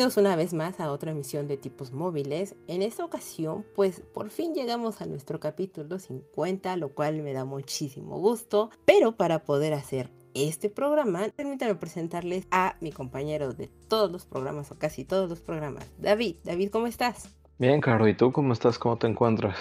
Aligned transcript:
Bienvenidos 0.00 0.16
una 0.16 0.34
vez 0.34 0.54
más 0.54 0.80
a 0.80 0.90
otra 0.92 1.10
emisión 1.10 1.46
de 1.46 1.58
tipos 1.58 1.92
móviles. 1.92 2.56
En 2.68 2.80
esta 2.80 3.04
ocasión, 3.04 3.66
pues 3.76 4.00
por 4.00 4.30
fin 4.30 4.54
llegamos 4.54 5.02
a 5.02 5.04
nuestro 5.04 5.40
capítulo 5.40 5.98
50, 5.98 6.74
lo 6.78 6.94
cual 6.94 7.20
me 7.20 7.34
da 7.34 7.44
muchísimo 7.44 8.18
gusto. 8.18 8.70
Pero 8.86 9.12
para 9.12 9.40
poder 9.44 9.74
hacer 9.74 10.10
este 10.32 10.70
programa, 10.70 11.28
permítanme 11.36 11.74
presentarles 11.74 12.46
a 12.50 12.76
mi 12.80 12.92
compañero 12.92 13.52
de 13.52 13.68
todos 13.88 14.10
los 14.10 14.24
programas 14.24 14.70
o 14.70 14.78
casi 14.78 15.04
todos 15.04 15.28
los 15.28 15.42
programas, 15.42 15.84
David. 15.98 16.36
David, 16.44 16.70
¿cómo 16.70 16.86
estás? 16.86 17.28
Bien, 17.58 17.82
Caro, 17.82 18.08
¿y 18.08 18.14
tú 18.14 18.32
cómo 18.32 18.54
estás? 18.54 18.78
¿Cómo 18.78 18.96
te 18.96 19.06
encuentras? 19.06 19.58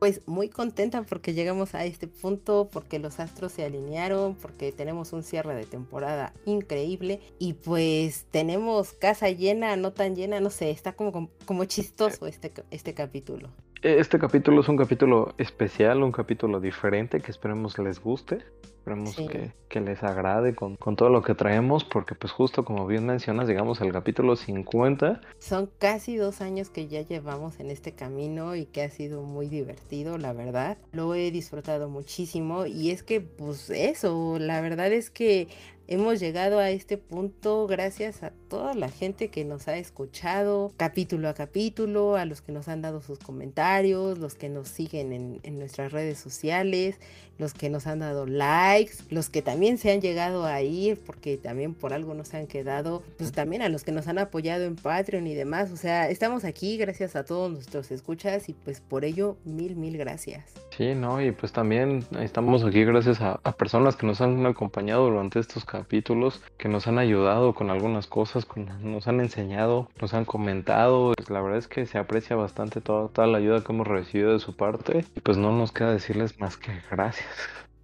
Pues 0.00 0.26
muy 0.26 0.48
contenta 0.48 1.02
porque 1.02 1.34
llegamos 1.34 1.74
a 1.74 1.84
este 1.84 2.08
punto, 2.08 2.70
porque 2.72 2.98
los 2.98 3.20
astros 3.20 3.52
se 3.52 3.66
alinearon, 3.66 4.34
porque 4.34 4.72
tenemos 4.72 5.12
un 5.12 5.22
cierre 5.22 5.54
de 5.54 5.66
temporada 5.66 6.32
increíble 6.46 7.20
y 7.38 7.52
pues 7.52 8.24
tenemos 8.30 8.94
casa 8.94 9.28
llena, 9.28 9.76
no 9.76 9.92
tan 9.92 10.16
llena, 10.16 10.40
no 10.40 10.48
sé, 10.48 10.70
está 10.70 10.94
como, 10.94 11.28
como 11.44 11.66
chistoso 11.66 12.26
este, 12.26 12.50
este 12.70 12.94
capítulo. 12.94 13.50
Este 13.82 14.18
capítulo 14.18 14.62
es 14.62 14.68
un 14.70 14.78
capítulo 14.78 15.34
especial, 15.36 16.02
un 16.02 16.12
capítulo 16.12 16.60
diferente 16.60 17.20
que 17.20 17.30
esperemos 17.30 17.78
les 17.78 18.00
guste, 18.00 18.38
esperemos 18.80 19.14
que, 19.14 19.80
les 19.80 20.02
agrade 20.02 20.54
con, 20.54 20.76
todo 20.96 21.10
lo 21.10 21.22
que 21.22 21.34
traemos, 21.34 21.84
porque 21.84 22.14
pues 22.14 22.32
justo 22.32 22.64
como 22.64 22.86
bien 22.86 23.06
mencionas, 23.06 23.46
llegamos 23.46 23.80
al 23.80 23.92
capítulo 23.92 24.34
50. 24.34 25.20
Son 25.38 25.70
casi 25.78 26.16
dos 26.16 26.40
años 26.40 26.70
que 26.70 26.88
ya 26.88 27.02
llevamos 27.02 27.60
en 27.60 27.70
este 27.70 27.92
camino 27.92 28.56
y 28.56 28.66
que 28.66 28.82
ha 28.82 28.90
sido 28.90 29.22
muy 29.22 29.48
divertido, 29.48 30.18
la 30.18 30.32
verdad. 30.32 30.78
Lo 30.92 31.14
he 31.14 31.30
disfrutado 31.30 31.88
muchísimo 31.88 32.66
y 32.66 32.90
es 32.90 33.02
que 33.02 33.20
pues 33.20 33.70
eso, 33.70 34.38
la 34.38 34.60
verdad 34.60 34.92
es 34.92 35.10
que 35.10 35.48
Hemos 35.92 36.20
llegado 36.20 36.60
a 36.60 36.70
este 36.70 36.98
punto 36.98 37.66
gracias 37.66 38.22
a 38.22 38.30
toda 38.48 38.74
la 38.74 38.90
gente 38.90 39.28
que 39.28 39.44
nos 39.44 39.66
ha 39.66 39.76
escuchado 39.76 40.72
capítulo 40.76 41.28
a 41.28 41.34
capítulo, 41.34 42.14
a 42.14 42.26
los 42.26 42.42
que 42.42 42.52
nos 42.52 42.68
han 42.68 42.80
dado 42.80 43.02
sus 43.02 43.18
comentarios, 43.18 44.16
los 44.20 44.36
que 44.36 44.48
nos 44.48 44.68
siguen 44.68 45.40
en, 45.42 45.58
nuestras 45.58 45.90
redes 45.90 46.16
sociales, 46.16 47.00
los 47.40 47.54
que 47.54 47.70
nos 47.70 47.86
han 47.86 48.00
dado 48.00 48.26
likes, 48.26 48.96
los 49.08 49.30
que 49.30 49.40
también 49.40 49.78
se 49.78 49.90
han 49.90 50.00
llegado 50.00 50.44
a 50.44 50.60
ir 50.62 50.98
porque 50.98 51.38
también 51.38 51.74
por 51.74 51.94
algo 51.94 52.14
nos 52.14 52.34
han 52.34 52.46
quedado, 52.46 53.02
pues 53.16 53.32
también 53.32 53.62
a 53.62 53.70
los 53.70 53.82
que 53.82 53.92
nos 53.92 54.06
han 54.06 54.18
apoyado 54.18 54.64
en 54.64 54.76
Patreon 54.76 55.26
y 55.26 55.34
demás. 55.34 55.70
O 55.72 55.76
sea, 55.76 56.10
estamos 56.10 56.44
aquí 56.44 56.76
gracias 56.76 57.16
a 57.16 57.24
todos 57.24 57.50
nuestros 57.50 57.90
escuchas 57.90 58.48
y 58.48 58.52
pues 58.52 58.80
por 58.80 59.04
ello 59.04 59.38
mil, 59.44 59.74
mil 59.74 59.96
gracias. 59.96 60.44
Sí, 60.80 60.94
no, 60.94 61.20
y 61.20 61.30
pues 61.30 61.52
también 61.52 62.06
estamos 62.20 62.64
aquí 62.64 62.84
gracias 62.86 63.20
a, 63.20 63.36
personas 63.52 63.96
que 63.96 64.06
nos 64.06 64.22
han 64.22 64.46
acompañado 64.46 65.10
durante 65.10 65.38
estos 65.38 65.66
capítulos 65.66 66.40
que 66.56 66.70
nos 66.70 66.86
han 66.86 66.98
ayudado 66.98 67.52
con 67.52 67.68
algunas 67.68 68.06
cosas, 68.06 68.46
nos 68.80 69.06
han 69.06 69.20
enseñado, 69.20 69.90
nos 70.00 70.14
han 70.14 70.24
comentado. 70.24 71.12
Pues 71.14 71.28
la 71.28 71.42
verdad 71.42 71.58
es 71.58 71.68
que 71.68 71.84
se 71.84 71.98
aprecia 71.98 72.34
bastante 72.34 72.80
toda, 72.80 73.08
toda 73.08 73.26
la 73.26 73.36
ayuda 73.36 73.62
que 73.62 73.72
hemos 73.74 73.86
recibido 73.86 74.32
de 74.32 74.38
su 74.38 74.56
parte 74.56 75.04
y 75.14 75.20
pues 75.20 75.36
no 75.36 75.52
nos 75.52 75.70
queda 75.70 75.92
decirles 75.92 76.40
más 76.40 76.56
que 76.56 76.72
gracias. 76.90 77.28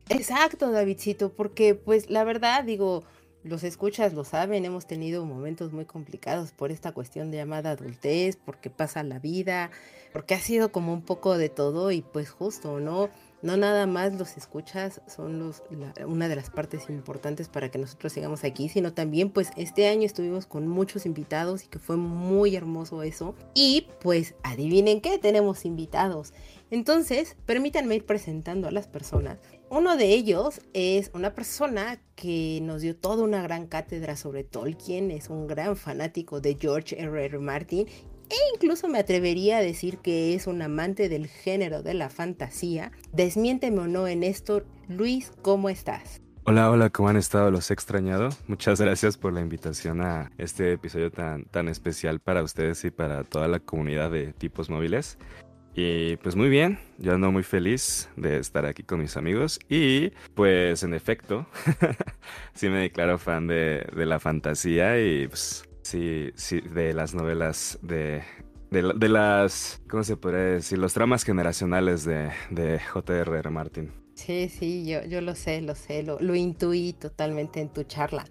Exacto, 0.08 0.70
Davidcito, 0.70 1.28
porque 1.28 1.74
pues 1.74 2.08
la 2.08 2.24
verdad 2.24 2.64
digo, 2.64 3.04
los 3.46 3.64
escuchas 3.64 4.12
lo 4.12 4.24
saben, 4.24 4.64
hemos 4.64 4.86
tenido 4.86 5.24
momentos 5.24 5.72
muy 5.72 5.84
complicados 5.84 6.52
por 6.52 6.70
esta 6.70 6.92
cuestión 6.92 7.30
de 7.30 7.38
llamada 7.38 7.70
adultez, 7.70 8.36
porque 8.36 8.70
pasa 8.70 9.02
la 9.02 9.18
vida, 9.18 9.70
porque 10.12 10.34
ha 10.34 10.40
sido 10.40 10.72
como 10.72 10.92
un 10.92 11.02
poco 11.02 11.38
de 11.38 11.48
todo 11.48 11.90
y 11.92 12.02
pues 12.02 12.30
justo, 12.30 12.80
¿no? 12.80 13.08
no 13.42 13.56
nada 13.56 13.86
más 13.86 14.14
los 14.14 14.36
escuchas 14.36 15.00
son 15.06 15.52
una 16.06 16.28
de 16.28 16.36
las 16.36 16.50
partes 16.50 16.88
importantes 16.88 17.48
para 17.48 17.70
que 17.70 17.78
nosotros 17.78 18.12
sigamos 18.12 18.44
aquí, 18.44 18.68
sino 18.68 18.92
también 18.92 19.30
pues 19.30 19.50
este 19.56 19.88
año 19.88 20.02
estuvimos 20.02 20.46
con 20.46 20.66
muchos 20.66 21.06
invitados 21.06 21.64
y 21.64 21.68
que 21.68 21.78
fue 21.78 21.96
muy 21.96 22.56
hermoso 22.56 23.02
eso. 23.02 23.34
Y 23.54 23.88
pues 24.00 24.34
adivinen 24.42 25.00
qué, 25.00 25.18
tenemos 25.18 25.64
invitados. 25.64 26.32
Entonces, 26.70 27.36
permítanme 27.46 27.94
ir 27.94 28.06
presentando 28.06 28.66
a 28.66 28.72
las 28.72 28.88
personas. 28.88 29.38
Uno 29.68 29.96
de 29.96 30.12
ellos 30.12 30.60
es 30.74 31.10
una 31.12 31.34
persona 31.34 31.98
que 32.14 32.60
nos 32.62 32.82
dio 32.82 32.94
toda 32.94 33.24
una 33.24 33.42
gran 33.42 33.66
cátedra 33.66 34.14
sobre 34.14 34.44
Tolkien, 34.44 35.10
es 35.10 35.28
un 35.28 35.48
gran 35.48 35.74
fanático 35.74 36.40
de 36.40 36.56
George 36.58 36.96
R. 37.02 37.24
R. 37.24 37.38
Martin 37.40 37.88
e 38.28 38.36
incluso 38.54 38.86
me 38.86 39.00
atrevería 39.00 39.58
a 39.58 39.62
decir 39.62 39.98
que 39.98 40.34
es 40.34 40.46
un 40.46 40.62
amante 40.62 41.08
del 41.08 41.26
género 41.26 41.82
de 41.82 41.94
la 41.94 42.10
fantasía. 42.10 42.92
Desmiénteme 43.12 43.80
o 43.80 43.86
no 43.88 44.06
en 44.06 44.22
esto, 44.22 44.62
Luis, 44.88 45.32
¿cómo 45.42 45.68
estás? 45.68 46.20
Hola, 46.44 46.70
hola, 46.70 46.90
¿cómo 46.90 47.08
han 47.08 47.16
estado? 47.16 47.50
Los 47.50 47.68
he 47.72 47.74
extrañado. 47.74 48.28
Muchas 48.46 48.80
gracias 48.80 49.18
por 49.18 49.32
la 49.32 49.40
invitación 49.40 50.00
a 50.00 50.30
este 50.38 50.74
episodio 50.74 51.10
tan, 51.10 51.44
tan 51.46 51.66
especial 51.66 52.20
para 52.20 52.44
ustedes 52.44 52.84
y 52.84 52.92
para 52.92 53.24
toda 53.24 53.48
la 53.48 53.58
comunidad 53.58 54.12
de 54.12 54.32
tipos 54.32 54.70
móviles. 54.70 55.18
Y 55.76 56.16
pues 56.16 56.34
muy 56.34 56.48
bien, 56.48 56.78
yo 56.96 57.12
ando 57.12 57.30
muy 57.30 57.42
feliz 57.42 58.08
de 58.16 58.38
estar 58.38 58.64
aquí 58.64 58.82
con 58.82 58.98
mis 58.98 59.16
amigos 59.16 59.60
y 59.68 60.10
pues 60.34 60.82
en 60.82 60.94
efecto, 60.94 61.46
sí 62.54 62.70
me 62.70 62.78
declaro 62.78 63.18
fan 63.18 63.46
de, 63.46 63.86
de 63.94 64.06
la 64.06 64.18
fantasía 64.18 64.98
y 64.98 65.28
pues 65.28 65.66
Sí, 65.86 66.32
sí, 66.34 66.60
de 66.62 66.92
las 66.94 67.14
novelas 67.14 67.78
de, 67.80 68.24
de, 68.72 69.08
las, 69.08 69.80
¿cómo 69.88 70.02
se 70.02 70.16
podría 70.16 70.40
decir? 70.40 70.78
Los 70.78 70.94
tramas 70.94 71.22
generacionales 71.22 72.04
de, 72.04 72.32
de 72.50 72.80
J.R.R. 72.80 73.50
Martin. 73.50 73.92
Sí, 74.16 74.48
sí, 74.48 74.84
yo, 74.84 75.04
yo 75.04 75.20
lo 75.20 75.36
sé, 75.36 75.60
lo 75.62 75.76
sé, 75.76 76.02
lo, 76.02 76.18
lo 76.18 76.34
intuí 76.34 76.92
totalmente 76.92 77.60
en 77.60 77.68
tu 77.68 77.84
charla. 77.84 78.24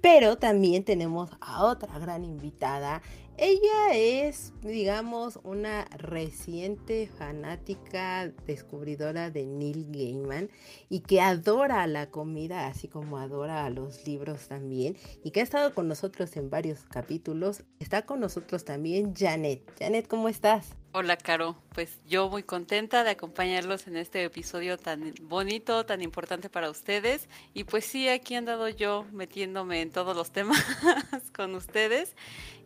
Pero 0.00 0.36
también 0.36 0.84
tenemos 0.84 1.30
a 1.40 1.64
otra 1.64 1.98
gran 1.98 2.24
invitada 2.24 3.02
ella 3.38 3.94
es, 3.94 4.52
digamos, 4.60 5.40
una 5.42 5.84
reciente 5.86 7.06
fanática 7.06 8.28
descubridora 8.46 9.30
de 9.30 9.46
Neil 9.46 9.86
Gaiman 9.90 10.50
y 10.88 11.00
que 11.00 11.20
adora 11.20 11.86
la 11.86 12.10
comida, 12.10 12.66
así 12.66 12.88
como 12.88 13.18
adora 13.18 13.64
a 13.64 13.70
los 13.70 14.06
libros 14.06 14.48
también, 14.48 14.96
y 15.24 15.30
que 15.30 15.40
ha 15.40 15.44
estado 15.44 15.74
con 15.74 15.88
nosotros 15.88 16.36
en 16.36 16.50
varios 16.50 16.84
capítulos. 16.84 17.64
Está 17.80 18.06
con 18.06 18.20
nosotros 18.20 18.64
también 18.64 19.14
Janet. 19.14 19.62
Janet, 19.78 20.06
¿cómo 20.08 20.28
estás? 20.28 20.76
Hola, 20.94 21.16
Caro. 21.16 21.56
Pues 21.74 22.00
yo 22.06 22.28
muy 22.28 22.42
contenta 22.42 23.02
de 23.02 23.08
acompañarlos 23.08 23.86
en 23.86 23.96
este 23.96 24.24
episodio 24.24 24.76
tan 24.76 25.14
bonito, 25.22 25.86
tan 25.86 26.02
importante 26.02 26.50
para 26.50 26.68
ustedes. 26.68 27.30
Y 27.54 27.64
pues 27.64 27.86
sí, 27.86 28.10
aquí 28.10 28.34
he 28.34 28.36
andado 28.36 28.68
yo 28.68 29.06
metiéndome 29.10 29.80
en 29.80 29.90
todos 29.90 30.14
los 30.14 30.32
temas 30.32 30.62
con 31.34 31.54
ustedes. 31.54 32.14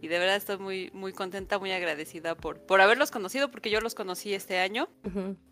Y 0.03 0.09
de 0.09 0.19
verdad 0.19 0.34
estoy 0.34 0.59
muy, 0.59 0.91
muy 0.92 1.12
contenta, 1.12 1.60
muy 1.60 1.70
agradecida 1.70 2.34
por, 2.34 2.59
por 2.59 2.81
haberlos 2.81 3.12
conocido, 3.12 3.48
porque 3.48 3.70
yo 3.70 3.81
los 3.81 3.94
conocí 3.94 4.34
este 4.34 4.58
año. 4.58 4.88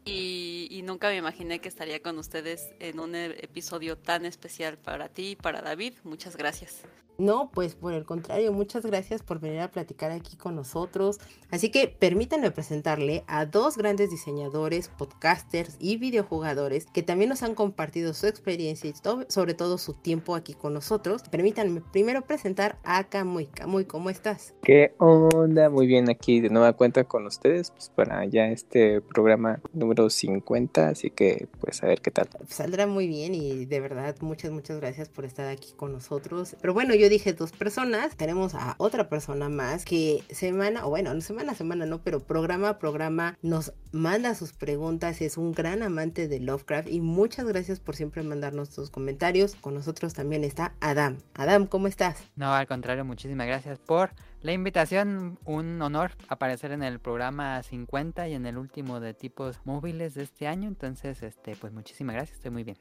y, 0.05 0.67
y, 0.69 0.83
nunca 0.83 1.11
me 1.11 1.17
imaginé 1.17 1.61
que 1.61 1.69
estaría 1.69 2.03
con 2.03 2.19
ustedes 2.19 2.75
en 2.81 2.99
un 2.99 3.15
episodio 3.15 3.97
tan 3.97 4.27
especial 4.27 4.79
para 4.79 5.09
ti 5.09 5.31
y 5.31 5.37
para 5.37 5.63
David. 5.63 5.95
Muchas 6.03 6.37
gracias. 6.37 6.83
No, 7.17 7.51
pues 7.53 7.77
por 7.77 7.93
el 7.93 8.05
contrario, 8.05 8.53
muchas 8.53 8.85
gracias 8.85 9.23
por 9.23 9.39
venir 9.39 9.61
a 9.61 9.71
platicar 9.71 10.11
aquí 10.11 10.37
con 10.37 10.57
nosotros. 10.57 11.21
Así 11.51 11.71
que 11.71 11.87
permítanme 11.87 12.51
presentarle 12.65 13.25
a 13.27 13.47
dos 13.47 13.77
grandes 13.77 14.11
diseñadores, 14.11 14.89
podcasters 14.89 15.77
y 15.79 15.97
videojugadores 15.97 16.87
que 16.87 17.03
también 17.03 17.31
nos 17.31 17.43
han 17.43 17.55
compartido 17.55 18.13
su 18.13 18.27
experiencia 18.27 18.91
y 18.91 18.95
sobre 19.29 19.55
todo 19.55 19.79
su 19.79 19.95
tiempo 19.95 20.35
aquí 20.35 20.55
con 20.55 20.75
nosotros. 20.75 21.23
Permítanme 21.31 21.81
primero 21.93 22.23
presentar 22.23 22.79
a 22.83 23.05
Camuy. 23.05 23.47
Camuy, 23.47 23.85
¿cómo 23.85 24.11
estás? 24.11 24.55
¿Qué 24.63 24.95
onda? 24.99 25.71
Muy 25.71 25.87
bien, 25.87 26.11
aquí 26.11 26.41
de 26.41 26.51
nueva 26.51 26.73
cuenta 26.73 27.05
con 27.05 27.27
ustedes 27.27 27.71
pues 27.71 27.91
para 27.95 28.25
ya 28.25 28.49
este 28.49 29.01
programa 29.01 29.61
número 29.73 30.11
50, 30.11 30.89
así 30.89 31.11
que 31.11 31.47
pues 31.61 31.83
a 31.85 31.87
ver 31.87 32.01
qué 32.01 32.11
tal. 32.11 32.29
Saldrá 32.49 32.89
muy 32.89 33.07
bien 33.07 33.35
y 33.35 33.67
de 33.67 33.81
verdad 33.81 34.17
muchas, 34.21 34.51
muchas 34.51 34.81
gracias 34.81 35.09
por 35.09 35.25
estar 35.27 35.47
aquí 35.49 35.75
con 35.77 35.93
nosotros. 35.93 36.57
Pero 36.61 36.75
bueno, 36.75 36.95
yo 36.95 37.05
yo 37.05 37.11
dije 37.11 37.35
dos 37.35 37.53
personas, 37.53 38.17
tenemos 38.17 38.55
a 38.55 38.77
otra 38.79 39.11
persona 39.11 39.51
más 39.51 39.85
que 39.85 40.23
semana, 40.31 40.87
o 40.87 40.89
bueno, 40.89 41.13
no 41.13 41.21
semana 41.21 41.53
a 41.53 41.55
semana 41.55 41.85
no, 41.85 42.03
pero 42.03 42.19
programa 42.21 42.54
programa 42.55 42.79
programa 42.79 43.37
nos 43.43 43.73
manda 43.91 44.35
sus 44.35 44.53
preguntas, 44.53 45.21
es 45.21 45.37
un 45.37 45.53
gran 45.53 45.83
amante 45.83 46.29
de 46.29 46.39
Lovecraft 46.39 46.89
y 46.89 47.01
muchas 47.01 47.47
gracias 47.47 47.81
por 47.81 47.97
siempre 47.97 48.23
mandarnos 48.23 48.71
tus 48.71 48.91
comentarios. 48.91 49.57
Con 49.57 49.75
nosotros 49.75 50.15
también 50.15 50.45
está 50.45 50.75
Adam. 50.81 51.19
Adam, 51.35 51.67
¿cómo 51.67 51.89
estás? 51.89 52.23
No, 52.37 52.55
al 52.55 52.69
contrario, 52.69 53.05
muchísimas 53.05 53.49
gracias 53.49 53.81
por 53.81 54.11
la 54.41 54.53
invitación. 54.53 55.39
Un 55.45 55.83
honor 55.83 56.13
aparecer 56.29 56.71
en 56.71 56.85
el 56.85 57.01
programa 57.01 57.61
50 57.61 58.29
y 58.29 58.35
en 58.35 58.47
el 58.47 58.57
último 58.57 59.01
de 59.01 59.15
tipos 59.15 59.61
móviles 59.65 60.15
de 60.15 60.23
este 60.23 60.47
año. 60.47 60.69
Entonces, 60.69 61.23
este, 61.25 61.57
pues 61.57 61.73
muchísimas 61.73 62.15
gracias, 62.15 62.37
estoy 62.37 62.53
muy 62.53 62.63
bien. 62.63 62.77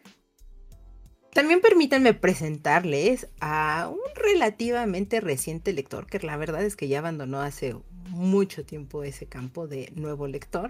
También 1.33 1.61
permítanme 1.61 2.13
presentarles 2.13 3.27
a 3.39 3.89
un 3.91 3.99
relativamente 4.15 5.19
reciente 5.19 5.73
lector, 5.73 6.05
que 6.05 6.19
la 6.19 6.37
verdad 6.37 6.63
es 6.63 6.75
que 6.75 6.87
ya 6.87 6.99
abandonó 6.99 7.41
hace 7.41 7.75
mucho 8.09 8.63
tiempo 8.63 9.03
ese 9.03 9.25
campo 9.25 9.67
de 9.67 9.91
nuevo 9.95 10.27
lector, 10.27 10.69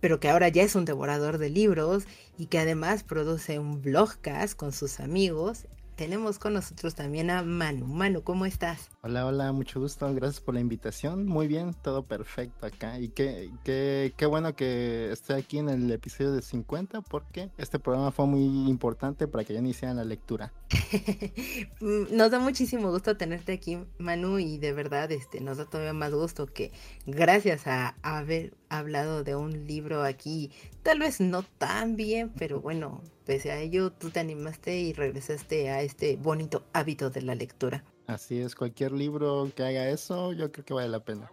pero 0.00 0.18
que 0.18 0.30
ahora 0.30 0.48
ya 0.48 0.62
es 0.62 0.74
un 0.74 0.86
devorador 0.86 1.36
de 1.36 1.50
libros 1.50 2.04
y 2.38 2.46
que 2.46 2.58
además 2.58 3.02
produce 3.02 3.58
un 3.58 3.82
blogcast 3.82 4.56
con 4.56 4.72
sus 4.72 5.00
amigos 5.00 5.66
tenemos 6.00 6.38
con 6.38 6.54
nosotros 6.54 6.94
también 6.94 7.28
a 7.28 7.42
Manu. 7.42 7.86
Manu, 7.86 8.22
¿cómo 8.22 8.46
estás? 8.46 8.88
Hola, 9.02 9.24
hola, 9.24 9.50
mucho 9.52 9.80
gusto. 9.80 10.12
Gracias 10.12 10.42
por 10.42 10.52
la 10.52 10.60
invitación. 10.60 11.24
Muy 11.24 11.48
bien, 11.48 11.72
todo 11.72 12.02
perfecto 12.02 12.66
acá. 12.66 12.98
Y 12.98 13.08
qué, 13.08 13.50
qué, 13.64 14.12
qué 14.14 14.26
bueno 14.26 14.54
que 14.54 15.10
esté 15.10 15.32
aquí 15.32 15.56
en 15.56 15.70
el 15.70 15.90
episodio 15.90 16.32
de 16.32 16.42
50 16.42 17.00
porque 17.00 17.48
este 17.56 17.78
programa 17.78 18.10
fue 18.10 18.26
muy 18.26 18.68
importante 18.68 19.26
para 19.26 19.42
que 19.44 19.54
ya 19.54 19.60
iniciaran 19.60 19.96
la 19.96 20.04
lectura. 20.04 20.52
nos 21.80 22.30
da 22.30 22.40
muchísimo 22.40 22.90
gusto 22.90 23.16
tenerte 23.16 23.54
aquí, 23.54 23.78
Manu, 23.96 24.38
y 24.38 24.58
de 24.58 24.74
verdad 24.74 25.10
este, 25.12 25.40
nos 25.40 25.56
da 25.56 25.64
todavía 25.64 25.94
más 25.94 26.12
gusto 26.12 26.44
que 26.44 26.70
gracias 27.06 27.66
a 27.66 27.96
haber 28.02 28.52
hablado 28.68 29.24
de 29.24 29.34
un 29.34 29.66
libro 29.66 30.04
aquí, 30.04 30.50
tal 30.82 30.98
vez 30.98 31.20
no 31.22 31.42
tan 31.42 31.96
bien, 31.96 32.32
pero 32.38 32.60
bueno, 32.60 33.00
pese 33.24 33.50
a 33.50 33.58
ello, 33.60 33.92
tú 33.92 34.10
te 34.10 34.20
animaste 34.20 34.78
y 34.78 34.92
regresaste 34.92 35.70
a 35.70 35.80
este 35.80 36.16
bonito 36.16 36.66
hábito 36.74 37.08
de 37.08 37.22
la 37.22 37.34
lectura. 37.34 37.82
Así 38.10 38.40
es, 38.40 38.56
cualquier 38.56 38.90
libro 38.90 39.52
que 39.54 39.62
haga 39.62 39.88
eso, 39.88 40.32
yo 40.32 40.50
creo 40.50 40.64
que 40.64 40.74
vale 40.74 40.88
la 40.88 40.98
pena. 40.98 41.30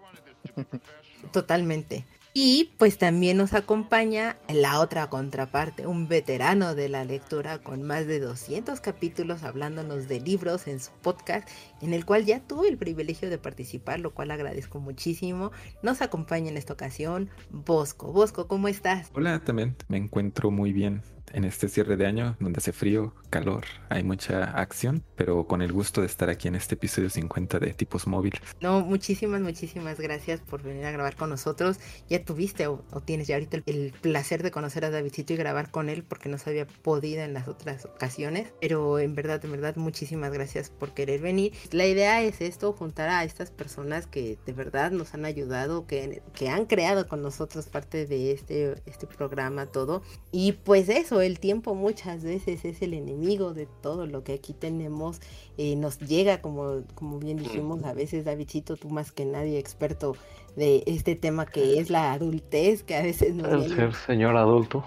Totalmente. 1.31 2.05
Y 2.35 2.69
pues 2.77 2.99
también 2.99 3.37
nos 3.37 3.55
acompaña 3.55 4.37
la 4.47 4.79
otra 4.79 5.09
contraparte, 5.09 5.87
un 5.87 6.07
veterano 6.07 6.75
de 6.75 6.87
la 6.87 7.03
lectura 7.03 7.57
con 7.57 7.81
más 7.81 8.05
de 8.05 8.19
200 8.19 8.79
capítulos 8.79 9.41
hablándonos 9.41 10.07
de 10.07 10.19
libros 10.19 10.67
en 10.67 10.79
su 10.79 10.91
podcast, 11.01 11.49
en 11.81 11.95
el 11.95 12.05
cual 12.05 12.25
ya 12.25 12.41
tuve 12.41 12.69
el 12.69 12.77
privilegio 12.77 13.31
de 13.31 13.39
participar, 13.39 13.99
lo 13.99 14.13
cual 14.13 14.29
agradezco 14.29 14.79
muchísimo. 14.79 15.51
Nos 15.81 16.03
acompaña 16.03 16.51
en 16.51 16.57
esta 16.57 16.73
ocasión 16.73 17.31
Bosco. 17.49 18.11
Bosco, 18.11 18.47
¿cómo 18.47 18.67
estás? 18.67 19.09
Hola, 19.15 19.43
también 19.43 19.75
me 19.87 19.97
encuentro 19.97 20.51
muy 20.51 20.73
bien 20.73 21.01
en 21.33 21.43
este 21.43 21.67
cierre 21.69 21.97
de 21.97 22.05
año 22.05 22.35
donde 22.39 22.57
hace 22.57 22.71
frío, 22.71 23.13
calor, 23.29 23.65
hay 23.89 24.03
mucha 24.03 24.43
acción, 24.43 25.03
pero 25.15 25.45
con 25.47 25.61
el 25.61 25.71
gusto 25.71 26.01
de 26.01 26.07
estar 26.07 26.29
aquí 26.29 26.47
en 26.47 26.55
este 26.55 26.75
episodio 26.75 27.09
50 27.09 27.59
de 27.59 27.73
tipos 27.73 28.07
móviles. 28.07 28.41
No, 28.61 28.81
muchísimas, 28.81 29.41
muchísimas 29.41 29.99
gracias 29.99 30.39
por 30.41 30.63
venir 30.63 30.85
a 30.85 30.91
grabar 30.91 31.15
con 31.15 31.29
nosotros. 31.29 31.79
Ya 32.09 32.23
tuviste 32.23 32.67
o, 32.67 32.83
tienes 33.05 33.27
ya 33.27 33.35
ahorita 33.35 33.61
el, 33.65 33.93
placer 34.01 34.43
de 34.43 34.51
conocer 34.51 34.85
a 34.85 34.89
Davidcito 34.89 35.33
y 35.33 35.37
grabar 35.37 35.71
con 35.71 35.89
él 35.89 36.03
porque 36.03 36.29
no 36.29 36.37
se 36.37 36.49
había 36.49 36.67
podido 36.67 37.21
en 37.21 37.33
las 37.33 37.47
otras 37.47 37.85
ocasiones, 37.85 38.53
pero 38.61 38.99
en 38.99 39.15
verdad, 39.15 39.43
en 39.43 39.51
verdad, 39.51 39.75
muchísimas 39.75 40.31
gracias 40.31 40.69
por 40.69 40.93
querer 40.93 41.21
venir. 41.21 41.53
La 41.71 41.85
idea 41.85 42.21
es 42.21 42.41
esto, 42.41 42.73
juntar 42.73 43.09
a 43.09 43.23
estas 43.23 43.51
personas 43.51 44.07
que 44.07 44.37
de 44.45 44.53
verdad 44.53 44.91
nos 44.91 45.13
han 45.13 45.25
ayudado, 45.25 45.87
que, 45.87 46.21
que 46.33 46.49
han 46.49 46.65
creado 46.65 47.07
con 47.07 47.21
nosotros 47.21 47.67
parte 47.67 48.05
de 48.05 48.31
este, 48.31 48.75
este 48.85 49.07
programa, 49.07 49.65
todo. 49.67 50.01
Y 50.31 50.53
pues 50.53 50.89
eso, 50.89 51.16
el 51.21 51.39
tiempo 51.39 51.75
muchas 51.75 52.23
veces 52.23 52.65
es 52.65 52.81
el 52.81 52.93
enemigo 52.93 53.53
de 53.53 53.67
todo 53.81 54.05
lo 54.05 54.23
que 54.23 54.33
aquí 54.33 54.53
tenemos. 54.53 55.21
Eh, 55.57 55.75
nos 55.75 55.99
llega, 55.99 56.41
como, 56.41 56.83
como 56.95 57.19
bien 57.19 57.37
dijimos, 57.37 57.83
a 57.83 57.93
veces, 57.93 58.25
Davidcito, 58.25 58.77
tú 58.77 58.89
más 58.89 59.11
que 59.11 59.25
nadie 59.25 59.59
experto 59.59 60.15
de 60.55 60.83
este 60.87 61.15
tema 61.15 61.45
que 61.45 61.79
es 61.79 61.89
la 61.89 62.13
adultez, 62.13 62.83
que 62.83 62.95
a 62.95 63.03
veces 63.03 63.35
no... 63.35 63.47
El 63.47 63.75
ser 63.75 63.93
señor 63.93 64.35
adulto. 64.35 64.85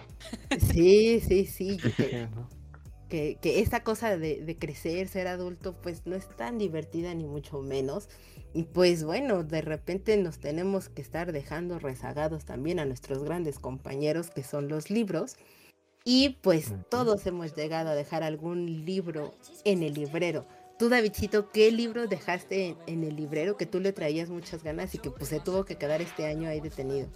Sí, 0.72 1.20
sí, 1.20 1.46
sí. 1.46 1.78
Que, 3.08 3.38
que, 3.40 3.60
esta 3.60 3.82
cosa 3.82 4.16
de, 4.16 4.40
de, 4.40 4.56
crecer, 4.56 5.08
ser 5.08 5.26
adulto, 5.26 5.74
pues 5.80 6.06
no 6.06 6.14
es 6.14 6.28
tan 6.36 6.58
divertida 6.58 7.12
ni 7.14 7.24
mucho 7.24 7.60
menos. 7.60 8.08
Y 8.52 8.64
pues 8.64 9.04
bueno, 9.04 9.44
de 9.44 9.62
repente 9.62 10.16
nos 10.16 10.38
tenemos 10.38 10.88
que 10.88 11.02
estar 11.02 11.32
dejando 11.32 11.78
rezagados 11.78 12.44
también 12.44 12.78
a 12.78 12.84
nuestros 12.84 13.22
grandes 13.22 13.58
compañeros 13.58 14.30
que 14.30 14.42
son 14.42 14.68
los 14.68 14.90
libros. 14.90 15.36
Y 16.04 16.38
pues 16.40 16.74
todos 16.90 17.26
hemos 17.26 17.54
llegado 17.54 17.90
a 17.90 17.94
dejar 17.94 18.22
algún 18.22 18.84
libro 18.84 19.34
en 19.64 19.82
el 19.82 19.94
librero. 19.94 20.46
Tú, 20.78 20.88
Davidcito, 20.88 21.50
¿qué 21.50 21.70
libro 21.70 22.06
dejaste 22.06 22.74
en, 22.86 23.04
el 23.04 23.14
librero 23.14 23.56
que 23.58 23.66
tú 23.66 23.80
le 23.80 23.92
traías 23.92 24.30
muchas 24.30 24.64
ganas 24.64 24.94
y 24.94 24.98
que 24.98 25.10
pues 25.10 25.28
se 25.28 25.38
tuvo 25.38 25.64
que 25.64 25.76
quedar 25.76 26.00
este 26.00 26.26
año 26.26 26.48
ahí 26.48 26.60
detenido? 26.60 27.06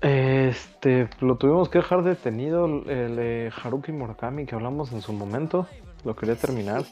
Este, 0.00 1.08
lo 1.20 1.36
tuvimos 1.36 1.68
que 1.68 1.78
dejar 1.78 2.02
detenido, 2.02 2.66
el 2.66 3.16
de 3.16 3.52
Haruki 3.62 3.92
Murakami 3.92 4.44
que 4.44 4.56
hablamos 4.56 4.92
en 4.92 5.02
su 5.02 5.12
momento, 5.12 5.68
lo 6.04 6.16
quería 6.16 6.34
terminar. 6.34 6.84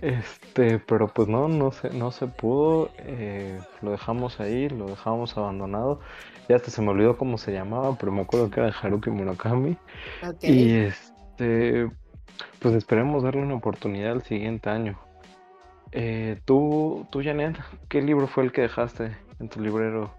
Este, 0.00 0.78
pero 0.78 1.08
pues 1.08 1.28
no, 1.28 1.48
no 1.48 1.72
se, 1.72 1.90
no 1.90 2.10
se 2.10 2.26
pudo, 2.26 2.90
eh, 2.98 3.58
lo 3.80 3.90
dejamos 3.90 4.40
ahí, 4.40 4.68
lo 4.68 4.86
dejamos 4.86 5.36
abandonado. 5.36 6.00
Ya 6.48 6.56
hasta 6.56 6.70
se 6.70 6.80
me 6.82 6.90
olvidó 6.90 7.16
cómo 7.16 7.38
se 7.38 7.52
llamaba, 7.52 7.96
pero 7.98 8.12
me 8.12 8.22
acuerdo 8.22 8.50
que 8.50 8.60
era 8.60 8.70
Haruki 8.70 9.10
Murakami. 9.10 9.76
Y 10.42 10.74
este, 10.74 11.90
pues 12.60 12.74
esperemos 12.74 13.22
darle 13.22 13.42
una 13.42 13.54
oportunidad 13.54 14.12
el 14.12 14.22
siguiente 14.22 14.70
año. 14.70 14.98
Eh, 15.92 16.40
tú, 16.44 17.06
tú, 17.10 17.22
Janet, 17.22 17.56
¿qué 17.88 18.02
libro 18.02 18.26
fue 18.26 18.44
el 18.44 18.52
que 18.52 18.62
dejaste 18.62 19.16
en 19.40 19.48
tu 19.48 19.60
librero? 19.60 20.14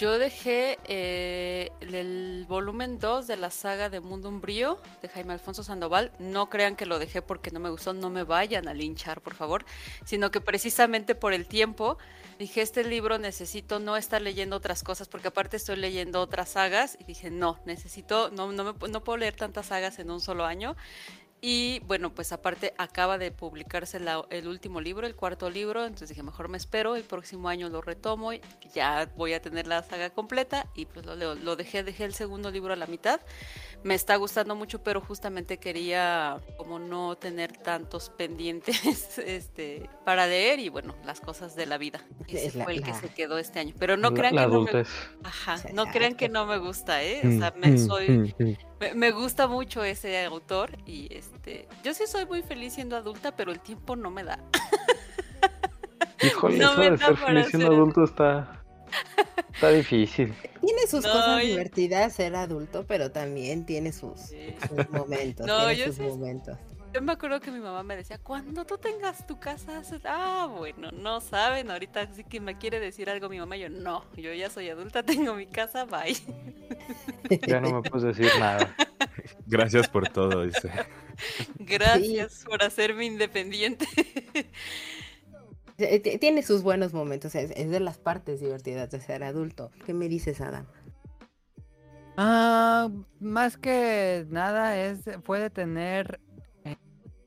Yo 0.00 0.18
dejé 0.18 0.78
eh, 0.86 1.72
el 1.82 2.46
volumen 2.48 2.98
2 2.98 3.26
de 3.26 3.36
la 3.36 3.50
saga 3.50 3.90
de 3.90 4.00
Mundo 4.00 4.30
Umbrío 4.30 4.80
de 5.02 5.10
Jaime 5.10 5.34
Alfonso 5.34 5.62
Sandoval. 5.62 6.10
No 6.18 6.48
crean 6.48 6.74
que 6.74 6.86
lo 6.86 6.98
dejé 6.98 7.20
porque 7.20 7.50
no 7.50 7.60
me 7.60 7.68
gustó, 7.68 7.92
no 7.92 8.08
me 8.08 8.22
vayan 8.22 8.66
a 8.66 8.72
linchar, 8.72 9.20
por 9.20 9.34
favor, 9.34 9.66
sino 10.06 10.30
que 10.30 10.40
precisamente 10.40 11.14
por 11.14 11.34
el 11.34 11.46
tiempo 11.46 11.98
dije, 12.38 12.62
este 12.62 12.82
libro 12.82 13.18
necesito 13.18 13.78
no 13.78 13.98
estar 13.98 14.22
leyendo 14.22 14.56
otras 14.56 14.82
cosas 14.82 15.06
porque 15.06 15.28
aparte 15.28 15.58
estoy 15.58 15.76
leyendo 15.76 16.22
otras 16.22 16.48
sagas. 16.48 16.96
Y 16.98 17.04
dije, 17.04 17.30
no, 17.30 17.60
necesito, 17.66 18.30
no, 18.30 18.50
no, 18.52 18.72
me, 18.72 18.88
no 18.88 19.04
puedo 19.04 19.18
leer 19.18 19.36
tantas 19.36 19.66
sagas 19.66 19.98
en 19.98 20.10
un 20.10 20.22
solo 20.22 20.46
año 20.46 20.76
y 21.42 21.80
bueno, 21.86 22.14
pues 22.14 22.32
aparte 22.32 22.74
acaba 22.76 23.16
de 23.16 23.30
publicarse 23.30 23.98
el 24.30 24.48
último 24.48 24.80
libro, 24.80 25.06
el 25.06 25.16
cuarto 25.16 25.48
libro, 25.48 25.84
entonces 25.84 26.10
dije, 26.10 26.22
mejor 26.22 26.48
me 26.48 26.58
espero, 26.58 26.96
el 26.96 27.04
próximo 27.04 27.48
año 27.48 27.68
lo 27.70 27.80
retomo, 27.80 28.32
y 28.34 28.40
ya 28.74 29.10
voy 29.16 29.32
a 29.32 29.40
tener 29.40 29.66
la 29.66 29.82
saga 29.82 30.10
completa 30.10 30.66
y 30.74 30.84
pues 30.84 31.06
lo, 31.06 31.34
lo 31.34 31.56
dejé, 31.56 31.82
dejé 31.82 32.04
el 32.04 32.14
segundo 32.14 32.50
libro 32.50 32.74
a 32.74 32.76
la 32.76 32.86
mitad. 32.86 33.20
Me 33.82 33.94
está 33.94 34.16
gustando 34.16 34.54
mucho, 34.54 34.82
pero 34.82 35.00
justamente 35.00 35.56
quería 35.58 36.40
como 36.58 36.78
no 36.78 37.16
tener 37.16 37.56
tantos 37.56 38.10
pendientes 38.10 39.18
este, 39.18 39.88
para 40.04 40.26
leer 40.26 40.60
y 40.60 40.68
bueno, 40.68 40.94
las 41.06 41.20
cosas 41.20 41.56
de 41.56 41.64
la 41.64 41.78
vida. 41.78 42.04
Ese 42.28 42.62
fue 42.62 42.74
el 42.74 42.82
que 42.82 42.92
se 42.92 43.08
quedó 43.08 43.38
este 43.38 43.60
año. 43.60 43.74
Pero 43.78 43.96
no 43.96 44.12
crean 44.12 44.36
que 44.36 44.46
no 44.46 44.62
me... 44.62 44.84
Ajá, 45.24 45.56
no 45.72 45.86
crean 45.86 46.14
que 46.14 46.28
no 46.28 46.44
me 46.44 46.58
gusta, 46.58 47.02
¿eh? 47.02 47.20
O 47.24 47.38
sea, 47.38 47.54
me 47.56 47.78
soy... 47.78 48.34
Me, 48.94 49.10
gusta 49.10 49.46
mucho 49.46 49.84
ese 49.84 50.24
autor 50.24 50.70
y 50.86 51.14
este, 51.14 51.68
yo 51.84 51.92
sí 51.92 52.04
soy 52.06 52.24
muy 52.24 52.42
feliz 52.42 52.72
siendo 52.72 52.96
adulta, 52.96 53.36
pero 53.36 53.52
el 53.52 53.60
tiempo 53.60 53.94
no 53.94 54.10
me 54.10 54.24
da. 54.24 54.42
Híjole, 56.22 56.58
eso 56.58 56.76
de 56.76 56.98
ser 56.98 57.16
feliz 57.16 57.46
siendo 57.48 57.66
adulto 57.68 58.04
está, 58.04 58.62
está 59.52 59.68
difícil. 59.68 60.34
Tiene 60.62 60.86
sus 60.86 61.04
cosas 61.04 61.42
divertidas 61.42 62.14
ser 62.14 62.34
adulto, 62.34 62.86
pero 62.86 63.10
también 63.10 63.66
tiene 63.66 63.92
sus, 63.92 64.32
momentos. 64.90 65.46
No, 65.46 65.70
yo 65.72 65.86
sus 65.86 65.98
momentos. 65.98 66.56
Yo 66.92 67.00
me 67.00 67.12
acuerdo 67.12 67.38
que 67.40 67.52
mi 67.52 67.60
mamá 67.60 67.84
me 67.84 67.94
decía, 67.94 68.18
cuando 68.18 68.64
tú 68.64 68.76
tengas 68.76 69.24
tu 69.24 69.38
casa, 69.38 69.82
ah, 70.04 70.48
bueno, 70.50 70.90
no 70.90 71.20
saben, 71.20 71.70
ahorita 71.70 72.12
sí 72.12 72.24
que 72.24 72.40
me 72.40 72.58
quiere 72.58 72.80
decir 72.80 73.08
algo 73.08 73.28
mi 73.28 73.38
mamá, 73.38 73.56
yo 73.56 73.68
no, 73.68 74.04
yo 74.16 74.32
ya 74.32 74.50
soy 74.50 74.70
adulta, 74.70 75.02
tengo 75.04 75.34
mi 75.34 75.46
casa, 75.46 75.84
bye. 75.84 76.16
Ya 77.46 77.60
no 77.60 77.80
me 77.80 77.88
puedes 77.88 78.16
decir 78.16 78.32
nada. 78.40 78.74
Gracias 79.46 79.88
por 79.88 80.08
todo, 80.08 80.44
dice. 80.44 80.70
Gracias 81.58 82.44
por 82.44 82.62
hacerme 82.62 83.04
independiente. 83.04 83.86
Tiene 85.76 86.42
sus 86.42 86.62
buenos 86.62 86.92
momentos, 86.92 87.34
es, 87.36 87.54
de 87.54 87.80
las 87.80 87.98
partes 87.98 88.40
divertidas 88.40 88.90
de 88.90 89.00
ser 89.00 89.22
adulto. 89.22 89.70
¿Qué 89.86 89.94
me 89.94 90.08
dices, 90.08 90.40
Adam? 90.40 90.66
Ah, 92.16 92.90
más 93.20 93.56
que 93.56 94.26
nada 94.28 94.76
es 94.78 94.98
puede 95.24 95.48
tener 95.48 96.20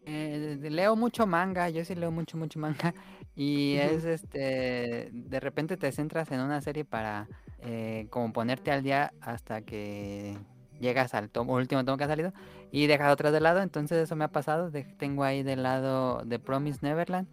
Eh, 0.05 0.57
leo 0.61 0.95
mucho 0.95 1.25
manga, 1.25 1.69
yo 1.69 1.83
sí 1.85 1.95
leo 1.95 2.11
mucho, 2.11 2.37
mucho 2.37 2.59
manga. 2.59 2.93
Y 3.35 3.77
es 3.77 4.03
este, 4.05 5.09
de 5.11 5.39
repente 5.39 5.75
te 5.75 5.91
centras 5.91 6.29
en 6.31 6.39
una 6.39 6.61
serie 6.61 6.85
para 6.85 7.27
eh, 7.63 8.05
como 8.11 8.31
ponerte 8.31 8.69
al 8.71 8.83
día 8.83 9.11
hasta 9.21 9.61
que 9.61 10.37
llegas 10.79 11.15
al 11.15 11.31
tomo, 11.31 11.53
último 11.55 11.83
tomo 11.83 11.97
que 11.97 12.03
ha 12.03 12.07
salido 12.07 12.31
y 12.71 12.85
dejas 12.85 13.11
otras 13.11 13.33
de 13.33 13.39
lado. 13.39 13.61
Entonces 13.61 13.97
eso 14.03 14.15
me 14.15 14.25
ha 14.25 14.27
pasado. 14.27 14.69
de- 14.69 14.83
tengo 14.83 15.23
ahí 15.23 15.41
de 15.41 15.55
lado 15.55 16.21
The 16.29 16.37
Promise 16.37 16.79
Neverland. 16.83 17.27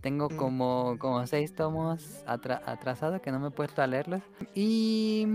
Tengo 0.00 0.30
Mm. 0.30 0.36
como, 0.36 0.96
como 0.98 1.26
seis 1.26 1.52
tomos 1.54 2.22
atra- 2.26 2.62
atrasados 2.64 3.20
que 3.20 3.30
no 3.30 3.40
me 3.40 3.48
he 3.48 3.50
puesto 3.50 3.82
a 3.82 3.86
leerlos. 3.86 4.22
Y 4.54 5.26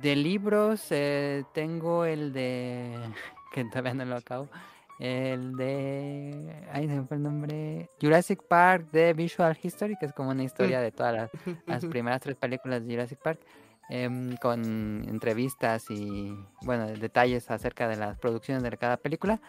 de 0.00 0.16
libros 0.16 0.84
eh, 0.90 1.44
tengo 1.54 2.04
el 2.04 2.34
de... 2.34 2.98
que 3.54 3.64
todavía 3.64 3.94
no 3.94 4.04
lo 4.04 4.16
acabo. 4.16 4.48
El 5.00 5.56
de... 5.56 6.54
Ay, 6.70 6.86
se 6.86 6.94
me 6.94 7.06
fue 7.06 7.16
el 7.16 7.22
nombre. 7.22 7.88
Jurassic 8.00 8.42
Park 8.42 8.90
de 8.92 9.14
Visual 9.14 9.58
History, 9.60 9.96
que 9.98 10.04
es 10.04 10.12
como 10.12 10.30
una 10.30 10.44
historia 10.44 10.80
de 10.80 10.92
todas 10.92 11.14
las, 11.14 11.30
las 11.66 11.84
primeras 11.86 12.20
tres 12.20 12.36
películas 12.36 12.84
de 12.84 12.92
Jurassic 12.92 13.18
Park. 13.18 13.40
em, 13.88 14.36
con 14.36 14.62
entrevistas 15.08 15.90
y, 15.90 16.36
bueno, 16.62 16.86
detalles 16.86 17.50
acerca 17.50 17.88
de 17.88 17.96
las 17.96 18.18
producciones 18.18 18.62
de 18.62 18.76
cada 18.76 18.98
película. 18.98 19.40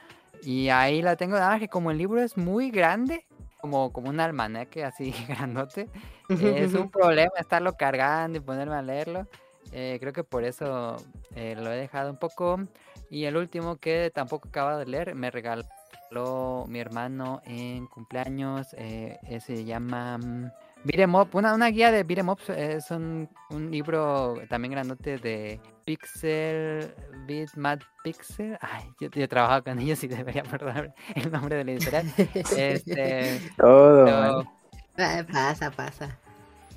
Y 0.41 0.69
ahí 0.69 1.01
la 1.01 1.17
tengo, 1.17 1.35
nada 1.35 1.49
más 1.49 1.59
que 1.59 1.67
como 1.67 1.91
el 1.91 1.97
libro 1.97 2.21
es 2.21 2.37
muy 2.37 2.71
grande, 2.71 3.27
como, 3.59 3.91
como 3.91 4.09
un 4.09 4.19
almanaque 4.19 4.83
así 4.83 5.13
grandote, 5.27 5.89
es 6.29 6.73
un 6.73 6.89
problema 6.91 7.33
estarlo 7.37 7.73
cargando 7.73 8.37
y 8.37 8.41
ponerme 8.41 8.75
a 8.75 8.81
leerlo. 8.81 9.27
Eh, 9.71 9.97
creo 9.99 10.11
que 10.11 10.23
por 10.23 10.43
eso 10.43 10.97
eh, 11.35 11.55
lo 11.55 11.71
he 11.71 11.77
dejado 11.77 12.09
un 12.09 12.17
poco. 12.17 12.59
Y 13.11 13.25
el 13.25 13.35
último 13.37 13.75
que 13.77 14.09
tampoco 14.15 14.47
acabo 14.49 14.77
de 14.79 14.85
leer, 14.87 15.15
me 15.15 15.29
regaló 15.31 16.65
mi 16.67 16.79
hermano 16.79 17.41
en 17.45 17.87
cumpleaños. 17.87 18.73
eh, 18.77 19.19
eh, 19.29 19.39
se 19.41 19.65
llama 19.65 20.17
mm, 20.17 20.51
Beat 20.85 20.99
'em 21.01 21.15
Up, 21.15 21.29
una, 21.33 21.53
una 21.53 21.67
guía 21.67 21.91
de 21.91 22.03
Beat 22.03 22.19
'em 22.19 22.29
Ups. 22.29 22.49
Es 22.49 22.89
un, 22.91 23.29
un 23.49 23.69
libro 23.69 24.35
también 24.49 24.71
grandote 24.71 25.17
de 25.19 25.59
Pixel, 25.85 26.95
Beat 27.27 27.55
Mad 27.55 27.79
Pixel. 28.03 28.57
Ay, 28.61 28.85
yo, 28.99 29.09
yo 29.11 29.23
he 29.23 29.27
trabajado 29.27 29.63
con 29.65 29.79
ellos 29.79 30.03
y 30.03 30.07
debería 30.07 30.43
perdonar 30.43 30.93
el 31.15 31.31
nombre 31.31 31.57
de 31.57 31.65
la 31.65 31.71
editorial. 31.73 32.05
Este, 32.49 33.43
Todo 33.57 34.05
pero-. 34.05 34.45
Ah, 34.97 35.23
pasa, 35.31 35.71
pasa. 35.71 36.17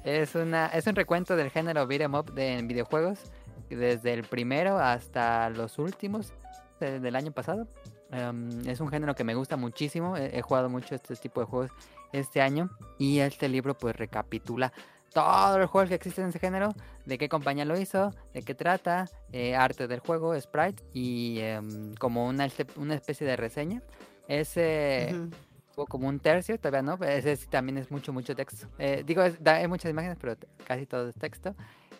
es, 0.04 0.34
una, 0.34 0.66
es 0.68 0.86
un 0.86 0.96
recuento 0.96 1.36
del 1.36 1.50
género 1.50 1.86
beat 1.86 2.02
'em 2.02 2.14
up 2.14 2.32
de, 2.34 2.58
en 2.58 2.68
videojuegos, 2.68 3.32
desde 3.68 4.12
el 4.12 4.24
primero 4.24 4.78
hasta 4.78 5.50
los 5.50 5.78
últimos 5.78 6.32
de- 6.80 7.00
del 7.00 7.16
año 7.16 7.32
pasado. 7.32 7.68
Em, 8.10 8.68
es 8.68 8.80
un 8.80 8.88
género 8.88 9.14
que 9.14 9.24
me 9.24 9.34
gusta 9.34 9.56
muchísimo, 9.56 10.16
he, 10.16 10.38
he 10.38 10.42
jugado 10.42 10.68
mucho 10.68 10.94
este 10.94 11.16
tipo 11.16 11.40
de 11.40 11.46
juegos 11.46 11.70
este 12.12 12.40
año 12.40 12.70
y 12.98 13.18
este 13.20 13.48
libro 13.48 13.76
pues 13.76 13.96
recapitula 13.96 14.72
todos 15.12 15.58
los 15.58 15.70
juegos 15.70 15.88
que 15.88 15.94
existen 15.94 16.24
en 16.24 16.30
ese 16.30 16.40
género, 16.40 16.74
de 17.06 17.18
qué 17.18 17.28
compañía 17.28 17.64
lo 17.64 17.78
hizo, 17.78 18.10
de 18.32 18.42
qué 18.42 18.54
trata, 18.54 19.08
eh, 19.32 19.54
arte 19.54 19.86
del 19.86 20.00
juego, 20.00 20.38
sprite 20.40 20.82
y 20.92 21.38
em, 21.40 21.94
como 21.94 22.26
una, 22.26 22.44
este- 22.46 22.66
una 22.76 22.94
especie 22.94 23.24
de 23.26 23.36
reseña. 23.36 23.80
Ese, 24.28 25.10
Ujú. 25.12 25.30
o 25.76 25.86
como 25.86 26.08
un 26.08 26.18
tercio, 26.18 26.58
todavía 26.58 26.82
no, 26.82 27.04
ese 27.04 27.36
también 27.48 27.78
es 27.78 27.90
mucho, 27.90 28.12
mucho 28.12 28.34
texto. 28.34 28.66
Eh, 28.78 29.02
digo, 29.06 29.22
es- 29.22 29.42
da- 29.42 29.54
hay 29.56 29.68
muchas 29.68 29.90
imágenes, 29.90 30.18
pero 30.20 30.36
casi 30.66 30.86
todo 30.86 31.08
es 31.08 31.14
texto. 31.14 31.54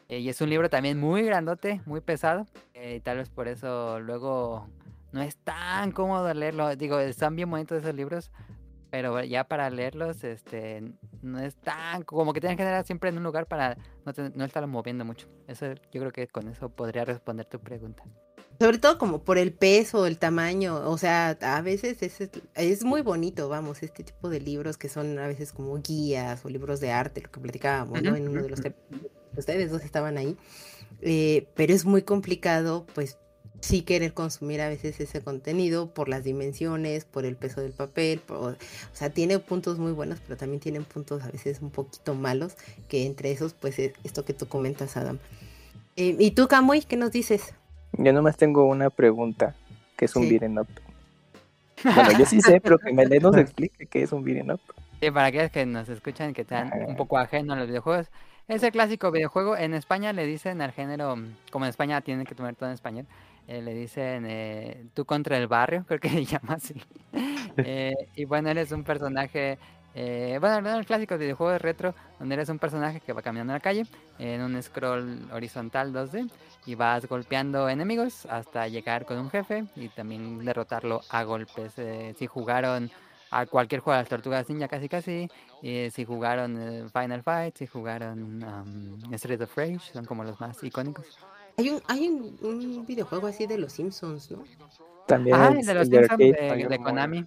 Eh, 0.08 0.18
y 0.18 0.28
es 0.28 0.40
un 0.40 0.50
libro 0.50 0.68
también 0.68 0.98
muy 0.98 1.22
grandote, 1.22 1.80
muy 1.86 2.00
pesado. 2.00 2.46
eh, 2.74 2.96
y 2.96 3.00
tal 3.00 3.18
vez 3.18 3.30
por 3.30 3.48
eso 3.48 4.00
luego 4.00 4.68
no 5.12 5.22
es 5.22 5.36
tan 5.36 5.92
cómodo 5.92 6.32
leerlo. 6.34 6.74
Digo, 6.76 6.98
están 6.98 7.36
bien 7.36 7.50
bonitos 7.50 7.78
esos 7.82 7.94
libros, 7.94 8.30
pero 8.90 9.22
ya 9.24 9.44
para 9.44 9.70
leerlos, 9.70 10.22
este, 10.24 10.92
no 11.22 11.38
es 11.40 11.56
tan 11.56 12.02
como 12.02 12.32
que 12.32 12.40
tienes 12.40 12.56
que 12.56 12.62
estar 12.64 12.84
siempre 12.84 13.10
en 13.10 13.16
un 13.18 13.24
lugar 13.24 13.46
para 13.46 13.76
no, 14.04 14.12
te- 14.12 14.30
no 14.30 14.44
estarlo 14.44 14.68
moviendo 14.68 15.04
mucho. 15.04 15.26
Eso, 15.48 15.66
yo 15.92 16.00
creo 16.00 16.12
que 16.12 16.26
con 16.28 16.48
eso 16.48 16.68
podría 16.68 17.04
responder 17.04 17.46
tu 17.46 17.58
pregunta. 17.60 18.02
Sobre 18.60 18.78
todo 18.78 18.98
como 18.98 19.24
por 19.24 19.36
el 19.36 19.52
peso, 19.52 20.06
el 20.06 20.16
tamaño, 20.18 20.88
o 20.88 20.96
sea, 20.96 21.30
a 21.40 21.60
veces 21.60 22.02
es, 22.02 22.30
es 22.54 22.84
muy 22.84 23.00
bonito, 23.02 23.48
vamos, 23.48 23.82
este 23.82 24.04
tipo 24.04 24.28
de 24.28 24.38
libros 24.38 24.78
que 24.78 24.88
son 24.88 25.18
a 25.18 25.26
veces 25.26 25.52
como 25.52 25.76
guías 25.82 26.44
o 26.44 26.48
libros 26.48 26.78
de 26.78 26.92
arte, 26.92 27.20
lo 27.22 27.30
que 27.32 27.40
platicábamos, 27.40 28.00
¿no? 28.02 28.14
En 28.14 28.28
uno 28.28 28.42
de 28.42 28.50
los 28.50 28.60
ustedes 29.36 29.70
dos 29.70 29.82
estaban 29.84 30.16
ahí, 30.18 30.36
eh, 31.02 31.48
pero 31.54 31.72
es 31.74 31.84
muy 31.84 32.02
complicado, 32.02 32.86
pues 32.94 33.18
sí 33.60 33.82
querer 33.82 34.12
consumir 34.12 34.60
a 34.60 34.68
veces 34.68 35.00
ese 35.00 35.22
contenido 35.22 35.94
por 35.94 36.08
las 36.08 36.22
dimensiones, 36.24 37.04
por 37.06 37.24
el 37.24 37.34
peso 37.36 37.60
del 37.62 37.72
papel, 37.72 38.18
por- 38.20 38.52
o 38.52 38.56
sea, 38.92 39.10
tiene 39.10 39.38
puntos 39.38 39.78
muy 39.78 39.92
buenos, 39.92 40.18
pero 40.20 40.36
también 40.36 40.60
tienen 40.60 40.84
puntos 40.84 41.22
a 41.22 41.30
veces 41.30 41.60
un 41.62 41.70
poquito 41.70 42.14
malos, 42.14 42.56
que 42.88 43.06
entre 43.06 43.30
esos, 43.32 43.54
pues 43.54 43.78
es 43.78 43.92
esto 44.04 44.24
que 44.24 44.34
tú 44.34 44.46
comentas, 44.48 44.96
Adam. 44.98 45.18
Eh, 45.96 46.14
¿Y 46.18 46.32
tú, 46.32 46.46
Camuy, 46.48 46.82
qué 46.82 46.96
nos 46.96 47.12
dices? 47.12 47.54
Yo 47.96 48.12
nomás 48.12 48.36
tengo 48.36 48.64
una 48.66 48.90
pregunta, 48.90 49.54
que 49.96 50.04
es 50.06 50.16
un 50.16 50.24
Sí. 50.24 50.30
beat'em 50.30 50.58
up. 50.58 50.68
Bueno, 51.84 52.12
yo 52.18 52.26
sí 52.26 52.40
sé, 52.40 52.60
pero 52.60 52.78
que 52.78 52.92
Melé 52.92 53.20
nos 53.20 53.36
explique 53.38 53.86
qué 53.86 54.02
es 54.02 54.12
un 54.12 54.24
beat'em 54.24 54.50
up. 54.50 54.60
Sí, 55.00 55.10
para 55.10 55.26
aquellos 55.26 55.50
que 55.50 55.64
nos 55.66 55.88
escuchan 55.88 56.32
que 56.34 56.42
están 56.42 56.72
un 56.74 56.82
Ajá. 56.84 56.96
poco 56.96 57.18
ajenos 57.18 57.56
a 57.56 57.60
los 57.60 57.68
videojuegos, 57.68 58.08
es 58.48 58.62
clásico 58.70 59.10
videojuego. 59.10 59.56
En 59.56 59.74
España 59.74 60.12
le 60.12 60.26
dicen 60.26 60.60
al 60.60 60.72
género, 60.72 61.16
mm, 61.16 61.36
como 61.50 61.64
en 61.64 61.70
España 61.70 62.00
tienen 62.00 62.26
que 62.26 62.34
tomar 62.34 62.54
todo 62.54 62.68
en 62.68 62.74
español, 62.74 63.06
eh, 63.46 63.62
le 63.62 63.74
dicen 63.74 64.24
eh, 64.26 64.84
tú 64.94 65.04
contra 65.04 65.36
el 65.36 65.46
barrio, 65.48 65.84
creo 65.88 66.00
que 66.00 66.08
se 66.08 66.24
llama 66.24 66.54
así. 66.54 66.74
Eh, 67.56 67.94
y 68.14 68.24
bueno, 68.24 68.48
eres 68.50 68.72
un 68.72 68.84
personaje, 68.84 69.58
eh, 69.94 70.38
bueno, 70.40 70.60
no, 70.60 70.78
el 70.78 70.86
clásico 70.86 71.16
videojuego 71.16 71.58
retro, 71.58 71.94
donde 72.18 72.34
eres 72.34 72.48
un 72.48 72.58
personaje 72.58 73.00
que 73.00 73.12
va 73.12 73.22
caminando 73.22 73.52
en 73.52 73.56
la 73.56 73.60
calle 73.60 73.86
en 74.18 74.42
un 74.42 74.60
scroll 74.62 75.30
horizontal 75.32 75.92
2D 75.92 76.30
y 76.66 76.74
vas 76.74 77.06
golpeando 77.06 77.68
enemigos 77.68 78.26
hasta 78.26 78.66
llegar 78.68 79.04
con 79.04 79.18
un 79.18 79.30
jefe 79.30 79.64
y 79.76 79.88
también 79.88 80.44
derrotarlo 80.44 81.02
a 81.10 81.22
golpes. 81.24 81.74
Si 82.18 82.26
jugaron 82.26 82.90
a 83.40 83.46
cualquier 83.46 83.80
juego 83.80 83.96
de 83.96 84.02
las 84.02 84.08
tortugas 84.08 84.48
ninja 84.48 84.68
casi 84.68 84.88
casi, 84.88 85.28
eh, 85.62 85.90
si 85.92 86.04
jugaron 86.04 86.56
eh, 86.60 86.84
Final 86.92 87.22
Fight, 87.22 87.56
si 87.56 87.66
jugaron 87.66 88.42
um, 88.44 89.14
Street 89.14 89.40
of 89.42 89.56
Rage, 89.56 89.80
son 89.92 90.04
como 90.04 90.22
los 90.24 90.38
más 90.40 90.62
icónicos. 90.62 91.18
Hay 91.56 91.70
un, 91.70 91.80
hay 91.88 92.08
un, 92.08 92.38
un 92.42 92.86
videojuego 92.86 93.26
así 93.26 93.46
de 93.46 93.58
los 93.58 93.72
Simpsons, 93.72 94.30
¿no? 94.30 94.44
También 95.06 95.36
Ah, 95.36 95.48
el- 95.48 95.66
de 95.66 95.74
los 95.74 95.90
de 95.90 95.98
Simpsons 95.98 96.34
arcade, 96.38 96.68
de, 96.68 96.78
Konami. 96.78 97.24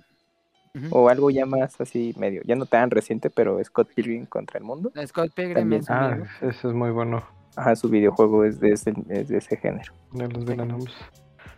O 0.92 1.10
algo 1.10 1.32
ya 1.32 1.46
más 1.48 1.80
así 1.82 2.14
medio, 2.18 2.42
ya 2.46 2.56
no 2.56 2.66
tan 2.68 2.92
reciente, 2.92 3.30
pero 3.32 3.64
Scott 3.64 3.90
Pilgrim 3.96 4.26
contra 4.28 4.60
el 4.60 4.64
mundo. 4.64 4.92
Scott 5.08 5.32
Pilgrim 5.34 5.56
También. 5.56 5.82
es 5.82 5.90
Ah, 5.90 6.18
ese 6.42 6.68
es 6.68 6.74
muy 6.74 6.92
bueno. 6.92 7.24
Ajá, 7.56 7.76
su 7.76 7.90
videojuego 7.90 8.46
es 8.46 8.60
de 8.60 8.74
ese, 8.74 8.94
es 9.10 9.28
de 9.30 9.38
ese 9.40 9.58
género. 9.58 9.92
De 10.12 10.28
los 10.28 10.46
Venom's. 10.46 10.92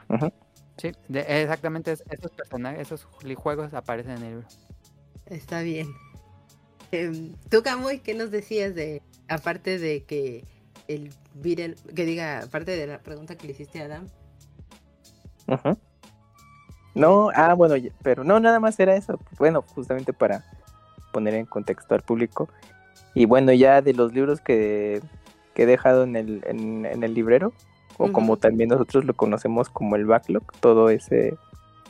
Ujú. 0.08 0.32
Sí, 0.82 0.92
de- 1.08 1.42
exactamente 1.42 1.92
es- 1.92 2.04
esos 2.10 2.32
personajes, 2.32 2.80
esos 2.82 3.08
juegos 3.36 3.74
aparecen 3.74 4.14
en 4.14 4.24
el 4.24 4.30
libro. 4.36 4.48
Está 5.28 5.62
bien. 5.62 5.94
Em, 6.92 7.34
Tú, 7.50 7.62
Camuy, 7.62 8.00
¿qué 8.00 8.14
nos 8.16 8.32
decías 8.32 8.74
de, 8.76 9.02
aparte 9.28 9.78
de 9.78 10.04
que 10.04 10.44
el 10.88 11.12
Viren, 11.36 11.76
que 11.96 12.06
diga, 12.06 12.40
aparte 12.40 12.72
de 12.76 12.88
la 12.88 13.00
pregunta 13.00 13.36
que 13.38 13.46
le 13.48 13.54
hiciste 13.54 13.82
a 13.82 13.86
Adam? 13.86 14.08
Ujú. 15.48 15.78
No, 16.96 17.30
ah, 17.36 17.54
bueno, 17.54 17.76
pero 18.02 18.24
no, 18.24 18.40
nada 18.40 18.60
más 18.60 18.80
era 18.80 18.96
eso. 18.96 19.20
Bueno, 19.38 19.62
justamente 19.62 20.14
para 20.14 20.44
poner 21.14 21.34
en 21.36 21.46
contexto 21.46 21.94
al 21.96 22.02
público. 22.02 22.50
Y 23.14 23.26
bueno, 23.26 23.52
ya 23.54 23.82
de 23.82 23.94
los 23.94 24.14
libros 24.14 24.42
que, 24.42 25.02
que 25.54 25.64
he 25.64 25.66
dejado 25.66 26.04
en 26.04 26.16
el, 26.16 26.44
en, 26.48 26.86
en 26.86 27.04
el 27.04 27.14
librero, 27.14 27.54
o 28.00 28.12
como 28.12 28.38
también 28.38 28.70
nosotros 28.70 29.06
lo 29.06 29.14
conocemos 29.14 29.70
como 29.70 29.96
el 29.96 30.06
backlog, 30.06 30.44
todo 30.62 30.90
ese 30.90 31.38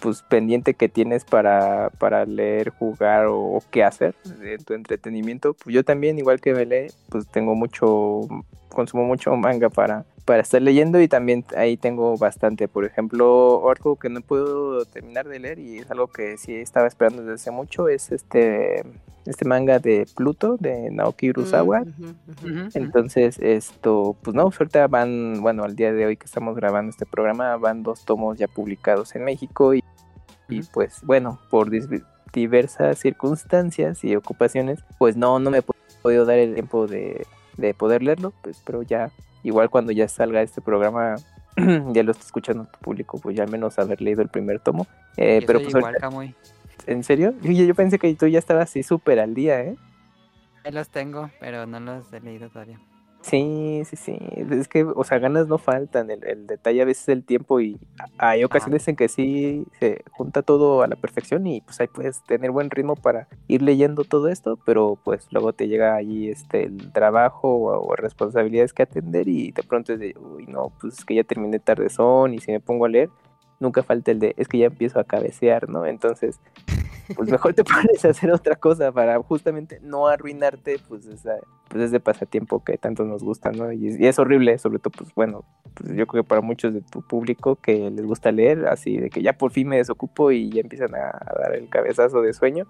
pues 0.02 0.22
pendiente 0.24 0.74
que 0.74 0.90
tienes 0.90 1.24
para, 1.24 1.92
para 2.00 2.26
leer, 2.26 2.70
jugar 2.70 3.28
o, 3.28 3.40
o 3.40 3.64
qué 3.70 3.84
hacer 3.84 4.16
en 4.42 4.64
tu 4.64 4.74
entretenimiento, 4.74 5.54
pues 5.54 5.74
yo 5.74 5.84
también, 5.84 6.18
igual 6.18 6.42
que 6.42 6.54
Belé, 6.54 6.88
pues 7.10 7.28
tengo 7.28 7.54
mucho, 7.54 8.22
consumo 8.70 9.04
mucho 9.04 9.36
manga 9.36 9.70
para, 9.70 10.06
para 10.26 10.42
estar 10.42 10.62
leyendo 10.62 11.02
y 11.02 11.08
también 11.08 11.44
ahí 11.58 11.76
tengo 11.78 12.18
bastante, 12.18 12.68
por 12.68 12.86
ejemplo, 12.86 13.70
algo 13.70 13.96
que 13.96 14.10
no 14.10 14.22
puedo 14.22 14.86
terminar 14.86 15.28
de 15.28 15.40
leer 15.40 15.60
y 15.60 15.80
es 15.80 15.92
algo 15.92 16.08
que 16.08 16.38
sí 16.38 16.56
estaba 16.56 16.88
esperando 16.88 17.22
desde 17.22 17.34
hace 17.36 17.52
mucho, 17.52 17.88
es 17.90 18.12
este, 18.12 18.84
este 19.26 19.46
manga 19.46 19.80
de 19.80 20.06
Pluto 20.16 20.58
de 20.60 20.92
Naoki 20.92 21.30
Urasawa, 21.32 21.82
Mm, 21.82 22.10
ujú. 22.46 22.70
entonces, 22.76 23.40
esto, 23.40 24.16
pues 24.22 24.36
no, 24.36 24.44
pues 24.46 24.60
ahorita 24.62 24.88
van, 24.88 25.42
bueno, 25.42 25.64
al 25.64 25.76
día 25.76 25.92
de 25.92 26.06
hoy 26.06 26.18
que 26.18 26.26
estamos 26.26 26.56
grabando 26.56 26.92
este 26.92 27.06
programa, 27.06 27.58
van 27.58 27.84
dos 27.84 28.06
tomos 28.06 28.38
ya 28.38 28.48
publicados 28.48 29.16
en 29.16 29.24
México 29.24 29.74
y, 29.74 29.84
y, 30.48 30.64
pues 30.64 31.02
bueno, 31.04 31.40
por 31.50 31.70
diversas 32.34 33.00
circunstancias 33.00 34.04
y 34.04 34.16
ocupaciones, 34.16 34.80
pues 34.98 35.18
no, 35.18 35.40
no 35.40 35.50
me 35.52 35.60
he 35.60 35.64
podido 36.02 36.26
dar 36.26 36.38
el 36.38 36.54
tiempo 36.54 36.88
de, 36.88 37.26
de 37.60 37.74
poder 37.74 38.04
leerlo, 38.04 38.34
pues 38.42 38.62
pero 38.66 38.82
ya, 38.84 39.12
igual 39.44 39.70
cuando 39.70 39.92
ya 39.92 40.08
salga 40.08 40.42
este 40.42 40.62
programa, 40.62 41.16
ya 41.94 42.04
lo 42.04 42.12
está 42.12 42.24
escuchando 42.24 42.66
tu 42.66 42.80
público, 42.80 43.20
pues 43.20 43.36
ya 43.36 43.44
al 43.44 43.52
menos 43.52 43.78
haber 43.80 44.02
leído 44.02 44.22
el 44.22 44.30
primer 44.30 44.60
tomo. 44.60 44.88
Eh, 45.18 45.40
Yo 45.42 45.48
pero 45.48 45.60
pues 45.60 45.76
igual, 45.76 45.96
ahorita-. 46.02 46.34
¿En 46.88 47.04
serio? 47.04 47.34
Yo, 47.42 47.52
yo 47.52 47.76
pensé 47.76 48.00
que 48.00 48.14
tú 48.16 48.28
ya 48.28 48.40
estabas 48.40 48.70
así 48.70 48.84
súper 48.84 49.20
al 49.20 49.34
día, 49.34 49.62
¿eh? 49.62 49.76
Ahí 50.64 50.72
los 50.72 50.90
tengo, 50.90 51.30
pero 51.40 51.66
no 51.66 51.80
los 51.80 52.12
he 52.14 52.20
leído 52.20 52.50
todavía. 52.50 52.80
Sí, 53.22 53.84
sí, 53.86 53.96
sí. 53.98 54.18
Es 54.50 54.68
que, 54.68 54.84
o 54.84 55.04
sea, 55.04 55.20
ganas 55.20 55.48
no 55.48 55.58
faltan. 55.58 56.10
El, 56.10 56.24
el 56.24 56.48
detalle 56.48 56.82
a 56.82 56.86
veces 56.86 57.04
es 57.04 57.10
el 57.10 57.26
tiempo 57.26 57.60
y 57.60 57.78
hay 58.18 58.44
ocasiones 58.44 58.88
en 58.88 58.96
que 58.96 59.10
sí 59.10 59.66
se 59.80 60.04
junta 60.12 60.42
todo 60.42 60.82
a 60.84 60.88
la 60.88 60.96
perfección 60.96 61.46
y 61.46 61.62
pues 61.62 61.80
ahí 61.82 61.88
puedes 61.88 62.24
tener 62.24 62.52
buen 62.52 62.70
ritmo 62.70 62.96
para 62.96 63.28
ir 63.48 63.62
leyendo 63.62 64.04
todo 64.06 64.30
esto, 64.30 64.58
pero 64.66 64.98
pues 65.04 65.28
luego 65.32 65.54
te 65.54 65.68
llega 65.68 65.96
ahí 65.96 66.30
este 66.30 66.64
el 66.64 66.92
trabajo 66.94 67.50
o, 67.50 67.88
o 67.88 67.96
responsabilidades 67.96 68.74
que 68.74 68.84
atender 68.84 69.28
y 69.28 69.52
de 69.52 69.64
pronto 69.64 69.94
es 69.94 70.00
de, 70.00 70.16
uy, 70.18 70.48
no, 70.48 70.72
pues 70.80 71.00
es 71.00 71.06
que 71.06 71.16
ya 71.16 71.24
terminé 71.24 71.60
tardezón 71.60 72.34
y 72.34 72.40
si 72.40 72.52
me 72.52 72.60
pongo 72.62 72.86
a 72.86 72.90
leer, 72.90 73.10
nunca 73.60 73.84
falta 73.84 74.12
el 74.12 74.20
de, 74.20 74.34
es 74.38 74.48
que 74.48 74.58
ya 74.60 74.68
empiezo 74.68 75.00
a 75.00 75.04
cabecear, 75.04 75.70
¿no? 75.70 75.86
Entonces, 75.86 76.40
pues 77.16 77.30
mejor 77.30 77.54
te 77.54 77.64
pones 77.64 78.04
a 78.06 78.10
hacer 78.10 78.32
otra 78.32 78.56
cosa 78.56 78.92
para 78.92 79.22
justamente 79.24 79.80
no 79.82 80.08
arruinarte, 80.08 80.78
pues, 80.88 81.06
esa, 81.06 81.36
pues 81.70 81.84
ese 81.86 82.00
pasatiempo 82.00 82.64
que 82.64 82.78
tanto 82.78 83.04
nos 83.06 83.24
gusta, 83.24 83.52
¿no? 83.52 83.72
Y, 83.72 83.88
es- 83.90 84.00
y 84.00 84.08
es 84.08 84.20
horrible, 84.20 84.58
sobre 84.58 84.80
todo, 84.80 84.92
pues 84.98 85.14
bueno, 85.16 85.44
pues 85.74 85.96
yo 85.96 86.06
creo 86.08 86.24
que 86.24 86.28
para 86.28 86.42
muchos 86.42 86.74
de 86.74 86.82
tu 86.82 87.02
público 87.02 87.56
que 87.56 87.90
les 87.90 88.06
gusta 88.06 88.32
leer, 88.32 88.68
así 88.68 88.98
de 88.98 89.10
que 89.10 89.22
ya 89.22 89.34
por 89.34 89.52
fin 89.52 89.68
me 89.68 89.78
desocupo 89.78 90.32
y 90.32 90.50
ya 90.50 90.62
empiezan 90.62 90.94
a, 90.96 91.10
a 91.10 91.34
dar 91.40 91.56
el 91.56 91.70
cabezazo 91.70 92.22
de 92.22 92.34
sueño, 92.34 92.66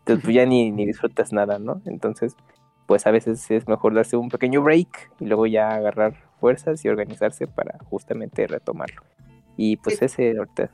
entonces 0.00 0.24
pues 0.24 0.34
ya 0.34 0.46
ni, 0.46 0.70
ni 0.70 0.86
disfrutas 0.86 1.32
nada, 1.32 1.58
¿no? 1.58 1.82
Entonces, 1.84 2.34
pues 2.86 3.06
a 3.06 3.10
veces 3.12 3.48
es 3.50 3.68
mejor 3.68 3.94
darse 3.94 4.16
un 4.16 4.28
pequeño 4.30 4.62
break 4.62 5.12
y 5.20 5.26
luego 5.26 5.46
ya 5.46 5.70
agarrar 5.74 6.14
fuerzas 6.40 6.84
y 6.84 6.88
organizarse 6.88 7.46
para 7.46 7.78
justamente 7.84 8.46
retomarlo. 8.46 9.02
Y 9.56 9.76
pues 9.76 10.00
ese 10.02 10.36
ahorita 10.36 10.70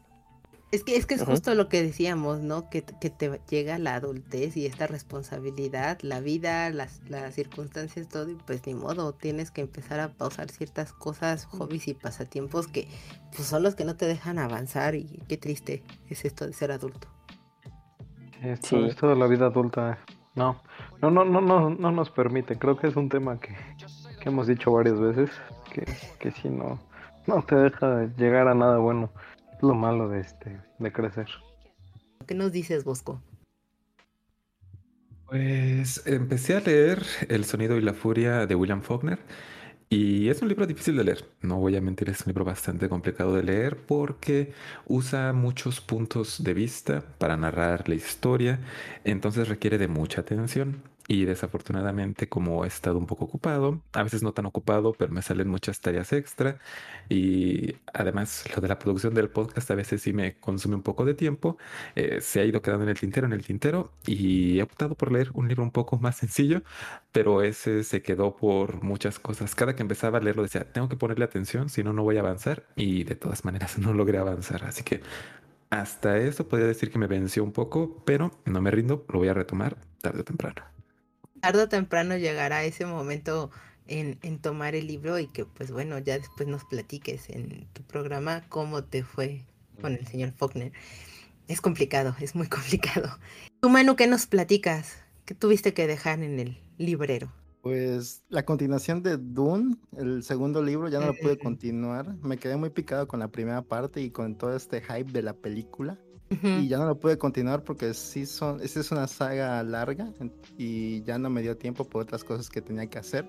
Es 0.73 0.82
que 0.82 0.96
es 0.96 1.06
que 1.06 1.14
es 1.14 1.23
justo 1.23 1.54
lo 1.54 1.68
que 1.68 1.80
decíamos, 1.80 2.40
¿no? 2.40 2.68
Que, 2.68 2.82
que 2.82 3.08
te 3.08 3.40
llega 3.49 3.78
la 3.78 3.94
adultez 3.94 4.56
y 4.56 4.66
esta 4.66 4.88
responsabilidad, 4.88 5.99
la 6.02 6.20
vida, 6.20 6.70
las, 6.70 7.00
las 7.08 7.35
circunstancias, 7.35 8.08
todo, 8.08 8.28
y 8.30 8.35
pues 8.35 8.66
ni 8.66 8.75
modo, 8.75 9.12
tienes 9.14 9.52
que 9.52 9.61
empezar 9.61 10.00
a 10.00 10.08
pausar 10.08 10.50
ciertas 10.50 10.92
cosas, 10.92 11.46
hobbies 11.46 11.87
y 11.87 11.94
pasatiempos 11.94 12.66
que 12.66 12.88
pues 13.35 13.46
son 13.46 13.62
los 13.62 13.76
que 13.76 13.85
no 13.85 13.94
te 13.96 14.06
dejan 14.06 14.38
avanzar 14.40 14.96
y 14.96 15.23
qué 15.28 15.37
triste 15.37 15.85
es 16.11 16.25
esto 16.25 16.44
de 16.46 16.52
ser 16.52 16.73
adulto. 16.73 17.08
Esto, 18.42 18.66
Sí. 18.66 18.85
esto 18.88 19.08
de 19.08 19.16
la 19.16 19.26
vida 19.28 19.46
adulta, 19.46 19.99
no, 20.35 20.61
no, 21.00 21.11
no, 21.11 21.25
no, 21.25 21.40
no, 21.40 21.70
no 21.70 21.90
nos 21.92 22.11
permite. 22.11 22.58
Creo 22.58 22.76
que 22.76 22.88
es 22.88 22.96
un 22.96 23.08
tema 23.08 23.38
que, 23.38 23.56
que 24.20 24.28
hemos 24.28 24.46
dicho 24.49 24.73
varias 24.73 24.99
veces, 25.00 25.30
que, 25.73 25.85
que 26.18 26.30
si 26.32 26.49
no, 26.49 26.78
no 27.26 27.42
te 27.42 27.54
deja 27.54 28.04
llegar 28.16 28.49
a 28.49 28.54
nada 28.54 28.78
bueno. 28.78 29.11
Lo 29.62 29.75
malo 29.75 30.08
de 30.08 30.20
este, 30.20 30.60
de 30.78 30.92
crecer. 30.92 31.28
¿Qué 32.26 32.34
nos 32.34 32.52
dices, 32.52 32.84
Bosco? 32.84 33.20
Pues 35.26 36.06
empecé 36.06 36.56
a 36.56 36.60
leer 36.60 37.02
El 37.28 37.44
sonido 37.44 37.76
y 37.76 37.80
la 37.80 37.94
furia 37.94 38.46
de 38.46 38.54
William 38.54 38.82
Faulkner 38.82 39.18
y 39.88 40.28
es 40.30 40.42
un 40.42 40.48
libro 40.48 40.66
difícil 40.66 40.96
de 40.96 41.04
leer. 41.04 41.25
No 41.42 41.58
voy 41.58 41.76
a 41.76 41.80
mentir, 41.80 42.10
es 42.10 42.20
un 42.22 42.26
libro 42.28 42.44
bastante 42.44 42.88
complicado 42.88 43.34
de 43.34 43.44
leer 43.44 43.76
porque 43.76 44.52
usa 44.86 45.32
muchos 45.32 45.80
puntos 45.80 46.42
de 46.42 46.54
vista 46.54 47.02
para 47.18 47.36
narrar 47.36 47.88
la 47.88 47.94
historia, 47.94 48.58
entonces 49.04 49.48
requiere 49.48 49.78
de 49.78 49.86
mucha 49.86 50.22
atención. 50.22 50.82
Y 51.08 51.25
desafortunadamente, 51.25 52.28
como 52.28 52.64
he 52.64 52.68
estado 52.68 52.98
un 52.98 53.06
poco 53.06 53.26
ocupado, 53.26 53.82
a 53.92 54.02
veces 54.02 54.22
no 54.22 54.32
tan 54.32 54.46
ocupado, 54.46 54.92
pero 54.92 55.12
me 55.12 55.22
salen 55.22 55.48
muchas 55.48 55.80
tareas 55.80 56.12
extra. 56.12 56.58
Y 57.08 57.76
además, 57.94 58.44
lo 58.54 58.60
de 58.60 58.68
la 58.68 58.78
producción 58.78 59.14
del 59.14 59.30
podcast 59.30 59.70
a 59.70 59.75
veces 59.76 60.02
sí 60.02 60.12
me 60.12 60.36
consume 60.38 60.75
un 60.75 60.82
poco 60.82 61.04
de 61.04 61.14
tiempo. 61.14 61.58
eh, 61.94 62.20
se 62.20 62.40
ha 62.40 62.44
ido 62.44 62.60
quedando 62.62 62.84
en 62.84 62.90
el 62.90 62.98
tintero, 62.98 63.26
en 63.26 63.32
el 63.32 63.44
tintero, 63.44 63.92
y 64.06 64.58
he 64.58 64.62
optado 64.62 64.96
por 64.96 65.12
leer 65.12 65.30
un 65.34 65.48
libro 65.48 65.62
un 65.64 65.70
poco 65.70 65.98
más 65.98 66.16
sencillo, 66.16 66.62
pero 67.12 67.42
ese 67.42 67.84
se 67.84 68.02
quedó 68.02 68.36
por 68.36 68.82
muchas 68.82 69.18
cosas. 69.18 69.54
Cada 69.54 69.75
que 69.76 69.82
empezaba 69.82 70.18
a 70.18 70.20
leerlo 70.20 70.42
decía, 70.42 70.72
tengo 70.72 70.88
que 70.88 70.96
ponerle 70.96 71.25
atención, 71.25 71.68
si 71.68 71.82
no, 71.84 71.92
no 71.92 72.02
voy 72.02 72.16
a 72.16 72.20
avanzar. 72.20 72.66
Y 72.76 73.04
de 73.04 73.14
todas 73.16 73.44
maneras 73.44 73.78
no 73.78 73.92
logré 73.92 74.18
avanzar. 74.18 74.64
Así 74.64 74.82
que 74.82 75.02
hasta 75.70 76.18
eso 76.18 76.48
podría 76.48 76.68
decir 76.68 76.90
que 76.90 76.98
me 76.98 77.06
venció 77.06 77.44
un 77.44 77.52
poco, 77.52 78.02
pero 78.04 78.30
no 78.44 78.60
me 78.60 78.70
rindo, 78.70 79.04
lo 79.08 79.18
voy 79.20 79.28
a 79.28 79.34
retomar 79.34 79.76
tarde 80.02 80.20
o 80.22 80.25
temprano. 80.25 80.75
Tarde 81.40 81.62
o 81.62 81.68
temprano 81.68 82.16
llegará 82.16 82.64
ese 82.64 82.87
momento 82.87 83.51
en, 83.87 84.18
en 84.22 84.38
tomar 84.38 84.75
el 84.75 84.87
libro 84.87 85.18
y 85.18 85.29
que 85.29 85.44
pues 85.44 85.70
bueno, 85.70 85.99
ya 85.99 86.18
después 86.18 86.49
nos 86.49 86.64
platiques 86.64 87.31
en 87.31 87.66
tu 87.72 87.83
programa 87.83 88.44
cómo 88.49 88.85
te 88.85 89.03
fue 89.03 89.44
con 89.81 89.92
el 89.94 90.07
señor 90.07 90.33
Faulkner. 90.33 90.72
Es 91.49 91.61
complicado, 91.61 92.14
es 92.20 92.35
muy 92.35 92.46
complicado. 92.49 93.09
Tú, 93.61 93.70
Manu, 93.70 93.96
¿qué 93.96 94.07
nos 94.07 94.27
platicas? 94.27 94.96
¿Qué 95.25 95.35
tuviste 95.35 95.75
que 95.75 95.87
dejar 95.87 96.22
en 96.22 96.38
el 96.38 96.59
librero? 96.79 97.33
Pues 97.62 98.22
la 98.29 98.44
continuación 98.44 99.03
de 99.03 99.16
Dune, 99.16 99.77
el 99.96 100.22
segundo 100.22 100.62
libro, 100.62 100.88
ya 100.88 101.01
no 101.01 101.07
lo 101.07 101.14
pude 101.14 101.37
continuar. 101.37 102.14
Me 102.22 102.37
quedé 102.37 102.57
muy 102.57 102.70
picado 102.70 103.09
con 103.09 103.18
la 103.18 103.27
primera 103.27 103.62
parte 103.62 104.01
y 104.01 104.11
con 104.11 104.38
todo 104.38 104.55
este 104.55 104.81
hype 104.83 105.11
de 105.11 105.22
la 105.22 105.35
película. 105.35 105.99
Ujú. 106.30 106.46
Y 106.48 106.68
ya 106.68 106.78
no 106.78 106.86
lo 106.86 106.98
pude 106.98 107.18
continuar 107.18 107.62
porque 107.62 107.94
sí 107.94 108.26
son, 108.26 108.60
esta 108.60 108.80
es 108.80 108.90
una 108.90 109.06
saga 109.06 109.62
larga 109.62 110.12
y 110.58 111.02
ya 111.02 111.18
no 111.18 111.30
me 111.30 111.42
dio 111.42 111.56
tiempo 111.56 111.84
por 111.84 112.02
otras 112.02 112.24
cosas 112.24 112.48
que 112.48 112.60
tenía 112.60 112.86
que 112.86 112.98
hacer. 112.98 113.28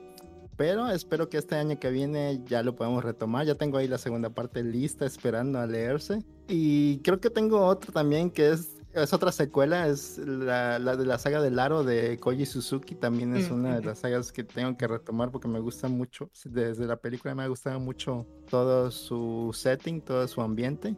Pero 0.58 0.90
espero 0.90 1.30
que 1.30 1.38
este 1.38 1.56
año 1.56 1.80
que 1.80 1.92
viene 1.92 2.42
ya 2.46 2.64
lo 2.64 2.76
podamos 2.76 3.04
retomar. 3.04 3.46
Ya 3.46 3.56
tengo 3.56 3.78
ahí 3.78 3.88
la 3.88 4.00
segunda 4.00 4.32
parte 4.32 4.64
lista 4.64 5.06
esperando 5.06 5.60
a 5.60 5.68
leerse. 5.68 6.24
Y 6.48 6.98
creo 7.00 7.20
que 7.20 7.30
tengo 7.30 7.64
otra 7.64 7.94
también 7.94 8.32
que 8.32 8.50
es, 8.50 8.72
es 8.94 9.14
otra 9.14 9.32
secuela, 9.32 9.88
es 9.88 10.18
la, 10.18 10.80
la 10.80 10.96
de 10.96 11.06
la 11.06 11.20
saga 11.20 11.42
del 11.42 11.60
aro 11.60 11.84
de 11.84 12.18
Koji 12.18 12.48
Suzuki. 12.48 12.96
También 12.96 13.36
es 13.36 13.52
una 13.52 13.80
de 13.80 13.86
las 13.86 14.00
sagas 14.00 14.32
que 14.32 14.44
tengo 14.44 14.76
que 14.78 14.88
retomar 14.88 15.30
porque 15.30 15.48
me 15.48 15.60
gusta 15.60 15.88
mucho. 15.90 16.32
Desde 16.44 16.88
la 16.88 16.96
película 16.98 17.36
me 17.36 17.44
ha 17.44 17.48
gustado 17.48 17.80
mucho 17.80 18.26
todo 18.50 18.90
su 18.90 19.52
setting, 19.54 20.02
todo 20.02 20.28
su 20.28 20.42
ambiente. 20.42 20.96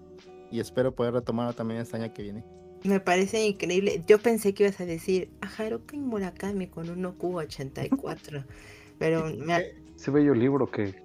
Y 0.51 0.59
espero 0.59 0.93
poder 0.95 1.13
retomarlo 1.13 1.53
también 1.53 1.81
este 1.81 1.97
año 1.97 2.13
que 2.13 2.23
viene. 2.23 2.43
Me 2.83 2.99
parece 2.99 3.45
increíble. 3.45 4.03
Yo 4.07 4.19
pensé 4.19 4.53
que 4.53 4.63
ibas 4.63 4.79
a 4.79 4.85
decir 4.85 5.29
a 5.41 5.47
Haruki 5.47 5.97
Murakami 5.97 6.67
con 6.67 6.89
un 6.89 7.05
Oku 7.05 7.37
84. 7.37 8.43
Pero 8.99 9.25
me 9.37 9.53
ha- 9.53 9.63
Ese 9.95 10.11
bello 10.11 10.33
libro 10.33 10.69
que 10.71 10.95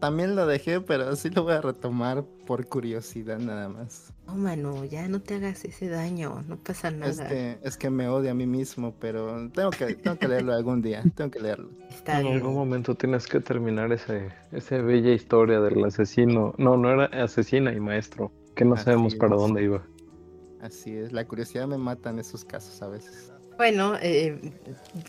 También 0.00 0.36
lo 0.36 0.46
dejé, 0.46 0.80
pero 0.80 1.14
sí 1.16 1.30
lo 1.30 1.44
voy 1.44 1.54
a 1.54 1.60
retomar 1.62 2.24
por 2.46 2.66
curiosidad 2.66 3.38
nada 3.38 3.68
más. 3.68 4.12
No, 4.26 4.34
Manu, 4.34 4.84
ya 4.84 5.08
no 5.08 5.20
te 5.22 5.34
hagas 5.34 5.64
ese 5.64 5.88
daño, 5.88 6.42
no 6.46 6.56
pasa 6.58 6.90
nada. 6.90 7.10
Es 7.10 7.20
que, 7.20 7.58
es 7.62 7.76
que 7.78 7.90
me 7.90 8.08
odio 8.08 8.30
a 8.30 8.34
mí 8.34 8.46
mismo, 8.46 8.94
pero 9.00 9.50
tengo 9.52 9.70
que, 9.70 9.94
tengo 9.94 10.18
que 10.18 10.28
leerlo 10.28 10.52
algún 10.52 10.82
día. 10.82 11.02
Tengo 11.14 11.30
que 11.30 11.40
leerlo. 11.40 11.70
Está 11.90 12.18
en 12.18 12.22
bien. 12.22 12.34
algún 12.34 12.54
momento 12.54 12.94
tienes 12.96 13.26
que 13.26 13.40
terminar 13.40 13.92
ese, 13.92 14.28
esa 14.52 14.76
bella 14.78 15.12
historia 15.12 15.60
del 15.60 15.82
asesino. 15.84 16.54
No, 16.58 16.76
no 16.76 16.90
era 16.90 17.06
asesina 17.24 17.72
y 17.72 17.80
maestro, 17.80 18.30
que 18.54 18.64
no 18.64 18.76
Así 18.76 18.84
sabemos 18.84 19.14
para 19.16 19.36
dónde 19.36 19.62
iba. 19.64 19.86
Así 20.60 20.96
es, 20.96 21.12
la 21.12 21.26
curiosidad 21.26 21.66
me 21.68 21.78
mata 21.78 22.10
en 22.10 22.18
esos 22.18 22.44
casos 22.44 22.80
a 22.82 22.88
veces. 22.88 23.32
Bueno, 23.56 23.96
eh, 24.00 24.52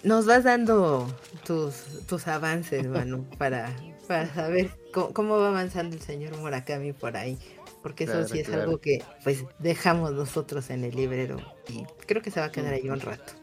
nos 0.04 0.26
vas 0.26 0.44
dando 0.44 1.08
tus, 1.46 2.06
tus 2.08 2.28
avances, 2.28 2.88
Manu, 2.88 3.26
para, 3.38 3.76
para 4.08 4.32
saber 4.34 4.72
cómo, 4.94 5.14
cómo 5.14 5.38
va 5.40 5.50
avanzando 5.50 5.96
el 5.96 6.02
señor 6.02 6.38
Murakami 6.38 6.94
por 6.94 7.18
ahí. 7.18 7.40
Porque 7.82 8.06
eso 8.06 8.24
Claro, 8.24 8.28
sí 8.28 8.40
es 8.40 8.50
claro. 8.50 8.64
algo 8.64 8.80
que 8.80 9.04
pues 9.24 9.46
dejamos 9.60 10.12
nosotros 10.14 10.70
en 10.72 10.84
el 10.84 10.96
librero 10.96 11.38
y 11.68 11.86
creo 12.08 12.22
que 12.22 12.32
se 12.32 12.40
va 12.40 12.48
a 12.48 12.52
quedar 12.52 12.74
ahí 12.74 12.90
un 12.90 13.00
rato. 13.00 13.34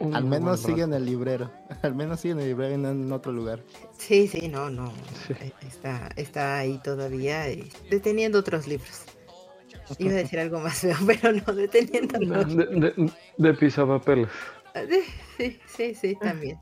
Un 0.00 0.14
Al 0.14 0.24
menos 0.24 0.60
sigue 0.60 0.82
en 0.82 0.92
el 0.94 1.04
librero. 1.04 1.50
Al 1.82 1.94
menos 1.94 2.20
sigue 2.20 2.32
en 2.32 2.40
el 2.40 2.48
librero 2.48 2.74
y 2.74 2.78
no 2.78 2.90
en 2.90 3.12
otro 3.12 3.32
lugar. 3.32 3.62
Sí, 3.98 4.26
sí, 4.28 4.48
no, 4.48 4.70
no. 4.70 4.92
Eh, 5.40 5.52
Está, 5.66 6.08
está 6.16 6.58
ahí 6.58 6.78
todavía 6.82 7.44
deteniendo 7.90 8.38
otros 8.38 8.66
libros. 8.66 9.02
Iba 9.98 10.12
a 10.12 10.16
decir 10.16 10.38
algo 10.40 10.58
más 10.60 10.78
feo, 10.80 10.96
pero 11.06 11.32
no, 11.32 11.52
deteniéndolo. 11.54 12.44
De, 12.44 12.66
de, 12.66 13.12
de 13.38 13.54
pisapapeles. 13.54 14.28
Sí, 15.38 15.58
sí, 15.66 15.94
sí, 15.94 16.16
también. 16.20 16.58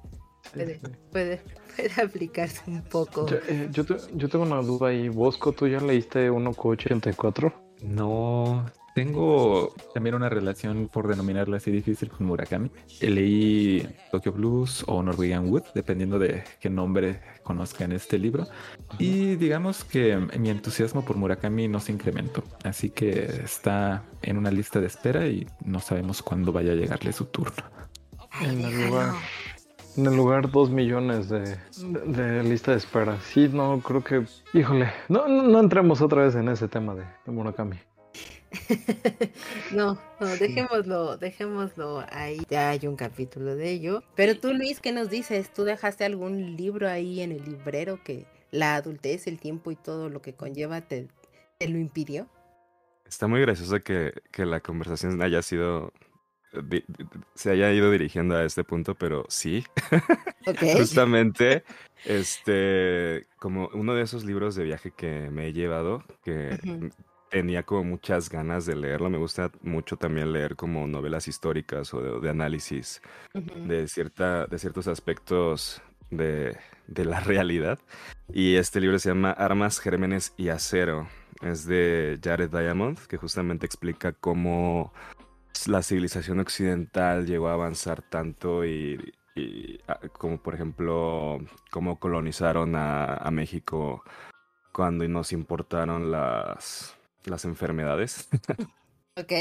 Puede, 0.52 0.78
puede, 1.10 1.40
puede 1.74 1.90
aplicarse 2.04 2.60
un 2.66 2.82
poco. 2.82 3.26
Yo, 3.26 3.37
eh, 3.48 3.68
yo, 3.72 3.84
te- 3.84 3.96
yo 4.14 4.28
tengo 4.28 4.44
una 4.44 4.60
duda 4.60 4.88
ahí. 4.88 5.08
Bosco, 5.08 5.52
¿tú 5.52 5.66
ya 5.66 5.80
leíste 5.80 6.30
1Q84? 6.30 7.52
No, 7.82 8.64
tengo 8.94 9.74
también 9.92 10.14
una 10.14 10.28
relación, 10.28 10.88
por 10.88 11.09
denominarla 11.09 11.57
así 11.57 11.70
difícil, 11.72 12.11
con 12.11 12.26
Murakami. 12.26 12.70
Leí 13.00 13.87
Tokyo 14.12 14.33
Blues 14.33 14.85
o 14.87 15.02
Norwegian 15.02 15.50
Wood, 15.50 15.64
dependiendo 15.74 16.18
de 16.18 16.44
qué 16.61 16.70
nombre 16.70 17.20
conozcan 17.42 17.90
este 17.90 18.18
libro. 18.18 18.46
Y 19.00 19.35
digamos 19.35 19.85
que 19.85 20.16
mi 20.38 20.48
entusiasmo 20.48 21.04
por 21.04 21.16
Murakami 21.16 21.66
no 21.66 21.80
se 21.80 21.90
incrementó. 21.90 22.44
Así 22.62 22.90
que 22.90 23.24
está 23.44 24.04
en 24.22 24.38
una 24.38 24.52
lista 24.52 24.80
de 24.80 24.87
espera 24.87 25.26
y 25.26 25.44
no 25.64 25.80
sabemos 25.80 26.22
cuándo 26.22 26.52
vaya 26.52 26.72
a 26.72 26.76
llegarle 26.76 27.12
su 27.12 27.24
turno. 27.24 27.64
En 28.40 28.61
el 28.61 28.87
lugar. 28.87 29.14
En 29.96 30.07
el 30.07 30.16
lugar 30.16 30.50
2 30.50 30.70
millones 30.70 31.28
de, 31.28 31.57
de, 32.07 32.22
de 32.22 32.42
lista 32.44 32.72
de 32.72 32.78
espera. 32.78 33.18
Sí, 33.20 33.48
no, 33.52 33.80
creo 33.80 34.02
que... 34.02 34.24
Híjole, 34.52 34.90
no, 35.09 35.26
no, 35.28 35.42
no 35.42 35.61
entremos 35.61 36.00
otra 36.00 36.22
vez 36.22 36.35
en 36.37 36.48
ese 36.48 36.68
tema 36.68 36.94
de, 36.94 37.04
de 37.24 37.33
Murakami. 37.33 37.76
no, 39.73 39.99
no, 40.21 40.27
dejémoslo, 40.37 41.17
dejémoslo 41.17 42.05
ahí. 42.11 42.40
Ya 42.49 42.71
hay 42.71 42.87
un 42.87 42.97
capítulo 42.97 43.57
de 43.57 43.71
ello. 43.71 44.03
Pero 44.14 44.38
tú, 44.38 44.55
Luis, 44.55 44.81
¿qué 44.81 44.93
nos 44.93 45.11
dices? 45.11 45.53
¿Tú 45.53 45.64
dejaste 45.64 46.05
algún 46.05 46.57
libro 46.57 46.88
ahí 46.88 47.21
en 47.21 47.33
el 47.33 47.45
librero 47.45 48.03
que 48.03 48.27
la 48.51 48.77
adultez, 48.77 49.27
el 49.27 49.38
tiempo 49.38 49.71
y 49.71 49.77
todo 49.77 50.09
lo 50.09 50.23
que 50.23 50.35
conlleva 50.35 50.81
te, 50.81 51.09
te 51.59 51.69
lo 51.69 51.79
impidió? 51.79 52.29
Está 53.07 53.27
muy 53.27 53.40
gracioso 53.40 53.81
que, 53.81 54.14
que 54.31 54.47
la 54.47 54.61
conversación 54.61 55.21
haya 55.23 55.43
sido 55.43 55.93
di- 56.53 56.85
di- 56.87 57.07
se 57.35 57.51
haya 57.51 57.73
ido 57.73 57.90
dirigiendo 57.90 58.37
a 58.37 58.45
este 58.45 58.64
punto, 58.64 58.95
pero 58.95 59.25
sí. 59.29 59.64
Justamente, 60.77 61.64
este, 62.05 63.27
como 63.38 63.69
uno 63.75 63.95
de 63.95 64.03
esos 64.03 64.25
libros 64.25 64.55
de 64.55 64.64
viaje 64.64 64.90
que 64.90 65.29
me 65.31 65.49
he 65.49 65.53
llevado, 65.53 66.05
que. 66.23 66.59
Tenía 67.35 67.64
como 67.64 67.83
muchas 67.83 68.31
ganas 68.31 68.64
de 68.64 68.77
leerlo. 68.77 69.11
Me 69.11 69.18
gusta 69.18 69.51
mucho 69.61 69.97
también 69.97 70.33
leer 70.33 70.55
como 70.55 70.87
novelas 70.87 71.27
históricas 71.27 71.92
o 71.92 72.01
de, 72.01 72.20
de 72.20 72.31
análisis 72.31 73.03
de 73.33 73.88
cierta, 73.88 74.47
de 74.47 74.57
ciertos 74.57 74.87
aspectos 74.87 75.83
de, 76.11 76.57
de 76.87 77.05
la 77.05 77.18
realidad. 77.33 77.81
Y 78.33 78.55
este 78.55 78.81
libro 78.81 79.01
se 79.01 79.09
llama 79.09 79.33
Armas, 79.33 79.81
Gérmenes 79.81 80.33
y 80.37 80.51
Acero. 80.51 81.09
Es 81.42 81.66
de 81.66 82.20
Jared 82.23 82.51
Diamond, 82.51 82.99
que 83.09 83.16
justamente 83.16 83.66
explica 83.66 84.12
cómo 84.12 84.92
la 85.66 85.83
civilización 85.83 86.38
occidental 86.38 87.27
llegó 87.27 87.49
a 87.49 87.55
avanzar 87.55 88.03
tanto 88.03 88.64
y, 88.64 89.12
y, 89.35 89.81
ah, 89.88 89.99
como 90.12 90.40
por 90.40 90.55
ejemplo 90.55 91.40
cómo 91.73 91.99
colonizaron 91.99 92.77
a, 92.77 93.16
a 93.16 93.31
México 93.33 94.05
cuando 94.73 95.07
nos 95.09 95.33
importaron 95.33 96.12
las, 96.12 96.93
las 97.26 97.44
enfermedades. 97.44 98.28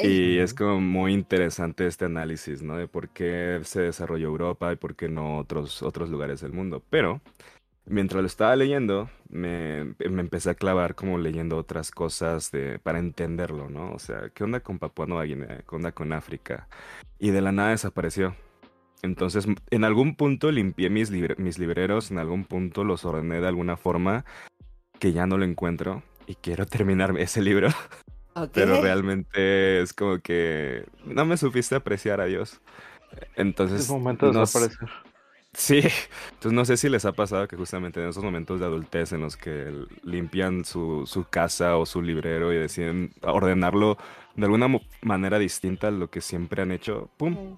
Y 0.03 0.37
es 0.37 0.53
como 0.53 0.79
muy 0.79 1.13
interesante 1.13 1.87
este 1.87 2.05
análisis, 2.05 2.61
¿no? 2.61 2.77
De 2.77 2.87
por 2.87 3.09
qué 3.09 3.59
se 3.63 3.81
desarrolló 3.81 4.27
Europa 4.27 4.71
y 4.71 4.75
por 4.75 4.95
qué 4.95 5.09
no 5.09 5.39
otros, 5.39 5.81
otros 5.81 6.09
lugares 6.09 6.41
del 6.41 6.53
mundo. 6.53 6.83
Pero 6.91 7.21
mientras 7.87 8.21
lo 8.21 8.27
estaba 8.27 8.55
leyendo, 8.55 9.09
me, 9.29 9.83
me 9.83 10.21
empecé 10.21 10.51
a 10.51 10.55
clavar 10.55 10.93
como 10.93 11.17
leyendo 11.17 11.57
otras 11.57 11.89
cosas 11.89 12.51
de, 12.51 12.77
para 12.77 12.99
entenderlo, 12.99 13.67
¿no? 13.67 13.91
O 13.93 13.97
sea, 13.99 14.29
¿qué 14.29 14.43
onda 14.43 14.59
con 14.59 14.77
Papua 14.77 15.07
Nueva 15.07 15.23
Guinea? 15.23 15.63
¿Qué 15.67 15.75
onda 15.75 15.91
con 15.91 16.13
África? 16.13 16.67
Y 17.17 17.31
de 17.31 17.41
la 17.41 17.51
nada 17.51 17.71
desapareció. 17.71 18.35
Entonces, 19.01 19.47
en 19.71 19.83
algún 19.83 20.15
punto 20.15 20.51
limpié 20.51 20.91
mis, 20.91 21.09
mis 21.11 21.57
libreros, 21.57 22.11
en 22.11 22.19
algún 22.19 22.45
punto 22.45 22.83
los 22.83 23.05
ordené 23.05 23.41
de 23.41 23.47
alguna 23.47 23.75
forma 23.75 24.23
que 24.99 25.11
ya 25.11 25.25
no 25.25 25.37
lo 25.37 25.45
encuentro 25.45 26.03
y 26.27 26.36
quiero 26.36 26.65
terminar 26.65 27.17
ese 27.17 27.41
libro. 27.41 27.69
Pero 28.53 28.81
realmente 28.81 29.81
es 29.81 29.93
como 29.93 30.19
que 30.19 30.86
no 31.05 31.23
me 31.25 31.38
supiste 31.38 31.75
apreciar 31.75 32.19
a 32.19 32.25
Dios. 32.25 32.59
Entonces, 33.36 33.81
Es 33.81 33.89
momento 33.89 34.27
de 34.27 34.33
no 34.33 34.39
desaparecer. 34.39 34.89
Sí, 35.53 35.81
entonces 36.31 36.51
no 36.51 36.65
sé 36.65 36.77
si 36.77 36.89
les 36.89 37.05
ha 37.05 37.12
pasado 37.12 37.47
que 37.47 37.55
justamente 37.55 38.01
en 38.01 38.09
esos 38.09 38.23
momentos 38.23 38.59
de 38.59 38.65
adultez 38.65 39.12
en 39.13 39.21
los 39.21 39.38
que 39.38 39.71
limpian 40.01 40.65
su, 40.65 41.03
su 41.05 41.25
casa 41.25 41.77
o 41.77 41.86
su 41.86 42.01
librero 42.01 42.51
y 42.51 42.57
deciden 42.57 43.12
ordenarlo 43.21 43.99
de 44.36 44.45
alguna 44.45 44.67
manera 45.01 45.38
distinta 45.38 45.89
a 45.89 45.91
lo 45.91 46.09
que 46.09 46.21
siempre 46.21 46.63
han 46.63 46.71
hecho, 46.71 47.12
¡pum! 47.17 47.57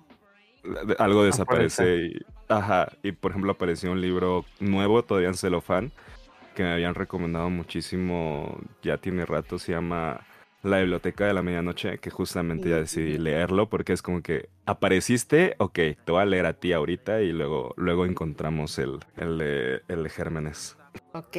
Algo 0.99 1.23
desaparece 1.23 1.97
y, 1.97 2.25
ajá, 2.49 2.91
y 3.01 3.13
por 3.13 3.31
ejemplo 3.31 3.53
apareció 3.53 3.93
un 3.93 4.01
libro 4.01 4.43
nuevo 4.59 5.03
todavía 5.03 5.29
en 5.29 5.35
celofán 5.35 5.93
que 6.55 6.63
me 6.63 6.71
habían 6.71 6.95
recomendado 6.95 7.49
muchísimo, 7.51 8.57
ya 8.81 8.97
tiene 8.97 9.25
rato, 9.25 9.59
se 9.59 9.73
llama 9.73 10.21
La 10.63 10.79
Biblioteca 10.79 11.27
de 11.27 11.33
la 11.33 11.43
Medianoche, 11.43 11.99
que 11.99 12.09
justamente 12.09 12.69
ya 12.69 12.77
decidí 12.77 13.19
leerlo 13.19 13.69
porque 13.69 13.93
es 13.93 14.01
como 14.01 14.23
que 14.23 14.49
apareciste, 14.65 15.55
ok, 15.59 15.73
te 15.73 16.11
voy 16.11 16.21
a 16.21 16.25
leer 16.25 16.47
a 16.47 16.53
ti 16.53 16.73
ahorita 16.73 17.21
y 17.21 17.31
luego, 17.31 17.73
luego 17.77 18.05
encontramos 18.05 18.79
el, 18.79 18.99
el, 19.17 19.81
el 19.87 20.03
de 20.03 20.09
Gérmenes. 20.09 20.77
Ok, 21.11 21.35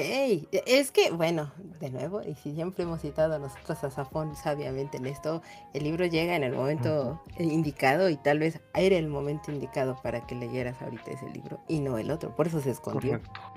es 0.52 0.90
que, 0.90 1.10
bueno, 1.10 1.52
de 1.80 1.90
nuevo, 1.90 2.22
y 2.22 2.34
si 2.34 2.54
siempre 2.54 2.84
hemos 2.84 3.00
citado 3.00 3.34
a 3.34 3.38
nosotros 3.38 3.84
a 3.84 3.90
Safón 3.90 4.36
sabiamente 4.36 4.98
en 4.98 5.06
esto, 5.06 5.42
el 5.72 5.84
libro 5.84 6.04
llega 6.06 6.36
en 6.36 6.44
el 6.44 6.52
momento 6.52 7.22
indicado 7.38 8.08
y 8.10 8.16
tal 8.16 8.38
vez 8.38 8.60
era 8.74 8.96
el 8.96 9.08
momento 9.08 9.50
indicado 9.50 9.96
para 10.02 10.26
que 10.26 10.34
leyeras 10.34 10.80
ahorita 10.82 11.10
ese 11.10 11.28
libro 11.30 11.60
y 11.68 11.80
no 11.80 11.98
el 11.98 12.10
otro, 12.10 12.36
por 12.36 12.46
eso 12.46 12.60
se 12.60 12.70
escondió. 12.70 13.12
Correcto. 13.12 13.55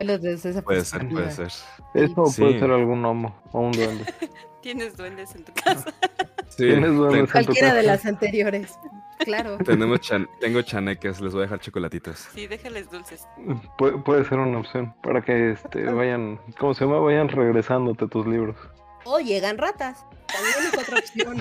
Los 0.00 0.20
de 0.22 0.32
esa 0.34 0.62
Puede 0.62 0.84
ser, 0.84 1.08
puede 1.08 1.30
ser. 1.30 1.46
Eso 1.94 2.26
Sí. 2.26 2.40
puede 2.42 2.58
ser 2.60 2.70
algún 2.70 3.00
gnomo 3.02 3.40
o 3.52 3.60
un 3.60 3.72
duende. 3.72 4.04
Tienes 4.62 4.96
duendes 4.96 5.34
en 5.34 5.44
tu 5.44 5.52
casa. 5.52 5.92
Sí, 6.48 6.64
Tienes 6.64 6.96
duendes 6.96 7.10
ten- 7.12 7.20
en 7.20 7.26
tu 7.26 7.32
Cualquiera 7.52 7.74
de 7.74 7.82
las 7.84 8.04
anteriores, 8.06 8.78
claro. 9.18 9.58
tenemos 9.64 10.00
chan- 10.00 10.28
tengo 10.40 10.62
chaneques, 10.62 11.20
les 11.20 11.32
voy 11.32 11.40
a 11.40 11.42
dejar 11.42 11.60
chocolatitos. 11.60 12.18
Sí, 12.34 12.46
déjales 12.48 12.90
dulces. 12.90 13.28
Puede, 13.76 13.98
puede 13.98 14.24
ser 14.24 14.38
una 14.38 14.58
opción 14.58 14.92
para 15.02 15.20
que 15.22 15.52
este, 15.52 15.84
vayan, 15.84 16.40
¿cómo 16.58 16.72
se 16.74 16.84
llama? 16.86 16.98
Vayan 17.00 17.28
regresándote 17.28 18.08
tus 18.08 18.26
libros. 18.26 18.56
O 19.04 19.20
llegan 19.20 19.58
ratas, 19.58 20.04
también 20.26 20.72
es 20.72 20.78
otra 20.78 20.98
opción. 20.98 21.38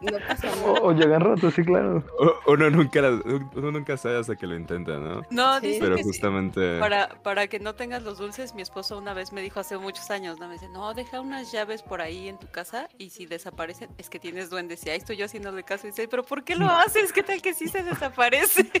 No, 0.00 0.12
pasa 0.28 0.48
O, 0.64 0.66
nada. 0.74 0.80
o 0.82 0.92
llegan 0.92 1.52
sí, 1.52 1.64
claro. 1.64 2.04
U- 2.20 2.52
Uno 2.52 2.68
nunca, 2.70 3.00
la- 3.00 3.20
uno 3.54 3.70
nunca 3.72 3.96
sabe 3.96 4.18
hasta 4.18 4.36
que 4.36 4.46
lo 4.46 4.54
intenta, 4.54 4.98
¿no? 4.98 5.22
No, 5.30 5.58
Sí. 5.60 5.68
dice 5.68 5.80
Pero 5.80 5.96
que 5.96 6.02
sí. 6.02 6.08
justamente... 6.10 6.78
Para, 6.78 7.08
para 7.22 7.46
que 7.46 7.58
no 7.60 7.74
tengas 7.74 8.02
los 8.02 8.18
dulces, 8.18 8.54
mi 8.54 8.60
esposo 8.62 8.98
una 8.98 9.14
vez 9.14 9.32
me 9.32 9.40
dijo 9.40 9.58
hace 9.60 9.78
muchos 9.78 10.10
años, 10.10 10.38
¿no? 10.38 10.48
Me 10.48 10.54
dice, 10.54 10.68
no, 10.68 10.92
deja 10.94 11.20
unas 11.20 11.50
llaves 11.50 11.82
por 11.82 12.00
ahí 12.02 12.28
en 12.28 12.38
tu 12.38 12.46
casa 12.48 12.88
y 12.98 13.10
si 13.10 13.24
desaparecen 13.26 13.88
es 13.98 14.10
que 14.10 14.18
tienes 14.18 14.50
duendes. 14.50 14.84
Y 14.86 14.90
ahí 14.90 14.98
estoy 14.98 15.16
yo 15.16 15.24
haciéndole 15.24 15.62
caso 15.62 15.86
y 15.86 15.90
dice, 15.90 16.08
pero 16.08 16.22
¿por 16.24 16.44
qué 16.44 16.56
lo 16.56 16.66
haces? 16.70 17.12
¿Qué 17.12 17.22
tal 17.22 17.40
que 17.40 17.54
sí 17.54 17.68
se 17.68 17.82
desaparece? 17.82 18.70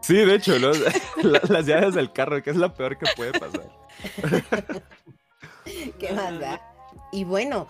Sí, 0.00 0.16
de 0.16 0.34
hecho, 0.34 0.58
¿no? 0.58 0.70
La- 1.22 1.40
las 1.48 1.64
llaves 1.64 1.94
del 1.94 2.12
carro, 2.12 2.42
que 2.42 2.50
es 2.50 2.56
lo 2.56 2.74
peor 2.74 2.98
que 2.98 3.06
puede 3.16 3.32
pasar. 3.38 3.70
¿Qué 5.98 6.12
más 6.12 6.38
da? 6.38 6.60
Y 7.10 7.24
bueno, 7.24 7.66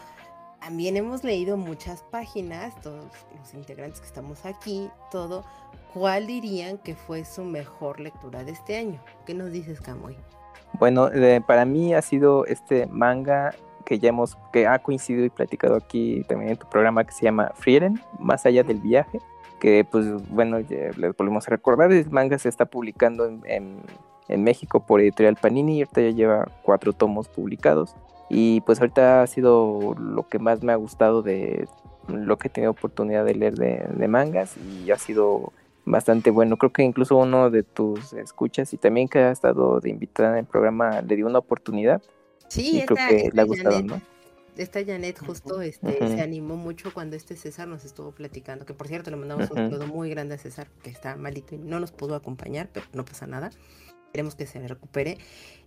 también 0.64 0.96
hemos 0.96 1.22
leído 1.22 1.58
muchas 1.58 2.02
páginas, 2.04 2.74
todos 2.80 3.04
los 3.38 3.52
integrantes 3.52 4.00
que 4.00 4.06
estamos 4.06 4.46
aquí, 4.46 4.88
todo. 5.10 5.44
¿Cuál 5.92 6.26
dirían 6.26 6.78
que 6.78 6.94
fue 6.94 7.26
su 7.26 7.44
mejor 7.44 8.00
lectura 8.00 8.42
de 8.44 8.52
este 8.52 8.78
año? 8.78 8.98
¿Qué 9.26 9.34
nos 9.34 9.52
dices, 9.52 9.80
Camoy? 9.82 10.16
Bueno, 10.78 11.08
eh, 11.12 11.42
para 11.46 11.66
mí 11.66 11.94
ha 11.94 12.00
sido 12.00 12.46
este 12.46 12.86
manga 12.86 13.54
que 13.84 13.98
ya 13.98 14.08
hemos, 14.08 14.38
que 14.54 14.66
ha 14.66 14.78
coincidido 14.78 15.26
y 15.26 15.30
platicado 15.30 15.76
aquí 15.76 16.24
también 16.28 16.52
en 16.52 16.56
tu 16.56 16.66
programa 16.66 17.04
que 17.04 17.12
se 17.12 17.24
llama 17.24 17.52
Frieren, 17.56 18.00
Más 18.18 18.46
allá 18.46 18.62
del 18.64 18.80
viaje, 18.80 19.18
que 19.60 19.84
pues 19.84 20.06
bueno, 20.30 20.58
les 20.60 21.16
volvemos 21.18 21.46
a 21.46 21.50
recordar, 21.50 21.92
el 21.92 22.10
manga 22.10 22.38
se 22.38 22.48
está 22.48 22.64
publicando 22.64 23.26
en, 23.26 23.42
en- 23.44 23.82
en 24.28 24.42
México 24.42 24.80
por 24.80 25.02
Editorial 25.02 25.36
Panini 25.36 25.76
y 25.76 25.82
ahorita 25.82 26.00
ya 26.00 26.08
lleva 26.10 26.48
cuatro 26.62 26.94
tomos 26.94 27.28
publicados. 27.28 27.94
Y 28.36 28.62
pues 28.62 28.80
ahorita 28.80 29.22
ha 29.22 29.26
sido 29.28 29.94
lo 29.98 30.28
que 30.28 30.40
más 30.40 30.62
me 30.62 30.72
ha 30.72 30.76
gustado 30.76 31.22
de 31.22 31.68
lo 32.08 32.36
que 32.36 32.48
he 32.48 32.50
tenido 32.50 32.72
oportunidad 32.72 33.24
de 33.24 33.34
leer 33.34 33.54
de, 33.54 33.86
de 33.88 34.08
mangas 34.08 34.56
y 34.56 34.90
ha 34.90 34.98
sido 34.98 35.52
bastante 35.84 36.30
bueno. 36.30 36.56
Creo 36.56 36.72
que 36.72 36.82
incluso 36.82 37.16
uno 37.16 37.50
de 37.50 37.62
tus 37.62 38.12
escuchas 38.14 38.74
y 38.74 38.76
también 38.76 39.08
que 39.08 39.20
ha 39.20 39.30
estado 39.30 39.78
de 39.78 39.90
invitada 39.90 40.32
en 40.32 40.38
el 40.38 40.46
programa 40.46 41.00
le 41.00 41.14
dio 41.16 41.26
una 41.26 41.38
oportunidad 41.38 42.02
Sí, 42.48 42.78
y 42.78 42.84
creo 42.84 42.96
esta, 42.96 43.08
que 43.08 43.16
esta 43.16 43.34
le 43.36 43.42
ha 43.42 43.44
gustado, 43.44 43.76
Janet, 43.76 43.90
¿no? 43.90 44.00
esta 44.56 44.84
Janet 44.84 45.18
justo 45.18 45.60
este, 45.60 45.98
se 46.08 46.20
animó 46.20 46.56
mucho 46.56 46.92
cuando 46.92 47.16
este 47.16 47.36
César 47.36 47.66
nos 47.68 47.84
estuvo 47.84 48.12
platicando, 48.12 48.66
que 48.66 48.74
por 48.74 48.88
cierto 48.88 49.10
le 49.10 49.16
mandamos 49.16 49.50
un 49.50 49.56
saludo 49.56 49.86
muy 49.86 50.10
grande 50.10 50.34
a 50.34 50.38
César, 50.38 50.68
que 50.82 50.90
está 50.90 51.16
malito 51.16 51.54
y 51.54 51.58
no 51.58 51.80
nos 51.80 51.92
pudo 51.92 52.14
acompañar, 52.14 52.68
pero 52.72 52.86
no 52.92 53.04
pasa 53.04 53.26
nada. 53.26 53.50
Esperemos 54.14 54.36
que 54.36 54.46
se 54.46 54.60
recupere. 54.68 55.18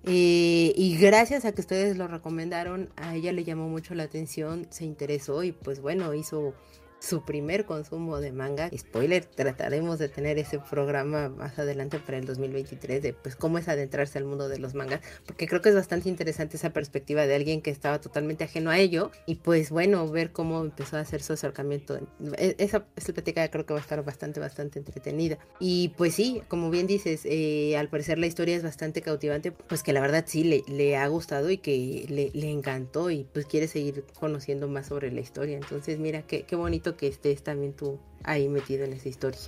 Eh, 0.06 0.72
y 0.74 0.98
gracias 0.98 1.44
a 1.44 1.52
que 1.52 1.60
ustedes 1.60 1.98
lo 1.98 2.08
recomendaron, 2.08 2.88
a 2.96 3.14
ella 3.14 3.34
le 3.34 3.44
llamó 3.44 3.68
mucho 3.68 3.94
la 3.94 4.04
atención, 4.04 4.68
se 4.70 4.86
interesó 4.86 5.44
y 5.44 5.52
pues 5.52 5.82
bueno, 5.82 6.14
hizo 6.14 6.54
su 7.00 7.24
primer 7.24 7.66
consumo 7.66 8.20
de 8.20 8.32
manga. 8.32 8.70
Spoiler, 8.76 9.24
trataremos 9.26 10.00
de 10.00 10.10
tener 10.10 10.38
ese 10.40 10.60
programa 10.60 11.30
más 11.30 11.58
adelante 11.60 12.00
para 12.00 12.18
el 12.18 12.26
2023 12.26 13.02
de 13.04 13.14
pues 13.14 13.36
cómo 13.36 13.58
es 13.60 13.68
adentrarse 13.68 14.18
al 14.18 14.26
mundo 14.26 14.50
de 14.50 14.60
los 14.60 14.74
mangas, 14.74 15.02
porque 15.26 15.48
creo 15.48 15.62
que 15.62 15.70
es 15.70 15.76
bastante 15.76 16.10
interesante 16.10 16.58
esa 16.58 16.72
perspectiva 16.72 17.28
de 17.28 17.36
alguien 17.36 17.62
que 17.62 17.70
estaba 17.72 18.02
totalmente 18.02 18.44
ajeno 18.44 18.72
a 18.72 18.80
ello 18.80 19.12
y 19.26 19.36
pues 19.36 19.70
bueno, 19.70 20.10
ver 20.10 20.32
cómo 20.32 20.62
empezó 20.62 20.98
a 20.98 21.02
hacer 21.02 21.22
su 21.22 21.34
acercamiento. 21.34 22.00
E- 22.38 22.56
Esa, 22.58 22.86
esa 22.96 23.14
plática 23.14 23.48
creo 23.50 23.66
que 23.66 23.74
va 23.74 23.80
a 23.80 23.84
estar 23.84 24.04
bastante, 24.04 24.40
bastante 24.40 24.80
entretenida. 24.80 25.38
Y 25.60 25.90
pues 25.98 26.16
sí, 26.16 26.42
como 26.48 26.70
bien 26.70 26.88
dices, 26.88 27.22
eh, 27.26 27.78
al 27.78 27.90
parecer 27.90 28.18
la 28.18 28.28
historia 28.28 28.56
es 28.56 28.64
bastante 28.64 29.02
cautivante, 29.02 29.52
pues 29.52 29.84
que 29.84 29.94
la 29.94 30.02
verdad 30.02 30.24
sí 30.28 30.44
le, 30.44 30.64
le 30.68 30.98
ha 30.98 31.08
gustado 31.08 31.50
y 31.52 31.58
que 31.60 32.06
le, 32.10 32.32
le 32.34 32.50
encantó 32.50 33.12
y 33.12 33.24
pues 33.34 33.46
quiere 33.46 33.68
seguir 33.68 34.04
conociendo 34.20 34.68
más 34.68 34.88
sobre 34.88 35.12
la 35.12 35.22
historia. 35.22 35.58
Entonces 35.58 36.00
mira, 36.00 36.24
qué, 36.24 36.44
qué 36.44 36.56
bonito 36.56 36.87
que 36.96 37.08
estés 37.08 37.44
también 37.44 37.74
tú 37.74 38.00
ahí 38.24 38.48
metido 38.48 38.86
en 38.86 38.94
esa 38.94 39.10
historia. 39.10 39.40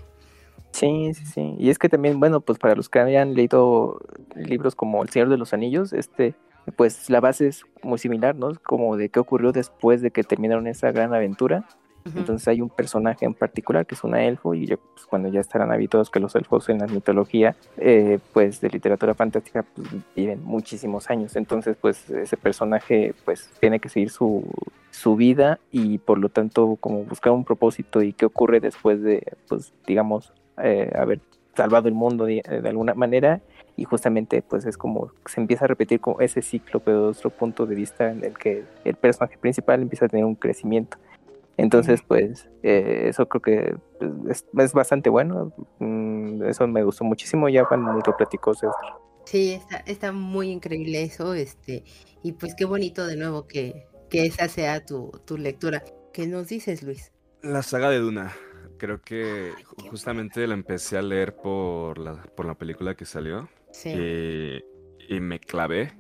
Sí, 0.72 1.14
sí, 1.14 1.26
sí. 1.26 1.56
Y 1.58 1.70
es 1.70 1.80
que 1.80 1.90
también, 1.90 2.20
bueno, 2.20 2.42
pues 2.42 2.60
para 2.60 2.76
los 2.76 2.90
que 2.90 3.00
hayan 3.00 3.34
leído 3.34 4.00
libros 4.36 4.76
como 4.76 5.02
El 5.02 5.10
Señor 5.10 5.30
de 5.30 5.38
los 5.38 5.54
Anillos, 5.54 5.94
este 5.94 6.36
pues 6.76 7.10
la 7.10 7.20
base 7.20 7.48
es 7.48 7.64
muy 7.82 7.98
similar, 7.98 8.36
¿no? 8.36 8.52
Como 8.64 8.98
de 8.98 9.10
qué 9.10 9.20
ocurrió 9.20 9.52
después 9.52 10.02
de 10.02 10.12
que 10.12 10.24
terminaron 10.24 10.68
esa 10.68 10.92
gran 10.92 11.14
aventura. 11.14 11.68
Entonces 12.06 12.48
hay 12.48 12.62
un 12.62 12.70
personaje 12.70 13.26
en 13.26 13.34
particular 13.34 13.86
que 13.86 13.96
es 13.96 14.04
una 14.04 14.24
elfo 14.24 14.54
y 14.54 14.66
pues, 14.68 15.06
cuando 15.08 15.30
ya 15.30 15.42
estarán 15.42 15.72
habituados 15.72 16.10
que 16.10 16.20
los 16.20 16.36
elfos 16.36 16.70
en 16.70 16.80
la 16.80 16.88
mitología 16.88 17.56
eh, 17.78 18.20
pues 18.34 18.62
de 18.62 18.70
literatura 18.70 19.14
fantástica 19.14 19.64
pues, 19.64 19.88
viven 20.16 20.44
muchísimos 20.44 21.10
años. 21.10 21.36
Entonces 21.36 21.78
pues 21.80 22.10
ese 22.10 22.38
personaje 22.38 23.14
pues 23.26 23.50
tiene 23.60 23.80
que 23.80 23.90
seguir 23.90 24.10
su, 24.10 24.44
su 24.92 25.16
vida 25.16 25.60
y 25.72 25.98
por 26.00 26.18
lo 26.18 26.30
tanto 26.30 26.78
como 26.80 27.04
buscar 27.04 27.34
un 27.34 27.44
propósito 27.44 28.02
y 28.02 28.14
qué 28.14 28.26
ocurre 28.26 28.60
después 28.60 29.02
de 29.02 29.24
pues 29.48 29.74
digamos 29.86 30.34
eh, 30.62 30.92
haber 30.96 31.20
salvado 31.56 31.88
el 31.88 31.94
mundo 31.94 32.26
de, 32.26 32.42
de 32.42 32.70
alguna 32.70 32.94
manera. 32.94 33.42
Y 33.76 33.86
justamente 33.86 34.42
pues 34.42 34.66
es 34.66 34.76
como 34.76 35.12
se 35.26 35.40
empieza 35.40 35.64
a 35.64 35.68
repetir 35.70 36.02
como 36.02 36.20
ese 36.20 36.42
ciclo 36.42 36.82
pero 36.82 37.04
de 37.04 37.08
otro 37.10 37.30
punto 37.30 37.66
de 37.66 37.76
vista 37.76 38.12
en 38.12 38.26
el 38.26 38.38
que 38.38 38.66
el 38.84 38.96
personaje 38.96 39.38
principal 39.38 39.82
empieza 39.82 40.06
a 40.06 40.10
tener 40.10 40.26
un 40.26 40.36
crecimiento 40.36 40.98
entonces 41.62 42.02
pues 42.08 42.50
eh, 42.64 43.06
eso 43.08 43.28
creo 43.28 43.42
que 43.42 43.78
pues, 44.00 44.12
es, 44.30 44.46
es 44.58 44.74
bastante 44.74 45.10
bueno 45.10 45.54
mm, 45.80 46.44
eso 46.44 46.68
me 46.68 46.84
gustó 46.84 47.04
muchísimo 47.04 47.50
ya 47.50 47.66
cuando 47.66 47.94
lo 47.94 48.18
platicó 48.18 48.54
César 48.54 48.74
Sí, 49.30 49.52
está, 49.52 49.78
está 49.86 50.12
muy 50.12 50.50
increíble 50.50 51.04
eso, 51.04 51.36
este, 51.36 51.84
y 52.24 52.32
pues 52.32 52.56
qué 52.56 52.66
bonito 52.66 53.06
de 53.06 53.16
nuevo 53.16 53.46
que, 53.46 53.86
que 54.10 54.26
esa 54.26 54.48
sea 54.48 54.84
tu, 54.84 55.12
tu 55.24 55.38
lectura. 55.38 55.84
¿Qué 56.14 56.26
nos 56.26 56.48
dices, 56.48 56.82
Luis? 56.82 57.12
La 57.44 57.62
saga 57.62 57.92
de 57.92 58.00
Duna. 58.00 58.34
Creo 58.80 59.04
que 59.04 59.52
justamente 59.92 60.48
la 60.48 60.56
empecé 60.56 60.98
a 60.98 61.04
leer 61.04 61.36
por 61.36 62.00
la, 62.00 62.24
por 62.36 62.48
la 62.48 62.56
película 62.56 62.96
que 62.96 63.06
salió. 63.06 63.48
Sí. 63.72 63.90
Y, 63.90 65.16
y 65.16 65.20
me 65.20 65.40
clavé. 65.40 65.96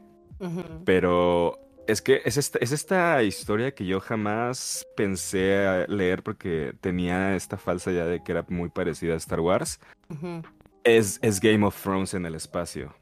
Pero 0.83 1.53
es 1.89 2.03
que 2.03 2.21
es 2.23 2.37
esta, 2.37 2.59
es 2.59 2.71
esta 2.71 3.23
historia 3.23 3.73
que 3.73 3.85
yo 3.85 3.99
jamás 3.99 4.85
pensé 4.95 5.85
leer 5.87 6.21
porque 6.21 6.73
tenía 6.81 7.35
esta 7.35 7.57
falsa 7.57 7.91
idea 7.91 8.05
de 8.05 8.23
que 8.23 8.31
era 8.31 8.45
muy 8.47 8.69
parecida 8.69 9.15
a 9.15 9.17
Star 9.17 9.39
Wars. 9.39 9.79
Es, 10.83 11.17
es 11.23 11.39
Game 11.39 11.65
of 11.65 11.81
Thrones 11.81 12.13
en 12.13 12.27
el 12.27 12.35
espacio. 12.35 12.93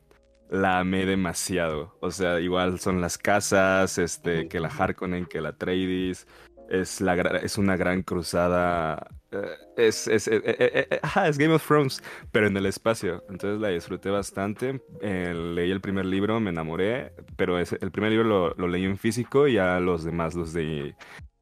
La 0.49 0.79
amé 0.79 1.05
demasiado. 1.05 1.97
O 1.99 2.11
sea, 2.11 2.39
igual 2.39 2.79
son 2.79 3.01
las 3.01 3.17
casas, 3.17 3.97
este, 3.97 4.47
que 4.47 4.61
la 4.61 4.69
Harkonnen, 4.69 5.25
que 5.25 5.41
la 5.41 5.49
Atreides. 5.49 6.25
Es, 6.69 7.01
la, 7.01 7.15
es 7.41 7.57
una 7.57 7.77
gran 7.77 8.03
cruzada. 8.03 9.07
eh, 9.31 9.45
Es, 9.77 10.07
es, 10.07 10.27
eh, 10.27 10.41
eh, 10.43 10.87
eh, 10.91 10.99
es 11.27 11.37
Game 11.37 11.53
of 11.53 11.65
Thrones, 11.65 12.03
pero 12.31 12.47
en 12.47 12.57
el 12.57 12.65
espacio. 12.65 13.23
Entonces 13.29 13.59
la 13.59 13.69
disfruté 13.69 14.09
bastante. 14.09 14.81
Eh, 15.01 15.33
leí 15.33 15.71
el 15.71 15.81
primer 15.81 16.05
libro, 16.05 16.39
me 16.39 16.49
enamoré, 16.49 17.13
pero 17.37 17.57
el 17.59 17.91
primer 17.91 18.11
libro 18.11 18.25
lo, 18.27 18.53
lo 18.55 18.67
leí 18.67 18.85
en 18.85 18.97
físico 18.97 19.47
y 19.47 19.53
ya 19.53 19.79
los 19.79 20.03
demás 20.03 20.35
los 20.35 20.53
leí. 20.53 20.93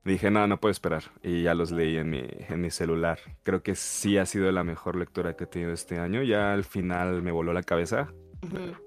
Dije, 0.04 0.30
no, 0.30 0.46
no 0.48 0.60
puedo 0.60 0.72
esperar. 0.72 1.04
Y 1.24 1.44
ya 1.44 1.56
los 1.56 1.72
leí 1.72 1.98
en 1.98 2.10
mi, 2.12 2.24
en 2.28 2.62
mi 2.62 2.70
celular. 2.70 3.20
Creo 3.44 3.64
que 3.64 3.74
sí 3.76 4.18
ha 4.20 4.26
sido 4.28 4.52
la 4.52 4.64
mejor 4.64 4.96
lectura 4.96 5.36
que 5.36 5.46
he 5.46 5.48
tenido 5.48 5.72
este 5.74 5.98
año. 6.00 6.22
Ya 6.24 6.54
al 6.54 6.64
final 6.66 7.24
me 7.24 7.32
voló 7.32 7.54
la 7.54 7.64
cabeza. 7.64 8.14
Ujú. 8.44 8.85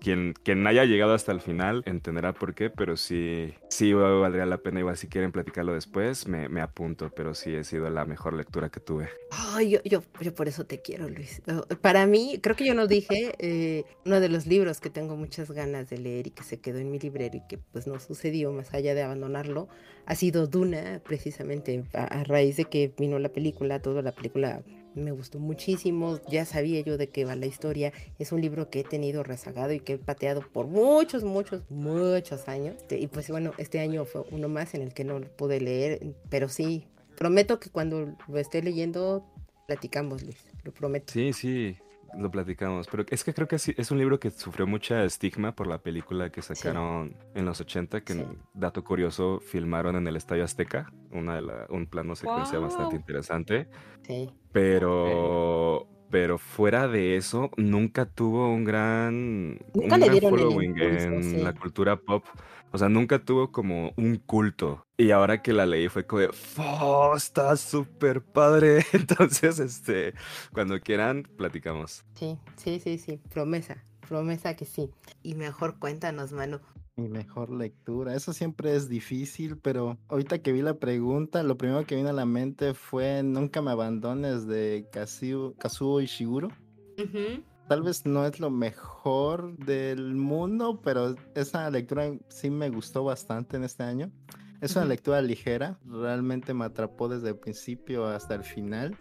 Quien, 0.00 0.34
quien 0.42 0.66
haya 0.66 0.84
llegado 0.84 1.14
hasta 1.14 1.32
el 1.32 1.40
final 1.40 1.82
entenderá 1.86 2.32
por 2.32 2.54
qué, 2.54 2.70
pero 2.70 2.96
sí, 2.96 3.54
sí 3.68 3.92
valdría 3.92 4.46
la 4.46 4.58
pena. 4.58 4.80
Igual 4.80 4.96
si 4.96 5.08
quieren 5.08 5.32
platicarlo 5.32 5.74
después, 5.74 6.26
me, 6.26 6.48
me 6.48 6.60
apunto, 6.60 7.10
pero 7.14 7.34
sí 7.34 7.54
ha 7.56 7.64
sido 7.64 7.90
la 7.90 8.04
mejor 8.04 8.34
lectura 8.34 8.70
que 8.70 8.80
tuve. 8.80 9.08
Ay, 9.30 9.70
yo, 9.70 9.80
yo, 9.84 10.02
yo 10.20 10.34
por 10.34 10.48
eso 10.48 10.66
te 10.66 10.80
quiero, 10.80 11.08
Luis. 11.08 11.42
Oh, 11.48 11.66
Para 11.80 12.06
mí, 12.06 12.38
creo 12.42 12.54
que 12.56 12.64
yo 12.64 12.74
no 12.74 12.86
dije, 12.86 13.34
eh, 13.38 13.84
uno 14.04 14.20
de 14.20 14.28
los 14.28 14.46
libros 14.46 14.80
que 14.80 14.88
tengo 14.90 15.16
muchas 15.16 15.50
ganas 15.50 15.90
de 15.90 15.98
leer 15.98 16.28
y 16.28 16.30
que 16.30 16.44
se 16.44 16.60
quedó 16.60 16.78
en 16.78 16.90
mi 16.90 16.98
librero 16.98 17.36
y 17.36 17.46
que 17.48 17.58
pues 17.58 17.86
no 17.86 17.98
sucedió 17.98 18.52
más 18.52 18.72
allá 18.72 18.94
de 18.94 19.02
abandonarlo, 19.02 19.68
ha 20.06 20.14
sido 20.14 20.46
Duna, 20.46 21.00
precisamente 21.04 21.84
a, 21.92 22.04
a 22.04 22.24
raíz 22.24 22.56
de 22.56 22.66
que 22.66 22.92
vino 22.96 23.18
la 23.18 23.30
película, 23.30 23.82
toda 23.82 24.00
la 24.02 24.12
película 24.12 24.62
me 24.96 25.12
gustó 25.12 25.38
muchísimo, 25.38 26.20
ya 26.28 26.44
sabía 26.44 26.80
yo 26.80 26.96
de 26.96 27.08
qué 27.08 27.24
va 27.24 27.36
la 27.36 27.46
historia, 27.46 27.92
es 28.18 28.32
un 28.32 28.40
libro 28.40 28.70
que 28.70 28.80
he 28.80 28.84
tenido 28.84 29.22
rezagado 29.22 29.72
y 29.72 29.80
que 29.80 29.94
he 29.94 29.98
pateado 29.98 30.40
por 30.40 30.66
muchos, 30.66 31.24
muchos, 31.24 31.62
muchos 31.70 32.48
años. 32.48 32.76
Y 32.90 33.06
pues 33.08 33.30
bueno, 33.30 33.52
este 33.58 33.80
año 33.80 34.04
fue 34.04 34.24
uno 34.30 34.48
más 34.48 34.74
en 34.74 34.82
el 34.82 34.94
que 34.94 35.04
no 35.04 35.20
pude 35.20 35.60
leer, 35.60 36.14
pero 36.28 36.48
sí, 36.48 36.86
prometo 37.16 37.60
que 37.60 37.70
cuando 37.70 38.16
lo 38.28 38.38
esté 38.38 38.62
leyendo 38.62 39.24
platicamos, 39.66 40.22
Luis, 40.22 40.38
lo 40.64 40.72
prometo. 40.72 41.12
Sí, 41.12 41.32
sí, 41.32 41.76
lo 42.18 42.30
platicamos. 42.30 42.86
Pero 42.88 43.04
es 43.10 43.24
que 43.24 43.32
creo 43.34 43.48
que 43.48 43.58
sí, 43.58 43.74
es 43.76 43.90
un 43.90 43.98
libro 43.98 44.18
que 44.20 44.30
sufrió 44.30 44.66
mucha 44.66 45.04
estigma 45.04 45.54
por 45.54 45.66
la 45.66 45.78
película 45.78 46.30
que 46.30 46.42
sacaron 46.42 47.16
en 47.34 47.44
los 47.44 47.60
80, 47.60 48.00
que, 48.02 48.14
Sí. 48.14 48.24
dato 48.54 48.84
curioso, 48.84 49.40
filmaron 49.40 49.96
en 49.96 50.06
el 50.06 50.16
Estadio 50.16 50.44
Azteca, 50.44 50.92
una 51.10 51.36
de 51.36 51.42
la- 51.42 51.66
un 51.70 51.86
plano 51.86 52.14
secuencia 52.16 52.58
bastante 52.58 52.96
interesante. 52.96 53.68
Sí. 54.02 54.30
Pero, 54.52 55.86
pero 56.10 56.38
fuera 56.38 56.88
de 56.88 57.16
eso, 57.16 57.50
nunca 57.56 58.06
tuvo 58.06 58.48
un 58.52 58.64
gran, 58.64 59.58
Nunca 59.74 59.96
un 59.96 60.00
le 60.00 60.06
gran 60.06 60.10
dieron 60.10 60.38
el 60.38 60.50
following 60.50 60.62
impulso, 60.62 61.20
en 61.20 61.22
sí. 61.22 61.36
la 61.36 61.52
cultura 61.54 61.96
pop. 61.96 62.24
O 62.72 62.78
sea, 62.78 62.88
nunca 62.88 63.24
tuvo 63.24 63.52
como 63.52 63.92
un 63.96 64.16
culto. 64.16 64.86
Y 64.98 65.10
ahora 65.10 65.42
que 65.42 65.52
la 65.52 65.66
leí 65.66 65.88
fue 65.88 66.06
como 66.06 66.20
de, 66.20 66.32
"Fo, 66.32 67.16
está 67.16 67.56
súper 67.56 68.22
padre. 68.22 68.84
Entonces, 68.92 69.58
este, 69.58 70.14
cuando 70.52 70.80
quieran, 70.80 71.24
platicamos. 71.36 72.04
Sí, 72.14 72.38
sí, 72.56 72.80
sí, 72.80 72.98
sí, 72.98 73.18
promesa, 73.30 73.84
promesa 74.08 74.56
que 74.56 74.64
sí. 74.64 74.90
Y 75.22 75.34
mejor 75.34 75.78
cuéntanos, 75.78 76.32
Manu. 76.32 76.60
Mi 76.98 77.08
mejor 77.08 77.50
lectura. 77.50 78.14
Eso 78.14 78.32
siempre 78.32 78.74
es 78.74 78.88
difícil, 78.88 79.58
pero 79.58 79.98
ahorita 80.08 80.38
que 80.38 80.52
vi 80.52 80.62
la 80.62 80.78
pregunta, 80.78 81.42
lo 81.42 81.58
primero 81.58 81.84
que 81.84 81.94
vino 81.94 82.08
a 82.08 82.14
la 82.14 82.24
mente 82.24 82.72
fue 82.72 83.22
Nunca 83.22 83.60
me 83.60 83.70
abandones 83.70 84.46
de 84.46 84.88
Kazuo, 84.90 85.54
Kazuo 85.58 86.00
Ishiguro. 86.00 86.48
Tal 87.68 87.82
vez 87.82 88.06
no 88.06 88.24
es 88.24 88.40
lo 88.40 88.48
mejor 88.48 89.58
del 89.58 90.14
mundo, 90.14 90.80
pero 90.82 91.16
esa 91.34 91.68
lectura 91.68 92.14
sí 92.28 92.48
me 92.48 92.70
gustó 92.70 93.04
bastante 93.04 93.58
en 93.58 93.64
este 93.64 93.82
año. 93.82 94.10
Es 94.62 94.74
una 94.74 94.86
Ujú. 94.86 94.90
lectura 94.90 95.20
ligera, 95.20 95.78
realmente 95.84 96.54
me 96.54 96.64
atrapó 96.64 97.08
desde 97.08 97.28
el 97.28 97.36
principio 97.36 98.06
hasta 98.06 98.36
el 98.36 98.42
final. 98.42 98.96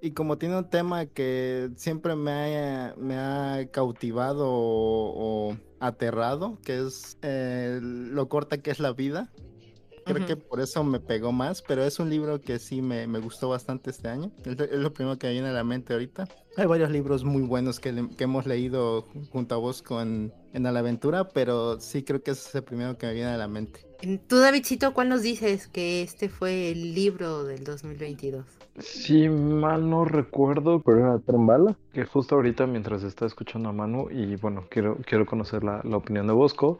Y 0.00 0.10
como 0.10 0.38
tiene 0.38 0.58
un 0.58 0.68
tema 0.68 1.06
que 1.06 1.70
siempre 1.76 2.16
me 2.16 2.32
ha, 2.32 2.94
me 2.96 3.16
ha 3.16 3.68
cautivado 3.70 4.48
o, 4.48 5.50
o 5.50 5.56
aterrado, 5.80 6.58
que 6.64 6.78
es 6.86 7.18
eh, 7.22 7.78
lo 7.82 8.28
corta 8.28 8.58
que 8.58 8.70
es 8.70 8.80
la 8.80 8.92
vida, 8.92 9.30
creo 10.04 10.26
que 10.26 10.36
por 10.36 10.60
eso 10.60 10.82
me 10.84 11.00
pegó 11.00 11.32
más, 11.32 11.60
pero 11.60 11.84
es 11.84 11.98
un 11.98 12.08
libro 12.08 12.40
que 12.40 12.58
sí 12.58 12.80
me, 12.80 13.06
me 13.06 13.18
gustó 13.18 13.50
bastante 13.50 13.90
este 13.90 14.08
año. 14.08 14.32
Es, 14.44 14.58
lo- 14.58 14.64
es 14.64 14.78
lo 14.78 14.92
primero 14.92 15.18
que 15.18 15.26
me 15.26 15.34
viene 15.34 15.48
a 15.48 15.52
la 15.52 15.64
mente 15.64 15.92
ahorita. 15.92 16.26
Hay 16.56 16.66
varios 16.66 16.90
libros 16.90 17.24
muy 17.24 17.42
buenos 17.42 17.78
que, 17.78 17.92
le- 17.92 18.08
que 18.16 18.24
hemos 18.24 18.46
leído 18.46 19.02
junto 19.30 19.54
a 19.54 19.58
vos 19.58 19.82
con, 19.82 20.32
en 20.54 20.66
A 20.66 20.72
la 20.72 20.80
Aventura, 20.80 21.28
pero 21.28 21.78
sí 21.78 22.02
creo 22.04 22.22
que 22.22 22.30
ese 22.30 22.48
es 22.48 22.54
el 22.54 22.64
primero 22.64 22.96
que 22.96 23.06
me 23.06 23.12
viene 23.12 23.28
a 23.30 23.36
la 23.36 23.48
mente. 23.48 23.80
Tú, 24.28 24.38
Davidcito, 24.38 24.94
¿cuál 24.94 25.08
nos 25.10 25.22
dices 25.22 25.66
que 25.68 26.02
este 26.02 26.28
fue 26.28 26.70
el 26.70 26.94
libro 26.94 27.44
del 27.44 27.64
2022? 27.64 28.46
Si 28.78 29.28
mal 29.28 29.90
no 29.90 30.04
recuerdo, 30.04 30.80
pero 30.82 30.98
era 30.98 31.18
Trembala, 31.18 31.76
que 31.92 32.04
justo 32.04 32.36
ahorita 32.36 32.66
mientras 32.66 33.02
está 33.02 33.26
escuchando 33.26 33.68
a 33.68 33.72
Manu 33.72 34.08
y 34.10 34.36
bueno, 34.36 34.66
quiero, 34.70 34.98
quiero 35.04 35.26
conocer 35.26 35.64
la, 35.64 35.80
la 35.84 35.96
opinión 35.96 36.26
de 36.28 36.32
Bosco 36.32 36.78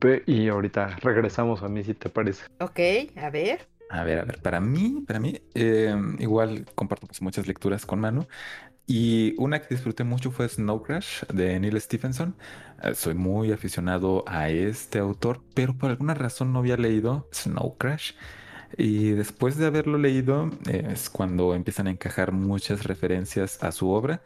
pe- 0.00 0.24
y 0.26 0.48
ahorita 0.48 0.96
regresamos 1.02 1.62
a 1.62 1.68
mí 1.68 1.84
si 1.84 1.94
te 1.94 2.08
parece. 2.08 2.44
Ok, 2.60 2.80
a 3.16 3.30
ver. 3.30 3.68
A 3.88 4.02
ver, 4.02 4.18
a 4.18 4.24
ver, 4.24 4.42
para 4.42 4.60
mí, 4.60 5.04
para 5.06 5.20
mí, 5.20 5.40
eh, 5.54 5.94
igual 6.18 6.66
comparto 6.74 7.06
pues, 7.06 7.22
muchas 7.22 7.46
lecturas 7.46 7.86
con 7.86 8.00
Manu. 8.00 8.26
Y 8.86 9.34
una 9.38 9.60
que 9.60 9.74
disfruté 9.74 10.04
mucho 10.04 10.30
fue 10.32 10.48
Snow 10.48 10.82
Crash 10.82 11.24
de 11.32 11.58
Neil 11.60 11.80
Stephenson. 11.80 12.36
Eh, 12.82 12.94
soy 12.94 13.14
muy 13.14 13.52
aficionado 13.52 14.24
a 14.26 14.50
este 14.50 14.98
autor, 14.98 15.42
pero 15.54 15.76
por 15.78 15.90
alguna 15.90 16.14
razón 16.14 16.52
no 16.52 16.60
había 16.60 16.76
leído 16.76 17.28
Snow 17.32 17.76
Crash. 17.78 18.12
Y 18.76 19.10
después 19.10 19.56
de 19.56 19.66
haberlo 19.66 19.98
leído, 19.98 20.50
eh, 20.68 20.88
es 20.92 21.10
cuando 21.10 21.54
empiezan 21.54 21.86
a 21.86 21.90
encajar 21.90 22.32
muchas 22.32 22.84
referencias 22.84 23.62
a 23.62 23.72
su 23.72 23.90
obra. 23.90 24.22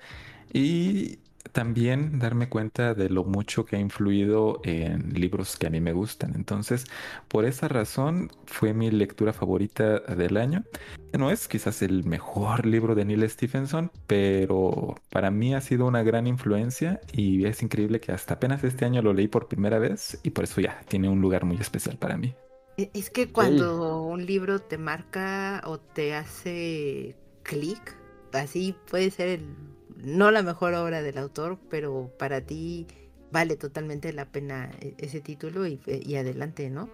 Y 0.53 1.19
también 1.53 2.19
darme 2.19 2.49
cuenta 2.49 2.95
de 2.95 3.09
lo 3.09 3.25
mucho 3.25 3.65
que 3.65 3.77
ha 3.77 3.81
influido 3.81 4.61
en 4.65 5.15
libros 5.15 5.57
que 5.57 5.67
a 5.67 5.71
mí 5.71 5.81
me 5.81 5.93
gustan. 5.93 6.35
Entonces, 6.35 6.87
por 7.29 7.45
esa 7.45 7.69
razón 7.69 8.31
fue 8.47 8.75
mi 8.75 8.91
lectura 8.91 9.33
favorita 9.33 10.01
del 10.01 10.37
año. 10.37 10.65
No 11.13 11.31
es 11.31 11.49
quizás 11.49 11.83
el 11.83 12.05
mejor 12.05 12.67
libro 12.67 12.95
de 12.95 13.05
Neil 13.05 13.29
Stephenson, 13.29 13.91
pero 14.07 14.97
para 15.11 15.31
mí 15.31 15.55
ha 15.55 15.61
sido 15.61 15.87
una 15.87 16.03
gran 16.03 16.27
influencia 16.27 17.01
y 17.13 17.45
es 17.47 17.63
increíble 17.63 18.01
que 18.01 18.13
hasta 18.13 18.35
apenas 18.35 18.63
este 18.65 18.85
año 18.85 19.03
lo 19.03 19.13
leí 19.13 19.29
por 19.29 19.49
primera 19.49 19.79
vez 19.79 20.21
y 20.23 20.31
por 20.31 20.45
eso 20.45 20.61
ya 20.61 20.81
tiene 20.89 21.09
un 21.09 21.21
lugar 21.21 21.45
muy 21.45 21.57
especial 21.57 21.97
para 21.97 22.17
mí. 22.17 22.35
E- 22.81 22.91
Es 22.95 23.11
que 23.11 23.31
cuando 23.31 24.03
un 24.03 24.25
libro 24.25 24.59
te 24.61 24.79
marca 24.79 25.61
o 25.67 25.79
te 25.79 26.15
hace 26.15 27.15
clic, 27.43 27.95
así 28.33 28.75
puede 28.91 29.11
ser 29.11 29.29
el- 29.29 29.55
no 30.03 30.31
la 30.31 30.43
mejor 30.43 30.73
obra 30.75 31.03
del 31.03 31.19
autor, 31.19 31.59
pero 31.69 32.11
para 32.19 32.41
ti 32.41 32.87
vale 33.31 33.57
totalmente 33.57 34.13
la 34.15 34.25
pena 34.25 34.71
e- 34.81 34.95
ese 34.99 35.21
título 35.21 35.67
y, 35.67 35.79
y 35.87 36.17
adelante, 36.17 36.71
¿no? 36.71 36.89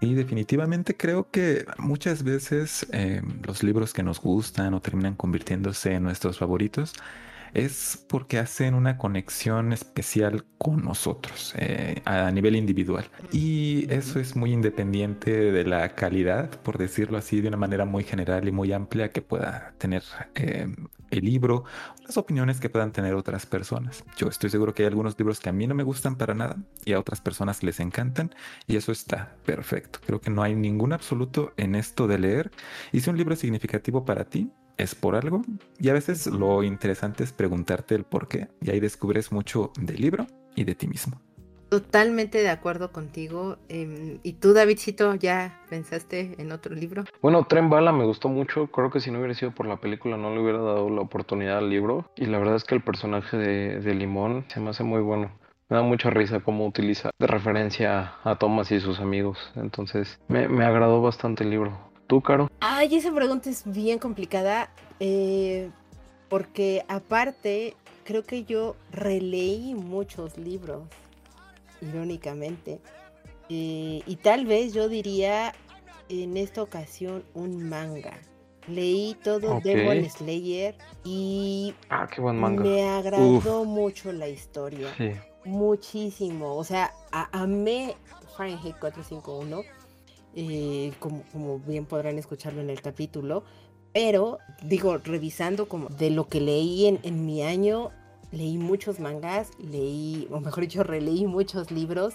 Y 0.00 0.14
definitivamente 0.14 0.96
creo 0.96 1.30
que 1.30 1.64
muchas 1.78 2.24
veces 2.24 2.84
eh, 2.92 3.22
los 3.46 3.62
libros 3.62 3.92
que 3.92 4.02
nos 4.02 4.20
gustan 4.20 4.74
o 4.74 4.80
terminan 4.80 5.14
convirtiéndose 5.14 5.92
en 5.92 6.02
nuestros 6.02 6.38
favoritos 6.38 6.94
es 7.54 8.04
porque 8.08 8.38
hacen 8.38 8.74
una 8.74 8.96
conexión 8.98 9.72
especial 9.72 10.44
con 10.58 10.84
nosotros 10.84 11.54
eh, 11.56 12.00
a 12.04 12.30
nivel 12.30 12.56
individual. 12.56 13.10
Y 13.32 13.92
eso 13.92 14.20
es 14.20 14.36
muy 14.36 14.52
independiente 14.52 15.52
de 15.52 15.64
la 15.64 15.94
calidad, 15.94 16.50
por 16.62 16.78
decirlo 16.78 17.18
así, 17.18 17.40
de 17.40 17.48
una 17.48 17.56
manera 17.56 17.84
muy 17.84 18.04
general 18.04 18.48
y 18.48 18.52
muy 18.52 18.72
amplia 18.72 19.10
que 19.10 19.22
pueda 19.22 19.74
tener 19.78 20.02
eh, 20.34 20.66
el 21.10 21.24
libro, 21.24 21.64
las 22.06 22.16
opiniones 22.16 22.58
que 22.58 22.70
puedan 22.70 22.92
tener 22.92 23.14
otras 23.14 23.44
personas. 23.44 24.02
Yo 24.16 24.28
estoy 24.28 24.50
seguro 24.50 24.74
que 24.74 24.82
hay 24.82 24.88
algunos 24.88 25.18
libros 25.18 25.40
que 25.40 25.50
a 25.50 25.52
mí 25.52 25.66
no 25.66 25.74
me 25.74 25.82
gustan 25.82 26.16
para 26.16 26.34
nada 26.34 26.56
y 26.84 26.92
a 26.92 27.00
otras 27.00 27.20
personas 27.20 27.62
les 27.62 27.80
encantan 27.80 28.34
y 28.66 28.76
eso 28.76 28.92
está 28.92 29.36
perfecto. 29.44 30.00
Creo 30.06 30.20
que 30.20 30.30
no 30.30 30.42
hay 30.42 30.54
ningún 30.54 30.92
absoluto 30.92 31.52
en 31.56 31.74
esto 31.74 32.06
de 32.06 32.18
leer. 32.18 32.50
Y 32.92 33.00
si 33.00 33.10
un 33.10 33.18
libro 33.18 33.34
es 33.34 33.40
significativo 33.40 34.04
para 34.04 34.24
ti, 34.24 34.50
es 34.82 34.94
por 34.94 35.16
algo. 35.16 35.42
Y 35.78 35.88
a 35.88 35.92
veces 35.92 36.26
lo 36.26 36.62
interesante 36.62 37.24
es 37.24 37.32
preguntarte 37.32 37.94
el 37.94 38.04
por 38.04 38.28
qué. 38.28 38.48
Y 38.60 38.70
ahí 38.70 38.80
descubres 38.80 39.32
mucho 39.32 39.72
del 39.80 40.00
libro 40.00 40.26
y 40.54 40.64
de 40.64 40.74
ti 40.74 40.86
mismo. 40.86 41.20
Totalmente 41.72 42.42
de 42.42 42.50
acuerdo 42.50 42.92
contigo. 42.92 43.56
Em, 43.70 44.18
¿Y 44.22 44.34
tú, 44.34 44.52
Davidcito, 44.52 45.14
ya 45.14 45.58
pensaste 45.70 46.34
en 46.36 46.52
otro 46.52 46.74
libro? 46.74 47.04
Bueno, 47.22 47.44
Tren 47.44 47.70
Bala 47.70 47.92
me 47.92 48.04
gustó 48.04 48.28
mucho. 48.28 48.66
Creo 48.66 48.90
que 48.90 49.00
si 49.00 49.10
no 49.10 49.20
hubiera 49.20 49.32
sido 49.32 49.52
por 49.52 49.64
la 49.64 49.78
película 49.78 50.18
no 50.18 50.34
le 50.34 50.42
hubiera 50.42 50.58
dado 50.58 50.90
la 50.90 51.00
oportunidad 51.00 51.56
al 51.56 51.70
libro. 51.70 52.04
Y 52.14 52.26
la 52.26 52.38
verdad 52.38 52.56
es 52.56 52.64
que 52.64 52.74
el 52.74 52.82
personaje 52.82 53.38
de, 53.38 53.80
de 53.80 53.94
Limón 53.94 54.44
se 54.48 54.60
me 54.60 54.68
hace 54.68 54.84
muy 54.84 55.00
bueno. 55.00 55.30
Me 55.70 55.78
da 55.78 55.82
mucha 55.82 56.10
risa 56.10 56.40
cómo 56.40 56.66
utiliza 56.66 57.10
de 57.18 57.26
referencia 57.26 58.16
a 58.22 58.36
Thomas 58.36 58.70
y 58.70 58.78
sus 58.78 59.00
amigos. 59.00 59.38
Entonces 59.56 60.20
me, 60.28 60.48
me 60.48 60.66
agradó 60.66 61.00
bastante 61.00 61.44
el 61.44 61.48
libro. 61.48 61.91
¿Tú, 62.12 62.20
Caro? 62.20 62.50
Ay, 62.60 62.94
esa 62.94 63.10
pregunta 63.10 63.48
es 63.48 63.62
bien 63.64 63.98
complicada. 63.98 64.68
eh, 65.00 65.70
porque 66.28 66.84
aparte, 66.86 67.74
creo 68.04 68.22
que 68.22 68.44
yo 68.44 68.76
releí 68.90 69.72
muchos 69.74 70.36
libros, 70.36 70.82
irónicamente. 71.80 72.80
eh, 73.48 74.02
y 74.06 74.16
tal 74.16 74.44
vez 74.44 74.74
yo 74.74 74.90
diría 74.90 75.54
en 76.10 76.36
esta 76.36 76.62
ocasión 76.62 77.24
un 77.32 77.66
manga. 77.70 78.18
Leí 78.68 79.16
todo 79.24 79.56
Ok. 79.56 79.62
Demon 79.64 80.04
Slayer 80.10 80.74
y 81.04 81.74
Ah, 81.88 82.06
qué 82.14 82.20
buen 82.20 82.36
manga. 82.38 82.62
me 82.62 82.82
agradó 82.90 83.64
mucho 83.64 84.12
la 84.12 84.28
historia. 84.28 84.88
Sí. 84.98 85.12
Muchísimo. 85.46 86.56
O 86.56 86.64
sea, 86.64 86.92
a- 87.10 87.30
amé 87.42 87.96
Fahrenheit 88.36 88.76
451. 88.78 89.62
Eh, 90.34 90.92
como, 90.98 91.58
bien 91.66 91.84
podrán 91.84 92.18
escucharlo 92.18 92.60
en 92.60 92.70
el 92.70 92.80
capítulo. 92.80 93.44
Pero, 93.92 94.38
digo, 94.62 94.96
revisando 94.98 95.68
como 95.68 95.88
de 95.88 96.10
lo 96.10 96.26
que 96.26 96.40
leí 96.40 96.86
en, 96.86 97.26
mi 97.26 97.42
año, 97.42 97.90
leí 98.30 98.56
muchos 98.56 99.00
mangas, 99.00 99.50
leí, 99.58 100.26
o 100.30 100.40
mejor 100.40 100.62
dicho, 100.62 100.82
releí 100.82 101.26
muchos 101.26 101.70
libros. 101.70 102.14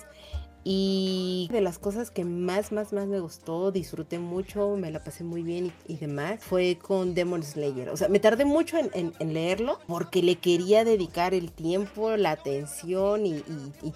Y 0.69 1.47
de 1.53 1.62
las 1.62 1.80
cosas 1.80 2.12
que 2.12 2.25
más, 2.25 2.73
más, 2.73 2.91
más 2.91 3.08
me 3.08 3.21
gustó, 3.21 3.71
disfruté 3.71 4.19
mucho, 4.19 4.75
me 4.75 4.91
la 4.91 5.01
pasé 5.01 5.23
muy 5.23 5.41
bien 5.41 5.71
y, 5.88 5.95
demás, 5.95 6.43
fue 6.43 6.77
con 6.82 7.13
Demon 7.13 7.41
Slayer. 7.41 7.88
O 7.89 7.95
sea, 7.95 8.10
me 8.10 8.19
tardé 8.19 8.43
mucho 8.43 8.77
en, 8.77 9.13
leerlo 9.34 9.80
porque 9.88 10.21
le 10.21 10.36
quería 10.36 10.84
dedicar 10.84 11.34
el 11.34 11.53
tiempo, 11.53 12.17
la 12.17 12.32
atención 12.32 13.25
y, 13.25 13.43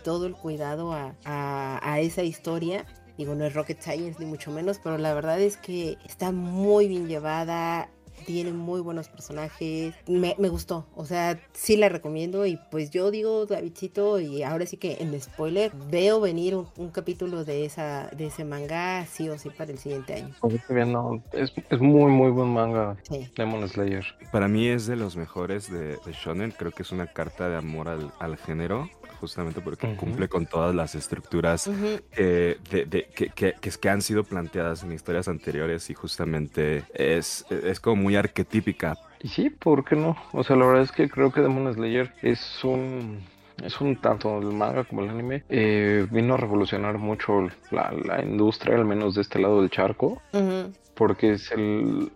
todo 0.03 0.27
el 0.27 0.33
cuidado 0.33 0.93
a 0.93 1.99
esa 1.99 2.23
historia. 2.23 2.85
Digo, 3.17 3.35
no 3.35 3.45
es 3.45 3.53
rocket 3.53 3.81
science 3.81 4.19
ni 4.19 4.25
mucho 4.25 4.51
menos, 4.51 4.79
pero 4.83 4.97
la 4.97 5.13
verdad 5.13 5.39
es 5.39 5.57
que 5.57 5.97
está 6.05 6.31
muy 6.31 6.87
bien 6.87 7.07
llevada, 7.07 7.89
tiene 8.25 8.51
muy 8.51 8.81
buenos 8.81 9.09
personajes, 9.09 9.95
me, 10.07 10.35
me 10.37 10.49
gustó, 10.49 10.85
o 10.95 11.05
sea, 11.05 11.39
sí 11.53 11.75
la 11.75 11.89
recomiendo 11.89 12.45
y 12.45 12.59
pues 12.69 12.91
yo 12.91 13.09
digo, 13.09 13.45
Davidcito, 13.45 14.19
y 14.19 14.43
ahora 14.43 14.65
sí 14.65 14.77
que 14.77 14.97
en 14.99 15.19
spoiler, 15.19 15.71
veo 15.89 16.19
venir 16.19 16.55
un, 16.55 16.67
un 16.77 16.89
capítulo 16.91 17.43
de, 17.43 17.65
esa, 17.65 18.09
de 18.15 18.27
ese 18.27 18.43
manga 18.43 19.05
sí 19.07 19.27
o 19.29 19.39
sí 19.39 19.49
para 19.49 19.71
el 19.71 19.79
siguiente 19.79 20.13
año. 20.13 20.35
Viendo, 20.69 21.21
es, 21.31 21.51
es 21.69 21.79
muy, 21.79 22.11
muy 22.11 22.29
buen 22.29 22.49
manga. 22.49 22.95
Sí. 23.09 23.27
Demon 23.35 23.67
Slayer. 23.67 24.05
Para 24.31 24.47
mí 24.47 24.67
es 24.67 24.85
de 24.85 24.95
los 24.95 25.15
mejores 25.15 25.71
de, 25.71 25.97
de 25.97 26.11
Shonen. 26.11 26.51
Creo 26.51 26.71
que 26.71 26.83
es 26.83 26.91
una 26.91 27.07
carta 27.07 27.49
de 27.49 27.57
amor 27.57 27.89
al, 27.89 28.11
al 28.19 28.37
género, 28.37 28.89
justamente 29.21 29.61
porque 29.61 29.95
cumple 29.95 30.27
con 30.27 30.45
todas 30.47 30.73
las 30.75 30.95
estructuras 30.95 31.67
Ujú. 31.67 31.99
eh, 32.17 32.57
de- 32.71 32.85
de- 32.85 33.07
que, 33.15 33.29
que- 33.29 33.53
que- 33.61 33.69
que 33.79 33.89
han 33.89 34.01
sido 34.01 34.23
planteadas 34.23 34.83
en 34.83 34.91
historias 34.91 35.27
anteriores 35.27 35.89
y 35.89 35.93
justamente 35.93 36.83
es, 36.93 37.45
es 37.49 37.79
como 37.79 37.95
muy 38.01 38.15
arquetípica. 38.15 38.97
Y 39.21 39.27
sí, 39.29 39.49
¿por 39.51 39.85
qué 39.85 39.95
no? 39.95 40.17
O 40.33 40.43
sea, 40.43 40.55
la 40.55 40.65
verdad 40.65 40.81
es 40.83 40.91
que 40.91 41.07
creo 41.07 41.31
que 41.31 41.41
Demon 41.41 41.71
Slayer 41.73 42.11
es 42.21 42.63
un... 42.63 43.23
Es 43.63 43.79
un 43.79 43.95
tanto 43.97 44.39
el 44.39 44.47
manga 44.47 44.85
como 44.85 45.03
el 45.03 45.09
anime. 45.11 45.43
eh, 45.49 46.07
vino 46.09 46.33
a 46.33 46.37
revolucionar 46.37 46.97
mucho 46.97 47.47
la, 47.69 47.91
la 47.91 48.23
industria, 48.23 48.75
al 48.75 48.85
menos 48.85 49.13
de 49.13 49.21
este 49.21 49.37
lado 49.37 49.61
del 49.61 49.69
charco. 49.69 50.19
Ujú. 50.33 50.73
Porque 50.95 51.37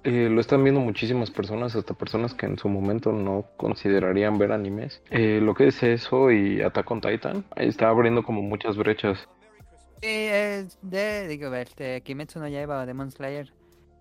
eh, 0.03 0.29
lo 0.29 0.41
están 0.41 0.63
viendo 0.63 0.81
muchísimas 0.81 1.31
personas, 1.31 1.75
hasta 1.75 1.93
personas 1.93 2.33
que 2.33 2.45
en 2.45 2.57
su 2.57 2.69
momento 2.69 3.11
no 3.11 3.45
considerarían 3.57 4.37
ver 4.37 4.51
animes. 4.51 5.01
Eh, 5.09 5.39
lo 5.41 5.53
que 5.53 5.67
es 5.67 5.81
eso 5.81 6.31
y 6.31 6.61
Attack 6.61 6.91
on 6.91 7.01
Titan, 7.01 7.45
está 7.55 7.89
abriendo 7.89 8.23
como 8.23 8.41
muchas 8.41 8.77
brechas. 8.77 9.27
Sí, 10.01 10.09
es 10.09 10.77
de, 10.81 11.27
digo, 11.27 11.53
este, 11.55 12.01
Kimetsu 12.01 12.39
no 12.39 12.47
Yaiba 12.47 12.85
Demon 12.85 13.11
Slayer. 13.11 13.51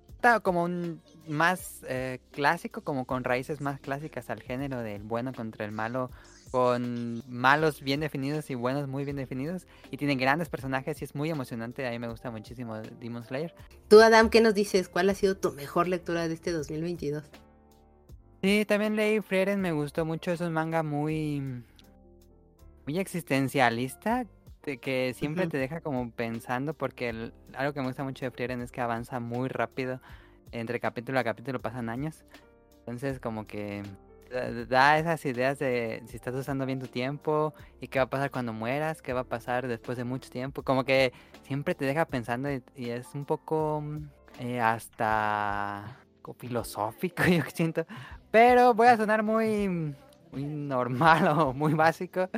Está 0.09 0.41
como 0.41 0.65
un 0.65 1.01
más 1.29 1.85
eh, 1.89 2.19
clásico, 2.33 2.83
como 2.83 3.05
con 3.05 3.25
raíces 3.25 3.61
más 3.61 3.81
clásicas 3.81 4.31
al 4.31 4.43
género 4.43 4.81
del 4.81 5.03
bueno 5.03 5.33
contra 5.33 5.65
el 5.65 5.73
malo, 5.73 6.11
con 6.55 7.21
malos 7.29 7.83
bien 7.83 7.99
definidos 7.99 8.49
y 8.49 8.55
buenos 8.55 8.87
muy 8.87 9.05
bien 9.05 9.17
definidos. 9.17 9.67
Y 9.90 9.97
tiene 9.97 10.14
grandes 10.14 10.49
personajes 10.49 11.03
y 11.03 11.05
es 11.05 11.12
muy 11.17 11.29
emocionante. 11.29 11.85
A 11.85 11.90
mí 11.90 11.99
me 11.99 12.07
gusta 12.07 12.31
muchísimo 12.31 12.77
Demon 13.01 13.25
Slayer. 13.25 13.53
Tú, 13.88 14.01
Adam, 14.01 14.31
¿qué 14.31 14.40
nos 14.40 14.55
dices? 14.55 14.88
¿Cuál 14.88 15.11
ha 15.11 15.14
sido 15.17 15.37
tu 15.37 15.51
mejor 15.51 15.88
lectura 15.88 16.29
de 16.29 16.35
este 16.35 16.53
2022? 16.53 17.25
Sí, 18.40 18.64
también 18.69 18.95
leí 18.95 19.21
Frieren, 19.21 19.61
me 19.61 19.73
gustó 19.73 20.05
mucho. 20.05 20.31
Es 20.31 20.40
un 20.43 20.53
manga 20.53 20.85
muy. 20.85 21.43
muy 22.87 22.99
existencialista. 23.01 24.25
de 24.64 24.79
que 24.79 25.12
siempre 25.14 25.49
te 25.49 25.59
deja 25.59 25.81
como 25.81 26.12
pensando. 26.12 26.73
Porque 26.73 27.09
el- 27.09 27.35
algo 27.55 27.73
que 27.73 27.81
me 27.81 27.88
gusta 27.88 28.05
mucho 28.05 28.25
de 28.27 28.31
Frieren 28.31 28.61
es 28.61 28.71
que 28.71 28.81
avanza 28.81 29.19
muy 29.19 29.49
rápido. 29.49 30.01
Entre 30.53 30.79
capítulo 30.79 31.19
a 31.19 31.25
capítulo 31.25 31.61
pasan 31.61 31.88
años. 31.88 32.25
Entonces, 32.79 33.19
como 33.19 33.45
que 33.49 33.83
da- 34.31 34.65
da 34.67 34.99
esas 34.99 35.25
ideas 35.27 35.59
de 35.59 36.03
si 36.07 36.17
estás 36.17 36.35
usando 36.35 36.67
bien 36.67 36.81
tu 36.81 36.87
tiempo 36.87 37.55
y 37.81 37.89
qué 37.89 37.99
va 37.99 38.05
a 38.05 38.11
pasar 38.11 38.31
cuando 38.31 38.53
mueras, 38.53 39.03
qué 39.03 39.13
va 39.13 39.21
a 39.21 39.25
pasar 39.25 39.67
después 39.69 39.97
de 39.99 40.05
mucho 40.05 40.31
tiempo. 40.31 40.63
Como 40.63 40.85
que 40.85 41.13
siempre 41.43 41.75
te 41.75 41.85
deja 41.85 42.05
pensando 42.05 42.51
y, 42.53 42.63
y 42.77 42.91
es 42.91 43.15
un 43.15 43.25
poco 43.25 43.81
mm, 43.83 43.99
eh, 44.41 44.61
hasta 44.61 45.99
filosófico, 46.39 47.23
yo 47.31 47.43
siento. 47.53 47.87
Pero 48.31 48.75
voy 48.75 48.89
a 48.89 48.97
sonar 48.97 49.23
muy, 49.23 49.69
muy 50.33 50.45
normal 50.45 51.29
o 51.39 51.53
muy 51.53 51.75
básico. 51.75 52.29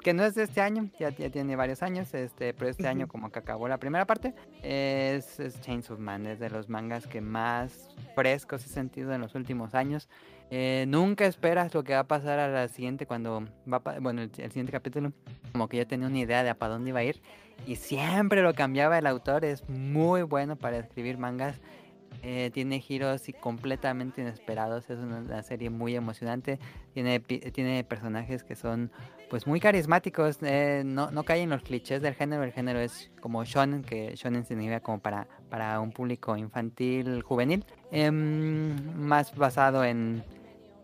Que 0.00 0.14
no 0.14 0.24
es 0.24 0.36
de 0.36 0.44
este 0.44 0.60
año, 0.60 0.88
ya, 0.98 1.10
ya 1.10 1.28
tiene 1.28 1.56
varios 1.56 1.82
años, 1.82 2.14
este, 2.14 2.54
pero 2.54 2.70
este 2.70 2.86
año 2.86 3.08
como 3.08 3.32
que 3.32 3.40
acabó 3.40 3.66
la 3.66 3.78
primera 3.78 4.06
parte. 4.06 4.32
Es, 4.62 5.40
es 5.40 5.60
Chains 5.60 5.90
of 5.90 5.98
Man, 5.98 6.24
es 6.26 6.38
de 6.38 6.50
los 6.50 6.68
mangas 6.68 7.06
que 7.08 7.20
más 7.20 7.88
frescos 8.14 8.64
he 8.64 8.68
sentido 8.68 9.12
en 9.12 9.20
los 9.20 9.34
últimos 9.34 9.74
años. 9.74 10.08
Eh, 10.50 10.86
nunca 10.88 11.26
esperas 11.26 11.74
lo 11.74 11.84
que 11.84 11.92
va 11.92 12.00
a 12.00 12.08
pasar 12.08 12.38
a 12.38 12.48
la 12.48 12.68
siguiente 12.68 13.04
cuando 13.04 13.46
va 13.70 13.82
a 13.84 14.00
bueno 14.00 14.22
el, 14.22 14.30
el 14.38 14.48
siguiente 14.50 14.72
capítulo 14.72 15.12
como 15.52 15.68
que 15.68 15.76
ya 15.76 15.84
tenía 15.84 16.06
una 16.06 16.18
idea 16.18 16.42
de 16.42 16.48
a 16.48 16.54
para 16.54 16.72
dónde 16.72 16.88
iba 16.88 17.00
a 17.00 17.04
ir 17.04 17.20
y 17.66 17.76
siempre 17.76 18.40
lo 18.40 18.54
cambiaba 18.54 18.96
el 18.96 19.06
autor 19.06 19.44
es 19.44 19.68
muy 19.68 20.22
bueno 20.22 20.56
para 20.56 20.78
escribir 20.78 21.18
mangas 21.18 21.60
eh, 22.22 22.50
tiene 22.54 22.80
giros 22.80 23.28
y 23.28 23.34
completamente 23.34 24.22
inesperados 24.22 24.88
es 24.88 24.98
una, 24.98 25.18
una 25.18 25.42
serie 25.42 25.68
muy 25.68 25.94
emocionante 25.94 26.58
tiene 26.94 27.20
tiene 27.20 27.84
personajes 27.84 28.42
que 28.42 28.56
son 28.56 28.90
pues 29.28 29.46
muy 29.46 29.60
carismáticos 29.60 30.38
eh, 30.40 30.82
no, 30.82 31.10
no 31.10 31.24
caen 31.24 31.44
en 31.44 31.50
los 31.50 31.62
clichés 31.62 32.00
del 32.00 32.14
género 32.14 32.42
el 32.42 32.52
género 32.52 32.80
es 32.80 33.10
como 33.20 33.44
shonen 33.44 33.82
que 33.82 34.16
shonen 34.16 34.46
significa 34.46 34.80
como 34.80 34.98
para 34.98 35.28
para 35.50 35.78
un 35.78 35.92
público 35.92 36.36
infantil 36.38 37.22
juvenil 37.22 37.66
em, 37.92 38.96
más 38.96 39.34
basado 39.36 39.84
en 39.84 40.24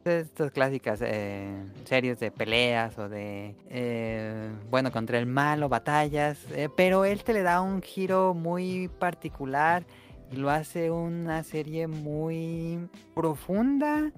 estas 0.06 0.50
clásicas 0.52 1.00
eh, 1.02 1.50
series 1.84 2.20
de 2.20 2.30
peleas 2.30 2.98
o 2.98 3.08
de, 3.08 3.54
eh, 3.70 4.50
bueno, 4.70 4.92
contra 4.92 5.18
el 5.18 5.26
malo, 5.26 5.68
batallas, 5.68 6.38
eh, 6.52 6.68
pero 6.76 7.04
él 7.04 7.24
te 7.24 7.32
le 7.32 7.42
da 7.42 7.60
un 7.62 7.80
giro 7.82 8.34
muy 8.34 8.88
particular 8.98 9.84
y 10.30 10.36
lo 10.36 10.50
hace 10.50 10.90
una 10.90 11.42
serie 11.42 11.86
muy 11.86 12.88
profunda, 13.14 14.12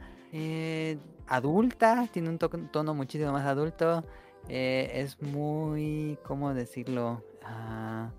adulta, 1.28 2.06
tiene 2.12 2.28
un 2.30 2.38
to- 2.38 2.48
tono 2.48 2.94
muchísimo 2.94 3.32
más 3.32 3.46
adulto. 3.46 4.04
es 4.48 5.20
muy, 5.22 6.18
¿cómo 6.22 6.54
decirlo? 6.54 7.22
Ah, 7.44 8.10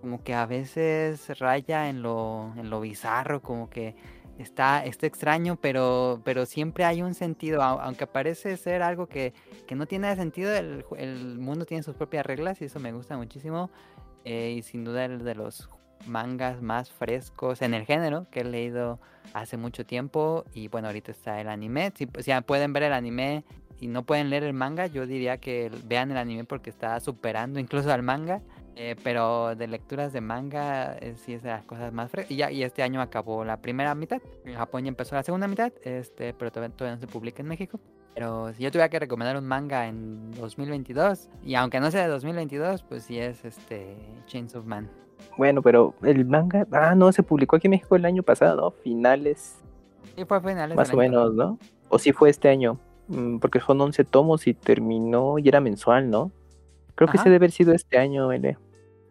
como 0.00 0.22
que 0.22 0.34
a 0.34 0.46
veces 0.46 1.38
raya 1.38 1.88
en 1.88 2.02
lo, 2.02 2.52
en 2.56 2.70
lo 2.70 2.80
bizarro, 2.80 3.42
como 3.42 3.68
que 3.68 3.94
está, 4.38 4.84
está 4.84 5.06
extraño, 5.06 5.56
pero, 5.60 6.20
pero 6.24 6.46
siempre 6.46 6.84
hay 6.84 7.02
un 7.02 7.14
sentido, 7.14 7.60
au- 7.62 7.78
aunque 7.80 8.06
parece 8.06 8.56
ser 8.56 8.82
algo 8.82 9.06
que, 9.06 9.32
que 9.66 9.74
no 9.74 9.86
tiene 9.86 10.14
sentido, 10.16 10.54
el, 10.54 10.84
el 10.98 11.38
mundo 11.38 11.64
tiene 11.64 11.82
sus 11.82 11.94
propias 11.94 12.24
reglas 12.26 12.60
y 12.60 12.66
eso 12.66 12.80
me 12.80 12.92
gusta 12.92 13.16
muchísimo. 13.16 13.70
eh, 14.24 14.54
y 14.58 14.62
sin 14.62 14.84
duda 14.84 15.04
el 15.04 15.22
de 15.24 15.34
los 15.36 15.68
mangas 16.06 16.60
más 16.60 16.90
frescos 16.90 17.62
en 17.62 17.74
el 17.74 17.84
género 17.84 18.26
que 18.30 18.40
he 18.40 18.44
leído 18.44 18.98
hace 19.34 19.56
mucho 19.56 19.84
tiempo. 19.86 20.44
Y 20.52 20.68
bueno, 20.68 20.88
ahorita 20.88 21.12
está 21.12 21.40
el 21.40 21.48
anime. 21.48 21.92
Si, 21.96 22.06
pueden 22.06 22.72
ver 22.72 22.82
el 22.84 22.92
anime 22.92 23.44
y 23.80 23.86
no 23.88 24.04
pueden 24.04 24.30
leer 24.30 24.42
el 24.44 24.52
manga, 24.52 24.86
yo 24.86 25.06
diría 25.06 25.38
que 25.38 25.70
vean 25.84 26.10
el 26.10 26.16
anime 26.16 26.44
porque 26.44 26.70
está 26.70 26.98
superando 27.00 27.58
incluso 27.60 27.92
al 27.92 28.02
manga. 28.02 28.42
Eh, 28.76 28.94
pero 29.02 29.56
de 29.56 29.66
lecturas 29.66 30.12
de 30.12 30.20
manga 30.20 30.96
eh, 30.98 31.14
sí 31.16 31.32
es 31.32 31.42
de 31.42 31.48
las 31.48 31.64
cosas 31.64 31.92
más 31.92 32.10
frescas. 32.10 32.30
Y, 32.30 32.36
ya, 32.36 32.50
y 32.50 32.62
este 32.62 32.82
año 32.82 33.00
acabó 33.00 33.44
la 33.44 33.56
primera 33.56 33.94
mitad. 33.94 34.20
En 34.44 34.54
Japón 34.54 34.84
ya 34.84 34.88
empezó 34.88 35.14
la 35.14 35.22
segunda 35.22 35.48
mitad, 35.48 35.72
este, 35.82 36.34
pero 36.34 36.52
todavía, 36.52 36.76
todavía 36.76 36.96
no 36.96 37.00
se 37.00 37.06
publica 37.06 37.42
en 37.42 37.48
México. 37.48 37.80
Pero 38.14 38.52
si 38.54 38.62
yo 38.62 38.70
tuviera 38.70 38.88
que 38.88 38.98
recomendar 38.98 39.36
un 39.36 39.46
manga 39.46 39.86
en 39.88 40.30
2022, 40.32 41.28
y 41.42 41.54
aunque 41.54 41.80
no 41.80 41.90
sea 41.90 42.02
de 42.02 42.08
2022, 42.08 42.82
pues 42.82 43.04
sí 43.04 43.18
es 43.18 43.44
este 43.44 43.96
Chains 44.26 44.54
of 44.54 44.64
Man. 44.66 44.90
Bueno, 45.36 45.62
pero 45.62 45.94
el 46.02 46.24
manga, 46.24 46.66
ah, 46.72 46.94
no, 46.94 47.10
se 47.12 47.22
publicó 47.22 47.56
aquí 47.56 47.66
en 47.66 47.72
México 47.72 47.96
el 47.96 48.04
año 48.04 48.22
pasado, 48.22 48.56
¿no? 48.56 48.70
Finales, 48.70 49.58
Y 50.16 50.24
fue 50.24 50.40
finales 50.40 50.76
más 50.76 50.92
o 50.92 50.96
menos, 50.96 51.34
¿no? 51.34 51.58
O 51.88 51.98
sí 51.98 52.12
fue 52.12 52.30
este 52.30 52.48
año, 52.48 52.78
Mm, 53.08 53.38
porque 53.38 53.60
son 53.60 53.80
11 53.80 54.04
tomos 54.04 54.46
y 54.46 54.54
terminó 54.54 55.38
y 55.38 55.48
era 55.48 55.60
mensual, 55.60 56.10
¿no? 56.10 56.32
Creo 56.94 57.08
que 57.08 57.18
se 57.18 57.24
debe 57.24 57.36
haber 57.36 57.50
sido 57.50 57.72
este 57.72 57.98
año, 57.98 58.32
L. 58.32 58.56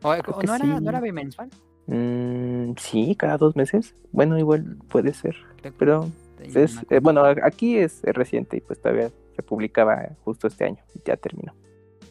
¿O, 0.05 0.23
creo 0.23 0.35
o 0.35 0.39
que 0.39 0.47
no, 0.47 0.55
era, 0.55 0.65
sí. 0.65 0.81
no 0.81 0.89
era 0.89 1.01
bimensual? 1.01 1.49
Mm, 1.87 2.73
sí, 2.77 3.15
cada 3.15 3.37
dos 3.37 3.55
meses. 3.55 3.95
Bueno, 4.11 4.37
igual 4.37 4.77
puede 4.89 5.13
ser, 5.13 5.35
pero 5.77 6.11
no 6.53 6.59
es, 6.61 6.77
eh, 6.89 6.99
bueno, 6.99 7.23
aquí 7.43 7.77
es 7.77 8.01
reciente 8.03 8.57
y 8.57 8.61
pues 8.61 8.79
todavía 8.81 9.11
se 9.35 9.43
publicaba 9.43 10.09
justo 10.23 10.47
este 10.47 10.65
año, 10.65 10.83
ya 11.05 11.17
terminó. 11.17 11.55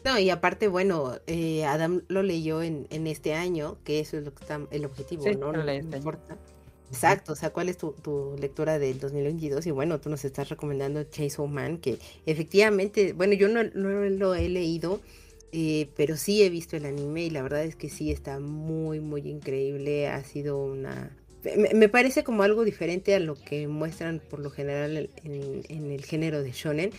No, 0.03 0.19
y 0.19 0.29
aparte, 0.29 0.67
bueno, 0.67 1.13
eh, 1.27 1.65
Adam 1.65 2.03
lo 2.09 2.21
leyó 2.21 2.61
en, 2.61 2.87
en 2.91 3.07
este 3.07 3.33
año, 3.33 3.77
que 3.83 3.99
eso 3.99 4.17
es 4.17 4.23
lo 4.23 4.33
que 4.33 4.43
está 4.43 4.61
el 4.69 4.85
objetivo, 4.85 5.23
Sí, 5.23 5.35
¿no? 5.35 5.51
No 5.51 5.63
leí 5.63 5.79
este 5.79 5.95
año. 5.95 5.97
importa. 5.97 6.37
Exacto, 6.89 7.33
o 7.33 7.35
sea, 7.35 7.51
¿cuál 7.51 7.69
es 7.69 7.77
tu, 7.77 7.93
tu 7.93 8.35
lectura 8.39 8.77
del 8.77 8.99
2022? 8.99 9.65
Y 9.65 9.71
bueno, 9.71 9.99
tú 9.99 10.09
nos 10.09 10.23
estás 10.23 10.49
recomendando 10.49 11.03
Chase 11.05 11.41
of 11.41 11.49
Man, 11.49 11.79
que 11.79 11.99
efectivamente, 12.27 13.13
bueno, 13.13 13.33
yo 13.33 13.49
no, 13.49 13.63
no 13.63 13.89
lo 14.09 14.35
he 14.35 14.47
leído, 14.49 15.01
eh, 15.51 15.89
pero 15.95 16.17
sí 16.17 16.43
he 16.43 16.49
visto 16.49 16.77
el 16.77 16.85
anime 16.85 17.25
y 17.25 17.29
la 17.29 17.41
verdad 17.41 17.63
es 17.63 17.75
que 17.75 17.89
sí 17.89 18.11
está 18.11 18.39
muy, 18.39 18.99
muy 18.99 19.21
increíble. 19.21 20.07
Ha 20.07 20.23
sido 20.23 20.63
una... 20.63 21.15
Me, 21.75 21.89
parece 21.89 22.23
como 22.23 22.41
algo 22.41 22.63
diferente 22.63 23.13
a 23.13 23.19
lo 23.19 23.35
que 23.35 23.67
muestran 23.67 24.19
por 24.19 24.39
lo 24.39 24.49
general 24.49 25.11
en, 25.23 25.61
en 25.69 25.91
el 25.91 26.03
género 26.03 26.41
de 26.41 26.51
shonen, 26.51 26.89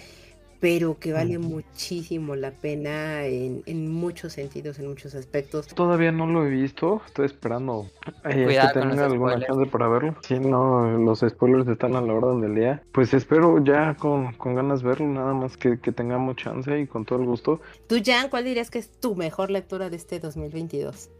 pero 0.60 0.98
que 0.98 1.12
vale 1.12 1.38
muchísimo 1.38 2.34
la 2.36 2.50
pena 2.50 3.24
en, 3.24 3.62
en 3.66 3.90
muchos 3.92 4.34
sentidos, 4.34 4.78
en 4.78 4.88
muchos 4.88 5.14
aspectos. 5.14 5.68
Todavía 5.68 6.12
no 6.12 6.26
lo 6.26 6.46
he 6.46 6.50
visto, 6.50 7.02
estoy 7.06 7.26
esperando 7.26 7.90
eh, 8.24 8.46
que 8.46 8.80
tenga 8.80 9.06
alguna 9.06 9.32
spoilers. 9.32 9.46
chance 9.46 9.70
para 9.70 9.88
verlo. 9.88 10.16
Si 10.22 10.38
no, 10.38 10.98
los 10.98 11.20
spoilers 11.20 11.68
están 11.68 11.96
a 11.96 12.00
la 12.00 12.12
orden 12.12 12.40
del 12.40 12.54
día. 12.54 12.82
Pues 12.92 13.12
espero 13.14 13.62
ya 13.64 13.94
con, 13.94 14.32
con 14.34 14.54
ganas 14.54 14.82
verlo, 14.82 15.06
nada 15.06 15.34
más 15.34 15.56
que, 15.56 15.78
que 15.80 15.92
tengamos 15.92 16.36
chance 16.36 16.78
y 16.78 16.86
con 16.86 17.04
todo 17.04 17.18
el 17.20 17.26
gusto. 17.26 17.60
Tú, 17.88 17.96
Jan, 18.04 18.28
¿cuál 18.28 18.44
dirías 18.44 18.70
que 18.70 18.78
es 18.78 18.90
tu 19.00 19.14
mejor 19.14 19.50
lectura 19.50 19.90
de 19.90 19.96
este 19.96 20.20
2022? 20.20 21.10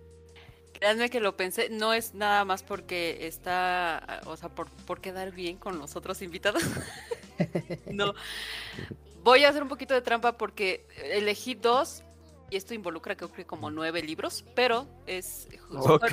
Créanme 0.79 1.09
que 1.09 1.21
lo 1.21 1.37
pensé, 1.37 1.71
no 1.71 1.95
es 1.95 2.15
nada 2.15 2.45
más 2.45 2.63
porque 2.63 3.27
está, 3.27 4.21
o 4.27 4.37
sea, 4.37 4.51
por, 4.51 4.69
por 4.87 5.01
quedar 5.01 5.33
bien 5.33 5.57
con 5.57 5.79
los 5.79 5.97
otros 5.97 6.21
invitados. 6.21 6.63
no. 7.91 8.13
Voy 9.27 9.43
a 9.45 9.49
hacer 9.49 9.61
un 9.61 9.69
poquito 9.69 9.93
de 9.93 10.03
trampa 10.03 10.39
porque 10.39 10.87
elegí 11.03 11.55
dos 11.57 12.05
y 12.49 12.57
esto 12.57 12.75
involucra 12.75 13.17
creo 13.17 13.33
que 13.33 13.45
como 13.45 13.73
nueve 13.73 14.01
libros, 14.01 14.45
pero 14.55 14.87
es 15.05 15.49
Ok. 15.73 16.07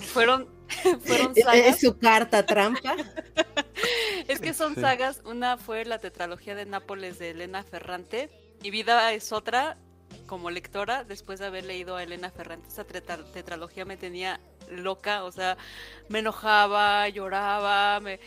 fueron 0.00 0.48
fueron 1.04 1.32
¿Es 1.36 1.44
sagas. 1.44 1.80
su 1.80 1.98
carta 1.98 2.46
trampa? 2.46 2.96
Es 4.28 4.40
que 4.40 4.54
son 4.54 4.74
Sí. 4.76 4.80
sagas. 4.80 5.20
Una 5.26 5.58
fue 5.58 5.84
la 5.84 5.98
tetralogía 5.98 6.54
de 6.54 6.64
Nápoles 6.64 7.18
de 7.18 7.32
Elena 7.32 7.62
Ferrante. 7.64 8.30
Mi 8.62 8.70
vida 8.70 9.12
es 9.12 9.30
otra 9.32 9.76
como 10.26 10.50
lectora 10.50 11.04
después 11.04 11.40
de 11.40 11.44
haber 11.46 11.66
leído 11.66 11.96
a 11.96 12.02
Elena 12.02 12.30
Ferrante. 12.30 12.66
Esa 12.68 12.84
tetra- 12.86 13.22
tetralogía 13.34 13.84
me 13.84 13.98
tenía 13.98 14.40
loca, 14.70 15.24
o 15.24 15.32
sea, 15.32 15.56
me 16.08 16.18
enojaba, 16.20 17.08
lloraba, 17.08 18.00
me, 18.00 18.20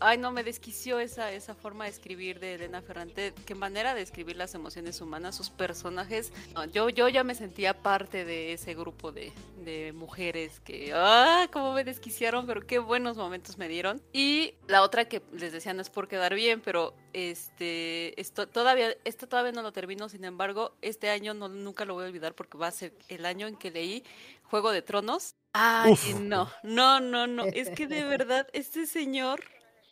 ay 0.00 0.18
no, 0.18 0.32
me 0.32 0.42
desquició 0.42 0.98
esa, 0.98 1.32
esa 1.32 1.54
forma 1.54 1.84
de 1.84 1.90
escribir 1.90 2.40
de 2.40 2.54
Elena 2.54 2.82
Ferrante, 2.82 3.32
qué 3.46 3.54
manera 3.54 3.94
de 3.94 4.02
escribir 4.02 4.36
las 4.36 4.54
emociones 4.54 5.00
humanas, 5.00 5.36
sus 5.36 5.50
personajes. 5.50 6.32
Yo, 6.72 6.88
yo 6.88 7.08
ya 7.08 7.24
me 7.24 7.34
sentía 7.34 7.74
parte 7.74 8.24
de 8.24 8.52
ese 8.52 8.74
grupo 8.74 9.12
de, 9.12 9.32
de 9.64 9.92
mujeres 9.92 10.60
que, 10.60 10.92
ah, 10.94 11.48
cómo 11.52 11.72
me 11.72 11.84
desquiciaron, 11.84 12.46
pero 12.46 12.66
qué 12.66 12.78
buenos 12.78 13.16
momentos 13.16 13.58
me 13.58 13.68
dieron. 13.68 14.02
Y 14.12 14.54
la 14.66 14.82
otra 14.82 15.06
que 15.06 15.22
les 15.32 15.52
decía 15.52 15.72
no 15.72 15.82
es 15.82 15.90
por 15.90 16.08
quedar 16.08 16.34
bien, 16.34 16.60
pero 16.60 16.94
este, 17.12 18.20
esto 18.20 18.48
todavía, 18.48 18.96
esto 19.04 19.28
todavía 19.28 19.52
no 19.52 19.62
lo 19.62 19.72
termino, 19.72 20.08
sin 20.08 20.24
embargo, 20.24 20.72
este 20.82 21.10
año 21.10 21.34
no, 21.34 21.48
nunca 21.48 21.84
lo 21.84 21.94
voy 21.94 22.04
a 22.04 22.08
olvidar 22.08 22.34
porque 22.34 22.58
va 22.58 22.68
a 22.68 22.72
ser 22.72 22.92
el 23.08 23.26
año 23.26 23.46
en 23.46 23.56
que 23.56 23.70
leí 23.70 24.04
Juego 24.50 24.72
de 24.72 24.82
Tronos. 24.82 25.36
Ay, 25.52 25.96
no, 26.20 26.50
no, 26.64 27.00
no, 27.00 27.26
no, 27.26 27.44
es 27.44 27.70
que 27.70 27.86
de 27.86 28.04
verdad, 28.04 28.48
este 28.52 28.86
señor 28.86 29.44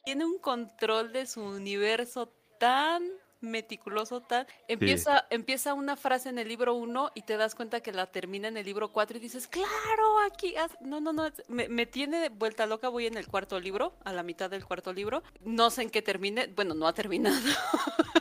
tiene 0.04 0.24
un 0.24 0.38
control 0.38 1.12
de 1.12 1.26
su 1.26 1.42
universo 1.42 2.32
tan 2.58 3.08
meticuloso, 3.40 4.20
tan... 4.20 4.46
Empieza, 4.66 5.26
empieza 5.30 5.74
una 5.74 5.96
frase 5.96 6.28
en 6.28 6.38
el 6.38 6.48
libro 6.48 6.74
1 6.74 7.12
y 7.14 7.22
te 7.22 7.36
das 7.36 7.54
cuenta 7.54 7.80
que 7.80 7.92
la 7.92 8.06
termina 8.06 8.48
en 8.48 8.56
el 8.56 8.66
libro 8.66 8.92
4 8.92 9.16
y 9.16 9.20
dices, 9.20 9.46
claro, 9.46 10.18
aquí... 10.26 10.56
haz-". 10.56 10.80
No, 10.80 11.00
no, 11.00 11.12
no, 11.12 11.28
me, 11.46 11.68
me 11.68 11.86
tiene 11.86 12.28
vuelta 12.30 12.66
loca, 12.66 12.88
voy 12.88 13.06
en 13.06 13.16
el 13.16 13.28
cuarto 13.28 13.60
libro, 13.60 13.94
a 14.04 14.12
la 14.12 14.22
mitad 14.22 14.50
del 14.50 14.64
cuarto 14.64 14.92
libro, 14.92 15.22
no 15.44 15.70
sé 15.70 15.82
en 15.82 15.90
qué 15.90 16.02
termine, 16.02 16.48
bueno, 16.48 16.74
no 16.74 16.88
ha 16.88 16.92
terminado, 16.92 17.36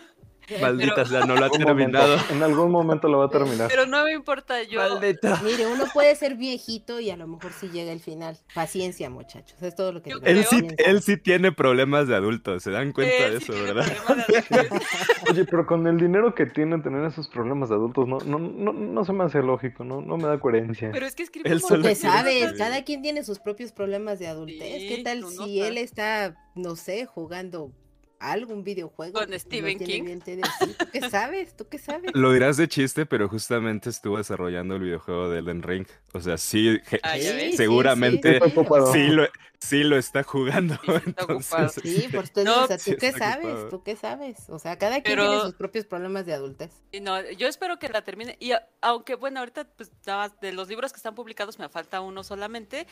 Maldita 0.61 1.05
sea, 1.05 1.21
no 1.25 1.35
lo 1.35 1.45
ha 1.45 1.49
momento- 1.49 1.65
terminado. 1.65 2.17
en 2.31 2.43
algún 2.43 2.71
momento 2.71 3.07
lo 3.07 3.19
va 3.19 3.25
a 3.25 3.29
terminar. 3.29 3.67
pero 3.69 3.85
no 3.85 4.03
me 4.03 4.13
importa, 4.13 4.63
yo... 4.63 4.79
Maldita. 4.79 5.41
Mire, 5.43 5.67
uno 5.67 5.85
puede 5.93 6.15
ser 6.15 6.35
viejito 6.35 6.99
y 6.99 7.09
a 7.09 7.17
lo 7.17 7.27
mejor 7.27 7.51
sí 7.53 7.69
llega 7.69 7.91
el 7.91 7.99
final. 7.99 8.37
Paciencia, 8.53 9.09
muchachos. 9.09 9.61
Es 9.61 9.75
todo 9.75 9.91
lo 9.91 10.01
que 10.01 10.11
Yo 10.11 10.19
digo. 10.19 10.27
Él 10.27 10.45
sí, 10.45 10.67
él 10.77 11.01
sí 11.01 11.17
tiene 11.17 11.51
problemas 11.51 12.07
de 12.07 12.15
adulto, 12.15 12.59
se 12.59 12.71
dan 12.71 12.91
cuenta 12.93 13.13
Él 13.15 13.33
de 13.33 13.39
sí 13.39 13.43
eso, 13.45 13.53
tiene 13.53 13.73
¿verdad? 13.73 13.97
problemas 14.05 14.27
de. 14.27 14.79
Oye, 15.31 15.45
pero 15.45 15.65
con 15.65 15.85
el 15.87 15.97
dinero 15.97 16.33
que 16.33 16.45
tienen 16.45 16.81
tener 16.81 17.03
esos 17.05 17.27
problemas 17.27 17.69
de 17.69 17.75
adultos, 17.75 18.07
no, 18.07 18.19
no, 18.19 18.39
no, 18.39 18.73
no 18.73 19.05
se 19.05 19.13
me 19.13 19.23
hace 19.25 19.41
lógico, 19.41 19.83
no, 19.83 20.01
no 20.01 20.17
me 20.17 20.27
da 20.27 20.39
coherencia. 20.39 20.91
Pero 20.91 21.05
es 21.05 21.15
que 21.15 21.23
de 21.25 21.29
quiere 21.31 21.59
sabes, 21.95 22.53
cada 22.57 22.83
quien 22.83 23.01
tiene 23.01 23.23
sus 23.23 23.39
propios 23.39 23.71
problemas 23.71 24.19
de 24.19 24.27
adultez. 24.27 24.59
¿Qué 24.59 24.95
Sí, 24.97 25.03
tal 25.03 25.23
si 25.27 25.61
él 25.61 25.77
está, 25.77 26.35
no 26.55 26.75
sé, 26.75 27.05
jugando 27.05 27.71
algún 28.19 28.63
videojuego? 28.63 29.19
Con 29.19 29.29
no 29.29 29.39
Stephen 29.39 29.79
King. 29.79 30.19
¿Tú 30.77 30.85
qué 30.91 31.09
sabes? 31.09 31.55
¿Tú 31.55 31.67
qué 31.69 31.77
sabes? 31.79 32.11
Lo 32.13 32.31
dirás 32.31 32.57
de 32.57 32.67
chiste, 32.67 33.05
pero 33.05 33.27
justamente 33.29 33.89
estuvo 33.89 34.17
desarrollando 34.17 34.75
el 34.75 34.81
videojuego 34.81 35.29
de 35.29 35.39
Elden 35.39 35.63
Ring. 35.63 35.87
O 36.13 36.21
sea, 36.21 36.37
sí, 36.37 36.79
Ah, 37.03 37.15
seguramente 37.55 38.39
sí, 38.93 39.07
lo, 39.09 39.27
sí 39.59 39.83
lo 39.83 39.97
está 39.97 40.23
jugando. 40.23 40.75
Sí, 40.75 40.81
sí 40.85 40.91
está 40.95 41.09
entonces, 41.23 41.51
ocupado. 41.53 41.69
Sí, 41.69 42.07
por 42.11 42.23
eso, 42.23 42.43
No, 42.43 42.63
o 42.63 42.67
sea, 42.67 42.77
sí 42.79 42.91
¿tú 42.91 42.97
qué 42.97 43.11
sabes? 43.11 43.45
ocupado. 43.45 43.69
¿Tú 43.69 43.83
qué 43.83 43.95
sabes? 43.95 44.37
O 44.49 44.59
sea, 44.59 44.77
cada 44.77 45.01
quien 45.01 45.17
Pero- 45.17 45.27
tiene 45.29 45.41
sus 45.43 45.55
propios 45.55 45.85
problemas 45.85 46.25
de 46.25 46.33
adultez. 46.33 46.71
Y 46.91 46.99
no, 47.01 47.21
yo 47.31 47.47
espero 47.47 47.77
que 47.79 47.89
la 47.89 48.01
termine. 48.03 48.37
Y 48.39 48.51
aunque, 48.81 49.15
bueno, 49.15 49.39
ahorita, 49.39 49.65
pues, 49.75 49.91
de 50.41 50.51
los 50.53 50.67
libros 50.69 50.91
que 50.93 50.97
están 50.97 51.15
publicados 51.15 51.59
me 51.59 51.69
falta 51.69 52.01
uno 52.01 52.23
solamente. 52.23 52.87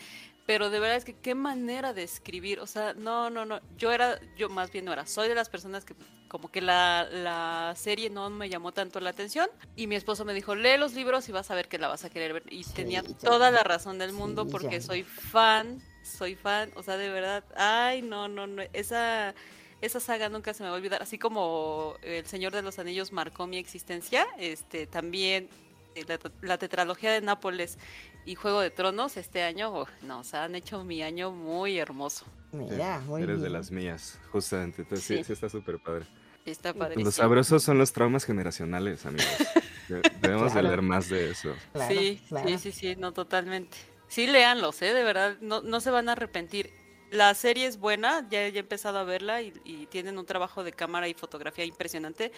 Pero 0.45 0.69
de 0.69 0.79
verdad 0.79 0.97
es 0.97 1.05
que 1.05 1.15
qué 1.15 1.33
manera 1.33 1.93
de 1.93 2.03
escribir. 2.03 2.59
O 2.59 2.67
sea, 2.67 2.93
no, 2.93 3.29
no, 3.31 3.45
no. 3.45 3.61
Yo 3.77 3.91
era, 3.91 4.19
yo 4.37 4.47
más 4.49 4.71
bien 4.71 4.85
no 4.85 4.93
era. 4.93 5.05
Soy 5.15 5.29
de 5.29 5.35
las 5.35 5.47
personas 5.47 5.85
que, 5.85 5.95
como 6.27 6.51
que 6.51 6.59
la, 6.59 7.07
la 7.09 7.73
serie 7.77 8.09
no 8.09 8.29
me 8.29 8.49
llamó 8.49 8.73
tanto 8.73 8.99
la 8.99 9.11
atención. 9.11 9.47
Y 9.77 9.87
mi 9.87 9.95
esposo 9.95 10.25
me 10.25 10.33
dijo, 10.33 10.55
lee 10.55 10.77
los 10.77 10.93
libros 10.93 11.29
y 11.29 11.31
vas 11.31 11.49
a 11.51 11.55
ver 11.55 11.69
que 11.69 11.77
la 11.77 11.87
vas 11.87 12.03
a 12.03 12.09
querer 12.09 12.33
ver. 12.33 12.43
Y 12.49 12.65
tenía 12.65 13.01
ya. 13.01 13.17
toda 13.17 13.49
la 13.49 13.63
razón 13.63 13.97
del 13.97 14.11
mundo 14.11 14.43
Sí, 14.43 14.51
porque 14.51 14.79
ya. 14.79 14.81
soy 14.81 15.03
fan. 15.03 15.81
Soy 16.03 16.35
fan. 16.35 16.69
O 16.75 16.83
sea, 16.83 16.97
de 16.97 17.09
verdad. 17.09 17.45
Ay, 17.55 18.01
no, 18.01 18.27
no, 18.27 18.45
no. 18.45 18.61
Esa. 18.73 19.33
Esa 19.81 19.99
saga 19.99 20.27
nunca 20.29 20.53
se 20.53 20.63
me 20.63 20.69
va 20.69 20.75
a 20.75 20.77
olvidar, 20.77 21.01
así 21.03 21.17
como 21.19 21.95
El 22.01 22.25
Señor 22.25 22.53
de 22.53 22.61
los 22.61 22.79
Anillos 22.79 23.11
marcó 23.11 23.45
mi 23.45 23.57
existencia, 23.57 24.25
este 24.39 24.87
también 24.87 25.49
eh, 25.95 26.05
la, 26.07 26.17
la 26.41 26.57
tetralogía 26.57 27.11
de 27.11 27.21
Nápoles 27.21 27.77
y 28.25 28.35
Juego 28.35 28.61
de 28.61 28.71
Tronos 28.71 29.17
este 29.17 29.43
año, 29.43 29.69
oh, 29.73 29.87
no, 30.01 30.19
o 30.19 30.23
sea, 30.23 30.43
han 30.45 30.55
hecho 30.55 30.83
mi 30.83 31.01
año 31.03 31.31
muy 31.31 31.77
hermoso. 31.77 32.25
Mira, 32.51 32.99
muy 33.01 33.21
Eres 33.23 33.41
de 33.41 33.49
las 33.49 33.69
mías, 33.71 34.19
justamente. 34.31 34.81
Entonces, 34.83 35.05
sí, 35.05 35.17
Sí. 35.17 35.23
sí 35.25 35.33
está 35.33 35.49
súper 35.49 35.77
padre. 35.79 36.05
Está 36.45 36.69
Los 36.69 36.77
padrísimo. 36.77 37.11
sabrosos 37.11 37.63
son 37.63 37.77
los 37.77 37.91
traumas 37.91 38.23
generacionales, 38.25 39.05
amigos. 39.05 39.25
De- 39.89 40.01
Debemos 40.21 40.51
Claro. 40.51 40.55
de 40.55 40.63
leer 40.63 40.81
más 40.81 41.09
de 41.09 41.31
eso. 41.31 41.53
Claro, 41.73 41.93
sí, 41.93 42.21
claro. 42.29 42.47
sí, 42.49 42.57
sí, 42.57 42.71
sí, 42.71 42.95
no, 42.95 43.11
totalmente. 43.13 43.77
Sí, 44.07 44.27
léanlos, 44.27 44.81
¿eh? 44.81 44.93
De 44.93 45.03
verdad, 45.03 45.37
no, 45.41 45.61
no 45.61 45.79
se 45.81 45.89
van 45.91 46.09
a 46.09 46.13
arrepentir. 46.13 46.71
La 47.11 47.33
serie 47.33 47.67
es 47.67 47.77
buena, 47.77 48.27
ya, 48.29 48.47
ya 48.49 48.57
he 48.57 48.59
empezado 48.59 48.97
a 48.99 49.03
verla 49.03 49.41
y, 49.41 49.53
y 49.63 49.85
tienen 49.85 50.17
un 50.17 50.25
trabajo 50.25 50.63
de 50.63 50.71
cámara 50.71 51.07
y 51.07 51.13
fotografía 51.13 51.63
impresionante. 51.63 52.31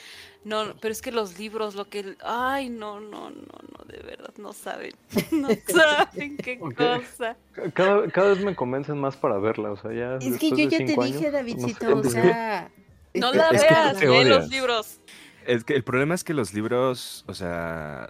No, 0.43 0.75
pero 0.81 0.91
es 0.91 1.01
que 1.01 1.11
los 1.11 1.39
libros, 1.39 1.75
lo 1.75 1.89
que... 1.89 2.15
Ay, 2.21 2.69
no, 2.69 2.99
no, 2.99 3.29
no, 3.29 3.59
no, 3.77 3.85
de 3.85 3.99
verdad, 4.03 4.33
no 4.37 4.53
saben. 4.53 4.93
No 5.31 5.49
saben 5.67 6.37
qué 6.37 6.59
cosa. 6.59 7.37
Cada, 7.73 8.07
cada 8.09 8.29
vez 8.29 8.43
me 8.43 8.55
convencen 8.55 8.97
más 8.97 9.15
para 9.15 9.37
verla, 9.37 9.71
o 9.71 9.77
sea, 9.77 9.91
ya. 9.93 10.15
Es 10.17 10.37
que 10.37 10.49
yo 10.49 10.69
ya 10.69 10.77
te 10.77 10.95
dije, 10.95 11.31
Davidcito, 11.31 11.89
no 11.95 12.03
sé 12.03 12.09
o 12.09 12.11
sea... 12.23 12.71
No 13.13 13.33
la 13.33 13.49
veas, 13.49 13.99
lee 13.99 14.25
los 14.25 14.47
libros. 14.49 14.99
Es 15.47 15.63
que 15.63 15.75
el 15.75 15.83
problema 15.83 16.13
es 16.13 16.23
que 16.25 16.33
los 16.33 16.53
libros, 16.53 17.23
o 17.27 17.33
sea, 17.33 18.09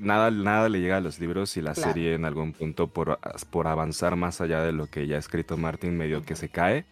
nada, 0.00 0.30
nada 0.30 0.68
le 0.70 0.80
llega 0.80 0.96
a 0.96 1.00
los 1.00 1.20
libros 1.20 1.56
y 1.56 1.60
la 1.60 1.74
Claro. 1.74 1.90
serie 1.92 2.14
en 2.14 2.24
algún 2.24 2.54
punto 2.54 2.88
por, 2.88 3.18
por 3.50 3.66
avanzar 3.66 4.16
más 4.16 4.40
allá 4.40 4.62
de 4.62 4.72
lo 4.72 4.86
que 4.86 5.06
ya 5.06 5.16
ha 5.16 5.18
escrito 5.18 5.56
Martin 5.58 5.96
medio 5.96 6.22
que 6.22 6.34
se 6.34 6.48
cae. 6.48 6.86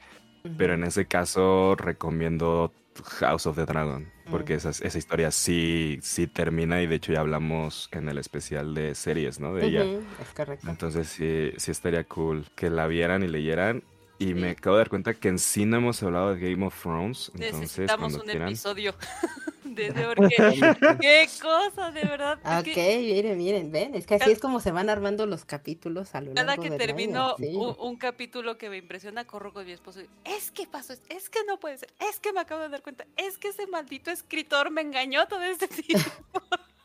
Pero 0.58 0.74
en 0.74 0.84
ese 0.84 1.06
caso 1.06 1.74
recomiendo 1.76 2.72
House 3.20 3.46
of 3.46 3.56
the 3.56 3.64
Dragon, 3.66 4.10
porque 4.30 4.54
Mm. 4.54 4.56
esa, 4.58 4.70
esa 4.70 4.98
historia 4.98 5.30
sí, 5.30 5.98
sí 6.02 6.26
termina 6.26 6.80
y 6.82 6.86
de 6.86 6.94
hecho 6.96 7.12
ya 7.12 7.20
hablamos 7.20 7.88
en 7.92 8.08
el 8.08 8.18
especial 8.18 8.74
de 8.74 8.94
series, 8.94 9.40
¿no? 9.40 9.54
De 9.54 9.66
ella. 9.66 9.84
Ujú, 9.84 10.04
es 10.22 10.28
correcto. 10.36 10.68
Entonces 10.70 11.08
sí, 11.08 11.52
sí 11.56 11.70
estaría 11.70 12.04
cool 12.04 12.44
que 12.54 12.68
la 12.70 12.86
vieran 12.86 13.22
y 13.22 13.28
leyeran. 13.28 13.82
Y 14.18 14.32
me 14.34 14.50
acabo 14.50 14.76
de 14.76 14.80
dar 14.80 14.88
cuenta 14.88 15.12
que 15.14 15.28
en 15.28 15.38
sí 15.38 15.66
no 15.66 15.76
hemos 15.76 16.02
hablado 16.02 16.34
de 16.34 16.50
Game 16.50 16.64
of 16.64 16.80
Thrones. 16.80 17.30
Entonces, 17.34 17.60
Necesitamos 17.78 18.14
un 18.14 18.22
quieran. 18.22 18.48
episodio 18.48 18.94
de 19.74 19.90
de 19.92 20.04
porque 20.14 20.36
qué 21.00 21.28
cosa, 21.40 21.90
de 21.90 22.02
verdad. 22.02 22.38
Es 22.44 22.58
Ok, 22.60 22.74
que 22.74 22.98
miren, 22.98 23.38
miren, 23.38 23.72
ven, 23.72 23.94
es 23.94 24.06
que 24.06 24.14
así 24.14 24.30
es 24.30 24.38
como 24.38 24.60
se 24.60 24.70
van 24.70 24.88
armando 24.88 25.26
los 25.26 25.44
capítulos 25.44 26.14
a 26.14 26.20
lo 26.20 26.32
largo 26.32 26.46
Cada 26.46 26.56
que 26.56 26.70
del 26.70 26.78
termino 26.78 27.28
año, 27.28 27.36
sí. 27.38 27.56
un, 27.56 27.76
un 27.78 27.96
capítulo 27.96 28.56
que 28.58 28.70
me 28.70 28.76
impresiona, 28.78 29.26
corro 29.26 29.52
con 29.52 29.66
mi 29.66 29.72
esposo 29.72 30.00
y 30.00 30.08
es 30.24 30.50
que 30.50 30.66
pasó, 30.66 30.92
esto, 30.92 31.06
es 31.14 31.28
que 31.30 31.40
no 31.46 31.58
puede 31.58 31.78
ser, 31.78 31.92
es 32.10 32.20
que 32.20 32.32
me 32.32 32.40
acabo 32.40 32.62
de 32.62 32.68
dar 32.68 32.82
cuenta, 32.82 33.06
es 33.16 33.38
que 33.38 33.48
ese 33.48 33.66
maldito 33.66 34.10
escritor 34.10 34.70
me 34.70 34.80
engañó 34.82 35.26
todo 35.28 35.42
este 35.42 35.68
tiempo. 35.68 36.10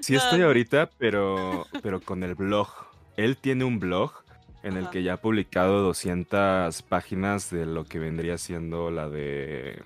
Sí 0.00 0.14
estoy 0.14 0.42
ahorita, 0.42 0.90
pero, 0.98 1.66
pero 1.82 2.00
con 2.00 2.22
el 2.22 2.34
blog. 2.34 2.68
Él 3.16 3.36
tiene 3.36 3.64
un 3.64 3.78
blog 3.78 4.12
en 4.62 4.76
el 4.76 4.84
Ajá. 4.84 4.90
que 4.90 5.02
ya 5.02 5.14
ha 5.14 5.16
publicado 5.16 5.80
200 5.80 6.82
páginas 6.82 7.50
de 7.50 7.66
lo 7.66 7.84
que 7.84 7.98
vendría 7.98 8.36
siendo 8.38 8.90
la 8.90 9.08
de 9.08 9.82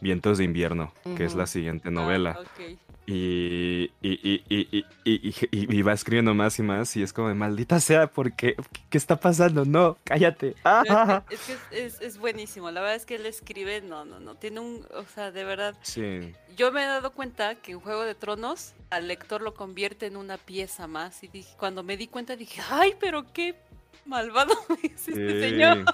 Vientos 0.00 0.38
de 0.38 0.44
invierno, 0.44 0.92
que 1.16 1.24
es 1.24 1.34
la 1.34 1.46
siguiente 1.46 1.90
novela. 1.90 2.36
Ah, 2.38 2.42
ok. 2.42 2.78
Y, 3.06 3.90
y, 4.02 4.10
y, 4.22 4.44
y, 4.48 4.68
y, 4.70 4.84
y- 5.04 5.28
y- 5.28 5.48
y- 5.50 5.76
y 5.78 5.82
va 5.82 5.92
escribiendo 5.94 6.32
más 6.32 6.58
y 6.60 6.62
más 6.62 6.96
y 6.96 7.02
es 7.02 7.12
como 7.12 7.26
de 7.28 7.34
maldita 7.34 7.80
sea, 7.80 8.06
porque 8.06 8.54
¿qué 8.88 8.98
está 8.98 9.18
pasando? 9.18 9.64
No, 9.64 9.96
cállate. 10.04 10.54
Ah. 10.64 11.24
Es 11.28 11.40
que 11.40 11.52
es, 11.54 11.60
es- 11.96 12.00
es 12.02 12.18
buenísimo, 12.18 12.70
la 12.70 12.80
verdad 12.80 12.94
es 12.96 13.06
que 13.06 13.16
él 13.16 13.26
escribe, 13.26 13.80
no, 13.80 14.04
no, 14.04 14.20
no, 14.20 14.36
tiene 14.36 14.60
un, 14.60 14.86
o 14.94 15.02
sea, 15.12 15.32
de 15.32 15.42
verdad, 15.44 15.74
Sí, 15.82 16.32
yo 16.56 16.70
me 16.70 16.84
he 16.84 16.86
dado 16.86 17.10
cuenta 17.12 17.56
que 17.56 17.72
en 17.72 17.80
Juego 17.80 18.02
de 18.02 18.14
Tronos 18.14 18.74
al 18.90 19.08
lector 19.08 19.42
lo 19.42 19.54
convierte 19.54 20.06
en 20.06 20.16
una 20.16 20.36
pieza 20.38 20.86
más 20.86 21.24
y 21.24 21.28
dije, 21.28 21.52
cuando 21.58 21.82
me 21.82 21.96
di 21.96 22.06
cuenta 22.06 22.36
dije, 22.36 22.60
ay, 22.70 22.94
pero 23.00 23.24
qué 23.32 23.56
malvado 24.06 24.54
es 24.84 25.08
este 25.08 25.32
sí. 25.34 25.40
señor. 25.50 25.84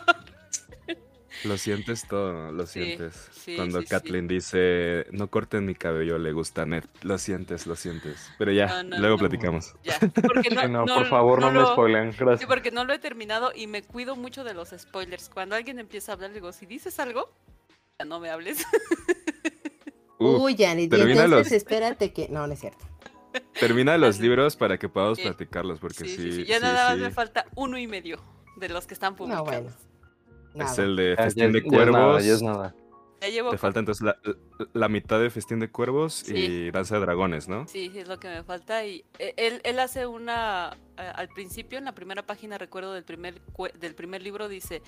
Lo 1.45 1.57
sientes 1.59 2.07
todo, 2.09 2.51
lo 2.53 2.67
Sí, 2.67 2.83
sientes. 2.85 3.29
sí, 3.33 3.57
Cuando 3.57 3.81
sí, 3.81 3.87
sí. 3.87 3.91
Kathleen 3.91 4.27
dice, 4.29 5.07
no 5.13 5.29
corten 5.29 5.65
mi 5.67 5.75
cabello, 5.75 6.19
le 6.19 6.33
gusta 6.33 6.65
Ned. 6.67 6.85
Lo 7.03 7.19
sientes, 7.19 7.67
lo 7.67 7.77
sientes. 7.77 8.31
Pero 8.39 8.53
ya, 8.53 8.67
No, 8.67 8.83
no, 8.85 8.99
luego 8.99 9.17
no. 9.17 9.21
platicamos. 9.21 9.75
Ya, 9.85 9.99
porque 10.01 10.51
no, 10.51 10.63
Sí, 10.63 10.69
no, 10.69 10.87
no- 10.87 10.95
por 10.95 11.07
favor, 11.07 11.41
no, 11.41 11.53
me 11.53 11.61
lo- 11.61 11.73
spoilen, 11.73 12.13
Sí, 12.13 12.19
gracias. 12.21 12.49
porque 12.49 12.71
no 12.71 12.85
lo 12.85 12.93
he 12.93 12.99
terminado 12.99 13.53
y 13.55 13.67
me 13.67 13.83
cuido 13.83 14.17
mucho 14.17 14.45
de 14.45 14.55
los 14.55 14.71
spoilers. 14.77 15.29
Cuando 15.29 15.55
alguien 15.57 15.79
empieza 15.79 16.13
a 16.13 16.15
hablar, 16.15 16.33
digo, 16.33 16.53
si 16.53 16.67
dices 16.67 16.99
algo, 16.99 17.31
ya 17.99 18.05
no 18.07 18.19
me 18.21 18.31
hables. 18.31 18.59
Uf, 20.19 20.41
Uy, 20.41 20.57
Janet, 20.59 20.87
y 20.87 20.89
termina 20.89 21.25
entonces 21.25 21.53
los- 21.53 21.53
espérate 21.53 22.13
que... 22.13 22.29
No, 22.29 22.47
no 22.47 22.53
es 22.55 22.61
cierto. 22.61 22.85
termina 23.61 23.99
los 23.99 24.19
libros 24.19 24.57
para 24.57 24.79
que 24.79 24.89
podamos 24.89 25.19
Sí. 25.19 25.25
platicarlos, 25.25 25.79
porque 25.79 26.05
Sí, 26.05 26.09
sí, 26.09 26.17
sí, 26.17 26.23
sí. 26.33 26.37
sí, 26.39 26.45
Ya 26.47 26.59
nada 26.61 26.89
más 26.89 26.95
sí. 26.97 27.03
me 27.03 27.11
falta 27.11 27.45
uno 27.55 27.77
y 27.79 27.87
medio 27.87 28.19
de 28.57 28.71
los 28.71 28.87
que 28.87 28.95
están 28.95 29.13
No, 29.13 29.17
publicados. 29.19 29.75
Es 30.65 30.79
el 30.79 30.97
de 30.97 31.17
Festín 31.17 31.53
ya- 31.53 31.53
de 31.53 31.61
ya 31.61 31.67
es 31.67 31.73
nada, 31.73 32.05
Cuervos. 32.05 32.25
ya 32.25 32.33
es 32.35 32.43
nada. 32.43 32.75
Ya 33.23 33.29
llevo 33.29 33.51
Te 33.51 33.57
falta 33.57 33.81
entonces 33.81 34.03
la, 34.05 34.19
la 34.75 34.89
mitad 34.91 35.19
de 35.19 35.31
Festín 35.31 35.59
de 35.59 35.71
Cuervos 35.71 36.13
Sí. 36.27 36.35
y 36.37 36.71
Danza 36.71 36.97
de 36.97 37.01
Dragones, 37.01 37.49
¿no? 37.49 37.67
Sí, 37.67 37.91
es 37.95 38.09
lo 38.09 38.21
que 38.21 38.29
me 38.29 38.43
falta. 38.45 38.85
Y 38.85 39.07
eh, 39.19 39.33
él, 39.39 39.61
él 39.65 39.79
hace 39.79 40.07
una. 40.07 40.77
al 40.99 41.29
principio, 41.29 41.79
en 41.79 41.87
la 41.87 41.93
primera 41.93 42.23
página, 42.27 42.59
recuerdo 42.59 42.93
del 42.93 43.05
primer, 43.05 43.41
del 43.81 43.95
primer 43.95 44.21
libro, 44.23 44.49
dice: 44.49 44.83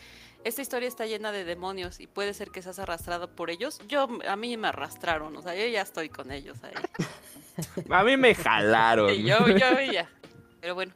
Esta 0.45 0.61
historia 0.61 0.89
está 0.89 1.07
llena 1.07 1.33
de 1.33 1.45
demonios 1.45 2.01
y 2.01 2.07
puede 2.07 2.35
ser 2.35 2.51
que 2.51 2.61
seas 2.61 2.79
arrastrado 2.79 3.29
por 3.35 3.49
ellos. 3.49 3.81
Yo, 3.89 4.07
a 4.29 4.37
mí 4.37 4.57
me 4.59 4.69
arrastraron, 4.69 5.35
o 5.35 5.41
sea, 5.41 5.55
yo 5.55 5.67
ya 5.67 5.81
estoy 5.81 6.11
con 6.11 6.31
ellos 6.31 6.59
ahí. 6.63 6.75
A 7.91 8.05
mí 8.05 8.17
me 8.19 8.35
jalaron. 8.35 9.11
Y 9.11 9.23
yo, 9.25 9.39
yo 9.49 9.81
ya. 9.91 10.09
Pero 10.61 10.75
bueno, 10.75 10.93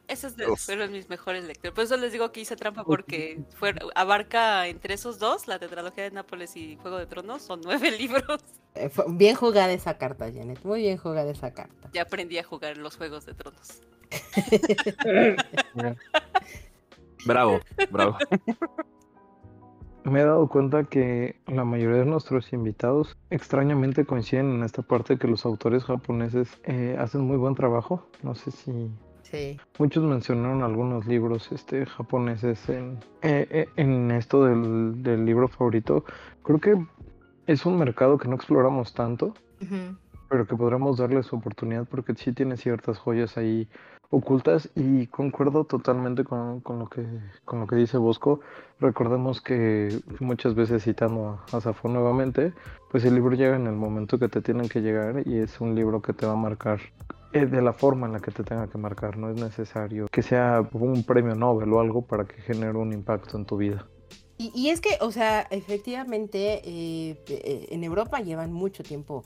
Uf. 0.49 0.59
fueron 0.65 0.91
mis 0.91 1.09
mejores 1.09 1.45
lectores. 1.45 1.73
Por 1.73 1.83
eso 1.85 1.95
les 1.97 2.11
digo 2.11 2.31
que 2.31 2.41
hice 2.41 2.55
trampa, 2.55 2.83
porque 2.83 3.41
fue, 3.55 3.73
abarca 3.95 4.67
entre 4.67 4.95
esos 4.95 5.19
dos, 5.19 5.47
la 5.47 5.57
tetralogía 5.57 6.03
de 6.03 6.11
Nápoles 6.11 6.55
y 6.57 6.75
Juego 6.77 6.97
de 6.97 7.05
Tronos, 7.05 7.41
son 7.41 7.61
nueve 7.63 7.91
libros. 7.97 8.41
Eh, 8.75 8.89
bien 9.09 9.35
jugada 9.35 9.71
esa 9.71 9.97
carta, 9.97 10.25
Janet. 10.31 10.63
Muy 10.63 10.81
bien 10.81 10.97
jugada 10.97 11.31
esa 11.31 11.53
carta. 11.53 11.89
Ya 11.93 12.01
aprendí 12.01 12.37
a 12.37 12.43
jugar 12.43 12.77
los 12.77 12.97
Juegos 12.97 13.25
de 13.25 13.33
Tronos. 13.33 13.81
Bravo, 17.25 17.59
bravo. 17.89 18.17
Me 20.03 20.19
he 20.19 20.25
dado 20.25 20.49
cuenta 20.49 20.83
que 20.83 21.37
la 21.47 21.63
mayoría 21.63 21.99
de 21.99 22.05
nuestros 22.05 22.51
invitados 22.51 23.17
extrañamente 23.29 24.05
coinciden 24.05 24.55
en 24.55 24.63
esta 24.63 24.81
parte 24.81 25.17
que 25.17 25.29
los 25.29 25.45
autores 25.45 25.85
japoneses 25.85 26.59
eh, 26.65 26.97
hacen 26.99 27.21
muy 27.21 27.37
buen 27.37 27.55
trabajo. 27.55 28.05
No 28.21 28.35
sé 28.35 28.51
si 28.51 28.91
Sí. 29.33 29.59
muchos 29.79 30.03
mencionaron 30.03 30.61
algunos 30.61 31.07
libros 31.07 31.51
este, 31.51 31.87
japoneses 31.87 32.69
en, 32.69 32.99
eh, 33.23 33.47
eh, 33.49 33.67
en 33.77 34.11
esto 34.11 34.45
del, 34.45 35.01
del 35.01 35.25
libro 35.25 35.47
favorito. 35.47 36.05
Creo 36.43 36.59
que 36.59 36.85
es 37.47 37.65
un 37.65 37.79
mercado 37.79 38.19
que 38.19 38.27
no 38.27 38.35
exploramos 38.35 38.93
tanto, 38.93 39.33
pero 40.29 40.45
que 40.45 40.55
podremos 40.55 40.97
darles 40.97 41.33
oportunidad 41.33 41.87
porque 41.89 42.13
sí 42.13 42.31
tiene 42.31 42.57
ciertas 42.57 42.99
joyas 42.99 43.35
ahí 43.35 43.67
ocultas 44.11 44.69
y 44.75 45.07
concuerdo 45.07 45.63
totalmente 45.63 46.23
con, 46.23 46.61
con 46.61 46.77
lo 46.77 46.87
que 46.87 47.03
con 47.43 47.59
lo 47.59 47.65
que 47.65 47.75
dice 47.75 47.97
Bosco. 47.97 48.41
Recordemos 48.79 49.41
que 49.41 49.99
muchas 50.19 50.53
veces 50.53 50.83
citando 50.83 51.41
a, 51.51 51.57
a 51.57 51.59
Safo 51.59 51.89
nuevamente, 51.89 52.53
pues 52.91 53.03
el 53.03 53.15
libro 53.15 53.35
llega 53.35 53.55
en 53.55 53.65
el 53.65 53.73
momento 53.73 54.19
que 54.19 54.29
te 54.29 54.41
tienen 54.41 54.69
que 54.69 54.81
llegar 54.81 55.23
y 55.25 55.39
es 55.39 55.59
un 55.59 55.73
libro 55.73 56.03
que 56.03 56.13
te 56.13 56.27
va 56.27 56.33
a 56.33 56.35
marcar 56.35 56.81
eh, 57.33 57.45
de 57.45 57.61
la 57.61 57.73
forma 57.73 58.07
en 58.07 58.13
la 58.13 58.19
que 58.19 58.31
te 58.31 58.43
tenga 58.43 58.67
que 58.67 58.77
marcar. 58.77 59.17
No 59.17 59.29
es 59.29 59.35
necesario 59.35 60.07
que 60.11 60.21
sea 60.21 60.61
un 60.73 61.03
premio 61.03 61.35
Nobel 61.35 61.71
o 61.73 61.79
algo 61.79 62.01
para 62.03 62.25
que 62.25 62.41
genere 62.41 62.77
un 62.77 62.93
impacto 62.93 63.37
en 63.37 63.45
tu 63.45 63.57
vida. 63.57 63.87
Y, 64.37 64.51
y 64.55 64.69
es 64.69 64.81
que, 64.81 64.97
o 65.01 65.11
sea, 65.11 65.41
efectivamente, 65.51 66.61
eh, 66.63 67.23
eh, 67.27 67.67
en 67.69 67.83
Europa 67.83 68.19
llevan 68.19 68.51
mucho 68.51 68.83
tiempo 68.83 69.23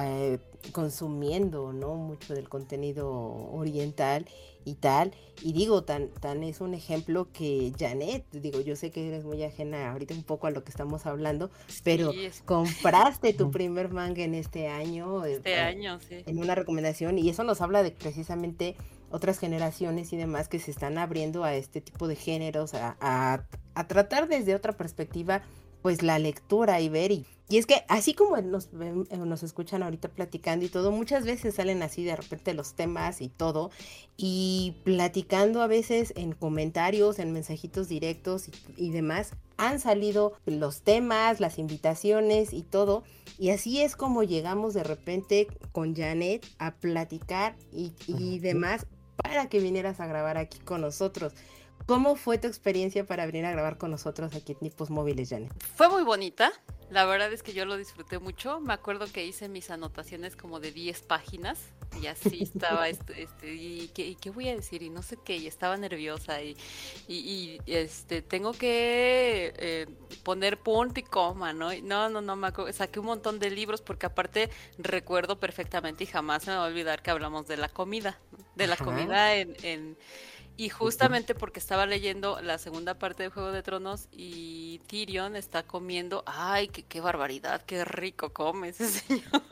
eh, 0.00 0.38
consumiendo, 0.72 1.72
¿no? 1.72 1.94
Mucho 1.94 2.34
del 2.34 2.48
contenido 2.48 3.10
oriental 3.52 4.26
y 4.64 4.74
tal. 4.74 5.12
Y 5.42 5.52
digo, 5.52 5.84
tan, 5.84 6.08
tan 6.08 6.42
es 6.42 6.60
un 6.60 6.74
ejemplo 6.74 7.28
que 7.32 7.72
Janet, 7.78 8.24
digo, 8.32 8.60
yo 8.60 8.76
sé 8.76 8.90
que 8.90 9.06
eres 9.08 9.24
muy 9.24 9.42
ajena 9.42 9.92
ahorita 9.92 10.14
un 10.14 10.22
poco 10.24 10.46
a 10.46 10.50
lo 10.50 10.64
que 10.64 10.70
estamos 10.70 11.06
hablando, 11.06 11.50
pero 11.84 12.12
Sí, 12.12 12.24
es- 12.24 12.42
compraste 12.42 13.34
tu 13.34 13.50
primer 13.50 13.90
manga 13.90 14.22
en 14.22 14.34
este 14.34 14.68
año. 14.68 15.24
eh, 15.24 15.34
este 15.34 15.52
eh, 15.54 15.60
año, 15.60 16.00
sí. 16.00 16.22
en 16.26 16.38
una 16.38 16.54
recomendación 16.54 17.18
y 17.18 17.28
eso 17.28 17.44
nos 17.44 17.60
habla 17.60 17.82
de 17.82 17.90
precisamente 17.90 18.76
otras 19.10 19.38
generaciones 19.38 20.12
y 20.12 20.16
demás 20.16 20.48
que 20.48 20.58
se 20.58 20.70
están 20.70 20.98
abriendo 20.98 21.44
a 21.44 21.54
este 21.54 21.80
tipo 21.80 22.08
de 22.08 22.16
géneros, 22.16 22.74
a, 22.74 22.96
a- 23.00 23.44
a 23.74 23.86
tratar 23.88 24.28
desde 24.28 24.54
otra 24.54 24.72
perspectiva 24.72 25.42
pues 25.84 26.02
la 26.02 26.18
lectura 26.18 26.80
y 26.80 26.88
ver 26.88 27.12
y, 27.12 27.26
y 27.46 27.58
es 27.58 27.66
que 27.66 27.84
así 27.88 28.14
como 28.14 28.38
nos, 28.38 28.70
eh, 28.80 29.18
nos 29.18 29.42
escuchan 29.42 29.82
ahorita 29.82 30.08
platicando 30.08 30.64
y 30.64 30.70
todo, 30.70 30.90
muchas 30.90 31.26
veces 31.26 31.56
salen 31.56 31.82
así 31.82 32.02
de 32.04 32.16
repente 32.16 32.54
los 32.54 32.72
temas 32.72 33.20
y 33.20 33.28
todo 33.28 33.70
y 34.16 34.76
platicando 34.82 35.60
a 35.60 35.66
veces 35.66 36.14
en 36.16 36.32
comentarios, 36.32 37.18
en 37.18 37.34
mensajitos 37.34 37.86
directos 37.86 38.48
y, 38.48 38.86
y 38.86 38.90
demás, 38.92 39.32
han 39.58 39.78
salido 39.78 40.32
los 40.46 40.80
temas, 40.80 41.38
las 41.38 41.58
invitaciones 41.58 42.54
y 42.54 42.62
todo 42.62 43.04
y 43.38 43.50
así 43.50 43.82
es 43.82 43.94
como 43.94 44.22
llegamos 44.22 44.72
de 44.72 44.84
repente 44.84 45.48
con 45.72 45.94
Janet 45.94 46.46
a 46.58 46.76
platicar 46.76 47.56
y, 47.74 47.92
y 48.06 48.38
demás 48.38 48.86
para 49.16 49.50
que 49.50 49.60
vinieras 49.60 50.00
a 50.00 50.06
grabar 50.06 50.38
aquí 50.38 50.60
con 50.60 50.80
nosotros. 50.80 51.34
¿Cómo 51.86 52.16
fue 52.16 52.38
tu 52.38 52.46
experiencia 52.46 53.04
para 53.04 53.26
venir 53.26 53.44
a 53.44 53.50
grabar 53.50 53.76
con 53.76 53.90
nosotros 53.90 54.34
aquí 54.34 54.52
en 54.52 54.58
Tipos 54.58 54.88
Móviles, 54.88 55.28
Janet? 55.28 55.52
Fue 55.76 55.88
muy 55.90 56.02
bonita. 56.02 56.50
La 56.90 57.04
verdad 57.04 57.30
es 57.32 57.42
que 57.42 57.52
yo 57.52 57.66
lo 57.66 57.76
disfruté 57.76 58.18
mucho. 58.18 58.58
Me 58.60 58.72
acuerdo 58.72 59.06
que 59.12 59.26
hice 59.26 59.48
mis 59.50 59.70
anotaciones 59.70 60.34
como 60.34 60.60
de 60.60 60.72
10 60.72 61.02
páginas 61.02 61.58
y 62.00 62.06
así 62.06 62.42
estaba, 62.54 62.88
este, 62.88 63.22
este 63.22 63.54
y, 63.54 63.88
qué, 63.88 64.30
voy 64.30 64.48
a 64.48 64.56
decir? 64.56 64.82
Y 64.82 64.88
no 64.88 65.02
sé 65.02 65.18
qué, 65.22 65.36
y 65.36 65.46
estaba 65.46 65.76
nerviosa 65.76 66.42
y, 66.42 66.56
y, 67.06 67.58
este, 67.66 68.22
tengo 68.22 68.52
que 68.52 69.52
eh, 69.58 69.86
poner 70.22 70.58
punto 70.58 71.00
y 71.00 71.02
coma, 71.02 71.52
¿no? 71.52 71.74
no, 71.82 72.08
no, 72.08 72.20
no, 72.22 72.36
me 72.36 72.46
acuerdo, 72.46 72.72
saqué 72.72 73.00
un 73.00 73.06
montón 73.06 73.38
de 73.38 73.50
libros 73.50 73.82
porque 73.82 74.06
aparte 74.06 74.48
recuerdo 74.78 75.38
perfectamente 75.38 76.04
y 76.04 76.06
jamás 76.06 76.46
me 76.46 76.54
va 76.54 76.64
a 76.64 76.68
olvidar 76.68 77.02
que 77.02 77.10
hablamos 77.10 77.46
de 77.46 77.58
la 77.58 77.68
comida, 77.68 78.18
de 78.54 78.66
la 78.66 78.76
comida 78.76 79.34
en, 79.34 79.54
en 79.62 79.96
y 80.56 80.68
justamente 80.68 81.34
porque 81.34 81.58
estaba 81.58 81.86
leyendo 81.86 82.40
la 82.40 82.58
segunda 82.58 82.98
parte 82.98 83.24
de 83.24 83.28
Juego 83.28 83.50
de 83.50 83.62
Tronos 83.62 84.08
y 84.12 84.80
Tyrion 84.86 85.36
está 85.36 85.64
comiendo, 85.64 86.22
ay, 86.26 86.68
qué, 86.68 86.84
qué 86.84 87.00
barbaridad, 87.00 87.62
qué 87.66 87.84
rico 87.84 88.32
come 88.32 88.68
ese 88.68 88.86
señor. 88.88 89.42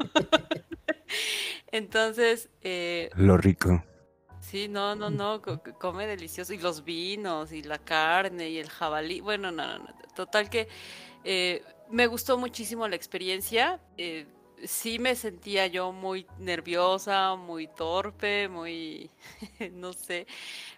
Entonces... 1.72 2.48
Eh, 2.60 3.10
Lo 3.16 3.36
rico. 3.36 3.82
Sí, 4.40 4.68
no, 4.68 4.94
no, 4.94 5.08
no, 5.08 5.40
come 5.78 6.06
delicioso. 6.06 6.52
Y 6.52 6.58
los 6.58 6.84
vinos, 6.84 7.52
y 7.52 7.62
la 7.62 7.78
carne, 7.78 8.50
y 8.50 8.58
el 8.58 8.68
jabalí. 8.68 9.20
Bueno, 9.20 9.50
no, 9.50 9.66
no, 9.66 9.78
no. 9.78 9.94
Total 10.14 10.50
que 10.50 10.68
eh, 11.24 11.62
me 11.90 12.06
gustó 12.06 12.36
muchísimo 12.36 12.86
la 12.86 12.96
experiencia. 12.96 13.80
Eh, 13.96 14.26
sí 14.64 14.98
me 14.98 15.14
sentía 15.14 15.66
yo 15.66 15.92
muy 15.92 16.26
nerviosa, 16.38 17.34
muy 17.36 17.66
torpe, 17.66 18.48
muy, 18.48 19.10
no 19.72 19.92
sé, 19.92 20.26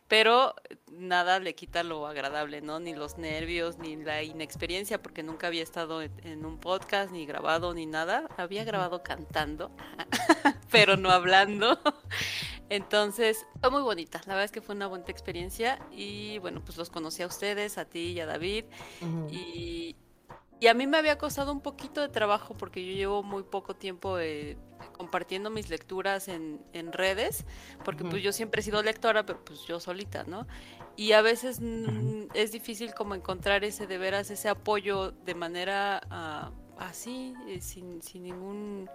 pero 0.09 0.55
nada 0.92 1.40
le 1.40 1.55
quita 1.55 1.82
lo 1.82 2.07
agradable, 2.07 2.61
¿no? 2.61 2.78
Ni 2.80 2.94
los 2.94 3.18
nervios, 3.18 3.78
ni 3.78 3.96
la 3.96 4.22
inexperiencia, 4.22 5.02
porque 5.02 5.22
nunca 5.22 5.46
había 5.46 5.62
estado 5.62 6.02
en 6.02 6.44
un 6.44 6.59
podcast, 6.59 7.11
ni 7.12 7.26
grabado, 7.26 7.74
ni 7.74 7.86
nada. 7.86 8.28
Había 8.36 8.64
grabado 8.64 9.02
cantando, 9.02 9.70
pero 10.70 10.96
no 10.96 11.11
hablando. 11.11 11.80
Entonces, 12.68 13.46
fue 13.61 13.70
muy 13.70 13.82
bonita. 13.82 14.20
La 14.26 14.34
verdad 14.34 14.44
es 14.44 14.52
que 14.52 14.61
fue 14.61 14.74
una 14.74 14.86
buena 14.86 15.05
experiencia 15.09 15.78
y 15.90 16.38
bueno, 16.38 16.62
pues 16.64 16.76
los 16.76 16.90
conocí 16.90 17.22
a 17.22 17.26
ustedes, 17.26 17.78
a 17.78 17.84
ti 17.84 18.12
y 18.12 18.20
a 18.20 18.26
David. 18.26 18.64
Y 19.30 19.96
y 20.61 20.68
a 20.68 20.74
mí 20.74 20.86
me 20.86 20.96
había 20.96 21.18
costado 21.18 21.52
un 21.52 21.61
poquito 21.61 22.00
de 22.00 22.09
trabajo 22.09 22.55
porque 22.55 22.84
yo 22.84 22.92
llevo 22.92 23.22
muy 23.22 23.42
poco 23.42 23.74
tiempo 23.74 24.18
eh, 24.18 24.57
compartiendo 24.92 25.50
mis 25.50 25.68
lecturas 25.68 26.28
en, 26.28 26.61
en 26.72 26.92
redes, 26.92 27.44
porque 27.84 28.05
pues 28.05 28.22
yo 28.22 28.32
siempre 28.32 28.61
he 28.61 28.64
sido 28.64 28.82
lectora, 28.82 29.26
pero 29.26 29.44
pues 29.44 29.62
yo 29.66 29.80
solita, 29.80 30.24
¿no? 30.24 30.46
Y 30.96 31.12
a 31.12 31.22
veces 31.22 31.61
mm, 31.61 32.28
es 32.34 32.52
difícil 32.52 32.94
como 32.94 33.14
encontrar 33.14 33.64
ese 33.64 33.86
de 33.86 33.98
veras, 33.98 34.30
ese 34.30 34.48
apoyo 34.48 35.11
de 35.11 35.34
manera 35.34 36.00
ah, 36.11 36.52
así, 36.78 37.34
eh, 37.48 37.61
sin, 37.61 38.00
sin 38.02 38.22
ningún 38.22 38.88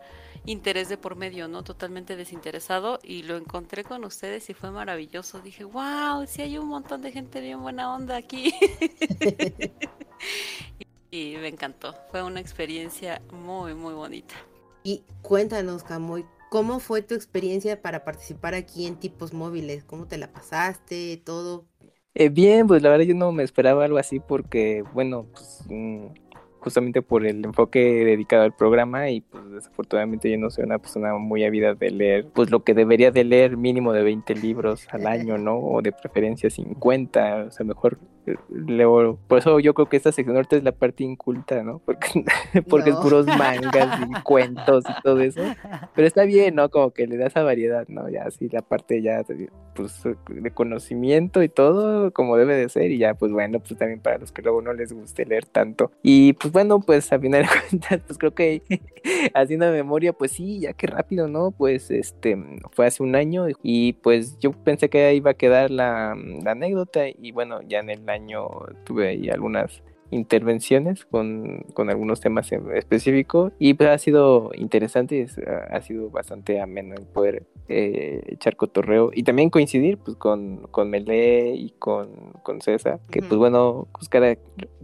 interés 0.46 0.90
de 0.90 0.98
por 0.98 1.16
medio, 1.16 1.48
¿no? 1.48 1.64
Totalmente 1.64 2.16
desinteresado 2.16 3.00
y 3.04 3.24
lo 3.24 3.36
encontré 3.36 3.84
con 3.84 4.06
ustedes 4.06 4.50
y 4.50 4.54
fue 4.54 4.72
maravilloso. 4.72 5.42
Dije, 5.42 5.66
wow, 5.66 6.26
sí 6.26 6.42
hay 6.42 6.58
un 6.58 6.68
montón 6.68 7.02
de 7.02 7.12
gente 7.12 7.42
bien 7.42 7.62
buena 7.62 7.94
onda 7.94 8.16
aquí. 8.16 8.54
y 11.12 11.36
me 11.40 11.48
encantó. 11.48 11.96
Fue 12.12 12.24
una 12.24 12.40
experiencia 12.40 13.22
muy, 13.32 13.74
muy 13.74 13.94
bonita. 13.94 14.36
Y 14.84 15.04
cuéntanos, 15.22 15.84
Camoy, 15.84 16.26
¿cómo 16.50 16.80
fue 16.80 17.02
tu 17.02 17.16
experiencia 17.16 17.82
para 17.82 18.04
participar 18.04 18.54
aquí 18.54 18.86
en 18.86 18.96
tipos 18.96 19.34
móviles? 19.34 19.84
¿Cómo 19.84 20.08
te 20.08 20.18
la 20.18 20.32
pasaste? 20.32 21.22
¿Todo? 21.24 21.66
Eh, 22.16 22.30
bien, 22.30 22.68
pues 22.68 22.82
la 22.82 22.90
verdad 22.90 23.06
yo 23.06 23.16
no 23.16 23.32
me 23.32 23.44
esperaba 23.44 23.86
algo 23.86 23.98
así 23.98 24.20
porque, 24.20 24.84
bueno, 24.94 25.28
pues 25.32 25.64
mm, 25.70 26.08
justamente 26.60 27.02
por 27.02 27.26
el 27.26 27.46
enfoque 27.46 27.80
dedicado 27.80 28.44
al 28.44 28.56
programa 28.56 29.10
y 29.10 29.22
pues 29.22 29.50
desafortunadamente 29.52 30.30
yo 30.30 30.38
no 30.38 30.50
soy 30.50 30.66
una 30.66 30.80
persona 30.80 31.16
muy 31.16 31.44
ávida 31.44 31.74
de 31.74 31.92
leer, 31.92 32.28
pues 32.34 32.52
lo 32.52 32.64
que 32.64 32.74
debería 32.74 33.12
de 33.12 33.24
leer 33.24 33.58
mínimo 33.58 33.94
de 33.94 34.04
20 34.04 34.36
libros 34.36 34.88
al 34.92 35.08
año, 35.08 35.38
¿no? 35.38 35.58
O 35.58 35.82
de 35.82 35.92
preferencia 35.92 36.50
50, 36.50 37.46
o 37.48 37.52
sea, 37.52 37.66
mejor 37.66 38.00
por 39.28 39.38
eso 39.38 39.60
yo 39.60 39.74
creo 39.74 39.88
que 39.88 39.98
esta 39.98 40.12
sección 40.12 40.36
norte 40.36 40.58
es 40.58 40.64
la 40.64 40.74
parte 40.74 41.04
inculta, 41.06 41.64
¿no? 41.64 41.80
Porque, 41.80 42.26
porque 42.70 42.90
es 42.90 42.96
puros 42.98 43.26
mangas 43.26 44.02
y 44.02 44.22
cuentos 44.24 44.84
y 44.90 45.02
todo 45.02 45.22
eso, 45.22 45.42
pero 45.96 46.08
está 46.08 46.24
bien, 46.26 46.56
¿no? 46.56 46.70
Como 46.70 46.92
que 46.92 47.08
le 47.08 47.18
da 47.18 47.28
esa 47.28 47.44
variedad, 47.44 47.88
¿no? 47.88 48.10
Ya 48.10 48.24
así 48.24 48.50
la 48.50 48.62
parte 48.62 49.02
ya, 49.02 49.24
pues, 49.76 50.04
de 50.28 50.52
conocimiento 50.52 51.42
y 51.42 51.48
todo 51.48 52.12
como 52.12 52.36
debe 52.36 52.56
de 52.56 52.68
ser 52.68 52.92
y 52.92 52.98
ya, 52.98 53.14
pues 53.14 53.32
bueno, 53.32 53.60
pues 53.60 53.78
también 53.78 54.02
para 54.02 54.18
los 54.18 54.32
que 54.32 54.42
luego 54.42 54.62
no 54.62 54.74
les 54.74 54.92
guste 54.92 55.26
leer 55.26 55.46
tanto. 55.46 55.92
Y 56.04 56.34
pues 56.34 56.50
pues 56.50 56.64
bueno, 56.66 56.80
pues 56.80 57.14
a 57.14 57.20
final 57.20 57.44
de 57.44 57.50
cuentas, 57.70 58.02
pues 58.08 58.18
creo 58.18 58.34
que 58.34 58.64
haciendo 59.36 59.72
memoria, 59.72 60.14
pues 60.14 60.32
sí, 60.32 60.62
ya 60.62 60.74
que 60.74 60.88
rápido, 60.88 61.28
¿no? 61.28 61.52
Pues 61.52 61.92
este, 61.92 62.36
fue 62.72 62.88
hace 62.88 63.04
un 63.04 63.16
año 63.16 63.46
y 63.62 63.94
pues 63.94 64.40
yo 64.40 64.52
pensé 64.52 64.90
que 64.90 65.14
iba 65.14 65.30
a 65.30 65.34
quedar 65.36 65.70
la, 65.70 66.18
la 66.44 66.52
anécdota 66.52 67.02
y 67.08 67.32
bueno, 67.34 67.62
ya 67.62 67.82
en 67.82 67.92
el 67.92 68.10
año 68.10 68.19
tuve 68.86 69.10
ahí 69.10 69.30
algunas 69.30 69.82
intervenciones 70.12 71.06
con, 71.06 71.66
con, 71.74 71.90
algunos 71.90 72.20
temas 72.20 72.52
específicos 72.52 73.54
y 73.60 73.74
pues 73.74 73.90
ha 73.90 73.98
sido 73.98 74.52
interesante, 74.56 75.28
ha 75.70 75.82
sido 75.82 76.10
bastante 76.10 76.60
ameno 76.60 76.96
el 76.96 77.06
poder 77.06 77.46
eh, 77.68 78.22
echar 78.28 78.56
cotorreo 78.56 79.12
y 79.14 79.24
también 79.24 79.50
coincidir 79.50 79.98
pues 79.98 80.18
con, 80.18 80.68
con 80.72 80.90
Mele 80.90 81.54
y 81.56 81.72
con, 81.72 82.34
con 82.44 82.62
César, 82.62 83.00
que 83.12 83.22
pues 83.22 83.36
bueno, 83.36 83.88
pues 83.94 84.10
cada 84.10 84.36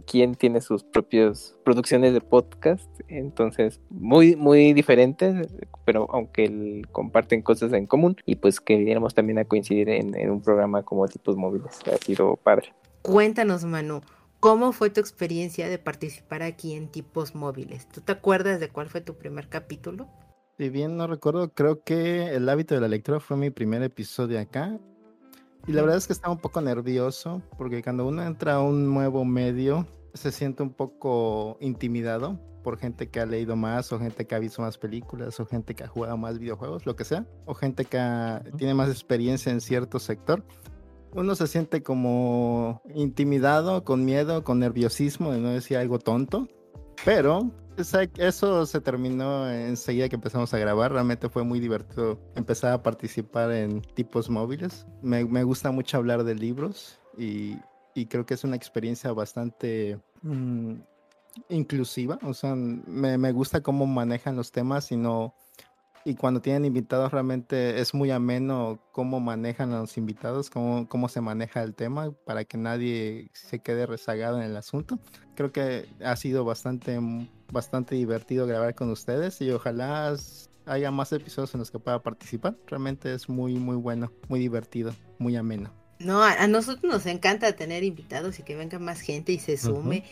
quien 0.06 0.36
tiene 0.36 0.60
sus 0.60 0.84
propias 0.84 1.58
producciones 1.64 2.12
de 2.12 2.20
podcast, 2.20 2.88
entonces 3.08 3.80
muy, 3.90 4.36
muy 4.36 4.72
diferentes, 4.72 5.48
pero 5.84 6.06
aunque 6.12 6.82
comparten 6.92 7.42
cosas 7.42 7.72
en 7.72 7.86
común 7.86 8.16
y 8.24 8.36
pues 8.36 8.60
que 8.60 8.76
viniéramos 8.76 9.14
también 9.14 9.38
a 9.38 9.44
coincidir 9.44 9.88
en, 9.88 10.14
en 10.14 10.30
un 10.30 10.40
programa 10.40 10.84
como 10.84 11.08
tipos 11.08 11.36
móviles, 11.36 11.80
ha 11.92 11.96
sido 11.96 12.36
padre. 12.36 12.72
Cuéntanos, 13.06 13.64
Manu, 13.64 14.00
¿Cómo 14.40 14.72
fue 14.72 14.90
tu 14.90 15.00
experiencia 15.00 15.68
de 15.68 15.78
participar 15.78 16.42
aquí 16.42 16.74
en 16.74 16.88
tipos 16.88 17.36
móviles? 17.36 17.88
¿Tú 17.88 18.00
te 18.00 18.10
acuerdas 18.10 18.58
de 18.58 18.68
cuál 18.68 18.88
fue 18.88 19.00
tu 19.00 19.14
primer 19.14 19.48
capítulo? 19.48 20.08
Si 20.58 20.70
bien 20.70 20.96
no 20.96 21.06
recuerdo, 21.06 21.52
creo 21.54 21.84
que 21.84 22.34
el 22.34 22.48
hábito 22.48 22.74
de 22.74 22.80
la 22.80 22.88
lectura 22.88 23.20
fue 23.20 23.36
mi 23.36 23.50
primer 23.50 23.84
episodio 23.84 24.40
acá. 24.40 24.76
Y 25.68 25.72
la 25.72 25.82
verdad 25.82 25.98
es 25.98 26.08
que 26.08 26.14
estaba 26.14 26.34
un 26.34 26.40
poco 26.40 26.60
nervioso 26.60 27.42
porque 27.56 27.80
cuando 27.80 28.08
uno 28.08 28.24
entra 28.24 28.54
a 28.54 28.60
un 28.60 28.92
nuevo 28.92 29.24
medio 29.24 29.86
se 30.12 30.32
siente 30.32 30.64
un 30.64 30.72
poco 30.72 31.58
intimidado 31.60 32.40
por 32.64 32.76
gente 32.76 33.08
que 33.08 33.20
ha 33.20 33.26
leído 33.26 33.54
más 33.54 33.92
o 33.92 34.00
gente 34.00 34.26
que 34.26 34.34
ha 34.34 34.40
visto 34.40 34.62
más 34.62 34.78
películas 34.78 35.38
o 35.38 35.46
gente 35.46 35.76
que 35.76 35.84
ha 35.84 35.88
jugado 35.88 36.16
más 36.16 36.40
videojuegos, 36.40 36.86
lo 36.86 36.96
que 36.96 37.04
sea, 37.04 37.24
o 37.44 37.54
gente 37.54 37.84
que 37.84 37.98
tiene 38.58 38.74
más 38.74 38.90
experiencia 38.90 39.52
en 39.52 39.60
cierto 39.60 40.00
sector 40.00 40.42
uno 41.16 41.34
se 41.34 41.46
siente 41.46 41.82
como 41.82 42.82
intimidado, 42.94 43.84
con 43.84 44.04
miedo, 44.04 44.44
con 44.44 44.58
nerviosismo 44.60 45.32
de 45.32 45.40
no 45.40 45.48
decir 45.48 45.78
algo 45.78 45.98
tonto, 45.98 46.46
pero 47.04 47.50
eso 48.18 48.66
se 48.66 48.80
terminó 48.80 49.50
enseguida 49.50 50.08
que 50.08 50.16
empezamos 50.16 50.52
a 50.52 50.58
grabar. 50.58 50.92
Realmente 50.92 51.28
fue 51.28 51.42
muy 51.42 51.58
divertido 51.58 52.18
empezar 52.34 52.72
a 52.72 52.82
participar 52.82 53.50
en 53.52 53.80
tipos 53.80 54.28
móviles. 54.30 54.86
Me, 55.02 55.22
gusta 55.42 55.70
mucho 55.70 55.96
hablar 55.96 56.24
de 56.24 56.34
libros 56.34 57.00
y, 57.16 57.56
creo 58.08 58.26
que 58.26 58.34
es 58.34 58.44
una 58.44 58.56
experiencia 58.56 59.12
bastante 59.12 59.98
mm, 60.22 60.74
inclusiva. 61.48 62.18
O 62.22 62.34
sea, 62.34 62.54
me, 62.54 63.16
me 63.16 63.32
gusta 63.32 63.62
cómo 63.62 63.86
manejan 63.86 64.36
los 64.36 64.52
temas 64.52 64.92
y 64.92 64.96
no 64.96 65.34
y 66.06 66.14
cuando 66.14 66.40
tienen 66.40 66.64
invitados 66.64 67.10
realmente 67.10 67.80
es 67.80 67.92
muy 67.92 68.12
ameno 68.12 68.78
cómo 68.92 69.18
manejan 69.18 69.72
a 69.72 69.80
los 69.80 69.98
invitados, 69.98 70.50
cómo, 70.50 70.88
cómo 70.88 71.08
se 71.08 71.20
maneja 71.20 71.64
el 71.64 71.74
tema 71.74 72.12
para 72.24 72.44
que 72.44 72.56
nadie 72.56 73.28
se 73.32 73.58
quede 73.58 73.86
rezagado 73.86 74.38
en 74.38 74.44
el 74.44 74.56
asunto. 74.56 75.00
Creo 75.34 75.50
que 75.50 75.88
ha 76.04 76.14
sido 76.14 76.44
bastante, 76.44 76.96
bastante 77.52 77.96
divertido 77.96 78.46
grabar 78.46 78.76
con 78.76 78.88
ustedes 78.90 79.40
y 79.40 79.50
ojalá 79.50 80.14
haya 80.64 80.90
más 80.92 81.10
episodios 81.10 81.52
en 81.54 81.58
los 81.58 81.72
que 81.72 81.80
pueda 81.80 82.00
participar. 82.00 82.56
Realmente 82.68 83.12
es 83.12 83.28
muy, 83.28 83.54
muy 83.54 83.74
bueno, 83.74 84.12
muy 84.28 84.38
divertido, 84.38 84.94
muy 85.18 85.34
ameno. 85.34 85.72
No, 85.98 86.22
a, 86.22 86.46
nosotros 86.46 86.84
nos 86.84 87.06
encanta 87.06 87.50
tener 87.56 87.82
invitados 87.82 88.38
y 88.38 88.44
que 88.44 88.54
venga 88.54 88.78
más 88.78 89.00
gente 89.00 89.32
y 89.32 89.40
se 89.40 89.56
sume 89.56 90.04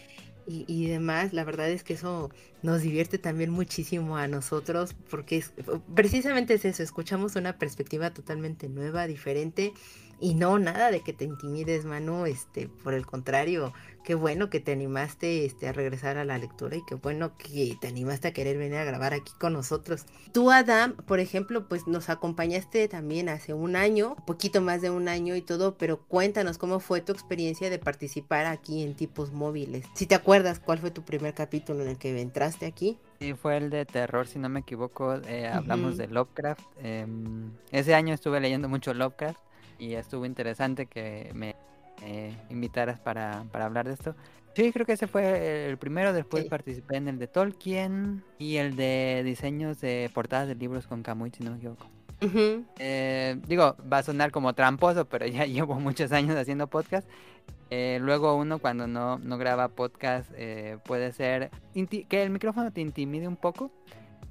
y, 0.46 0.88
demás, 0.88 1.32
la 1.32 1.44
verdad 1.44 1.70
es 1.70 1.82
que 1.82 1.94
eso 1.94 2.30
nos 2.62 2.82
divierte 2.82 3.18
también 3.18 3.50
muchísimo 3.50 4.16
a 4.16 4.28
nosotros 4.28 4.94
porque 5.10 5.38
es, 5.38 5.52
precisamente 5.94 6.54
es 6.54 6.64
eso, 6.64 6.82
escuchamos 6.82 7.36
una 7.36 7.58
perspectiva 7.58 8.10
totalmente 8.12 8.68
nueva, 8.68 9.06
diferente 9.06 9.72
y 10.20 10.34
no 10.34 10.58
nada 10.58 10.90
de 10.90 11.00
que 11.00 11.12
te 11.12 11.24
intimides, 11.24 11.84
Manu, 11.84 12.26
este, 12.26 12.68
por 12.68 12.94
el 12.94 13.06
contrario, 13.06 13.72
qué 14.04 14.14
bueno 14.14 14.50
que 14.50 14.60
te 14.60 14.72
animaste 14.72 15.44
este, 15.44 15.66
a 15.66 15.72
regresar 15.72 16.18
a 16.18 16.24
la 16.24 16.38
lectura 16.38 16.76
y 16.76 16.84
qué 16.86 16.94
bueno 16.94 17.36
que 17.38 17.76
te 17.80 17.88
animaste 17.88 18.28
a 18.28 18.32
querer 18.32 18.58
venir 18.58 18.76
a 18.76 18.84
grabar 18.84 19.14
aquí 19.14 19.32
con 19.40 19.54
nosotros. 19.54 20.04
Tú, 20.32 20.50
Adam, 20.50 20.94
por 20.94 21.20
ejemplo, 21.20 21.66
pues 21.68 21.86
nos 21.86 22.10
acompañaste 22.10 22.86
también 22.88 23.28
hace 23.28 23.54
un 23.54 23.76
año, 23.76 24.16
poquito 24.26 24.60
más 24.60 24.82
de 24.82 24.90
un 24.90 25.08
año 25.08 25.34
y 25.34 25.42
todo, 25.42 25.76
pero 25.78 25.98
cuéntanos 26.00 26.58
cómo 26.58 26.80
fue 26.80 27.00
tu 27.00 27.12
experiencia 27.12 27.70
de 27.70 27.78
participar 27.78 28.46
aquí 28.46 28.82
en 28.82 28.94
tipos 28.94 29.32
móviles. 29.32 29.86
Si 29.94 30.06
te 30.06 30.14
acuerdas 30.14 30.60
cuál 30.60 30.78
fue 30.78 30.90
tu 30.90 31.02
primer 31.02 31.34
capítulo 31.34 31.82
en 31.82 31.88
el 31.88 31.98
que 31.98 32.20
entraste 32.20 32.66
aquí. 32.66 32.98
Sí, 33.20 33.32
fue 33.32 33.56
el 33.56 33.70
de 33.70 33.86
terror, 33.86 34.26
si 34.26 34.38
no 34.38 34.48
me 34.48 34.60
equivoco. 34.60 35.14
eh, 35.26 35.48
hablamos 35.48 35.96
de 35.96 36.08
Lovecraft. 36.08 36.62
em, 36.82 37.50
ese 37.72 37.94
año 37.94 38.12
estuve 38.12 38.38
leyendo 38.40 38.68
mucho 38.68 38.92
Lovecraft 38.92 39.40
y 39.78 39.94
estuvo 39.94 40.26
interesante 40.26 40.86
que 40.86 41.30
me 41.34 41.56
eh, 42.02 42.34
invitaras 42.50 42.98
para, 43.00 43.44
para 43.52 43.66
hablar 43.66 43.86
de 43.86 43.94
esto. 43.94 44.14
Sí, 44.54 44.70
creo 44.72 44.86
que 44.86 44.92
ese 44.92 45.06
fue 45.08 45.68
el 45.68 45.78
primero. 45.78 46.12
Después 46.12 46.44
Sí. 46.44 46.48
participé 46.48 46.96
en 46.96 47.08
el 47.08 47.18
de 47.18 47.26
Tolkien 47.26 48.22
y 48.38 48.56
el 48.56 48.76
de 48.76 49.22
diseños 49.24 49.80
de 49.80 50.10
portadas 50.14 50.46
de 50.48 50.54
libros 50.54 50.86
con 50.86 51.02
Kamui, 51.02 51.30
si 51.30 51.42
no 51.42 51.50
me 51.52 51.56
equivoco. 51.56 51.86
Ujú. 52.22 52.64
Eh, 52.78 53.36
digo, 53.48 53.76
va 53.92 53.98
a 53.98 54.02
sonar 54.04 54.30
como 54.30 54.52
tramposo, 54.54 55.06
pero 55.06 55.26
ya 55.26 55.44
llevo 55.46 55.74
muchos 55.80 56.12
años 56.12 56.36
haciendo 56.36 56.68
podcast. 56.68 57.08
Eh, 57.70 57.98
luego 58.00 58.36
uno 58.36 58.58
cuando 58.60 58.86
no, 58.86 59.18
no 59.18 59.38
graba 59.38 59.68
podcast 59.68 60.30
eh, 60.36 60.78
puede 60.84 61.12
ser 61.12 61.50
que 62.08 62.22
el 62.22 62.30
micrófono 62.30 62.70
te 62.70 62.80
intimide 62.80 63.26
un 63.26 63.36
poco. 63.36 63.72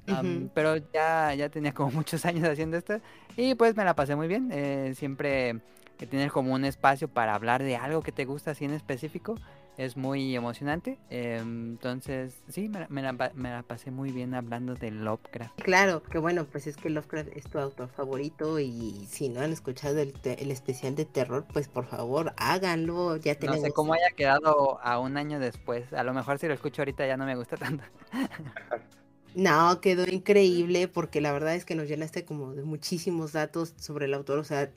am, 0.06 0.36
Ujú. 0.38 0.50
Pero 0.54 0.76
ya, 0.94 1.34
ya 1.34 1.50
tenía 1.50 1.74
como 1.74 1.90
muchos 2.00 2.24
años 2.24 2.48
haciendo 2.48 2.78
esto 2.78 3.00
y 3.36 3.54
pues 3.54 3.76
me 3.76 3.84
la 3.84 3.94
pasé 3.94 4.16
muy 4.16 4.28
bien. 4.28 4.48
eh, 4.52 4.94
siempre 4.96 5.60
que 5.98 6.06
tienes 6.06 6.32
como 6.32 6.52
un 6.54 6.64
espacio 6.64 7.08
para 7.08 7.34
hablar 7.34 7.62
de 7.62 7.76
algo 7.76 8.02
que 8.02 8.12
te 8.12 8.24
gusta 8.24 8.50
así 8.52 8.64
en 8.64 8.72
específico 8.72 9.36
es 9.76 9.96
muy 9.96 10.36
emocionante. 10.36 10.98
eh, 11.10 11.38
entonces, 11.42 12.40
sí, 12.48 12.68
me, 12.68 12.80
la- 12.80 12.88
me 12.88 13.02
la, 13.02 13.12
pa- 13.12 13.32
me 13.34 13.50
la 13.50 13.62
pasé 13.64 13.90
muy 13.90 14.12
bien 14.12 14.32
hablando 14.34 14.74
de 14.76 14.92
Lovecraft. 14.92 15.60
Claro, 15.62 16.00
que 16.04 16.18
bueno, 16.18 16.44
pues 16.46 16.68
es 16.68 16.76
que 16.76 16.90
Lovecraft 16.90 17.30
es 17.34 17.44
tu 17.50 17.58
autor 17.58 17.88
favorito 17.88 18.60
y 18.60 19.06
si 19.10 19.28
no 19.28 19.40
han 19.40 19.52
escuchado 19.52 19.98
el, 19.98 20.12
te- 20.12 20.40
el 20.42 20.52
especial 20.52 20.94
de 20.94 21.04
terror, 21.06 21.44
pues 21.52 21.66
por 21.68 21.86
favor 21.86 22.32
háganlo. 22.36 23.16
Ya 23.16 23.34
No 23.34 23.38
tenemos. 23.40 23.62
sé 23.62 23.72
cómo 23.72 23.94
haya 23.94 24.10
quedado 24.16 24.78
a 24.80 25.00
un 25.00 25.16
año 25.16 25.40
después. 25.40 25.92
A 25.92 26.04
lo 26.04 26.14
mejor 26.14 26.38
si 26.38 26.46
lo 26.46 26.54
escucho 26.54 26.82
ahorita 26.82 27.04
ya 27.06 27.16
no 27.16 27.26
me 27.26 27.34
gusta 27.34 27.56
tanto. 27.56 27.82
No, 29.34 29.80
quedó 29.80 30.06
increíble 30.06 30.86
porque 30.86 31.20
la 31.20 31.32
verdad 31.32 31.56
es 31.56 31.64
que 31.64 31.74
nos 31.74 31.88
llenaste 31.88 32.24
como 32.24 32.54
de 32.54 32.62
muchísimos 32.62 33.32
datos 33.32 33.74
sobre 33.80 34.04
el 34.04 34.14
autor. 34.14 34.38
O 34.38 34.44
sea, 34.44 34.70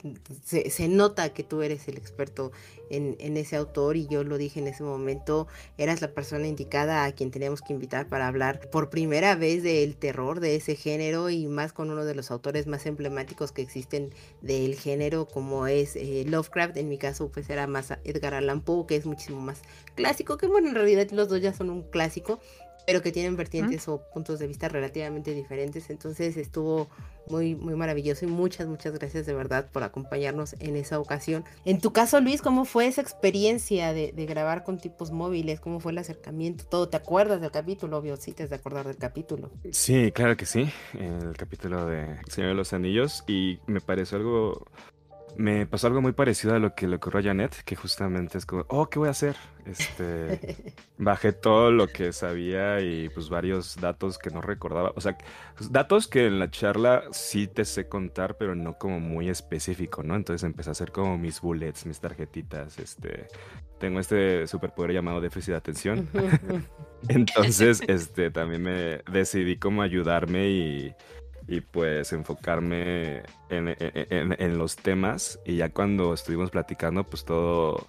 se, 0.44 0.88
nota 0.88 1.32
que 1.32 1.44
tú 1.44 1.62
eres 1.62 1.86
el 1.86 1.96
experto 1.96 2.50
en, 2.90 3.14
en 3.20 3.36
ese 3.36 3.54
autor 3.54 3.96
y 3.96 4.08
yo 4.08 4.24
lo 4.24 4.36
dije 4.36 4.58
en 4.58 4.66
ese 4.66 4.82
momento, 4.82 5.46
eras 5.76 6.00
la 6.00 6.10
persona 6.10 6.48
indicada 6.48 7.04
a 7.04 7.12
quien 7.12 7.30
teníamos 7.30 7.62
que 7.62 7.72
invitar 7.72 8.08
para 8.08 8.26
hablar 8.26 8.68
por 8.70 8.90
primera 8.90 9.36
vez 9.36 9.62
del 9.62 9.94
terror 9.94 10.40
de 10.40 10.56
ese 10.56 10.74
género 10.74 11.30
y 11.30 11.46
más 11.46 11.72
con 11.72 11.90
uno 11.92 12.04
de 12.04 12.16
los 12.16 12.32
autores 12.32 12.66
más 12.66 12.84
emblemáticos 12.86 13.52
que 13.52 13.62
existen 13.62 14.10
del 14.42 14.74
género 14.74 15.28
como 15.28 15.68
es 15.68 15.94
eh, 15.94 16.24
Lovecraft. 16.26 16.78
En 16.78 16.88
mi 16.88 16.98
caso 16.98 17.28
pues 17.28 17.48
era 17.48 17.68
más 17.68 17.92
Edgar 18.02 18.34
Allan 18.34 18.62
Poe, 18.62 18.86
que 18.88 18.96
es 18.96 19.06
muchísimo 19.06 19.40
más 19.40 19.60
clásico, 19.94 20.36
que 20.36 20.48
bueno, 20.48 20.68
en 20.68 20.74
realidad 20.74 21.08
los 21.12 21.28
dos 21.28 21.40
ya 21.40 21.54
son 21.54 21.70
un 21.70 21.82
clásico 21.82 22.40
pero 22.88 23.02
que 23.02 23.12
tienen 23.12 23.36
vertientes 23.36 23.86
o 23.86 24.00
puntos 24.14 24.38
de 24.38 24.46
vista 24.46 24.66
relativamente 24.66 25.34
diferentes. 25.34 25.90
Entonces 25.90 26.38
estuvo 26.38 26.88
muy, 27.28 27.54
muy 27.54 27.74
maravilloso 27.74 28.24
y 28.24 28.28
muchas, 28.28 28.66
muchas 28.66 28.94
gracias 28.94 29.26
de 29.26 29.34
verdad 29.34 29.68
por 29.70 29.82
acompañarnos 29.82 30.54
en 30.58 30.74
esa 30.74 30.98
ocasión. 30.98 31.44
En 31.66 31.82
tu 31.82 31.92
caso, 31.92 32.18
Luis, 32.22 32.40
¿cómo 32.40 32.64
fue 32.64 32.86
esa 32.86 33.02
experiencia 33.02 33.92
de, 33.92 34.12
de 34.12 34.24
grabar 34.24 34.64
con 34.64 34.78
tipos 34.78 35.10
móviles? 35.10 35.60
¿Cómo 35.60 35.80
fue 35.80 35.92
el 35.92 35.98
acercamiento? 35.98 36.64
¿Todo? 36.64 36.88
¿Te 36.88 36.96
acuerdas 36.96 37.42
del 37.42 37.50
capítulo? 37.50 37.98
Obvio, 37.98 38.16
sí 38.16 38.32
te 38.32 38.44
has 38.44 38.48
de 38.48 38.56
acordar 38.56 38.86
del 38.86 38.96
capítulo. 38.96 39.50
Sí, 39.70 40.10
claro 40.12 40.38
que 40.38 40.46
sí. 40.46 40.70
El 40.98 41.36
capítulo 41.36 41.84
de 41.84 42.16
Señor 42.30 42.52
de 42.52 42.54
los 42.54 42.72
Anillos. 42.72 43.22
Y 43.26 43.58
me 43.66 43.82
pareció 43.82 44.16
algo. 44.16 44.64
Me 45.36 45.66
pasó 45.66 45.86
algo 45.86 46.00
muy 46.02 46.12
parecido 46.12 46.54
a 46.54 46.58
lo 46.58 46.74
que 46.74 46.88
le 46.88 46.96
ocurrió 46.96 47.20
a 47.20 47.22
Janet, 47.24 47.62
que 47.64 47.76
justamente 47.76 48.38
es 48.38 48.46
como, 48.46 48.64
oh, 48.68 48.88
¿qué 48.88 48.98
voy 48.98 49.08
a 49.08 49.12
hacer? 49.12 49.36
Este, 49.66 50.74
bajé 50.98 51.32
todo 51.32 51.70
lo 51.70 51.86
que 51.86 52.12
sabía 52.12 52.80
y 52.80 53.08
pues 53.10 53.28
varios 53.28 53.76
datos 53.76 54.18
que 54.18 54.30
no 54.30 54.40
recordaba. 54.40 54.92
O 54.96 55.00
sea, 55.00 55.16
datos 55.70 56.08
que 56.08 56.26
en 56.26 56.38
la 56.38 56.50
charla 56.50 57.04
sí 57.12 57.46
te 57.46 57.64
sé 57.64 57.88
contar, 57.88 58.36
pero 58.36 58.54
no 58.54 58.78
como 58.78 58.98
muy 58.98 59.28
específico, 59.28 60.02
¿no? 60.02 60.16
Entonces 60.16 60.44
empecé 60.44 60.70
a 60.70 60.72
hacer 60.72 60.90
como 60.90 61.18
mis 61.18 61.40
bullets, 61.40 61.86
mis 61.86 62.00
tarjetitas, 62.00 62.78
este... 62.78 63.28
Tengo 63.78 64.00
este 64.00 64.48
superpoder 64.48 64.92
llamado 64.92 65.20
déficit 65.20 65.50
de 65.50 65.56
atención. 65.56 66.08
Entonces, 67.08 67.80
este, 67.86 68.32
también 68.32 68.62
me 68.62 69.02
decidí 69.08 69.56
como 69.56 69.82
ayudarme 69.82 70.48
y, 70.48 70.94
y 71.48 71.60
pues 71.62 72.12
enfocarme 72.12 73.22
en, 73.48 73.68
en- 73.78 74.36
en- 74.38 74.58
los 74.58 74.76
temas. 74.76 75.40
Y 75.44 75.56
ya 75.56 75.70
cuando 75.70 76.12
estuvimos 76.14 76.50
platicando, 76.50 77.04
pues 77.04 77.24
todo, 77.24 77.88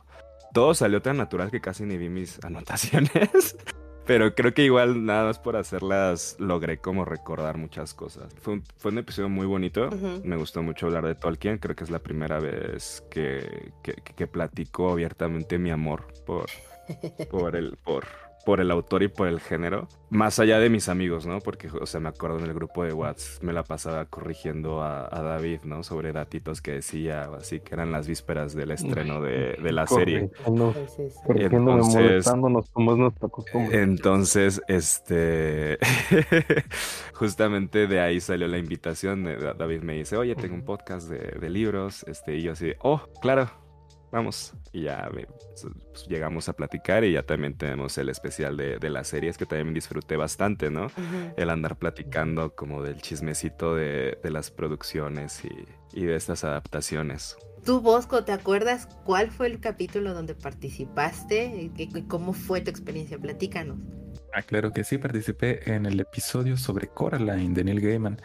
todo 0.53 0.74
salió 0.74 1.01
tan 1.01 1.18
natural 1.18 1.51
que 1.51 1.62
casi 1.62 1.84
ni 1.84 1.97
vi 1.97 2.10
mis 2.10 2.39
anotaciones. 2.43 3.57
Pero 4.05 4.34
creo 4.34 4.55
que 4.55 4.64
igual 4.64 5.05
nada 5.05 5.26
más 5.26 5.38
por 5.38 5.55
hacerlas 5.55 6.36
logré 6.39 6.80
como 6.80 7.05
recordar 7.05 7.57
muchas 7.57 7.93
cosas. 7.93 8.34
Fue 8.41 8.53
un, 8.55 8.64
fue 8.78 8.91
un 8.91 8.97
episodio 8.97 9.30
muy 9.30 9.45
bonito. 9.45 9.88
Ujú. 9.88 10.22
Me 10.24 10.36
gustó 10.36 10.64
mucho 10.64 10.88
hablar 10.88 11.05
de 11.05 11.14
Tolkien. 11.14 11.60
Creo 11.60 11.76
que 11.76 11.84
es 11.84 11.91
la 11.91 11.99
primera 11.99 12.39
vez 12.39 13.03
que, 13.12 13.72
que, 13.84 13.93
que 13.93 14.26
platico 14.26 14.91
abiertamente 14.91 15.60
mi 15.60 15.70
amor 15.70 16.07
por, 16.26 16.47
por 17.30 17.55
el, 17.55 17.78
por, 17.84 18.07
por 18.46 18.62
el 18.62 18.72
autor 18.72 19.04
y 19.04 19.08
por 19.10 19.28
el 19.28 19.40
género. 19.40 19.88
Más 20.10 20.40
allá 20.40 20.58
de 20.60 20.70
mis 20.70 20.90
amigos, 20.90 21.26
¿no? 21.28 21.40
Porque, 21.40 21.68
o 21.70 21.86
sea, 21.86 22.00
me 22.00 22.10
acuerdo 22.10 22.40
en 22.40 22.46
el 22.46 22.54
grupo 22.54 22.84
de 22.84 22.94
WhatsApp 22.94 23.44
me 23.44 23.54
la 23.54 23.64
pasaba 23.64 24.06
corrigiendo 24.06 24.82
a, 24.82 25.08
a 25.16 25.22
David, 25.22 25.60
¿no? 25.66 25.84
Sobre 25.84 26.12
datitos 26.14 26.62
que 26.62 26.72
decía, 26.72 27.30
así 27.38 27.60
que 27.60 27.76
eran 27.76 27.92
las 27.92 28.08
vísperas 28.08 28.56
del 28.56 28.72
estreno 28.72 29.22
de, 29.22 29.56
de 29.62 29.72
la 29.72 29.86
serie. 29.86 30.30
Corrigiendo, 30.30 30.68
Entonces, 30.70 31.16
corrigiéndome, 31.26 31.72
Entonces- 31.74 32.02
molestándonos 32.02 32.70
como 32.72 32.92
es 32.94 32.98
nuestra 32.98 33.30
costumbre. 33.30 33.82
Entonces, 33.84 34.62
este, 34.68 35.78
justamente 37.14 37.88
de 37.88 38.00
ahí 38.00 38.20
salió 38.20 38.48
la 38.48 38.58
invitación. 38.58 39.24
de- 39.26 39.54
David 39.58 39.82
me 39.82 39.94
dice, 39.94 40.18
oye, 40.18 40.36
tengo 40.36 40.56
un 40.56 40.64
podcast 40.66 41.10
de, 41.10 41.40
de 41.40 41.50
libros, 41.50 42.04
este, 42.08 42.36
y 42.36 42.42
yo 42.44 42.54
así, 42.54 42.74
oh, 42.82 43.02
claro, 43.22 43.50
vamos. 44.12 44.53
Y 44.72 44.84
ya 44.84 45.10
me- 45.14 45.26
pues, 45.26 46.05
llegamos 46.07 46.49
a 46.49 46.53
platicar 46.53 47.03
y 47.03 47.14
ya 47.14 47.24
también 47.24 47.57
tenemos 47.57 47.97
el 47.97 48.10
especial 48.10 48.57
de, 48.57 48.78
de 48.80 48.89
las 48.89 49.07
series 49.07 49.38
que 49.38 49.45
también 49.45 49.74
disfruté 49.74 50.16
bastante, 50.18 50.70
¿no? 50.70 50.88
El 51.36 51.49
andar 51.49 51.78
platicando 51.78 52.55
como 52.55 52.84
del 52.84 53.01
chismecito 53.01 53.76
de, 53.76 54.18
de 54.22 54.32
las 54.32 54.51
producciones 54.51 55.43
y, 55.45 55.99
y 55.99 56.05
de 56.05 56.16
estas 56.16 56.43
adaptaciones. 56.43 57.38
Tú, 57.66 57.82
Bosco, 57.82 58.24
¿te 58.24 58.32
acuerdas 58.32 58.88
cuál 59.03 59.32
fue 59.32 59.47
el 59.47 59.60
capítulo 59.60 60.14
donde 60.14 60.34
participaste? 60.34 61.72
¿Y 61.76 61.84
y 61.84 62.03
cómo 62.03 62.34
fue 62.34 62.62
tu 62.62 62.70
experiencia? 62.70 63.18
Platícanos. 63.20 63.78
Ah, 64.32 64.43
claro 64.43 64.72
que 64.72 64.84
sí, 64.84 64.97
participé 64.97 65.72
en 65.74 65.86
el 65.86 65.99
episodio 65.99 66.55
sobre 66.55 66.88
Coraline 66.88 67.53
de 67.53 67.64
Neil 67.64 67.82
Gaiman. 67.82 68.22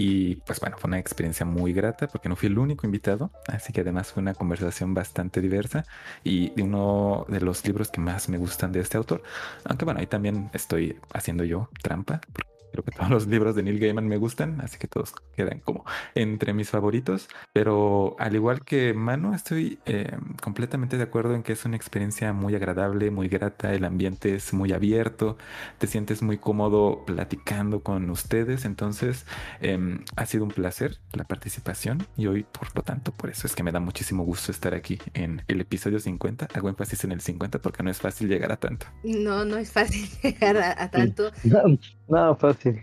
Y 0.00 0.36
pues 0.46 0.60
bueno, 0.60 0.76
fue 0.78 0.86
una 0.86 1.00
experiencia 1.00 1.44
muy 1.44 1.72
grata 1.72 2.06
porque 2.06 2.28
no 2.28 2.36
fui 2.36 2.46
el 2.46 2.56
único 2.56 2.86
invitado, 2.86 3.32
así 3.48 3.72
que 3.72 3.80
además 3.80 4.12
fue 4.12 4.20
una 4.20 4.32
conversación 4.32 4.94
bastante 4.94 5.40
diversa 5.40 5.84
y 6.22 6.50
de 6.50 6.62
uno 6.62 7.26
de 7.28 7.40
los 7.40 7.66
libros 7.66 7.90
que 7.90 8.00
más 8.00 8.28
me 8.28 8.38
gustan 8.38 8.70
de 8.70 8.78
este 8.78 8.96
autor. 8.96 9.24
Aunque 9.64 9.84
bueno, 9.84 9.98
ahí 9.98 10.06
también 10.06 10.50
estoy 10.52 11.00
haciendo 11.12 11.42
yo 11.42 11.68
trampa, 11.82 12.20
creo 12.72 12.84
que 12.84 12.92
todos 12.92 13.10
los 13.10 13.26
libros 13.26 13.54
de 13.54 13.62
Neil 13.62 13.78
Gaiman 13.78 14.06
me 14.08 14.16
gustan, 14.16 14.60
así 14.60 14.78
que 14.78 14.88
todos 14.88 15.14
quedan 15.36 15.60
como 15.60 15.84
entre 16.14 16.52
mis 16.54 16.70
favoritos. 16.70 17.28
Pero 17.52 18.16
al 18.18 18.34
igual 18.34 18.64
que 18.64 18.94
Mano, 18.94 19.34
estoy 19.34 19.78
eh, 19.86 20.16
completamente 20.42 20.96
de 20.96 21.02
acuerdo 21.02 21.34
en 21.34 21.42
que 21.42 21.52
es 21.52 21.64
una 21.64 21.76
experiencia 21.76 22.32
muy 22.32 22.54
agradable, 22.54 23.10
muy 23.10 23.28
grata, 23.28 23.74
el 23.74 23.84
ambiente 23.84 24.34
es 24.34 24.52
muy 24.52 24.72
abierto, 24.72 25.36
te 25.78 25.86
sientes 25.86 26.22
muy 26.22 26.38
cómodo 26.38 27.04
platicando 27.06 27.82
con 27.82 28.10
ustedes, 28.10 28.64
entonces 28.64 29.26
em, 29.60 30.04
ha 30.16 30.26
sido 30.26 30.44
un 30.44 30.50
placer 30.50 30.98
la 31.12 31.24
participación 31.24 32.06
y 32.16 32.26
hoy 32.26 32.44
por 32.44 32.74
lo 32.74 32.82
tanto 32.82 33.12
por 33.12 33.30
eso 33.30 33.46
es 33.46 33.54
que 33.54 33.62
me 33.62 33.72
da 33.72 33.80
muchísimo 33.80 34.24
gusto 34.24 34.52
estar 34.52 34.74
aquí 34.74 34.98
en 35.14 35.42
el 35.48 35.60
episodio 35.60 35.98
50, 36.00 36.48
hago 36.54 36.68
énfasis 36.68 37.04
en 37.04 37.12
el 37.12 37.20
50 37.20 37.60
porque 37.60 37.82
no 37.82 37.90
es 37.90 37.98
fácil 37.98 38.28
llegar 38.28 38.52
a 38.52 38.56
tanto. 38.56 38.86
No, 39.02 39.44
no 39.44 39.56
es 39.56 39.72
fácil 39.72 40.08
llegar 40.22 40.56
a, 40.56 40.82
a 40.82 40.90
tanto. 40.90 41.30
Nada, 42.08 42.22
nada 42.24 42.34
fácil. 42.34 42.82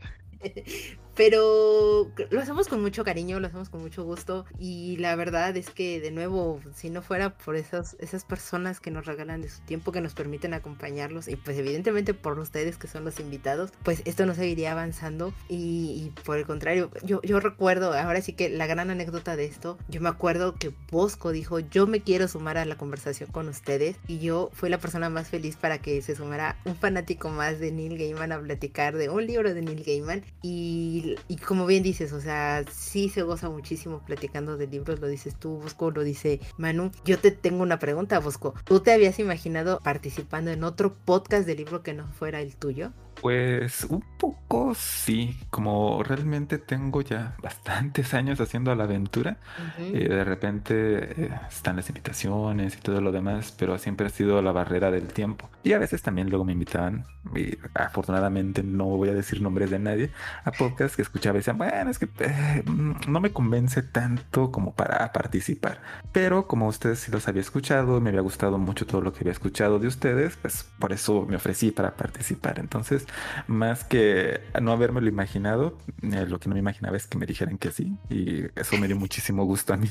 Pero 1.16 2.12
lo 2.30 2.42
hacemos 2.42 2.68
con 2.68 2.82
mucho 2.82 3.06
cariño, 3.06 3.40
lo 3.40 3.48
hacemos 3.48 3.70
con 3.70 3.82
mucho 3.82 4.04
gusto 4.04 4.46
y 4.60 4.98
la 4.98 5.16
verdad 5.16 5.56
es 5.56 5.70
que 5.70 6.02
de 6.02 6.12
nuevo, 6.12 6.60
si 6.76 6.90
no 6.90 7.02
fuera 7.02 7.38
por 7.38 7.56
esas, 7.56 7.96
esas 8.00 8.26
personas 8.26 8.82
que 8.82 8.92
nos 8.92 9.06
regalan 9.06 9.42
de 9.42 9.50
su 9.50 9.62
tiempo, 9.62 9.94
que 9.94 10.02
nos 10.02 10.14
permiten 10.14 10.54
acompañarlos 10.54 11.30
y 11.30 11.38
pues 11.38 11.58
evidentemente 11.58 12.14
por 12.14 12.38
ustedes 12.38 12.78
que 12.78 12.88
son 12.88 13.06
los 13.06 13.20
invitados, 13.22 13.72
pues 13.84 14.02
esto 14.04 14.26
no 14.26 14.36
seguiría 14.36 14.74
avanzando 14.74 15.34
y, 15.48 16.12
por 16.26 16.38
el 16.38 16.46
contrario, 16.46 16.92
yo, 17.04 17.22
yo 17.22 17.40
recuerdo, 17.40 17.94
ahora 17.94 18.22
sí 18.22 18.34
que 18.34 18.50
la 18.50 18.68
gran 18.68 18.90
anécdota 18.90 19.38
de 19.38 19.46
esto, 19.46 19.78
yo 19.88 20.02
me 20.02 20.10
acuerdo 20.10 20.56
que 20.56 20.74
Bosco 20.92 21.32
dijo, 21.32 21.60
yo 21.60 21.88
me 21.88 22.02
quiero 22.02 22.28
sumar 22.28 22.58
a 22.58 22.66
la 22.66 22.76
conversación 22.76 23.32
con 23.32 23.48
ustedes 23.48 23.96
y 24.08 24.20
yo 24.20 24.50
fui 24.54 24.70
la 24.70 24.80
persona 24.80 25.10
más 25.10 25.30
feliz 25.30 25.56
para 25.56 25.78
que 25.78 26.02
se 26.02 26.16
sumara 26.16 26.58
un 26.66 26.76
fanático 26.76 27.30
más 27.30 27.60
de 27.60 27.72
Neil 27.72 27.98
Gaiman 27.98 28.34
a 28.34 28.40
platicar 28.40 28.98
de 28.98 29.10
un 29.10 29.26
libro 29.26 29.54
de 29.54 29.62
Neil 29.62 29.84
Gaiman 29.86 30.24
y 30.42 31.05
y, 31.28 31.36
como 31.38 31.66
bien 31.66 31.84
dices, 31.84 32.14
o 32.14 32.22
sea, 32.22 32.64
sí 32.72 33.10
se 33.10 33.22
goza 33.22 33.50
muchísimo 33.50 34.02
platicando 34.06 34.58
de 34.58 34.68
libros, 34.68 35.00
lo 35.00 35.08
dices 35.08 35.36
tú, 35.36 35.60
Bosco, 35.60 35.92
lo 35.92 36.04
dice 36.04 36.40
Manu. 36.58 36.92
Yo 37.04 37.20
te 37.20 37.32
tengo 37.32 37.64
una 37.64 37.80
pregunta, 37.80 38.20
Bosco. 38.20 38.54
¿Tú 38.64 38.80
te 38.80 38.92
habías 38.92 39.20
imaginado 39.20 39.80
participando 39.84 40.52
en 40.52 40.64
otro 40.64 40.96
podcast 40.96 41.46
de 41.46 41.56
libro 41.56 41.84
que 41.84 41.94
no 41.94 42.08
fuera 42.14 42.42
el 42.42 42.56
tuyo? 42.56 42.92
Pues 43.22 43.86
un 43.86 44.04
poco 44.20 44.76
sí, 44.76 45.40
como 45.50 46.04
realmente 46.04 46.58
tengo 46.60 47.02
ya 47.02 47.36
bastantes 47.42 48.14
años 48.14 48.40
haciendo 48.42 48.76
la 48.76 48.84
aventura, 48.84 49.40
Ujú. 49.58 49.96
eh, 49.96 50.10
de 50.10 50.24
repente 50.24 51.24
eh, 51.26 51.32
están 51.50 51.78
las 51.78 51.90
invitaciones 51.90 52.76
y 52.76 52.82
todo 52.82 53.02
lo 53.02 53.12
demás, 53.12 53.54
pero 53.58 53.78
siempre 53.80 54.08
ha 54.08 54.10
sido 54.10 54.42
la 54.42 54.52
barrera 54.52 54.92
del 54.92 55.08
tiempo. 55.14 55.50
Y 55.64 55.74
a 55.74 55.80
veces 55.80 56.02
también 56.04 56.30
luego 56.30 56.46
me 56.46 56.52
invitaban, 56.54 57.06
y 57.36 57.58
afortunadamente 57.74 58.64
no 58.64 58.86
voy 58.86 59.10
a 59.10 59.14
decir 59.14 59.42
nombres 59.42 59.72
de 59.72 59.80
nadie, 59.80 60.12
a 60.44 60.52
podcasts 60.58 60.96
que 60.96 61.02
escuchaba 61.02 61.38
y 61.38 61.40
decían, 61.40 61.58
bueno, 61.58 61.90
es 61.90 61.98
que 61.98 62.10
eh, 62.20 62.64
mm, 62.66 62.92
no 63.08 63.20
me 63.22 63.32
convence 63.32 63.82
tanto 63.82 64.52
como 64.52 64.76
para 64.76 65.12
participar. 65.14 65.82
Pero 66.12 66.48
como 66.48 66.68
ustedes 66.68 67.00
sí 67.00 67.12
los 67.12 67.28
había 67.28 67.42
escuchado, 67.42 68.00
me 68.02 68.10
había 68.10 68.22
gustado 68.22 68.58
mucho 68.58 68.86
todo 68.86 69.02
lo 69.02 69.14
que 69.14 69.20
había 69.22 69.32
escuchado 69.32 69.80
de 69.80 69.88
ustedes, 69.88 70.36
pues 70.38 70.64
por 70.80 70.94
eso 70.94 71.26
me 71.28 71.38
ofrecí 71.38 71.72
para 71.72 71.96
participar. 71.96 72.60
Entonces, 72.60 73.05
más 73.48 73.84
que 73.84 74.42
no 74.62 74.72
habérmelo 74.72 75.08
imaginado, 75.08 75.78
eh, 76.02 76.26
lo 76.28 76.40
que 76.40 76.50
no 76.50 76.56
me 76.56 76.60
imaginaba 76.60 76.98
es 76.98 77.08
que 77.08 77.18
me 77.18 77.26
dijeran 77.26 77.58
que 77.58 77.72
sí. 77.72 77.98
Y 78.10 78.46
eso 78.60 78.78
me 78.78 78.88
dio 78.88 78.96
muchísimo 78.96 79.46
gusto 79.46 79.74
a 79.74 79.78
mí. 79.78 79.90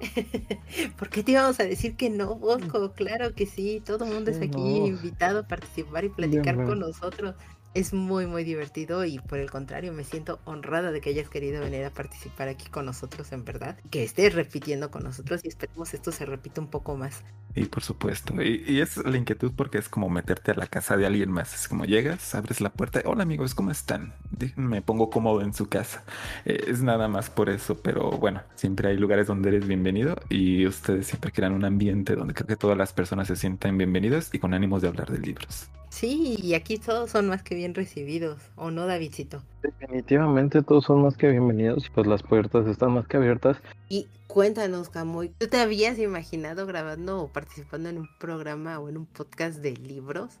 ¿Por 0.98 1.10
qué 1.10 1.22
te 1.22 1.32
íbamos 1.32 1.60
a 1.60 1.64
decir 1.64 1.96
que 1.96 2.10
no, 2.10 2.36
Bosco? 2.36 2.92
Claro 2.94 3.34
que 3.34 3.46
sí, 3.46 3.82
todo 3.84 4.04
el 4.04 4.12
mundo 4.12 4.30
es 4.30 4.38
aquí 4.38 4.80
no. 4.80 4.86
invitado 4.86 5.40
a 5.40 5.42
participar 5.46 6.04
y 6.04 6.08
platicar 6.08 6.56
Bien, 6.56 6.66
con 6.66 6.80
nosotros. 6.80 7.34
Es 7.72 7.94
muy, 7.94 8.26
muy 8.26 8.42
divertido 8.42 9.04
y 9.04 9.20
por 9.20 9.38
el 9.38 9.48
contrario 9.48 9.92
me 9.92 10.02
siento 10.02 10.40
honrada 10.44 10.90
de 10.90 11.00
que 11.00 11.10
hayas 11.10 11.28
querido 11.28 11.60
venir 11.60 11.84
a 11.84 11.90
participar 11.90 12.48
aquí 12.48 12.68
con 12.68 12.84
nosotros, 12.84 13.30
en 13.30 13.44
verdad. 13.44 13.78
Que 13.90 14.02
estés 14.02 14.34
repitiendo 14.34 14.90
con 14.90 15.04
nosotros 15.04 15.42
y 15.44 15.48
esperemos 15.48 15.94
esto 15.94 16.10
se 16.10 16.26
repita 16.26 16.60
un 16.60 16.66
poco 16.66 16.96
más. 16.96 17.22
Y 17.54 17.66
por 17.66 17.84
supuesto. 17.84 18.42
Y, 18.42 18.64
y 18.66 18.80
es 18.80 18.96
la 18.96 19.16
inquietud 19.16 19.52
porque 19.54 19.78
es 19.78 19.88
como 19.88 20.10
meterte 20.10 20.50
a 20.50 20.54
la 20.54 20.66
casa 20.66 20.96
de 20.96 21.06
alguien 21.06 21.30
más. 21.30 21.54
Es 21.54 21.68
como 21.68 21.84
llegas, 21.84 22.34
abres 22.34 22.60
la 22.60 22.70
puerta. 22.70 23.02
Hola 23.04 23.22
amigos, 23.22 23.54
¿cómo 23.54 23.70
están? 23.70 24.14
Me 24.56 24.82
pongo 24.82 25.08
cómodo 25.08 25.40
en 25.40 25.54
su 25.54 25.68
casa. 25.68 26.02
Eh, 26.44 26.64
es 26.66 26.82
nada 26.82 27.06
más 27.06 27.30
por 27.30 27.50
eso. 27.50 27.80
Pero 27.80 28.10
bueno, 28.10 28.42
siempre 28.56 28.88
hay 28.88 28.96
lugares 28.96 29.28
donde 29.28 29.48
eres 29.48 29.68
bienvenido 29.68 30.16
y 30.28 30.66
ustedes 30.66 31.06
siempre 31.06 31.30
crean 31.30 31.52
un 31.52 31.64
ambiente 31.64 32.16
donde 32.16 32.34
creo 32.34 32.48
que 32.48 32.56
todas 32.56 32.76
las 32.76 32.92
personas 32.92 33.28
se 33.28 33.36
sientan 33.36 33.78
bienvenidos 33.78 34.30
y 34.32 34.40
con 34.40 34.54
ánimos 34.54 34.82
de 34.82 34.88
hablar 34.88 35.08
de 35.08 35.18
libros. 35.18 35.68
Sí, 35.90 36.36
y 36.40 36.54
aquí 36.54 36.78
todos 36.78 37.10
son 37.10 37.28
más 37.28 37.42
que 37.42 37.56
bien 37.60 37.74
recibidos, 37.74 38.40
¿o 38.56 38.70
no, 38.70 38.86
Davidcito? 38.86 39.42
Definitivamente 39.62 40.62
todos 40.62 40.86
son 40.86 41.02
más 41.02 41.18
que 41.18 41.28
bienvenidos, 41.28 41.90
pues 41.94 42.06
las 42.06 42.22
puertas 42.22 42.66
están 42.66 42.92
más 42.92 43.06
que 43.06 43.18
abiertas. 43.18 43.58
Y 43.90 44.06
cuéntanos, 44.28 44.88
Camuy, 44.88 45.28
¿tú 45.36 45.46
te 45.46 45.60
habías 45.60 45.98
imaginado 45.98 46.64
grabando 46.64 47.20
o 47.20 47.28
participando 47.28 47.90
en 47.90 47.98
un 47.98 48.08
programa 48.18 48.78
o 48.78 48.88
en 48.88 48.96
un 48.96 49.04
podcast 49.04 49.58
de 49.58 49.72
libros? 49.72 50.40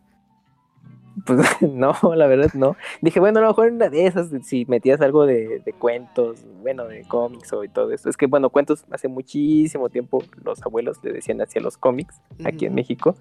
Pues 1.26 1.40
no, 1.60 1.94
la 2.16 2.26
verdad 2.26 2.54
no. 2.54 2.74
Dije, 3.02 3.20
bueno, 3.20 3.40
a 3.40 3.42
lo 3.42 3.48
mejor 3.48 3.68
en 3.68 3.74
una 3.74 3.90
de 3.90 4.06
esas, 4.06 4.30
si 4.42 4.64
metías 4.64 5.02
algo 5.02 5.26
de, 5.26 5.60
de 5.62 5.72
cuentos, 5.74 6.46
bueno, 6.62 6.86
de 6.86 7.04
cómics 7.04 7.52
o 7.52 7.64
y 7.64 7.68
todo 7.68 7.92
eso. 7.92 8.08
Es 8.08 8.16
que, 8.16 8.28
bueno, 8.28 8.48
cuentos 8.48 8.86
hace 8.90 9.08
muchísimo 9.08 9.90
tiempo 9.90 10.24
los 10.42 10.62
abuelos 10.62 10.96
le 11.02 11.12
decían 11.12 11.42
hacia 11.42 11.60
los 11.60 11.76
cómics 11.76 12.18
aquí 12.46 12.64
en. 12.64 12.74
México, 12.74 13.14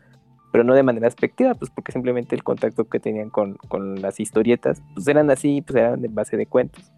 pero 0.51 0.63
no 0.63 0.73
de 0.73 0.83
manera 0.83 1.07
expectiva, 1.07 1.53
pues 1.55 1.71
porque 1.71 1.91
simplemente 1.91 2.35
el 2.35 2.43
contacto 2.43 2.85
que 2.85 2.99
tenían 2.99 3.29
con, 3.29 3.55
con 3.67 4.01
las 4.01 4.19
historietas, 4.19 4.81
pues 4.93 5.07
eran 5.07 5.29
así, 5.29 5.61
pues 5.61 5.77
eran 5.77 6.03
en 6.03 6.15
base 6.15 6.37
de 6.37 6.45
cuentos. 6.45 6.91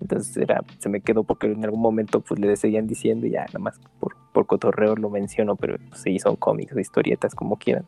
Entonces 0.00 0.36
era, 0.36 0.62
se 0.78 0.88
me 0.88 1.00
quedó 1.00 1.22
porque 1.22 1.46
en 1.46 1.64
algún 1.64 1.80
momento 1.80 2.20
pues 2.20 2.40
le 2.40 2.56
seguían 2.56 2.86
diciendo 2.86 3.26
y 3.26 3.30
ya 3.30 3.46
nada 3.46 3.60
más 3.60 3.80
por, 4.00 4.16
por 4.32 4.46
cotorreo 4.46 4.96
lo 4.96 5.10
menciono, 5.10 5.56
pero 5.56 5.76
pues, 5.88 6.02
sí 6.02 6.18
son 6.18 6.36
cómics 6.36 6.76
historietas 6.76 7.34
como 7.34 7.56
quieran. 7.56 7.86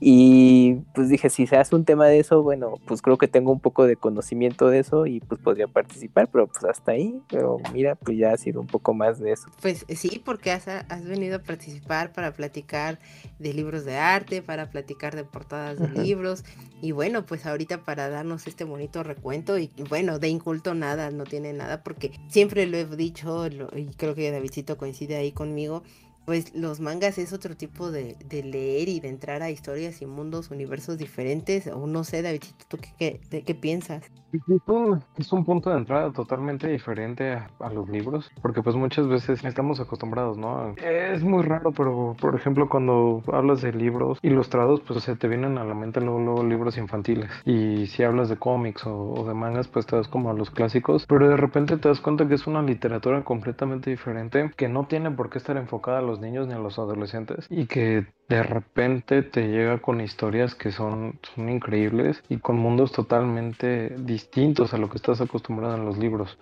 Y 0.00 0.74
pues 0.94 1.08
dije, 1.08 1.28
si 1.28 1.46
se 1.46 1.56
hace 1.56 1.74
un 1.74 1.84
tema 1.84 2.06
de 2.06 2.20
eso, 2.20 2.42
bueno, 2.42 2.74
pues 2.86 3.02
creo 3.02 3.18
que 3.18 3.26
tengo 3.28 3.50
un 3.52 3.60
poco 3.60 3.86
de 3.86 3.96
conocimiento 3.96 4.68
de 4.68 4.78
eso 4.78 5.06
y 5.06 5.20
pues 5.20 5.40
podría 5.40 5.66
participar, 5.66 6.28
pero 6.30 6.46
pues 6.46 6.64
hasta 6.64 6.92
ahí, 6.92 7.20
pero 7.28 7.58
mira, 7.72 7.96
pues 7.96 8.16
ya 8.16 8.32
ha 8.32 8.36
sido 8.36 8.60
un 8.60 8.66
poco 8.68 8.94
más 8.94 9.18
de 9.18 9.32
eso. 9.32 9.48
Pues 9.60 9.84
sí, 9.88 10.22
porque 10.24 10.52
has, 10.52 10.68
has 10.68 11.04
venido 11.04 11.36
a 11.36 11.42
participar 11.42 12.12
para 12.12 12.32
platicar 12.32 12.98
de 13.38 13.52
libros 13.52 13.84
de 13.84 13.96
arte, 13.96 14.40
para 14.42 14.70
platicar 14.70 15.16
de 15.16 15.24
portadas 15.24 15.78
de 15.78 15.88
libros, 16.02 16.44
y 16.80 16.92
bueno, 16.92 17.26
pues 17.26 17.44
ahorita 17.46 17.84
para 17.84 18.08
darnos 18.08 18.46
este 18.46 18.64
bonito 18.64 19.02
recuento, 19.02 19.58
y 19.58 19.70
y 19.76 19.82
bueno, 19.82 20.18
de 20.18 20.28
inculto 20.28 20.74
nada, 20.74 21.10
no 21.10 21.24
tiene 21.24 21.52
nada, 21.52 21.82
porque 21.82 22.12
siempre 22.28 22.66
lo 22.66 22.76
he 22.78 22.84
dicho, 22.84 23.48
lo- 23.48 23.68
y 23.76 23.86
creo 23.96 24.14
que 24.14 24.30
Davidcito 24.30 24.76
coincide 24.76 25.16
ahí 25.16 25.32
conmigo, 25.32 25.82
pues 26.28 26.54
los 26.54 26.78
mangas 26.78 27.16
es 27.16 27.32
otro 27.32 27.56
tipo 27.56 27.90
de, 27.90 28.14
de 28.22 28.42
leer 28.42 28.90
y 28.90 29.00
de 29.00 29.08
entrar 29.08 29.40
a 29.40 29.48
historias 29.48 30.02
y 30.02 30.06
mundos, 30.06 30.50
universos 30.50 30.98
diferentes, 30.98 31.66
o 31.68 31.86
no 31.86 32.04
sé, 32.04 32.20
Davidcito, 32.20 32.66
¿tú 32.68 32.76
qué, 32.76 33.18
qué, 33.30 33.44
qué 33.44 33.54
piensas? 33.54 34.04
Es 34.30 34.42
un, 34.66 35.02
es 35.16 35.32
un 35.32 35.42
punto 35.46 35.70
de 35.70 35.78
entrada 35.78 36.12
totalmente 36.12 36.68
diferente 36.68 37.32
a, 37.32 37.48
a 37.60 37.70
los 37.70 37.88
libros, 37.88 38.30
porque 38.42 38.62
pues 38.62 38.76
muchas 38.76 39.08
veces 39.08 39.42
estamos 39.42 39.80
acostumbrados, 39.80 40.36
¿no? 40.36 40.74
Es 40.76 41.22
muy 41.22 41.42
raro, 41.44 41.72
pero 41.72 42.14
por 42.20 42.34
ejemplo 42.34 42.68
cuando 42.68 43.22
hablas 43.32 43.62
de 43.62 43.72
libros 43.72 44.18
ilustrados, 44.20 44.82
pues 44.86 45.02
se 45.02 45.16
te 45.16 45.28
vienen 45.28 45.56
a 45.56 45.64
la 45.64 45.72
mente 45.72 46.02
luego, 46.02 46.20
luego 46.20 46.44
libros 46.44 46.76
infantiles. 46.76 47.30
Y 47.46 47.86
si 47.86 48.02
hablas 48.02 48.28
de 48.28 48.36
cómics 48.36 48.84
o, 48.86 49.12
o 49.12 49.26
de 49.26 49.32
mangas, 49.32 49.66
pues 49.68 49.86
te 49.86 49.96
das 49.96 50.08
como 50.08 50.28
a 50.28 50.34
los 50.34 50.50
clásicos, 50.50 51.06
pero 51.08 51.26
de 51.26 51.38
repente 51.38 51.78
te 51.78 51.88
das 51.88 52.02
cuenta 52.02 52.28
que 52.28 52.34
es 52.34 52.46
una 52.46 52.60
literatura 52.60 53.24
completamente 53.24 53.88
diferente, 53.88 54.50
que 54.58 54.68
no 54.68 54.86
tiene 54.86 55.10
por 55.10 55.30
qué 55.30 55.38
estar 55.38 55.56
enfocada 55.56 56.00
a 56.00 56.02
los 56.02 56.17
niños 56.20 56.46
ni 56.46 56.54
a 56.54 56.58
los 56.58 56.78
adolescentes, 56.78 57.46
y 57.50 57.66
que 57.66 58.06
de 58.28 58.42
repente 58.42 59.22
te 59.22 59.48
llega 59.48 59.78
con 59.78 60.00
historias 60.00 60.54
que 60.54 60.72
son, 60.72 61.18
son 61.34 61.48
increíbles 61.48 62.22
y 62.28 62.38
con 62.38 62.56
mundos 62.56 62.92
totalmente 62.92 63.94
distintos 63.98 64.74
a 64.74 64.78
lo 64.78 64.88
que 64.88 64.96
estás 64.96 65.20
acostumbrado 65.20 65.76
en 65.76 65.84
los 65.84 65.98
libros. 65.98 66.38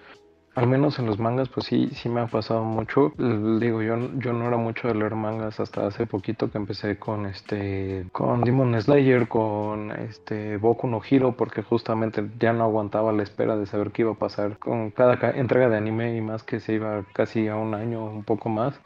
Al 0.56 0.66
menos 0.66 0.98
en 0.98 1.04
los 1.04 1.18
mangas, 1.18 1.50
pues 1.50 1.66
sí, 1.66 1.88
sí 1.92 2.08
me 2.08 2.22
ha 2.22 2.26
pasado 2.28 2.64
mucho. 2.64 3.12
Digo, 3.18 3.82
yo, 3.82 3.96
yo 4.18 4.32
no 4.32 4.46
era 4.48 4.56
mucho 4.56 4.88
de 4.88 4.94
leer 4.94 5.14
mangas 5.14 5.60
hasta 5.60 5.86
hace 5.86 6.06
poquito 6.06 6.50
que 6.50 6.56
empecé 6.56 6.98
con 6.98 7.26
este, 7.26 8.06
con 8.10 8.40
Demon 8.42 8.80
Slayer, 8.80 9.28
con 9.28 9.90
este 9.92 10.56
Boku 10.56 10.86
no 10.88 11.02
Hero, 11.08 11.32
porque 11.36 11.62
justamente 11.62 12.24
ya 12.40 12.54
no 12.54 12.64
aguantaba 12.64 13.12
la 13.12 13.22
espera 13.22 13.54
de 13.56 13.66
saber 13.66 13.90
qué 13.90 14.02
iba 14.02 14.12
a 14.12 14.14
pasar 14.14 14.58
con 14.58 14.90
cada 14.92 15.18
ca- 15.18 15.32
entrega 15.32 15.68
de 15.68 15.76
anime 15.76 16.16
y 16.16 16.22
más 16.22 16.42
que 16.42 16.58
se 16.58 16.72
iba 16.72 17.04
casi 17.12 17.48
a 17.48 17.56
un 17.56 17.74
año, 17.74 18.04
un 18.06 18.24
poco 18.24 18.48
más. 18.48 18.80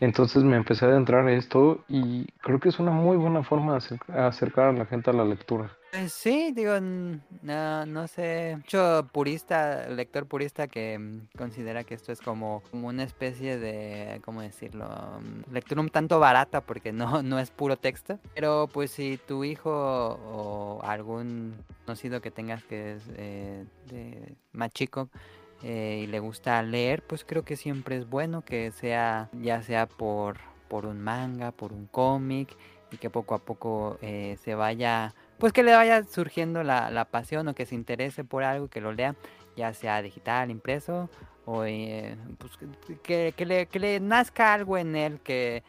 Entonces 0.00 0.44
me 0.44 0.56
empecé 0.56 0.84
a 0.84 0.88
adentrar 0.88 1.26
a 1.26 1.32
esto 1.32 1.78
y 1.88 2.26
creo 2.42 2.60
que 2.60 2.68
es 2.68 2.78
una 2.78 2.90
muy 2.90 3.16
buena 3.16 3.42
forma 3.42 3.72
de 3.72 3.78
acer- 3.78 4.14
acercar 4.14 4.66
a 4.66 4.72
la 4.72 4.84
gente 4.84 5.08
a 5.08 5.14
la 5.14 5.24
lectura. 5.24 5.70
Eh, 5.92 6.08
Sí, 6.08 6.52
digo, 6.52 6.78
no, 6.80 7.86
no 7.86 8.08
sé, 8.08 8.56
mucho 8.56 9.08
purista, 9.12 9.88
lector 9.88 10.26
purista 10.26 10.68
que 10.68 10.98
mm, 10.98 11.28
considera 11.38 11.84
que 11.84 11.94
esto 11.94 12.12
es 12.12 12.20
como, 12.20 12.62
como 12.70 12.88
una 12.88 13.04
especie 13.04 13.56
de, 13.58 14.20
¿cómo 14.24 14.42
decirlo? 14.42 14.86
Mm, 15.20 15.52
Lectura 15.52 15.80
un 15.80 15.88
tanto 15.88 16.18
barata 16.20 16.60
porque 16.60 16.92
no, 16.92 17.22
no 17.22 17.38
es 17.38 17.50
puro 17.50 17.76
texto, 17.78 18.18
pero 18.34 18.68
pues 18.72 18.90
si 18.90 19.18
tu 19.26 19.44
hijo 19.44 19.70
o 19.72 20.80
algún 20.82 21.54
conocido 21.86 22.20
que 22.20 22.30
tengas 22.30 22.64
que 22.64 22.94
es 22.94 23.02
eh, 23.16 23.64
de 23.86 24.34
más 24.52 24.70
chico 24.72 25.08
eh, 25.62 26.02
y 26.04 26.06
le 26.08 26.18
gusta 26.18 26.62
leer, 26.62 27.02
pues 27.06 27.24
creo 27.24 27.44
que 27.44 27.56
siempre 27.56 27.96
es 27.96 28.08
bueno 28.10 28.42
que 28.42 28.70
sea, 28.72 29.30
ya 29.32 29.62
sea 29.62 29.86
por, 29.86 30.38
por 30.68 30.84
un 30.84 31.00
manga, 31.00 31.52
por 31.52 31.72
un 31.72 31.86
cómic 31.86 32.54
y 32.90 32.98
que 32.98 33.08
poco 33.08 33.34
a 33.34 33.38
poco 33.38 33.98
eh, 34.02 34.36
se 34.42 34.54
vaya 34.54 35.14
pues 35.38 35.52
que 35.52 35.62
le 35.62 35.74
vaya 35.74 36.04
surgiendo 36.04 36.62
la, 36.62 36.90
la 36.90 37.04
pasión 37.04 37.48
o 37.48 37.54
que 37.54 37.66
se 37.66 37.74
interese 37.74 38.24
por 38.24 38.42
algo, 38.42 38.68
que 38.68 38.80
lo 38.80 38.92
lea, 38.92 39.14
ya 39.56 39.72
sea 39.74 40.02
digital, 40.02 40.50
impreso, 40.50 41.08
o 41.44 41.64
eh, 41.64 42.16
pues, 42.38 42.52
que, 43.02 43.32
que 43.36 43.46
le, 43.46 43.66
que 43.66 43.78
le 43.78 44.00
nazca 44.00 44.52
algo 44.52 44.76
en 44.78 44.96
él, 44.96 45.20
que 45.20 45.62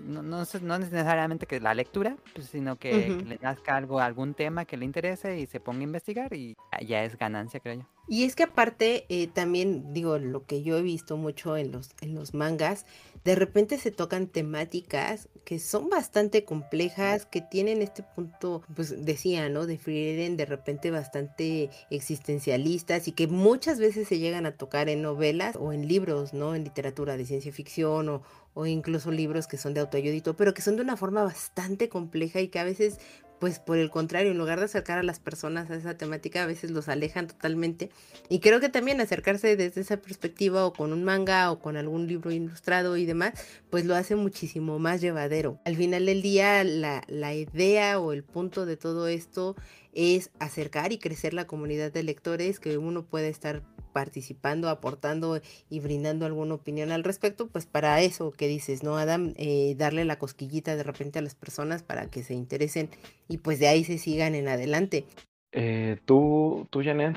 no, 0.00 0.22
no, 0.22 0.44
no 0.62 0.78
necesariamente 0.78 1.46
que 1.46 1.60
la 1.60 1.74
lectura, 1.74 2.16
pues, 2.34 2.48
sino 2.48 2.76
que 2.76 3.08
le 3.26 3.38
nazca 3.42 3.76
algo, 3.76 4.00
algún 4.00 4.34
tema 4.34 4.64
que 4.64 4.76
le 4.76 4.84
interese 4.84 5.38
y 5.38 5.46
se 5.46 5.60
ponga 5.60 5.80
a 5.80 5.84
investigar 5.84 6.34
y 6.34 6.56
ya 6.86 7.04
es 7.04 7.16
ganancia, 7.16 7.60
creo 7.60 7.76
yo. 7.76 7.86
Y 8.06 8.24
es 8.24 8.34
que 8.34 8.44
aparte, 8.44 9.04
eh, 9.08 9.26
también 9.26 9.92
digo, 9.92 10.18
lo 10.18 10.46
que 10.46 10.62
yo 10.62 10.78
he 10.78 10.82
visto 10.82 11.16
mucho 11.16 11.56
en 11.56 11.72
los, 11.72 11.90
en 12.00 12.14
los 12.14 12.32
mangas, 12.32 12.86
de 13.24 13.34
repente 13.34 13.78
se 13.78 13.90
tocan 13.90 14.26
temáticas 14.26 15.28
que 15.44 15.58
son 15.58 15.88
bastante 15.88 16.44
complejas, 16.44 17.24
que 17.24 17.40
tienen 17.40 17.80
este 17.80 18.02
punto, 18.02 18.62
pues 18.74 19.04
decía, 19.04 19.48
¿no? 19.48 19.66
De 19.66 19.78
Frieren, 19.78 20.36
de 20.36 20.44
repente 20.44 20.90
bastante 20.90 21.70
existencialistas 21.90 23.08
y 23.08 23.12
que 23.12 23.26
muchas 23.26 23.78
veces 23.78 24.08
se 24.08 24.18
llegan 24.18 24.46
a 24.46 24.52
tocar 24.52 24.88
en 24.88 25.02
novelas 25.02 25.56
o 25.56 25.72
en 25.72 25.88
libros, 25.88 26.34
¿no? 26.34 26.54
En 26.54 26.64
literatura 26.64 27.16
de 27.16 27.24
ciencia 27.24 27.52
ficción 27.52 28.08
o, 28.08 28.22
o 28.54 28.66
incluso 28.66 29.10
libros 29.10 29.46
que 29.46 29.56
son 29.56 29.72
de 29.72 29.80
autoayudito, 29.80 30.36
pero 30.36 30.52
que 30.52 30.62
son 30.62 30.76
de 30.76 30.82
una 30.82 30.96
forma 30.96 31.22
bastante 31.22 31.88
compleja 31.88 32.40
y 32.40 32.48
que 32.48 32.58
a 32.58 32.64
veces 32.64 32.98
pues 33.38 33.58
por 33.58 33.78
el 33.78 33.90
contrario, 33.90 34.32
en 34.32 34.38
lugar 34.38 34.58
de 34.58 34.66
acercar 34.66 34.98
a 34.98 35.02
las 35.02 35.20
personas 35.20 35.70
a 35.70 35.76
esa 35.76 35.96
temática, 35.96 36.42
a 36.42 36.46
veces 36.46 36.70
los 36.70 36.88
alejan 36.88 37.26
totalmente. 37.26 37.90
Y 38.28 38.40
creo 38.40 38.60
que 38.60 38.68
también 38.68 39.00
acercarse 39.00 39.56
desde 39.56 39.80
esa 39.80 39.98
perspectiva 39.98 40.64
o 40.64 40.72
con 40.72 40.92
un 40.92 41.04
manga 41.04 41.50
o 41.50 41.60
con 41.60 41.76
algún 41.76 42.06
libro 42.06 42.30
ilustrado 42.30 42.96
y 42.96 43.06
demás, 43.06 43.34
pues 43.70 43.84
lo 43.84 43.94
hace 43.94 44.16
muchísimo 44.16 44.78
más 44.78 45.00
llevadero. 45.00 45.60
Al 45.64 45.76
final 45.76 46.06
del 46.06 46.22
día, 46.22 46.64
la, 46.64 47.02
la 47.08 47.34
idea 47.34 48.00
o 48.00 48.12
el 48.12 48.24
punto 48.24 48.66
de 48.66 48.76
todo 48.76 49.08
esto 49.08 49.56
es 49.92 50.30
acercar 50.38 50.92
y 50.92 50.98
crecer 50.98 51.34
la 51.34 51.46
comunidad 51.46 51.92
de 51.92 52.02
lectores, 52.02 52.60
que 52.60 52.78
uno 52.78 53.04
puede 53.04 53.28
estar 53.28 53.62
participando, 53.88 54.68
aportando 54.68 55.40
y 55.68 55.80
brindando 55.80 56.26
alguna 56.26 56.54
opinión 56.54 56.92
al 56.92 57.04
respecto, 57.04 57.48
pues 57.48 57.66
para 57.66 58.00
eso 58.00 58.30
que 58.30 58.46
dices, 58.46 58.82
¿no, 58.82 58.96
Adam? 58.96 59.34
Eh, 59.36 59.74
darle 59.76 60.04
la 60.04 60.18
cosquillita 60.18 60.76
de 60.76 60.82
repente 60.82 61.18
a 61.18 61.22
las 61.22 61.34
personas 61.34 61.82
para 61.82 62.10
que 62.10 62.22
se 62.22 62.34
interesen 62.34 62.90
y 63.28 63.38
pues 63.38 63.58
de 63.58 63.68
ahí 63.68 63.84
se 63.84 63.98
sigan 63.98 64.34
en 64.34 64.48
adelante. 64.48 65.04
Eh, 65.52 65.98
¿Tú, 66.04 66.66
tú, 66.70 66.82
Janet? 66.84 67.16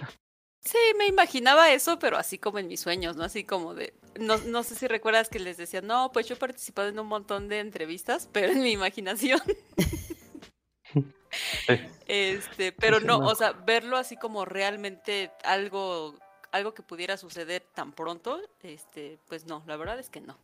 Sí, 0.63 0.77
me 0.97 1.07
imaginaba 1.07 1.71
eso, 1.71 1.97
pero 1.97 2.17
así 2.17 2.37
como 2.37 2.59
en 2.59 2.67
mis 2.67 2.79
sueños, 2.79 3.15
¿no? 3.15 3.23
Así 3.23 3.43
como 3.43 3.73
de, 3.73 3.95
no, 4.19 4.37
no 4.37 4.61
sé 4.61 4.75
si 4.75 4.87
recuerdas 4.87 5.27
que 5.27 5.39
les 5.39 5.57
decía, 5.57 5.81
no, 5.81 6.11
pues 6.11 6.27
yo 6.27 6.35
he 6.35 6.37
participado 6.37 6.89
en 6.89 6.99
un 6.99 7.07
montón 7.07 7.47
de 7.47 7.59
entrevistas, 7.59 8.29
pero 8.31 8.53
en 8.53 8.61
mi 8.61 8.71
imaginación. 8.71 9.41
este, 12.07 12.71
pero 12.73 12.99
no, 12.99 13.19
o 13.19 13.35
sea, 13.35 13.53
verlo 13.53 13.97
así 13.97 14.17
como 14.17 14.45
realmente 14.45 15.31
algo 15.43 16.15
algo 16.51 16.73
que 16.73 16.83
pudiera 16.83 17.17
suceder 17.17 17.63
tan 17.73 17.91
pronto, 17.91 18.39
este, 18.61 19.17
pues 19.27 19.45
no, 19.45 19.63
la 19.67 19.77
verdad 19.77 19.99
es 19.99 20.09
que 20.09 20.21
no. 20.21 20.37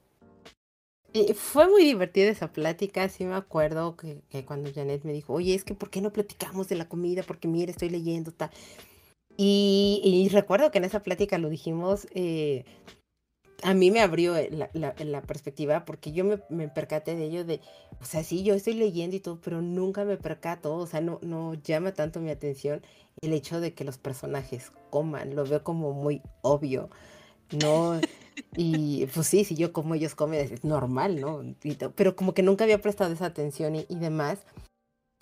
Y 1.13 1.33
fue 1.33 1.67
muy 1.67 1.83
divertida 1.83 2.29
esa 2.29 2.51
plática, 2.51 3.07
sí 3.09 3.23
me 3.23 3.35
acuerdo 3.35 3.95
que, 3.95 4.21
que, 4.29 4.45
cuando 4.45 4.71
Janet 4.73 5.03
me 5.03 5.13
dijo, 5.13 5.33
oye, 5.33 5.55
es 5.55 5.63
que 5.63 5.73
¿por 5.73 5.89
qué 5.89 6.01
no 6.01 6.11
platicamos 6.11 6.67
de 6.67 6.75
la 6.75 6.89
comida? 6.89 7.23
Porque 7.23 7.47
mire, 7.47 7.71
estoy 7.71 7.89
leyendo, 7.89 8.31
tal. 8.31 8.51
Y, 9.37 10.01
y 10.03 10.29
recuerdo 10.29 10.71
que 10.71 10.79
en 10.79 10.85
esa 10.85 11.03
plática 11.03 11.37
lo 11.37 11.49
dijimos, 11.49 12.07
eh, 12.11 12.65
a 13.63 13.73
mí 13.73 13.91
me 13.91 14.01
abrió 14.01 14.35
la, 14.51 14.69
la, 14.73 14.95
la 14.97 15.21
perspectiva 15.21 15.85
porque 15.85 16.11
yo 16.11 16.23
me, 16.23 16.39
me, 16.49 16.67
percaté 16.67 17.15
de 17.15 17.25
ello 17.25 17.45
de, 17.45 17.61
o 18.01 18.05
sea, 18.05 18.23
sí, 18.23 18.43
yo 18.43 18.53
estoy 18.53 18.73
leyendo 18.73 19.15
y 19.15 19.19
todo, 19.19 19.39
pero 19.41 19.61
nunca 19.61 20.05
me 20.05 20.17
percato, 20.17 20.75
o 20.75 20.87
sea, 20.87 21.01
no, 21.01 21.19
no 21.21 21.55
llama 21.55 21.93
tanto 21.93 22.19
mi 22.19 22.29
atención 22.29 22.81
el 23.21 23.33
hecho 23.33 23.59
de 23.59 23.73
que 23.73 23.83
los 23.83 23.97
personajes 23.97 24.71
coman, 24.89 25.35
lo 25.35 25.45
veo 25.45 25.63
como 25.63 25.93
muy 25.93 26.21
obvio, 26.41 26.89
¿no? 27.61 27.99
Y 28.55 29.07
pues 29.07 29.25
sí, 29.25 29.43
si 29.43 29.55
yo 29.55 29.73
como 29.73 29.95
ellos 29.95 30.13
comen 30.13 30.39
es 30.39 30.63
normal, 30.63 31.19
¿no? 31.19 31.41
pero 31.95 32.15
como 32.15 32.35
que 32.35 32.43
nunca 32.43 32.65
había 32.65 32.79
prestado 32.79 33.11
esa 33.11 33.25
atención 33.25 33.75
y, 33.75 33.87
y 33.89 33.95
demás. 33.95 34.45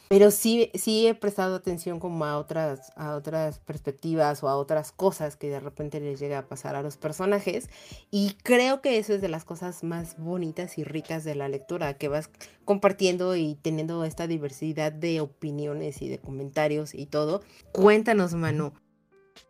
Pero 0.07 0.31
sí, 0.31 0.71
sí 0.75 1.07
he 1.07 1.15
prestado 1.15 1.55
atención 1.55 1.99
como 1.99 2.25
a 2.25 2.37
otras, 2.37 2.91
a 2.95 3.15
otras 3.15 3.59
perspectivas 3.59 4.43
o 4.43 4.49
a 4.49 4.55
otras 4.55 4.91
cosas 4.91 5.35
que 5.35 5.49
de 5.49 5.59
repente 5.59 5.99
les 5.99 6.19
llega 6.19 6.39
a 6.39 6.47
pasar 6.47 6.75
a 6.75 6.81
los 6.81 6.97
personajes. 6.97 7.69
Y 8.11 8.35
creo 8.43 8.81
que 8.81 8.97
eso 8.97 9.13
es 9.13 9.21
de 9.21 9.29
las 9.29 9.45
cosas 9.45 9.83
más 9.83 10.17
bonitas 10.17 10.77
y 10.77 10.83
ricas 10.83 11.23
de 11.23 11.35
la 11.35 11.49
lectura, 11.49 11.95
que 11.95 12.07
vas 12.07 12.29
compartiendo 12.65 13.35
y 13.35 13.55
teniendo 13.55 14.05
esta 14.05 14.27
diversidad 14.27 14.91
de 14.91 15.21
opiniones 15.21 16.01
y 16.01 16.09
de 16.09 16.19
comentarios 16.19 16.93
y 16.93 17.05
todo. 17.05 17.41
Cuéntanos, 17.71 18.33
Manu. 18.33 18.73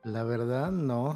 La 0.05 0.23
verdad, 0.23 0.71
no. 0.71 1.15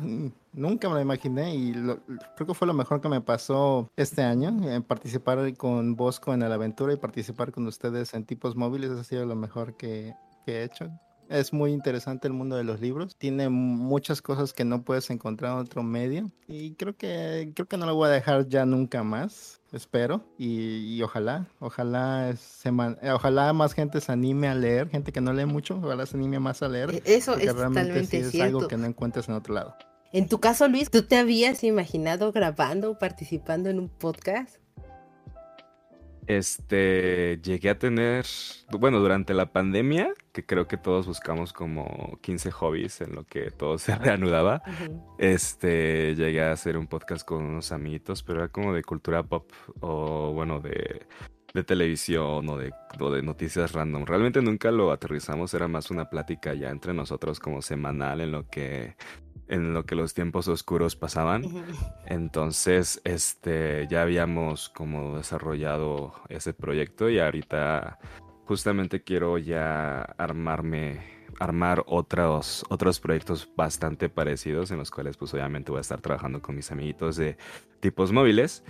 Nunca 0.51 0.89
me 0.89 0.95
lo 0.95 1.01
imaginé 1.01 1.53
y 1.53 1.73
lo, 1.73 1.99
creo 2.35 2.47
que 2.47 2.53
fue 2.55 2.67
lo 2.67 2.73
mejor 2.73 2.99
que 3.01 3.07
me 3.07 3.21
pasó 3.21 3.87
este 3.95 4.23
año. 4.23 4.49
Eh, 4.67 4.81
participar 4.81 5.55
con 5.57 5.95
Bosco 5.95 6.33
en 6.33 6.39
la 6.39 6.55
aventura 6.55 6.91
y 6.91 6.97
participar 6.97 7.51
con 7.51 7.67
ustedes 7.67 8.15
en 8.15 8.25
tipos 8.25 8.55
móviles 8.55 8.89
ha 8.89 9.03
sido 9.03 9.27
lo 9.27 9.35
mejor 9.35 9.77
que, 9.77 10.15
que 10.43 10.57
he 10.57 10.63
hecho. 10.63 10.89
Es 11.29 11.53
muy 11.53 11.71
interesante 11.71 12.27
el 12.27 12.33
mundo 12.33 12.55
de 12.55 12.63
los 12.63 12.81
libros. 12.81 13.15
Tiene 13.15 13.49
muchas 13.49 14.21
cosas 14.21 14.51
que 14.51 14.65
no 14.65 14.81
puedes 14.81 15.11
encontrar 15.11 15.53
en 15.53 15.59
otro 15.59 15.83
medio. 15.83 16.31
Y 16.47 16.73
creo 16.73 16.97
que 16.97 17.51
creo 17.55 17.67
que 17.67 17.77
no 17.77 17.85
lo 17.85 17.93
voy 17.93 18.07
a 18.07 18.11
dejar 18.11 18.47
ya 18.47 18.65
nunca 18.65 19.03
más. 19.03 19.61
Espero. 19.71 20.23
Y, 20.39 20.95
y 20.95 21.03
ojalá, 21.03 21.47
ojalá 21.59 22.35
se 22.35 22.71
man, 22.71 22.97
ojalá 23.13 23.53
más 23.53 23.73
gente 23.73 24.01
se 24.01 24.11
anime 24.11 24.47
a 24.47 24.55
leer. 24.55 24.89
Gente 24.89 25.11
que 25.11 25.21
no 25.21 25.31
lee 25.31 25.45
mucho, 25.45 25.79
ojalá 25.83 26.07
se 26.07 26.17
anime 26.17 26.39
más 26.39 26.63
a 26.63 26.67
leer. 26.67 27.03
Eso 27.05 27.37
es 27.37 27.55
realmente 27.55 28.05
sí 28.05 28.17
es 28.17 28.41
algo 28.41 28.67
que 28.67 28.77
no 28.77 28.87
encuentras 28.87 29.29
en 29.29 29.35
otro 29.35 29.53
lado. 29.53 29.75
En 30.11 30.27
tu 30.27 30.39
caso, 30.39 30.67
Luis, 30.67 30.89
¿tú 30.89 31.03
te 31.03 31.17
habías 31.17 31.63
imaginado 31.63 32.31
grabando 32.31 32.89
o 32.89 32.97
participando 32.97 33.69
en 33.69 33.77
un 33.77 33.89
podcast? 33.89 34.57
Este, 36.29 37.39
llegué 37.41 37.71
a 37.71 37.79
tener, 37.79 38.23
bueno, 38.69 38.99
durante 38.99 39.33
la 39.33 39.51
pandemia, 39.51 40.13
que 40.31 40.45
creo 40.45 40.67
que 40.67 40.77
todos 40.77 41.07
buscamos 41.07 41.53
como 41.53 42.19
15 42.21 42.51
hobbies 42.51 43.01
en 43.01 43.15
lo 43.15 43.23
que 43.23 43.49
todo 43.49 43.79
se 43.79 43.95
reanudaba, 43.97 44.61
uh 44.67 44.69
-huh. 44.69 45.15
este, 45.17 46.13
llegué 46.13 46.43
a 46.43 46.51
hacer 46.51 46.77
un 46.77 46.85
podcast 46.85 47.25
con 47.25 47.43
unos 47.43 47.71
amiguitos, 47.71 48.21
pero 48.21 48.41
era 48.41 48.49
como 48.49 48.75
de 48.75 48.83
cultura 48.83 49.23
pop 49.23 49.51
o, 49.79 50.31
bueno, 50.31 50.59
de, 50.59 51.07
de 51.55 51.63
televisión 51.63 52.47
o 52.47 52.57
de, 52.57 52.73
o 52.99 53.09
de 53.09 53.23
noticias 53.23 53.71
random. 53.71 54.05
Realmente 54.05 54.39
nunca 54.43 54.69
lo 54.69 54.91
aterrizamos, 54.91 55.51
era 55.55 55.67
más 55.67 55.89
una 55.89 56.11
plática 56.11 56.53
ya 56.53 56.69
entre 56.69 56.93
nosotros 56.93 57.39
como 57.39 57.63
semanal 57.63 58.21
en 58.21 58.33
lo 58.33 58.47
que 58.47 58.95
en 59.49 59.73
lo 59.73 59.85
que 59.85 59.95
los 59.95 60.13
tiempos 60.13 60.47
oscuros 60.47 60.95
pasaban. 60.95 61.43
Entonces, 62.05 63.01
este, 63.03 63.87
ya 63.89 64.03
habíamos 64.03 64.69
como 64.69 65.17
desarrollado 65.17 66.13
ese 66.29 66.53
proyecto 66.53 67.09
y 67.09 67.19
ahorita 67.19 67.99
justamente 68.45 69.03
quiero 69.03 69.37
ya 69.37 70.01
armarme, 70.17 71.01
armar 71.39 71.83
otros, 71.87 72.65
otros 72.69 72.99
proyectos 72.99 73.49
bastante 73.55 74.09
parecidos 74.09 74.71
en 74.71 74.77
los 74.77 74.91
cuales 74.91 75.17
pues 75.17 75.33
obviamente 75.33 75.71
voy 75.71 75.79
a 75.79 75.81
estar 75.81 76.01
trabajando 76.01 76.41
con 76.41 76.55
mis 76.55 76.71
amiguitos 76.71 77.15
de 77.15 77.37
tipos 77.79 78.11
móviles. 78.11 78.63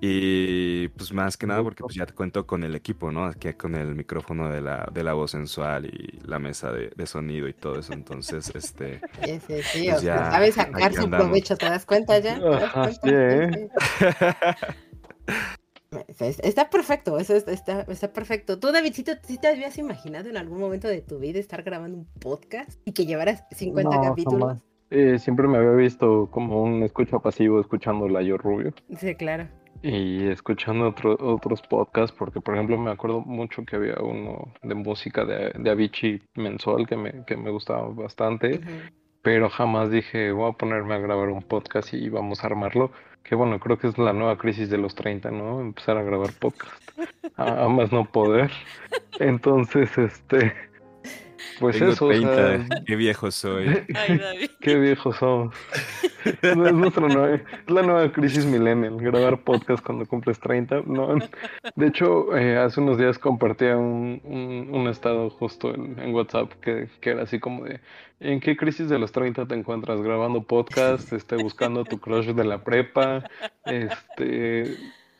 Y 0.00 0.88
pues 0.88 1.12
más 1.12 1.36
que 1.36 1.46
nada 1.46 1.62
porque 1.62 1.82
pues 1.82 1.94
ya 1.94 2.04
te 2.04 2.12
cuento 2.12 2.46
con 2.46 2.64
el 2.64 2.74
equipo, 2.74 3.10
¿no? 3.10 3.24
Aquí 3.24 3.52
con 3.54 3.74
el 3.74 3.94
micrófono 3.94 4.50
de 4.50 4.60
la, 4.60 4.86
de 4.92 5.02
la 5.02 5.14
voz 5.14 5.30
sensual 5.30 5.86
y 5.86 6.20
la 6.26 6.38
mesa 6.38 6.70
de, 6.70 6.90
de 6.94 7.06
sonido 7.06 7.48
y 7.48 7.54
todo 7.54 7.78
eso. 7.78 7.94
Entonces, 7.94 8.52
este... 8.54 9.00
Sí, 9.24 9.40
sí, 9.46 9.62
sí. 9.62 9.88
Pues 9.90 10.02
ya, 10.02 10.30
sabes 10.30 10.54
sacar 10.54 10.92
su 10.92 11.08
provecho, 11.08 11.56
¿te 11.56 11.66
das 11.66 11.86
cuenta 11.86 12.18
ya? 12.18 12.38
¿Te 12.38 12.44
das 12.44 12.72
cuenta? 12.72 12.98
Sí, 13.02 13.10
¿eh? 16.20 16.28
Está 16.42 16.68
perfecto, 16.68 17.18
eso 17.18 17.34
está, 17.34 17.80
está 17.82 18.12
perfecto. 18.12 18.58
Tú, 18.58 18.72
Davidcito, 18.72 19.12
¿sí 19.22 19.38
te 19.38 19.48
habías 19.48 19.78
imaginado 19.78 20.28
en 20.28 20.36
algún 20.36 20.58
momento 20.58 20.88
de 20.88 21.00
tu 21.00 21.18
vida 21.18 21.38
estar 21.38 21.62
grabando 21.62 21.98
un 21.98 22.06
podcast 22.20 22.80
y 22.84 22.92
que 22.92 23.06
llevaras 23.06 23.44
50 23.52 23.96
no, 23.96 24.02
capítulos? 24.02 24.58
Eh, 24.90 25.18
siempre 25.18 25.48
me 25.48 25.58
había 25.58 25.72
visto 25.72 26.28
como 26.30 26.62
un 26.62 26.82
escucha 26.82 27.18
pasivo 27.18 27.60
escuchando 27.60 28.08
la 28.08 28.22
Yo 28.22 28.36
Rubio. 28.36 28.72
Sí, 28.98 29.14
claro. 29.14 29.48
Y 29.82 30.26
escuchando 30.28 30.88
otro, 30.88 31.16
otros 31.20 31.62
podcasts, 31.62 32.14
porque 32.16 32.40
por 32.40 32.54
ejemplo 32.54 32.78
me 32.78 32.90
acuerdo 32.90 33.20
mucho 33.20 33.64
que 33.64 33.76
había 33.76 33.96
uno 34.00 34.52
de 34.62 34.74
música 34.74 35.24
de, 35.24 35.52
de 35.56 35.70
Avicii 35.70 36.22
mensual 36.34 36.86
que 36.86 36.96
me, 36.96 37.24
que 37.24 37.36
me 37.36 37.50
gustaba 37.50 37.88
bastante, 37.88 38.46
uh 38.48 38.58
-huh. 38.58 38.92
pero 39.22 39.48
jamás 39.48 39.90
dije 39.90 40.32
voy 40.32 40.50
a 40.50 40.52
ponerme 40.52 40.94
a 40.94 40.98
grabar 40.98 41.28
un 41.28 41.42
podcast 41.42 41.92
y 41.94 42.08
vamos 42.08 42.42
a 42.42 42.46
armarlo. 42.48 42.90
Que 43.22 43.34
bueno, 43.34 43.58
creo 43.58 43.76
que 43.76 43.88
es 43.88 43.98
la 43.98 44.12
nueva 44.12 44.38
crisis 44.38 44.70
de 44.70 44.78
los 44.78 44.94
30, 44.94 45.30
¿no? 45.32 45.60
Empezar 45.60 45.96
a 45.96 46.02
grabar 46.04 46.30
podcast. 46.38 46.72
a, 47.36 47.64
a 47.64 47.68
más 47.68 47.90
no 47.92 48.04
poder. 48.04 48.50
Entonces, 49.18 49.98
este... 49.98 50.52
Pues 51.60 51.78
Tengo 51.78 51.92
eso, 51.92 52.08
30, 52.08 52.30
o 52.30 52.34
sea... 52.34 52.66
qué 52.86 52.96
viejo 52.96 53.30
soy. 53.30 53.66
Ay, 53.94 54.18
David. 54.18 54.50
qué 54.60 54.76
viejo 54.76 55.12
somos. 55.12 55.54
es, 56.24 56.56
nuestra 56.56 57.08
nueva, 57.08 57.34
es 57.34 57.42
la 57.70 57.82
nueva 57.82 58.12
crisis 58.12 58.44
millennial, 58.44 58.96
grabar 58.98 59.40
podcast 59.42 59.84
cuando 59.84 60.06
cumples 60.06 60.38
30. 60.40 60.82
No, 60.86 61.14
de 61.74 61.86
hecho, 61.86 62.36
eh, 62.36 62.56
hace 62.58 62.80
unos 62.80 62.98
días 62.98 63.18
compartía 63.18 63.76
un, 63.76 64.20
un, 64.24 64.68
un 64.72 64.88
estado 64.88 65.30
justo 65.30 65.74
en, 65.74 65.98
en 65.98 66.14
WhatsApp 66.14 66.52
que, 66.60 66.88
que, 67.00 67.10
era 67.10 67.22
así 67.22 67.38
como 67.38 67.64
de, 67.64 67.80
¿en 68.20 68.40
qué 68.40 68.56
crisis 68.56 68.88
de 68.88 68.98
los 68.98 69.12
30 69.12 69.46
te 69.46 69.54
encuentras? 69.54 70.02
Grabando 70.02 70.42
podcast, 70.42 71.12
este, 71.12 71.36
buscando 71.36 71.84
tu 71.84 71.98
crush 71.98 72.26
de 72.26 72.44
la 72.44 72.62
prepa, 72.62 73.24
este 73.64 74.76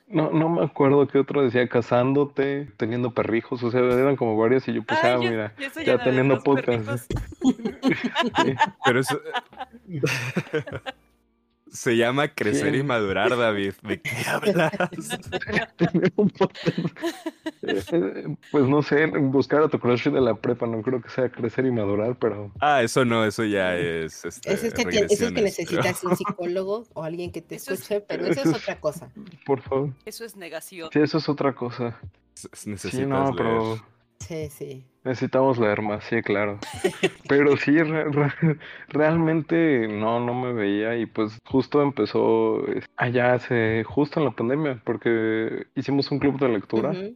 no, 0.08 0.30
no 0.30 0.48
me 0.48 0.64
acuerdo 0.64 1.06
qué 1.08 1.18
otro 1.18 1.42
decía, 1.42 1.68
casándote, 1.68 2.68
teniendo 2.76 3.12
perrijos, 3.12 3.62
o 3.62 3.70
sea, 3.70 3.80
eran 3.80 4.16
como 4.16 4.36
varios 4.36 4.66
y 4.68 4.74
yo 4.74 4.82
pues, 4.82 4.98
Ay, 5.02 5.10
ah, 5.10 5.14
yo- 5.20 5.30
mira, 5.30 5.54
yo 5.58 5.82
ya 5.82 6.02
teniendo 6.02 6.38
podcast. 6.40 7.10
Sí. 7.42 8.54
Pero 8.84 9.00
eso. 9.00 9.20
Se 11.68 11.96
llama 11.96 12.28
crecer 12.28 12.72
Sí. 12.72 12.78
y 12.80 12.82
madurar, 12.82 13.36
David. 13.36 13.74
¿De 13.82 14.00
qué 14.00 14.10
hablas? 14.28 14.72
Tener 15.76 16.12
un 16.16 16.30
podcast. 16.30 16.78
Eh, 17.66 18.36
Pues 18.50 18.64
no 18.68 18.82
sé, 18.82 19.06
buscar 19.06 19.62
a 19.62 19.68
tu 19.68 19.78
crush 19.78 20.08
de 20.08 20.20
la 20.20 20.34
prepa, 20.34 20.66
no 20.66 20.82
creo 20.82 21.00
que 21.02 21.08
sea 21.08 21.28
crecer 21.30 21.66
y 21.66 21.70
madurar, 21.70 22.16
pero 22.16 22.50
Ah, 22.60 22.82
eso 22.82 23.04
no, 23.04 23.24
eso 23.24 23.44
ya 23.44 23.76
es. 23.76 24.24
Este, 24.24 24.52
Eso 24.52 24.66
es 24.66 24.74
que, 24.74 24.84
te- 24.84 24.90
eso 24.90 25.04
es 25.04 25.18
que 25.18 25.24
regresiones, 25.26 25.42
necesitas 25.42 25.98
pero- 26.00 26.10
un 26.10 26.16
psicólogo 26.16 26.84
o 26.94 27.02
alguien 27.02 27.32
que 27.32 27.42
te 27.42 27.56
Eso 27.56 27.72
es- 27.74 27.80
escuche, 27.80 28.00
pero 28.00 28.24
eso 28.24 28.32
es 28.32 28.46
eso 28.46 28.50
es- 28.56 28.62
otra 28.62 28.80
cosa. 28.80 29.10
por 29.44 29.60
favor. 29.60 29.90
Eso 30.04 30.24
es 30.24 30.36
negación. 30.36 30.90
Sí, 30.92 31.00
eso 31.00 31.18
es 31.18 31.28
otra 31.28 31.54
cosa. 31.54 31.98
S- 32.36 32.48
Sí, 32.52 32.70
Necesitas 32.70 33.08
no, 33.08 33.24
leer. 33.24 33.34
pero 33.36 33.76
Sí, 34.18 34.48
sí. 34.48 34.84
Necesitamos 35.04 35.58
leer 35.58 35.82
más, 35.82 36.02
sí, 36.04 36.20
claro. 36.22 36.58
Pero 37.28 37.56
sí, 37.58 37.78
re- 37.78 38.04
re- 38.10 38.58
realmente 38.88 39.86
no, 39.88 40.18
no 40.20 40.34
me 40.34 40.52
veía 40.52 40.96
y 40.96 41.06
pues 41.06 41.38
justo 41.44 41.82
empezó 41.82 42.64
allá 42.96 43.34
hace, 43.34 43.84
justo 43.84 44.18
en 44.18 44.26
la 44.26 44.32
pandemia, 44.32 44.80
porque 44.84 45.66
hicimos 45.74 46.10
un 46.10 46.18
club 46.18 46.38
de 46.40 46.48
lectura, 46.48 46.90
Ujú. 46.90 47.14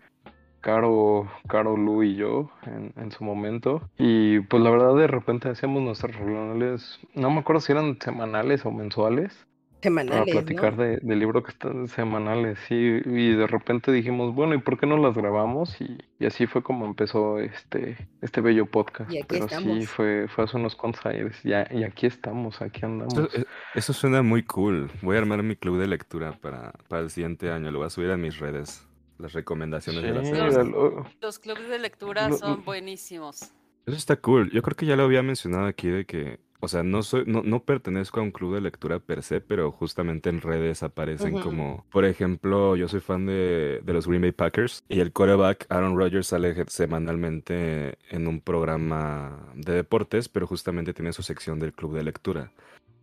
Caro, 0.60 1.28
Caro, 1.48 1.76
Lu 1.76 2.02
y 2.02 2.16
yo 2.16 2.50
en, 2.66 2.92
en 2.96 3.10
su 3.12 3.24
momento. 3.24 3.82
Y 3.98 4.40
pues 4.40 4.62
la 4.62 4.70
verdad 4.70 4.94
de 4.96 5.06
repente 5.06 5.48
hacíamos 5.48 5.82
nuestras 5.82 6.14
reuniones, 6.16 7.00
no 7.14 7.30
me 7.30 7.40
acuerdo 7.40 7.60
si 7.60 7.72
eran 7.72 7.98
semanales 8.00 8.64
o 8.66 8.70
mensuales. 8.70 9.46
Para 9.80 9.84
Semanales, 9.84 10.34
platicar 10.34 10.76
¿no? 10.76 10.82
de, 10.82 10.98
del 10.98 11.18
libro 11.18 11.42
que 11.42 11.52
están 11.52 11.88
semanales, 11.88 12.58
sí, 12.68 12.74
y 13.02 13.32
de 13.32 13.46
repente 13.46 13.90
dijimos, 13.90 14.34
bueno, 14.34 14.54
¿y 14.54 14.58
por 14.58 14.78
qué 14.78 14.84
no 14.86 14.98
las 14.98 15.14
grabamos? 15.14 15.80
Y, 15.80 15.96
y 16.18 16.26
así 16.26 16.46
fue 16.46 16.62
como 16.62 16.84
empezó 16.84 17.38
este, 17.38 17.96
este 18.20 18.42
bello 18.42 18.66
podcast. 18.66 19.10
Y 19.10 19.16
aquí 19.20 19.26
Pero 19.26 19.48
sí, 19.48 19.54
estamos. 19.54 19.88
fue, 19.88 20.28
fue 20.28 20.44
hace 20.44 20.58
unos 20.58 20.76
cuantos 20.76 21.06
años, 21.06 21.34
ya, 21.44 21.66
y 21.70 21.84
aquí 21.84 22.04
estamos, 22.06 22.60
aquí 22.60 22.84
andamos. 22.84 23.14
Eso, 23.14 23.28
eh, 23.40 23.46
eso 23.74 23.94
suena 23.94 24.20
muy 24.22 24.42
cool. 24.42 24.90
Voy 25.00 25.16
a 25.16 25.20
armar 25.20 25.42
mi 25.42 25.56
club 25.56 25.78
de 25.78 25.86
lectura 25.86 26.32
para, 26.42 26.72
para 26.88 27.00
el 27.00 27.08
siguiente 27.08 27.50
año. 27.50 27.70
Lo 27.70 27.78
voy 27.78 27.86
a 27.86 27.90
subir 27.90 28.10
a 28.10 28.18
mis 28.18 28.38
redes. 28.38 28.86
Las 29.20 29.32
recomendaciones 29.32 30.02
de 30.02 30.12
la 30.12 30.64
lo- 30.64 31.06
Los 31.20 31.38
clubes 31.38 31.68
de 31.68 31.78
lectura 31.78 32.30
son 32.32 32.64
buenísimos. 32.64 33.52
Eso 33.86 33.96
está 33.96 34.16
cool. 34.16 34.50
Yo 34.52 34.62
creo 34.62 34.76
que 34.76 34.86
ya 34.86 34.96
lo 34.96 35.02
había 35.04 35.22
mencionado 35.22 35.66
aquí 35.66 35.88
de 35.88 36.04
que, 36.04 36.38
o 36.60 36.68
sea, 36.68 36.82
no 36.82 37.02
soy, 37.02 37.24
no, 37.26 37.42
no 37.42 37.64
pertenezco 37.64 38.20
a 38.20 38.22
un 38.22 38.30
club 38.30 38.54
de 38.54 38.60
lectura 38.60 38.98
per 39.00 39.22
se, 39.22 39.40
pero 39.40 39.72
justamente 39.72 40.28
en 40.28 40.40
redes 40.42 40.82
aparecen 40.82 41.32
como, 41.42 41.86
por 41.90 42.04
ejemplo, 42.04 42.76
yo 42.76 42.88
soy 42.88 43.00
fan 43.00 43.26
de, 43.26 43.80
de 43.82 43.92
los 43.92 44.06
Green 44.06 44.20
Bay 44.22 44.32
Packers 44.32 44.84
y 44.88 45.00
el 45.00 45.12
quarterback 45.12 45.66
Aaron 45.70 45.96
Rodgers 45.98 46.26
sale 46.28 46.54
semanalmente 46.68 47.98
en 48.10 48.26
un 48.28 48.40
programa 48.40 49.50
de 49.54 49.72
deportes, 49.74 50.28
pero 50.28 50.46
justamente 50.46 50.92
tiene 50.94 51.12
su 51.12 51.22
sección 51.22 51.58
del 51.58 51.72
club 51.72 51.94
de 51.94 52.04
lectura. 52.04 52.52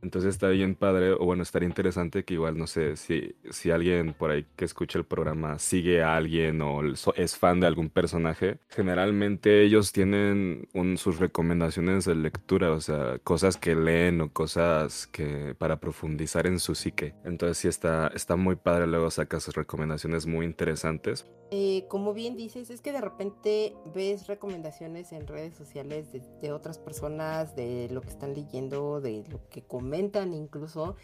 Entonces 0.02 0.30
está 0.30 0.50
bien 0.50 0.76
padre, 0.76 1.12
o 1.14 1.20
bueno, 1.26 1.44
estaría 1.44 1.68
interesante 1.68 2.24
que 2.24 2.36
igual, 2.36 2.58
no 2.58 2.68
sé, 2.68 2.96
si, 2.98 3.36
si 3.50 3.72
alguien 3.72 4.14
por 4.14 4.32
ahí 4.32 4.46
que 4.56 4.66
escucha 4.66 5.00
el 5.00 5.06
programa 5.06 5.60
sigue 5.60 6.04
a 6.04 6.16
alguien 6.16 6.62
o 6.62 6.82
es 7.16 7.38
fan 7.38 7.60
de 7.60 7.68
algún 7.68 7.90
personaje, 7.90 8.60
generalmente 8.70 9.64
ellos 9.64 9.92
tienen 9.92 10.68
un- 10.74 10.98
sus 10.98 11.20
recomendaciones 11.20 12.06
de 12.06 12.16
lectura, 12.16 12.72
o 12.72 12.82
sea, 12.82 13.20
cosas 13.24 13.58
que 13.58 13.76
leen 13.76 14.22
o 14.22 14.32
cosas 14.34 15.08
que 15.08 15.56
para 15.58 15.80
profundizar 15.80 16.48
en 16.48 16.60
su 16.60 16.76
psique. 16.76 17.16
Entonces 17.24 17.58
sí 17.58 17.68
está, 17.68 18.08
está 18.16 18.36
muy 18.36 18.56
padre, 18.56 18.88
luego 18.88 19.10
saca 19.12 19.40
sus 19.40 19.56
recomendaciones 19.56 20.26
muy 20.26 20.46
interesantes. 20.46 21.26
Eh, 21.50 21.86
como 21.88 22.14
bien 22.14 22.36
dices, 22.36 22.70
es 22.70 22.82
que 22.82 22.92
de 22.92 23.00
repente 23.00 23.74
ves 23.96 24.28
recomendaciones 24.28 25.14
en 25.14 25.26
redes 25.28 25.56
sociales 25.56 26.12
de, 26.12 26.22
de 26.42 26.52
otras 26.52 26.78
personas, 26.78 27.56
de 27.56 27.88
lo 27.90 28.02
que 28.02 28.10
están 28.10 28.34
leyendo, 28.34 29.00
de 29.00 29.24
lo 29.30 29.40
que 29.50 29.62
comentan 29.88 30.34
incluso. 30.34 30.96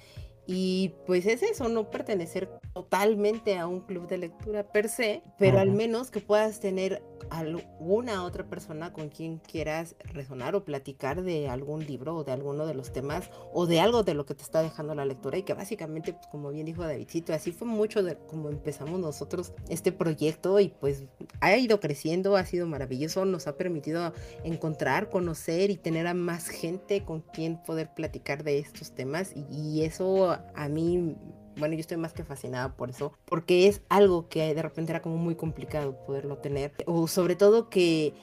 Y 0.46 0.94
pues 1.06 1.26
es 1.26 1.42
eso, 1.42 1.70
no 1.70 1.90
pertenecer 1.90 2.50
totalmente 2.74 3.58
a 3.58 3.68
un 3.68 3.82
club 3.82 4.08
de 4.08 4.18
lectura 4.18 4.64
per 4.64 4.90
se, 4.90 5.24
pero 5.38 5.60
al 5.60 5.72
menos 5.72 6.12
que 6.12 6.20
puedas 6.20 6.60
tener 6.60 7.02
alguna 7.30 8.24
otra 8.26 8.46
persona 8.46 8.92
con 8.92 9.10
quien 9.10 9.38
quieras 9.38 9.96
resonar 10.14 10.56
o 10.56 10.66
platicar 10.66 11.24
de 11.24 11.48
algún 11.48 11.86
libro 11.86 12.16
o 12.16 12.24
de 12.24 12.32
alguno 12.32 12.66
de 12.66 12.74
los 12.74 12.92
temas 12.92 13.30
o 13.54 13.66
de 13.66 13.80
algo 13.80 14.04
de 14.04 14.14
lo 14.14 14.26
que 14.26 14.36
te 14.36 14.44
está 14.44 14.62
dejando 14.62 14.94
la 14.96 15.06
lectura 15.06 15.38
y 15.38 15.44
que 15.44 15.54
básicamente, 15.54 16.14
pues, 16.14 16.28
como 16.28 16.50
bien 16.52 16.66
dijo 16.66 16.84
Davidcito, 16.84 17.34
así 17.34 17.52
fue 17.52 17.68
mucho 17.68 18.04
de 18.04 18.18
como 18.28 18.50
empezamos 18.50 19.00
nosotros 19.00 19.54
este 19.70 19.92
proyecto 19.92 20.60
y 20.60 20.70
pues 20.70 21.06
ha 21.40 21.56
ido 21.56 21.80
creciendo, 21.80 22.36
ha 22.36 22.46
sido 22.46 22.68
maravilloso, 22.68 23.24
nos 23.26 23.48
ha 23.48 23.56
permitido 23.56 24.14
encontrar, 24.44 25.10
conocer 25.10 25.70
y 25.70 25.78
tener 25.78 26.08
a 26.08 26.14
más 26.14 26.48
gente 26.48 27.04
con 27.06 27.22
quien 27.22 27.62
poder 27.64 27.94
platicar 27.94 28.44
de 28.44 28.60
estos 28.60 28.92
temas 28.92 29.32
y, 29.36 29.46
y 29.50 29.84
eso 29.84 30.33
a 30.56 30.68
mí 30.70 31.16
bueno, 31.58 31.76
yo 31.76 31.82
estoy 31.82 31.98
más 31.98 32.14
que 32.14 32.24
fascinada 32.24 32.76
por 32.76 32.90
eso, 32.90 33.14
porque 33.26 33.68
es 33.68 33.82
algo 33.90 34.28
que 34.28 34.54
de 34.54 34.62
repente 34.62 34.92
era 34.92 35.02
como 35.02 35.18
muy 35.18 35.36
complicado 35.36 35.96
poderlo 36.06 36.38
tener, 36.38 36.74
o 36.86 37.08
sobre 37.08 37.36
todo 37.36 37.70
que 37.70 38.14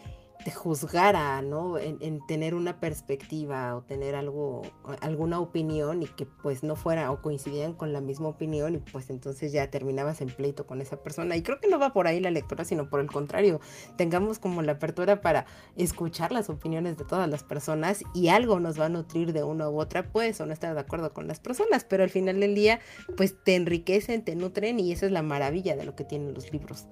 te 0.45 0.51
juzgara, 0.51 1.43
¿no? 1.43 1.79
En, 1.79 1.99
en 2.01 2.25
tener 2.27 2.55
una 2.55 2.81
perspectiva 2.81 3.77
o 3.77 3.83
tener 3.83 4.15
algo, 4.15 4.63
alguna 5.01 5.41
opinión 5.41 6.03
y 6.03 6.07
que 6.07 6.27
pues 6.27 6.63
no 6.63 6.77
fuera 6.77 7.11
o 7.11 7.21
coincidieran 7.21 7.75
con 7.75 7.93
la 7.93 8.01
misma 8.01 8.29
opinión 8.29 8.75
y 8.75 8.79
pues 8.79 9.11
entonces 9.11 9.53
ya 9.53 9.71
terminabas 9.71 10.21
en 10.21 10.29
pleito 10.29 10.67
con 10.67 10.81
esa 10.81 11.03
persona. 11.03 11.37
Y 11.37 11.43
creo 11.43 11.61
que 11.61 11.69
no 11.69 11.79
va 11.79 11.93
por 11.93 12.07
ahí 12.07 12.21
la 12.21 12.31
lectura, 12.31 12.65
sino 12.65 12.89
por 12.89 13.01
el 13.01 13.07
contrario, 13.07 13.61
tengamos 13.97 14.39
como 14.39 14.63
la 14.63 14.73
apertura 14.73 15.21
para 15.21 15.47
escuchar 15.77 16.33
las 16.33 16.49
opiniones 16.51 16.97
de 16.97 17.05
todas 17.05 17.29
las 17.29 17.45
personas 17.45 18.03
y 18.15 18.29
algo 18.29 18.61
nos 18.61 18.79
va 18.81 18.87
a 18.87 18.89
nutrir 18.89 19.33
de 19.33 19.43
una 19.43 19.69
u 19.69 19.81
otra, 19.81 20.11
pues 20.11 20.41
o 20.41 20.47
no 20.47 20.53
estar 20.53 20.75
de 20.75 20.81
acuerdo 20.81 21.13
con 21.13 21.27
las 21.29 21.41
personas, 21.41 21.85
pero 21.85 22.03
al 22.03 22.11
final 22.11 22.41
del 22.41 22.55
día 22.55 22.81
pues 23.17 23.37
te 23.43 23.57
enriquecen, 23.57 24.25
te 24.25 24.35
nutren 24.37 24.81
y 24.81 24.93
esa 24.93 25.07
es 25.07 25.13
la 25.13 25.23
maravilla 25.23 25.77
de 25.77 25.85
lo 25.85 25.95
que 25.95 26.05
tienen 26.05 26.35
los 26.35 26.53
libros. 26.53 26.87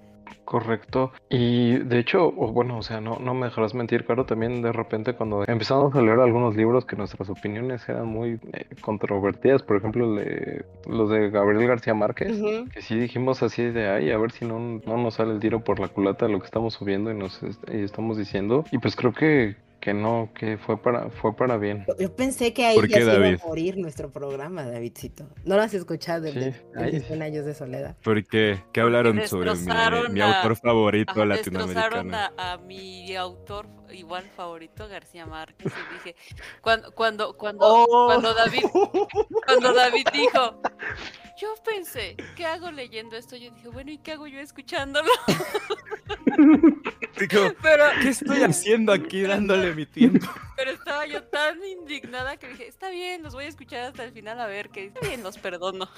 Correcto. 0.45 1.13
Y 1.29 1.79
de 1.79 1.99
hecho, 1.99 2.33
bueno, 2.33 2.79
o 2.79 2.83
sea, 2.83 3.01
no, 3.01 3.19
no 3.19 3.35
me 3.35 3.47
dejarás 3.47 3.75
mentir, 3.75 4.05
Caro, 4.07 4.25
también 4.25 4.63
de 4.63 4.73
repente 4.73 5.13
cuando 5.15 5.45
empezamos 5.47 5.95
a 5.95 6.01
leer 6.01 6.19
algunos 6.21 6.57
libros 6.57 6.87
que 6.87 6.97
nuestras 6.97 7.29
opiniones 7.29 7.87
eran 7.89 8.07
muy 8.07 8.41
eh, 8.53 8.67
controvertidas, 8.81 9.63
por 9.63 9.77
ejemplo, 9.77 10.15
de- 10.15 10.65
los 10.89 11.11
de 11.11 11.31
Gabriel 11.31 11.67
García 11.69 11.95
Márquez, 11.95 12.41
que 12.73 12.81
sí 12.83 12.99
dijimos 12.99 13.43
así 13.43 13.63
de, 13.65 13.89
ay, 13.89 14.11
a 14.11 14.19
ver 14.19 14.33
si 14.33 14.45
no, 14.47 14.59
no 14.59 14.97
nos 14.97 15.15
sale 15.15 15.33
el 15.33 15.41
tiro 15.41 15.61
por 15.61 15.81
la 15.81 15.89
culata 15.89 16.27
de 16.27 16.33
lo 16.33 16.39
que 16.41 16.47
estamos 16.47 16.75
subiendo 16.75 17.11
y 17.11 17.15
nos 17.15 17.43
est- 17.43 17.63
y 17.73 17.83
estamos 17.83 18.17
diciendo. 18.17 18.65
Y 18.73 18.79
pues 18.79 18.97
creo 18.97 19.13
que, 19.13 19.57
que 19.81 19.95
no, 19.95 20.31
que 20.35 20.59
fue 20.59 20.81
para, 20.83 21.09
fue 21.11 21.37
para 21.37 21.57
bien. 21.57 21.87
Yo- 21.99 22.15
pensé 22.17 22.53
que 22.53 22.67
ahí 22.67 22.75
¿Por 22.77 22.89
ya 22.89 22.99
qué, 22.99 23.05
se 23.05 23.11
iba 23.11 23.19
David? 23.21 23.41
a 23.43 23.47
morir 23.47 23.77
nuestro 23.79 24.11
programa, 24.11 24.65
Davidcito. 24.65 25.29
¿No 25.45 25.57
lo 25.57 25.63
has 25.63 25.73
escuchado 25.75 26.27
el 26.27 26.35
de, 26.35 26.53
Sí, 26.53 26.59
de 26.75 27.01
sí. 27.01 27.07
100 27.07 27.23
años 27.23 27.45
de 27.47 27.55
soledad? 27.55 27.97
¿Por 28.03 28.25
qué? 28.27 28.63
¿Qué 28.73 28.81
hablaron 28.81 29.25
sobre 29.29 29.55
mi, 30.11 30.21
a- 30.21 30.37
autor 30.41 30.57
favorito 30.57 31.15
destrozaron 31.27 32.09
latinoamericano? 32.11 32.17
a, 32.37 32.53
a 32.55 32.59
mi 32.59 33.15
autor 33.15 33.67
igual 33.91 34.25
favorito, 34.37 34.87
García 34.89 35.25
Márquez, 35.27 35.73
y 35.73 35.95
dije, 35.95 36.17
cuando, 36.61 36.93
cuando, 36.93 37.37
cuando, 37.37 37.65
Oh. 37.67 38.07
cuando 38.07 38.35
David, 38.35 38.65
cuando 39.47 39.73
David 39.75 40.07
dijo, 40.13 40.61
yo 41.41 41.55
pensé, 41.65 42.17
¿qué 42.37 42.45
hago 42.45 42.71
leyendo 42.71 43.17
esto? 43.17 43.37
Yo 43.37 43.51
dije, 43.53 43.69
bueno, 43.69 43.91
¿y 43.93 43.99
qué 43.99 44.13
hago 44.13 44.27
yo 44.27 44.41
escuchándolo? 44.41 45.09
Digo, 47.19 47.53
Pero, 47.63 47.85
¿qué 48.03 48.09
estoy 48.11 48.43
haciendo 48.43 48.93
aquí 48.93 49.23
dándole 49.23 49.68
mi 49.75 49.87
tiempo? 49.87 50.27
pero 50.57 50.71
estaba 50.73 51.07
yo 51.07 51.23
tan 51.25 51.63
indignada 51.65 52.37
que 52.37 52.49
dije, 52.49 52.67
está 52.69 52.91
bien, 52.91 53.23
los 53.23 53.35
voy 53.35 53.45
a 53.45 53.49
escuchar 53.49 53.81
hasta 53.85 54.05
el 54.05 54.13
final 54.13 54.41
a 54.41 54.47
ver, 54.47 54.69
que 54.71 54.87
está 54.87 55.01
bien, 55.07 55.23
los 55.23 55.39
perdono. 55.39 55.89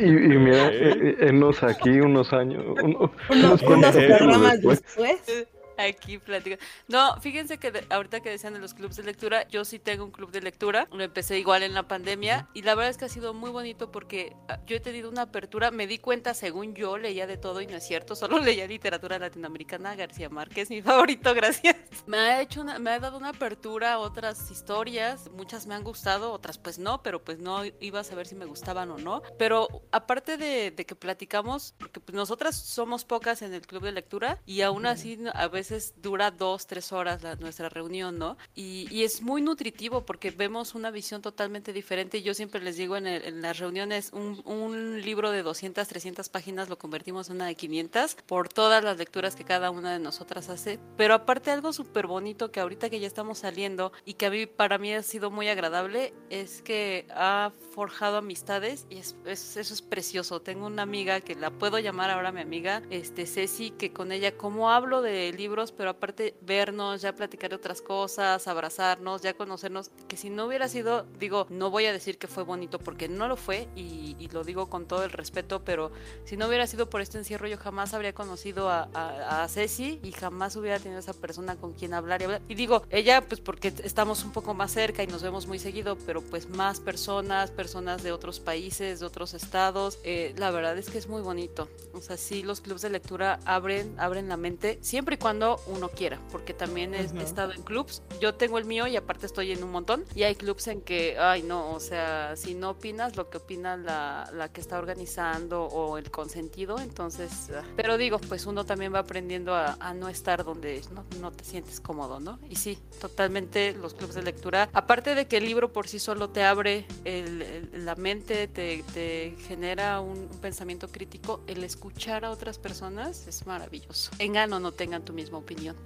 Y, 0.00 0.04
y 0.06 0.38
mira, 0.38 0.68
eh, 0.68 0.92
eh, 1.00 1.16
enos 1.28 1.62
aquí 1.62 1.90
unos 2.00 2.32
años, 2.32 2.64
uno- 2.82 3.12
Unos, 3.30 3.62
unos 3.62 3.62
unos 3.62 3.96
programas 3.96 4.52
después. 4.62 4.82
después. 5.26 5.48
Aquí 5.76 6.18
platico. 6.18 6.56
No, 6.88 7.20
fíjense 7.20 7.58
que 7.58 7.70
de- 7.70 7.86
ahorita 7.90 8.20
que 8.20 8.30
decían 8.30 8.54
de 8.54 8.60
los 8.60 8.74
clubes 8.74 8.96
de 8.96 9.02
lectura, 9.02 9.46
yo 9.48 9.64
sí 9.64 9.78
tengo 9.78 10.04
un 10.04 10.10
club 10.10 10.30
de 10.30 10.40
lectura. 10.40 10.86
Lo 10.92 11.02
empecé 11.02 11.38
igual 11.38 11.62
en 11.62 11.74
la 11.74 11.88
pandemia 11.88 12.48
y 12.54 12.62
la 12.62 12.74
verdad 12.74 12.90
es 12.90 12.96
que 12.96 13.06
ha 13.06 13.08
sido 13.08 13.34
muy 13.34 13.50
bonito 13.50 13.90
porque 13.90 14.36
ah, 14.48 14.60
yo 14.66 14.76
he 14.76 14.80
tenido 14.80 15.10
una 15.10 15.22
apertura. 15.22 15.70
Me 15.70 15.86
di 15.86 15.98
cuenta, 15.98 16.32
según 16.34 16.74
yo, 16.74 16.96
leía 16.96 17.26
de 17.26 17.36
todo 17.36 17.60
y 17.60 17.66
no 17.66 17.76
es 17.76 17.84
cierto. 17.86 18.14
Solo 18.24 18.38
leía 18.38 18.66
literatura 18.66 19.18
latinoamericana. 19.18 19.96
García 19.96 20.28
Márquez, 20.28 20.70
mi 20.70 20.80
favorito, 20.82 21.34
gracias. 21.34 21.76
Me 22.06 22.18
ha 22.18 22.40
hecho, 22.40 22.60
una- 22.60 22.78
me 22.78 22.90
ha 22.90 23.00
dado 23.00 23.16
una 23.18 23.30
apertura 23.30 23.94
a 23.94 23.98
otras 23.98 24.50
historias. 24.50 25.28
Muchas 25.32 25.66
me 25.66 25.74
han 25.74 25.82
gustado, 25.82 26.32
otras 26.32 26.58
pues 26.58 26.78
no, 26.78 27.02
pero 27.02 27.22
pues 27.24 27.38
no 27.38 27.62
iba 27.80 28.00
a 28.00 28.04
saber 28.04 28.26
si 28.26 28.34
me 28.36 28.44
gustaban 28.44 28.90
o 28.92 28.98
no. 28.98 29.22
Pero 29.38 29.68
aparte 29.90 30.36
de, 30.36 30.70
de 30.70 30.86
que 30.86 30.94
platicamos, 30.94 31.74
porque 31.78 31.98
pues 32.00 32.14
nosotras 32.14 32.54
somos 32.56 33.04
pocas 33.04 33.42
en 33.42 33.52
el 33.54 33.66
club 33.66 33.82
de 33.82 33.92
lectura 33.92 34.40
y 34.46 34.60
aún 34.62 34.86
así 34.86 35.18
a 35.34 35.48
veces 35.48 35.63
dura 36.00 36.30
dos, 36.30 36.66
tres 36.66 36.92
horas 36.92 37.22
la, 37.22 37.36
nuestra 37.36 37.68
reunión, 37.68 38.18
¿no? 38.18 38.36
Y, 38.54 38.86
y 38.90 39.04
es 39.04 39.22
muy 39.22 39.42
nutritivo 39.42 40.04
porque 40.04 40.30
vemos 40.30 40.74
una 40.74 40.90
visión 40.90 41.22
totalmente 41.22 41.72
diferente. 41.72 42.22
Yo 42.22 42.34
siempre 42.34 42.60
les 42.60 42.76
digo 42.76 42.96
en, 42.96 43.06
el- 43.06 43.22
en 43.24 43.42
las 43.42 43.58
reuniones, 43.58 44.10
un, 44.12 44.40
un 44.44 45.00
libro 45.02 45.30
de 45.30 45.42
200, 45.42 45.86
300 45.86 46.28
páginas 46.28 46.68
lo 46.68 46.78
convertimos 46.78 47.28
en 47.30 47.36
una 47.36 47.46
de 47.46 47.54
500 47.54 48.16
por 48.26 48.48
todas 48.48 48.82
las 48.84 48.96
lecturas 48.98 49.36
que 49.36 49.44
cada 49.44 49.70
una 49.70 49.92
de 49.92 49.98
nosotras 49.98 50.48
hace. 50.48 50.78
Pero 50.96 51.14
aparte 51.14 51.50
algo 51.50 51.72
súper 51.72 52.06
bonito 52.06 52.50
que 52.50 52.60
ahorita 52.60 52.90
que 52.90 53.00
ya 53.00 53.06
estamos 53.06 53.38
saliendo 53.38 53.92
y 54.04 54.14
que 54.14 54.26
a 54.26 54.30
mí, 54.30 54.46
para 54.46 54.78
mí 54.78 54.92
ha 54.92 55.02
sido 55.02 55.30
muy 55.30 55.48
agradable 55.48 56.12
es 56.30 56.62
que 56.62 57.06
ha 57.10 57.52
forjado 57.74 58.18
amistades 58.18 58.86
y 58.90 58.98
es, 58.98 59.16
es- 59.24 59.56
eso 59.56 59.74
es 59.74 59.82
precioso. 59.82 60.40
Tengo 60.40 60.66
una 60.66 60.82
amiga 60.82 61.20
que 61.20 61.34
la 61.34 61.50
puedo 61.50 61.78
llamar 61.78 62.10
ahora 62.10 62.32
mi 62.32 62.40
amiga, 62.40 62.82
este 62.90 63.26
Ceci, 63.26 63.70
que 63.70 63.92
con 63.92 64.12
ella 64.12 64.36
como 64.36 64.70
hablo 64.70 65.02
de 65.02 65.32
libros 65.32 65.53
pero 65.76 65.90
aparte 65.90 66.34
vernos, 66.40 67.02
ya 67.02 67.14
platicar 67.14 67.50
de 67.50 67.56
otras 67.56 67.80
cosas, 67.80 68.48
abrazarnos, 68.48 69.22
ya 69.22 69.34
conocernos, 69.34 69.90
que 70.08 70.16
si 70.16 70.30
no 70.30 70.46
hubiera 70.46 70.68
sido, 70.68 71.06
digo, 71.18 71.46
no 71.48 71.70
voy 71.70 71.86
a 71.86 71.92
decir 71.92 72.18
que 72.18 72.26
fue 72.26 72.42
bonito 72.42 72.78
porque 72.78 73.08
no 73.08 73.28
lo 73.28 73.36
fue 73.36 73.68
y, 73.76 74.14
lo 74.32 74.42
digo 74.42 74.68
con 74.68 74.86
todo 74.86 75.04
el 75.04 75.10
respeto, 75.10 75.62
pero 75.64 75.92
si 76.24 76.36
no 76.36 76.48
hubiera 76.48 76.66
sido 76.66 76.90
por 76.90 77.00
este 77.00 77.18
encierro 77.18 77.46
yo 77.46 77.56
jamás 77.56 77.94
habría 77.94 78.12
conocido 78.14 78.68
a, 78.68 78.88
a, 78.92 79.44
a 79.44 79.48
Ceci 79.48 80.00
y 80.02 80.10
jamás 80.10 80.56
hubiera 80.56 80.80
tenido 80.80 80.98
esa 80.98 81.12
persona 81.12 81.54
con 81.54 81.72
quien 81.72 81.94
hablar 81.94 82.20
y 82.20 82.24
hablar. 82.24 82.42
Y 82.48 82.56
digo, 82.56 82.82
ella 82.90 83.20
pues 83.20 83.40
porque 83.40 83.72
estamos 83.84 84.24
un 84.24 84.32
poco 84.32 84.52
más 84.52 84.72
cerca 84.72 85.04
y 85.04 85.06
nos 85.06 85.22
vemos 85.22 85.46
muy 85.46 85.60
seguido, 85.60 85.96
pero 86.04 86.20
pues 86.20 86.48
más 86.48 86.80
personas, 86.80 87.52
personas 87.52 88.02
de 88.02 88.10
otros 88.10 88.40
países, 88.40 88.98
de 88.98 89.06
otros 89.06 89.34
estados, 89.34 89.98
eh, 90.02 90.34
la 90.36 90.50
verdad 90.50 90.76
es 90.76 90.90
que 90.90 90.98
es 90.98 91.06
muy 91.06 91.22
bonito. 91.22 91.68
O 91.92 92.00
sea, 92.00 92.16
sí, 92.16 92.42
los 92.42 92.60
clubes 92.60 92.82
de 92.82 92.90
lectura 92.90 93.38
abren, 93.44 93.94
abren 93.98 94.28
la 94.28 94.36
mente, 94.36 94.78
siempre 94.80 95.14
y 95.14 95.18
cuando 95.18 95.43
uno 95.66 95.88
quiera, 95.88 96.18
porque 96.30 96.54
también 96.54 96.94
he, 96.94 97.00
estado 97.22 97.52
en 97.52 97.62
clubs. 97.62 98.02
Yo 98.20 98.34
tengo 98.34 98.58
el 98.58 98.64
mío 98.64 98.86
y 98.86 98.96
aparte 98.96 99.26
estoy 99.26 99.52
en 99.52 99.62
un 99.64 99.70
montón. 99.70 100.04
Y 100.14 100.22
hay 100.24 100.34
clubs 100.34 100.66
en 100.68 100.80
que, 100.80 101.16
ay, 101.18 101.42
no, 101.42 101.72
o 101.72 101.80
sea, 101.80 102.34
si 102.36 102.54
no 102.54 102.70
opinas 102.70 103.16
lo 103.16 103.28
que 103.30 103.38
opina 103.38 103.76
la, 103.76 104.30
la 104.32 104.52
que 104.52 104.60
está 104.60 104.78
organizando 104.78 105.64
o 105.64 105.98
el 105.98 106.10
consentido, 106.10 106.78
entonces. 106.78 107.50
ah. 107.54 107.62
Pero 107.76 107.96
digo, 107.98 108.18
pues 108.18 108.46
uno 108.46 108.64
también 108.64 108.92
va 108.94 109.00
aprendiendo 109.00 109.54
a, 109.54 109.76
a 109.80 109.94
no 109.94 110.08
estar 110.08 110.44
donde 110.44 110.82
no, 110.92 111.04
no 111.20 111.30
te 111.32 111.44
sientes 111.44 111.80
cómodo, 111.80 112.20
¿no? 112.20 112.38
Y 112.48 112.56
sí, 112.56 112.78
totalmente 113.00 113.72
los 113.74 113.94
clubes 113.94 114.14
de 114.16 114.22
lectura. 114.22 114.68
Aparte 114.72 115.14
de 115.14 115.26
que 115.26 115.36
el 115.38 115.44
libro 115.44 115.72
por 115.72 115.88
sí 115.88 115.98
solo 115.98 116.30
te 116.30 116.42
abre 116.42 116.86
el- 117.04 117.42
el- 117.42 117.84
la 117.84 117.94
mente, 117.94 118.48
te, 118.48 118.82
te 118.94 119.36
genera 119.46 120.00
un, 120.00 120.18
un 120.30 120.38
pensamiento 120.40 120.88
crítico, 120.88 121.40
el 121.46 121.62
escuchar 121.64 122.24
a 122.24 122.30
otras 122.30 122.58
personas 122.58 123.26
es 123.26 123.46
maravilloso. 123.46 124.10
Tengan 124.16 124.52
o 124.52 124.60
no 124.60 124.72
tengan 124.72 125.04
tu 125.04 125.12
misma 125.34 125.38
opinión. 125.38 125.76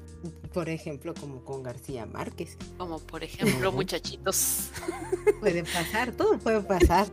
Por 0.52 0.68
ejemplo, 0.68 1.14
como 1.18 1.44
con 1.44 1.62
García 1.62 2.06
Márquez. 2.06 2.56
Como 2.76 2.98
por 2.98 3.22
ejemplo, 3.22 3.72
muchachitos. 3.72 4.70
Puede 5.40 5.62
pasar, 5.62 6.12
todo 6.12 6.38
puede 6.38 6.60
pasar. 6.60 7.06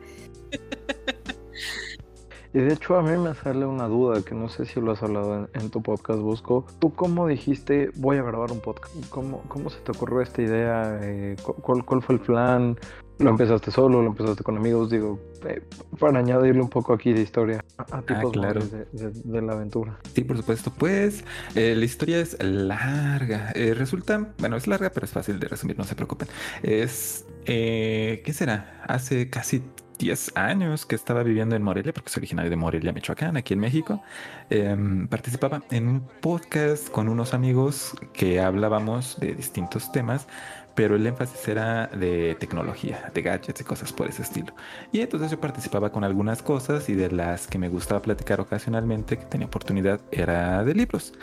Y 2.54 2.60
de 2.60 2.74
hecho 2.74 2.96
a 2.96 3.02
mí 3.04 3.18
me 3.18 3.36
sale 3.36 3.66
una 3.66 3.86
duda 3.88 4.22
que 4.24 4.34
no 4.34 4.48
sé 4.48 4.66
si 4.66 4.80
lo 4.80 4.94
has 4.94 5.04
hablado 5.04 5.36
en, 5.54 5.62
en 5.62 5.70
tu 5.70 5.82
podcast, 5.82 6.20
Busco. 6.20 6.66
¿Tú 6.80 6.94
cómo 6.94 7.28
dijiste 7.28 7.92
voy 7.96 8.18
a 8.18 8.24
grabar 8.24 8.52
un 8.52 8.62
podcast? 8.62 8.96
¿Cómo, 9.10 9.42
cómo 9.50 9.70
se 9.70 9.80
te 9.82 9.92
ocurrió 9.92 10.22
esta 10.22 10.42
idea? 10.42 11.00
Eh, 11.02 11.36
cu- 11.44 11.56
¿cuál, 11.56 11.84
¿Cuál 11.86 12.02
fue 12.02 12.16
el 12.16 12.22
plan? 12.22 12.80
¿Lo 13.18 13.30
empezaste 13.30 13.72
solo? 13.72 14.02
¿Lo 14.02 14.10
empezaste 14.10 14.44
con 14.44 14.58
amigos? 14.58 14.90
Digo, 14.90 15.20
eh, 15.48 15.62
para 16.00 16.20
añadirle 16.20 16.62
un 16.62 16.70
poco 16.70 16.94
aquí 16.94 17.14
de 17.14 17.22
historia 17.22 17.64
a, 17.78 17.98
a 17.98 18.02
tipos 18.02 18.34
claro. 18.34 18.60
móviles 18.60 18.92
de, 18.92 19.10
de- 19.10 19.22
de 19.24 19.42
la 19.42 19.54
aventura. 19.54 19.98
Sí, 20.14 20.24
por 20.24 20.36
supuesto. 20.38 20.72
Pues 20.78 21.24
eh, 21.56 21.76
la 21.78 21.86
historia 21.86 22.20
es 22.20 22.36
larga. 22.44 23.52
Eh, 23.56 23.74
resulta, 23.74 24.34
bueno, 24.40 24.58
es 24.58 24.68
larga, 24.68 24.90
pero 24.94 25.06
es 25.06 25.12
fácil 25.14 25.40
de 25.40 25.48
resumir, 25.48 25.78
no 25.78 25.86
se 25.86 25.96
preocupen. 25.96 26.28
Es, 26.62 27.26
eh, 27.46 28.22
¿qué 28.26 28.34
será? 28.34 28.84
Hace 28.88 29.30
casi 29.30 29.64
10 29.98 30.34
años 30.36 30.86
que 30.86 30.96
estaba 30.96 31.24
viviendo 31.24 31.56
en 31.56 31.64
Morelia, 31.64 31.94
porque 31.94 32.10
soy 32.10 32.20
originario 32.20 32.50
de 32.50 32.58
Morelia, 32.58 32.92
Michoacán, 32.92 33.38
aquí 33.38 33.54
en 33.54 33.62
México. 33.62 34.02
Em, 34.50 35.08
participaba 35.08 35.64
en 35.72 35.88
un 35.88 36.02
podcast 36.22 36.90
con 36.90 37.08
unos 37.08 37.34
amigos 37.34 37.94
que 38.12 38.42
hablábamos 38.42 39.18
de 39.22 39.34
distintos 39.36 39.94
temas, 39.94 40.28
pero 40.76 40.96
el 40.96 41.08
énfasis 41.08 41.48
era 41.48 41.88
de 41.88 42.36
tecnología, 42.40 43.12
de 43.14 43.22
gadgets 43.22 43.62
y 43.62 43.64
cosas 43.64 43.94
por 43.94 44.08
ese 44.08 44.22
estilo. 44.22 44.54
Y 44.92 45.00
entonces 45.00 45.32
yo 45.32 45.40
participaba 45.40 45.92
con 45.92 46.04
algunas 46.04 46.44
cosas 46.44 46.90
y 46.90 46.94
de 46.94 47.10
las 47.10 47.48
que 47.48 47.58
me 47.58 47.70
gustaba 47.70 48.02
platicar 48.02 48.42
ocasionalmente, 48.42 49.18
que 49.18 49.26
tenía 49.26 49.48
oportunidad, 49.48 50.02
era 50.12 50.64
de 50.64 50.76
libros. 50.76 51.14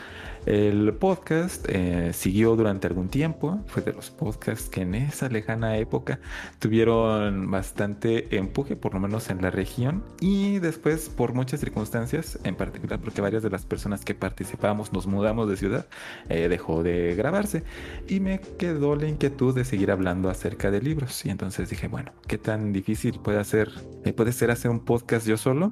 El 0.45 0.93
podcast 0.95 1.65
eh, 1.69 2.11
siguió 2.13 2.57
durante 2.57 2.87
algún 2.87 3.07
tiempo, 3.07 3.61
fue 3.67 3.81
de 3.81 3.93
los 3.93 4.11
podcasts 4.11 4.69
que 4.69 4.81
en 4.81 4.93
esa 4.93 5.29
lejana 5.29 5.77
época 5.77 6.19
tuvieron 6.59 7.49
bastante 7.49 8.35
empuje, 8.35 8.75
por 8.75 8.93
lo 8.93 8.99
menos 8.99 9.29
en 9.29 9.41
la 9.41 9.51
región, 9.51 10.03
y 10.19 10.59
después 10.59 11.07
por 11.07 11.33
muchas 11.33 11.61
circunstancias, 11.61 12.39
en 12.43 12.55
particular 12.55 12.99
porque 12.99 13.21
varias 13.21 13.41
de 13.41 13.49
las 13.49 13.65
personas 13.65 14.03
que 14.03 14.15
participábamos 14.15 14.91
nos 14.91 15.07
mudamos 15.07 15.49
de 15.49 15.55
ciudad, 15.55 15.87
eh, 16.27 16.49
dejó 16.49 16.83
de 16.83 17.15
grabarse 17.15 17.63
y 18.09 18.19
me 18.19 18.41
quedó 18.57 18.97
la 18.97 19.07
inquietud 19.07 19.55
de 19.55 19.63
seguir 19.63 19.91
hablando 19.91 20.29
acerca 20.29 20.71
de 20.71 20.81
libros 20.81 21.25
y 21.25 21.29
entonces 21.29 21.69
dije, 21.69 21.87
bueno, 21.87 22.11
¿qué 22.27 22.37
tan 22.37 22.73
difícil 22.73 23.19
puede 23.19 23.39
hacer, 23.39 23.71
eh, 24.03 24.11
puede 24.11 24.33
ser 24.33 24.51
hacer 24.51 24.71
un 24.71 24.81
podcast 24.81 25.25
yo 25.25 25.37
solo? 25.37 25.71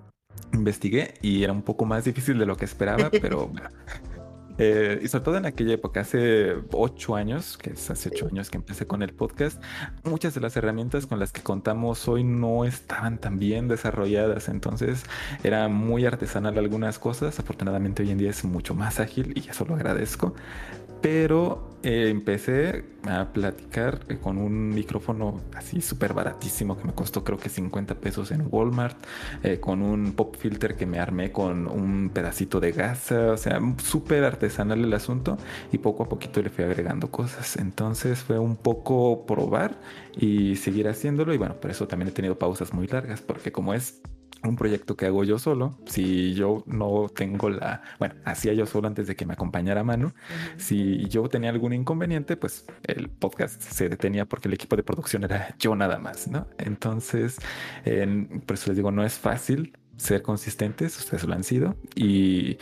Investigué 0.53 1.15
y 1.21 1.43
era 1.43 1.51
un 1.51 1.61
poco 1.61 1.85
más 1.85 2.05
difícil 2.05 2.39
de 2.39 2.45
lo 2.45 2.55
que 2.55 2.65
esperaba, 2.65 3.09
pero 3.09 3.51
eh, 4.57 4.99
y 5.01 5.07
sobre 5.07 5.23
todo 5.23 5.37
en 5.37 5.45
aquella 5.45 5.73
época, 5.73 6.01
hace 6.01 6.55
ocho 6.71 7.15
años, 7.15 7.57
que 7.57 7.71
es 7.71 7.89
hace 7.89 8.09
ocho 8.09 8.27
años 8.27 8.49
que 8.49 8.57
empecé 8.57 8.85
con 8.85 9.03
el 9.03 9.13
podcast, 9.13 9.61
muchas 10.03 10.33
de 10.33 10.41
las 10.41 10.55
herramientas 10.57 11.05
con 11.05 11.19
las 11.19 11.31
que 11.31 11.41
contamos 11.41 12.07
hoy 12.07 12.23
no 12.23 12.65
estaban 12.65 13.17
tan 13.17 13.39
bien 13.39 13.67
desarrolladas, 13.67 14.49
entonces 14.49 15.03
era 15.43 15.67
muy 15.67 16.05
artesanal 16.05 16.57
algunas 16.57 16.99
cosas, 16.99 17.39
afortunadamente 17.39 18.03
hoy 18.03 18.11
en 18.11 18.17
día 18.17 18.29
es 18.29 18.43
mucho 18.43 18.75
más 18.75 18.99
ágil 18.99 19.33
y 19.35 19.49
eso 19.49 19.65
lo 19.65 19.75
agradezco, 19.75 20.33
pero 21.01 21.71
eh, 21.83 22.09
empecé 22.09 22.85
a 23.07 23.33
platicar 23.33 24.05
con 24.19 24.37
un 24.37 24.69
micrófono 24.69 25.41
así 25.55 25.81
súper 25.81 26.13
baratísimo 26.13 26.77
que 26.77 26.85
me 26.85 26.93
costó 26.93 27.23
creo 27.23 27.39
que 27.39 27.49
50 27.49 27.95
pesos 27.95 28.29
en 28.31 28.47
Walmart, 28.51 28.97
eh, 29.41 29.59
con 29.59 29.81
un 29.81 30.13
pop 30.13 30.35
filter 30.37 30.75
que 30.75 30.85
me 30.85 30.99
armé 30.99 31.31
con 31.31 31.67
un 31.67 32.11
pedacito 32.13 32.59
de 32.59 32.71
gasa, 32.71 33.31
o 33.31 33.37
sea, 33.37 33.59
súper 33.83 34.23
artesanal 34.23 34.83
el 34.83 34.93
asunto 34.93 35.37
y 35.71 35.79
poco 35.79 36.03
a 36.03 36.09
poquito 36.09 36.41
le 36.41 36.51
fui 36.51 36.63
agregando 36.63 37.09
cosas. 37.09 37.57
Entonces 37.57 38.19
fue 38.19 38.37
un 38.37 38.55
poco 38.55 39.25
probar 39.25 39.79
y 40.15 40.55
seguir 40.57 40.87
haciéndolo 40.87 41.33
y 41.33 41.37
bueno, 41.37 41.55
por 41.59 41.71
eso 41.71 41.87
también 41.87 42.09
he 42.09 42.11
tenido 42.11 42.37
pausas 42.37 42.73
muy 42.73 42.85
largas 42.87 43.21
porque 43.21 43.51
como 43.51 43.73
es 43.73 44.01
un 44.43 44.55
proyecto 44.55 44.95
que 44.97 45.05
hago 45.05 45.23
yo 45.23 45.37
solo, 45.37 45.77
si 45.85 46.33
yo 46.33 46.63
no 46.65 47.07
tengo 47.13 47.49
la, 47.49 47.81
bueno, 47.99 48.15
hacía 48.25 48.53
yo 48.53 48.65
solo 48.65 48.87
antes 48.87 49.07
de 49.07 49.15
que 49.15 49.25
me 49.25 49.33
acompañara 49.33 49.83
Manu, 49.83 50.13
si 50.57 51.07
yo 51.09 51.27
tenía 51.29 51.49
algún 51.51 51.73
inconveniente, 51.73 52.37
pues 52.37 52.65
el 52.83 53.09
podcast 53.09 53.61
se 53.61 53.87
detenía 53.89 54.25
porque 54.25 54.47
el 54.47 54.53
equipo 54.55 54.75
de 54.75 54.83
producción 54.83 55.23
era 55.23 55.55
yo 55.59 55.75
nada 55.75 55.99
más, 55.99 56.27
¿no? 56.27 56.47
Entonces, 56.57 57.37
en- 57.85 58.41
por 58.45 58.55
eso 58.55 58.69
les 58.71 58.77
digo, 58.77 58.91
no 58.91 59.03
es 59.05 59.13
fácil 59.13 59.77
ser 59.97 60.21
consistentes, 60.23 60.97
ustedes 60.97 61.23
lo 61.25 61.33
han 61.35 61.43
sido 61.43 61.75
y 61.95 62.57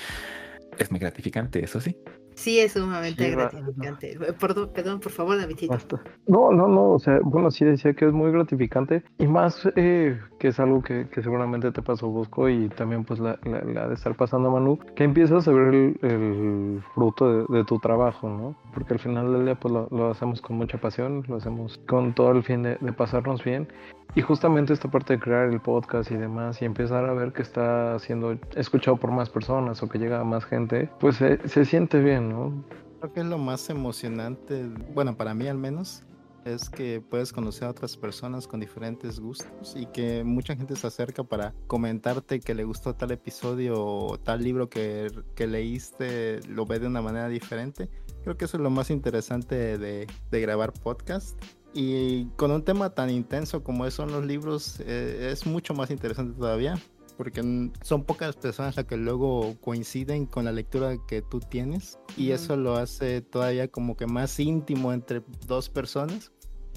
es 0.77 0.91
muy 0.91 0.99
gratificante, 0.99 1.63
eso 1.63 1.79
sí. 1.79 1.95
Sí, 2.39 2.57
es 2.57 2.71
sumamente 2.71 3.21
Sí, 3.29 3.35
va- 3.35 3.49
gratificante. 3.49 4.11
Eh, 4.13 4.33
Perdón, 4.39 4.69
perdón, 4.73 4.99
por 5.01 5.11
favor, 5.11 5.37
Davidito. 5.37 5.73
Basta. 5.73 6.01
No, 6.25 6.51
no, 6.53 6.69
no, 6.69 6.91
o 6.91 6.99
sea, 6.99 7.19
bueno, 7.21 7.51
sí 7.51 7.65
decía 7.65 7.93
que 7.93 8.05
es 8.05 8.13
muy 8.13 8.31
gratificante 8.31 9.03
y 9.17 9.27
más 9.27 9.67
eh, 9.75 10.17
que 10.39 10.47
es 10.47 10.59
algo 10.61 10.81
que, 10.81 11.09
que 11.09 11.21
seguramente 11.21 11.71
te 11.73 11.81
pasó 11.81 12.07
Bosco 12.07 12.47
y 12.47 12.69
también 12.69 13.03
pues 13.03 13.19
la, 13.19 13.37
la- 13.43 13.61
la 13.65 13.87
de 13.89 13.95
estar 13.95 14.15
pasando 14.15 14.49
Manu, 14.51 14.79
que 14.95 15.03
empiezas 15.03 15.49
a 15.49 15.51
ver 15.51 15.73
el, 15.73 15.99
el 16.01 16.81
fruto 16.95 17.45
de, 17.47 17.57
de 17.57 17.65
tu 17.65 17.77
trabajo, 17.79 18.29
¿no? 18.29 18.55
Porque 18.73 18.93
al 18.93 18.99
final 18.99 19.33
del 19.33 19.43
día 19.43 19.55
pues 19.55 19.73
lo, 19.73 19.89
lo 19.91 20.09
hacemos 20.09 20.41
con 20.41 20.55
mucha 20.55 20.77
pasión, 20.77 21.25
lo 21.27 21.35
hacemos 21.35 21.77
con 21.89 22.13
todo 22.13 22.31
el 22.31 22.43
fin 22.43 22.63
de, 22.63 22.77
de 22.79 22.93
pasarnos 22.93 23.43
bien 23.43 23.67
y 24.15 24.21
justamente 24.21 24.73
esta 24.73 24.89
parte 24.89 25.13
de 25.13 25.19
crear 25.19 25.49
el 25.49 25.59
podcast 25.59 26.11
y 26.11 26.15
demás 26.15 26.61
y 26.61 26.65
empezar 26.65 27.05
a 27.05 27.13
ver 27.13 27.31
que 27.33 27.41
está 27.41 27.97
siendo 27.99 28.37
escuchado 28.55 28.97
por 28.97 29.11
más 29.11 29.29
personas 29.29 29.81
o 29.83 29.89
que 29.89 29.99
llega 29.99 30.19
a 30.19 30.23
más 30.23 30.45
gente, 30.45 30.89
pues 30.99 31.17
se, 31.17 31.47
se 31.47 31.65
siente 31.65 31.99
bien, 31.99 32.29
¿no? 32.29 32.63
Creo 32.99 33.13
que 33.13 33.19
es 33.21 33.25
lo 33.25 33.37
más 33.37 33.69
emocionante, 33.69 34.69
bueno, 34.93 35.15
para 35.15 35.33
mí 35.33 35.47
al 35.47 35.57
menos, 35.57 36.03
es 36.45 36.69
que 36.69 37.01
puedes 37.01 37.31
conocer 37.31 37.65
a 37.65 37.71
otras 37.71 37.97
personas 37.97 38.47
con 38.47 38.59
diferentes 38.59 39.19
gustos 39.19 39.75
y 39.75 39.85
que 39.87 40.23
mucha 40.23 40.55
gente 40.55 40.75
se 40.75 40.87
acerca 40.87 41.23
para 41.23 41.53
comentarte 41.67 42.39
que 42.39 42.53
le 42.53 42.63
gustó 42.63 42.95
tal 42.95 43.11
episodio 43.11 43.75
o 43.83 44.17
tal 44.17 44.43
libro 44.43 44.69
que, 44.69 45.11
que 45.35 45.47
leíste, 45.47 46.39
lo 46.47 46.65
ve 46.65 46.79
de 46.79 46.87
una 46.87 47.01
manera 47.01 47.27
diferente. 47.27 47.89
Creo 48.23 48.37
que 48.37 48.45
eso 48.45 48.57
es 48.57 48.63
lo 48.63 48.69
más 48.69 48.89
interesante 48.89 49.77
de, 49.77 50.07
de 50.31 50.41
grabar 50.41 50.73
podcast. 50.73 51.39
Y 51.73 52.25
con 52.35 52.51
un 52.51 52.63
tema 52.63 52.89
tan 52.89 53.09
intenso 53.09 53.63
como 53.63 53.89
son 53.91 54.11
los 54.11 54.25
libros, 54.25 54.79
eh, 54.79 55.29
es 55.31 55.45
mucho 55.45 55.73
más 55.73 55.91
interesante 55.91 56.37
todavía 56.37 56.79
porque 57.19 57.41
son 57.81 58.05
pocas 58.05 58.37
personas 58.37 58.77
las 58.77 58.85
que 58.85 58.95
luego 58.95 59.57
coinciden 59.59 60.25
con 60.25 60.45
la 60.45 60.53
lectura 60.53 60.95
que 61.05 61.21
tú 61.21 61.41
tienes 61.41 61.99
y 62.15 62.31
eso 62.31 62.55
lo 62.55 62.77
hace 62.77 63.19
todavía 63.19 63.67
como 63.67 63.97
que 63.97 64.07
más 64.07 64.39
íntimo 64.39 64.93
entre 64.93 65.21
dos 65.45 65.67
personas. 65.67 66.31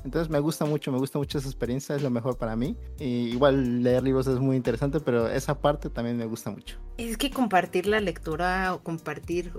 Entonces 0.04 0.30
me 0.30 0.40
gusta 0.40 0.64
mucho, 0.64 0.90
me 0.90 0.98
gusta 0.98 1.20
mucho 1.20 1.38
esa 1.38 1.46
experiencia, 1.46 1.94
es 1.94 2.02
lo 2.02 2.10
mejor 2.10 2.38
para 2.38 2.56
mí. 2.56 2.76
Y 2.98 3.28
igual 3.28 3.84
leer 3.84 4.02
libros 4.02 4.26
es 4.26 4.40
muy 4.40 4.56
interesante, 4.56 4.98
pero 4.98 5.28
esa 5.28 5.60
parte 5.60 5.90
también 5.90 6.16
me 6.16 6.26
gusta 6.26 6.50
mucho. 6.50 6.76
Es 6.98 7.16
que 7.16 7.30
compartir 7.30 7.86
la 7.86 8.00
lectura 8.00 8.74
o 8.74 8.82
compartir 8.82 9.52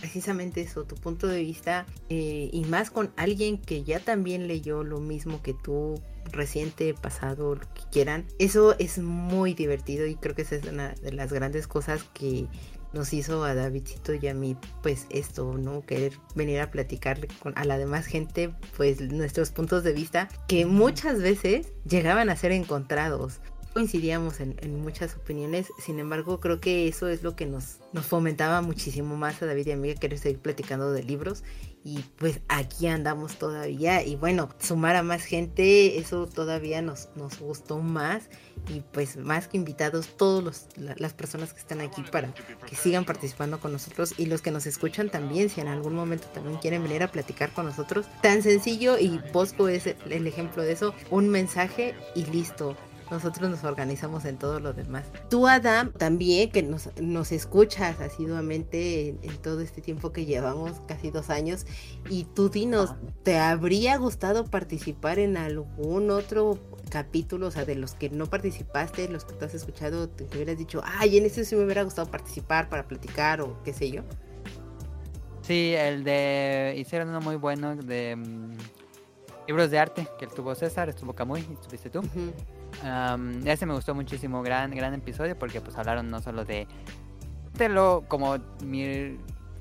precisamente 0.00 0.60
eso, 0.62 0.84
tu 0.84 0.96
punto 0.96 1.26
de 1.26 1.42
vista, 1.42 1.86
eh, 2.08 2.48
y 2.52 2.64
más 2.64 2.90
con 2.90 3.12
alguien 3.16 3.58
que 3.58 3.84
ya 3.84 4.00
también 4.00 4.48
leyó 4.48 4.82
lo 4.82 5.00
mismo 5.00 5.42
que 5.42 5.54
tú, 5.54 6.00
reciente, 6.32 6.94
pasado, 6.94 7.54
lo 7.54 7.74
que 7.74 7.82
quieran, 7.90 8.26
eso 8.38 8.76
es 8.78 8.98
muy 8.98 9.54
divertido 9.54 10.06
y 10.06 10.16
creo 10.16 10.34
que 10.34 10.42
esa 10.42 10.56
es 10.56 10.64
una 10.64 10.90
de 10.94 11.12
las 11.12 11.32
grandes 11.32 11.66
cosas 11.66 12.02
que 12.14 12.46
nos 12.92 13.12
hizo 13.12 13.44
a 13.44 13.54
Davidcito 13.54 14.14
y 14.14 14.26
a 14.26 14.34
mí, 14.34 14.56
pues 14.82 15.06
esto, 15.10 15.56
¿no? 15.56 15.84
Querer 15.86 16.14
venir 16.34 16.60
a 16.60 16.70
platicar 16.70 17.28
con, 17.38 17.56
a 17.56 17.64
la 17.64 17.78
demás 17.78 18.06
gente, 18.06 18.52
pues 18.76 19.00
nuestros 19.00 19.50
puntos 19.50 19.84
de 19.84 19.92
vista, 19.92 20.28
que 20.48 20.66
muchas 20.66 21.20
veces 21.20 21.68
llegaban 21.88 22.30
a 22.30 22.36
ser 22.36 22.52
encontrados 22.52 23.40
coincidíamos 23.72 24.40
en, 24.40 24.80
muchas 24.82 25.14
opiniones, 25.14 25.68
sin 25.78 25.98
embargo 25.98 26.40
creo 26.40 26.60
que 26.60 26.88
eso 26.88 27.08
es 27.08 27.22
lo 27.22 27.36
que 27.36 27.46
nos, 27.46 27.78
fomentaba 28.02 28.62
muchísimo 28.62 29.16
más 29.16 29.42
a 29.42 29.46
David 29.46 29.66
y 29.68 29.72
a 29.72 29.76
mí 29.76 29.94
querer 29.94 30.18
seguir 30.18 30.40
platicando 30.40 30.92
de 30.92 31.02
libros 31.02 31.42
y 31.82 32.00
pues 32.16 32.40
aquí 32.48 32.86
andamos 32.88 33.38
todavía 33.38 34.04
y 34.04 34.16
bueno, 34.16 34.50
sumar 34.58 34.96
a 34.96 35.02
más 35.02 35.24
gente, 35.24 35.98
eso 35.98 36.26
todavía 36.26 36.82
nos, 36.82 37.08
nos 37.16 37.38
gustó 37.38 37.78
más 37.78 38.28
y 38.68 38.80
pues 38.80 39.16
más 39.16 39.48
que 39.48 39.56
invitados 39.56 40.16
todas 40.16 40.68
las 40.76 41.14
personas 41.14 41.52
que 41.52 41.60
están 41.60 41.80
aquí 41.80 42.02
para 42.02 42.34
que 42.66 42.76
sigan 42.76 43.04
participando 43.04 43.60
con 43.60 43.72
nosotros 43.72 44.14
y 44.18 44.26
los 44.26 44.42
que 44.42 44.50
nos 44.50 44.66
escuchan 44.66 45.10
también, 45.10 45.48
si 45.48 45.60
en 45.60 45.68
algún 45.68 45.94
momento 45.94 46.26
también 46.34 46.58
quieren 46.58 46.82
venir 46.82 47.02
a 47.02 47.10
platicar 47.10 47.52
con 47.52 47.66
nosotros, 47.66 48.06
tan 48.22 48.42
sencillo 48.42 48.98
y 48.98 49.20
Bosco 49.32 49.68
es 49.68 49.86
el 49.86 50.26
ejemplo 50.26 50.62
de 50.62 50.72
eso, 50.72 50.94
un 51.10 51.28
mensaje 51.28 51.94
y 52.14 52.26
listo, 52.26 52.76
nosotros 53.10 53.50
nos 53.50 53.64
organizamos 53.64 54.24
en 54.24 54.38
todo 54.38 54.60
lo 54.60 54.72
demás. 54.72 55.04
Tú, 55.28 55.48
Adam, 55.48 55.92
también, 55.92 56.50
que 56.50 56.62
nos, 56.62 56.90
nos 57.00 57.32
escuchas 57.32 58.00
asiduamente 58.00 59.08
en, 59.08 59.36
todo 59.42 59.60
este 59.60 59.80
tiempo 59.80 60.12
que 60.12 60.26
llevamos, 60.26 60.80
casi 60.86 61.10
dos 61.10 61.30
años, 61.30 61.66
y 62.08 62.24
tú 62.24 62.48
dinos, 62.48 62.94
¿te 63.22 63.38
habría 63.38 63.96
gustado 63.96 64.44
participar 64.44 65.18
en 65.18 65.36
algún 65.36 66.10
otro 66.10 66.58
capítulo, 66.88 67.48
o 67.48 67.50
sea, 67.50 67.64
de 67.64 67.74
los 67.74 67.94
que 67.94 68.10
no 68.10 68.26
participaste, 68.26 69.08
los 69.08 69.24
que 69.24 69.34
tú 69.34 69.44
has 69.44 69.54
escuchado, 69.54 70.08
te, 70.08 70.24
hubieras 70.24 70.58
dicho, 70.58 70.80
ay, 70.84 71.18
en 71.18 71.24
ese 71.24 71.44
sí 71.44 71.56
me 71.56 71.64
hubiera 71.64 71.82
gustado 71.82 72.10
participar 72.10 72.68
para 72.68 72.86
platicar 72.86 73.40
o 73.40 73.62
qué 73.64 73.72
sé 73.72 73.90
yo? 73.90 74.02
Sí, 75.42 75.74
el 75.76 76.04
de, 76.04 76.74
hicieron 76.78 77.08
uno 77.08 77.20
muy 77.20 77.36
bueno 77.36 77.74
de... 77.74 78.16
Mm, 78.16 78.56
libros 79.48 79.68
de 79.68 79.80
arte 79.80 80.06
que 80.16 80.28
tuvo 80.28 80.54
César, 80.54 80.88
estuvo 80.88 81.12
Camuy, 81.12 81.40
estuviste 81.40 81.90
tú 81.90 82.02
ese 83.44 83.66
me 83.66 83.74
gustó 83.74 83.94
muchísimo, 83.94 84.42
gran, 84.42 84.70
gran 84.70 84.94
episodio, 84.94 85.38
porque 85.38 85.60
pues 85.60 85.76
hablaron 85.76 86.08
no 86.08 86.20
solo 86.20 86.44
de, 86.44 86.66
de 87.54 87.68
lo 87.68 88.04
como 88.08 88.38
mis 88.64 89.18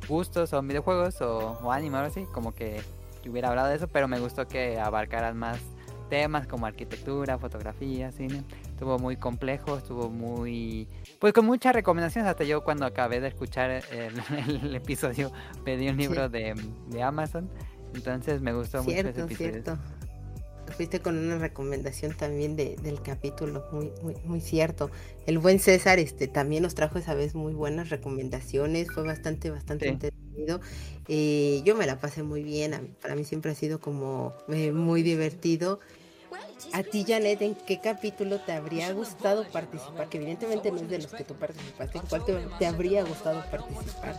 gustos 0.08 0.54
o 0.54 0.62
videojuegos 0.62 1.22
o, 1.22 1.72
anime 1.72 1.98
o 1.98 2.02
así, 2.02 2.26
como 2.32 2.54
que, 2.54 2.82
hubiera 3.28 3.50
hablado 3.50 3.70
de 3.70 3.76
eso, 3.76 3.88
pero 3.88 4.08
me 4.08 4.20
gustó 4.20 4.48
que 4.48 4.80
abarcaran 4.80 5.38
más 5.38 5.60
temas 6.10 6.48
como 6.48 6.66
arquitectura, 6.66 7.38
fotografía, 7.38 8.12
cine. 8.12 8.44
Estuvo 8.64 8.98
muy 8.98 9.18
complejo, 9.18 9.78
estuvo 9.78 10.10
muy... 10.10 10.88
Pues 11.20 11.34
con 11.34 11.46
muchas 11.46 11.76
recomendaciones. 11.76 12.28
Hasta 12.28 12.46
yo 12.46 12.64
cuando 12.64 12.88
acabé 12.88 13.20
de 13.20 13.28
escuchar 13.28 13.70
el, 13.92 14.76
episodio 14.76 15.32
pedí 15.64 15.90
un 15.90 15.98
libro 15.98 16.28
de, 16.28 16.56
de, 16.88 17.04
Amazon. 17.04 17.48
Entonces 17.94 18.42
me 18.42 18.54
gustó 18.54 18.82
mucho 18.82 18.98
ese 18.98 19.10
episodio. 19.10 19.52
Cierto 19.52 19.78
fuiste 20.80 21.02
con 21.02 21.18
una 21.18 21.38
recomendación 21.38 22.16
también 22.16 22.56
de, 22.56 22.78
del 22.78 23.02
capítulo, 23.02 23.66
muy, 23.74 23.92
muy, 24.02 24.16
muy 24.24 24.40
cierto. 24.40 24.90
El 25.26 25.38
buen 25.38 25.60
César 25.60 26.00
este, 26.00 26.30
también 26.30 26.64
nos 26.64 26.74
trajo 26.74 26.98
esa 26.98 27.16
vez 27.16 27.36
muy 27.36 27.54
buenas 27.54 27.90
recomendaciones, 27.90 28.88
fue 28.90 29.04
bastante, 29.04 29.50
bastante 29.50 29.90
entretenido. 29.90 30.62
Eh, 31.10 31.62
yo 31.66 31.76
me 31.76 31.86
la 31.86 32.00
pasé 32.00 32.24
muy 32.24 32.44
bien, 32.44 32.96
para 33.02 33.16
mí 33.16 33.26
siempre 33.26 33.52
ha 33.52 33.56
sido 33.56 33.82
como 33.82 34.34
eh, 34.48 34.72
muy 34.72 35.04
divertido. 35.04 35.82
A 36.74 36.84
ti, 36.84 37.06
Janet, 37.08 37.42
¿en 37.42 37.56
qué 37.56 37.80
capítulo 37.80 38.40
te 38.40 38.52
habría 38.52 38.92
gustado 38.94 39.46
participar? 39.48 40.08
Que 40.10 40.18
evidentemente 40.18 40.72
no 40.72 40.78
es 40.78 40.90
de 40.90 41.00
los 41.00 41.12
que 41.12 41.24
tú 41.24 41.34
participaste. 41.36 41.98
¿En 41.98 42.06
cuál 42.06 42.26
te, 42.60 42.66
habría 42.66 43.04
gustado 43.04 43.44
participar? 43.50 44.16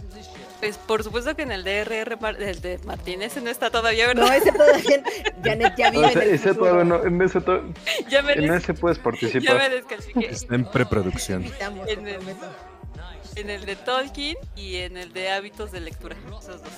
Pues 0.58 0.76
por 0.78 1.04
supuesto 1.04 1.36
que 1.36 1.42
en 1.42 1.52
el 1.52 1.62
DRR, 1.62 2.18
el 2.40 2.60
de 2.60 2.78
Martínez, 2.84 3.32
ese 3.32 3.40
no 3.40 3.50
está 3.50 3.70
todavía, 3.70 4.08
¿verdad? 4.08 4.26
No, 4.26 4.32
ese 4.32 4.52
todavía. 4.52 5.02
Janet 5.44 5.74
ya 5.76 5.90
vive 5.90 6.12
en 6.12 6.20
el 6.20 6.28
ese 6.30 6.54
todavía 6.54 6.84
no, 6.84 7.04
en 7.04 7.22
ese, 7.22 7.40
ya 8.08 8.22
me 8.22 8.32
en 8.32 8.52
ese 8.52 8.74
puedes 8.74 8.98
participar. 8.98 9.42
Ya 9.42 9.54
me 9.54 9.68
descalifiqué. 9.68 10.26
Está 10.26 10.54
en 10.54 10.64
preproducción. 10.64 11.44
En 11.86 12.08
el, 12.08 12.20
en 13.36 13.50
el 13.50 13.64
de 13.64 13.76
Tolkien 13.76 14.36
y 14.56 14.76
en 14.76 14.96
el 14.96 15.12
de 15.12 15.30
hábitos 15.30 15.70
de 15.72 15.80
lectura. 15.80 16.16
Esos 16.40 16.62
dos. 16.62 16.72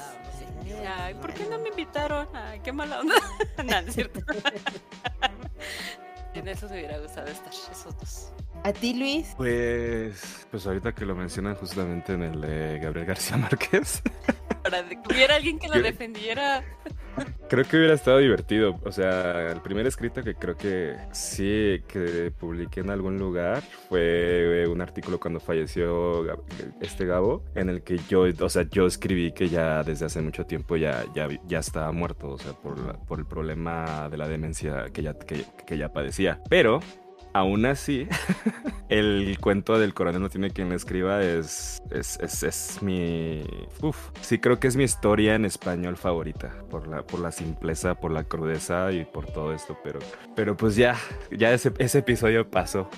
Ay, 0.87 1.15
¿por 1.15 1.33
qué 1.33 1.47
no 1.47 1.59
me 1.59 1.71
invitaron? 1.71 2.29
Ay, 2.35 2.61
qué 2.61 2.73
mala 2.73 3.01
onda. 3.01 3.15
no, 3.65 3.79
es 3.79 3.95
cierto. 3.95 4.21
en 6.35 6.49
eso 6.49 6.69
me 6.69 6.75
hubiera 6.75 6.99
gustado 6.99 7.29
estar, 7.29 7.53
esos 7.53 7.99
dos. 7.99 8.33
¿A 8.65 8.73
ti, 8.73 8.95
Luis? 8.95 9.35
Pues, 9.37 10.47
pues 10.51 10.67
ahorita 10.67 10.95
que 10.95 11.05
lo 11.05 11.17
mencionan 11.17 11.57
justamente 11.57 12.13
en 12.13 12.23
el 12.23 12.41
de 12.41 12.79
Gabriel 12.79 13.07
García 13.07 13.37
Márquez. 13.39 14.03
Para 14.63 14.89
que 14.89 14.99
hubiera 15.11 15.37
alguien 15.37 15.59
que 15.59 15.69
lo 15.69 15.83
defendiera. 15.83 16.63
Creo 17.49 17.65
que 17.65 17.77
hubiera 17.77 17.95
estado 17.95 18.19
divertido. 18.19 18.79
O 18.85 18.93
sea, 18.93 19.51
el 19.51 19.61
primer 19.61 19.87
escrito 19.87 20.23
que 20.23 20.35
creo 20.35 20.57
que 20.57 20.97
sí 21.13 21.83
que 21.87 22.33
publiqué 22.39 22.81
en 22.81 22.91
algún 22.91 23.19
lugar 23.19 23.63
fue 23.89 24.67
un 24.67 24.81
artículo 24.81 25.21
cuando 25.21 25.41
falleció 25.41 26.25
este 26.81 27.05
Gabo, 27.05 27.45
en 27.55 27.69
el 27.69 27.83
que 27.83 27.99
yo, 28.09 28.23
o 28.41 28.49
sea, 28.49 28.63
yo 28.71 28.87
escribí 28.87 29.33
que 29.33 29.49
ya 29.49 29.83
desde 29.83 30.07
hace 30.07 30.23
mucho 30.23 30.47
tiempo 30.47 30.77
ya, 30.77 31.05
ya, 31.15 31.29
ya 31.47 31.59
estaba 31.59 31.93
muerto, 31.93 32.31
o 32.31 32.39
sea, 32.39 32.53
por, 32.53 32.99
por 33.01 33.19
el 33.19 33.27
problema 33.27 34.09
de 34.09 34.17
la 34.17 34.29
demencia 34.29 34.87
que 34.93 35.03
ya, 35.03 35.15
que, 35.15 35.45
que 35.67 35.77
ya 35.77 35.93
padecía. 35.93 36.41
Pero 36.49 36.81
Aún 37.35 37.65
así, 37.67 38.09
el 38.89 39.39
cuento 39.41 39.79
del 39.79 39.95
coronel 39.95 40.21
no 40.21 40.29
tiene 40.29 40.51
quien 40.51 40.69
le 40.69 40.75
escriba 40.75 41.23
es, 41.23 41.83
es, 41.91 42.43
es, 42.43 42.83
mi... 42.83 43.43
Uf, 43.81 44.11
sí 44.21 44.39
creo 44.39 44.61
que 44.61 44.69
es 44.69 44.77
mi 44.77 44.85
historia 44.85 45.35
en 45.35 45.47
español 45.47 45.97
favorita, 45.97 46.53
por 46.71 46.87
la, 46.87 47.03
por 47.03 47.21
la 47.21 47.33
simpleza, 47.33 47.95
por 47.95 48.11
la 48.11 48.25
crudeza 48.25 48.93
y 48.93 49.07
por 49.07 49.27
todo 49.27 49.55
esto, 49.55 49.79
pero, 49.83 50.01
pero 50.37 50.57
pues 50.57 50.77
ya, 50.77 50.97
ya 51.31 51.53
ese, 51.53 51.73
ese 51.79 52.01
episodio 52.01 52.51
pasó. 52.51 52.91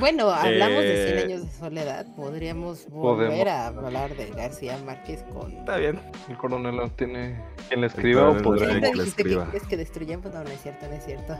bueno, 0.00 0.30
hablamos 0.30 0.82
de 0.82 1.06
100 1.06 1.18
eh, 1.18 1.22
años 1.22 1.42
de 1.42 1.58
soledad, 1.58 2.06
podríamos 2.16 2.88
volver 2.88 3.48
a 3.48 3.66
hablar 3.66 4.16
de 4.16 4.30
García 4.30 4.78
Márquez 4.86 5.22
con... 5.34 5.52
Está 5.52 5.76
bien, 5.76 6.00
el 6.30 6.36
coronel 6.38 6.76
no 6.76 6.90
tiene 6.90 7.38
quien 7.68 7.82
le 7.82 7.88
escriba 7.88 8.30
o 8.30 8.38
podría 8.38 8.80
que 8.80 8.96
le 8.96 9.02
escriba. 9.02 9.50
Que, 9.50 9.58
es 9.58 9.66
que 9.66 9.76
destruyamos, 9.76 10.32
no, 10.32 10.42
no 10.42 10.50
es 10.50 10.62
cierto, 10.62 10.86
no 10.88 10.94
es 10.94 11.04
cierto. 11.04 11.38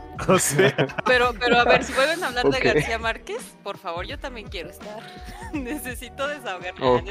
pero, 1.05 1.33
pero 1.39 1.57
a 1.57 1.65
ver, 1.65 1.78
si 1.83 1.93
vuelven 1.93 2.23
a 2.23 2.27
hablar 2.27 2.49
de 2.49 2.59
García 2.59 2.99
Márquez, 2.99 3.55
por 3.63 3.77
favor, 3.77 4.05
yo 4.05 4.17
también 4.19 4.47
quiero 4.47 4.69
estar. 4.69 4.99
Necesito 5.53 6.27
desahogarme. 6.27 7.05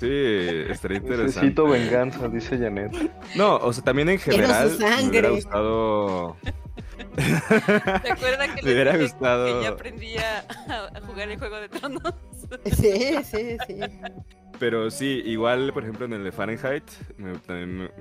Sí, 0.00 0.06
estaría 0.70 0.98
interesante. 0.98 1.40
Necesito 1.40 1.66
venganza, 1.66 2.28
dice 2.28 2.56
Janet. 2.56 2.92
No, 3.34 3.56
o 3.56 3.72
sea, 3.72 3.82
también 3.82 4.08
en 4.08 4.18
general 4.18 4.76
me 4.78 5.08
hubiera 5.08 5.30
gustado. 5.30 6.36
¿Te 7.16 8.12
acuerdas 8.12 8.48
que, 8.54 8.62
le 8.62 8.72
hubiera 8.72 8.96
gustado... 8.96 9.46
que 9.46 9.62
ya 9.64 9.68
aprendí 9.70 10.16
a, 10.18 11.00
jugar 11.04 11.28
el 11.30 11.38
juego 11.38 11.56
de 11.56 11.68
tronos? 11.68 12.14
Sí, 12.64 13.16
sí, 13.24 13.56
sí. 13.66 13.80
Pero 14.58 14.90
sí, 14.90 15.22
igual, 15.24 15.72
por 15.72 15.84
ejemplo, 15.84 16.04
en 16.06 16.14
el 16.14 16.24
de 16.24 16.32
Fahrenheit, 16.32 16.82
me, 17.16 17.34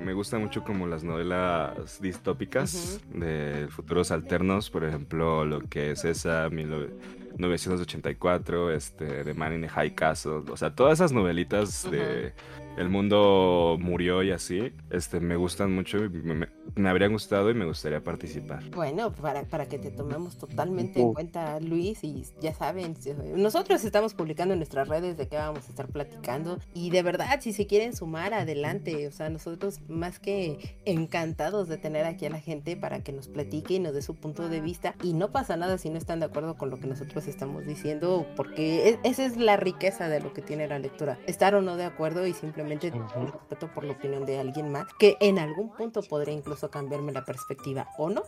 me, 0.03 0.13
gustan 0.13 0.41
mucho 0.41 0.63
como 0.63 0.87
las 0.87 1.03
novelas 1.03 2.01
distópicas 2.01 2.99
de 3.13 3.67
futuros 3.69 4.09
alternos, 4.11 4.71
por 4.71 4.83
ejemplo, 4.83 5.45
lo 5.45 5.61
que 5.61 5.91
es 5.91 6.03
esa 6.03 6.49
1984, 6.49 8.71
este, 8.71 9.23
de 9.23 9.33
Man 9.35 9.53
in 9.53 9.65
a 9.65 9.69
High 9.69 9.93
Castle, 9.93 10.41
o 10.49 10.57
sea, 10.57 10.73
todas 10.73 10.97
esas 10.99 11.11
novelitas 11.11 11.87
de 11.91 12.33
el 12.77 12.89
mundo 12.89 13.77
murió 13.79 14.23
y 14.23 14.31
así, 14.31 14.73
este, 14.89 15.19
me 15.19 15.35
gustan 15.35 15.71
mucho, 15.73 15.99
me, 16.11 16.47
me 16.75 16.89
habrían 16.89 17.11
gustado 17.11 17.49
y 17.49 17.53
me 17.53 17.65
gustaría 17.65 18.03
participar. 18.03 18.69
Bueno, 18.71 19.11
para, 19.11 19.43
para 19.43 19.67
que 19.67 19.79
te 19.79 19.91
tomemos 19.91 20.37
totalmente 20.37 21.01
en 21.01 21.13
cuenta, 21.13 21.59
Luis, 21.59 22.03
y 22.03 22.23
ya 22.41 22.53
saben, 22.53 22.95
nosotros 23.35 23.83
estamos 23.83 24.13
publicando 24.13 24.53
en 24.53 24.59
nuestras 24.59 24.87
redes 24.87 25.17
de 25.17 25.27
qué 25.27 25.37
vamos 25.37 25.65
a 25.65 25.69
estar 25.69 25.87
platicando 25.87 26.59
y 26.73 26.89
de 26.89 27.03
verdad, 27.03 27.39
si 27.41 27.53
se 27.53 27.67
quieren 27.67 27.95
sumar, 27.95 28.33
adelante, 28.33 29.07
o 29.07 29.11
sea, 29.11 29.29
nosotros 29.29 29.79
más 29.87 30.19
que 30.19 30.77
encantados 30.85 31.67
de 31.67 31.77
tener 31.77 32.05
aquí 32.05 32.25
a 32.25 32.29
la 32.29 32.39
gente 32.39 32.75
para 32.75 33.03
que 33.03 33.11
nos 33.11 33.27
platique 33.27 33.75
y 33.75 33.79
nos 33.79 33.93
dé 33.93 34.01
su 34.01 34.15
punto 34.15 34.49
de 34.49 34.61
vista 34.61 34.95
y 35.03 35.13
no 35.13 35.31
pasa 35.31 35.57
nada 35.57 35.77
si 35.77 35.89
no 35.89 35.97
están 35.97 36.19
de 36.19 36.25
acuerdo 36.25 36.57
con 36.57 36.69
lo 36.69 36.79
que 36.79 36.87
nosotros 36.87 37.27
estamos 37.27 37.65
diciendo, 37.65 38.25
porque 38.35 38.99
esa 39.03 39.25
es 39.25 39.37
la 39.37 39.57
riqueza 39.57 40.09
de 40.09 40.19
lo 40.19 40.33
que 40.33 40.41
tiene 40.41 40.67
la 40.67 40.79
lectura, 40.79 41.17
estar 41.27 41.55
o 41.55 41.61
no 41.61 41.77
de 41.77 41.85
acuerdo 41.85 42.25
y 42.25 42.33
simplemente 42.33 42.91
respeto 42.91 43.69
por 43.73 43.83
la 43.83 43.93
opinión 43.93 44.25
de 44.25 44.39
alguien 44.39 44.71
más, 44.71 44.85
que 44.99 45.17
en 45.19 45.39
algún 45.39 45.69
punto 45.69 46.01
podría 46.01 46.33
incluso 46.33 46.56
cambiarme 46.69 47.11
la 47.11 47.23
perspectiva, 47.23 47.87
¿o 47.97 48.09
no? 48.09 48.23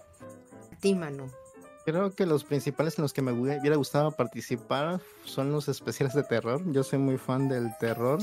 Tímano. 0.79 1.27
Creo 1.85 2.11
que 2.11 2.25
los 2.25 2.43
principales 2.43 2.97
en 2.97 3.03
los 3.03 3.13
que 3.13 3.21
me 3.21 3.31
hubiera 3.31 3.75
gustado 3.75 4.11
participar 4.11 4.99
son 5.25 5.51
los 5.51 5.67
especiales 5.67 6.13
de 6.13 6.23
terror. 6.23 6.61
Yo 6.71 6.83
soy 6.83 6.99
muy 6.99 7.17
fan 7.17 7.49
del 7.49 7.75
terror. 7.79 8.19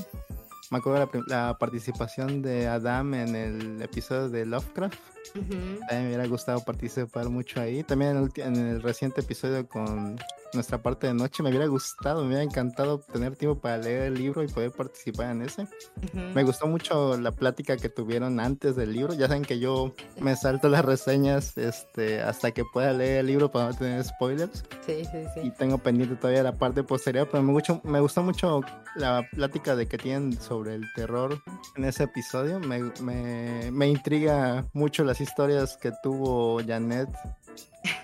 Me 0.70 0.78
acuerdo 0.78 1.07
de 1.07 1.23
la, 1.27 1.57
participación 1.59 2.43
de 2.43 2.69
Adam 2.69 3.15
en 3.15 3.35
el 3.35 3.83
episodio 3.83 4.28
de 4.28 4.47
Lovecraft. 4.47 4.99
Me 5.35 6.07
hubiera 6.07 6.27
gustado 6.27 6.61
participar 6.65 7.28
mucho 7.28 7.61
ahí. 7.61 7.82
También 7.82 8.31
en 8.36 8.57
el, 8.57 8.82
reciente 8.82 9.20
episodio 9.20 9.66
con 9.69 10.16
nuestra 10.53 10.82
parte 10.82 11.07
de 11.07 11.15
noche. 11.15 11.43
Me 11.43 11.51
hubiera 11.51 11.66
gustado, 11.66 12.23
me 12.23 12.28
hubiera 12.28 12.43
encantado 12.43 13.01
tener 13.01 13.36
tiempo 13.36 13.61
para 13.61 13.78
leer 13.78 14.03
el 14.03 14.15
libro 14.15 14.43
y 14.43 14.48
poder 14.48 14.73
participar 14.73 15.31
en 15.31 15.43
ese. 15.43 15.66
Me 16.35 16.43
gustó 16.44 16.66
mucho 16.66 17.16
la 17.19 17.32
plática 17.32 17.77
que 17.77 17.89
tuvieron 17.89 18.40
antes 18.40 18.77
del 18.77 18.93
libro. 18.93 19.15
Ya 19.15 19.28
saben 19.28 19.44
que 19.44 19.59
yo 19.59 19.94
me 20.20 20.36
salto 20.36 20.69
las 20.69 20.85
reseñas 20.85 21.57
este, 21.57 22.20
hasta 22.20 22.53
que 22.53 22.65
pueda 22.65 22.93
leer 22.93 23.20
el 23.20 23.27
libro 23.27 23.51
para 23.51 23.70
no 23.70 23.74
tener 23.74 24.05
spoilers. 24.05 24.65
Sí, 24.85 25.05
sí, 25.05 25.24
sí. 25.35 25.40
Y 25.44 25.51
tengo 25.51 25.78
pendiente 25.78 26.16
todavía 26.16 26.43
la 26.43 26.53
parte 26.53 26.82
posterior, 26.82 27.28
pero 27.31 27.43
me, 27.43 27.53
mucho, 27.53 27.81
me 27.85 28.01
gustó 28.01 28.23
mucho 28.23 28.61
la 28.97 29.27
plática 29.32 29.77
de 29.77 29.86
que 29.86 29.98
tienen 29.98 30.32
sobre 30.40 30.74
el 30.74 30.85
terror 30.94 31.43
en 31.77 31.85
ese 31.85 32.05
episodio. 32.05 32.61
Me, 32.61 32.82
me, 33.01 33.70
me 33.70 33.89
intriga 33.89 34.66
mucho 34.73 35.05
las 35.16 35.20
historias 35.22 35.76
que 35.78 35.93
tuvo 36.02 36.60
Janet 36.66 37.09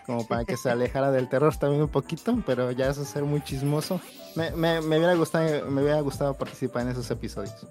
como 0.06 0.26
para 0.26 0.44
que 0.44 0.56
se 0.56 0.70
alejara 0.70 1.10
del 1.10 1.28
terror 1.28 1.55
también 1.56 1.82
un 1.82 1.89
poquito, 1.89 2.43
pero 2.47 2.70
ya 2.70 2.89
eso 2.89 3.02
es 3.02 3.09
ser 3.09 3.24
muy 3.24 3.43
chismoso. 3.43 4.01
Me, 4.34 4.51
me, 4.52 4.80
me, 4.80 4.97
hubiera 4.97 5.14
gustado, 5.14 5.70
me 5.70 5.82
hubiera 5.82 6.01
gustado 6.01 6.34
participar 6.34 6.82
en 6.82 6.89
esos 6.89 7.10
episodios. 7.10 7.66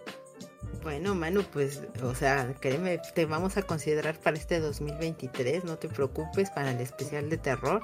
Bueno, 0.83 1.15
Manu, 1.15 1.43
pues, 1.43 1.81
o 2.03 2.13
sea, 2.13 2.53
créeme, 2.59 2.99
te 3.15 3.25
vamos 3.25 3.57
a 3.57 3.63
considerar 3.63 4.19
para 4.19 4.37
este 4.37 4.59
2023, 4.59 5.63
no 5.63 5.77
te 5.77 5.89
preocupes, 5.89 6.51
para 6.51 6.71
el 6.71 6.79
especial 6.79 7.29
de 7.29 7.37
terror. 7.37 7.81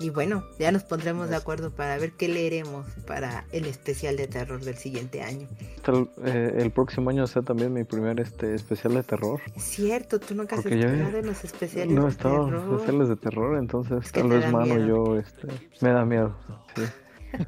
Y 0.00 0.08
bueno, 0.08 0.44
ya 0.58 0.72
nos 0.72 0.82
pondremos 0.84 1.28
de 1.28 1.36
acuerdo 1.36 1.70
para 1.74 1.98
ver 1.98 2.12
qué 2.12 2.26
leeremos 2.26 2.86
para 3.06 3.44
el 3.52 3.66
especial 3.66 4.16
de 4.16 4.26
terror 4.28 4.64
del 4.64 4.76
siguiente 4.76 5.22
año. 5.22 5.46
El, 5.86 6.08
eh, 6.24 6.54
el 6.56 6.70
próximo 6.70 7.10
año 7.10 7.26
sea 7.26 7.42
también 7.42 7.72
mi 7.74 7.84
primer 7.84 8.18
este 8.18 8.54
especial 8.54 8.94
de 8.94 9.02
terror. 9.02 9.40
Cierto, 9.58 10.18
tú 10.18 10.34
nunca 10.34 10.56
has 10.56 10.64
estado 10.64 11.18
en 11.18 11.26
los 11.26 11.44
especiales 11.44 11.94
no 11.94 12.04
de 12.04 12.08
estado 12.08 12.46
terror. 12.46 12.74
especiales 12.74 13.08
de 13.10 13.16
terror, 13.16 13.58
entonces 13.58 13.98
Es 14.06 14.10
que 14.12 14.20
tal 14.20 14.30
vez 14.30 14.40
da 14.40 14.50
Mano 14.50 14.78
y 14.78 14.78
miedo. 14.78 14.86
yo, 14.86 15.18
este, 15.18 15.48
me 15.82 15.90
da 15.90 16.04
miedo. 16.06 16.34
sí. 16.74 16.82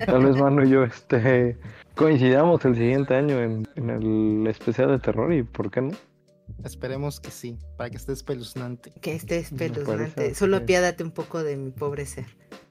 Tal 0.07 0.25
vez 0.25 0.37
Mano 0.37 0.63
y 0.65 0.69
yo, 0.71 0.85
este, 0.85 1.59
coincidamos 1.97 2.65
el 2.67 2.75
siguiente 2.77 3.15
año 3.15 3.41
en, 3.41 3.67
en 3.77 3.91
el 3.91 4.47
especial 4.47 4.91
de 4.91 4.99
terror 4.99 5.33
y 5.33 5.43
¿por 5.43 5.71
qué 5.71 5.81
no? 5.81 5.91
Esperemos 6.65 7.19
que 7.19 7.31
sí, 7.31 7.59
para 7.79 7.89
que 7.91 7.97
esté 7.97 8.13
espeluznante. 8.13 8.93
Que 9.01 9.15
esté 9.15 9.39
espeluznante. 9.39 10.35
Solo 10.35 10.59
apiádate 10.59 11.03
un 11.03 11.11
poco 11.13 11.43
de 11.43 11.57
mi 11.57 11.71
pobre 11.71 12.05
ser. 12.07 12.27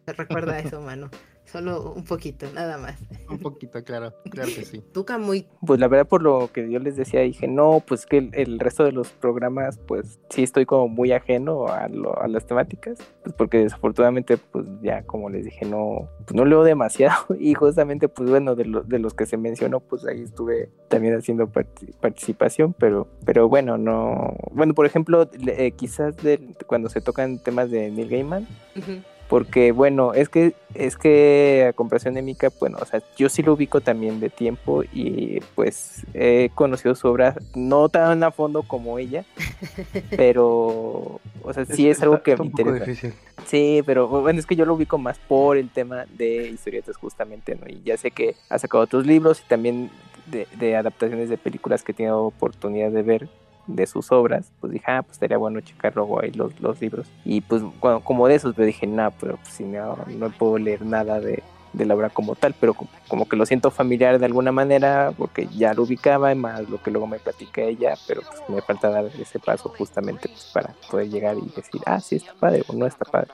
Recuerda 0.07 0.59
eso, 0.59 0.81
Manu. 0.81 1.07
Solo 1.45 1.91
un 1.93 2.05
poquito, 2.05 2.45
nada 2.53 2.77
más. 2.77 2.97
Un 3.29 3.39
poquito, 3.39 3.83
claro, 3.83 4.13
claro 4.29 4.47
que 4.55 4.63
sí. 4.63 4.79
Tuca 4.93 5.17
muy 5.17 5.47
Pues 5.65 5.79
la 5.81 5.87
verdad 5.89 6.07
por 6.07 6.21
lo 6.21 6.49
que 6.53 6.69
yo 6.71 6.79
les 6.79 6.95
decía, 6.95 7.21
dije, 7.21 7.47
no, 7.47 7.83
pues 7.85 8.05
que 8.05 8.19
el, 8.19 8.29
el 8.33 8.59
resto 8.59 8.85
de 8.85 8.93
los 8.93 9.09
programas, 9.09 9.77
pues 9.79 10.19
sí 10.29 10.43
estoy 10.43 10.65
como 10.65 10.87
muy 10.87 11.11
ajeno 11.11 11.67
a, 11.67 11.89
lo- 11.89 12.17
a 12.21 12.27
las 12.29 12.45
temáticas, 12.45 12.99
pues 13.23 13.35
porque 13.35 13.57
desafortunadamente, 13.57 14.37
pues 14.37 14.65
ya 14.81 15.01
como 15.03 15.29
les 15.29 15.43
dije, 15.43 15.65
no, 15.65 16.07
pues 16.25 16.35
no 16.35 16.45
leo 16.45 16.63
demasiado 16.63 17.25
y 17.39 17.53
justamente, 17.53 18.07
pues 18.07 18.29
bueno, 18.29 18.55
de, 18.55 18.65
lo- 18.65 18.83
de 18.83 18.99
los 18.99 19.13
que 19.13 19.25
se 19.25 19.35
mencionó, 19.35 19.81
pues 19.81 20.05
ahí 20.05 20.21
estuve 20.21 20.69
también 20.87 21.15
haciendo 21.15 21.47
parti- 21.47 21.91
participación, 21.99 22.73
pero, 22.73 23.07
pero 23.25 23.49
bueno, 23.49 23.77
no, 23.77 24.35
bueno, 24.51 24.73
por 24.73 24.85
ejemplo, 24.85 25.29
le- 25.37 25.65
eh, 25.65 25.71
quizás 25.73 26.15
de, 26.17 26.55
cuando 26.65 26.87
se 26.87 27.01
tocan 27.01 27.39
temas 27.39 27.69
de 27.71 27.89
Neil 27.91 28.07
Gaiman, 28.09 28.47
Ujú. 28.77 29.01
Porque 29.31 29.71
bueno, 29.71 30.13
es 30.13 30.27
que 30.27 30.53
es 30.73 30.97
que 30.97 31.65
a 31.69 31.73
comparación 31.73 32.15
de 32.15 32.21
Mika, 32.21 32.49
bueno, 32.59 32.77
o 32.81 32.85
sea, 32.85 33.01
yo 33.17 33.29
sí 33.29 33.41
lo 33.43 33.53
ubico 33.53 33.79
también 33.79 34.19
de 34.19 34.29
tiempo 34.29 34.83
y 34.83 35.39
pues 35.55 36.05
he 36.13 36.49
conocido 36.53 36.95
su 36.95 37.07
obra 37.07 37.35
no 37.55 37.87
tan 37.87 38.23
a 38.23 38.31
fondo 38.31 38.61
como 38.63 38.99
ella, 38.99 39.23
pero 40.17 41.19
o 41.43 41.53
sea, 41.53 41.65
sí 41.65 41.89
es, 41.89 42.01
algo 42.01 42.15
está- 42.15 42.23
que 42.23 42.31
está 42.31 42.43
me 42.43 42.47
un 42.49 42.51
poco 42.51 42.61
interesa. 42.75 42.85
difícil. 42.91 43.13
Sí, 43.45 43.81
pero 43.85 44.07
bueno, 44.07 44.37
es 44.39 44.45
que 44.45 44.55
yo 44.57 44.65
lo 44.65 44.73
ubico 44.75 44.97
más 44.97 45.17
por 45.17 45.55
el 45.57 45.69
tema 45.69 46.05
de 46.17 46.49
historietas 46.49 46.97
justamente, 46.97 47.55
¿no? 47.55 47.67
Y 47.67 47.81
ya 47.83 47.97
sé 47.97 48.11
que 48.11 48.35
ha 48.49 48.59
sacado 48.59 48.83
otros 48.83 49.05
libros 49.05 49.41
y 49.41 49.47
también 49.47 49.89
de, 50.27 50.47
de 50.59 50.75
adaptaciones 50.75 51.29
de 51.29 51.37
películas 51.37 51.83
que 51.83 51.93
he 51.93 51.95
tenido 51.95 52.21
oportunidad 52.25 52.91
de 52.91 53.01
ver 53.01 53.29
de 53.67 53.87
sus 53.87 54.11
obras, 54.11 54.51
pues 54.59 54.73
dije, 54.73 54.85
ah, 54.87 55.01
pues 55.01 55.13
estaría 55.13 55.37
bueno 55.37 55.61
checar 55.61 55.95
luego 55.95 56.21
ahí 56.21 56.31
los, 56.31 56.59
los 56.59 56.81
libros. 56.81 57.07
Y 57.25 57.41
pues 57.41 57.61
bueno, 57.79 58.01
como 58.01 58.27
de 58.27 58.35
esos, 58.35 58.55
pero 58.55 58.65
dije, 58.65 58.87
no, 58.87 59.11
pero 59.19 59.37
pues, 59.37 59.49
si 59.49 59.63
no, 59.63 59.97
no 60.07 60.29
puedo 60.31 60.57
leer 60.57 60.85
nada 60.85 61.19
de, 61.19 61.43
de 61.73 61.85
la 61.85 61.95
obra 61.95 62.09
como 62.09 62.35
tal, 62.35 62.53
pero 62.59 62.73
como, 62.73 62.89
como 63.07 63.27
que 63.27 63.35
lo 63.35 63.45
siento 63.45 63.71
familiar 63.71 64.19
de 64.19 64.25
alguna 64.25 64.51
manera, 64.51 65.13
porque 65.17 65.47
ya 65.47 65.73
lo 65.73 65.83
ubicaba, 65.83 66.31
y 66.31 66.35
más 66.35 66.69
lo 66.69 66.81
que 66.81 66.91
luego 66.91 67.07
me 67.07 67.19
platica 67.19 67.61
ella, 67.61 67.93
pero 68.07 68.21
pues 68.21 68.49
me 68.49 68.61
falta 68.61 68.89
dar 68.89 69.05
ese 69.05 69.39
paso 69.39 69.69
justamente 69.77 70.27
pues, 70.29 70.51
para 70.53 70.73
poder 70.89 71.09
llegar 71.09 71.37
y 71.37 71.49
decir, 71.55 71.81
ah, 71.85 71.99
sí 71.99 72.17
está 72.17 72.33
padre 72.33 72.63
o 72.67 72.73
no 72.73 72.85
está 72.85 73.05
padre. 73.05 73.31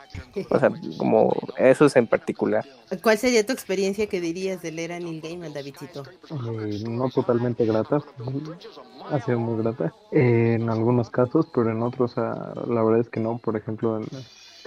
O 0.49 0.59
sea, 0.59 0.71
como 0.97 1.35
eso 1.57 1.85
es 1.85 1.95
en 1.95 2.07
particular. 2.07 2.65
¿Cuál 3.01 3.17
sería 3.17 3.45
tu 3.45 3.53
experiencia 3.53 4.07
que 4.07 4.21
dirías 4.21 4.61
de 4.61 4.71
leer 4.71 4.93
a 4.93 4.99
Neil 4.99 5.21
Gaiman, 5.21 5.53
Davidcito? 5.53 6.03
Eh, 6.31 6.83
no 6.87 7.09
totalmente 7.09 7.65
grata, 7.65 8.03
ha 9.09 9.21
sido 9.21 9.39
muy 9.39 9.61
grata 9.61 9.93
eh, 10.11 10.57
en 10.59 10.69
algunos 10.69 11.09
casos, 11.09 11.47
pero 11.53 11.71
en 11.71 11.81
otros 11.81 12.17
ah, 12.17 12.53
la 12.67 12.83
verdad 12.83 13.01
es 13.01 13.09
que 13.09 13.19
no, 13.19 13.37
por 13.37 13.55
ejemplo 13.55 13.97
en 13.97 14.05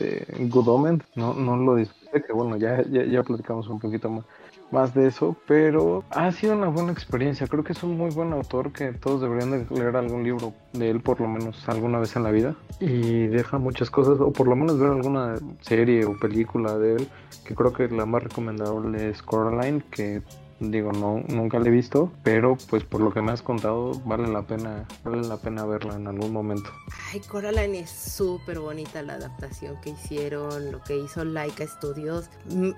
este, 0.00 0.26
Good 0.46 0.68
Omens 0.68 1.04
no, 1.14 1.34
no 1.34 1.56
lo 1.56 1.76
disfruté, 1.76 2.22
que 2.22 2.32
bueno, 2.32 2.56
ya, 2.56 2.82
ya, 2.90 3.04
ya 3.04 3.22
platicamos 3.22 3.68
un 3.68 3.78
poquito 3.78 4.08
más, 4.10 4.24
más 4.70 4.94
de 4.94 5.06
eso, 5.06 5.36
pero 5.46 6.04
ha 6.10 6.30
sido 6.32 6.54
una 6.54 6.68
buena 6.68 6.92
experiencia, 6.92 7.46
creo 7.46 7.64
que 7.64 7.72
es 7.72 7.82
un 7.82 7.96
muy 7.96 8.10
buen 8.10 8.32
autor 8.32 8.72
que 8.72 8.92
todos 8.92 9.20
deberían 9.20 9.50
de 9.50 9.74
leer 9.74 9.96
algún 9.96 10.22
libro 10.22 10.52
de 10.72 10.90
él 10.90 11.00
por 11.00 11.20
lo 11.20 11.28
menos 11.28 11.68
alguna 11.68 11.98
vez 11.98 12.14
en 12.16 12.22
la 12.22 12.30
vida 12.30 12.54
y 12.78 13.26
deja 13.26 13.58
muchas 13.58 13.90
cosas, 13.90 14.20
o 14.20 14.32
por 14.32 14.48
lo 14.48 14.56
menos 14.56 14.78
ver 14.78 14.90
alguna 14.90 15.34
serie 15.60 16.04
o 16.04 16.18
película 16.18 16.78
de 16.78 16.96
él, 16.96 17.08
que 17.44 17.54
creo 17.54 17.72
que 17.72 17.88
la 17.88 18.06
más 18.06 18.22
recomendable 18.22 19.10
es 19.10 19.22
Coraline, 19.22 19.82
que 19.90 20.22
digo 20.60 20.92
no 20.92 21.22
nunca 21.28 21.58
la 21.58 21.68
he 21.68 21.70
visto 21.70 22.12
pero 22.22 22.56
pues 22.68 22.84
por 22.84 23.00
lo 23.00 23.12
que 23.12 23.22
me 23.22 23.32
has 23.32 23.42
contado 23.42 23.92
vale 24.04 24.28
la 24.28 24.42
pena 24.42 24.86
vale 25.04 25.26
la 25.26 25.36
pena 25.36 25.64
verla 25.64 25.96
en 25.96 26.06
algún 26.06 26.32
momento 26.32 26.70
Ay, 27.12 27.20
Coraline 27.20 27.80
es 27.80 27.90
súper 27.90 28.60
bonita 28.60 29.02
la 29.02 29.14
adaptación 29.14 29.80
que 29.80 29.90
hicieron, 29.90 30.70
lo 30.70 30.82
que 30.82 30.96
hizo 30.96 31.24
Laika 31.24 31.66
Studios. 31.66 32.30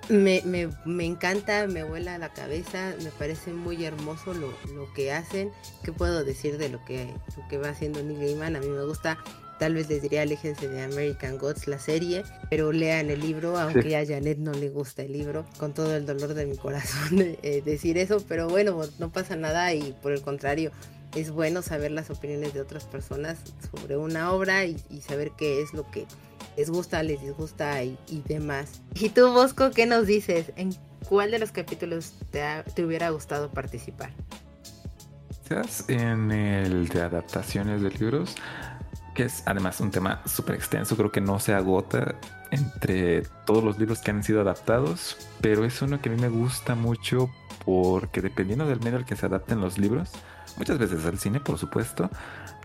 Me, 0.09 0.43
me, 0.45 0.69
me 0.87 1.05
encanta, 1.05 1.67
me 1.67 1.85
vuela 1.85 2.17
la 2.17 2.33
cabeza, 2.33 2.95
me 3.03 3.11
parece 3.11 3.53
muy 3.53 3.85
hermoso 3.85 4.33
lo, 4.33 4.49
lo 4.75 4.93
que 4.95 5.13
hacen. 5.13 5.51
¿Qué 5.83 5.93
puedo 5.93 6.25
decir 6.25 6.57
de 6.57 6.71
lo 6.71 6.83
que, 6.85 7.13
lo 7.37 7.49
que 7.49 7.59
va 7.59 7.69
haciendo 7.71 8.03
Neil 8.03 8.21
Gaiman? 8.21 8.57
A 8.57 8.61
mí 8.61 8.69
me 8.69 8.85
gusta, 8.85 9.19
tal 9.59 9.75
vez 9.75 9.89
les 9.89 10.03
diría 10.03 10.23
aléjense 10.23 10.69
de 10.69 10.83
American 10.83 11.39
Gods, 11.39 11.67
la 11.69 11.79
serie, 11.79 12.25
pero 12.51 12.73
lean 12.73 13.11
el 13.11 13.21
libro, 13.21 13.59
aunque 13.59 13.97
a 13.97 14.05
Janet 14.07 14.39
no 14.39 14.53
le 14.53 14.69
gusta 14.71 15.03
el 15.03 15.13
libro, 15.13 15.45
con 15.59 15.73
todo 15.75 15.95
el 15.97 16.07
dolor 16.07 16.35
de 16.35 16.47
mi 16.47 16.57
corazón 16.57 17.19
eh, 17.43 17.63
decir 17.65 17.99
eso, 17.99 18.25
pero 18.29 18.49
bueno, 18.49 18.81
no 18.99 19.11
pasa 19.11 19.37
nada 19.37 19.73
y 19.75 19.93
por 20.03 20.13
el 20.13 20.23
contrario, 20.23 20.73
es 21.15 21.31
bueno 21.31 21.61
saber 21.63 21.91
las 21.91 22.11
opiniones 22.11 22.55
de 22.55 22.61
otras 22.63 22.85
personas 22.85 23.39
sobre 23.71 23.97
una 23.97 24.33
obra 24.33 24.65
y, 24.65 24.77
y 24.91 25.01
saber 25.03 25.33
qué 25.37 25.61
es 25.63 25.75
lo 25.75 25.91
que 25.91 26.07
les 26.57 26.71
gusta, 26.71 27.03
les 27.03 27.21
disgusta 27.21 27.83
y, 27.85 27.99
y 28.09 28.23
demás. 28.27 28.81
Y 28.95 29.11
tú, 29.11 29.31
Bosco, 29.33 29.71
¿qué 29.71 29.87
nos 29.87 30.07
dices? 30.07 30.53
¿En 30.57 30.75
cuál 31.09 31.31
de 31.31 31.39
los 31.39 31.53
capítulos 31.53 32.15
te, 32.31 32.43
ha- 32.43 32.65
te 32.65 32.85
hubiera 32.85 33.11
gustado 33.11 33.51
participar? 33.51 34.11
En 35.89 36.31
el 36.31 36.89
de 36.89 37.03
adaptaciones 37.03 37.83
de 37.83 37.91
libros, 37.91 38.37
que 39.15 39.25
es 39.25 39.43
además 39.47 39.81
un 39.81 39.91
tema 39.91 40.23
súper 40.25 40.55
extenso, 40.55 40.97
creo 40.97 41.13
que 41.13 41.21
no 41.21 41.39
se 41.39 41.55
agota 41.55 42.15
entre 42.51 43.23
todos 43.47 43.65
los 43.65 43.79
libros 43.79 44.01
que 44.01 44.11
han 44.11 44.23
sido 44.23 44.41
adaptados, 44.41 45.17
pero 45.41 45.65
es 45.65 45.81
uno 45.83 46.01
que 46.01 46.09
a 46.09 46.13
mí 46.13 46.21
me 46.21 46.29
gusta 46.29 46.75
mucho 46.75 47.31
porque 47.65 48.21
dependiendo 48.21 48.67
del 48.67 48.81
medio 48.81 48.99
al 48.99 49.05
que 49.05 49.17
se 49.17 49.27
adapten 49.27 49.61
los 49.61 49.79
libros, 49.79 50.11
muchas 50.57 50.79
veces 50.79 51.05
al 51.07 51.19
cine, 51.19 51.41
por 51.41 51.59
supuesto, 51.59 52.11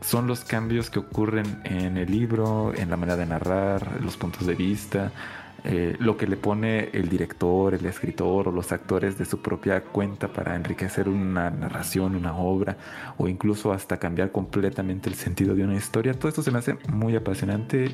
son 0.01 0.27
los 0.27 0.43
cambios 0.43 0.89
que 0.89 0.99
ocurren 0.99 1.61
en 1.63 1.97
el 1.97 2.11
libro, 2.11 2.73
en 2.75 2.89
la 2.89 2.97
manera 2.97 3.17
de 3.17 3.25
narrar, 3.25 4.01
los 4.01 4.17
puntos 4.17 4.45
de 4.45 4.55
vista, 4.55 5.11
eh, 5.69 5.98
lo 5.99 6.15
que 6.15 6.27
le 6.27 6.38
pone 6.38 6.89
el 6.94 7.10
director, 7.10 7.73
el 7.73 7.85
escritor 7.85 8.48
o 8.48 8.52
los 8.53 8.72
actores 8.72 9.18
de 9.18 9.26
su 9.26 9.41
propia 9.41 9.84
cuenta 9.84 10.30
para 10.30 10.56
enriquecer 10.56 11.10
una 11.10 11.49
narración, 11.49 12.15
una 12.15 12.38
obra 12.38 12.77
o 13.18 13.27
incluso 13.27 13.73
hasta 13.73 13.98
cambiar 13.98 14.31
completamente 14.31 15.10
el 15.10 15.15
sentido 15.15 15.56
de 15.56 15.65
una 15.65 15.76
historia. 15.76 16.14
Todo 16.14 16.30
esto 16.30 16.41
se 16.41 16.52
me 16.52 16.60
hace 16.60 16.77
muy 16.89 17.18
apasionante 17.18 17.89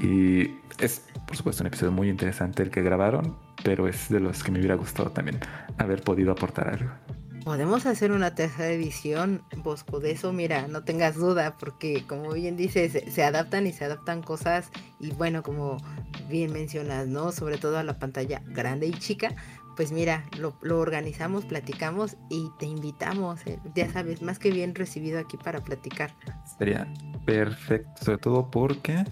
y 0.00 0.48
es, 0.78 1.04
por 1.26 1.36
supuesto, 1.36 1.62
un 1.62 1.66
episodio 1.66 1.92
muy 1.92 2.08
interesante 2.08 2.62
el 2.62 2.70
que 2.70 2.80
grabaron, 2.80 3.36
pero 3.62 3.86
es 3.86 4.08
de 4.08 4.20
los 4.20 4.42
que 4.42 4.50
me 4.50 4.58
hubiera 4.58 4.76
gustado 4.76 5.10
también 5.10 5.40
haber 5.76 6.00
podido 6.00 6.32
aportar 6.32 6.68
algo. 6.68 6.90
Podemos 7.44 7.86
hacer 7.86 8.12
una 8.12 8.34
tercera 8.34 8.68
edición, 8.68 9.42
Bosco, 9.58 9.98
de 9.98 10.10
eso, 10.12 10.32
mira, 10.32 10.68
no 10.68 10.84
tengas 10.84 11.16
duda, 11.16 11.56
porque 11.58 12.04
como 12.06 12.32
bien 12.32 12.56
dices, 12.56 13.02
se, 13.12 13.24
adaptan 13.24 13.66
y 13.66 13.72
se 13.72 13.84
adaptan 13.86 14.22
cosas, 14.22 14.70
y 14.98 15.10
bueno, 15.12 15.42
como 15.42 15.78
bien 16.28 16.52
mencionas, 16.52 17.06
¿no? 17.06 17.32
Sobre 17.32 17.56
todo 17.56 17.78
a 17.78 17.82
la 17.82 17.98
pantalla 17.98 18.42
grande 18.46 18.88
y 18.88 18.92
chica, 18.92 19.34
pues 19.74 19.92
mira, 19.92 20.24
lo, 20.38 20.54
lo 20.60 20.78
organizamos, 20.78 21.46
platicamos 21.46 22.16
y 22.28 22.50
te 22.58 22.66
invitamos, 22.66 23.40
eh, 23.46 23.58
ya 23.74 23.90
sabes, 23.90 24.20
más 24.20 24.38
que 24.38 24.50
bien 24.50 24.74
recibido 24.74 25.18
aquí 25.18 25.38
para 25.38 25.60
platicar. 25.60 26.14
Sería 26.58 26.92
perfecto, 27.24 28.04
sobre 28.04 28.18
todo 28.18 28.50
porque 28.50 29.04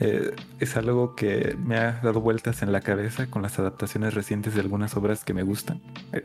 eh, 0.00 0.34
es 0.60 0.76
algo 0.78 1.14
que 1.14 1.56
me 1.58 1.76
ha 1.76 2.00
dado 2.02 2.22
vueltas 2.22 2.62
en 2.62 2.72
la 2.72 2.80
cabeza 2.80 3.26
con 3.26 3.42
las 3.42 3.58
adaptaciones 3.58 4.14
recientes 4.14 4.54
de 4.54 4.60
algunas 4.60 4.96
obras 4.96 5.24
que 5.24 5.34
me 5.34 5.42
gustan. 5.42 5.82
Eh, 6.12 6.22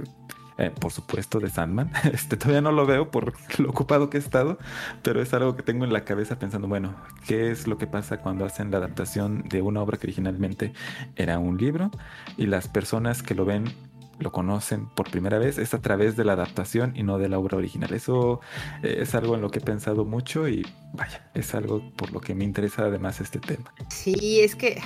eh, 0.58 0.72
por 0.80 0.92
supuesto, 0.92 1.40
de 1.40 1.50
Sandman. 1.50 1.92
Este, 2.14 2.38
todavía 2.38 2.62
no 2.62 2.72
lo 2.72 2.86
veo 2.86 3.10
por 3.10 3.34
lo 3.58 3.70
ocupado 3.70 4.10
que 4.10 4.18
he 4.18 4.20
estado, 4.20 4.58
pero 5.02 5.22
es 5.22 5.34
algo 5.34 5.56
que 5.56 5.64
tengo 5.64 5.84
en 5.84 5.94
la 5.94 6.06
cabeza 6.06 6.38
pensando, 6.38 6.68
bueno, 6.68 6.96
¿qué 7.28 7.50
es 7.52 7.68
lo 7.68 7.78
que 7.78 7.88
pasa 7.88 8.18
cuando 8.18 8.46
hacen 8.46 8.72
la 8.72 8.78
adaptación 8.78 9.44
de 9.50 9.62
una 9.62 9.82
obra 9.82 9.98
que 9.98 10.08
originalmente 10.08 10.74
era 11.16 11.40
un 11.40 11.58
libro? 11.58 11.90
Y 12.38 12.46
las 12.46 12.68
personas 12.68 13.24
que 13.24 13.36
lo 13.36 13.46
ven 13.46 13.74
lo 14.20 14.32
conocen 14.32 14.88
por 14.88 15.10
primera 15.10 15.38
vez 15.38 15.58
es 15.58 15.74
a 15.74 15.82
través 15.82 16.16
de 16.16 16.24
la 16.24 16.34
adaptación 16.34 16.94
y 16.96 17.04
no 17.04 17.18
de 17.18 17.30
la 17.30 17.40
obra 17.40 17.58
original. 17.58 17.94
Eso 17.94 18.42
eh, 18.84 18.98
es 19.00 19.16
algo 19.16 19.36
en 19.36 19.42
lo 19.42 19.50
que 19.50 19.60
he 19.60 19.62
pensado 19.62 20.06
mucho 20.06 20.48
y 20.48 20.66
vaya, 20.94 21.30
es 21.34 21.54
algo 21.56 21.92
por 21.96 22.12
lo 22.12 22.22
que 22.22 22.36
me 22.36 22.44
interesa 22.44 22.84
además 22.84 23.22
este 23.22 23.40
tema. 23.40 23.74
Sí, 23.90 24.40
es 24.42 24.56
que 24.56 24.82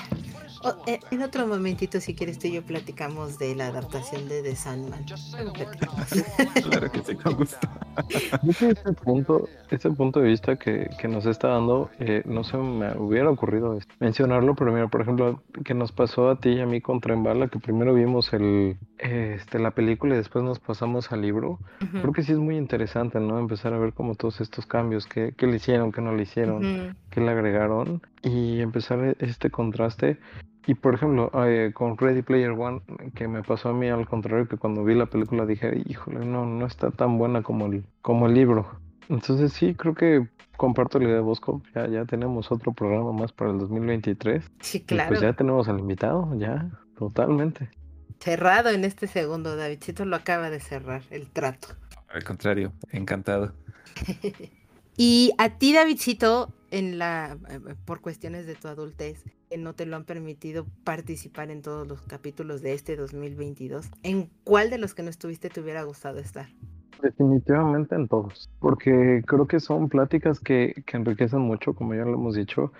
o- 0.68 0.84
eh, 0.88 0.99
en 1.11 1.22
otro 1.22 1.48
momentito, 1.48 1.99
si 1.99 2.14
quieres, 2.14 2.39
tú 2.39 2.48
y 2.48 2.53
yo 2.53 2.64
platicamos 2.64 3.38
de 3.39 3.56
la 3.56 3.68
adaptación 3.68 4.27
de 4.27 4.41
The 4.44 4.56
Sandman. 4.56 5.06
Claro 6.64 6.91
que 6.91 7.02
sí, 7.03 7.15
con 7.15 7.35
gusto. 7.35 7.57
Yo 8.44 8.53
creo 8.53 8.73
que 8.76 8.80
ese 8.81 8.94
punto, 8.94 9.49
ese 9.72 9.89
punto 9.91 10.19
de 10.19 10.27
vista 10.30 10.56
que, 10.56 10.88
que 10.99 11.07
nos 11.07 11.26
está 11.26 11.48
dando, 11.49 11.89
eh, 11.99 12.22
no 12.26 12.44
se 12.44 12.57
me 12.57 12.95
hubiera 12.98 13.30
ocurrido 13.30 13.80
mencionarlo, 13.99 14.53
pero 14.56 14.72
mira, 14.72 14.88
por 14.88 15.02
ejemplo, 15.02 15.41
que 15.65 15.73
nos 15.73 15.91
pasó 15.91 16.30
a 16.30 16.39
ti 16.39 16.49
y 16.49 16.60
a 16.60 16.65
mí 16.68 16.80
con 16.80 16.99
Tren 17.02 17.23
Bala, 17.23 17.48
que 17.48 17.60
primero 17.60 17.94
vimos 17.95 18.31
el, 18.34 18.77
este, 18.99 19.57
la 19.60 19.72
película 19.72 20.14
y 20.14 20.18
después 20.18 20.44
nos 20.45 20.60
pasamos 20.60 21.11
al 21.11 21.22
libro. 21.22 21.60
Ujú, 21.81 22.02
Creo 22.02 22.14
que 22.14 22.23
sí 22.23 22.34
es 22.34 22.38
muy 22.38 22.56
interesante, 22.57 23.19
¿no? 23.19 23.39
Empezar 23.39 23.73
a 23.73 23.80
ver 23.80 23.94
como 23.94 24.14
todos 24.15 24.41
estos 24.41 24.65
cambios, 24.68 25.07
qué, 25.07 25.34
qué 25.35 25.48
le 25.48 25.56
hicieron, 25.56 25.91
qué 25.91 26.02
no 26.02 26.15
le 26.15 26.23
hicieron, 26.23 26.65
ujú. 26.65 26.95
qué 27.10 27.22
le 27.22 27.31
agregaron 27.31 28.02
y 28.22 28.60
empezar 28.61 29.15
este 29.19 29.49
contraste. 29.49 30.19
Y 30.68 30.76
por 30.76 30.95
ejemplo, 30.95 31.31
eh, 31.45 31.72
con 31.73 31.98
Ready 31.98 32.22
Player 32.22 32.52
One, 32.52 32.81
que 33.15 33.27
me 33.30 33.41
pasó 33.41 33.69
a 33.69 33.73
mí 33.73 33.88
al 33.88 34.06
contrario 34.06 34.49
que 34.49 34.57
cuando 34.57 34.84
vi 34.84 34.95
la 34.95 35.06
película 35.06 35.45
dije, 35.45 35.81
híjole, 35.85 36.26
no, 36.26 36.45
no 36.45 36.65
está 36.65 36.91
tan 36.91 37.18
buena 37.18 37.41
como 37.41 37.68
el, 37.68 37.85
como 38.02 38.27
el 38.27 38.34
libro. 38.34 38.68
Entonces 39.07 39.53
sí, 39.53 39.73
creo 39.76 39.95
que 39.95 40.27
comparto 40.57 40.99
la 40.99 41.06
idea 41.06 41.15
de 41.15 41.22
Bosco. 41.22 41.61
Ya, 41.73 41.88
ya 41.88 42.03
tenemos 42.03 42.52
otro 42.52 42.73
programa 42.73 43.14
más 43.14 43.31
para 43.31 43.52
el 43.52 43.60
2023. 43.60 44.44
Sí, 44.60 44.80
Y 44.80 44.81
claro. 44.81 45.07
pues 45.07 45.22
ya 45.22 45.31
tenemos 45.31 45.69
al 45.69 45.80
invitado, 45.80 46.38
ya, 46.38 46.69
totalmente. 46.98 47.69
Cerrado 48.19 48.69
en 48.69 48.84
este 48.84 49.07
segundo, 49.07 49.56
Davidcito 49.56 50.03
lo 50.03 50.18
acaba 50.18 50.49
de 50.49 50.60
cerrar 50.60 51.02
el 51.11 51.30
trato. 51.30 51.69
Al 52.10 52.26
contrario, 52.26 52.73
encantado. 52.91 53.53
Y 54.99 55.31
a 55.38 55.60
ti, 55.60 55.73
Davidcito, 55.73 56.52
en 56.72 56.98
la 56.98 57.38
eh, 57.49 57.60
por 57.85 58.02
cuestiones 58.02 58.48
de 58.48 58.56
tu 58.56 58.68
adultez, 58.68 59.23
que 59.49 59.57
no 59.57 59.74
te 59.74 59.86
lo 59.86 59.95
han 59.95 60.03
permitido 60.03 60.65
participar 60.84 61.52
en 61.52 61.61
todos 61.61 61.88
los 61.88 62.02
capítulos 62.02 62.61
de 62.61 62.74
este 62.74 62.95
2022, 62.95 63.90
¿en 64.03 64.30
cuál 64.44 64.69
de 64.69 64.78
los 64.78 64.94
que 64.94 65.03
no 65.03 65.10
estuviste 65.10 65.49
te 65.49 65.61
hubiera 65.61 65.84
gustado 65.84 66.19
estar? 66.19 66.48
Definitivamente 67.02 67.95
en 67.95 68.07
todos, 68.07 68.49
porque 68.60 69.22
creo 69.26 69.48
que 69.48 69.60
son 69.60 69.88
pláticas 69.88 70.40
que, 70.40 70.74
que 70.86 70.98
enriquecen 70.98 71.40
mucho, 71.40 71.74
como 71.74 71.94
ya 71.94 72.03
lo 72.03 72.15
hemos 72.15 72.36
dicho. 72.36 72.72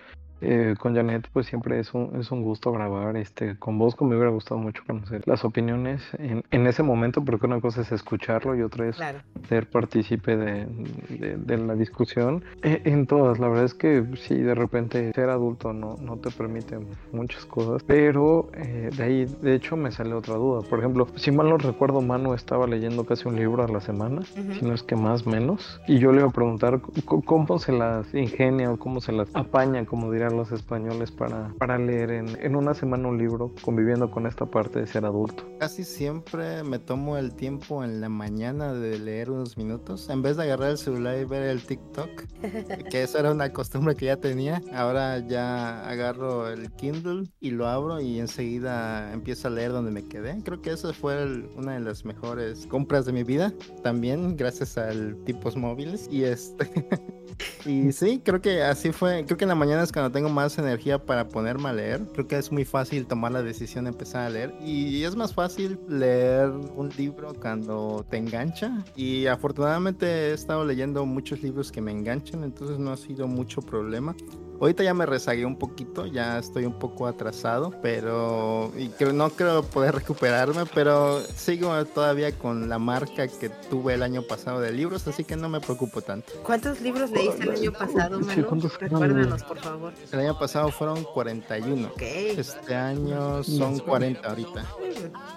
Eh, 0.42 0.76
con 0.80 0.96
Janet, 0.96 1.28
pues 1.34 1.48
siempre 1.48 1.80
es 1.80 1.94
un, 1.94 2.16
es 2.20 2.32
un 2.32 2.44
gusto 2.44 2.72
grabar. 2.72 3.18
Este, 3.18 3.58
con 3.58 3.78
Bosco 3.80 4.06
me 4.06 4.16
hubiera 4.16 4.30
gustado 4.32 4.60
mucho 4.60 4.84
conocer 4.86 5.24
las 5.26 5.44
opiniones 5.44 6.02
en, 6.20 6.44
en 6.52 6.68
ese 6.68 6.84
momento, 6.84 7.24
porque 7.24 7.48
una 7.48 7.60
cosa 7.60 7.82
es 7.82 7.92
escucharlo 7.92 8.56
y 8.56 8.62
otra 8.62 8.88
es 8.88 8.96
Claro. 8.98 9.20
ser 9.50 9.68
partícipe 9.70 10.38
de, 10.38 10.66
de- 11.10 11.38
de 11.38 11.58
la 11.58 11.76
discusión. 11.76 12.44
Eh, 12.62 12.82
en 12.86 13.08
todas, 13.08 13.40
la 13.40 13.48
verdad 13.48 13.66
es 13.66 13.74
que 13.74 14.04
sí, 14.18 14.36
de 14.36 14.54
repente 14.56 15.12
ser 15.14 15.30
adulto 15.30 15.74
no, 15.74 15.96
no 16.00 16.18
te 16.18 16.30
permite 16.32 16.78
muchas 17.12 17.46
cosas, 17.46 17.82
pero 17.86 18.50
eh, 18.54 18.90
de 18.96 19.04
ahí, 19.04 19.26
de 19.42 19.56
hecho, 19.56 19.76
me 19.76 19.92
sale 19.92 20.14
otra 20.14 20.36
duda. 20.36 20.62
Por 20.70 20.80
ejemplo, 20.80 21.08
si 21.16 21.32
mal 21.32 21.50
no 21.50 21.58
recuerdo, 21.58 22.02
Manu 22.02 22.34
estaba 22.34 22.68
leyendo 22.68 23.06
casi 23.06 23.28
un 23.28 23.36
libro 23.38 23.64
a 23.64 23.68
la 23.68 23.82
semana, 23.82 24.22
Ujú. 24.22 24.54
si 24.54 24.66
no 24.66 24.74
es 24.74 24.84
que 24.84 24.96
más 24.96 25.26
menos, 25.26 25.82
y 25.88 25.98
yo 26.00 26.12
le 26.12 26.20
iba 26.20 26.30
a 26.30 26.32
preguntar 26.32 26.80
cómo 27.06 27.58
se 27.60 27.72
las 27.72 28.14
ingenia 28.14 28.72
o 28.72 28.78
cómo 28.78 29.02
se 29.02 29.12
las 29.12 29.30
apaña, 29.36 29.86
como 29.86 30.12
dirían 30.28 30.38
los 30.38 30.52
españoles, 30.52 31.12
para, 31.12 31.54
para 31.58 31.78
leer 31.78 32.12
en, 32.12 32.28
en 32.42 32.56
una 32.56 32.74
semana 32.74 33.08
un 33.08 33.18
libro, 33.18 33.54
conviviendo 33.62 34.10
con 34.12 34.26
esta 34.26 34.46
parte 34.46 34.80
de 34.80 34.88
ser 34.88 35.06
adulto. 35.06 35.44
Casi 35.60 35.84
siempre 35.84 36.64
me 36.64 36.80
tomo 36.80 37.18
el 37.18 37.34
tiempo 37.34 37.84
en 37.84 38.02
la 38.02 38.10
mañana 38.10 38.74
de 38.74 39.00
leer 39.00 39.32
unos 39.32 39.58
minutos. 39.58 40.10
En 40.10 40.22
vez 40.22 40.38
de 40.38 40.44
agarrar 40.44 40.72
el 40.72 40.78
celular 40.78 41.18
y 41.20 41.26
ver 41.26 41.44
el 41.44 41.62
TikTok, 41.62 42.10
que 42.92 43.04
eso 43.04 43.20
era 43.20 43.32
una 43.32 43.52
costumbre 43.54 43.96
que 43.96 44.08
ya 44.08 44.18
tenía, 44.18 44.62
ahora 44.74 45.20
ya 45.20 45.88
agarro 45.88 46.48
el 46.50 46.72
Kindle 46.74 47.30
y 47.40 47.52
lo 47.52 47.68
abro 47.68 48.00
y 48.02 48.20
enseguida 48.20 49.14
empiezo 49.14 49.48
a 49.48 49.52
leer 49.52 49.72
donde 49.72 49.92
me 49.92 50.04
quedé. 50.08 50.42
Creo 50.44 50.62
que 50.62 50.72
eso 50.72 50.94
fue 50.94 51.22
el- 51.24 51.50
una 51.56 51.74
de 51.74 51.80
las 51.80 52.06
mejores 52.06 52.68
compras 52.68 53.06
de 53.06 53.14
mi 53.14 53.24
vida, 53.24 53.54
también 53.84 54.36
gracias 54.36 54.78
al 54.78 55.16
tipos 55.26 55.56
móviles. 55.56 56.08
Y 56.12 56.24
este... 56.24 56.68
Y 57.66 57.92
sí, 57.92 58.22
creo 58.24 58.42
que 58.42 58.64
así 58.64 58.92
fue. 58.92 59.24
Creo 59.26 59.38
que 59.38 59.44
en 59.46 59.50
la 59.50 59.56
mañana 59.56 59.84
es 59.84 59.92
cuando 59.92 60.12
tengo 60.18 60.30
más 60.30 60.58
energía 60.58 60.98
para 60.98 61.28
ponerme 61.28 61.70
a 61.70 61.74
leer. 61.74 62.02
Creo 62.12 62.28
que 62.28 62.40
es 62.40 62.52
muy 62.52 62.66
fácil 62.66 63.06
tomar 63.06 63.32
la 63.32 63.44
decisión 63.44 63.84
de 63.84 63.92
empezar 63.92 64.24
a 64.24 64.30
leer. 64.32 64.56
Y 64.66 65.04
es 65.04 65.16
más 65.16 65.32
fácil 65.32 65.80
leer 65.88 66.50
un 66.50 66.90
libro 66.98 67.36
cuando 67.40 68.04
te 68.10 68.18
engancha. 68.18 68.84
Y 68.96 69.28
afortunadamente 69.28 70.08
he 70.08 70.34
estado 70.34 70.66
leyendo 70.66 71.06
muchos 71.06 71.44
libros 71.44 71.72
que 71.72 71.82
me 71.82 71.92
enganchan, 71.92 72.44
entonces 72.44 72.80
no 72.80 72.92
ha 72.92 72.98
sido 72.98 73.28
mucho 73.28 73.62
problema. 73.62 74.16
Ahorita 74.60 74.84
ya 74.84 74.94
me 74.94 75.06
rezagué 75.06 75.46
un 75.46 75.58
poquito, 75.58 76.06
ya 76.08 76.40
estoy 76.40 76.66
un 76.66 76.80
poco 76.80 77.06
atrasado, 77.08 77.74
pero 77.82 78.72
y 78.78 78.90
creo, 78.90 79.14
no 79.14 79.30
creo 79.30 79.62
poder 79.64 79.94
recuperarme, 79.96 80.64
pero 80.74 81.22
sigo 81.36 81.86
todavía 81.86 82.32
con 82.38 82.68
la 82.70 82.80
marca 82.80 83.28
que 83.28 83.50
tuve 83.50 83.94
el 83.94 84.04
año 84.04 84.24
pasado 84.24 84.60
de 84.60 84.72
libros, 84.72 85.08
así 85.08 85.24
que 85.24 85.36
no 85.36 85.48
me 85.48 85.60
preocupo 85.60 86.02
tanto. 86.02 86.34
¿Cuántos 86.44 86.82
libros 86.82 87.12
leíste 87.12 87.44
el 87.44 87.52
año 87.52 87.72
pasado, 87.72 88.20
Sí, 88.22 88.26
Manu? 88.42 88.68
Recuérdanos, 88.80 89.44
por 89.44 89.60
favor. 89.60 89.94
El 90.12 90.20
año 90.20 90.40
pasado 90.40 90.70
fueron 90.72 91.04
41. 91.04 91.88
Ok. 91.90 92.02
Este 92.02 92.76
año 92.76 93.44
son 93.44 93.80
40 93.80 94.28
ahorita. 94.28 94.66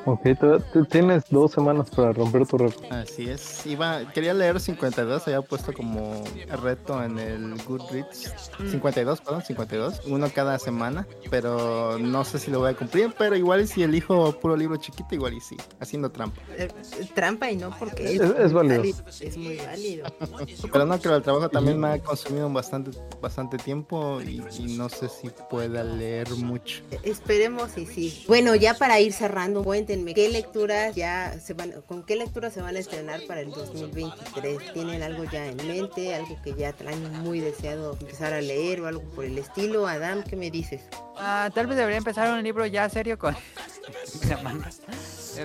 Ok, 0.06 0.22
te- 0.22 0.84
tienes 0.88 1.24
dos 1.28 1.52
semanas 1.52 1.90
para 1.90 2.12
romper 2.12 2.46
tu 2.46 2.56
récord. 2.58 2.84
Así 2.90 3.28
es. 3.28 3.66
Iba, 3.66 4.10
quería 4.12 4.32
leer 4.32 4.58
52, 4.60 5.26
había 5.26 5.42
puesto 5.42 5.72
como 5.74 6.24
reto 6.62 7.02
en 7.04 7.18
el 7.18 7.62
Goodreads. 7.64 8.32
Mm. 8.58 8.70
52, 9.16 9.20
perdón, 9.20 9.42
52. 9.42 10.00
Uno 10.06 10.30
cada 10.34 10.58
semana, 10.58 11.06
pero 11.30 11.98
no 11.98 12.24
sé 12.24 12.38
si 12.38 12.50
lo 12.50 12.60
voy 12.60 12.70
a 12.70 12.74
cumplir. 12.76 13.14
Pero 13.18 13.36
igual 13.36 13.66
si 13.66 13.82
elijo 13.82 14.32
puro 14.40 14.56
libro 14.56 14.76
chiquito, 14.76 15.14
igual 15.14 15.34
y 15.34 15.40
sí, 15.40 15.56
haciendo 15.80 16.10
trampa. 16.10 16.40
Eh, 16.56 16.68
trampa 17.14 17.50
y 17.50 17.56
no 17.56 17.70
porque 17.78 18.04
Es- 18.14 18.20
es 18.20 18.52
muy 18.52 18.68
válido. 18.68 18.84
Es 19.20 19.36
muy 19.36 19.56
válido. 19.56 20.06
Pero 20.72 20.86
no, 20.86 20.98
creo 21.00 21.16
el 21.16 21.22
trabajo 21.22 21.48
también 21.48 21.78
me 21.78 21.88
ha 21.88 21.98
consumido 21.98 22.48
bastante, 22.50 22.90
bastante 23.20 23.56
tiempo 23.58 24.20
y, 24.22 24.42
y 24.58 24.76
no 24.76 24.88
sé 24.88 25.08
si 25.08 25.30
pueda 25.48 25.82
leer 25.84 26.30
mucho. 26.30 26.82
Eh, 26.90 26.98
Esperemos 27.02 27.76
y 27.76 27.86
sí. 27.86 28.24
Bueno, 28.28 28.54
ya 28.54 28.74
para 28.74 29.00
ir 29.00 29.12
cerrando, 29.12 29.62
cuéntenme 29.64 30.14
qué 30.14 30.28
lecturas 30.28 30.94
ya 30.94 31.38
se 31.40 31.54
van, 31.54 31.72
con 31.86 32.02
qué 32.04 32.16
lecturas 32.16 32.52
se 32.52 32.62
van 32.62 32.76
a 32.76 32.78
estrenar 32.78 33.20
para 33.26 33.40
el 33.40 33.50
2023. 33.50 34.72
¿Tienen 34.72 35.02
algo 35.02 35.24
ya 35.24 35.46
en 35.46 35.56
mente, 35.66 36.14
algo 36.14 36.36
que 36.42 36.54
ya 36.54 36.72
traen 36.72 37.10
muy 37.22 37.40
deseado 37.40 37.96
empezar 38.00 38.32
a 38.32 38.40
leer 38.40 38.80
o 38.80 38.86
algo 38.86 38.99
por 39.14 39.24
el 39.24 39.38
estilo? 39.38 39.86
Adam, 39.86 40.22
¿qué 40.22 40.36
me 40.36 40.50
dices? 40.50 40.82
Ah, 41.16 41.50
tal 41.54 41.66
vez 41.66 41.76
debería 41.76 41.98
empezar 41.98 42.30
un 42.32 42.42
libro 42.42 42.64
ya 42.66 42.88
serio 42.88 43.18
con 43.18 43.36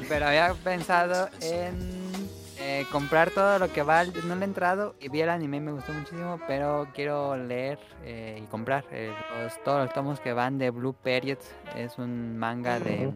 Pero 0.09 0.27
había 0.27 0.53
pensado 0.53 1.29
en 1.41 2.29
eh, 2.59 2.85
comprar 2.91 3.29
todo 3.31 3.59
lo 3.59 3.71
que 3.71 3.83
va. 3.83 3.99
al- 3.99 4.27
No 4.27 4.35
le 4.35 4.41
he 4.41 4.45
entrado 4.45 4.95
y 4.99 5.09
vi 5.09 5.21
el 5.21 5.29
anime, 5.29 5.59
me 5.59 5.71
gustó 5.71 5.93
muchísimo, 5.93 6.39
pero 6.47 6.87
quiero 6.93 7.35
leer 7.37 7.79
eh, 8.03 8.39
y 8.41 8.45
comprar 8.47 8.85
eh, 8.91 9.13
los- 9.41 9.61
todos 9.63 9.85
los 9.85 9.93
tomos 9.93 10.19
que 10.19 10.33
van 10.33 10.57
de 10.57 10.69
Blue 10.69 10.93
Period. 10.93 11.37
Es 11.75 11.97
un 11.97 12.37
manga 12.37 12.79
de, 12.79 13.11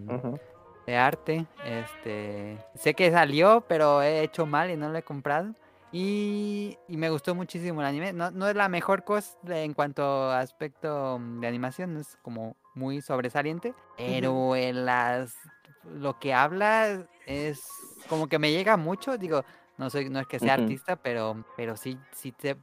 de 0.85 0.97
arte. 0.97 1.45
Este, 1.65 2.57
sé 2.75 2.93
que 2.93 3.11
salió, 3.11 3.63
pero 3.67 4.01
he 4.01 4.23
hecho 4.23 4.45
mal 4.45 4.69
y 4.71 4.77
no 4.77 4.89
lo 4.89 4.97
he 4.97 5.03
comprado. 5.03 5.53
Y, 5.91 6.77
y 6.87 6.97
me 6.97 7.09
gustó 7.09 7.33
muchísimo 7.33 7.81
el 7.81 7.87
anime. 7.87 8.13
No, 8.13 8.31
no 8.31 8.47
es 8.47 8.55
la 8.55 8.69
mejor 8.69 9.03
cosa 9.03 9.35
en 9.47 9.73
cuanto 9.73 10.03
a 10.03 10.39
aspecto 10.39 11.17
mm, 11.19 11.39
de 11.39 11.47
animación, 11.47 11.97
es 11.97 12.17
como 12.21 12.55
muy 12.75 13.01
sobresaliente, 13.01 13.73
pero 13.97 14.55
en 14.55 14.85
las 14.85 15.35
lo 15.83 16.19
que 16.19 16.33
habla 16.33 17.07
es 17.25 17.63
como 18.07 18.27
que 18.27 18.39
me 18.39 18.51
llega 18.51 18.77
mucho, 18.77 19.17
digo, 19.17 19.43
no 19.77 19.89
soy 19.89 20.09
no 20.09 20.19
es 20.19 20.27
que 20.27 20.39
sea 20.39 20.55
artista, 20.55 20.95
pero 20.95 21.43
pero 21.57 21.75
sí 21.75 21.97
sí 22.11 22.31
te 22.31 22.57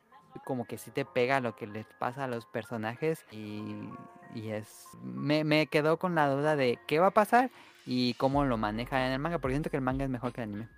como 0.44 0.66
que 0.66 0.78
sí 0.78 0.90
te 0.90 1.04
pega 1.04 1.40
lo 1.40 1.56
que 1.56 1.66
les 1.66 1.86
pasa 1.98 2.24
a 2.24 2.28
los 2.28 2.46
personajes 2.46 3.24
y, 3.32 3.88
y 4.34 4.50
es 4.50 4.86
me, 5.02 5.44
me 5.44 5.66
quedó 5.66 5.98
con 5.98 6.14
la 6.14 6.28
duda 6.28 6.56
de 6.56 6.78
qué 6.86 6.98
va 6.98 7.08
a 7.08 7.12
pasar 7.12 7.50
y 7.86 8.14
cómo 8.14 8.44
lo 8.44 8.56
maneja 8.58 9.06
en 9.06 9.12
el 9.12 9.18
manga, 9.18 9.38
porque 9.38 9.54
siento 9.54 9.70
que 9.70 9.76
el 9.76 9.82
manga 9.82 10.04
es 10.04 10.10
mejor 10.10 10.32
que 10.32 10.42
el 10.42 10.50
anime. 10.50 10.68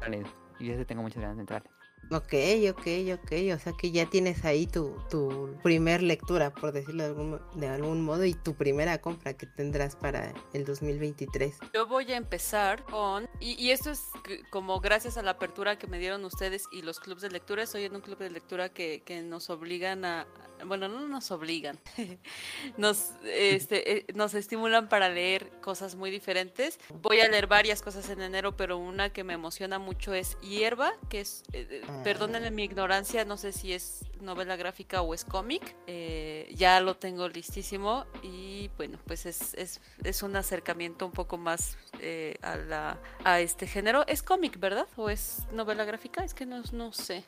Vale, 0.00 0.22
y 0.58 0.66
yo 0.66 0.76
sí 0.76 0.84
tengo 0.84 1.02
muchas 1.02 1.22
ganas 1.22 1.36
de 1.36 1.42
entrar. 1.42 1.64
Ok, 2.12 2.34
ok, 2.70 2.86
ok. 3.14 3.32
O 3.54 3.58
sea 3.58 3.72
que 3.78 3.92
ya 3.92 4.06
tienes 4.06 4.44
ahí 4.44 4.66
tu, 4.66 4.96
tu 5.08 5.54
primer 5.62 6.02
lectura, 6.02 6.52
por 6.52 6.72
decirlo 6.72 7.04
de 7.04 7.08
algún, 7.08 7.40
de 7.54 7.68
algún 7.68 8.02
modo, 8.02 8.24
y 8.24 8.34
tu 8.34 8.54
primera 8.54 9.00
compra 9.00 9.34
que 9.34 9.46
tendrás 9.46 9.94
para 9.94 10.32
el 10.52 10.64
2023. 10.64 11.58
Yo 11.72 11.86
voy 11.86 12.10
a 12.12 12.16
empezar 12.16 12.84
con, 12.84 13.28
y, 13.38 13.52
y 13.64 13.70
esto 13.70 13.90
es 13.90 14.02
como 14.50 14.80
gracias 14.80 15.18
a 15.18 15.22
la 15.22 15.32
apertura 15.32 15.78
que 15.78 15.86
me 15.86 15.98
dieron 15.98 16.24
ustedes 16.24 16.64
y 16.72 16.82
los 16.82 16.98
clubes 16.98 17.22
de 17.22 17.30
lectura, 17.30 17.62
estoy 17.62 17.84
en 17.84 17.94
un 17.94 18.00
club 18.00 18.18
de 18.18 18.30
lectura 18.30 18.70
que, 18.70 19.02
que 19.04 19.22
nos 19.22 19.48
obligan 19.50 20.04
a, 20.04 20.26
bueno, 20.66 20.88
no 20.88 21.06
nos 21.08 21.30
obligan, 21.30 21.78
nos, 22.76 23.12
este, 23.24 23.98
eh, 23.98 24.06
nos 24.14 24.34
estimulan 24.34 24.88
para 24.88 25.08
leer 25.08 25.50
cosas 25.60 25.94
muy 25.94 26.10
diferentes. 26.10 26.78
Voy 27.02 27.20
a 27.20 27.28
leer 27.28 27.46
varias 27.46 27.82
cosas 27.82 28.08
en 28.10 28.20
enero, 28.22 28.56
pero 28.56 28.78
una 28.78 29.12
que 29.12 29.24
me 29.24 29.34
emociona 29.34 29.78
mucho 29.78 30.14
es 30.14 30.38
Hierba, 30.40 30.92
que 31.08 31.20
es, 31.20 31.42
eh, 31.52 31.66
eh, 31.70 31.82
perdónenme 32.04 32.50
mi 32.50 32.64
ignorancia, 32.64 33.24
no 33.24 33.36
sé 33.36 33.52
si 33.52 33.72
es 33.72 34.04
novela 34.20 34.56
gráfica 34.56 35.02
o 35.02 35.14
es 35.14 35.24
cómic. 35.24 35.74
eh, 35.86 36.52
ya 36.54 36.80
lo 36.80 36.96
tengo 36.96 37.28
listísimo 37.28 38.06
y 38.22 38.68
bueno, 38.76 38.98
pues 39.06 39.26
es, 39.26 39.54
es, 39.54 39.80
es 40.04 40.22
un 40.22 40.36
acercamiento 40.36 41.06
un 41.06 41.12
poco 41.12 41.38
más 41.38 41.76
eh, 42.00 42.36
a, 42.42 42.56
la, 42.56 42.98
a 43.24 43.40
este 43.40 43.66
género. 43.66 44.06
Es 44.06 44.22
cómic, 44.22 44.58
¿verdad? 44.58 44.86
¿O 44.96 45.10
es 45.10 45.46
novela 45.52 45.84
gráfica? 45.84 46.24
Es 46.24 46.34
que 46.34 46.46
no, 46.46 46.62
no 46.72 46.92
sé. 46.92 47.24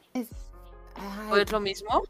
¿O 1.31 1.37
es 1.37 1.51
lo 1.51 1.61
mismo? 1.61 2.03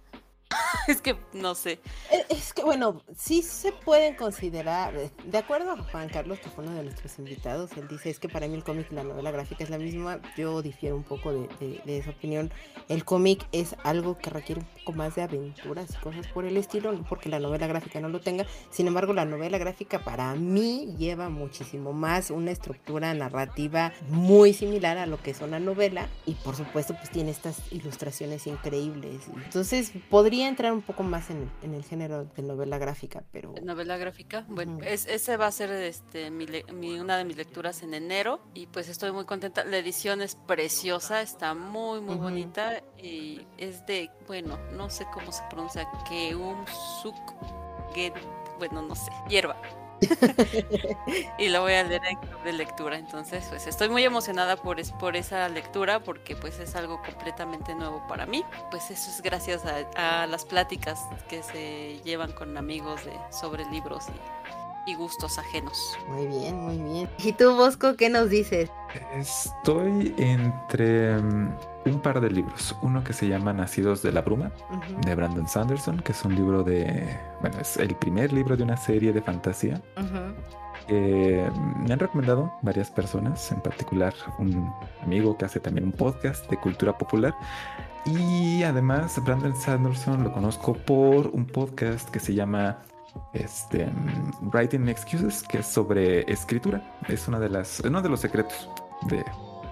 es 0.88 1.00
que 1.00 1.16
no 1.32 1.54
sé. 1.54 1.80
Eh, 2.10 2.24
Es 2.28 2.52
que, 2.52 2.62
bueno, 2.64 3.02
sí 3.16 3.42
se 3.42 3.72
pueden 3.72 4.14
considerar, 4.16 4.94
eh, 4.96 5.10
de 5.24 5.38
acuerdo 5.38 5.72
a 5.72 5.76
Juan 5.84 6.08
Carlos, 6.08 6.38
que 6.40 6.48
fue 6.50 6.64
uno 6.64 6.74
de 6.74 6.82
nuestros 6.82 7.18
invitados, 7.18 7.70
él 7.76 7.86
dice, 7.88 8.10
es 8.10 8.18
que 8.18 8.28
para 8.28 8.48
mí 8.48 8.54
el 8.54 8.64
cómic 8.64 8.88
y 8.90 8.94
la 8.94 9.04
novela 9.04 9.30
gráfica 9.30 9.62
es 9.64 9.70
la 9.70 9.78
misma, 9.78 10.20
yo 10.36 10.60
difiero 10.62 10.96
un 10.96 11.04
poco 11.04 11.32
de, 11.32 11.48
de- 11.60 11.80
de 11.84 11.98
esa 11.98 12.10
opinión. 12.10 12.50
El 12.88 13.04
cómic 13.04 13.46
es 13.52 13.76
algo 13.84 14.18
que 14.18 14.30
requiere 14.30 14.60
un 14.62 14.66
poco 14.78 14.92
más 14.92 15.14
de 15.14 15.22
aventuras 15.22 15.90
y 15.90 15.96
cosas 16.02 16.26
por 16.28 16.44
el 16.44 16.56
estilo, 16.56 16.92
no 16.92 17.04
porque 17.04 17.28
la 17.28 17.38
novela 17.38 17.66
gráfica 17.66 18.00
no 18.00 18.08
lo 18.08 18.20
tenga, 18.20 18.46
sin 18.70 18.86
embargo 18.86 19.12
la 19.12 19.24
novela 19.24 19.58
gráfica 19.58 20.02
para 20.04 20.34
mí 20.34 20.94
lleva 20.98 21.28
muchísimo 21.28 21.92
más 21.92 22.30
una 22.30 22.50
estructura 22.50 23.14
narrativa 23.14 23.92
muy 24.08 24.52
similar 24.52 24.98
a 24.98 25.06
lo 25.06 25.22
que 25.22 25.30
es 25.30 25.40
una 25.40 25.60
novela 25.60 26.08
y 26.26 26.34
por 26.34 26.56
supuesto 26.56 26.94
pues 26.96 27.10
tiene 27.10 27.30
estas 27.30 27.60
ilustraciones 27.72 28.46
increíbles. 28.46 29.22
Entonces 29.44 29.92
podría 30.10 30.41
entrar 30.48 30.72
un 30.72 30.82
poco 30.82 31.02
más 31.02 31.30
en, 31.30 31.50
en 31.62 31.74
el 31.74 31.84
género 31.84 32.24
de 32.24 32.42
novela 32.42 32.78
gráfica, 32.78 33.22
pero... 33.32 33.54
Novela 33.62 33.96
gráfica. 33.96 34.44
Bueno, 34.48 34.78
es, 34.84 35.06
ese 35.06 35.36
va 35.36 35.46
a 35.46 35.52
ser 35.52 35.70
este 35.70 36.30
mi, 36.30 36.46
mi- 36.72 36.98
una 37.00 37.16
de 37.16 37.24
mis 37.24 37.36
lecturas 37.36 37.82
en 37.82 37.94
enero 37.94 38.40
y 38.54 38.66
pues 38.66 38.88
estoy 38.88 39.12
muy 39.12 39.24
contenta. 39.24 39.64
La 39.64 39.78
edición 39.78 40.20
es 40.22 40.34
preciosa, 40.36 41.22
está 41.22 41.54
muy 41.54 42.00
muy 42.00 42.16
bonita 42.16 42.82
y 42.98 43.46
es 43.58 43.84
de, 43.86 44.10
bueno, 44.26 44.58
no 44.72 44.90
sé 44.90 45.06
cómo 45.12 45.32
se 45.32 45.42
pronuncia, 45.50 45.88
Keumsuk, 46.08 47.14
Get, 47.94 48.14
bueno, 48.58 48.82
no 48.82 48.94
sé, 48.94 49.10
hierba. 49.28 49.56
y 51.38 51.48
lo 51.48 51.62
voy 51.62 51.72
a 51.74 51.84
leer 51.84 52.02
en 52.10 52.18
club 52.18 52.42
de 52.44 52.52
lectura, 52.52 52.96
entonces 52.96 53.44
pues 53.48 53.66
estoy 53.66 53.88
muy 53.88 54.04
emocionada 54.04 54.56
por, 54.56 54.80
es- 54.80 54.92
por 54.92 55.16
esa 55.16 55.48
lectura 55.48 56.00
porque 56.02 56.36
pues 56.36 56.58
es 56.58 56.74
algo 56.76 57.00
completamente 57.02 57.74
nuevo 57.74 58.04
para 58.08 58.26
mí. 58.26 58.44
Pues 58.70 58.90
eso 58.90 59.10
es 59.10 59.22
gracias 59.22 59.62
a, 59.96 60.22
a 60.22 60.26
las 60.26 60.44
pláticas 60.44 61.00
que 61.28 61.42
se 61.42 62.00
llevan 62.04 62.32
con 62.32 62.56
amigos 62.56 63.04
de, 63.04 63.12
sobre 63.30 63.64
libros 63.66 64.04
y, 64.86 64.90
y 64.92 64.94
gustos 64.96 65.38
ajenos. 65.38 65.78
Muy 66.08 66.26
bien, 66.26 66.58
muy 66.60 66.78
bien. 66.78 67.10
¿Y 67.18 67.32
tú, 67.32 67.54
Bosco, 67.56 67.96
qué 67.96 68.08
nos 68.08 68.30
dices? 68.30 68.70
Estoy 69.14 70.14
entre 70.18 71.16
mm, 71.18 71.56
un 71.84 72.00
par 72.00 72.20
de 72.20 72.30
libros. 72.30 72.76
Uno 72.82 73.02
que 73.02 73.12
se 73.12 73.28
llama 73.28 73.52
Nacidos 73.52 74.02
de 74.02 74.12
la 74.12 74.22
Bruma, 74.22 74.52
de 75.04 75.14
Brandon 75.14 75.48
Sanderson, 75.48 75.98
que 76.00 76.12
es 76.12 76.24
un 76.24 76.34
libro 76.34 76.62
de... 76.62 77.18
Bueno, 77.40 77.58
es 77.60 77.76
el 77.76 77.94
primer 77.96 78.32
libro 78.32 78.56
de 78.56 78.62
una 78.62 78.76
serie 78.76 79.12
de 79.12 79.22
fantasía 79.22 79.80
que 80.86 81.48
me 81.78 81.92
han 81.92 81.98
recomendado 81.98 82.52
varias 82.62 82.90
personas, 82.90 83.52
en 83.52 83.60
particular 83.60 84.12
un 84.38 84.72
amigo 85.02 85.36
que 85.36 85.44
hace 85.44 85.60
también 85.60 85.86
un 85.86 85.92
podcast 85.92 86.48
de 86.50 86.56
cultura 86.56 86.96
popular. 86.96 87.34
Y 88.04 88.62
además 88.64 89.22
Brandon 89.24 89.54
Sanderson 89.54 90.24
lo 90.24 90.32
conozco 90.32 90.74
por 90.74 91.28
un 91.28 91.46
podcast 91.46 92.08
que 92.10 92.18
se 92.18 92.34
llama 92.34 92.78
este, 93.32 93.88
Writing 94.52 94.88
Excuses, 94.88 95.42
que 95.42 95.58
es 95.58 95.66
sobre 95.66 96.30
escritura. 96.30 96.82
Es 97.08 97.28
una 97.28 97.38
de 97.38 97.48
las, 97.48 97.80
uno 97.80 98.02
de 98.02 98.08
los 98.08 98.20
secretos 98.20 98.68
de, 99.08 99.24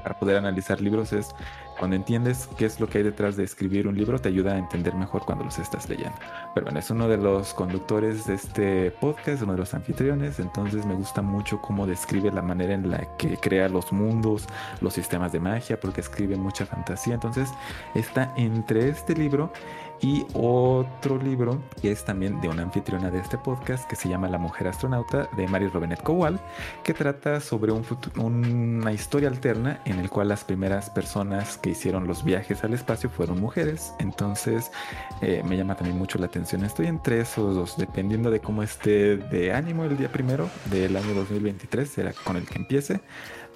para 0.02 0.18
poder 0.18 0.36
analizar 0.36 0.80
libros 0.80 1.12
es 1.12 1.34
cuando 1.80 1.96
entiendes 1.96 2.46
qué 2.58 2.66
es 2.66 2.78
lo 2.78 2.90
que 2.90 2.98
hay 2.98 3.04
detrás 3.04 3.38
de 3.38 3.42
escribir 3.42 3.88
un 3.88 3.96
libro, 3.96 4.18
te 4.18 4.28
ayuda 4.28 4.52
a 4.52 4.58
entender 4.58 4.94
mejor 4.94 5.24
cuando 5.24 5.44
los 5.44 5.58
estás 5.58 5.88
leyendo. 5.88 6.14
Pero 6.54 6.66
bueno, 6.66 6.78
es 6.78 6.90
uno 6.90 7.08
de 7.08 7.16
los 7.16 7.54
conductores 7.54 8.26
de 8.26 8.34
este 8.34 8.90
podcast, 8.90 9.40
uno 9.40 9.52
de 9.52 9.60
los 9.60 9.72
anfitriones, 9.72 10.40
entonces 10.40 10.84
me 10.84 10.92
gusta 10.92 11.22
mucho 11.22 11.62
cómo 11.62 11.86
describe 11.86 12.30
la 12.32 12.42
manera 12.42 12.74
en 12.74 12.90
la 12.90 13.16
que 13.16 13.38
crea 13.38 13.70
los 13.70 13.94
mundos, 13.94 14.46
los 14.82 14.92
sistemas 14.92 15.32
de 15.32 15.40
magia, 15.40 15.80
porque 15.80 16.02
escribe 16.02 16.36
mucha 16.36 16.66
fantasía. 16.66 17.14
Entonces 17.14 17.48
está 17.94 18.34
entre 18.36 18.90
este 18.90 19.14
libro 19.14 19.50
y 20.02 20.24
otro 20.32 21.18
libro 21.18 21.62
que 21.80 21.92
es 21.92 22.04
también 22.04 22.40
de 22.40 22.48
una 22.48 22.62
anfitriona 22.62 23.10
de 23.10 23.20
este 23.20 23.36
podcast 23.36 23.88
que 23.88 23.96
se 23.96 24.08
llama 24.08 24.28
La 24.28 24.38
Mujer 24.38 24.68
Astronauta 24.68 25.28
de 25.36 25.46
Mary 25.46 25.68
Robenet 25.68 26.02
Kowal, 26.02 26.40
que 26.82 26.94
trata 26.94 27.40
sobre 27.40 27.72
una 27.72 28.92
historia 28.92 29.28
alterna 29.28 29.80
en 29.84 29.98
el 29.98 30.08
cual 30.08 30.28
las 30.28 30.44
primeras 30.44 30.90
personas 30.90 31.58
que 31.58 31.69
hicieron 31.70 32.06
los 32.06 32.24
viajes 32.24 32.62
al 32.64 32.74
espacio 32.74 33.08
fueron 33.10 33.40
mujeres. 33.40 33.92
Entonces 33.98 34.70
eh, 35.22 35.42
me 35.44 35.56
llama 35.56 35.76
también 35.76 35.98
mucho 35.98 36.18
la 36.18 36.26
atención. 36.26 36.64
Estoy 36.64 36.86
entre 36.86 37.20
esos 37.20 37.54
dos, 37.54 37.76
dependiendo 37.76 38.30
de 38.30 38.40
cómo 38.40 38.62
esté 38.62 39.16
de 39.16 39.52
ánimo 39.52 39.84
el 39.84 39.96
día 39.96 40.10
primero 40.10 40.48
del 40.66 40.96
año 40.96 41.14
2023, 41.14 41.88
será 41.88 42.12
con 42.24 42.36
el 42.36 42.46
que 42.46 42.58
empiece, 42.58 43.00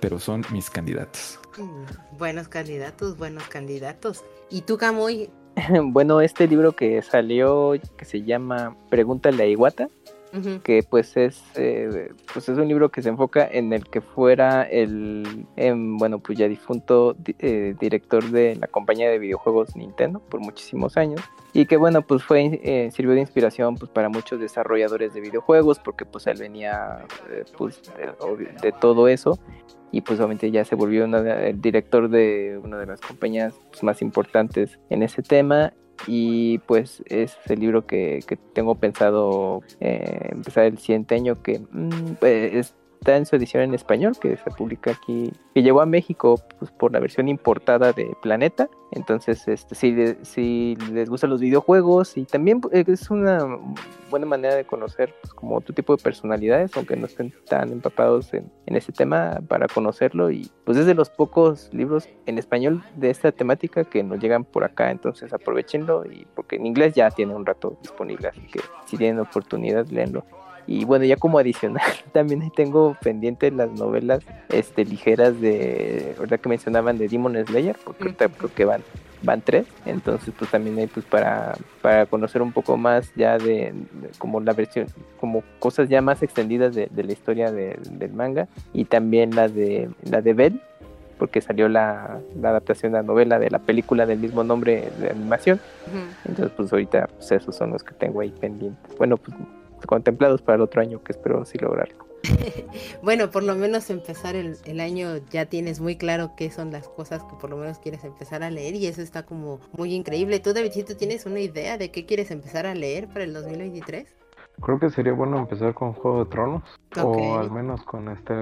pero 0.01 0.19
son 0.19 0.45
mis 0.51 0.71
candidatos. 0.71 1.39
Mm, 1.59 2.17
Buenos 2.19 2.49
candidatos, 2.49 3.17
buenos 3.17 3.45
candidatos. 3.49 4.25
¿Y 4.51 4.63
tú, 4.63 4.77
Camuy? 4.79 5.31
Bueno, 5.83 6.21
este 6.21 6.49
libro 6.49 6.73
que 6.73 7.01
salió, 7.03 7.75
que 7.97 8.05
se 8.05 8.23
llama 8.23 8.77
Pregúntale 8.91 9.43
a 9.43 9.47
Iguata, 9.47 9.89
Que 10.65 10.83
pues 10.83 11.17
es 11.17 11.43
eh, 11.55 12.09
pues 12.33 12.49
es 12.49 12.59
un 12.59 12.67
libro 12.67 12.89
que 12.91 13.03
se 13.03 13.09
enfoca 13.09 13.47
en 13.47 13.73
el 13.73 13.85
que 13.85 14.01
fuera 14.01 14.65
el 14.65 15.47
em, 15.55 15.97
bueno 15.97 16.19
pues 16.19 16.37
ya 16.37 16.49
difunto 16.49 17.15
di- 17.15 17.37
eh, 17.39 17.77
director 17.79 18.25
de 18.31 18.57
la 18.57 18.67
compañía 18.67 19.09
de 19.11 19.19
videojuegos 19.21 19.77
Nintendo 19.77 20.19
por 20.19 20.41
muchísimos 20.41 20.97
años. 20.97 21.21
Y 21.53 21.67
que 21.67 21.77
bueno 21.77 22.03
pues 22.03 22.25
fue 22.25 22.61
eh, 22.65 22.91
sirvió 22.91 23.15
de 23.15 23.21
inspiración 23.21 23.77
pues 23.77 23.91
para 23.93 24.09
muchos 24.09 24.41
desarrolladores 24.41 25.15
de 25.15 25.21
videojuegos 25.21 25.79
porque 25.79 26.05
pues 26.05 26.27
él 26.27 26.39
venía 26.41 27.05
eh, 27.31 27.45
pues 27.57 27.81
de, 28.61 28.73
todo 28.73 29.07
eso. 29.07 29.39
Y 29.93 30.01
pues 30.01 30.19
obviamente 30.19 30.51
ya 30.51 30.65
se 30.65 30.75
volvió 30.75 31.05
el 31.05 31.61
director 31.61 32.09
de 32.09 32.59
una 32.61 32.79
de 32.79 32.87
las 32.87 33.01
compañías 33.01 33.55
pues, 33.71 33.85
más 33.85 34.03
importantes 34.03 34.81
en 34.91 35.05
ese 35.05 35.23
tema 35.23 35.73
y 36.07 36.59
pues 36.59 37.03
es 37.07 37.37
el 37.47 37.61
libro 37.61 37.87
que, 37.87 38.23
que 38.27 38.37
tengo 38.37 38.75
pensado 38.75 39.63
eh, 39.81 40.29
empezar 40.31 40.65
el 40.65 40.79
siguiente 40.79 41.15
año 41.15 41.43
que 41.43 41.61
mm, 41.71 42.15
pues, 42.21 42.75
está 43.05 43.19
en 43.19 43.27
su 43.27 43.37
edición 43.37 43.63
en 43.63 43.75
español 43.75 44.15
que 44.19 44.35
se 44.39 44.51
publica 44.51 44.93
aquí 44.93 45.31
que 45.55 45.63
llegó 45.63 45.83
a 45.83 45.87
México 45.87 46.41
pues, 46.59 46.71
por 46.71 46.91
la 46.91 47.01
versión 47.01 47.29
importada 47.29 47.93
de 47.93 48.17
Planeta. 48.23 48.71
Entonces 48.93 49.47
este 49.47 49.75
si, 49.75 49.93
le- 49.93 50.25
si 50.25 50.75
les 50.91 51.11
gustan 51.11 51.29
los 51.29 51.41
videojuegos 51.41 52.17
y 52.17 52.25
también 52.25 52.63
eh, 52.73 52.83
es 52.87 53.11
una 53.11 53.47
buena 54.11 54.25
manera 54.25 54.55
de 54.55 54.65
conocer 54.65 55.15
pues, 55.21 55.35
como 55.35 55.57
otro 55.57 55.75
tipo 55.75 55.95
de 55.95 56.03
personalidades 56.03 56.75
aunque 56.77 56.97
no 56.97 57.05
estén 57.05 57.35
tan 57.47 57.73
empapados 57.73 58.33
en, 58.33 58.51
en 58.65 58.75
ese 58.77 58.91
tema 58.91 59.39
para 59.49 59.69
conocerlo. 59.69 60.31
Y 60.31 60.51
pues 60.65 60.79
es 60.79 60.87
de 60.87 60.95
los 60.95 61.11
pocos 61.11 61.69
libros 61.75 62.09
en 62.25 62.39
español 62.39 62.83
de 62.97 63.11
esta 63.11 63.33
temática 63.33 63.85
que 63.85 64.03
nos 64.03 64.19
llegan 64.19 64.45
por 64.45 64.65
acá. 64.65 64.91
Entonces 64.91 65.31
aprovechenlo 65.35 66.07
y 66.11 66.27
porque 66.35 66.57
en 66.57 66.65
inglés 66.65 66.95
ya 66.95 67.11
tiene 67.11 67.35
un 67.35 67.45
rato 67.45 67.77
disponible 67.83 68.29
así 68.29 68.41
que 68.51 68.61
si 68.87 68.97
tienen 68.97 69.19
oportunidad 69.21 69.87
léanlo 69.89 70.25
y 70.67 70.85
bueno 70.85 71.05
ya 71.05 71.17
como 71.17 71.39
adicional 71.39 71.83
también 72.13 72.51
tengo 72.55 72.97
pendiente 73.03 73.51
las 73.51 73.71
novelas 73.73 74.23
este 74.49 74.85
ligeras 74.85 75.41
de 75.41 76.15
verdad 76.19 76.41
que 76.41 76.49
mencionaban 76.49 76.99
de 76.99 77.09
Demon 77.09 77.37
Slayer 77.47 77.77
porque 77.85 78.05
ahorita 78.05 78.29
creo 78.29 78.55
que 78.55 78.65
van 78.65 78.83
van 79.23 79.41
tres 79.41 79.67
entonces 79.87 80.33
pues 80.39 80.51
también 80.51 80.79
hay 80.79 80.87
pues 80.87 81.07
para 81.07 81.55
para 81.81 82.07
conocer 82.07 82.43
un 82.43 82.53
poco 82.53 82.77
más 82.77 83.11
ya 83.17 83.39
de, 83.39 83.73
de 83.73 84.09
como 84.19 84.41
la 84.41 84.53
versión 84.53 84.87
como 85.19 85.43
cosas 85.59 85.89
ya 85.89 86.03
más 86.03 86.23
extendidas 86.23 86.75
de, 86.75 86.89
de 86.91 87.05
la 87.05 87.13
historia 87.13 87.51
de- 87.51 87.79
del 87.91 88.13
manga 88.13 88.49
y 88.73 88.85
también 88.85 89.35
la 89.35 89.49
de 89.49 89.89
la 90.03 90.21
de 90.21 90.35
Bell 90.35 90.61
porque 91.19 91.41
salió 91.41 91.69
la, 91.69 92.19
la 92.41 92.49
adaptación 92.51 92.91
de 92.93 92.99
la 92.99 93.03
novela 93.05 93.39
de 93.39 93.49
la 93.49 93.61
película 93.61 94.05
del 94.05 94.19
mismo 94.19 94.43
nombre 94.43 94.91
de 94.99 95.11
animación. 95.11 95.61
Entonces 96.27 96.53
pues 96.57 96.73
ahorita 96.73 97.07
pues 97.07 97.31
esos 97.31 97.55
son 97.55 97.71
los 97.71 97.85
que 97.85 97.95
tengo 97.95 98.21
ahí 98.21 98.31
pendientes. 98.41 98.97
Bueno 98.99 99.17
pues 99.17 99.37
contemplados 99.87 100.43
para 100.43 100.57
el 100.57 100.63
otro 100.63 100.81
año 100.81 101.03
que 101.03 101.13
espero 101.13 101.45
sí 101.45 101.59
lograrlo 101.59 102.05
bueno, 103.03 103.31
por 103.31 103.43
lo 103.43 103.55
menos 103.55 103.91
empezar 103.91 104.35
el, 104.37 104.57
el, 104.65 104.81
año 104.81 105.19
ya 105.31 105.47
tienes 105.47 105.81
muy 105.81 105.97
claro 105.97 106.33
qué 106.37 106.51
son 106.51 106.71
las 106.71 106.89
cosas 106.89 107.23
que 107.25 107.37
por 107.37 107.51
lo 107.51 107.57
menos 107.57 107.79
quieres 107.79 108.05
empezar 108.05 108.43
a 108.43 108.51
leer 108.51 108.75
y 108.75 108.87
eso 108.87 109.03
está 109.03 109.25
como 109.25 109.61
muy 109.77 109.95
increíble. 109.95 110.41
¿Tú, 110.41 110.53
Davidcito, 110.53 110.97
tienes 110.97 111.27
una 111.27 111.41
idea 111.41 111.77
de 111.79 111.91
qué 111.91 112.07
quieres 112.07 112.31
empezar 112.31 112.67
a 112.67 112.75
leer 112.75 113.09
para 113.09 113.25
el 113.25 113.33
2023? 113.33 114.15
Creo 114.61 114.79
que 114.79 114.89
sería 114.89 115.13
bueno 115.13 115.39
empezar 115.39 115.75
con 115.75 115.93
Juego 115.95 116.25
de 116.25 116.31
Tronos 116.31 116.63
o 117.03 117.37
al 117.37 117.51
menos 117.51 117.83
con 117.83 118.09
este 118.09 118.35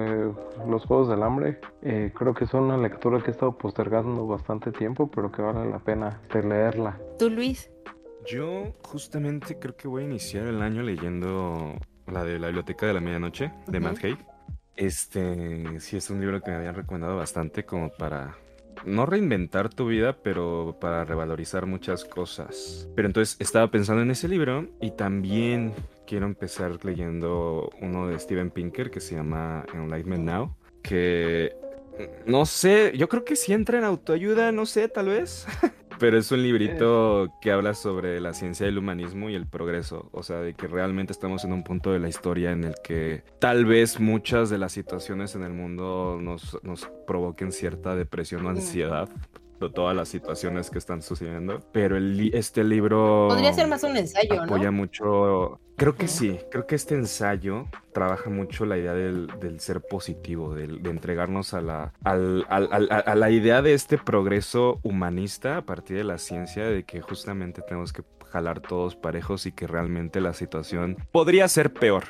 los 0.67 0.85
Juegos 0.85 1.09
del 1.09 1.23
Hambre. 1.23 1.59
Eh, 1.81 2.11
creo 2.13 2.35
que 2.35 2.43
es 2.43 2.53
una 2.53 2.77
lectura 2.77 3.19
que 3.21 3.29
he 3.29 3.31
estado 3.31 3.57
postergando 3.57 4.27
bastante 4.27 4.71
tiempo, 4.71 5.09
pero 5.09 5.31
que 5.31 5.41
vale 5.41 5.69
la 5.69 5.79
pena 5.79 6.21
de 6.31 6.43
leerla. 6.43 6.99
¿Tú, 7.17 7.31
Luis? 7.31 7.72
Yo 8.25 8.73
justamente 8.83 9.57
creo 9.59 9.75
que 9.75 9.87
voy 9.87 10.03
a 10.03 10.05
iniciar 10.05 10.47
el 10.47 10.61
año 10.61 10.83
leyendo 10.83 11.75
la 12.07 12.23
de 12.23 12.39
la 12.39 12.47
Biblioteca 12.47 12.85
de 12.85 12.93
la 12.93 12.99
Medianoche 12.99 13.51
de 13.67 13.79
Matt 13.79 14.03
Haig. 14.03 14.17
Este 14.75 15.79
sí 15.79 15.97
es 15.97 16.09
un 16.09 16.19
libro 16.19 16.41
que 16.41 16.51
me 16.51 16.57
habían 16.57 16.75
recomendado 16.75 17.15
bastante 17.17 17.65
como 17.65 17.89
para 17.89 18.35
no 18.85 19.05
reinventar 19.05 19.69
tu 19.69 19.87
vida, 19.87 20.17
pero 20.23 20.77
para 20.79 21.05
revalorizar 21.05 21.65
muchas 21.65 22.05
cosas. 22.05 22.89
Pero 22.95 23.07
entonces 23.07 23.37
estaba 23.39 23.69
pensando 23.69 24.01
en 24.01 24.11
ese 24.11 24.27
libro 24.27 24.67
y 24.81 24.91
también 24.91 25.73
quiero 26.07 26.25
empezar 26.25 26.83
leyendo 26.83 27.69
uno 27.81 28.07
de 28.07 28.19
Steven 28.19 28.51
Pinker 28.51 28.89
que 28.89 28.99
se 28.99 29.15
llama 29.15 29.65
Enlightenment 29.73 30.25
Now, 30.25 30.55
que 30.81 31.55
no 32.25 32.45
sé, 32.45 32.93
yo 32.97 33.07
creo 33.07 33.23
que 33.23 33.35
si 33.35 33.53
entra 33.53 33.77
en 33.77 33.83
autoayuda, 33.83 34.51
no 34.51 34.65
sé, 34.65 34.87
tal 34.87 35.07
vez. 35.07 35.45
Pero 36.03 36.17
es 36.17 36.29
un 36.33 36.43
librito 36.43 37.33
que 37.39 37.49
habla 37.53 37.73
sobre 37.73 38.19
la 38.19 38.33
ciencia 38.33 38.65
del 38.65 38.77
humanismo 38.77 39.29
y 39.29 39.35
el 39.35 39.47
progreso. 39.47 40.09
O 40.11 40.21
sea, 40.21 40.41
de 40.41 40.53
que 40.53 40.67
realmente 40.67 41.13
estamos 41.13 41.45
en 41.45 41.53
un 41.53 41.63
punto 41.63 41.93
de 41.93 41.99
la 41.99 42.09
historia 42.09 42.51
en 42.51 42.65
el 42.65 42.75
que 42.83 43.23
tal 43.39 43.63
vez 43.63 44.01
muchas 44.01 44.49
de 44.49 44.57
las 44.57 44.73
situaciones 44.73 45.33
en 45.35 45.43
el 45.43 45.53
mundo 45.53 46.19
nos, 46.21 46.59
nos 46.61 46.91
provoquen 47.07 47.53
cierta 47.53 47.95
depresión 47.95 48.45
o 48.45 48.49
ansiedad 48.49 49.07
todas 49.71 49.95
las 49.95 50.09
situaciones 50.09 50.69
que 50.69 50.77
están 50.77 51.01
sucediendo. 51.01 51.59
Pero 51.71 51.97
el, 51.97 52.33
este 52.33 52.63
libro... 52.63 53.27
Podría 53.29 53.53
ser 53.53 53.67
más 53.67 53.83
un 53.83 53.97
ensayo, 53.97 54.41
apoya 54.41 54.71
mucho... 54.71 55.59
Creo 55.75 55.95
que 55.95 56.07
sí, 56.07 56.39
creo 56.51 56.67
que 56.67 56.75
este 56.75 56.93
ensayo 56.93 57.65
trabaja 57.93 58.29
mucho 58.29 58.65
la 58.65 58.77
idea 58.77 58.93
del, 58.93 59.27
del 59.39 59.59
ser 59.59 59.81
positivo, 59.81 60.53
de, 60.53 60.67
de, 60.67 60.89
entregarnos 60.91 61.55
a 61.55 61.61
la, 61.61 61.93
al, 62.03 62.45
al, 62.47 62.89
a 62.91 63.15
la 63.15 63.31
idea 63.31 63.63
de 63.63 63.73
este 63.73 63.97
progreso 63.97 64.79
humanista 64.83 65.57
a 65.57 65.61
partir 65.63 65.97
de 65.97 66.03
la 66.03 66.19
ciencia, 66.19 66.65
de 66.65 66.83
que 66.83 67.01
justamente 67.01 67.63
tenemos 67.63 67.91
que 67.91 68.03
jalar 68.33 68.61
todos 68.61 68.95
parejos 68.95 69.45
y 69.45 69.51
que 69.51 69.67
realmente 69.67 70.19
la 70.19 70.33
situación 70.33 70.97
podría 71.11 71.47
ser 71.47 71.71
peor. 71.71 72.05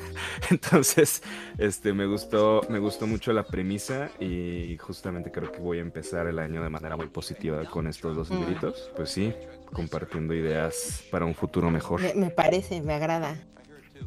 Entonces, 0.50 1.22
este 1.56 1.92
me 1.92 2.04
gustó, 2.06 2.62
me 2.68 2.80
gustó 2.80 3.06
mucho 3.06 3.32
la 3.32 3.44
premisa 3.44 4.10
y 4.18 4.76
justamente 4.78 5.30
creo 5.30 5.52
que 5.52 5.60
voy 5.60 5.78
a 5.78 5.82
empezar 5.82 6.26
el 6.26 6.40
año 6.40 6.64
de 6.64 6.68
manera 6.68 6.96
muy 6.96 7.06
positiva 7.06 7.64
con 7.66 7.86
estos 7.86 8.16
dos 8.16 8.28
mm. 8.28 8.34
libritos. 8.40 8.90
Pues 8.96 9.10
sí, 9.10 9.32
compartiendo 9.72 10.34
ideas 10.34 11.04
para 11.12 11.24
un 11.24 11.34
futuro 11.34 11.70
mejor. 11.70 12.00
Me, 12.00 12.12
me 12.14 12.30
parece, 12.30 12.82
me 12.82 12.94
agrada. 12.94 13.36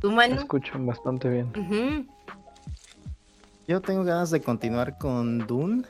¿Tu 0.01 0.11
mano? 0.11 0.35
Me 0.35 0.41
escuchan 0.41 0.85
bastante 0.85 1.29
bien. 1.29 1.53
Uh 1.55 1.71
-huh. 1.71 2.07
Yo 3.65 3.79
tengo 3.79 4.03
ganas 4.03 4.29
de 4.29 4.41
continuar 4.41 4.97
con 4.97 5.47
Dune. 5.47 5.83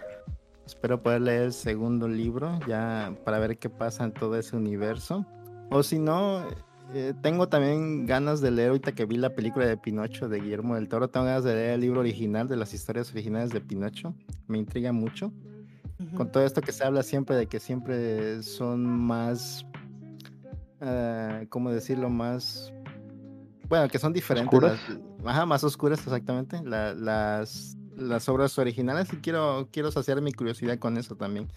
Espero 0.67 1.01
poder 1.01 1.21
leer 1.21 1.41
el 1.41 1.53
segundo 1.53 2.07
libro 2.07 2.59
ya 2.67 3.15
para 3.25 3.39
ver 3.39 3.57
qué 3.57 3.67
pasa 3.67 4.03
en 4.03 4.11
todo 4.11 4.37
ese 4.37 4.55
universo. 4.55 5.25
O 5.73 5.83
si 5.83 5.99
no, 5.99 6.45
eh, 6.93 7.13
tengo 7.21 7.47
también 7.47 8.05
ganas 8.05 8.41
de 8.41 8.51
leer, 8.51 8.71
ahorita 8.71 8.91
que 8.91 9.05
vi 9.05 9.15
la 9.15 9.33
película 9.33 9.65
de 9.65 9.77
Pinocho 9.77 10.27
de 10.27 10.41
Guillermo 10.41 10.75
del 10.75 10.89
Toro, 10.89 11.09
tengo 11.09 11.25
ganas 11.27 11.45
de 11.45 11.55
leer 11.55 11.69
el 11.75 11.81
libro 11.81 12.01
original 12.01 12.49
de 12.49 12.57
las 12.57 12.73
historias 12.73 13.09
originales 13.11 13.51
de 13.51 13.61
Pinocho. 13.61 14.13
Me 14.47 14.57
intriga 14.57 14.91
mucho. 14.91 15.27
Uh 15.27 16.03
-huh. 16.03 16.13
Con 16.15 16.29
todo 16.29 16.43
esto 16.43 16.59
que 16.61 16.73
se 16.73 16.83
habla 16.83 17.03
siempre 17.03 17.37
de 17.37 17.47
que 17.47 17.61
siempre 17.61 18.43
son 18.43 18.85
más, 18.85 19.65
uh, 20.81 21.47
¿cómo 21.47 21.71
decirlo? 21.71 22.09
Más, 22.09 22.73
bueno, 23.69 23.87
que 23.87 23.97
son 23.97 24.11
diferentes. 24.11 24.61
Las, 24.61 24.79
ajá, 25.23 25.45
más 25.45 25.63
oscuras 25.63 25.99
exactamente. 25.99 26.61
La, 26.65 26.93
las, 26.93 27.77
las 27.95 28.27
obras 28.27 28.59
originales 28.59 29.13
y 29.13 29.17
quiero, 29.17 29.69
quiero 29.71 29.89
saciar 29.89 30.21
mi 30.21 30.33
curiosidad 30.33 30.77
con 30.79 30.97
eso 30.97 31.15
también. 31.15 31.47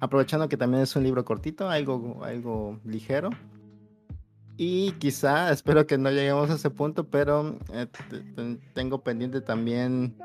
Aprovechando 0.00 0.48
que 0.48 0.56
también 0.56 0.82
es 0.82 0.96
un 0.96 1.04
libro 1.04 1.24
cortito, 1.24 1.70
algo, 1.70 2.24
algo 2.24 2.80
ligero, 2.84 3.30
y 4.62 4.92
quizá, 4.98 5.50
espero 5.52 5.86
que 5.86 5.96
no 5.96 6.10
lleguemos 6.10 6.50
a 6.50 6.56
ese 6.56 6.68
punto, 6.68 7.08
pero 7.08 7.56
eh, 7.72 7.86
tengo 8.74 9.02
pendiente 9.02 9.40
también 9.40 10.18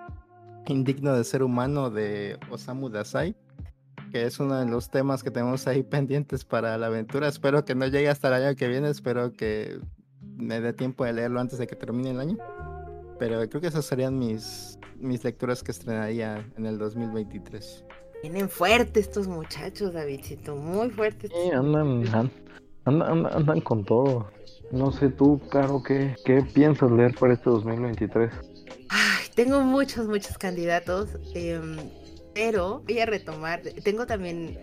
Indigno 0.67 1.15
de 1.15 1.23
Ser 1.23 1.41
Humano 1.41 1.89
de 1.89 2.37
Osamu 2.49 2.89
Dazai, 2.89 3.33
que 4.11 4.25
es 4.25 4.37
uno 4.41 4.59
de 4.59 4.65
los 4.65 4.89
temas 4.89 5.23
que 5.23 5.31
tenemos 5.31 5.67
ahí 5.67 5.83
pendientes 5.89 6.43
para 6.43 6.77
la 6.77 6.87
aventura. 6.87 7.29
Espero 7.29 7.63
que 7.63 7.75
no 7.75 7.87
llegue 7.87 8.09
hasta 8.09 8.27
el 8.27 8.43
año 8.43 8.57
que 8.57 8.67
viene, 8.67 8.89
espero 8.89 9.31
que 9.31 9.79
me 10.35 10.59
dé 10.59 10.73
tiempo 10.73 11.05
de 11.05 11.13
leerlo 11.13 11.39
antes 11.39 11.57
de 11.57 11.65
que 11.65 11.77
termine 11.77 12.09
el 12.09 12.19
año. 12.19 12.37
Pero 13.17 13.39
creo 13.47 13.61
que 13.61 13.67
esas 13.67 13.85
serían 13.85 14.19
mis, 14.19 14.77
mis 14.99 15.23
lecturas 15.23 15.63
que 15.63 15.71
estrenaría 15.71 16.45
en 16.57 16.65
el 16.65 16.77
2023. 16.77 17.85
Vienen 18.21 18.49
fuertes 18.49 19.07
estos 19.07 19.29
muchachos, 19.29 19.93
Davidcito, 19.93 20.57
muy 20.57 20.89
fuertes. 20.89 21.31
Sí, 21.31 21.51
andan, 21.51 22.03
Andan, 22.85 23.61
con 23.61 23.83
todo. 23.83 24.29
No 24.71 24.91
sé 24.91 25.09
tú, 25.09 25.41
Caro, 25.49 25.81
¿qué, 25.83 26.15
¿qué 26.23 26.43
piensas 26.53 26.91
leer 26.91 27.15
para 27.15 27.33
este 27.33 27.49
2023? 27.49 28.31
Ay, 28.89 29.25
tengo 29.33 29.61
muchos, 29.61 30.07
muchos 30.07 30.37
candidatos, 30.37 31.09
eh, 31.33 31.59
pero 32.33 32.83
voy 32.85 32.99
a 32.99 33.05
retomar. 33.05 33.61
Tengo 33.83 34.05
también, 34.05 34.57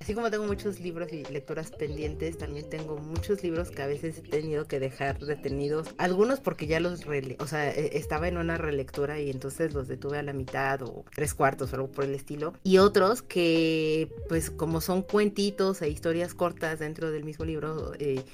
así 0.00 0.14
como 0.14 0.30
tengo 0.30 0.46
muchos 0.46 0.80
libros 0.80 1.12
y 1.12 1.24
lecturas 1.24 1.70
pendientes, 1.70 2.38
también 2.38 2.68
tengo 2.68 2.96
muchos 2.96 3.42
libros 3.42 3.70
que 3.70 3.82
a 3.82 3.86
veces 3.86 4.18
he 4.18 4.22
tenido 4.22 4.66
que 4.66 4.80
dejar 4.80 5.18
detenidos. 5.18 5.88
Algunos 5.98 6.40
porque 6.40 6.66
ya 6.66 6.80
los, 6.80 7.04
rele 7.04 7.36
o 7.38 7.46
sea, 7.46 7.70
estaba 7.70 8.26
en 8.26 8.38
una 8.38 8.56
relectura 8.56 9.20
y 9.20 9.30
entonces 9.30 9.74
los 9.74 9.88
detuve 9.88 10.18
a 10.18 10.22
la 10.22 10.32
mitad 10.32 10.82
o 10.82 11.04
tres 11.14 11.34
cuartos 11.34 11.72
o 11.72 11.76
algo 11.76 11.92
por 11.92 12.04
el 12.04 12.14
estilo. 12.14 12.54
Y 12.64 12.78
otros 12.78 13.22
que, 13.22 14.10
pues 14.28 14.50
como 14.50 14.80
son 14.80 15.02
cuentitos 15.02 15.82
e 15.82 15.90
historias 15.90 16.34
cortas 16.34 16.78
dentro 16.78 17.10
del 17.10 17.24
mismo 17.24 17.44
libro, 17.44 17.92
eh, 17.98 18.24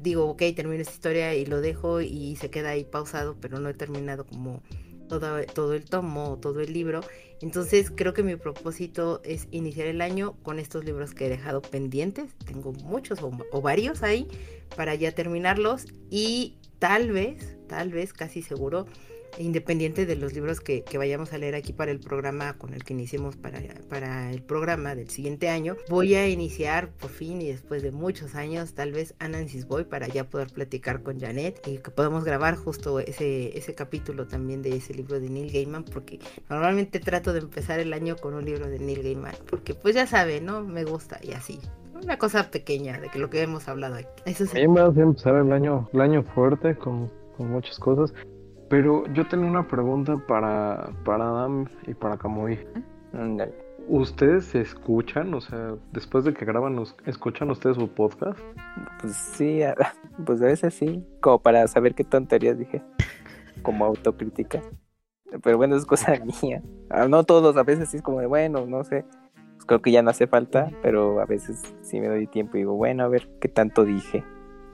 digo, 0.00 0.26
ok, 0.26 0.42
termino 0.54 0.82
esta 0.82 0.92
historia 0.92 1.34
y 1.34 1.46
lo 1.46 1.60
dejo 1.60 2.02
y 2.02 2.36
se 2.36 2.50
queda 2.50 2.70
ahí 2.70 2.84
pausado, 2.84 3.36
pero 3.40 3.58
no 3.58 3.68
he 3.68 3.74
terminado 3.74 4.26
como 4.26 4.62
todo, 5.06 5.44
todo 5.44 5.74
el 5.74 5.84
tomo, 5.84 6.38
todo 6.40 6.60
el 6.60 6.72
libro. 6.72 7.00
Entonces 7.40 7.90
creo 7.94 8.14
que 8.14 8.22
mi 8.22 8.36
propósito 8.36 9.20
es 9.24 9.48
iniciar 9.50 9.86
el 9.88 10.00
año 10.00 10.36
con 10.42 10.58
estos 10.58 10.84
libros 10.84 11.14
que 11.14 11.26
he 11.26 11.28
dejado 11.28 11.62
pendientes. 11.62 12.34
Tengo 12.44 12.72
muchos 12.72 13.22
o, 13.22 13.30
o 13.52 13.60
varios 13.60 14.02
ahí 14.02 14.26
para 14.76 14.94
ya 14.94 15.12
terminarlos 15.12 15.86
y 16.10 16.56
tal 16.78 17.12
vez, 17.12 17.56
tal 17.68 17.90
vez, 17.90 18.12
casi 18.12 18.42
seguro, 18.42 18.86
independiente 19.38 20.06
de 20.06 20.16
los 20.16 20.32
libros 20.32 20.60
que, 20.60 20.84
vayamos 20.96 21.32
a 21.32 21.38
leer 21.38 21.54
aquí 21.54 21.72
para 21.72 21.90
el 21.90 22.00
programa 22.00 22.54
con 22.54 22.72
el 22.72 22.82
que 22.82 22.94
iniciemos 22.94 23.36
para, 23.36 23.60
para 23.88 24.32
el 24.32 24.42
programa 24.42 24.94
del 24.94 25.10
siguiente 25.10 25.48
año, 25.48 25.76
voy 25.90 26.14
a 26.14 26.28
iniciar 26.28 26.90
por 26.90 27.10
fin 27.10 27.42
y 27.42 27.48
después 27.48 27.82
de 27.82 27.92
muchos 27.92 28.34
años 28.34 28.72
tal 28.72 28.92
vez 28.92 29.14
Anansis 29.18 29.66
Boy 29.66 29.84
para 29.84 30.08
ya 30.08 30.24
poder 30.24 30.48
platicar 30.48 31.02
con 31.02 31.20
Janet 31.20 31.60
y 31.66 31.78
que 31.78 31.90
podamos 31.90 32.24
grabar 32.24 32.56
justo 32.56 32.98
ese, 32.98 33.56
ese 33.56 33.74
capítulo 33.74 34.26
también 34.26 34.62
de 34.62 34.76
ese 34.76 34.94
libro 34.94 35.20
de 35.20 35.28
Neil 35.28 35.52
Gaiman 35.52 35.84
porque 35.84 36.18
normalmente 36.48 36.98
trato 36.98 37.32
de 37.32 37.40
empezar 37.40 37.78
el 37.78 37.92
año 37.92 38.16
con 38.16 38.34
un 38.34 38.44
libro 38.44 38.68
de 38.68 38.78
Neil 38.78 39.02
Gaiman 39.02 39.34
porque 39.50 39.74
pues 39.74 39.94
ya 39.94 40.06
sabe, 40.06 40.40
¿no? 40.40 40.62
Me 40.62 40.84
gusta 40.84 41.18
y 41.22 41.32
así. 41.32 41.60
Una 41.94 42.18
cosa 42.18 42.50
pequeña 42.50 43.00
de 43.00 43.08
que 43.08 43.18
lo 43.18 43.30
que 43.30 43.42
hemos 43.42 43.68
hablado 43.68 43.96
aquí. 43.96 44.08
Eso 44.26 44.44
sí. 44.46 44.58
A 44.58 44.60
mí 44.60 44.68
me 44.68 44.80
hace 44.80 45.00
empezar 45.00 45.34
el 45.36 45.50
año, 45.52 45.88
el 45.92 46.00
año 46.00 46.22
fuerte 46.34 46.76
con, 46.76 47.10
con 47.36 47.50
muchas 47.50 47.78
cosas. 47.78 48.12
Pero 48.68 49.06
yo 49.12 49.26
tengo 49.26 49.46
una 49.46 49.68
pregunta 49.68 50.16
para, 50.26 50.90
para 51.04 51.24
Adam 51.24 51.66
y 51.86 51.94
para 51.94 52.16
Kamui. 52.16 52.58
¿Ustedes 53.88 54.46
se 54.46 54.60
escuchan? 54.60 55.32
O 55.34 55.40
sea, 55.40 55.76
después 55.92 56.24
de 56.24 56.34
que 56.34 56.44
graban, 56.44 56.82
¿escuchan 57.06 57.50
ustedes 57.50 57.76
su 57.76 57.88
podcast? 57.88 58.40
Pues 59.00 59.14
sí, 59.14 59.60
pues 60.24 60.42
a 60.42 60.46
veces 60.46 60.74
sí, 60.74 61.04
como 61.20 61.40
para 61.40 61.66
saber 61.68 61.94
qué 61.94 62.02
tonterías 62.02 62.58
dije, 62.58 62.82
como 63.62 63.84
autocrítica. 63.84 64.60
Pero 65.42 65.56
bueno, 65.56 65.76
es 65.76 65.86
cosa 65.86 66.14
mía. 66.42 66.62
Ah, 66.90 67.06
no 67.06 67.22
todos, 67.22 67.56
a 67.56 67.62
veces 67.62 67.90
sí 67.90 67.98
es 67.98 68.02
como 68.02 68.20
de, 68.20 68.26
bueno, 68.26 68.66
no 68.66 68.82
sé, 68.82 69.04
pues 69.54 69.64
creo 69.66 69.80
que 69.80 69.92
ya 69.92 70.02
no 70.02 70.10
hace 70.10 70.26
falta, 70.26 70.70
pero 70.82 71.20
a 71.20 71.24
veces 71.26 71.62
sí 71.82 72.00
me 72.00 72.08
doy 72.08 72.26
tiempo 72.26 72.56
y 72.56 72.60
digo, 72.60 72.74
bueno, 72.74 73.04
a 73.04 73.08
ver 73.08 73.28
qué 73.40 73.48
tanto 73.48 73.84
dije. 73.84 74.24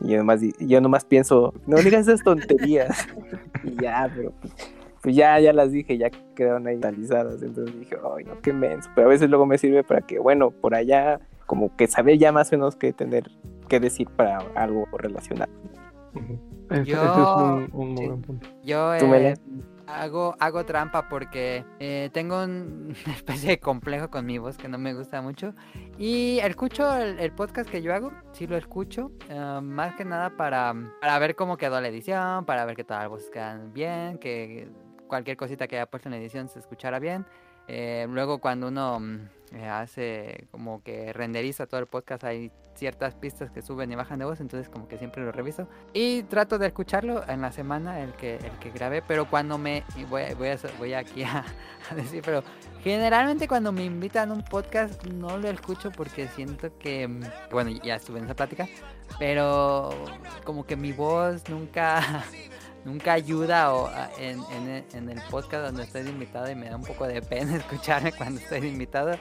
Y 0.02 0.12
yo 0.12 0.18
nomás, 0.18 0.40
yo 0.58 0.80
nomás 0.80 1.04
pienso, 1.04 1.54
no 1.66 1.76
digas 1.78 2.08
esas 2.08 2.22
tonterías. 2.22 3.06
y 3.64 3.80
ya, 3.80 4.10
pero 4.14 4.32
pues 5.02 5.16
ya, 5.16 5.38
ya 5.40 5.52
las 5.52 5.72
dije, 5.72 5.98
ya 5.98 6.10
quedaron 6.34 6.66
ahí 6.66 6.76
analizadas. 6.76 7.42
Entonces 7.42 7.78
dije, 7.78 7.96
ay, 8.16 8.24
no, 8.24 8.40
qué 8.40 8.52
menso. 8.52 8.88
Pero 8.94 9.08
a 9.08 9.10
veces 9.10 9.28
luego 9.28 9.46
me 9.46 9.58
sirve 9.58 9.82
para 9.82 10.00
que, 10.00 10.18
bueno, 10.18 10.50
por 10.50 10.74
allá, 10.74 11.20
como 11.46 11.76
que 11.76 11.88
saber 11.88 12.18
ya 12.18 12.32
más 12.32 12.52
o 12.52 12.56
menos 12.56 12.76
qué 12.76 12.92
tener, 12.92 13.30
qué 13.68 13.80
decir 13.80 14.08
para 14.08 14.38
algo 14.54 14.86
relacionado. 14.92 15.50
Uh 16.14 16.18
-huh. 16.18 16.84
Yo, 16.84 17.02
es 17.02 17.70
un, 17.74 17.80
un 17.80 17.96
sí. 17.98 18.48
yo 18.64 18.94
eh, 18.94 19.34
hago, 20.00 20.34
hago 20.40 20.64
trampa 20.64 21.08
porque 21.08 21.64
eh, 21.80 22.10
tengo 22.12 22.42
un- 22.42 22.94
una 23.06 23.14
especie 23.14 23.50
de 23.50 23.58
complejo 23.60 24.10
con 24.10 24.26
mi 24.26 24.38
voz 24.38 24.56
que 24.56 24.68
no 24.68 24.78
me 24.78 24.94
gusta 24.94 25.22
mucho. 25.22 25.54
Y 25.98 26.38
escucho 26.40 26.94
el, 26.96 27.18
el 27.18 27.32
podcast 27.32 27.68
que 27.70 27.82
yo 27.82 27.94
hago, 27.94 28.12
sí 28.32 28.46
lo 28.46 28.56
escucho, 28.56 29.12
eh, 29.28 29.60
más 29.62 29.94
que 29.94 30.04
nada 30.04 30.30
para, 30.36 30.74
para 31.00 31.18
ver 31.18 31.34
cómo 31.36 31.56
quedó 31.56 31.80
la 31.80 31.88
edición, 31.88 32.44
para 32.44 32.64
ver 32.64 32.76
que 32.76 32.84
todas 32.84 33.02
las 33.02 33.10
voces 33.10 33.30
quedan 33.30 33.72
bien, 33.72 34.18
que 34.18 34.68
cualquier 35.06 35.36
cosita 35.36 35.66
que 35.68 35.76
haya 35.76 35.86
puesto 35.86 36.08
en 36.08 36.12
la 36.14 36.18
edición 36.18 36.48
se 36.48 36.58
escuchara 36.58 36.98
bien. 36.98 37.26
Eh, 37.68 38.06
luego 38.10 38.38
cuando 38.38 38.68
uno 38.68 38.98
mm, 38.98 39.28
eh, 39.52 39.68
hace 39.68 40.48
como 40.50 40.82
que 40.82 41.12
renderiza 41.12 41.66
todo 41.66 41.78
el 41.80 41.86
podcast 41.86 42.24
hay 42.24 42.50
ciertas 42.74 43.14
pistas 43.14 43.50
que 43.50 43.62
suben 43.62 43.92
y 43.92 43.94
bajan 43.94 44.18
de 44.18 44.24
voz, 44.24 44.40
entonces 44.40 44.68
como 44.68 44.88
que 44.88 44.98
siempre 44.98 45.22
lo 45.22 45.32
reviso 45.32 45.68
y 45.92 46.22
trato 46.24 46.58
de 46.58 46.66
escucharlo 46.66 47.22
en 47.28 47.40
la 47.40 47.52
semana 47.52 48.00
el 48.00 48.12
que 48.14 48.36
el 48.36 48.58
que 48.60 48.70
grabé, 48.70 49.02
pero 49.02 49.28
cuando 49.28 49.58
me 49.58 49.84
voy 50.08 50.22
voy, 50.34 50.48
a, 50.48 50.58
voy 50.78 50.94
aquí 50.94 51.22
a, 51.22 51.44
a 51.90 51.94
decir, 51.94 52.22
pero 52.24 52.42
generalmente 52.82 53.48
cuando 53.48 53.72
me 53.72 53.84
invitan 53.84 54.30
a 54.30 54.34
un 54.34 54.44
podcast 54.44 55.04
no 55.06 55.38
lo 55.38 55.48
escucho 55.48 55.90
porque 55.90 56.28
siento 56.28 56.76
que 56.78 57.08
bueno, 57.50 57.70
ya 57.82 57.96
estuve 57.96 58.18
en 58.18 58.24
esa 58.24 58.34
plática, 58.34 58.68
pero 59.18 59.90
como 60.44 60.64
que 60.64 60.76
mi 60.76 60.92
voz 60.92 61.48
nunca 61.48 62.24
nunca 62.84 63.12
ayuda 63.12 63.72
o, 63.74 63.90
en, 64.18 64.40
en, 64.52 64.84
en 64.92 65.08
el 65.08 65.20
podcast 65.30 65.66
donde 65.66 65.84
estoy 65.84 66.02
invitado 66.02 66.50
y 66.50 66.54
me 66.54 66.68
da 66.68 66.76
un 66.76 66.82
poco 66.82 67.06
de 67.06 67.22
pena 67.22 67.56
escucharme 67.58 68.12
cuando 68.12 68.40
estoy 68.40 68.66
invitado. 68.66 69.16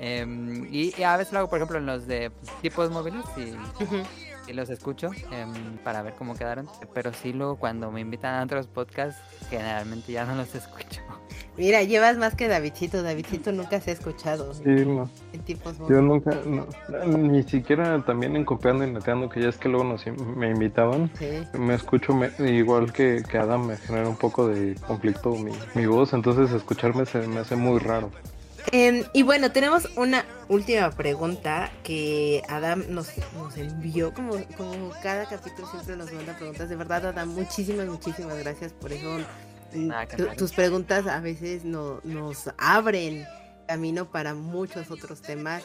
Em, 0.00 0.64
y, 0.72 0.94
y 0.96 1.02
a 1.02 1.16
veces 1.16 1.32
lo 1.32 1.40
hago, 1.40 1.48
por 1.48 1.58
ejemplo, 1.58 1.78
en 1.78 1.86
los 1.86 2.06
de 2.06 2.30
tipos 2.62 2.90
móviles 2.90 3.24
y, 3.36 4.50
y 4.50 4.54
los 4.54 4.70
escucho 4.70 5.10
em, 5.30 5.52
para 5.84 6.02
ver 6.02 6.14
cómo 6.14 6.34
quedaron. 6.34 6.68
Pero 6.94 7.12
sí, 7.12 7.32
luego 7.32 7.56
cuando 7.56 7.90
me 7.90 8.00
invitan 8.00 8.34
a 8.40 8.44
otros 8.44 8.66
podcasts, 8.66 9.20
generalmente 9.50 10.12
ya 10.12 10.24
no 10.24 10.34
los 10.36 10.54
escucho. 10.54 11.02
Mira, 11.56 11.82
llevas 11.82 12.16
más 12.16 12.36
que 12.36 12.46
Davidcito. 12.46 13.02
Davidcito 13.02 13.50
nunca 13.50 13.80
se 13.80 13.90
ha 13.90 13.94
escuchado 13.94 14.54
Sí, 14.54 14.62
no. 14.64 15.10
en 15.32 15.40
tipos 15.42 15.76
Yo 15.78 16.00
nunca, 16.00 16.30
no, 16.46 16.66
ni 17.18 17.42
siquiera 17.42 18.00
también 18.04 18.36
en 18.36 18.44
copiando 18.44 18.86
y 18.86 18.92
neteando, 18.92 19.28
que 19.28 19.40
ya 19.42 19.48
es 19.48 19.56
que 19.56 19.68
luego 19.68 19.82
nos, 19.84 20.06
me 20.06 20.50
invitaban. 20.50 21.10
Sí. 21.18 21.44
Me 21.58 21.74
escucho 21.74 22.14
me- 22.14 22.30
igual 22.48 22.92
que, 22.92 23.24
que 23.28 23.38
Adam, 23.38 23.66
me 23.66 23.76
genera 23.76 24.08
un 24.08 24.16
poco 24.16 24.46
de 24.46 24.76
conflicto 24.86 25.30
mi, 25.30 25.50
mi 25.74 25.86
voz, 25.86 26.12
entonces 26.12 26.52
escucharme 26.52 27.04
se 27.06 27.26
me 27.26 27.40
hace 27.40 27.56
muy 27.56 27.80
raro. 27.80 28.12
Em, 28.72 29.04
y 29.12 29.22
bueno, 29.22 29.50
tenemos 29.52 29.88
una 29.96 30.24
última 30.48 30.90
pregunta 30.90 31.70
que 31.82 32.42
Adam 32.48 32.84
nos, 32.88 33.08
nos 33.34 33.56
envió, 33.56 34.12
como, 34.12 34.34
como 34.56 34.90
cada 35.02 35.26
capítulo 35.26 35.68
siempre 35.70 35.96
nos 35.96 36.12
manda 36.12 36.36
preguntas. 36.36 36.68
De 36.68 36.76
verdad, 36.76 37.06
Adam, 37.06 37.28
muchísimas, 37.30 37.86
muchísimas 37.86 38.36
gracias 38.38 38.72
por 38.72 38.92
eso. 38.92 39.18
Tu- 40.16 40.26
tus 40.36 40.52
preguntas 40.52 41.06
a 41.06 41.20
veces 41.20 41.64
no- 41.64 42.00
nos 42.04 42.50
abren 42.58 43.26
camino 43.68 44.10
para 44.10 44.34
muchos 44.34 44.90
otros 44.90 45.20
temas. 45.22 45.62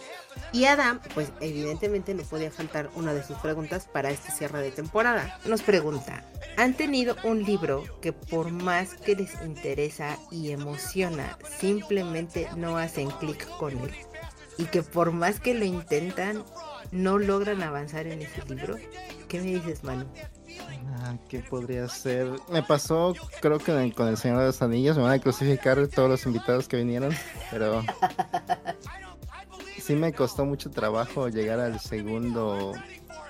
Y 0.51 0.65
Adam, 0.65 0.99
pues 1.15 1.31
evidentemente 1.39 2.13
no 2.13 2.23
podía 2.23 2.51
faltar 2.51 2.91
una 2.95 3.13
de 3.13 3.23
sus 3.23 3.37
preguntas 3.37 3.87
para 3.91 4.11
este 4.11 4.31
cierre 4.31 4.61
de 4.61 4.71
temporada. 4.71 5.39
Nos 5.45 5.63
pregunta, 5.63 6.23
¿han 6.57 6.75
tenido 6.75 7.15
un 7.23 7.43
libro 7.43 7.83
que 8.01 8.13
por 8.13 8.51
más 8.51 8.93
que 8.93 9.15
les 9.15 9.33
interesa 9.41 10.19
y 10.29 10.51
emociona, 10.51 11.39
simplemente 11.59 12.47
no 12.57 12.77
hacen 12.77 13.09
clic 13.09 13.47
con 13.57 13.77
él? 13.79 13.91
Y 14.57 14.65
que 14.65 14.83
por 14.83 15.11
más 15.11 15.39
que 15.39 15.55
lo 15.55 15.65
intentan, 15.65 16.43
no 16.91 17.17
logran 17.17 17.63
avanzar 17.63 18.05
en 18.05 18.21
ese 18.21 18.43
libro? 18.47 18.75
¿Qué 19.27 19.39
me 19.39 19.47
dices, 19.47 19.83
Manu? 19.83 20.05
Ah, 20.99 21.15
¿Qué 21.27 21.39
podría 21.39 21.87
ser? 21.87 22.29
Me 22.51 22.61
pasó, 22.61 23.13
creo 23.41 23.57
que 23.57 23.93
con 23.95 24.07
el 24.07 24.17
Señor 24.17 24.39
de 24.39 24.45
los 24.45 24.61
Anillos, 24.61 24.97
me 24.97 25.03
van 25.03 25.13
a 25.13 25.19
crucificar 25.19 25.87
todos 25.87 26.09
los 26.09 26.25
invitados 26.25 26.67
que 26.67 26.77
vinieron, 26.77 27.11
pero 27.49 27.81
sí 29.81 29.95
me 29.95 30.13
costó 30.13 30.45
mucho 30.45 30.69
trabajo 30.69 31.29
llegar 31.29 31.59
al 31.59 31.79
segundo, 31.79 32.73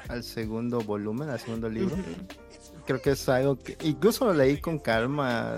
al 0.09 0.23
segundo 0.23 0.81
volumen, 0.81 1.29
al 1.29 1.39
segundo 1.39 1.69
libro. 1.69 1.95
Creo 2.85 3.01
que 3.01 3.11
es 3.11 3.29
algo 3.29 3.57
que 3.57 3.77
incluso 3.83 4.25
lo 4.25 4.33
leí 4.33 4.59
con 4.59 4.77
calma, 4.77 5.55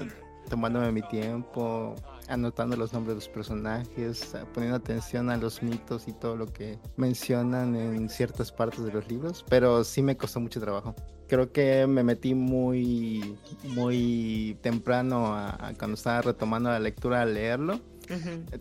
tomándome 0.48 0.92
mi 0.92 1.02
tiempo, 1.02 1.96
anotando 2.28 2.78
los 2.78 2.94
nombres 2.94 3.16
de 3.16 3.16
los 3.16 3.30
personajes, 3.30 4.36
poniendo 4.54 4.78
atención 4.78 5.32
a 5.32 5.38
los 5.38 5.64
mitos 5.64 6.08
y 6.08 6.14
todo 6.14 6.36
lo 6.36 6.46
que 6.46 6.78
mencionan 6.98 7.76
en 7.76 8.10
ciertas 8.10 8.52
partes 8.52 8.84
de 8.84 8.92
los 8.92 9.08
libros, 9.08 9.44
pero 9.50 9.84
sí 9.84 10.04
me 10.04 10.16
costó 10.16 10.40
mucho 10.40 10.60
trabajo. 10.60 10.94
Creo 11.28 11.52
que 11.52 11.88
me 11.88 12.04
metí 12.04 12.36
muy, 12.36 13.36
muy 13.64 14.58
temprano 14.62 15.28
a, 15.34 15.50
a 15.70 15.74
cuando 15.74 15.96
estaba 15.96 16.22
retomando 16.22 16.70
la 16.70 16.80
lectura 16.80 17.22
a 17.22 17.26
leerlo. 17.26 17.80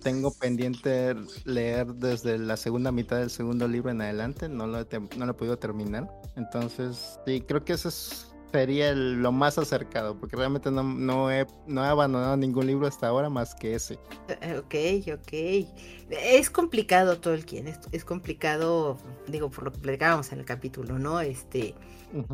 Tengo 0.02 0.32
pendiente 0.32 1.14
leer 1.44 1.86
desde 1.94 2.38
la 2.38 2.56
segunda 2.56 2.90
mitad 2.92 3.18
del 3.18 3.28
segundo 3.28 3.68
libro 3.68 3.90
en 3.90 4.00
adelante, 4.00 4.48
no 4.48 4.66
lo 4.66 4.78
no 5.18 5.26
lo 5.26 5.30
he 5.32 5.34
podido 5.34 5.58
terminar. 5.58 6.10
Entonces, 6.36 7.18
sí, 7.26 7.42
creo 7.42 7.62
que 7.64 7.74
eso 7.74 7.88
es- 7.90 8.30
sería 8.50 8.88
el- 8.90 9.20
lo 9.20 9.32
más 9.32 9.58
acercado, 9.58 10.18
porque 10.18 10.36
realmente 10.36 10.70
no, 10.70 10.82
no, 10.82 11.30
he, 11.30 11.46
no 11.66 11.84
he 11.84 11.88
abandonado 11.88 12.36
ningún 12.38 12.66
libro 12.68 12.86
hasta 12.86 13.08
ahora 13.08 13.28
más 13.28 13.54
que 13.54 13.74
ese. 13.74 13.98
Eh, 14.40 14.56
Ok, 14.58 14.74
ok. 15.12 15.68
Es 16.10 16.48
complicado 16.50 17.18
todo 17.18 17.34
el 17.34 17.44
quien, 17.44 17.66
es, 17.68 17.80
es 17.92 18.04
complicado, 18.04 18.96
digo, 19.26 19.50
por 19.50 19.64
lo 19.64 19.72
que 19.72 19.78
platicábamos 19.80 20.32
en 20.32 20.38
el 20.38 20.44
capítulo, 20.44 20.98
¿no? 20.98 21.20
Este, 21.20 21.74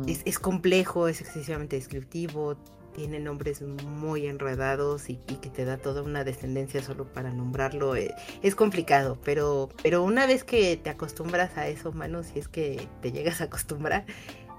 Es, 0.07 0.39
complejo, 0.39 1.07
es 1.07 1.21
excesivamente 1.21 1.75
descriptivo, 1.75 2.57
tiene 2.93 3.19
nombres 3.19 3.61
muy 3.61 4.27
enredados 4.27 5.09
y, 5.09 5.19
y 5.27 5.35
que 5.35 5.49
te 5.49 5.65
da 5.65 5.77
toda 5.77 6.01
una 6.03 6.23
descendencia 6.23 6.83
solo 6.83 7.05
para 7.11 7.31
nombrarlo. 7.31 7.95
eh, 7.95 8.13
es 8.41 8.55
complicado, 8.55 9.17
pero, 9.23 9.69
pero 9.81 10.03
una 10.03 10.25
vez 10.27 10.43
que 10.43 10.77
te 10.77 10.89
acostumbras 10.89 11.57
a 11.57 11.67
eso, 11.67 11.91
mano, 11.93 12.23
si 12.23 12.39
es 12.39 12.47
que 12.47 12.87
te 13.01 13.11
llegas 13.11 13.41
a 13.41 13.45
acostumbrar, 13.45 14.05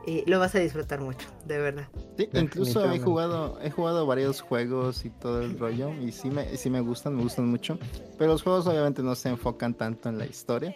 eh, 0.06 0.24
lo 0.26 0.38
vas 0.38 0.54
a 0.54 0.58
disfrutar 0.58 1.00
mucho, 1.00 1.28
de 1.46 1.58
verdad. 1.58 1.88
Sí, 2.16 2.28
incluso 2.34 2.90
he 2.92 2.98
jugado, 2.98 3.58
he 3.62 3.70
jugado 3.70 4.06
varios 4.06 4.40
juegos 4.40 5.04
y 5.04 5.10
todo 5.10 5.42
el 5.42 5.58
rollo, 5.58 5.92
y 5.94 6.12
sí 6.12 6.30
me, 6.30 6.56
sí 6.56 6.70
me 6.70 6.80
gustan, 6.80 7.16
me 7.16 7.22
gustan 7.22 7.46
mucho, 7.46 7.78
pero 8.18 8.32
los 8.32 8.42
juegos 8.42 8.66
obviamente 8.66 9.02
no 9.02 9.14
se 9.14 9.28
enfocan 9.28 9.74
tanto 9.74 10.08
en 10.08 10.18
la 10.18 10.26
historia. 10.26 10.74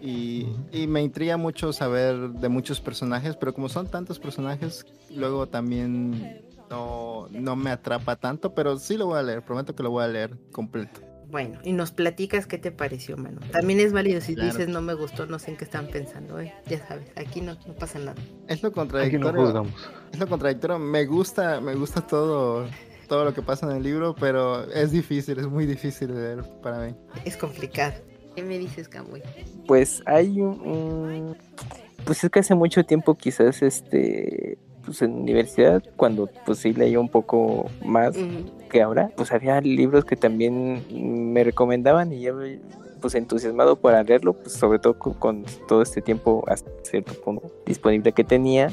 Y, 0.00 0.46
y 0.72 0.86
me 0.86 1.02
intriga 1.02 1.36
mucho 1.36 1.72
saber 1.72 2.16
de 2.30 2.48
muchos 2.48 2.80
personajes, 2.80 3.36
pero 3.36 3.52
como 3.54 3.68
son 3.68 3.88
tantos 3.88 4.18
personajes, 4.18 4.86
luego 5.14 5.46
también 5.46 6.42
no, 6.70 7.28
no 7.30 7.56
me 7.56 7.70
atrapa 7.70 8.16
tanto, 8.16 8.54
pero 8.54 8.78
sí 8.78 8.96
lo 8.96 9.06
voy 9.06 9.18
a 9.18 9.22
leer, 9.22 9.42
prometo 9.42 9.74
que 9.74 9.82
lo 9.82 9.90
voy 9.90 10.04
a 10.04 10.08
leer 10.08 10.36
completo. 10.52 11.00
Bueno, 11.30 11.58
y 11.64 11.72
nos 11.72 11.90
platicas 11.90 12.46
qué 12.46 12.56
te 12.58 12.70
pareció, 12.70 13.16
mano. 13.16 13.40
También 13.50 13.80
es 13.80 13.92
válido 13.92 14.20
si 14.20 14.34
Claro. 14.34 14.50
dices 14.50 14.68
no 14.68 14.80
me 14.80 14.94
gustó, 14.94 15.26
no 15.26 15.38
sé 15.38 15.50
en 15.50 15.56
qué 15.56 15.64
están 15.64 15.88
pensando, 15.88 16.40
¿eh? 16.40 16.52
Ya 16.66 16.86
sabes, 16.86 17.08
aquí 17.16 17.40
no, 17.40 17.54
no 17.66 17.74
pasa 17.74 17.98
nada. 17.98 18.14
Es 18.46 18.62
lo 18.62 18.68
Aquí 18.68 18.76
no 18.76 18.82
contradictorio, 18.82 19.44
juzgamos. 19.44 19.88
es 20.12 20.18
lo 20.20 20.26
contradictorio, 20.28 20.78
me 20.78 21.04
gusta, 21.04 21.60
me 21.60 21.74
gusta 21.74 22.00
todo, 22.00 22.66
todo 23.08 23.24
lo 23.24 23.34
que 23.34 23.42
pasa 23.42 23.68
en 23.68 23.76
el 23.76 23.82
libro, 23.82 24.14
pero 24.18 24.64
es 24.72 24.92
difícil, 24.92 25.38
es 25.40 25.48
muy 25.48 25.66
difícil 25.66 26.08
de 26.08 26.14
leer 26.14 26.44
para 26.62 26.78
mí. 26.86 26.94
Es 27.24 27.36
complicado. 27.36 27.94
¿Qué 28.36 28.42
me 28.42 28.58
dices, 28.58 28.86
Camuy? 28.88 29.22
Pues 29.66 30.02
hay 30.06 30.40
un, 30.40 30.60
un- 30.60 31.36
Pues 32.04 32.22
es 32.22 32.30
que 32.30 32.38
hace 32.40 32.54
mucho 32.54 32.84
tiempo 32.84 33.14
quizás 33.16 33.62
este... 33.62 34.58
Pues 34.84 35.02
en 35.02 35.14
universidad, 35.14 35.82
cuando 35.96 36.30
pues 36.44 36.58
sí 36.58 36.72
leía 36.72 37.00
un 37.00 37.08
poco 37.08 37.68
más. 37.84 38.14
Que 38.66 38.82
ahora, 38.82 39.10
pues 39.16 39.32
había 39.32 39.60
libros 39.60 40.04
que 40.04 40.16
también 40.16 40.82
me 41.32 41.44
recomendaban 41.44 42.12
y 42.12 42.20
yo 42.20 42.34
pues 43.00 43.14
entusiasmado 43.14 43.76
para 43.76 44.02
leerlo, 44.02 44.32
pues 44.34 44.52
sobre 44.52 44.78
todo 44.78 44.98
con, 44.98 45.14
con 45.14 45.44
todo 45.68 45.82
este 45.82 46.00
tiempo 46.02 46.44
hasta 46.48 46.70
cierto 46.82 47.12
punto 47.22 47.50
disponible 47.66 48.12
que 48.12 48.24
tenía, 48.24 48.70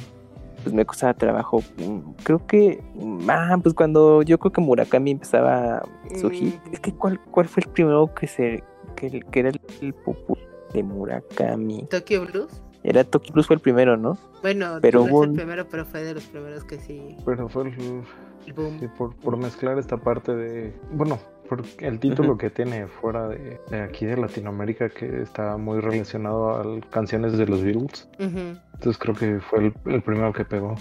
pues 0.64 0.74
me 0.74 0.86
costaba 0.86 1.14
trabajo. 1.14 1.62
Mm, 1.78 2.14
Creo 2.24 2.46
que, 2.48 2.82
mm, 2.96 3.30
ah, 3.30 3.58
pues 3.62 3.76
cuando 3.76 4.22
yo 4.22 4.40
creo 4.40 4.52
que 4.52 4.62
Murakami 4.62 5.12
empezaba 5.12 5.84
su 6.20 6.30
hit, 6.30 6.56
Mm. 6.66 6.74
es 6.74 6.80
que 6.80 6.94
cuál, 6.94 7.20
cuál 7.32 7.48
fue 7.48 7.64
el 7.66 7.70
primero 7.70 8.14
que 8.14 8.28
se, 8.28 8.64
que, 8.96 9.20
que 9.20 9.40
era 9.40 9.50
el, 9.50 9.60
el 9.82 9.94
popular 9.94 10.44
de 10.74 10.84
Murakami. 10.84 11.86
Tokyo 11.90 12.26
Blues. 12.26 12.62
Era 12.84 13.04
Tokyo 13.04 13.34
Blues 13.34 13.48
fue 13.48 13.56
el 13.56 13.62
primero, 13.62 13.96
¿no? 13.98 14.18
Bueno, 14.42 14.80
Pero 14.82 15.00
no 15.02 15.06
es 15.06 15.12
hubo 15.12 15.24
el 15.24 15.34
primero, 15.34 15.66
pero 15.70 15.86
fue 15.86 16.04
de 16.04 16.14
los 16.16 16.24
primeros 16.26 16.64
que 16.66 16.80
sí. 16.80 17.16
Pero 17.26 17.48
fue 17.48 17.64
el, 17.70 18.04
El 18.46 18.54
boom. 18.54 18.80
sí, 18.80 18.88
por, 18.98 19.16
por 19.16 19.38
mezclar 19.38 19.78
esta 19.80 19.96
parte 19.98 20.36
de... 20.36 20.74
Bueno, 20.92 21.18
por 21.48 21.62
el 21.80 22.00
título 22.00 22.38
que 22.38 22.50
tiene 22.50 22.88
fuera 22.88 23.28
de, 23.30 23.60
de 23.70 23.82
aquí 23.82 24.06
de 24.06 24.18
Latinoamérica 24.18 24.90
que 24.90 25.22
está 25.22 25.56
muy 25.58 25.80
relacionado 25.80 26.50
a 26.50 26.82
canciones 26.90 27.38
de 27.38 27.46
los 27.48 27.64
Beatles. 27.64 28.10
Entonces 28.20 28.98
creo 28.98 29.16
que 29.16 29.40
fue 29.40 29.60
el, 29.68 29.74
el 29.86 30.02
primero 30.02 30.34
que 30.34 30.44
pegó. 30.44 30.76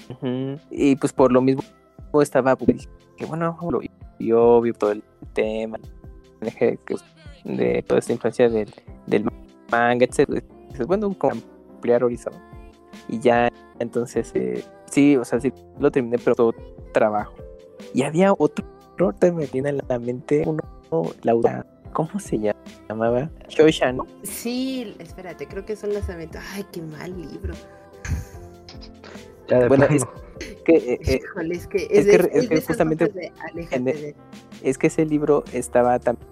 Y 0.71 0.97
pues 0.97 1.13
por 1.13 1.31
lo 1.31 1.41
mismo 1.41 1.63
estaba 2.21 2.57
que 2.57 3.27
bueno, 3.27 3.57
lo- 3.71 3.81
y 4.19 4.33
obvio 4.33 4.73
todo 4.75 4.93
el 4.93 5.03
tema 5.35 5.79
de, 6.41 6.79
de 7.45 7.83
toda 7.83 7.99
esta 7.99 8.13
influencia 8.13 8.49
del, 8.49 8.73
del 9.07 9.25
manga, 9.71 10.05
etc. 10.05 10.43
Bueno, 10.87 11.13
como 11.19 11.35
ampliar 11.83 12.05
horizonte. 12.05 12.39
Y 13.09 13.19
ya, 13.19 13.51
entonces, 13.81 14.31
eh, 14.35 14.65
sí, 14.91 15.17
o 15.17 15.25
sea, 15.25 15.41
sí 15.41 15.53
lo 15.81 15.91
terminé, 15.91 16.17
pero 16.19 16.37
todo 16.37 16.55
trabajo. 16.93 17.35
Y 17.93 18.03
había 18.03 18.33
otro 18.33 18.65
ahorita 19.01 19.33
me 19.33 19.47
viene 19.47 19.71
a 19.71 19.73
la 19.73 19.99
mente 19.99 20.45
uno, 20.47 20.63
Laura, 21.23 21.67
¿cómo 21.93 22.21
se 22.21 22.39
llamaba? 22.89 23.29
Shosha, 23.49 23.93
¿no? 23.93 24.07
Sí, 24.23 24.95
espérate, 25.01 25.49
creo 25.49 25.65
que 25.65 25.75
son 25.75 25.93
las 25.93 26.09
aventuras. 26.09 26.47
Ay, 26.55 26.65
qué 26.71 26.81
mal 26.83 27.21
libro. 27.21 27.55
Ya 29.49 29.59
de 29.59 29.69
Bueno, 29.69 29.87
plano. 29.89 30.09
Que, 30.65 30.77
eh, 30.77 31.01
eh, 31.05 31.21
Híjole, 31.25 31.55
es 31.57 31.67
que 31.67 31.79
es 31.91 31.91
es, 31.91 32.07
de- 32.07 32.11
que- 32.19 32.39
es 32.39 32.43
es 32.45 32.49
que 32.49 32.55
de 32.55 32.61
justamente 32.63 33.07
de 33.09 33.33
en 33.73 33.89
e- 33.89 33.93
de- 33.93 34.15
es 34.63 34.79
que 34.79 34.87
ese 34.87 35.05
libro 35.05 35.43
estaba 35.53 35.99
también 35.99 36.29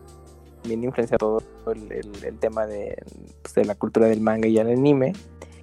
influenciado 0.65 1.43
por 1.65 1.77
el, 1.77 1.93
el- 1.93 2.24
el 2.24 2.39
tema 2.39 2.66
de, 2.66 2.97
pues, 3.43 3.55
de 3.55 3.65
la 3.65 3.74
cultura 3.74 4.07
del 4.07 4.20
manga 4.20 4.49
y 4.49 4.59
el 4.59 4.69
anime. 4.69 5.12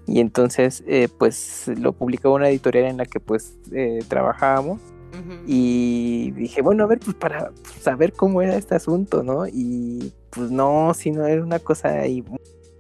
Y 0.05 0.19
entonces, 0.21 0.83
eh, 0.87 1.09
pues 1.17 1.67
lo 1.79 1.91
publicó 1.91 2.33
una 2.33 2.49
editorial 2.49 2.85
en 2.85 2.97
la 2.97 3.05
que 3.05 3.19
pues 3.19 3.57
eh, 3.73 3.99
trabajábamos. 4.07 4.79
Ujú. 5.11 5.33
Y 5.45 6.31
dije, 6.31 6.61
bueno, 6.61 6.83
a 6.83 6.87
ver, 6.87 6.99
pues 6.99 7.15
para 7.15 7.51
saber 7.81 8.13
cómo 8.13 8.41
era 8.41 8.55
este 8.55 8.75
asunto, 8.75 9.23
¿no? 9.23 9.47
Y 9.47 10.13
pues 10.29 10.49
no, 10.51 10.93
si 10.93 11.11
no 11.11 11.25
era 11.25 11.43
una 11.43 11.59
cosa 11.59 11.89
ahí 11.89 12.21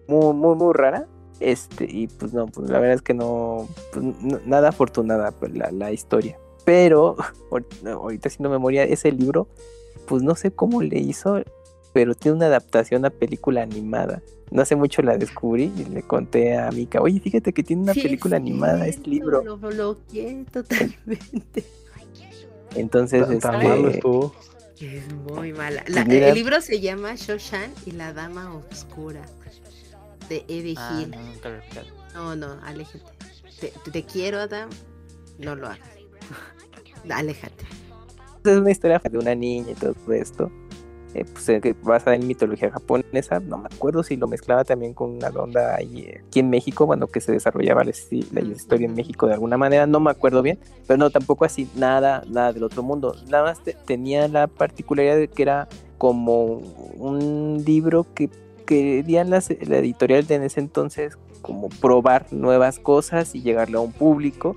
muy, 0.07 0.33
muy, 0.33 0.55
muy 0.55 0.73
rara. 0.73 1.05
Este, 1.39 1.85
y 1.89 2.07
pues 2.07 2.33
no, 2.33 2.47
pues 2.47 2.69
la 2.69 2.79
verdad 2.79 2.95
es 2.95 3.01
que 3.01 3.13
no, 3.13 3.67
pues, 3.93 4.03
no- 4.21 4.39
nada 4.45 4.69
afortunada 4.69 5.31
pues, 5.31 5.53
la, 5.55 5.69
la 5.71 5.91
historia. 5.91 6.39
Pero 6.65 7.15
ahorita 7.51 7.91
ahorita 7.93 8.29
haciendo 8.29 8.49
memoria, 8.49 8.83
ese 8.83 9.11
libro, 9.11 9.47
pues 10.07 10.23
no 10.23 10.35
sé 10.35 10.51
cómo 10.51 10.81
le 10.81 10.97
hizo, 10.99 11.41
pero 11.97 12.13
tiene 12.13 12.37
una 12.37 12.45
adaptación 12.45 13.05
a 13.05 13.09
película 13.09 13.63
animada. 13.63 14.21
No 14.51 14.61
hace 14.61 14.75
mucho 14.75 15.01
la 15.01 15.17
descubrí 15.17 15.73
y 15.75 15.85
le 15.85 16.03
conté 16.03 16.55
a 16.55 16.69
Mika, 16.71 17.01
oye, 17.01 17.19
fíjate 17.19 17.51
que 17.53 17.63
tiene 17.63 17.81
una 17.81 17.93
Sí, 17.95 18.01
es 18.01 18.05
película 18.05 18.37
animada 18.37 18.85
este 18.85 19.09
libro. 19.09 19.43
Lo 19.43 19.57
bloqueé 19.57 20.45
totalmente. 20.53 21.65
Entonces, 22.75 23.21
Tan, 23.27 23.39
tan 23.39 23.55
este, 23.55 23.67
malo 23.67 23.89
estuvo. 23.89 24.35
Es 24.79 25.11
muy 25.11 25.53
mala. 25.53 25.83
La- 25.87 26.05
mira- 26.05 26.29
el 26.29 26.35
libro 26.35 26.61
se 26.61 26.79
llama 26.79 27.15
Shoshan 27.15 27.71
y 27.87 27.91
la 27.93 28.13
Dama 28.13 28.53
Oscura 28.71 29.23
de 30.29 30.45
Eddie 30.47 30.75
Ah, 30.77 30.99
Hill. 31.01 31.09
no. 31.09 32.35
No, 32.35 32.35
no, 32.35 32.61
aléjate. 32.63 33.05
Te, 33.59 33.73
te 33.91 34.03
quiero, 34.03 34.37
Adam. 34.39 34.69
No 35.39 35.55
lo 35.55 35.65
hagas. 35.65 35.79
Aléjate. 37.09 37.65
es 38.45 38.57
una 38.57 38.69
historia 38.69 39.01
de 39.03 39.17
una 39.17 39.33
niña 39.33 39.71
y 39.71 39.73
todo 39.73 39.95
esto. 40.13 40.51
Eh, 41.13 41.25
pues, 41.31 41.49
eh, 41.49 41.75
basada 41.83 42.15
en 42.15 42.27
mitología 42.27 42.69
japonesa. 42.71 43.39
No 43.39 43.57
me 43.57 43.67
acuerdo 43.67 44.03
si 44.03 44.15
lo 44.17 44.27
mezclaba 44.27 44.63
también 44.63 44.93
con 44.93 45.11
una 45.11 45.29
onda 45.29 45.75
ahí, 45.75 46.01
eh, 46.01 46.21
aquí 46.27 46.39
en 46.39 46.49
México, 46.49 46.85
bueno, 46.85 47.07
que 47.07 47.21
se 47.21 47.31
desarrollaba 47.31 47.83
la, 47.83 47.91
la 48.31 48.41
historia 48.41 48.85
en 48.87 48.93
México 48.95 49.27
de 49.27 49.33
alguna 49.33 49.57
manera. 49.57 49.87
No 49.87 49.99
me 49.99 50.11
acuerdo 50.11 50.41
bien, 50.41 50.59
pero 50.85 50.97
no, 50.97 51.09
tampoco 51.09 51.45
así, 51.45 51.69
nada, 51.75 52.23
nada 52.27 52.53
del 52.53 52.63
otro 52.63 52.83
mundo. 52.83 53.15
Nada 53.29 53.43
más 53.43 53.63
te- 53.63 53.75
tenía 53.85 54.27
la 54.27 54.47
particularidad 54.47 55.17
de 55.17 55.27
que 55.27 55.41
era 55.43 55.67
como 55.97 56.61
un 56.97 57.63
libro 57.65 58.05
que 58.13 58.29
querían 58.65 59.29
las, 59.29 59.49
la 59.67 59.77
editorial 59.77 60.27
de 60.27 60.35
en 60.35 60.43
ese 60.43 60.59
entonces 60.59 61.17
como 61.41 61.69
probar 61.69 62.25
nuevas 62.31 62.79
cosas 62.79 63.33
y 63.33 63.41
llegarle 63.41 63.77
a 63.77 63.79
un 63.79 63.93
público 63.93 64.55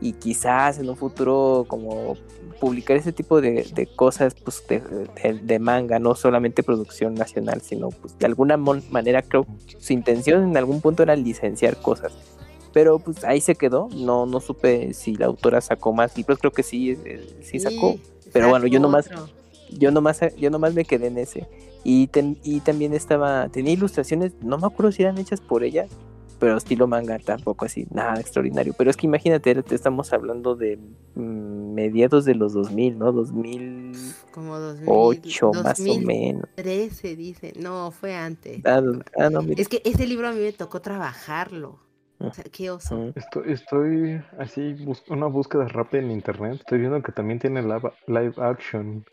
y 0.00 0.14
quizás 0.14 0.78
en 0.80 0.88
un 0.88 0.96
futuro 0.96 1.64
como 1.68 2.16
publicar 2.62 2.96
ese 2.96 3.10
tipo 3.12 3.40
de, 3.40 3.66
de 3.74 3.86
cosas 3.88 4.34
pues 4.34 4.62
de, 4.68 4.78
de- 4.80 5.40
de 5.42 5.58
manga, 5.58 5.98
no 5.98 6.14
solamente 6.14 6.62
producción 6.62 7.14
nacional, 7.14 7.60
sino 7.60 7.88
pues 7.88 8.16
de 8.20 8.26
alguna 8.26 8.56
manera 8.56 9.20
creo 9.22 9.44
su 9.78 9.92
intención 9.92 10.44
en 10.48 10.56
algún 10.56 10.80
punto 10.80 11.02
era 11.02 11.16
licenciar 11.16 11.76
cosas. 11.82 12.12
Pero 12.72 13.00
pues 13.00 13.24
ahí 13.24 13.40
se 13.40 13.56
quedó, 13.56 13.88
no, 13.96 14.26
no 14.26 14.38
supe 14.40 14.94
si 14.94 15.16
la 15.16 15.26
autora 15.26 15.60
sacó 15.60 15.92
más 15.92 16.16
libros, 16.16 16.38
creo 16.38 16.52
que 16.52 16.62
sí, 16.62 16.96
eh, 17.04 17.40
sí 17.42 17.58
sacó, 17.58 17.96
pero 18.32 18.48
bueno, 18.48 18.68
yo 18.68 18.78
nomás- 18.78 19.06
otro. 19.08 19.28
yo 19.76 19.90
nomás, 19.90 20.20
yo 20.38 20.48
nomás 20.48 20.72
me 20.72 20.84
quedé 20.84 21.08
en 21.08 21.18
ese. 21.18 21.48
Y, 21.84 22.06
ten- 22.06 22.38
y 22.44 22.60
también 22.60 22.94
estaba, 22.94 23.48
tenía 23.48 23.72
ilustraciones, 23.72 24.32
no 24.40 24.56
me 24.56 24.68
acuerdo 24.68 24.92
si 24.92 25.02
eran 25.02 25.18
hechas 25.18 25.40
por 25.40 25.64
ella, 25.64 25.86
pero 26.42 26.56
estilo 26.56 26.88
manga 26.88 27.20
tampoco 27.20 27.66
así, 27.66 27.86
nada 27.92 28.18
extraordinario. 28.18 28.74
Pero 28.76 28.90
es 28.90 28.96
que 28.96 29.06
imagínate, 29.06 29.62
te 29.62 29.76
estamos 29.76 30.12
hablando 30.12 30.56
de 30.56 30.76
mm, 31.14 31.72
mediados 31.72 32.24
de 32.24 32.34
los 32.34 32.52
2000, 32.52 32.98
¿no? 32.98 33.12
2008 33.12 34.26
Como 34.32 34.58
2000, 34.58 35.62
más 35.62 35.80
o 35.80 36.00
menos. 36.00 36.42
2013 36.56 37.14
dice. 37.14 37.52
No, 37.60 37.92
fue 37.92 38.16
antes. 38.16 38.60
Ah, 38.64 38.82
ah, 39.18 39.30
no. 39.30 39.42
Es 39.56 39.68
que 39.68 39.82
ese 39.84 40.04
libro 40.08 40.26
a 40.26 40.32
mí 40.32 40.40
me 40.40 40.52
tocó 40.52 40.82
trabajarlo. 40.82 41.78
O 42.18 42.34
sea, 42.34 42.42
qué 42.50 42.70
oso. 42.70 43.12
Estoy, 43.14 43.52
estoy 43.52 44.22
así, 44.36 44.74
bus- 44.84 45.04
una 45.08 45.26
búsqueda 45.26 45.68
rápida 45.68 46.02
en 46.02 46.10
internet. 46.10 46.54
Estoy 46.54 46.80
viendo 46.80 47.00
que 47.02 47.12
también 47.12 47.38
tiene 47.38 47.62
live 47.62 48.34
action. 48.38 49.04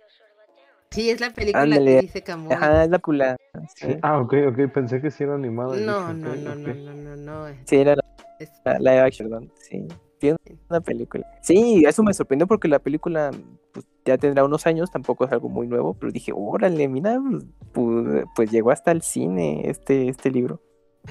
Sí, 0.92 1.10
es 1.10 1.20
la 1.20 1.30
película 1.32 1.62
Ándale. 1.64 1.96
que 1.98 2.02
dice 2.02 2.22
Camuy. 2.24 2.54
Ajá, 2.54 2.84
es 2.84 2.90
la 2.90 3.00
cula. 3.00 3.38
Sí, 3.76 3.88
Ah, 4.02 4.20
ok, 4.20 4.34
ok, 4.50 4.72
pensé 4.74 5.02
que 5.02 5.12
sí 5.12 5.24
era 5.24 5.36
animada. 5.36 5.76
No, 5.78 6.14
no, 6.14 6.36
no, 6.36 6.56
no, 6.56 6.74
no, 6.74 6.94
no, 6.94 7.16
no. 7.16 7.56
sí, 7.66 7.76
era 7.78 7.96
la, 7.96 8.02
Es- 8.40 8.52
la 8.66 8.80
live 8.80 9.00
action, 9.00 9.30
perdón, 9.30 9.52
sí. 9.56 9.88
Tiene 10.18 10.38
una 10.70 10.82
película. 10.82 11.24
Sí, 11.42 11.84
eso 11.88 12.04
me 12.04 12.14
sorprendió 12.14 12.46
porque 12.46 12.68
la 12.68 12.80
película 12.80 13.32
pues, 13.72 13.86
ya 14.04 14.18
tendrá 14.18 14.44
unos 14.44 14.68
años, 14.68 14.92
tampoco 14.92 15.24
es 15.26 15.32
algo 15.32 15.48
muy 15.48 15.66
nuevo, 15.66 15.94
pero 15.94 16.12
dije, 16.12 16.34
órale, 16.36 16.90
mira, 16.90 17.18
pues, 17.22 17.46
pu- 17.74 18.30
pues 18.36 18.52
llegó 18.52 18.72
hasta 18.72 18.92
el 18.92 19.02
cine 19.02 19.70
este, 19.70 20.10
este 20.10 20.30
libro. 20.30 20.60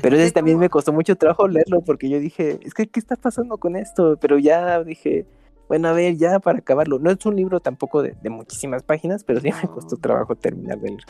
Pero 0.03 0.17
ese 0.17 0.31
también 0.33 0.59
me 0.59 0.69
costó 0.69 0.93
mucho 0.93 1.17
trabajo 1.17 1.49
leerlo 1.49 1.81
porque 1.81 2.11
yo 2.11 2.21
dije, 2.21 2.59
es 2.63 2.75
que, 2.75 2.87
¿qué 2.87 3.01
está 3.01 3.17
pasando 3.17 3.57
con 3.57 3.77
esto? 3.77 4.19
Pero 4.21 4.39
ya 4.39 4.85
dije, 4.85 5.25
bueno, 5.69 5.89
a 5.89 5.93
ver, 5.93 6.17
ya 6.17 6.39
para 6.41 6.59
acabarlo. 6.59 6.99
No 6.99 7.11
es 7.11 7.25
un 7.27 7.37
libro 7.37 7.61
tampoco 7.61 8.03
de, 8.03 8.17
de 8.23 8.31
muchísimas 8.31 8.83
páginas, 8.83 9.25
pero 9.25 9.41
sí 9.41 9.51
me 9.53 9.69
costó 9.69 9.97
trabajo 9.97 10.35
terminar 10.35 10.79
de 10.81 10.91
leer. 10.91 11.05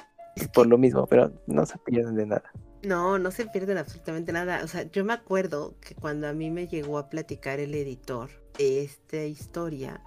Por 0.52 0.66
lo 0.66 0.78
mismo, 0.78 1.06
pero 1.06 1.32
no 1.46 1.66
se 1.66 1.78
pierden 1.78 2.14
de 2.14 2.26
nada. 2.26 2.44
No, 2.82 3.18
no 3.18 3.30
se 3.30 3.46
pierden 3.46 3.78
absolutamente 3.78 4.32
nada. 4.32 4.62
O 4.62 4.68
sea, 4.68 4.82
yo 4.90 5.04
me 5.04 5.12
acuerdo 5.12 5.74
que 5.80 5.94
cuando 5.94 6.28
a 6.28 6.32
mí 6.32 6.50
me 6.50 6.68
llegó 6.68 6.98
a 6.98 7.08
platicar 7.08 7.58
el 7.58 7.74
editor 7.74 8.30
de 8.56 8.84
esta 8.84 9.24
historia, 9.24 10.00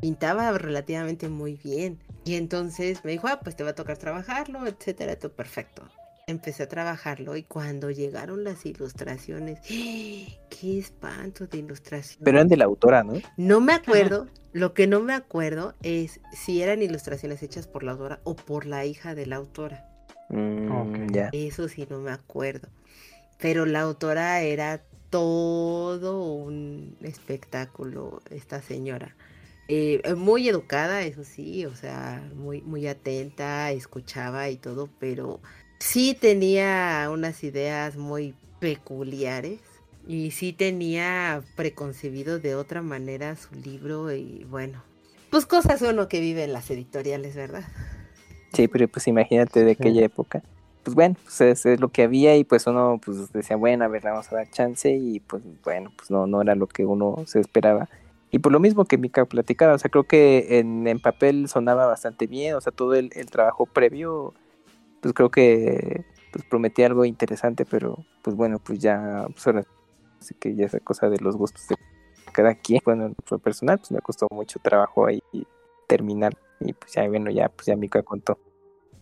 pintaba 0.00 0.52
relativamente 0.52 1.28
muy 1.28 1.54
bien. 1.62 2.02
Y 2.24 2.34
entonces 2.36 3.04
me 3.04 3.12
dijo, 3.12 3.28
ah, 3.28 3.40
pues 3.42 3.56
te 3.56 3.64
va 3.64 3.70
a 3.70 3.74
tocar 3.74 3.96
trabajarlo, 3.96 4.66
etcétera, 4.66 5.18
todo 5.18 5.32
perfecto. 5.32 5.82
Empecé 6.26 6.62
a 6.62 6.68
trabajarlo 6.68 7.36
y 7.36 7.42
cuando 7.42 7.90
llegaron 7.90 8.44
las 8.44 8.64
ilustraciones, 8.64 9.60
qué 9.68 10.78
espanto 10.78 11.46
de 11.46 11.58
ilustración. 11.58 12.22
Pero 12.24 12.38
eran 12.38 12.48
de 12.48 12.56
la 12.56 12.64
autora, 12.64 13.04
¿no? 13.04 13.20
No 13.36 13.60
me 13.60 13.74
acuerdo, 13.74 14.28
lo 14.52 14.72
que 14.72 14.86
no 14.86 15.00
me 15.00 15.12
acuerdo 15.12 15.74
es 15.82 16.20
si 16.32 16.62
eran 16.62 16.82
ilustraciones 16.82 17.42
hechas 17.42 17.66
por 17.66 17.82
la 17.82 17.92
autora 17.92 18.20
o 18.24 18.36
por 18.36 18.64
la 18.64 18.86
hija 18.86 19.14
de 19.14 19.26
la 19.26 19.36
autora. 19.36 19.84
Mm. 20.30 21.08
Eso 21.32 21.68
sí 21.68 21.86
no 21.90 22.00
me 22.00 22.10
acuerdo. 22.10 22.68
Pero 23.38 23.66
la 23.66 23.82
autora 23.82 24.40
era 24.40 24.80
todo 25.10 26.22
un 26.22 26.96
espectáculo, 27.02 28.22
esta 28.30 28.62
señora. 28.62 29.14
Eh, 29.68 30.00
eh, 30.04 30.14
muy 30.14 30.48
educada, 30.48 31.02
eso 31.02 31.24
sí, 31.24 31.64
o 31.66 31.74
sea, 31.74 32.28
muy, 32.34 32.60
muy 32.62 32.86
atenta, 32.86 33.70
escuchaba 33.70 34.50
y 34.50 34.56
todo, 34.56 34.88
pero 34.98 35.40
sí 35.84 36.16
tenía 36.18 37.10
unas 37.12 37.44
ideas 37.44 37.96
muy 37.96 38.34
peculiares 38.58 39.60
y 40.08 40.30
sí 40.30 40.54
tenía 40.54 41.42
preconcebido 41.56 42.38
de 42.38 42.54
otra 42.54 42.80
manera 42.80 43.36
su 43.36 43.54
libro 43.54 44.10
y 44.10 44.46
bueno, 44.50 44.82
pues 45.30 45.44
cosas 45.44 45.82
uno 45.82 46.08
que 46.08 46.20
vive 46.20 46.44
en 46.44 46.54
las 46.54 46.70
editoriales, 46.70 47.36
¿verdad? 47.36 47.64
Sí, 48.54 48.66
pero 48.66 48.88
pues 48.88 49.06
imagínate 49.08 49.62
de 49.62 49.72
aquella 49.72 50.04
época. 50.04 50.42
Pues 50.84 50.94
bueno, 50.94 51.16
pues 51.22 51.40
es, 51.42 51.66
es 51.66 51.80
lo 51.80 51.88
que 51.88 52.02
había 52.02 52.34
y 52.36 52.44
pues 52.44 52.66
uno 52.66 52.98
pues 53.04 53.30
decía, 53.32 53.56
bueno, 53.56 53.84
a 53.84 53.88
ver, 53.88 54.02
vamos 54.02 54.32
a 54.32 54.36
dar 54.36 54.50
chance 54.50 54.90
y 54.90 55.20
pues 55.20 55.42
bueno, 55.62 55.92
pues 55.96 56.10
no, 56.10 56.26
no 56.26 56.40
era 56.40 56.54
lo 56.54 56.66
que 56.66 56.86
uno 56.86 57.24
se 57.26 57.40
esperaba. 57.40 57.90
Y 58.30 58.38
por 58.38 58.52
lo 58.52 58.58
mismo 58.58 58.86
que 58.86 58.96
Mika 58.96 59.26
platicaba, 59.26 59.74
o 59.74 59.78
sea, 59.78 59.90
creo 59.90 60.04
que 60.04 60.58
en, 60.58 60.88
en 60.88 60.98
papel 60.98 61.46
sonaba 61.48 61.86
bastante 61.86 62.26
bien, 62.26 62.54
o 62.54 62.60
sea, 62.60 62.72
todo 62.72 62.94
el, 62.94 63.10
el 63.14 63.26
trabajo 63.26 63.66
previo, 63.66 64.34
pues 65.04 65.12
creo 65.12 65.30
que 65.30 66.02
pues 66.32 66.46
prometía 66.46 66.86
algo 66.86 67.04
interesante, 67.04 67.66
pero 67.66 68.06
pues 68.22 68.34
bueno, 68.34 68.58
pues 68.58 68.78
ya, 68.78 69.26
pues 69.30 69.46
ahora 69.46 69.62
sí 70.18 70.34
que 70.40 70.54
ya 70.54 70.64
esa 70.64 70.80
cosa 70.80 71.10
de 71.10 71.18
los 71.18 71.36
gustos 71.36 71.68
de 71.68 71.76
cada 72.32 72.54
quien, 72.54 72.80
bueno, 72.86 73.04
en 73.04 73.16
lo 73.30 73.38
personal, 73.38 73.78
pues 73.78 73.92
me 73.92 74.00
costó 74.00 74.26
mucho 74.30 74.58
trabajo 74.60 75.04
ahí 75.04 75.22
terminar 75.86 76.32
y 76.58 76.72
pues 76.72 76.92
ya, 76.92 77.06
bueno, 77.06 77.30
ya, 77.30 77.50
pues 77.50 77.66
ya 77.66 77.76
Mika 77.76 78.02
contó. 78.02 78.38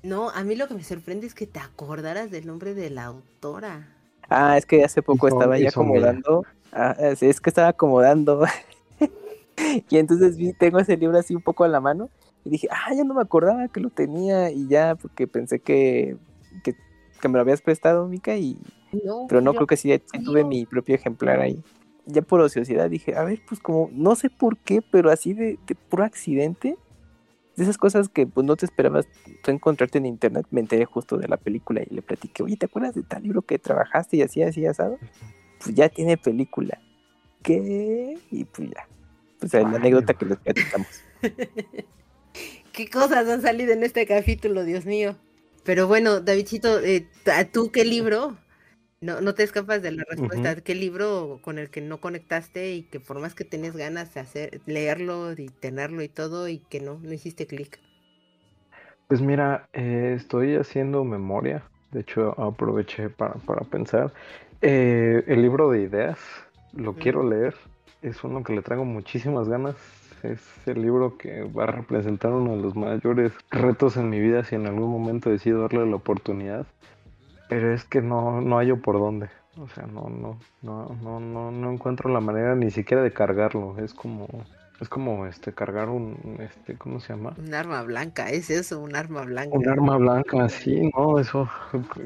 No, 0.02 0.30
a 0.30 0.42
mí 0.42 0.56
lo 0.56 0.66
que 0.66 0.74
me 0.74 0.82
sorprende 0.82 1.28
es 1.28 1.34
que 1.34 1.46
te 1.46 1.60
acordaras 1.60 2.32
del 2.32 2.48
nombre 2.48 2.74
de 2.74 2.90
la 2.90 3.04
autora. 3.04 3.94
Ah, 4.28 4.58
es 4.58 4.66
que 4.66 4.82
hace 4.82 5.02
poco 5.02 5.28
estaba 5.28 5.56
ya 5.56 5.68
acomodando. 5.68 6.44
Ah, 6.72 6.96
sí, 7.14 7.26
es 7.26 7.40
que 7.40 7.50
estaba 7.50 7.68
acomodando. 7.68 8.44
y 9.88 9.98
entonces 9.98 10.36
vi, 10.36 10.52
tengo 10.52 10.80
ese 10.80 10.96
libro 10.96 11.16
así 11.16 11.36
un 11.36 11.42
poco 11.42 11.62
a 11.62 11.68
la 11.68 11.80
mano. 11.80 12.10
Y 12.44 12.50
dije, 12.50 12.68
ah, 12.70 12.92
ya 12.94 13.04
no 13.04 13.14
me 13.14 13.22
acordaba 13.22 13.68
que 13.68 13.80
lo 13.80 13.90
tenía. 13.90 14.50
Y 14.50 14.68
ya, 14.68 14.94
porque 14.96 15.26
pensé 15.26 15.60
que, 15.60 16.16
que, 16.64 16.74
que 17.20 17.28
me 17.28 17.34
lo 17.34 17.40
habías 17.40 17.62
prestado, 17.62 18.08
Mica. 18.08 18.36
Y, 18.36 18.58
No, 19.04 19.26
pero 19.28 19.40
no 19.40 19.54
creo 19.54 19.66
que 19.66 19.76
sí, 19.76 19.92
sí 20.12 20.24
tuve 20.24 20.44
mi 20.44 20.66
propio 20.66 20.94
ejemplar 20.94 21.40
ahí. 21.40 21.62
Ya 22.06 22.22
por 22.22 22.40
ociosidad 22.40 22.90
dije, 22.90 23.14
a 23.14 23.22
ver, 23.22 23.40
pues 23.48 23.60
como, 23.60 23.88
no 23.92 24.16
sé 24.16 24.28
por 24.28 24.56
qué, 24.58 24.82
pero 24.82 25.10
así 25.10 25.34
de, 25.34 25.58
de 25.66 25.74
puro 25.74 26.04
accidente, 26.04 26.76
de 27.56 27.62
esas 27.62 27.78
cosas 27.78 28.08
que 28.08 28.26
pues 28.26 28.46
no 28.46 28.56
te 28.56 28.66
esperabas 28.66 29.06
tú 29.42 29.50
encontrarte 29.50 29.98
en 29.98 30.06
internet, 30.06 30.46
me 30.50 30.60
enteré 30.60 30.84
justo 30.84 31.16
de 31.16 31.28
la 31.28 31.36
película 31.36 31.82
y 31.88 31.94
le 31.94 32.02
platiqué, 32.02 32.42
oye, 32.42 32.56
¿te 32.56 32.66
acuerdas 32.66 32.94
de 32.94 33.02
tal 33.02 33.22
libro 33.22 33.42
que 33.42 33.58
trabajaste 33.58 34.16
y 34.16 34.22
así, 34.22 34.42
así, 34.42 34.66
asado? 34.66 34.98
Pues 35.62 35.74
ya 35.74 35.88
tiene 35.88 36.16
película. 36.16 36.80
¿Qué? 37.42 38.18
Y 38.30 38.44
pues 38.44 38.70
ya. 38.70 38.88
Pues 39.38 39.52
la 39.52 39.60
anécdota 39.60 40.14
que 40.14 40.26
les 40.26 40.38
platicamos. 40.38 40.88
¿Qué 42.72 42.88
cosas 42.88 43.28
han 43.28 43.42
salido 43.42 43.72
en 43.72 43.82
este 43.82 44.06
capítulo, 44.06 44.64
Dios 44.64 44.86
mío? 44.86 45.16
Pero 45.64 45.86
bueno, 45.86 46.20
Davidcito, 46.20 46.80
eh, 46.80 47.06
¿a 47.32 47.44
¿tú 47.44 47.70
qué 47.70 47.84
libro? 47.84 48.36
No, 49.00 49.20
no 49.20 49.34
te 49.34 49.42
escapas 49.42 49.82
de 49.82 49.92
la 49.92 50.04
respuesta. 50.08 50.56
¿Qué 50.56 50.74
libro 50.74 51.40
con 51.42 51.58
el 51.58 51.70
que 51.70 51.80
no 51.80 52.00
conectaste 52.00 52.72
y 52.72 52.82
que 52.84 53.00
por 53.00 53.20
más 53.20 53.34
que 53.34 53.44
tenías 53.44 53.76
ganas 53.76 54.14
de 54.14 54.20
hacer, 54.20 54.60
leerlo 54.66 55.32
y 55.32 55.48
tenerlo 55.48 56.02
y 56.02 56.08
todo 56.08 56.48
y 56.48 56.58
que 56.58 56.80
no, 56.80 56.98
no 57.02 57.12
hiciste 57.12 57.46
clic? 57.46 57.78
Pues 59.08 59.20
mira, 59.20 59.68
eh, 59.72 60.14
estoy 60.16 60.54
haciendo 60.56 61.04
memoria. 61.04 61.64
De 61.90 62.00
hecho, 62.00 62.40
aproveché 62.40 63.10
para, 63.10 63.34
para 63.34 63.62
pensar. 63.62 64.12
Eh, 64.62 65.24
el 65.26 65.42
libro 65.42 65.70
de 65.70 65.82
ideas, 65.82 66.18
lo 66.72 66.94
quiero 66.94 67.28
leer. 67.28 67.54
Es 68.00 68.24
uno 68.24 68.42
que 68.42 68.54
le 68.54 68.62
traigo 68.62 68.84
muchísimas 68.84 69.48
ganas. 69.48 69.74
Es 70.22 70.40
el 70.66 70.82
libro 70.82 71.18
que 71.18 71.42
va 71.42 71.64
a 71.64 71.66
representar 71.66 72.32
uno 72.32 72.56
de 72.56 72.62
los 72.62 72.76
mayores 72.76 73.32
retos 73.50 73.96
en 73.96 74.08
mi 74.08 74.20
vida 74.20 74.44
si 74.44 74.54
en 74.54 74.66
algún 74.66 74.90
momento 74.90 75.30
decido 75.30 75.62
darle 75.62 75.84
la 75.86 75.96
oportunidad. 75.96 76.66
Pero 77.48 77.72
es 77.72 77.84
que 77.84 78.00
no, 78.00 78.40
no 78.40 78.56
hallo 78.58 78.80
por 78.80 78.98
dónde. 78.98 79.28
O 79.58 79.68
sea, 79.68 79.86
no, 79.86 80.08
no, 80.08 80.38
no, 80.62 80.96
no, 81.02 81.20
no, 81.20 81.50
no 81.50 81.72
encuentro 81.72 82.10
la 82.10 82.20
manera 82.20 82.54
ni 82.54 82.70
siquiera 82.70 83.02
de 83.02 83.12
cargarlo. 83.12 83.76
Es 83.78 83.92
como, 83.92 84.26
es 84.80 84.88
como 84.88 85.26
este 85.26 85.52
cargar 85.52 85.90
un, 85.90 86.38
este, 86.40 86.78
¿cómo 86.78 87.00
se 87.00 87.12
llama? 87.12 87.34
Un 87.36 87.52
arma 87.52 87.82
blanca, 87.82 88.30
es 88.30 88.48
eso, 88.48 88.80
un 88.80 88.96
arma 88.96 89.22
blanca. 89.22 89.54
Un 89.54 89.68
arma 89.68 89.96
blanca, 89.98 90.48
sí, 90.48 90.90
no, 90.96 91.18
eso. 91.18 91.48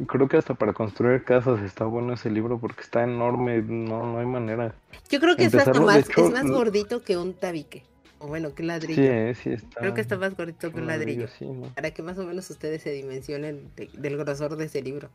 Creo 0.09 0.27
que 0.27 0.37
hasta 0.37 0.55
para 0.55 0.73
construir 0.73 1.23
casas 1.23 1.61
está 1.61 1.85
bueno 1.85 2.15
ese 2.15 2.31
libro 2.31 2.59
porque 2.59 2.81
está 2.81 3.05
enorme, 3.05 3.63
no, 3.63 4.13
no 4.13 4.19
hay 4.19 4.27
manera. 4.27 4.75
Yo 5.09 5.21
creo 5.21 5.37
que 5.37 5.45
es, 5.45 5.55
hasta 5.55 5.81
más, 5.81 6.09
es 6.11 6.31
más 6.33 6.51
gordito 6.51 7.03
que 7.03 7.17
un 7.17 7.35
tabique. 7.35 7.85
O 8.19 8.29
bueno, 8.29 8.55
que 8.55 8.63
un 8.63 8.69
ladrillo. 8.69 8.95
Sí, 9.03 9.09
eh, 9.09 9.35
sí 9.35 9.51
está. 9.51 9.81
Creo 9.81 9.95
que 9.95 10.01
está 10.01 10.17
más 10.17 10.35
gordito 10.37 10.73
que 10.73 10.81
un 10.81 10.87
ladrillo. 10.87 11.29
sí, 11.29 11.45
¿no? 11.47 11.69
Para 11.75 11.91
que 11.91 12.03
más 12.03 12.19
o 12.19 12.25
menos 12.27 12.49
ustedes 12.51 12.83
se 12.83 12.91
dimensionen 12.93 13.71
de- 13.77 13.91
del 13.99 14.17
grosor 14.17 14.57
de 14.57 14.65
ese 14.65 14.81
libro. 14.83 15.09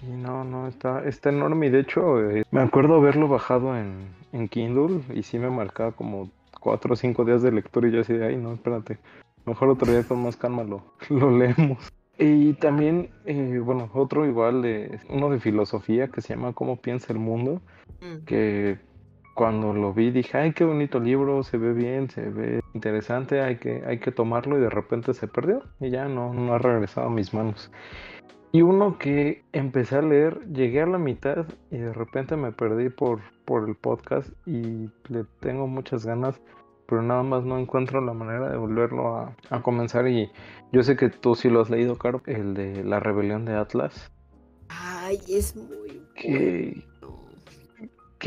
Sí, 0.00 0.06
no, 0.06 0.44
no, 0.44 0.68
está, 0.68 1.04
está 1.04 1.30
enorme 1.30 1.66
y 1.66 1.70
de 1.70 1.80
hecho 1.80 2.30
eh, 2.30 2.44
me 2.50 2.60
acuerdo 2.60 2.94
haberlo 2.96 3.26
bajado 3.28 3.76
en, 3.76 4.08
en 4.32 4.48
Kindle 4.48 5.00
y 5.14 5.22
sí 5.24 5.38
me 5.38 5.50
marcaba 5.50 5.92
como 5.92 6.30
cuatro 6.60 6.92
o 6.92 6.96
cinco 6.96 7.24
días 7.24 7.42
de 7.42 7.50
lectura 7.52 7.88
y 7.88 7.92
yo 7.92 8.00
así 8.02 8.12
de, 8.12 8.26
ay 8.26 8.36
no, 8.36 8.54
espérate, 8.54 8.98
mejor 9.44 9.68
otro 9.70 9.90
día 9.90 10.04
con 10.04 10.22
más 10.22 10.36
calma 10.36 10.62
lo, 10.64 10.84
lo 11.10 11.36
leemos. 11.36 11.78
Y 12.18 12.54
también, 12.54 13.10
eh, 13.26 13.60
bueno, 13.62 13.90
otro 13.92 14.24
igual, 14.24 14.62
de, 14.62 15.00
uno 15.10 15.28
de 15.28 15.38
filosofía 15.38 16.08
que 16.08 16.22
se 16.22 16.34
llama 16.34 16.52
Cómo 16.54 16.76
piensa 16.76 17.12
el 17.12 17.18
mundo, 17.18 17.60
Mm. 18.00 18.24
que 18.26 18.78
cuando 19.36 19.74
lo 19.74 19.92
vi 19.92 20.10
dije, 20.10 20.38
ay, 20.38 20.52
qué 20.52 20.64
bonito 20.64 20.98
libro, 20.98 21.42
se 21.42 21.58
ve 21.58 21.74
bien, 21.74 22.08
se 22.08 22.22
ve 22.30 22.60
interesante, 22.72 23.42
hay 23.42 23.56
que, 23.58 23.84
hay 23.86 24.00
que 24.00 24.10
tomarlo 24.10 24.56
y 24.56 24.62
de 24.62 24.70
repente 24.70 25.12
se 25.12 25.28
perdió 25.28 25.62
y 25.78 25.90
ya 25.90 26.06
no, 26.08 26.32
no 26.32 26.54
ha 26.54 26.58
regresado 26.58 27.08
a 27.08 27.10
mis 27.10 27.34
manos. 27.34 27.70
Y 28.50 28.62
uno 28.62 28.96
que 28.98 29.44
empecé 29.52 29.96
a 29.96 30.02
leer, 30.02 30.40
llegué 30.50 30.80
a 30.80 30.86
la 30.86 30.96
mitad 30.96 31.46
y 31.70 31.76
de 31.76 31.92
repente 31.92 32.34
me 32.36 32.50
perdí 32.50 32.88
por, 32.88 33.20
por 33.44 33.68
el 33.68 33.76
podcast 33.76 34.30
y 34.46 34.90
le 35.08 35.24
tengo 35.40 35.66
muchas 35.66 36.06
ganas, 36.06 36.40
pero 36.88 37.02
nada 37.02 37.22
más 37.22 37.44
no 37.44 37.58
encuentro 37.58 38.00
la 38.00 38.14
manera 38.14 38.50
de 38.50 38.56
volverlo 38.56 39.18
a, 39.18 39.36
a 39.50 39.62
comenzar 39.62 40.08
y 40.08 40.30
yo 40.72 40.82
sé 40.82 40.96
que 40.96 41.10
tú 41.10 41.34
sí 41.34 41.50
lo 41.50 41.60
has 41.60 41.68
leído, 41.68 41.96
Caro, 41.96 42.22
el 42.24 42.54
de 42.54 42.82
La 42.82 43.00
Rebelión 43.00 43.44
de 43.44 43.54
Atlas, 43.54 44.10
Ay, 44.68 45.20
es 45.28 45.54
muy 45.54 46.02
que... 46.14 46.30
bueno. 46.30 46.50
que 46.54 46.95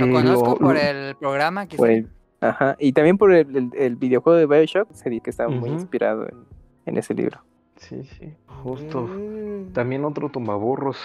Lo 0.05 0.13
conozco 0.13 0.49
lo- 0.51 0.57
por 0.57 0.73
lo- 0.75 0.81
el 0.81 1.15
programa 1.15 1.67
que 1.67 1.75
el- 1.75 2.07
ajá, 2.41 2.75
y 2.79 2.91
también 2.93 3.17
por 3.17 3.31
el, 3.33 3.55
el- 3.55 3.69
el 3.75 3.95
videojuego 3.95 4.37
de 4.37 4.45
Bioshock, 4.45 4.91
se 4.93 5.09
di 5.09 5.19
que 5.21 5.29
estaba 5.29 5.49
muy 5.49 5.69
inspirado 5.69 6.27
en, 6.27 6.37
en 6.85 6.97
ese 6.97 7.13
libro. 7.13 7.39
Sí, 7.77 8.03
sí, 8.03 8.33
justo. 8.63 9.03
Mm. 9.03 9.71
También 9.73 10.03
otro 10.05 10.29
tumbaburros 10.29 10.97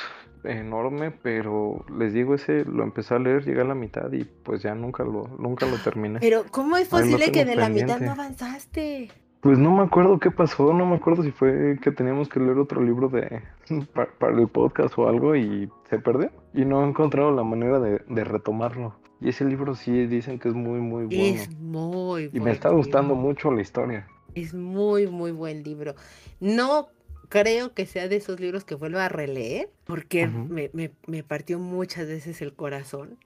enorme, 0.42 1.10
pero 1.10 1.84
les 1.96 2.12
digo, 2.12 2.34
ese 2.34 2.64
lo 2.64 2.82
empecé 2.82 3.14
a 3.14 3.18
leer, 3.18 3.44
llegué 3.44 3.60
a 3.62 3.64
la 3.64 3.74
mitad 3.74 4.12
y 4.12 4.24
pues 4.24 4.62
ya 4.62 4.74
nunca 4.74 5.04
lo, 5.04 5.28
nunca 5.38 5.66
lo 5.66 5.76
terminé. 5.78 6.18
Pero, 6.20 6.44
¿cómo 6.50 6.76
es 6.76 6.88
posible 6.88 7.30
que 7.32 7.44
de 7.44 7.56
la 7.56 7.68
mitad 7.68 8.00
no 8.00 8.12
avanzaste? 8.12 9.10
Pues 9.44 9.58
no 9.58 9.70
me 9.76 9.82
acuerdo 9.84 10.18
qué 10.18 10.30
pasó, 10.30 10.72
no 10.72 10.86
me 10.86 10.96
acuerdo 10.96 11.22
si 11.22 11.30
fue 11.30 11.78
que 11.82 11.92
teníamos 11.92 12.28
que 12.30 12.40
leer 12.40 12.58
otro 12.58 12.82
libro 12.82 13.08
de 13.10 13.42
pa- 13.94 14.08
para, 14.18 14.36
el 14.40 14.48
podcast 14.48 14.98
o 14.98 15.06
algo 15.06 15.36
y 15.36 15.70
se 15.90 15.98
perdió. 15.98 16.30
Y 16.54 16.64
no 16.64 16.82
he 16.82 16.88
encontrado 16.88 17.30
la 17.30 17.44
manera 17.44 17.78
de, 17.78 18.00
de 18.08 18.24
retomarlo. 18.24 18.96
Y 19.20 19.28
ese 19.28 19.44
libro 19.44 19.74
sí 19.74 20.06
dicen 20.06 20.38
que 20.38 20.48
es 20.48 20.54
muy, 20.54 20.80
muy 20.80 21.04
bueno. 21.04 21.22
Es 21.42 21.50
muy 21.60 22.30
Y 22.32 22.40
me 22.40 22.50
está 22.52 22.70
gustando 22.70 23.14
libro. 23.14 23.28
mucho 23.28 23.50
la 23.52 23.60
historia. 23.60 24.08
Es 24.34 24.54
muy, 24.54 25.06
muy 25.06 25.30
buen 25.30 25.62
libro. 25.62 25.94
No 26.40 26.88
creo 27.28 27.74
que 27.74 27.86
sea 27.86 28.08
de 28.08 28.16
esos 28.16 28.40
libros 28.40 28.64
que 28.64 28.74
vuelva 28.74 29.04
a 29.04 29.08
releer, 29.08 29.68
porque 29.84 30.26
me, 30.26 30.70
me- 30.72 30.90
me 31.06 31.22
partió 31.22 31.58
muchas 31.58 32.06
veces 32.08 32.40
el 32.42 32.54
corazón. 32.54 33.18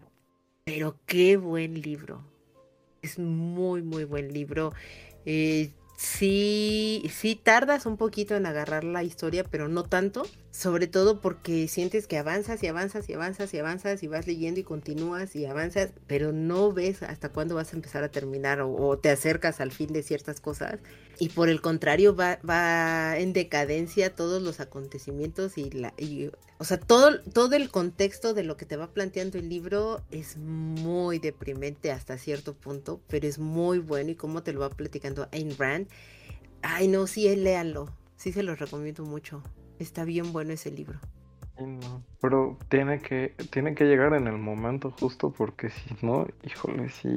Pero 0.65 0.97
qué 1.07 1.36
buen 1.36 1.81
libro. 1.81 2.23
Es 3.03 3.19
muy, 3.20 3.82
muy 3.82 4.05
buen 4.05 4.32
libro. 4.32 4.73
Eh, 5.24 5.70
sí, 5.99 7.11
sí 7.12 7.35
tardas 7.35 7.85
un 7.85 7.97
poquito 7.97 8.37
en 8.37 8.47
agarrar 8.47 8.85
la 8.85 9.03
historia, 9.03 9.45
pero 9.45 9.69
no 9.69 9.83
tanto. 9.83 10.25
Sobre 10.51 10.87
todo 10.87 11.20
porque 11.20 11.69
sientes 11.69 12.07
que 12.09 12.16
avanzas 12.16 12.62
y 12.62 12.66
avanzas 12.66 13.09
y 13.09 13.12
avanzas 13.12 13.53
y 13.55 13.59
avanzas 13.59 14.03
y 14.03 14.09
vas 14.09 14.27
leyendo 14.27 14.59
y 14.59 14.65
continúas 14.65 15.37
y 15.37 15.45
avanzas, 15.45 15.91
pero 16.07 16.33
no 16.33 16.73
ves 16.73 17.03
hasta 17.03 17.29
cuándo 17.29 17.55
vas 17.55 17.73
a 17.73 17.77
empezar 17.77 18.03
a 18.03 18.11
terminar 18.11 18.61
o, 18.62 18.99
te 18.99 19.11
acercas 19.11 19.61
al 19.61 19.70
fin 19.73 19.93
de 19.93 20.03
ciertas 20.03 20.41
cosas. 20.41 20.81
Y 21.20 21.29
por 21.29 21.49
el 21.49 21.61
contrario, 21.61 22.16
va, 22.16 22.39
va 22.49 23.19
en 23.19 23.33
decadencia 23.33 24.15
todos 24.15 24.43
los 24.43 24.59
acontecimientos 24.59 25.59
y 25.59 25.70
la. 25.70 25.93
y, 25.99 26.31
o 26.61 26.65
sea, 26.65 26.81
todo, 26.81 27.20
todo 27.20 27.55
el 27.55 27.70
contexto 27.70 28.35
de 28.35 28.43
lo 28.43 28.57
que 28.57 28.66
te 28.66 28.77
va 28.77 28.89
planteando 28.89 29.39
el 29.39 29.49
libro 29.49 30.03
es 30.11 30.37
muy 30.37 31.19
deprimente 31.19 31.93
hasta 31.93 32.19
cierto 32.19 32.55
punto, 32.55 33.01
pero 33.07 33.29
es 33.29 33.39
muy 33.39 33.79
bueno 33.79 34.11
y 34.11 34.15
como 34.16 34.43
te 34.43 34.53
lo 34.53 34.61
va 34.61 34.70
platicando 34.70 35.29
Ayn 35.31 35.57
Rand. 35.57 35.88
Ay, 36.62 36.89
no, 36.89 37.06
sí, 37.06 37.35
léanlo. 37.36 37.97
Sí, 38.16 38.32
se 38.32 38.43
los 38.43 38.59
recomiendo 38.59 39.05
mucho. 39.05 39.43
Está 39.78 40.05
bien 40.05 40.32
bueno 40.32 40.52
ese 40.52 40.70
libro. 40.70 41.01
No, 41.59 42.05
Pero 42.20 42.59
tiene 42.69 43.01
que, 43.02 43.35
tiene 43.51 43.74
que 43.74 43.85
llegar 43.85 44.15
en 44.15 44.28
el 44.28 44.39
momento 44.39 44.90
justo 44.93 45.32
porque 45.32 45.70
si 45.70 45.94
no, 46.02 46.27
híjole, 46.44 46.89
sí, 46.89 47.09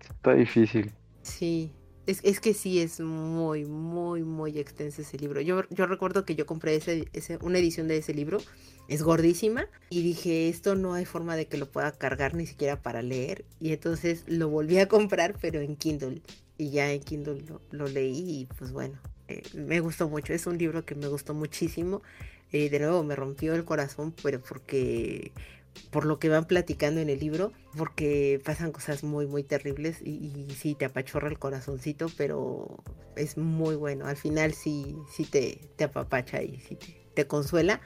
está 0.00 0.34
difícil. 0.34 0.92
Sí, 1.22 1.72
es, 2.06 2.20
es 2.24 2.40
que 2.40 2.52
sí 2.54 2.80
es 2.80 3.00
muy, 3.00 3.64
muy, 3.64 4.22
muy 4.22 4.58
extenso 4.58 5.02
ese 5.02 5.16
libro. 5.18 5.40
Yo, 5.40 5.62
yo 5.70 5.86
recuerdo 5.86 6.24
que 6.24 6.34
yo 6.34 6.46
compré 6.46 6.76
ese, 6.76 7.08
ese, 7.12 7.38
una 7.40 7.58
edición 7.58 7.88
de 7.88 7.96
ese 7.98 8.12
libro, 8.14 8.44
es 8.88 9.02
gordísima, 9.02 9.66
y 9.88 10.02
dije, 10.02 10.48
esto 10.48 10.74
no 10.74 10.92
hay 10.94 11.06
forma 11.06 11.36
de 11.36 11.48
que 11.48 11.56
lo 11.56 11.70
pueda 11.72 11.92
cargar 11.92 12.34
ni 12.34 12.46
siquiera 12.46 12.82
para 12.82 13.02
leer. 13.02 13.46
Y 13.58 13.72
entonces 13.72 14.24
lo 14.26 14.48
volví 14.48 14.78
a 14.78 14.88
comprar, 14.88 15.38
pero 15.40 15.60
en 15.60 15.76
Kindle. 15.76 16.22
Y 16.56 16.70
ya 16.70 16.92
en 16.92 17.00
Kindle 17.00 17.42
lo, 17.42 17.60
lo 17.70 17.88
leí 17.88 18.40
y 18.40 18.46
pues 18.46 18.72
bueno, 18.72 18.98
eh, 19.28 19.42
me 19.54 19.80
gustó 19.80 20.08
mucho. 20.08 20.32
Es 20.32 20.46
un 20.46 20.58
libro 20.58 20.84
que 20.84 20.94
me 20.94 21.08
gustó 21.08 21.34
muchísimo. 21.34 22.02
Eh, 22.52 22.70
de 22.70 22.78
nuevo, 22.78 23.02
me 23.02 23.16
rompió 23.16 23.54
el 23.54 23.64
corazón, 23.64 24.14
pero 24.22 24.40
porque 24.40 25.32
por 25.90 26.04
lo 26.04 26.18
que 26.18 26.28
van 26.28 26.46
platicando 26.46 27.00
en 27.00 27.10
el 27.10 27.18
libro, 27.18 27.52
porque 27.76 28.40
pasan 28.44 28.70
cosas 28.70 29.02
muy, 29.02 29.26
muy 29.26 29.42
terribles 29.42 30.00
y, 30.02 30.46
sí 30.56 30.74
te 30.74 30.84
apachorra 30.84 31.28
el 31.28 31.38
corazoncito, 31.38 32.06
pero 32.16 32.82
es 33.16 33.36
muy 33.36 33.74
bueno. 33.74 34.06
Al 34.06 34.16
final 34.16 34.54
sí, 34.54 34.96
sí 35.10 35.24
te, 35.24 35.68
te 35.76 35.84
apapacha 35.84 36.42
y 36.42 36.60
sí 36.60 36.76
te, 36.76 37.08
te 37.14 37.26
consuela, 37.26 37.80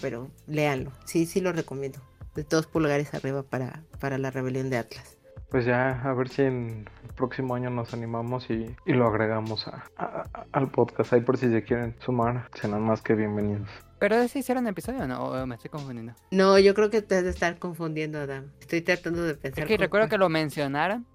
pero 0.00 0.30
léanlo. 0.46 0.92
Sí, 1.06 1.26
sí 1.26 1.40
lo 1.40 1.52
recomiendo. 1.52 2.00
De 2.34 2.44
dos 2.44 2.66
pulgares 2.66 3.14
arriba 3.14 3.42
para, 3.42 3.84
para 4.00 4.18
la 4.18 4.30
rebelión 4.30 4.70
de 4.70 4.78
Atlas. 4.78 5.13
Pues 5.54 5.66
ya, 5.66 6.00
a 6.02 6.12
ver 6.14 6.28
si 6.28 6.42
en 6.42 6.88
el 7.06 7.14
próximo 7.14 7.54
año 7.54 7.70
nos 7.70 7.94
animamos 7.94 8.50
y, 8.50 8.74
y 8.86 8.92
lo 8.92 9.06
agregamos 9.06 9.68
a, 9.68 9.84
a- 9.96 10.28
a- 10.34 10.46
al 10.50 10.68
podcast. 10.68 11.12
Ahí 11.12 11.20
por 11.20 11.36
si 11.36 11.48
se 11.48 11.62
quieren 11.62 11.94
sumar, 12.00 12.50
serán 12.54 12.82
más 12.82 13.02
que 13.02 13.14
bienvenidos. 13.14 13.68
¿Pero 14.00 14.16
ese 14.16 14.40
hicieron 14.40 14.66
episodio 14.66 15.04
o 15.04 15.06
no? 15.06 15.22
¿O 15.26 15.46
me 15.46 15.54
estoy 15.54 15.70
confundiendo? 15.70 16.12
No, 16.32 16.58
yo 16.58 16.74
creo 16.74 16.90
que 16.90 17.02
te 17.02 17.18
has 17.18 17.22
de 17.22 17.30
estar 17.30 17.56
confundiendo, 17.60 18.18
Adam. 18.18 18.50
Estoy 18.58 18.80
tratando 18.80 19.22
de 19.22 19.36
pensar. 19.36 19.62
Es 19.62 19.68
que 19.68 19.76
con 19.76 19.82
recuerdo 19.84 20.08
que 20.08 20.18
lo 20.18 20.28
mencionaron. 20.28 21.06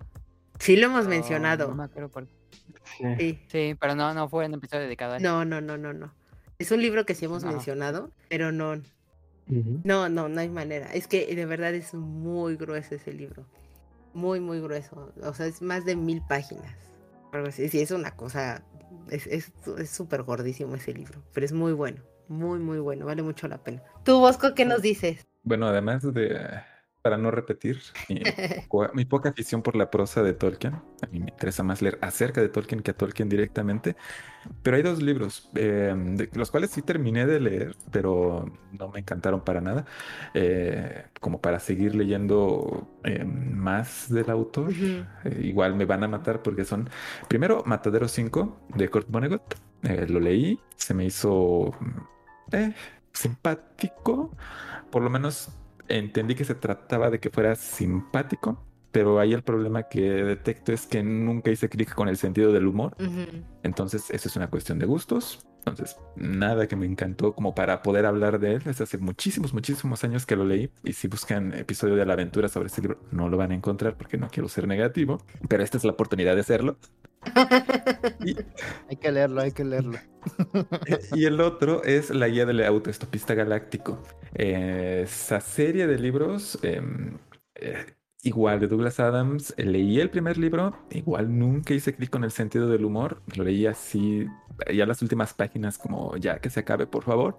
Sí 0.57 0.77
lo 0.77 0.85
hemos 0.85 0.99
pero 1.01 1.09
mencionado. 1.09 1.67
No 1.67 1.75
me 1.75 1.83
acuerdo 1.83 2.07
por 2.07 2.25
Sí. 2.97 3.03
Sí. 3.17 3.39
Sí, 3.49 3.75
pero 3.77 3.93
no, 3.95 4.13
no 4.13 4.29
fue 4.29 4.45
un 4.45 4.53
episodio 4.53 4.83
dedicado 4.85 5.15
a 5.15 5.17
él. 5.17 5.23
No, 5.23 5.43
no, 5.43 5.59
no, 5.59 5.77
no, 5.77 5.91
no. 5.91 6.13
Es 6.59 6.71
un 6.71 6.81
libro 6.81 7.05
que 7.05 7.13
sí 7.13 7.25
hemos 7.25 7.43
No. 7.43 7.51
mencionado, 7.51 8.11
pero 8.29 8.53
no, 8.53 8.77
no, 9.47 10.07
no, 10.07 10.29
no 10.29 10.39
hay 10.39 10.47
manera. 10.49 10.93
Es 10.93 11.07
que 11.09 11.25
de 11.35 11.45
verdad 11.45 11.73
es 11.73 11.93
muy 11.93 12.55
grueso 12.55 12.95
ese 12.95 13.11
libro. 13.11 13.43
Muy, 14.13 14.39
muy 14.39 14.59
grueso. 14.59 15.13
O 15.23 15.33
sea, 15.33 15.45
es 15.45 15.61
más 15.61 15.85
de 15.85 15.95
mil 15.95 16.21
páginas. 16.27 16.75
Así. 17.31 17.69
Sí, 17.69 17.79
es 17.79 17.91
una 17.91 18.15
cosa 18.15 18.63
Es 19.11 19.27
es 19.27 19.51
es 19.77 19.89
súper 19.89 20.23
gordísimo 20.23 20.75
ese 20.75 20.93
libro, 20.93 21.21
pero 21.33 21.45
es 21.45 21.53
muy 21.53 21.73
bueno, 21.73 22.01
muy, 22.27 22.59
muy 22.59 22.79
bueno, 22.79 23.05
vale 23.05 23.21
mucho 23.21 23.47
la 23.47 23.63
pena. 23.63 23.83
Tú, 24.03 24.19
Bosco, 24.19 24.55
¿qué 24.55 24.65
nos 24.65 24.81
dices? 24.81 25.27
Bueno, 25.43 25.67
además 25.67 26.01
de, 26.13 26.39
para 27.01 27.17
no 27.17 27.31
repetir, 27.31 27.79
mi, 28.09 28.21
po- 28.69 28.89
mi 28.93 29.05
poca 29.05 29.29
afición 29.29 29.61
por 29.61 29.75
la 29.75 29.89
prosa 29.89 30.23
de 30.23 30.33
Tolkien, 30.33 30.75
a 30.75 31.07
mí 31.11 31.19
me 31.19 31.29
interesa 31.31 31.63
más 31.63 31.81
leer 31.81 31.97
acerca 32.01 32.41
de 32.41 32.49
Tolkien 32.49 32.81
que 32.81 32.91
a 32.91 32.97
Tolkien 32.97 33.29
directamente, 33.29 33.95
pero 34.63 34.77
hay 34.77 34.83
dos 34.83 35.01
libros, 35.01 35.49
eh, 35.55 35.93
de 35.95 36.29
los 36.33 36.51
cuales 36.51 36.71
sí 36.71 36.81
terminé 36.81 37.25
de 37.25 37.39
leer, 37.39 37.75
pero 37.91 38.45
no 38.71 38.89
me 38.89 38.99
encantaron 38.99 39.41
para 39.41 39.61
nada, 39.61 39.85
eh, 40.33 41.05
como 41.19 41.41
para 41.41 41.59
seguir 41.59 41.95
leyendo 41.95 42.87
eh, 43.03 43.23
más 43.25 44.11
del 44.11 44.29
autor. 44.29 44.69
Ujú. 44.69 45.05
Eh, 45.25 45.41
igual 45.43 45.75
me 45.75 45.85
van 45.85 46.03
a 46.03 46.07
matar 46.07 46.41
porque 46.41 46.65
son, 46.65 46.89
primero, 47.27 47.63
Matadero 47.65 48.07
5 48.07 48.59
de 48.75 48.89
Kurt 48.89 49.07
Vonnegut, 49.09 49.41
eh, 49.83 50.05
lo 50.09 50.19
leí, 50.19 50.59
se 50.75 50.93
me 50.93 51.05
hizo 51.05 51.71
eh, 52.51 52.73
simpático, 53.13 54.35
por 54.91 55.01
lo 55.03 55.09
menos 55.09 55.49
entendí 55.89 56.35
que 56.35 56.45
se 56.45 56.55
trataba 56.55 57.09
de 57.09 57.19
que 57.19 57.29
fuera 57.29 57.55
simpático, 57.55 58.63
pero 58.91 59.19
ahí 59.19 59.33
el 59.33 59.43
problema 59.43 59.83
que 59.83 60.01
detecto 60.01 60.71
es 60.71 60.87
que 60.87 61.03
nunca 61.03 61.51
hice 61.51 61.69
clic 61.69 61.93
con 61.93 62.07
el 62.07 62.17
sentido 62.17 62.51
del 62.51 62.67
humor, 62.67 62.95
entonces 63.63 64.09
eso 64.09 64.29
es 64.29 64.35
una 64.35 64.49
cuestión 64.49 64.79
de 64.79 64.85
gustos. 64.85 65.45
Entonces, 65.65 65.97
nada 66.15 66.67
que 66.67 66.75
me 66.75 66.85
encantó 66.85 67.33
como 67.33 67.53
para 67.53 67.81
poder 67.81 68.05
hablar 68.05 68.39
de 68.39 68.55
él. 68.55 68.61
Es 68.65 68.81
hace 68.81 68.97
muchísimos, 68.97 69.53
muchísimos 69.53 70.03
años 70.03 70.25
que 70.25 70.35
lo 70.35 70.45
leí. 70.45 70.71
Y 70.83 70.93
si 70.93 71.07
buscan 71.07 71.53
episodio 71.53 71.95
de 71.95 72.05
la 72.05 72.13
aventura 72.13 72.47
sobre 72.47 72.67
este 72.67 72.81
libro, 72.81 72.99
no 73.11 73.29
lo 73.29 73.37
van 73.37 73.51
a 73.51 73.55
encontrar 73.55 73.97
porque 73.97 74.17
no 74.17 74.29
quiero 74.29 74.47
ser 74.47 74.67
negativo. 74.67 75.21
Pero 75.47 75.61
esta 75.61 75.77
es 75.77 75.83
la 75.83 75.91
oportunidad 75.91 76.35
de 76.35 76.41
hacerlo. 76.41 76.77
Y, 78.25 78.35
Hay 78.89 78.95
que 78.97 79.11
leerlo, 79.11 79.41
hay 79.41 79.51
que 79.51 79.63
leerlo. 79.63 79.97
y 81.13 81.25
el 81.25 81.41
otro 81.41 81.83
es 81.83 82.09
La 82.09 82.27
guía 82.27 82.45
del 82.45 82.63
autoestopista 82.63 83.33
galáctico. 83.33 84.01
Eh, 84.33 85.01
esa 85.03 85.39
serie 85.41 85.87
de 85.87 85.97
libros, 85.97 86.59
em, 86.61 87.17
eh, 87.55 87.85
igual 88.23 88.59
de 88.59 88.67
Douglas 88.67 88.99
Adams, 88.99 89.53
eh, 89.57 89.63
leí 89.65 89.99
el 89.99 90.09
primer 90.09 90.37
libro, 90.37 90.75
igual 90.91 91.37
nunca 91.37 91.73
hice 91.73 91.95
clic 91.95 92.09
con 92.09 92.23
el 92.23 92.31
sentido 92.31 92.69
del 92.69 92.85
humor. 92.85 93.21
Lo 93.35 93.43
leí 93.45 93.65
así, 93.65 94.27
ya 94.73 94.85
las 94.85 95.01
últimas 95.01 95.33
páginas, 95.33 95.77
como 95.77 96.17
ya 96.17 96.39
que 96.39 96.49
se 96.49 96.59
acabe, 96.61 96.85
por 96.87 97.03
favor. 97.03 97.37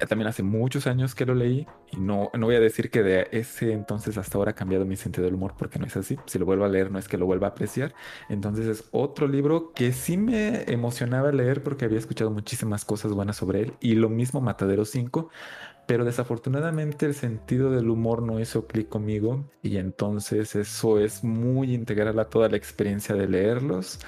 Eh, 0.00 0.06
También 0.06 0.28
hace 0.28 0.42
muchos 0.42 0.86
años 0.86 1.14
que 1.14 1.26
lo 1.26 1.34
leí 1.34 1.66
y 1.92 1.96
no, 1.98 2.30
no 2.34 2.46
voy 2.46 2.56
a 2.56 2.60
decir 2.60 2.90
que 2.90 3.02
de 3.02 3.28
ese 3.32 3.72
entonces 3.72 4.16
hasta 4.18 4.38
ahora 4.38 4.52
ha 4.52 4.54
cambiado 4.54 4.84
mi 4.84 4.96
sentido 4.96 5.24
del 5.24 5.34
humor 5.34 5.54
porque 5.58 5.78
no 5.78 5.86
es 5.86 5.96
así. 5.96 6.18
Si 6.26 6.38
lo 6.38 6.46
vuelvo 6.46 6.64
a 6.64 6.68
leer 6.68 6.90
no 6.90 6.98
es 6.98 7.08
que 7.08 7.18
lo 7.18 7.26
vuelva 7.26 7.48
a 7.48 7.50
apreciar. 7.50 7.94
Entonces 8.28 8.66
es 8.66 8.88
otro 8.92 9.26
libro 9.28 9.72
que 9.74 9.92
sí 9.92 10.16
me 10.16 10.64
emocionaba 10.72 11.32
leer 11.32 11.62
porque 11.62 11.84
había 11.86 11.98
escuchado 11.98 12.30
muchísimas 12.30 12.84
cosas 12.84 13.12
buenas 13.12 13.36
sobre 13.36 13.62
él 13.62 13.74
y 13.80 13.94
lo 13.94 14.08
mismo 14.08 14.40
Matadero 14.40 14.84
5. 14.84 15.30
Pero 15.86 16.04
desafortunadamente 16.04 17.06
el 17.06 17.14
sentido 17.14 17.70
del 17.70 17.90
humor 17.90 18.22
no 18.22 18.40
hizo 18.40 18.66
clic 18.66 18.88
conmigo 18.88 19.44
y 19.62 19.76
entonces 19.76 20.54
eso 20.56 20.98
es 20.98 21.22
muy 21.24 21.74
integral 21.74 22.18
a 22.18 22.24
toda 22.24 22.48
la 22.48 22.56
experiencia 22.56 23.14
de 23.14 23.28
leerlos. 23.28 23.98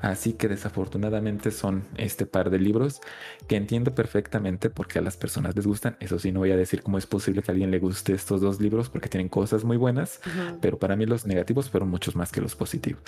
Así 0.00 0.32
que 0.32 0.48
desafortunadamente 0.48 1.52
son 1.52 1.84
este 1.96 2.26
par 2.26 2.50
de 2.50 2.58
libros 2.58 3.00
que 3.46 3.54
entiendo 3.54 3.94
perfectamente 3.94 4.68
porque 4.68 4.98
a 4.98 5.02
las 5.02 5.16
personas 5.16 5.54
les 5.54 5.64
gustan. 5.64 5.96
Eso 6.00 6.18
sí, 6.18 6.32
no 6.32 6.40
voy 6.40 6.50
a 6.50 6.56
decir 6.56 6.82
cómo 6.82 6.98
es 6.98 7.06
posible 7.06 7.40
que 7.40 7.50
a 7.50 7.52
alguien 7.52 7.70
le 7.70 7.78
guste 7.78 8.12
estos 8.12 8.40
dos 8.40 8.60
libros 8.60 8.88
porque 8.88 9.08
tienen 9.08 9.28
cosas 9.28 9.62
muy 9.62 9.76
buenas, 9.76 10.20
pero 10.60 10.76
para 10.78 10.96
mí 10.96 11.06
los 11.06 11.24
negativos 11.24 11.70
fueron 11.70 11.88
muchos 11.88 12.16
más 12.16 12.32
que 12.32 12.40
los 12.40 12.56
positivos. 12.56 13.02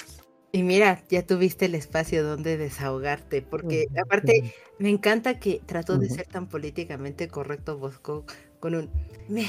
Y 0.55 0.63
mira, 0.63 1.03
ya 1.09 1.27
tuviste 1.27 1.65
el 1.65 1.75
espacio 1.75 2.23
donde 2.23 2.57
desahogarte, 2.57 3.43
porque 3.43 3.89
aparte 4.01 4.55
me 4.79 4.89
encanta 4.89 5.41
que 5.41 5.61
trató 5.67 5.99
de 5.99 6.09
ser 6.09 6.29
tan 6.29 6.47
políticamente 6.47 7.27
correcto 7.27 7.77
Bosco 7.77 8.25
con 8.61 8.77
un 8.77 8.89
"Meh", 9.29 9.49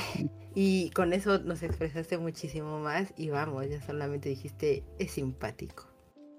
y 0.56 0.90
con 0.96 1.14
eso 1.14 1.38
nos 1.38 1.62
expresaste 1.62 2.18
muchísimo 2.18 2.80
más 2.80 3.14
y 3.18 3.30
vamos, 3.30 3.70
ya 3.70 3.80
solamente 3.84 4.30
dijiste 4.30 4.84
es 4.98 5.12
simpático. 5.12 5.88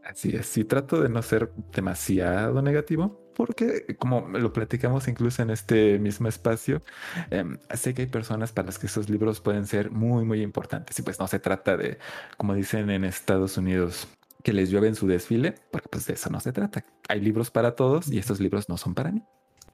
Así 0.02 0.34
es, 0.34 0.46
sí 0.46 0.64
trato 0.64 1.00
de 1.00 1.10
no 1.10 1.22
ser 1.22 1.52
demasiado 1.72 2.60
negativo, 2.60 3.32
porque 3.36 3.96
como 4.00 4.28
lo 4.36 4.52
platicamos 4.52 5.06
incluso 5.06 5.42
en 5.42 5.50
este 5.50 6.00
mismo 6.00 6.26
espacio, 6.26 6.82
em, 7.30 7.56
sé 7.72 7.94
que 7.94 8.02
hay 8.02 8.08
personas 8.08 8.50
para 8.50 8.66
las 8.66 8.80
que 8.80 8.86
esos 8.88 9.08
libros 9.08 9.40
pueden 9.40 9.64
ser 9.68 9.92
muy, 9.92 10.24
muy 10.24 10.42
importantes. 10.42 10.98
Y 10.98 11.02
pues 11.02 11.20
no 11.20 11.28
se 11.28 11.38
trata 11.38 11.76
de, 11.76 11.98
como 12.36 12.54
dicen 12.54 12.90
en 12.90 13.04
Estados 13.04 13.58
Unidos, 13.58 14.08
que 14.42 14.52
les 14.52 14.70
llueve 14.70 14.88
en 14.88 14.94
su 14.94 15.06
desfile, 15.06 15.54
porque 15.70 15.88
pues 15.88 16.06
de 16.06 16.14
eso 16.14 16.30
no 16.30 16.40
se 16.40 16.52
trata. 16.52 16.84
Hay 17.08 17.20
libros 17.20 17.50
para 17.50 17.74
todos 17.74 18.10
y 18.10 18.18
estos 18.18 18.40
libros 18.40 18.68
no 18.68 18.76
son 18.76 18.94
para 18.94 19.10
mí. 19.10 19.22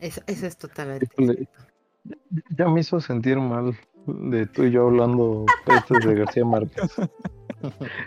Eso, 0.01 0.21
eso 0.27 0.47
es 0.47 0.57
totalmente 0.57 1.07
Híjole. 1.07 1.49
Ya 2.57 2.69
me 2.69 2.81
hizo 2.81 3.01
sentir 3.01 3.39
mal 3.39 3.77
de 4.07 4.47
tú 4.47 4.65
y 4.65 4.73
yo 4.73 4.89
hablando 4.89 5.47
pestes 5.65 6.05
de 6.05 6.15
García 6.15 6.45
Márquez. 6.45 6.93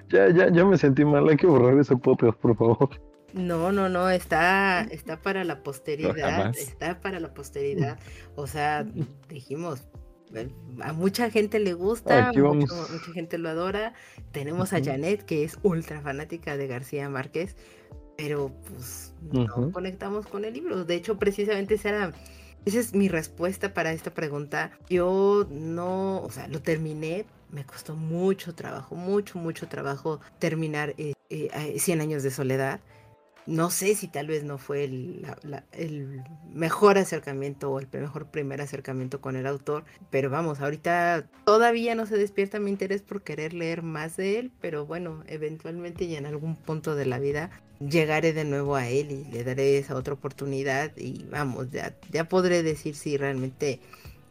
Ya, 0.09 0.29
ya, 0.31 0.51
ya 0.51 0.65
me 0.65 0.77
sentí 0.77 1.05
mal. 1.05 1.29
Hay 1.29 1.37
que 1.37 1.47
borrar 1.47 1.79
ese 1.79 1.95
podcast, 1.95 2.37
por 2.39 2.57
favor. 2.57 2.89
No, 3.33 3.71
no, 3.71 3.89
no, 3.89 4.09
está, 4.09 4.81
está 4.81 5.21
para 5.21 5.43
la 5.43 5.63
posteridad, 5.63 6.53
está 6.57 6.99
para 6.99 7.19
la 7.21 7.33
posteridad. 7.33 7.99
O 8.35 8.47
sea, 8.47 8.85
dijimos, 9.29 9.87
a 10.81 10.93
mucha 10.93 11.29
gente 11.29 11.59
le 11.59 11.73
gusta, 11.73 12.31
mucho- 12.53 12.75
mucha 12.91 13.11
gente 13.13 13.37
lo 13.37 13.49
adora. 13.49 13.93
Tenemos 14.31 14.73
a. 14.73 14.83
Janet, 14.83 15.23
que 15.23 15.43
es 15.43 15.57
ultra 15.63 16.01
fanática 16.01 16.57
de 16.57 16.67
García 16.67 17.09
Márquez, 17.09 17.55
pero 18.17 18.51
pues 18.67 19.13
no 19.31 19.71
conectamos 19.71 20.25
con 20.27 20.45
el 20.45 20.53
libro. 20.53 20.85
De 20.85 20.95
hecho, 20.95 21.17
precisamente 21.17 21.75
esa 21.75 21.89
era, 21.89 22.13
esa 22.65 22.79
es 22.79 22.93
mi 22.93 23.07
respuesta 23.09 23.73
para 23.73 23.91
esta 23.93 24.13
pregunta. 24.13 24.71
Yo 24.89 25.47
no, 25.49 26.21
o 26.21 26.31
sea, 26.31 26.47
lo 26.47 26.61
terminé. 26.61 27.25
Me 27.51 27.63
costó 27.65 27.95
mucho 27.95 28.53
trabajo, 28.55 28.95
mucho, 28.95 29.37
mucho 29.37 29.67
trabajo 29.67 30.19
terminar 30.39 30.93
eh, 30.97 31.13
eh, 31.29 31.49
eh, 31.53 31.79
100 31.79 32.01
años 32.01 32.23
de 32.23 32.31
soledad. 32.31 32.79
No 33.47 33.69
sé 33.69 33.93
si 33.93 34.07
tal 34.07 34.27
vez 34.27 34.43
no 34.43 34.57
fue 34.57 34.85
el, 34.85 35.25
mejor 36.51 36.97
acercamiento 36.97 37.71
o 37.71 37.79
el 37.79 37.87
mejor 37.91 38.27
primer 38.27 38.59
acercamiento 38.59 39.21
con 39.21 39.35
el 39.35 39.45
autor, 39.45 39.85
pero 40.09 40.29
vamos, 40.31 40.61
ahorita 40.61 41.27
todavía 41.45 41.93
no 41.93 42.07
se 42.07 42.17
despierta 42.17 42.59
mi 42.59 42.71
interés 42.71 43.03
por 43.03 43.21
querer 43.21 43.53
leer 43.53 43.83
más 43.83 44.17
de 44.17 44.39
él, 44.39 44.51
pero 44.61 44.85
bueno, 44.85 45.23
eventualmente 45.27 46.05
y 46.05 46.15
en 46.15 46.25
algún 46.25 46.55
punto 46.55 46.95
de 46.95 47.05
la 47.05 47.19
vida 47.19 47.51
llegaré 47.79 48.33
de 48.33 48.45
nuevo 48.45 48.75
a 48.75 48.87
él 48.87 49.11
y 49.11 49.25
le 49.25 49.43
daré 49.43 49.77
esa 49.77 49.95
otra 49.95 50.13
oportunidad 50.13 50.91
y 50.97 51.25
vamos, 51.29 51.69
ya, 51.69 51.95
ya 52.11 52.23
podré 52.27 52.63
decir 52.63 52.95
si 52.95 53.17
realmente 53.17 53.79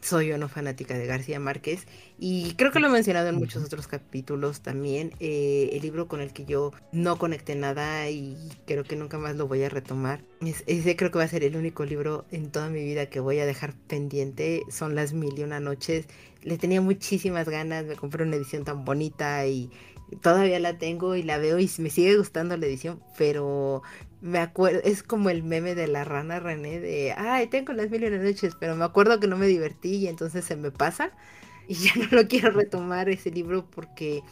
soy 0.05 0.31
o 0.33 0.39
no 0.39 0.49
fanática 0.49 0.97
de 0.99 1.07
García 1.07 1.41
Márquez 1.41 1.87
y 2.19 2.55
creo 2.55 2.73
que 2.73 2.79
lo 2.81 2.89
he 2.89 2.91
mencionado 2.91 3.29
en 3.29 3.37
muchos 3.37 3.65
otros 3.65 3.87
capítulos 3.89 4.61
también. 4.61 5.13
eh, 5.21 5.71
el 5.73 5.83
libro 5.83 6.07
con 6.09 6.21
el 6.21 6.33
que 6.33 6.45
yo 6.45 6.73
no 6.93 7.19
conecté 7.19 7.55
nada 7.55 8.09
y 8.11 8.37
creo 8.67 8.85
que 8.85 8.97
nunca 8.97 9.19
más 9.19 9.37
lo 9.37 9.49
voy 9.49 9.63
a 9.65 9.69
retomar. 9.69 10.21
Es- 10.41 10.63
ese 10.67 10.97
creo 10.97 11.11
que 11.11 11.19
va 11.19 11.25
a 11.25 11.29
ser 11.29 11.45
el 11.45 11.57
único 11.57 11.85
libro 11.85 12.25
en 12.31 12.51
toda 12.51 12.69
mi 12.71 12.83
vida 12.85 13.07
que 13.07 13.21
voy 13.21 13.39
a 13.39 13.47
dejar 13.47 13.75
pendiente. 13.89 14.63
Son 14.71 14.95
las 14.95 15.13
mil 15.13 15.39
y 15.39 15.43
una 15.43 15.61
noches. 15.61 16.07
Le 16.43 16.59
tenía 16.59 16.81
muchísimas 16.81 17.49
ganas. 17.49 17.85
Me 17.87 17.97
compré 17.97 18.25
una 18.25 18.37
edición 18.37 18.65
tan 18.65 18.85
bonita 18.85 19.47
y 19.47 19.71
todavía 20.21 20.59
la 20.61 20.79
tengo 20.79 21.17
y 21.17 21.23
la 21.23 21.39
veo 21.39 21.59
y 21.59 21.71
me 21.79 21.91
sigue 21.91 22.17
gustando 22.17 22.57
la 22.57 22.67
edición, 22.67 23.01
pero 23.17 23.83
me 24.25 24.39
acuerdo, 24.39 24.81
es 24.85 25.03
como 25.03 25.29
el 25.29 25.43
meme 25.43 25.75
de 25.75 25.87
la 25.87 26.03
rana 26.03 26.41
René 26.41 26.81
de, 26.81 27.13
ay, 27.13 27.47
tengo 27.49 27.75
las 27.75 27.91
mil 27.91 28.05
y 28.05 28.07
una 28.07 28.17
noches, 28.17 28.57
pero 28.59 28.75
me 28.75 28.87
acuerdo 28.87 29.21
que 29.21 29.27
no 29.27 29.37
me 29.37 29.47
divertí 29.47 29.97
y 29.97 30.09
entonces 30.09 30.47
se 30.47 30.57
me 30.57 30.71
pasa 30.71 31.11
y 31.69 31.75
ya 31.75 31.93
no 31.97 32.07
lo 32.11 32.27
quiero 32.27 32.51
retomar 32.51 33.11
ese 33.11 33.31
libro 33.31 33.67
porque 33.67 34.23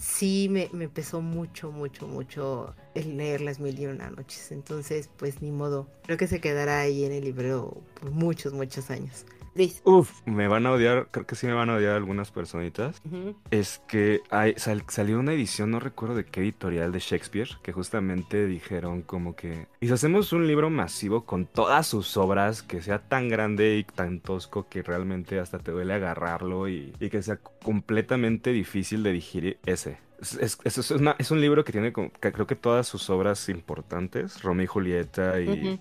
sí 0.00 0.46
me, 0.48 0.70
me 0.72 0.88
pesó 0.88 1.20
mucho, 1.20 1.72
mucho, 1.72 2.06
mucho 2.06 2.76
el 2.94 3.16
leer 3.16 3.40
las 3.40 3.58
mil 3.58 3.76
y 3.80 3.86
una 3.86 4.10
noches. 4.10 4.52
Entonces, 4.52 5.10
pues 5.16 5.42
ni 5.42 5.50
modo, 5.50 5.88
creo 6.04 6.16
que 6.16 6.28
se 6.28 6.40
quedará 6.40 6.78
ahí 6.78 7.04
en 7.04 7.10
el 7.10 7.24
libro 7.24 7.82
por 8.00 8.12
muchos, 8.12 8.52
muchos 8.52 8.92
años. 8.92 9.26
Luis. 9.54 9.82
Uf, 9.84 10.10
me 10.26 10.48
van 10.48 10.64
a 10.66 10.72
odiar, 10.72 11.08
creo 11.10 11.26
que 11.26 11.34
sí 11.34 11.46
me 11.46 11.52
van 11.52 11.68
a 11.70 11.74
odiar 11.74 11.94
algunas 11.96 12.30
personitas. 12.30 13.02
Es 13.50 13.82
que 13.86 14.20
hay, 14.30 14.54
sal- 14.56 14.84
salió 14.88 15.18
una 15.20 15.32
edición, 15.34 15.70
no 15.70 15.78
recuerdo 15.80 16.14
de 16.14 16.24
qué 16.24 16.40
editorial 16.40 16.90
de 16.92 16.98
Shakespeare, 17.00 17.48
que 17.62 17.72
justamente 17.72 18.46
dijeron 18.46 19.02
como 19.02 19.36
que... 19.36 19.66
Y 19.80 19.88
si 19.88 19.92
hacemos 19.92 20.32
un 20.32 20.46
libro 20.46 20.70
masivo 20.70 21.24
con 21.26 21.46
todas 21.46 21.86
sus 21.86 22.16
obras, 22.16 22.62
que 22.62 22.80
sea 22.82 22.98
tan 23.00 23.28
grande 23.28 23.76
y 23.76 23.84
tan 23.84 24.20
tosco 24.20 24.66
que 24.68 24.82
realmente 24.82 25.38
hasta 25.38 25.58
te 25.58 25.70
duele 25.72 25.92
agarrarlo 25.94 26.68
y, 26.68 26.94
y 26.98 27.10
que 27.10 27.22
sea 27.22 27.36
completamente 27.36 28.52
difícil 28.52 29.02
de 29.02 29.12
digerir 29.12 29.58
ese. 29.66 29.98
Es, 30.20 30.34
es- 30.34 30.58
es- 30.64 30.78
es 30.78 30.90
una- 30.92 31.16
es 31.18 31.30
un 31.30 31.40
libro 31.40 31.64
que 31.64 31.72
tiene 31.72 31.92
que 31.92 32.32
creo 32.32 32.46
que 32.46 32.54
todas 32.56 32.86
sus 32.86 33.10
obras 33.10 33.48
importantes, 33.48 34.42
Romeo 34.42 34.64
y 34.64 34.66
Julieta 34.68 35.40
y... 35.40 35.78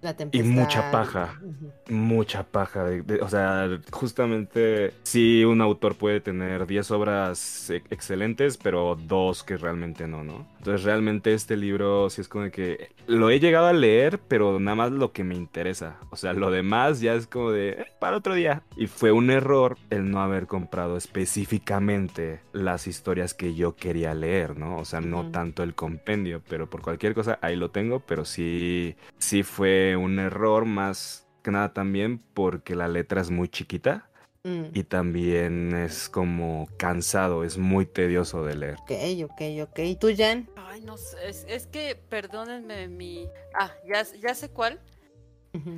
La 0.00 0.14
Y 0.32 0.42
mucha 0.42 0.90
paja. 0.90 1.40
Mucha 1.88 2.42
paja. 2.44 2.84
de- 2.84 3.02
de- 3.02 3.20
o 3.20 3.28
sea, 3.28 3.68
justamente 3.90 4.92
sí, 5.02 5.44
un 5.44 5.60
autor 5.60 5.96
puede 5.96 6.20
tener 6.20 6.66
10 6.66 6.90
obras 6.90 7.70
e- 7.70 7.82
excelentes, 7.90 8.56
pero 8.58 8.94
dos 8.96 9.42
que 9.42 9.56
realmente 9.56 10.06
no, 10.06 10.22
¿no? 10.22 10.46
Entonces 10.58 10.84
realmente 10.84 11.32
este 11.34 11.56
libro 11.56 12.10
sí 12.10 12.20
es 12.20 12.28
como 12.28 12.44
de 12.44 12.50
que 12.50 12.90
lo 13.06 13.30
he 13.30 13.40
llegado 13.40 13.66
a 13.66 13.72
leer, 13.72 14.18
pero 14.28 14.60
nada 14.60 14.74
más 14.74 14.92
lo 14.92 15.12
que 15.12 15.24
me 15.24 15.34
interesa. 15.34 15.96
O 16.10 16.16
sea, 16.16 16.32
lo 16.34 16.50
demás 16.50 17.00
ya 17.00 17.14
es 17.14 17.26
como 17.26 17.50
de 17.52 17.70
"Eh, 17.70 17.86
para 17.98 18.16
otro 18.18 18.34
día. 18.34 18.62
Y 18.76 18.86
fue 18.86 19.10
un 19.12 19.30
error 19.30 19.76
el 19.90 20.10
no 20.10 20.20
haber 20.20 20.46
comprado 20.46 20.96
específicamente 20.96 22.40
las 22.52 22.86
historias 22.86 23.34
que 23.34 23.54
yo 23.54 23.74
quería 23.76 24.14
leer, 24.14 24.58
¿no? 24.58 24.76
O 24.76 24.84
sea, 24.84 25.00
no 25.00 25.30
tanto 25.30 25.62
el 25.62 25.74
compendio, 25.74 26.42
pero 26.48 26.68
por 26.68 26.82
cualquier 26.82 27.14
cosa 27.14 27.38
ahí 27.40 27.56
lo 27.56 27.70
tengo, 27.70 28.00
pero 28.00 28.24
sí, 28.24 28.94
sí 29.18 29.42
fue 29.42 29.87
un 29.96 30.18
error 30.18 30.64
más 30.64 31.26
que 31.42 31.50
nada 31.50 31.72
también 31.72 32.18
porque 32.34 32.74
la 32.74 32.88
letra 32.88 33.20
es 33.20 33.30
muy 33.30 33.48
chiquita 33.48 34.08
Mm. 34.44 34.66
y 34.72 34.84
también 34.84 35.74
es 35.74 36.08
como 36.08 36.68
cansado, 36.78 37.44
es 37.44 37.58
muy 37.58 37.86
tedioso 37.86 38.44
de 38.44 38.56
leer. 38.56 38.76
Ok, 38.82 38.92
ok, 39.24 39.68
ok. 39.68 39.78
¿Y 39.80 39.96
tú, 39.96 40.08
Jan? 40.16 40.48
Ay, 40.56 40.80
no 40.80 40.96
sé, 40.96 41.16
es, 41.28 41.44
es 41.48 41.66
que 41.66 41.96
perdónenme 42.08 42.88
mi... 42.88 43.28
Ah, 43.54 43.72
ya, 43.84 44.04
ya 44.20 44.34
sé 44.34 44.48
cuál. 44.48 44.80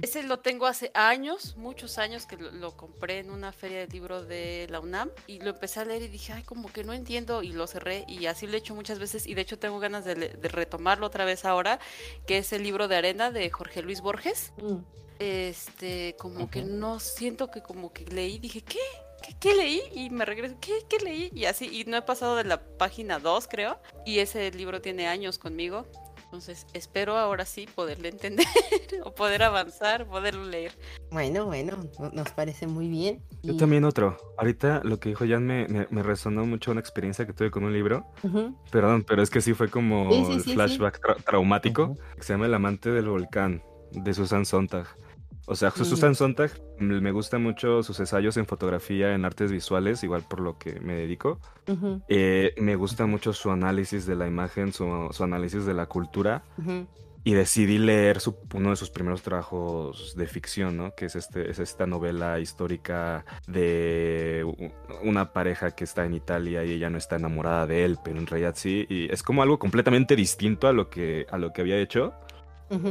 Ese 0.03 0.23
lo 0.23 0.39
tengo 0.41 0.67
hace 0.67 0.91
años, 0.95 1.57
muchos 1.57 1.99
años 1.99 2.27
que 2.27 2.37
lo, 2.37 2.51
lo 2.51 2.77
compré 2.77 3.19
en 3.19 3.31
una 3.31 3.53
feria 3.53 3.81
de 3.81 3.87
libro 3.89 4.23
de 4.23 4.67
la 4.71 4.81
UNAM 4.81 5.11
y 5.27 5.41
lo 5.41 5.51
empecé 5.51 5.81
a 5.81 5.85
leer 5.85 6.03
y 6.03 6.09
dije, 6.09 6.33
ay, 6.33 6.43
como 6.43 6.73
que 6.73 6.85
no 6.85 6.93
entiendo 6.93 7.43
y 7.43 7.53
lo 7.53 7.67
cerré 7.67 8.05
y 8.09 8.27
así 8.27 8.47
lo 8.47 8.55
he 8.55 8.59
hecho 8.59 8.75
muchas 8.75 8.99
veces 8.99 9.27
y 9.27 9.35
de 9.35 9.43
hecho 9.43 9.59
tengo 9.59 9.79
ganas 9.79 10.05
de, 10.05 10.15
de 10.15 10.49
retomarlo 10.49 11.07
otra 11.07 11.25
vez 11.25 11.45
ahora, 11.45 11.79
que 12.27 12.39
es 12.39 12.53
el 12.53 12.63
libro 12.63 12.89
de 12.89 12.97
arena 12.97 13.31
de 13.31 13.51
Jorge 13.51 13.83
Luis 13.83 14.01
Borges. 14.01 14.53
Mm. 14.63 14.79
Este, 15.21 16.17
como 16.19 16.51
que 16.51 16.63
no 16.63 16.99
siento 16.99 17.51
que 17.51 17.61
como 17.61 17.93
que 17.93 18.07
leí, 18.07 18.39
dije, 18.39 18.63
¿qué? 18.63 18.79
¿Qué, 19.23 19.37
qué 19.39 19.55
leí? 19.55 19.83
Y 19.93 20.09
me 20.09 20.25
regreso, 20.25 20.57
¿qué, 20.63 20.73
¿qué 20.89 20.99
leí? 21.05 21.31
Y 21.35 21.45
así, 21.45 21.69
y 21.71 21.85
no 21.85 21.99
he 21.99 22.03
pasado 22.03 22.37
de 22.37 22.45
la 22.45 22.63
página 22.79 23.19
2, 23.19 23.47
creo. 23.49 23.79
Y 24.07 24.21
ese 24.21 24.51
libro 24.53 24.81
tiene 24.81 25.09
años 25.09 25.37
conmigo. 25.37 25.87
Entonces, 26.31 26.65
espero 26.75 27.19
ahora 27.19 27.45
sí 27.45 27.67
poderle 27.75 28.09
entender 28.09 28.47
o 29.05 29.13
poder 29.13 29.43
avanzar, 29.43 30.07
poderlo 30.07 30.45
leer. 30.45 30.71
Bueno, 31.11 31.47
bueno, 31.47 31.77
no- 31.99 32.11
nos 32.11 32.31
parece 32.31 32.69
muy 32.69 32.87
bien. 32.89 33.21
Yo 33.43 33.57
también 33.57 33.85
otro. 33.85 34.17
Ahorita 34.39 34.81
lo 34.85 35.01
que 35.01 35.09
dijo 35.09 35.25
Jan 35.27 35.45
me, 35.45 35.67
me, 35.67 35.89
me 35.91 36.05
resonó 36.05 36.47
mucho 36.47 36.71
una 36.71 36.79
experiencia 36.81 37.27
que 37.27 37.33
tuve 37.33 37.51
con 37.51 37.65
un 37.65 37.73
libro. 37.73 38.07
Perdón, 38.71 39.03
pero 39.03 39.23
es 39.23 39.31
que 39.31 39.41
sí 39.41 39.55
fue 39.55 39.69
como 39.69 40.09
Sí, 40.13 40.25
sí, 40.25 40.33
el 40.35 40.39
sí, 40.43 40.49
sí. 40.51 40.55
flashback 40.55 41.01
tra- 41.01 41.25
traumático. 41.25 41.97
Que 42.15 42.23
Se 42.23 42.33
llama 42.35 42.47
El 42.47 42.55
amante 42.55 42.91
del 42.91 43.09
volcán, 43.09 43.65
de 43.91 44.15
Susan 44.15 44.47
Sontag. 44.47 44.87
O 45.51 45.57
sea, 45.57 45.71
Mm. 45.71 45.85
Susan 45.85 46.15
Sontag, 46.15 46.51
m- 46.79 47.01
me 47.01 47.11
gustan 47.11 47.43
mucho 47.43 47.83
sus 47.83 47.99
ensayos 47.99 48.37
en 48.37 48.47
fotografía, 48.47 49.13
en 49.15 49.25
artes 49.25 49.51
visuales, 49.51 50.05
igual 50.05 50.23
por 50.29 50.39
lo 50.41 50.57
que 50.59 50.79
me 50.81 50.95
dedico. 50.95 51.41
Ujú, 51.67 52.03
Eh, 52.09 52.55
me 52.59 52.77
gusta 52.77 53.07
mucho 53.07 53.33
su 53.33 53.51
análisis 53.51 54.07
de 54.07 54.15
la 54.15 54.27
imagen, 54.29 54.73
su, 54.73 55.09
su 55.11 55.25
análisis 55.25 55.65
de 55.67 55.75
la 55.75 55.87
cultura. 55.87 56.45
ujú. 56.57 56.87
Y 57.23 57.35
decidí 57.35 57.77
leer 57.79 58.19
su- 58.21 58.35
uno 58.55 58.71
de 58.71 58.77
sus 58.77 58.89
primeros 58.91 59.21
trabajos 59.23 60.15
de 60.17 60.27
ficción, 60.27 60.77
¿no? 60.79 60.95
Que 60.95 61.05
es, 61.07 61.17
este, 61.17 61.51
es 61.51 61.59
esta 61.59 61.85
novela 61.87 62.39
histórica 62.41 63.27
de 63.47 64.45
una 65.03 65.33
pareja 65.33 65.73
que 65.73 65.85
está 65.85 66.05
en 66.07 66.15
Italia 66.15 66.65
y 66.65 66.73
ella 66.73 66.89
no 66.91 66.97
está 66.99 67.17
enamorada 67.17 67.67
de 67.67 67.85
él, 67.85 67.99
pero 68.03 68.19
en 68.19 68.27
realidad 68.27 68.55
sí. 68.57 68.87
Y 68.89 69.13
es 69.13 69.23
como 69.23 69.43
algo 69.43 69.59
completamente 69.59 70.17
distinto 70.17 70.67
a 70.69 70.73
lo 70.73 70.89
que, 70.89 71.27
a 71.31 71.37
lo 71.39 71.53
que 71.53 71.61
había 71.61 71.77
hecho, 71.79 72.15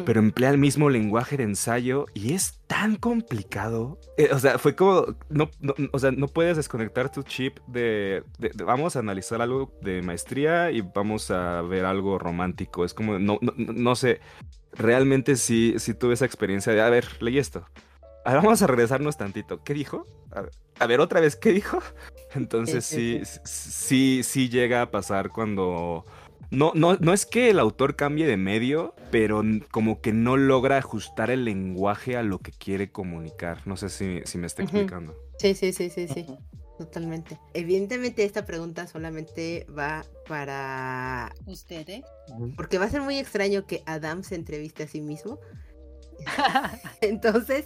Pero 0.05 0.19
emplea 0.19 0.49
el 0.49 0.57
mismo 0.57 0.89
lenguaje 0.89 1.37
de 1.37 1.43
ensayo 1.43 2.05
y 2.13 2.33
es 2.33 2.59
tan 2.67 2.97
complicado. 2.97 3.97
Eh, 4.17 4.29
o 4.33 4.37
sea, 4.39 4.57
fue 4.59 4.75
como, 4.75 5.15
no, 5.29 5.49
no- 5.61 5.73
o 5.93 5.99
sea, 5.99 6.11
no 6.11 6.27
puedes 6.27 6.57
desconectar 6.57 7.09
tu 7.11 7.23
chip 7.23 7.59
de, 7.67 8.23
de- 8.37 8.51
de 8.53 8.63
vamos 8.65 8.95
a 8.95 8.99
analizar 8.99 9.41
algo 9.41 9.71
de 9.81 10.01
maestría 10.01 10.69
y 10.71 10.81
vamos 10.81 11.31
a 11.31 11.61
ver 11.61 11.85
algo 11.85 12.19
romántico. 12.19 12.83
Es 12.83 12.93
como, 12.93 13.19
no, 13.19 13.37
no, 13.41 13.53
no- 13.55 13.95
sé, 13.95 14.19
realmente 14.73 15.35
sí, 15.37 15.75
sí 15.77 15.93
tuve 15.93 16.13
esa 16.15 16.25
experiencia 16.25 16.73
de, 16.73 16.81
a 16.81 16.89
ver, 16.89 17.05
leí 17.21 17.37
esto. 17.37 17.65
A 18.25 18.33
ver, 18.33 18.41
vamos 18.43 18.61
a 18.61 18.67
regresarnos 18.67 19.15
tantito. 19.17 19.63
¿Qué 19.63 19.73
dijo? 19.73 20.05
A 20.31 20.41
ver, 20.41 20.51
a 20.79 20.87
ver, 20.87 20.99
otra 20.99 21.21
vez, 21.21 21.35
¿qué 21.37 21.51
dijo? 21.53 21.79
Entonces 22.35 22.85
Sí, 22.85 23.21
sí, 23.45 24.21
sí 24.23 24.49
llega 24.49 24.81
a 24.81 24.91
pasar 24.91 25.29
cuando... 25.29 26.05
No, 26.51 26.71
no, 26.73 26.95
no 26.95 27.13
es 27.13 27.25
que 27.25 27.51
el 27.51 27.59
autor 27.59 27.95
cambie 27.95 28.25
de 28.25 28.37
medio, 28.37 28.95
pero 29.11 29.43
como 29.71 30.01
que 30.01 30.13
no 30.13 30.35
logra 30.35 30.77
ajustar 30.77 31.29
el 31.29 31.45
lenguaje 31.45 32.17
a 32.17 32.23
lo 32.23 32.39
que 32.39 32.51
quiere 32.51 32.91
comunicar. 32.91 33.65
No 33.67 33.77
sé 33.77 33.89
si, 33.89 34.21
si 34.25 34.37
me 34.37 34.47
está 34.47 34.63
explicando. 34.63 35.15
Sí, 35.37 35.53
sí, 35.53 35.73
sí, 35.73 35.89
sí, 35.89 36.07
sí. 36.07 36.25
Totalmente. 36.79 37.37
Evidentemente 37.53 38.23
esta 38.23 38.45
pregunta 38.45 38.87
solamente 38.87 39.67
va 39.77 40.05
para 40.27 41.35
usted, 41.45 41.87
¿eh? 41.89 42.03
Porque 42.55 42.77
va 42.77 42.85
a 42.85 42.89
ser 42.89 43.01
muy 43.01 43.17
extraño 43.17 43.67
que 43.67 43.83
Adam 43.85 44.23
se 44.23 44.35
entreviste 44.35 44.83
a 44.83 44.87
sí 44.87 45.01
mismo. 45.01 45.39
Entonces, 47.01 47.65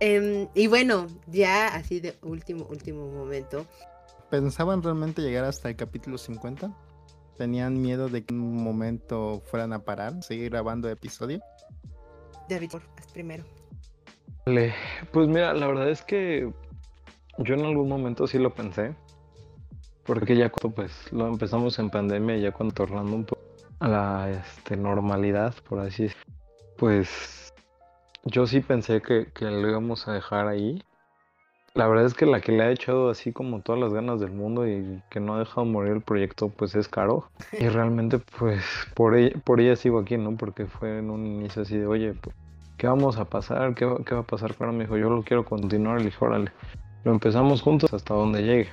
em, 0.00 0.48
y 0.54 0.66
bueno, 0.66 1.06
ya 1.28 1.68
así 1.68 2.00
de 2.00 2.18
último, 2.22 2.66
último 2.68 3.08
momento. 3.10 3.64
¿Pensaban 4.28 4.82
realmente 4.82 5.22
llegar 5.22 5.44
hasta 5.44 5.68
el 5.68 5.76
capítulo 5.76 6.18
50? 6.18 6.76
¿Tenían 7.40 7.80
miedo 7.80 8.10
de 8.10 8.22
que 8.22 8.34
en 8.34 8.40
un 8.42 8.62
momento 8.62 9.40
fueran 9.46 9.72
a 9.72 9.78
parar, 9.78 10.22
seguir 10.22 10.50
grabando 10.50 10.90
episodio? 10.90 11.40
David, 12.50 12.72
primero. 13.14 13.44
Pues 14.44 15.26
mira, 15.26 15.54
la 15.54 15.66
verdad 15.66 15.88
es 15.88 16.02
que 16.02 16.52
yo 17.38 17.54
en 17.54 17.64
algún 17.64 17.88
momento 17.88 18.26
sí 18.26 18.38
lo 18.38 18.54
pensé. 18.54 18.94
Porque 20.04 20.36
ya 20.36 20.50
cuando 20.50 20.74
pues 20.76 21.10
lo 21.14 21.28
empezamos 21.28 21.78
en 21.78 21.88
pandemia, 21.88 22.36
ya 22.36 22.52
cuando 22.52 22.74
tornando 22.74 23.16
un 23.16 23.24
poco 23.24 23.40
a 23.78 23.88
la 23.88 24.30
este, 24.30 24.76
normalidad, 24.76 25.54
por 25.66 25.78
así 25.80 26.02
decirlo, 26.02 26.34
pues 26.76 27.54
yo 28.24 28.46
sí 28.46 28.60
pensé 28.60 29.00
que, 29.00 29.32
que 29.32 29.46
lo 29.46 29.66
íbamos 29.66 30.06
a 30.08 30.12
dejar 30.12 30.46
ahí. 30.46 30.82
La 31.74 31.86
verdad 31.86 32.04
es 32.06 32.14
que 32.14 32.26
la 32.26 32.40
que 32.40 32.50
le 32.52 32.64
ha 32.64 32.70
echado 32.72 33.10
así 33.10 33.32
como 33.32 33.62
todas 33.62 33.80
las 33.80 33.92
ganas 33.92 34.18
del 34.20 34.32
mundo 34.32 34.66
y 34.66 35.02
que 35.08 35.20
no 35.20 35.34
ha 35.34 35.38
dejado 35.38 35.64
morir 35.64 35.92
el 35.92 36.02
proyecto, 36.02 36.48
pues 36.48 36.74
es 36.74 36.88
Caro. 36.88 37.30
Y 37.58 37.68
realmente 37.68 38.18
pues 38.38 38.64
por 38.94 39.16
ella, 39.16 39.38
por 39.44 39.60
ella 39.60 39.76
sigo 39.76 40.00
aquí, 40.00 40.16
¿no? 40.16 40.36
Porque 40.36 40.66
fue 40.66 40.98
en 40.98 41.10
un 41.10 41.24
inicio 41.26 41.62
así 41.62 41.78
de, 41.78 41.86
oye, 41.86 42.14
pues, 42.14 42.34
¿qué 42.76 42.88
vamos 42.88 43.18
a 43.18 43.24
pasar? 43.24 43.74
¿Qué, 43.74 43.84
va- 43.84 44.02
qué 44.04 44.14
va 44.14 44.22
a 44.22 44.26
pasar? 44.26 44.54
Pero 44.58 44.72
me 44.72 44.84
dijo, 44.84 44.96
yo 44.96 45.10
lo 45.10 45.22
quiero 45.22 45.44
continuar. 45.44 45.98
Le 46.00 46.06
dije, 46.06 46.18
órale, 46.24 46.50
lo 47.04 47.12
empezamos 47.12 47.62
juntos 47.62 47.92
hasta 47.94 48.14
donde 48.14 48.42
llegue. 48.42 48.68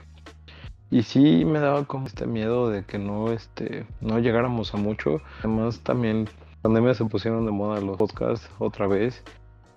Y 0.90 1.04
sí 1.04 1.44
me 1.46 1.60
daba 1.60 1.86
como 1.86 2.08
este 2.08 2.26
miedo 2.26 2.70
de 2.70 2.84
que 2.86 2.98
no, 2.98 3.32
este, 3.32 3.86
no 4.02 4.20
llegáramos 4.20 4.74
a 4.74 4.78
mucho. 4.78 5.22
Además 5.40 5.82
también, 5.82 6.30
pandemia 6.62 6.94
se 6.94 7.06
pusieron 7.06 7.46
de 7.46 7.52
moda 7.52 7.82
los 7.82 7.98
podcasts 7.98 8.50
otra 8.58 8.88
vez 8.88 9.24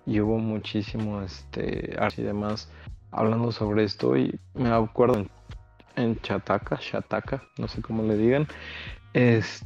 y 0.07 0.21
hubo 0.21 0.39
muchísimo, 0.39 1.21
este, 1.23 1.97
arte 1.99 2.23
y 2.23 2.25
demás 2.25 2.71
hablando 3.13 3.53
sobre 3.53 3.85
esto 3.85 4.17
y 4.17 4.39
me 4.55 4.71
acuerdo 4.71 5.19
en, 5.19 5.31
en 5.97 6.21
Chataca, 6.21 6.79
Chataca, 6.79 7.43
no 7.59 7.69
sé 7.69 7.83
cómo 7.83 8.03
le 8.03 8.17
digan, 8.17 8.47
es 9.13 9.65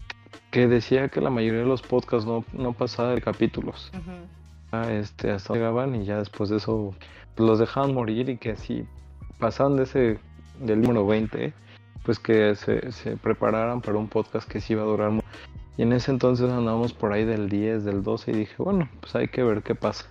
que 0.51 0.69
decía 0.69 1.09
que 1.09 1.21
la 1.21 1.31
mayoría 1.31 1.61
de 1.61 1.67
los 1.67 1.83
podcasts 1.83 2.27
no, 2.27 2.45
no 2.53 2.73
pasaba 2.73 3.15
de 3.15 3.21
capítulos. 3.21 3.91
Ah, 4.71 4.93
este, 4.93 5.31
hasta 5.31 5.55
llegaban 5.55 5.95
y 5.95 6.05
ya 6.05 6.19
después 6.19 6.51
de 6.51 6.57
eso 6.57 6.95
pues, 7.35 7.49
los 7.49 7.59
dejaban 7.59 7.95
morir 7.95 8.29
y 8.29 8.37
que 8.39 8.57
si 8.57 8.87
pasaban 9.39 9.77
de 9.77 9.85
ese 9.85 10.19
del 10.61 10.81
número 10.81 11.07
20 11.07 11.53
pues 12.05 12.19
que 12.19 12.55
se, 12.55 12.93
se 12.93 13.17
prepararan 13.17 13.81
para 13.81 13.99
un 13.99 14.09
podcast 14.09 14.49
que 14.49 14.61
sí 14.61 14.75
iba 14.75 14.83
a 14.83 14.87
durar 14.87 15.13
y 15.77 15.83
en 15.83 15.93
ese 15.93 16.11
entonces 16.11 16.51
andábamos 16.51 16.93
por 16.93 17.13
ahí 17.13 17.25
del 17.25 17.49
10 17.49 17.85
del 17.85 18.03
12 18.03 18.31
y 18.31 18.35
dije 18.35 18.55
bueno 18.59 18.89
pues 19.01 19.15
hay 19.17 19.29
que 19.29 19.43
ver 19.43 19.63
qué 19.63 19.75
pasa 19.75 20.07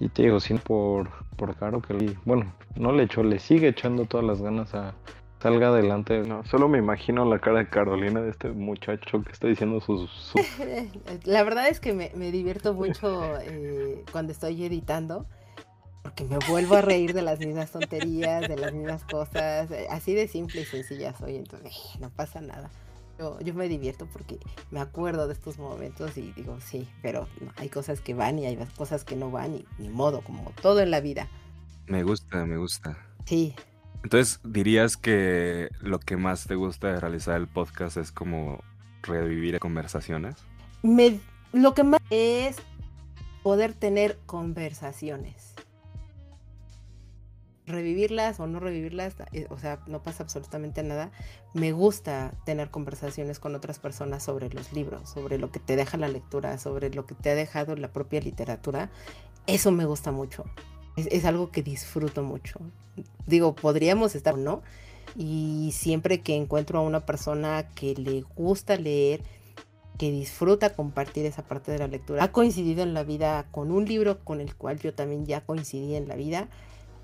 y 0.00 0.08
te 0.08 0.22
digo 0.22 0.40
sin 0.40 0.58
por 0.58 1.08
por 1.36 1.54
caro 1.56 1.80
que 1.82 1.94
le- 1.94 2.16
bueno 2.24 2.52
no 2.76 2.92
le 2.92 3.04
echó 3.04 3.22
le 3.22 3.38
sigue 3.38 3.68
echando 3.68 4.04
todas 4.04 4.26
las 4.26 4.40
ganas 4.42 4.74
a 4.74 4.94
salga 5.40 5.68
adelante 5.68 6.20
no 6.22 6.44
solo 6.44 6.68
me 6.68 6.78
imagino 6.78 7.24
la 7.24 7.38
cara 7.38 7.58
de 7.60 7.68
Carolina 7.68 8.20
de 8.20 8.30
este 8.30 8.48
muchacho 8.50 9.22
que 9.22 9.32
está 9.32 9.46
diciendo 9.48 9.80
sus, 9.80 10.10
sus 10.10 10.40
La 11.24 11.42
verdad 11.44 11.68
es 11.68 11.78
que 11.80 11.92
me, 11.92 12.10
me 12.16 12.30
divierto 12.32 12.74
mucho 12.74 13.38
eh, 13.40 14.04
cuando 14.12 14.32
estoy 14.32 14.64
editando, 14.64 15.26
porque 16.02 16.24
me 16.24 16.38
vuelvo 16.38 16.74
a 16.74 16.80
reír 16.82 17.12
de 17.12 17.22
las 17.22 17.40
mismas 17.40 17.70
tonterías, 17.70 18.48
de 18.48 18.56
las 18.56 18.72
mismas 18.72 19.04
cosas, 19.04 19.70
eh, 19.70 19.86
así 19.90 20.14
de 20.14 20.26
simple 20.26 20.62
y 20.62 20.64
sencilla 20.64 21.14
soy, 21.14 21.36
entonces 21.36 21.72
eh, 21.72 21.98
no 22.00 22.10
pasa 22.10 22.40
nada. 22.40 22.68
Yo, 23.18 23.40
yo 23.40 23.54
me 23.54 23.68
divierto 23.68 24.06
porque 24.12 24.38
me 24.70 24.80
acuerdo 24.80 25.26
de 25.26 25.34
estos 25.34 25.58
momentos 25.58 26.16
y 26.16 26.32
digo, 26.32 26.58
sí, 26.60 26.88
pero 27.02 27.26
hay 27.56 27.68
cosas 27.68 28.00
que 28.00 28.14
van 28.14 28.38
y 28.38 28.46
hay 28.46 28.56
cosas 28.76 29.04
que 29.04 29.16
no 29.16 29.30
van 29.30 29.54
y 29.56 29.66
ni 29.78 29.88
modo, 29.88 30.20
como 30.22 30.52
todo 30.62 30.80
en 30.80 30.90
la 30.90 31.00
vida. 31.00 31.28
Me 31.86 32.02
gusta, 32.02 32.44
me 32.44 32.56
gusta. 32.56 32.96
Sí, 33.24 33.54
Entonces, 34.02 34.40
¿dirías 34.44 34.96
que 34.96 35.68
lo 35.80 35.98
que 35.98 36.16
más 36.16 36.46
te 36.46 36.54
gusta 36.54 36.88
de 36.88 37.00
realizar 37.00 37.36
el 37.36 37.48
podcast 37.48 37.96
es 37.96 38.12
como 38.12 38.62
revivir 39.02 39.58
conversaciones? 39.58 40.36
me, 40.82 41.18
lo 41.52 41.74
que 41.74 41.82
más 41.82 42.00
es 42.10 42.56
poder 43.42 43.72
tener 43.72 44.18
conversaciones. 44.26 45.54
Revivirlas 47.68 48.40
o 48.40 48.46
no 48.46 48.60
revivirlas, 48.60 49.14
eh, 49.32 49.46
o 49.50 49.58
sea, 49.58 49.80
no 49.86 50.02
pasa 50.02 50.22
absolutamente 50.22 50.82
nada. 50.82 51.10
Me 51.54 51.72
gusta 51.72 52.32
tener 52.44 52.70
conversaciones 52.70 53.38
con 53.38 53.54
otras 53.54 53.78
personas 53.78 54.22
sobre 54.22 54.48
los 54.48 54.72
libros, 54.72 55.08
sobre 55.10 55.38
lo 55.38 55.52
que 55.52 55.60
te 55.60 55.76
deja 55.76 55.96
la 55.98 56.08
lectura, 56.08 56.58
sobre 56.58 56.90
lo 56.90 57.06
que 57.06 57.14
te 57.14 57.30
ha 57.30 57.34
dejado 57.34 57.76
la 57.76 57.92
propia 57.92 58.20
literatura. 58.20 58.90
Eso 59.46 59.70
me 59.70 59.84
gusta 59.84 60.12
mucho. 60.12 60.44
Es, 60.96 61.06
es 61.10 61.24
algo 61.24 61.50
que 61.50 61.62
disfruto 61.62 62.22
mucho. 62.22 62.58
Digo, 63.26 63.54
podríamos 63.54 64.14
estar, 64.14 64.36
¿no? 64.36 64.62
Y 65.14 65.70
siempre 65.72 66.22
que 66.22 66.34
encuentro 66.34 66.78
a 66.78 66.82
una 66.82 67.04
persona 67.04 67.68
que 67.74 67.94
le 67.94 68.22
gusta 68.34 68.76
leer, 68.76 69.22
que 69.98 70.10
disfruta 70.12 70.74
compartir 70.74 71.26
esa 71.26 71.42
parte 71.42 71.72
de 71.72 71.78
la 71.78 71.88
lectura, 71.88 72.22
ha 72.22 72.32
coincidido 72.32 72.82
en 72.82 72.94
la 72.94 73.02
vida 73.02 73.48
con 73.50 73.72
un 73.72 73.84
libro 73.84 74.24
con 74.24 74.40
el 74.40 74.54
cual 74.54 74.78
yo 74.78 74.94
también 74.94 75.26
ya 75.26 75.44
coincidí 75.44 75.96
en 75.96 76.08
la 76.08 76.14
vida, 76.14 76.48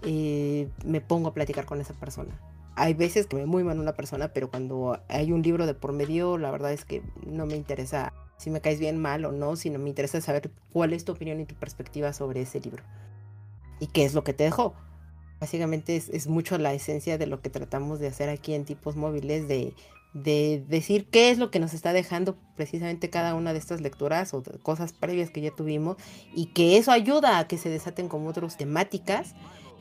eh, 0.05 0.69
me 0.85 1.01
pongo 1.01 1.29
a 1.29 1.35
platicar 1.35 1.67
con 1.67 1.81
esa 1.81 1.95
persona. 1.95 2.39
Hay 2.77 2.95
veces 2.95 3.27
que 3.27 3.37
me 3.37 3.47
muy 3.47 3.63
mal 3.63 3.79
una 3.79 3.93
persona, 3.93 4.33
pero 4.33 4.51
cuando 4.51 5.01
hay 5.09 5.33
un 5.33 5.43
libro 5.43 5.67
de 5.67 5.75
por 5.75 5.93
medio, 5.93 6.39
la 6.39 6.51
verdad 6.51 6.73
es 6.73 6.85
que 6.85 7.03
no 7.25 7.47
me 7.47 7.55
interesa 7.55 8.13
si 8.37 8.51
me 8.51 8.61
caes 8.61 8.81
bien 8.81 9.01
mal 9.01 9.25
o 9.25 9.33
no, 9.33 9.57
sino 9.57 9.79
me 9.79 9.89
interesa 9.89 10.21
saber 10.21 10.51
cuál 10.73 10.93
es 10.93 11.05
tu 11.05 11.13
opinión 11.13 11.41
y 11.41 11.47
tu 11.47 11.55
perspectiva 11.55 12.13
sobre 12.13 12.43
ese 12.43 12.61
libro. 12.61 12.83
Y 13.81 13.87
qué 13.87 14.05
es 14.05 14.15
lo 14.15 14.25
que 14.25 14.33
te 14.33 14.45
dejó. 14.45 14.75
Básicamente 15.41 15.97
es, 15.97 16.09
es 16.09 16.27
mucho 16.27 16.59
la 16.59 16.75
esencia 16.75 17.17
de 17.17 17.27
lo 17.27 17.41
que 17.41 17.51
tratamos 17.51 18.01
de 18.01 18.09
hacer 18.09 18.29
aquí 18.29 18.55
en 18.55 18.65
tipos 18.65 18.97
móviles, 18.97 19.47
de, 19.47 19.75
de 20.15 20.65
decir 20.69 21.07
qué 21.11 21.31
es 21.31 21.39
lo 21.39 21.51
que 21.51 21.59
nos 21.59 21.75
está 21.75 21.93
dejando 21.93 22.37
precisamente 22.57 23.11
cada 23.11 23.35
una 23.35 23.53
de 23.53 23.59
estas 23.59 23.81
lecturas 23.81 24.33
o 24.33 24.43
cosas 24.63 24.93
previas 24.93 25.31
que 25.31 25.41
ya 25.41 25.51
tuvimos 25.51 25.97
y 26.35 26.47
que 26.47 26.77
eso 26.77 26.93
ayuda 26.93 27.39
a 27.39 27.49
que 27.49 27.59
se 27.59 27.69
desaten 27.69 28.09
como 28.09 28.29
otras 28.29 28.57
temáticas 28.57 29.35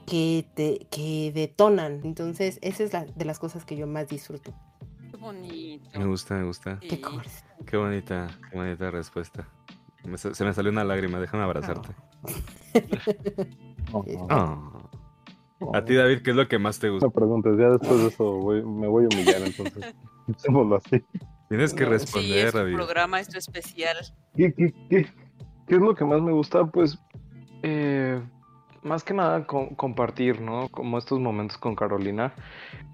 que, 0.05 0.45
te, 0.55 0.87
que 0.91 1.31
detonan. 1.33 2.01
Entonces, 2.03 2.59
esa 2.61 2.83
es 2.83 2.93
la 2.93 3.05
de 3.05 3.25
las 3.25 3.39
cosas 3.39 3.65
que 3.65 3.75
yo 3.75 3.87
más 3.87 4.07
disfruto. 4.09 4.53
Qué 5.11 5.17
bonito. 5.17 5.89
Me 5.99 6.05
gusta, 6.05 6.35
me 6.35 6.43
gusta. 6.45 6.79
Qué 6.79 6.89
Sí. 6.95 7.01
cores. 7.01 7.43
Qué 7.65 7.77
bonita, 7.77 8.27
qué 8.51 8.57
bonita 8.57 8.91
respuesta. 8.91 9.47
Me 10.05 10.17
se 10.17 10.43
me 10.43 10.53
salió 10.53 10.69
una 10.71 10.83
lágrima, 10.83 11.19
déjame 11.19 11.43
abrazarte. 11.43 11.89
Oh, 13.91 14.03
Ah. 14.29 14.59
A 15.73 15.85
ti, 15.85 15.93
David, 15.95 16.23
¿qué 16.23 16.31
es 16.31 16.35
lo 16.35 16.45
que 16.49 16.59
más 16.59 16.77
te 16.77 16.89
gusta? 16.89 17.05
No 17.05 17.11
preguntes, 17.11 17.57
ya 17.57 17.69
después 17.69 17.97
de 18.01 18.07
eso 18.07 18.33
voy- 18.33 18.63
me 18.65 18.85
voy 18.87 19.05
a 19.05 19.07
humillar, 19.15 19.41
entonces. 19.45 19.95
Pensémoslo 20.27 20.75
así. 20.75 21.01
Tienes 21.47 21.73
que 21.73 21.85
Sí, 21.85 21.89
responder, 21.89 22.47
es 22.47 22.53
David. 22.53 22.73
programa, 22.73 23.19
es 23.21 23.29
tu 23.29 23.37
especial. 23.37 23.95
¿Qué, 24.35 24.53
qué, 24.53 24.73
qué, 24.89 25.05
qué 25.67 25.75
es 25.75 25.81
lo 25.81 25.95
que 25.95 26.03
más 26.03 26.21
me 26.21 26.33
gusta? 26.33 26.65
Pues, 26.65 26.99
eh, 27.61 28.21
más 28.83 29.03
que 29.03 29.13
nada 29.13 29.45
co- 29.45 29.69
compartir, 29.75 30.41
¿no? 30.41 30.69
Como 30.69 30.97
estos 30.97 31.19
momentos 31.19 31.57
con 31.57 31.75
Carolina. 31.75 32.33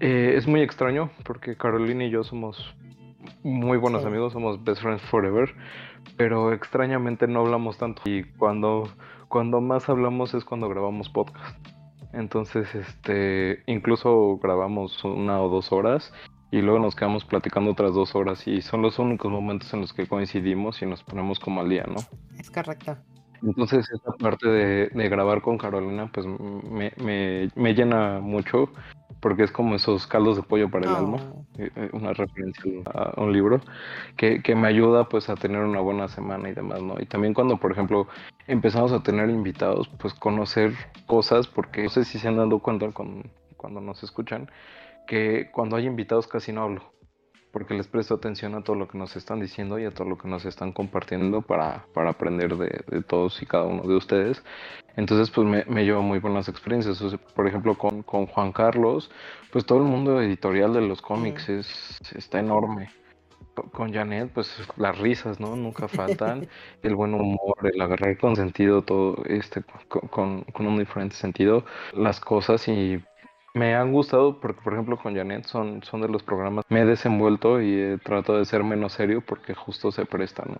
Eh, 0.00 0.34
es 0.36 0.46
muy 0.46 0.62
extraño 0.62 1.10
porque 1.24 1.56
Carolina 1.56 2.04
y 2.04 2.10
yo 2.10 2.24
somos 2.24 2.74
muy 3.42 3.78
buenos 3.78 4.02
Sí. 4.02 4.08
amigos, 4.08 4.32
somos 4.32 4.62
best 4.64 4.82
friends 4.82 5.02
forever, 5.02 5.54
pero 6.16 6.52
extrañamente 6.52 7.26
no 7.26 7.40
hablamos 7.40 7.76
tanto. 7.78 8.02
Y 8.06 8.24
cuando, 8.24 8.88
cuando 9.28 9.60
más 9.60 9.88
hablamos 9.88 10.34
es 10.34 10.44
cuando 10.44 10.68
grabamos 10.68 11.08
podcast. 11.10 11.58
Entonces, 12.12 12.74
este, 12.74 13.62
incluso 13.66 14.38
grabamos 14.42 15.04
una 15.04 15.40
o 15.40 15.48
dos 15.48 15.70
horas 15.70 16.12
y 16.50 16.60
luego 16.60 16.80
nos 16.80 16.96
quedamos 16.96 17.24
platicando 17.24 17.70
otras 17.70 17.94
dos 17.94 18.16
horas 18.16 18.48
y 18.48 18.62
son 18.62 18.82
los 18.82 18.98
únicos 18.98 19.30
momentos 19.30 19.72
en 19.74 19.82
los 19.82 19.92
que 19.92 20.08
coincidimos 20.08 20.82
y 20.82 20.86
nos 20.86 21.04
ponemos 21.04 21.38
como 21.38 21.60
al 21.60 21.68
día, 21.68 21.84
¿no? 21.86 22.00
Es 22.36 22.50
correcto. 22.50 22.96
Entonces 23.42 23.90
esta 23.92 24.12
parte 24.12 24.48
de, 24.48 24.88
de 24.88 25.08
grabar 25.08 25.42
con 25.42 25.58
Carolina 25.58 26.10
pues 26.12 26.26
me, 26.26 26.92
me, 27.02 27.48
me 27.54 27.74
llena 27.74 28.20
mucho 28.20 28.70
porque 29.20 29.42
es 29.42 29.50
como 29.50 29.74
esos 29.74 30.06
caldos 30.06 30.36
de 30.36 30.42
pollo 30.42 30.70
para 30.70 30.86
el 30.88 30.96
alma, 30.96 31.18
Oh, 31.32 31.44
eh, 31.58 31.70
eh, 31.76 31.90
una 31.92 32.12
referencia 32.12 32.62
a 32.86 33.20
un 33.20 33.32
libro 33.32 33.60
que, 34.16 34.42
que 34.42 34.54
me 34.54 34.68
ayuda 34.68 35.08
pues 35.08 35.28
a 35.28 35.36
tener 35.36 35.60
una 35.62 35.80
buena 35.80 36.08
semana 36.08 36.48
y 36.48 36.54
demás, 36.54 36.82
¿no? 36.82 36.94
Y 36.98 37.06
también 37.06 37.34
cuando 37.34 37.58
por 37.58 37.72
ejemplo 37.72 38.06
empezamos 38.46 38.92
a 38.92 39.02
tener 39.02 39.28
invitados 39.28 39.88
pues 39.98 40.14
conocer 40.14 40.72
cosas 41.06 41.46
porque 41.46 41.82
no 41.84 41.90
sé 41.90 42.04
si 42.04 42.18
se 42.18 42.28
han 42.28 42.36
dado 42.36 42.58
cuenta 42.60 42.90
con, 42.92 43.30
cuando 43.56 43.80
nos 43.80 44.02
escuchan 44.02 44.50
que 45.06 45.50
cuando 45.52 45.76
hay 45.76 45.86
invitados 45.86 46.26
casi 46.26 46.52
no 46.52 46.62
hablo 46.62 46.99
porque 47.52 47.74
les 47.74 47.88
presto 47.88 48.14
atención 48.14 48.54
a 48.54 48.62
todo 48.62 48.76
lo 48.76 48.88
que 48.88 48.98
nos 48.98 49.16
están 49.16 49.40
diciendo 49.40 49.78
y 49.78 49.84
a 49.84 49.90
todo 49.90 50.08
lo 50.08 50.16
que 50.18 50.28
nos 50.28 50.44
están 50.44 50.72
compartiendo 50.72 51.42
para, 51.42 51.84
para 51.94 52.10
aprender 52.10 52.56
de, 52.56 52.84
de 52.86 53.02
todos 53.02 53.42
y 53.42 53.46
cada 53.46 53.64
uno 53.64 53.82
de 53.82 53.96
ustedes. 53.96 54.42
Entonces, 54.96 55.30
pues 55.30 55.46
me, 55.46 55.64
me 55.66 55.84
llevo 55.84 56.02
muy 56.02 56.18
buenas 56.18 56.48
experiencias. 56.48 57.00
O 57.02 57.10
sea, 57.10 57.18
por 57.34 57.46
ejemplo, 57.46 57.76
con, 57.78 58.02
con 58.02 58.26
Juan 58.26 58.52
Carlos, 58.52 59.10
pues 59.52 59.64
todo 59.66 59.78
el 59.78 59.84
mundo 59.84 60.20
editorial 60.20 60.72
de 60.74 60.80
los 60.82 61.00
cómics 61.02 61.48
es, 61.48 61.98
está 62.14 62.40
enorme. 62.40 62.90
Co- 63.54 63.70
Con 63.70 63.92
Janet, 63.92 64.30
pues 64.32 64.56
las 64.76 64.98
risas, 64.98 65.40
¿no? 65.40 65.56
Nunca 65.56 65.88
faltan. 65.88 66.48
El 66.82 66.94
buen 66.94 67.14
humor, 67.14 67.56
el 67.62 67.80
agarrar 67.80 68.16
con 68.18 68.36
sentido, 68.36 68.82
todo 68.82 69.22
este, 69.26 69.62
con, 69.88 70.08
con, 70.08 70.42
con 70.44 70.66
un 70.66 70.78
diferente 70.78 71.16
sentido, 71.16 71.64
las 71.92 72.20
cosas 72.20 72.66
y 72.68 73.02
me 73.54 73.74
han 73.74 73.92
gustado 73.92 74.40
porque, 74.40 74.60
por 74.62 74.72
ejemplo, 74.72 74.96
con 74.96 75.14
Janet 75.16 75.44
son, 75.46 75.82
son 75.82 76.02
de 76.02 76.08
los 76.08 76.22
programas. 76.22 76.64
Me 76.68 76.82
he 76.82 76.84
desenvuelto 76.84 77.60
y 77.60 77.74
he 77.74 77.98
tratado 77.98 78.38
de 78.38 78.44
ser 78.44 78.62
menos 78.64 78.92
serio 78.92 79.22
porque 79.26 79.54
justo 79.54 79.90
se 79.90 80.04
presta, 80.06 80.44
¿no? 80.46 80.58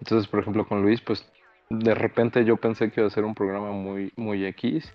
Entonces, 0.00 0.28
por 0.28 0.40
ejemplo, 0.40 0.66
con 0.66 0.82
Luis, 0.82 1.00
pues 1.00 1.26
de 1.70 1.94
repente 1.94 2.44
yo 2.44 2.56
pensé 2.56 2.90
que 2.90 3.00
iba 3.00 3.08
a 3.08 3.10
ser 3.10 3.24
un 3.24 3.34
programa 3.34 3.72
muy, 3.72 4.12
muy 4.16 4.44
X 4.46 4.92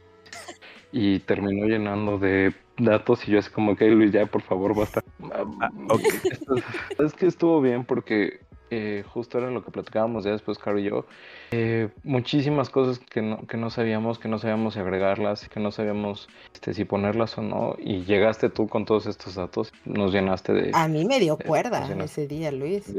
y 0.92 1.20
terminó 1.20 1.66
llenando 1.66 2.18
de 2.18 2.54
datos 2.78 3.28
y 3.28 3.32
yo 3.32 3.40
así 3.40 3.52
como 3.52 3.76
que 3.76 3.90
Luis, 3.90 4.12
ya 4.12 4.26
por 4.26 4.42
favor, 4.42 4.76
basta. 4.76 5.02
Ah, 5.32 5.70
Es 7.00 7.14
que 7.14 7.28
estuvo 7.28 7.62
bien 7.62 7.86
porque 7.86 8.40
eh, 8.74 9.04
justo 9.04 9.38
era 9.38 9.50
lo 9.50 9.64
que 9.64 9.72
platicábamos 9.72 10.24
ya 10.24 10.32
después, 10.32 10.58
Caro 10.58 10.80
y 10.80 10.84
yo. 10.84 11.06
Eh, 11.52 11.90
muchísimas 12.04 12.70
cosas 12.70 13.00
que 13.00 13.22
no, 13.22 13.46
que 13.48 13.58
no 13.58 13.70
sabíamos, 13.70 14.20
que 14.20 14.28
no 14.28 14.40
sabíamos 14.40 14.74
si 14.74 14.80
agregarlas, 14.80 15.48
que 15.50 15.60
no 15.60 15.72
sabíamos 15.72 16.28
este, 16.54 16.74
si 16.74 16.86
ponerlas 16.86 17.38
o 17.38 17.42
no. 17.42 17.76
Y 17.80 18.04
llegaste 18.04 18.50
tú 18.50 18.68
con 18.68 18.86
todos 18.86 19.06
estos 19.06 19.36
datos, 19.36 19.72
nos 19.86 20.12
llenaste 20.12 20.54
de... 20.54 20.72
A 20.74 20.88
mí 20.88 21.06
me 21.06 21.20
dio 21.20 21.38
Eh, 21.40 21.44
cuerda 21.46 21.92
en 21.92 22.00
la- 22.00 22.06
ese 22.06 22.28
día, 22.28 22.52
Luis. 22.52 22.94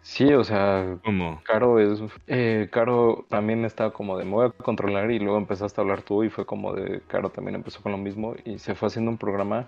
Sí, 0.00 0.32
o 0.32 0.42
sea, 0.42 0.96
¿Cómo? 1.04 1.42
Caro 1.44 1.78
es, 1.80 2.00
eh, 2.28 2.68
Caro 2.72 3.26
también 3.28 3.64
estaba 3.64 3.92
como 3.92 4.16
de 4.16 4.24
me 4.24 4.30
voy 4.30 4.46
a 4.46 4.50
controlar 4.50 5.10
y 5.10 5.18
luego 5.18 5.36
empezaste 5.36 5.80
a 5.80 5.82
hablar 5.82 6.02
tú 6.02 6.24
y 6.24 6.30
fue 6.30 6.46
como 6.46 6.72
de 6.72 7.02
Caro 7.08 7.28
también 7.30 7.56
empezó 7.56 7.82
con 7.82 7.92
lo 7.92 7.98
mismo 7.98 8.34
y 8.44 8.58
se 8.58 8.74
fue 8.74 8.86
haciendo 8.88 9.10
un 9.10 9.18
programa 9.18 9.66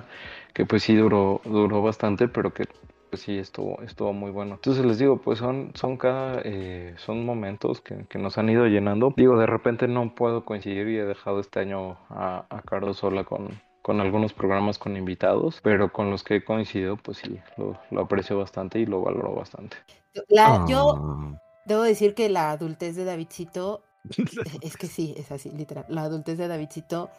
que 0.54 0.64
pues 0.64 0.82
sí 0.84 0.94
duró, 0.94 1.42
duró 1.44 1.82
bastante, 1.82 2.26
pero 2.28 2.54
que 2.54 2.64
pues 3.10 3.22
sí 3.22 3.38
estuvo, 3.38 3.80
estuvo 3.82 4.12
muy 4.12 4.30
bueno. 4.30 4.54
Entonces 4.54 4.84
les 4.84 4.98
digo, 4.98 5.20
pues 5.20 5.38
son, 5.38 5.72
son 5.74 5.96
cada, 5.96 6.40
eh, 6.44 6.94
son 6.98 7.24
momentos 7.26 7.80
que, 7.80 8.06
que 8.08 8.18
nos 8.18 8.38
han 8.38 8.48
ido 8.50 8.66
llenando. 8.66 9.12
Digo, 9.16 9.38
de 9.38 9.46
repente 9.46 9.88
no 9.88 10.14
puedo 10.14 10.44
coincidir 10.44 10.88
y 10.88 10.98
he 10.98 11.04
dejado 11.04 11.40
este 11.40 11.60
año 11.60 11.98
a, 12.08 12.46
a 12.50 12.62
Caro 12.62 12.94
sola 12.94 13.24
con, 13.24 13.60
con 13.82 14.00
algunos 14.00 14.32
programas 14.34 14.78
con 14.78 14.96
invitados, 14.96 15.60
pero 15.62 15.92
con 15.92 16.10
los 16.10 16.22
que 16.24 16.36
he 16.36 16.44
coincidido, 16.44 16.96
pues 16.96 17.18
sí, 17.18 17.40
lo, 17.56 17.78
lo 17.90 18.00
aprecio 18.02 18.38
bastante 18.38 18.78
y 18.80 18.86
lo 18.86 19.02
valoro 19.02 19.34
bastante. 19.34 19.76
La, 20.28 20.60
Yo 20.64 20.94
Ah. 20.94 21.40
debo 21.64 21.82
decir 21.82 22.14
que 22.14 22.28
la 22.28 22.50
adultez 22.52 22.96
de 22.96 23.04
Davidcito, 23.04 23.82
es 24.62 24.76
que 24.76 24.88
sí, 24.88 25.14
es 25.16 25.30
así, 25.32 25.50
literal. 25.50 25.86
La 25.88 26.02
adultez 26.04 26.38
de 26.38 26.48
Davidcito 26.48 27.10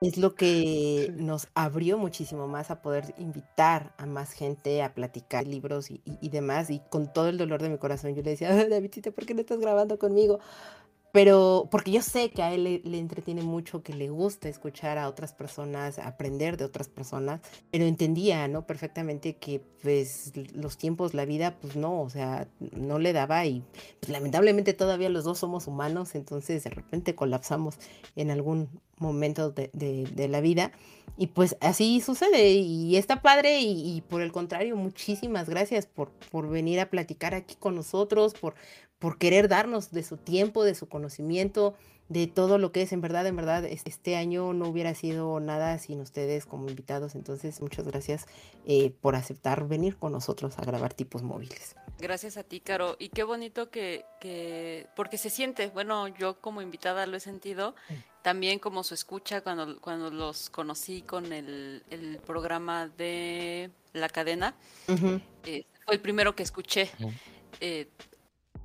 es 0.00 0.16
lo 0.16 0.34
que 0.36 1.12
nos 1.16 1.48
abrió 1.54 1.98
muchísimo 1.98 2.46
más 2.46 2.70
a 2.70 2.80
poder 2.82 3.14
invitar 3.18 3.94
a 3.98 4.06
más 4.06 4.32
gente 4.32 4.82
a 4.82 4.94
platicar 4.94 5.46
libros 5.46 5.90
y, 5.90 6.00
y- 6.04 6.18
y 6.20 6.28
demás. 6.30 6.70
Y 6.70 6.80
con 6.90 7.12
todo 7.12 7.28
el 7.28 7.38
dolor 7.38 7.60
de 7.62 7.68
mi 7.70 7.78
corazón, 7.78 8.14
yo 8.14 8.22
le 8.22 8.30
decía, 8.30 8.50
"Ay, 8.52 8.68
Davidcito, 8.68 9.12
¿por 9.12 9.26
qué 9.26 9.34
no 9.34 9.40
estás 9.40 9.58
grabando 9.60 9.98
conmigo? 9.98 10.38
Pero 11.12 11.68
porque 11.70 11.90
yo 11.90 12.02
sé 12.02 12.30
que 12.30 12.42
a 12.42 12.52
él 12.52 12.82
le, 12.84 12.98
entretiene 12.98 13.42
mucho, 13.42 13.82
que 13.82 13.94
le 13.94 14.10
gusta 14.10 14.48
escuchar 14.48 14.98
a 14.98 15.08
otras 15.08 15.32
personas, 15.32 15.98
aprender 15.98 16.56
de 16.56 16.64
otras 16.64 16.88
personas, 16.88 17.40
pero 17.70 17.86
entendía, 17.86 18.46
¿no? 18.46 18.66
Perfectamente 18.66 19.36
que 19.36 19.62
pues 19.82 20.32
los 20.52 20.76
tiempos, 20.76 21.14
la 21.14 21.24
vida, 21.24 21.56
pues 21.60 21.76
no, 21.76 22.02
o 22.02 22.10
sea, 22.10 22.48
no 22.76 22.98
le 22.98 23.12
daba 23.12 23.46
y 23.46 23.62
pues, 24.00 24.10
lamentablemente 24.10 24.74
todavía 24.74 25.08
los 25.08 25.24
dos 25.24 25.38
somos 25.38 25.66
humanos, 25.66 26.14
entonces 26.14 26.64
de 26.64 26.70
repente 26.70 27.14
colapsamos 27.14 27.76
en 28.14 28.30
algún 28.30 28.68
momento 28.98 29.50
de 29.52 30.28
la 30.28 30.40
vida 30.40 30.72
y 31.18 31.26
pues 31.26 31.56
así 31.60 32.00
sucede 32.00 32.52
y 32.52 32.96
está 32.96 33.22
padre 33.22 33.60
y, 33.60 33.96
y 33.96 34.00
por 34.02 34.22
el 34.22 34.30
contrario, 34.30 34.76
muchísimas 34.76 35.48
gracias 35.48 35.84
por, 35.84 36.10
por 36.30 36.48
venir 36.48 36.78
a 36.78 36.90
platicar 36.90 37.34
aquí 37.34 37.56
con 37.56 37.74
nosotros, 37.74 38.34
por 38.34 38.54
por 38.98 39.18
querer 39.18 39.48
darnos 39.48 39.90
de 39.90 40.02
su 40.02 40.16
tiempo, 40.16 40.64
de 40.64 40.74
su 40.74 40.88
conocimiento, 40.88 41.74
de 42.08 42.26
todo 42.26 42.58
lo 42.58 42.72
que 42.72 42.82
es. 42.82 42.92
En 42.92 43.00
verdad, 43.00 43.26
en 43.26 43.36
verdad, 43.36 43.64
este 43.64 44.16
año 44.16 44.52
no 44.52 44.68
hubiera 44.68 44.94
sido 44.94 45.40
nada 45.40 45.78
sin 45.78 46.00
ustedes 46.00 46.46
como 46.46 46.68
invitados. 46.68 47.14
Entonces, 47.14 47.60
muchas 47.60 47.86
gracias 47.86 48.26
eh, 48.66 48.90
por 49.00 49.14
aceptar 49.14 49.68
venir 49.68 49.96
con 49.96 50.12
nosotros 50.12 50.58
a 50.58 50.64
grabar 50.64 50.94
tipos 50.94 51.22
móviles. 51.22 51.76
Gracias 51.98 52.36
a 52.36 52.44
ti, 52.44 52.60
Caro. 52.60 52.96
Y 52.98 53.08
qué 53.08 53.24
bonito 53.24 53.70
que, 53.70 54.04
que, 54.20 54.86
porque 54.94 55.18
se 55.18 55.30
siente, 55.30 55.68
bueno, 55.68 56.08
yo 56.08 56.40
como 56.40 56.62
invitada 56.62 57.06
lo 57.06 57.16
he 57.16 57.20
sentido, 57.20 57.74
también 58.22 58.60
como 58.60 58.84
su 58.84 58.94
escucha 58.94 59.40
cuando, 59.40 59.80
cuando 59.80 60.10
los 60.10 60.48
conocí 60.48 61.02
con 61.02 61.32
el, 61.32 61.82
el 61.90 62.18
programa 62.18 62.88
de 62.88 63.70
la 63.92 64.08
cadena. 64.08 64.54
Eh, 65.44 65.66
fue 65.84 65.94
el 65.94 66.00
primero 66.00 66.36
que 66.36 66.44
escuché. 66.44 66.90
Eh, 67.60 67.88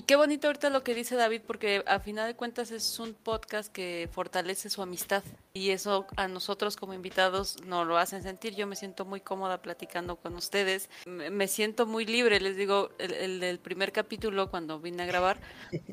Qué 0.06 0.18
bonito 0.18 0.48
ahorita 0.48 0.70
lo 0.70 0.84
que 0.84 0.96
dice 0.96 1.16
David, 1.16 1.44
porque 1.48 1.84
a 1.88 2.00
final 2.00 2.28
de 2.28 2.36
cuentas 2.36 2.72
es 2.72 3.00
un 3.00 3.14
podcast 3.14 3.72
que 3.72 4.10
fortalece 4.12 4.70
su 4.70 4.82
amistad 4.82 5.24
y 5.56 5.70
eso 5.70 6.08
a 6.16 6.28
nosotros 6.28 6.76
como 6.76 6.96
invitados 6.96 7.62
nos 7.64 7.86
lo 7.86 7.98
hacen 7.98 8.24
sentir. 8.24 8.56
Yo 8.56 8.66
me 8.66 8.76
siento 8.76 9.06
muy 9.06 9.22
cómoda 9.22 9.62
platicando 9.62 10.16
con 10.16 10.34
ustedes, 10.36 10.90
me 11.06 11.48
siento 11.48 11.86
muy 11.86 12.08
libre. 12.08 12.40
Les 12.40 12.58
digo, 12.58 12.90
el, 12.98 13.40
del 13.40 13.60
primer 13.60 13.92
capítulo 13.92 14.50
cuando 14.50 14.80
vine 14.80 15.04
a 15.04 15.06
grabar, 15.06 15.40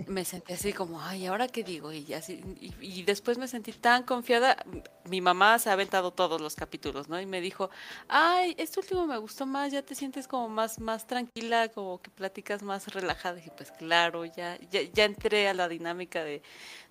me 0.06 0.24
sentí 0.24 0.54
así 0.54 0.72
como, 0.72 1.02
ay, 1.02 1.26
¿ahora 1.26 1.46
qué 1.46 1.62
digo? 1.62 1.92
Y, 1.92 2.14
así, 2.14 2.42
y, 2.80 3.02
después 3.02 3.36
me 3.36 3.48
sentí 3.48 3.72
tan 3.72 4.04
confiada. 4.04 4.56
Mi 5.04 5.20
mamá 5.20 5.58
se 5.58 5.68
ha 5.68 5.74
aventado 5.74 6.10
todos 6.10 6.40
los 6.40 6.54
capítulos, 6.54 7.10
¿no? 7.10 7.20
Y 7.20 7.26
me 7.26 7.42
dijo, 7.42 7.68
ay, 8.08 8.54
este 8.56 8.80
último 8.80 9.06
me 9.06 9.18
gustó 9.18 9.44
más, 9.44 9.72
ya 9.72 9.82
te 9.82 9.94
sientes 9.94 10.26
como 10.26 10.48
más, 10.48 10.78
más 10.78 11.06
tranquila, 11.06 11.68
como 11.68 12.00
que 12.00 12.10
platicas 12.10 12.62
más 12.62 12.88
relajada. 12.94 13.38
Y 13.44 13.50
pues 13.50 13.70
claro 13.72 13.90
claro, 13.90 14.24
ya, 14.24 14.58
ya, 14.70 15.04
entré 15.04 15.48
a 15.48 15.52
la 15.52 15.68
dinámica 15.68 16.24
de, 16.24 16.42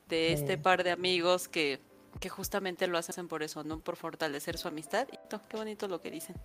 este 0.09 0.57
par 0.57 0.83
de 0.83 0.91
amigos 0.91 1.47
que, 1.47 1.79
que 2.19 2.29
justamente 2.29 2.87
lo 2.87 2.97
hacen 2.97 3.27
por 3.27 3.43
eso, 3.43 3.63
¿no? 3.63 3.79
Por 3.79 3.95
fortalecer 3.95 4.57
su 4.57 4.67
amistad. 4.67 5.07
Y 5.11 5.17
qué 5.47 5.57
bonito 5.57 5.87
lo 5.87 6.01
que 6.01 6.11
dicen. 6.11 6.35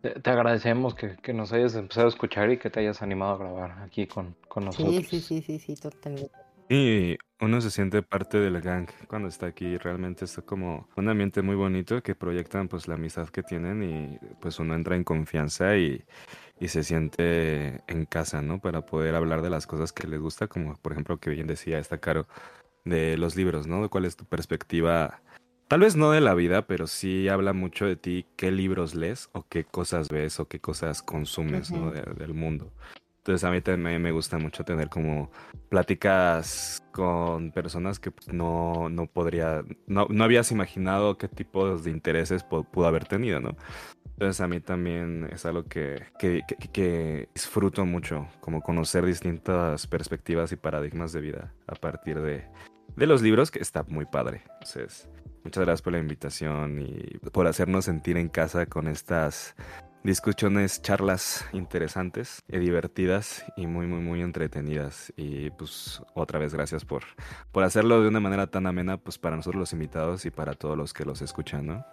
Te, 0.00 0.30
agradecemos 0.30 0.94
que, 0.94 1.32
nos 1.32 1.52
hayas 1.52 1.74
empezado 1.74 2.06
a 2.06 2.10
escuchar 2.10 2.50
y 2.50 2.58
que 2.58 2.70
te 2.70 2.80
hayas 2.80 3.02
animado 3.02 3.32
a 3.32 3.38
grabar 3.38 3.82
aquí 3.82 4.06
con, 4.06 4.36
con 4.48 4.66
nosotros. 4.66 4.94
Sí, 4.94 5.02
sí, 5.04 5.20
sí, 5.20 5.42
sí, 5.42 5.58
sí, 5.58 5.74
totalmente. 5.74 6.30
Y 6.68 7.16
uno 7.40 7.60
se 7.62 7.70
siente 7.70 8.02
parte 8.02 8.38
del 8.38 8.60
gang 8.60 8.88
cuando 9.08 9.28
está 9.28 9.46
aquí. 9.46 9.78
Realmente 9.78 10.26
está 10.26 10.42
como 10.42 10.88
un 10.96 11.08
ambiente 11.08 11.40
muy 11.40 11.56
bonito 11.56 12.02
que 12.02 12.14
proyectan 12.14 12.68
pues 12.68 12.88
la 12.88 12.94
amistad 12.94 13.28
que 13.28 13.42
tienen 13.42 13.82
y 13.82 14.18
pues 14.40 14.58
uno 14.58 14.74
entra 14.74 14.94
en 14.94 15.04
confianza 15.04 15.76
y, 15.76 16.04
y 16.60 16.68
se 16.68 16.84
siente 16.84 17.82
en 17.86 18.04
casa, 18.04 18.42
¿no? 18.42 18.60
Para 18.60 18.82
poder 18.84 19.14
hablar 19.14 19.40
de 19.40 19.50
las 19.50 19.66
cosas 19.66 19.92
que 19.92 20.06
les 20.06 20.20
gusta, 20.20 20.46
como 20.46 20.74
por 20.76 20.92
ejemplo 20.92 21.18
que 21.18 21.30
bien 21.30 21.46
decía 21.46 21.78
esta 21.78 21.98
Caro, 21.98 22.26
de 22.88 23.16
los 23.16 23.36
libros, 23.36 23.66
¿no? 23.66 23.88
Cuál 23.90 24.04
es 24.04 24.16
tu 24.16 24.24
perspectiva, 24.24 25.20
tal 25.68 25.80
vez 25.80 25.96
no 25.96 26.10
de 26.10 26.20
la 26.20 26.34
vida, 26.34 26.66
pero 26.66 26.86
sí 26.86 27.28
habla 27.28 27.52
mucho 27.52 27.86
de 27.86 27.96
ti, 27.96 28.26
qué 28.36 28.50
libros 28.50 28.94
lees 28.94 29.28
o 29.32 29.46
qué 29.48 29.64
cosas 29.64 30.08
ves 30.08 30.40
o 30.40 30.48
qué 30.48 30.60
cosas 30.60 31.02
consumes, 31.02 31.70
¿no? 31.70 31.90
del 31.90 32.34
mundo. 32.34 32.72
Entonces 33.18 33.44
a 33.44 33.50
mí 33.50 33.60
también 33.60 34.00
me 34.00 34.10
gusta 34.10 34.38
mucho 34.38 34.64
tener 34.64 34.88
como 34.88 35.30
pláticas 35.68 36.82
con 36.92 37.52
personas 37.52 38.00
que 38.00 38.10
pues, 38.10 38.32
no, 38.32 38.88
no 38.88 39.06
podría, 39.06 39.62
no, 39.86 40.06
no 40.08 40.24
habías 40.24 40.50
imaginado 40.50 41.18
qué 41.18 41.28
tipos 41.28 41.84
de 41.84 41.90
intereses 41.90 42.42
pudo 42.42 42.86
haber 42.86 43.04
tenido, 43.04 43.38
¿no? 43.38 43.54
Entonces 44.18 44.40
a 44.40 44.48
mí 44.48 44.60
también 44.60 45.28
es 45.30 45.46
algo 45.46 45.64
que, 45.64 46.02
que, 46.18 47.28
disfruto 47.34 47.84
mucho, 47.84 48.26
como 48.40 48.62
conocer 48.62 49.04
distintas 49.04 49.86
perspectivas 49.86 50.50
y 50.50 50.56
paradigmas 50.56 51.12
de 51.12 51.20
vida 51.20 51.54
a 51.66 51.74
partir 51.74 52.20
de, 52.20 52.44
de 52.98 53.06
los 53.06 53.22
libros, 53.22 53.50
que 53.50 53.60
está 53.60 53.84
muy 53.84 54.04
padre. 54.04 54.42
Entonces, 54.54 55.08
muchas 55.44 55.64
gracias 55.64 55.82
por 55.82 55.92
la 55.92 56.00
invitación 56.00 56.82
y 56.82 57.18
por 57.30 57.46
hacernos 57.46 57.84
sentir 57.84 58.16
en 58.16 58.28
casa 58.28 58.66
con 58.66 58.88
estas 58.88 59.54
discusiones, 60.02 60.82
charlas 60.82 61.46
interesantes 61.52 62.42
y 62.48 62.58
divertidas 62.58 63.44
y 63.56 63.66
muy, 63.66 63.86
muy, 63.86 64.00
muy 64.00 64.22
entretenidas. 64.22 65.12
Y 65.16 65.50
pues 65.50 66.02
otra 66.14 66.38
vez 66.38 66.54
gracias 66.54 66.84
por, 66.84 67.04
por 67.52 67.64
hacerlo 67.64 68.02
de 68.02 68.08
una 68.08 68.20
manera 68.20 68.48
tan 68.48 68.66
amena 68.66 68.96
pues 68.98 69.18
para 69.18 69.36
nosotros 69.36 69.60
los 69.60 69.72
invitados 69.72 70.26
y 70.26 70.30
para 70.30 70.54
todos 70.54 70.76
los 70.76 70.92
que 70.92 71.04
los 71.04 71.22
escuchan, 71.22 71.66
¿no? 71.66 71.84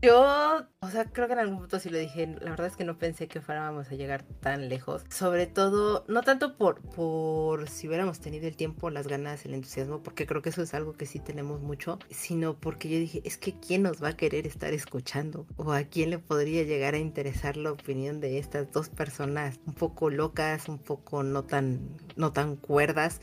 Yo, 0.00 0.64
o 0.80 0.90
sea, 0.90 1.06
creo 1.06 1.26
que 1.26 1.32
en 1.32 1.40
algún 1.40 1.58
punto 1.58 1.80
sí 1.80 1.88
lo 1.88 1.98
dije, 1.98 2.26
la 2.40 2.50
verdad 2.50 2.68
es 2.68 2.76
que 2.76 2.84
no 2.84 2.98
pensé 2.98 3.26
que 3.26 3.40
fuéramos 3.40 3.90
a 3.90 3.94
llegar 3.96 4.22
tan 4.22 4.68
lejos. 4.68 5.02
Sobre 5.10 5.48
todo, 5.48 6.04
no 6.06 6.22
tanto 6.22 6.56
por, 6.56 6.80
por 6.82 7.68
si 7.68 7.88
hubiéramos 7.88 8.20
tenido 8.20 8.46
el 8.46 8.56
tiempo, 8.56 8.90
las 8.90 9.08
ganas, 9.08 9.44
el 9.44 9.54
entusiasmo, 9.54 10.00
porque 10.02 10.24
creo 10.24 10.40
que 10.40 10.50
eso 10.50 10.62
es 10.62 10.72
algo 10.72 10.92
que 10.92 11.06
sí 11.06 11.18
tenemos 11.18 11.60
mucho, 11.60 11.98
sino 12.10 12.54
porque 12.54 12.88
yo 12.88 12.98
dije, 12.98 13.22
es 13.24 13.38
que 13.38 13.58
¿quién 13.58 13.82
nos 13.82 14.00
va 14.02 14.10
a 14.10 14.16
querer 14.16 14.46
estar 14.46 14.72
escuchando? 14.72 15.46
¿O 15.56 15.72
a 15.72 15.82
quién 15.82 16.10
le 16.10 16.18
podría 16.18 16.62
llegar 16.62 16.94
a 16.94 16.98
interesar 16.98 17.56
la 17.56 17.72
opinión 17.72 18.20
de 18.20 18.38
estas 18.38 18.70
dos 18.70 18.90
personas 18.90 19.58
un 19.66 19.74
poco 19.74 20.10
locas, 20.10 20.68
un 20.68 20.78
poco 20.78 21.24
no 21.24 21.42
tan, 21.42 21.80
no 22.14 22.32
tan 22.32 22.54
cuerdas? 22.54 23.20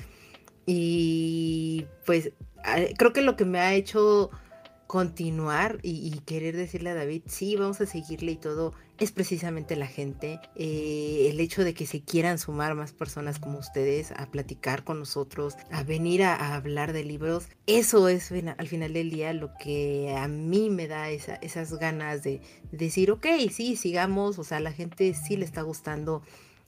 Y 0.65 1.85
pues 2.05 2.33
creo 2.97 3.13
que 3.13 3.21
lo 3.21 3.35
que 3.35 3.45
me 3.45 3.59
ha 3.59 3.73
hecho 3.75 4.31
continuar 4.87 5.79
y, 5.81 6.19
querer 6.25 6.55
decirle 6.55 6.91
a 6.91 6.95
David, 6.95 7.23
sí, 7.27 7.55
vamos 7.55 7.81
a 7.81 7.85
seguirle 7.85 8.33
y 8.33 8.35
todo, 8.35 8.73
es 8.99 9.11
precisamente 9.11 9.75
la 9.75 9.87
gente. 9.87 10.39
Eh, 10.55 11.27
el 11.29 11.39
hecho 11.39 11.63
de 11.63 11.73
que 11.73 11.85
se 11.85 12.01
quieran 12.01 12.37
sumar 12.37 12.75
más 12.75 12.93
personas 12.93 13.39
como 13.39 13.59
ustedes 13.59 14.11
a 14.11 14.27
platicar 14.27 14.83
con 14.83 14.99
nosotros, 14.99 15.55
a 15.71 15.83
venir 15.83 16.23
a, 16.23 16.55
hablar 16.55 16.93
de 16.93 17.03
libros, 17.03 17.47
eso 17.67 18.07
es 18.07 18.31
al 18.31 18.67
final 18.67 18.93
del 18.93 19.09
día 19.09 19.33
lo 19.33 19.51
que 19.59 20.15
a 20.15 20.27
mí 20.27 20.69
me 20.69 20.87
da 20.87 21.09
esas 21.09 21.73
ganas 21.73 22.23
de, 22.23 22.41
de 22.71 22.77
decir, 22.77 23.11
ok, 23.11 23.25
sí, 23.51 23.75
sigamos, 23.75 24.39
o 24.39 24.43
sea, 24.43 24.57
a 24.57 24.61
la 24.61 24.71
gente 24.71 25.13
sí 25.13 25.35
le 25.35 25.45
está 25.45 25.61
gustando 25.61 26.21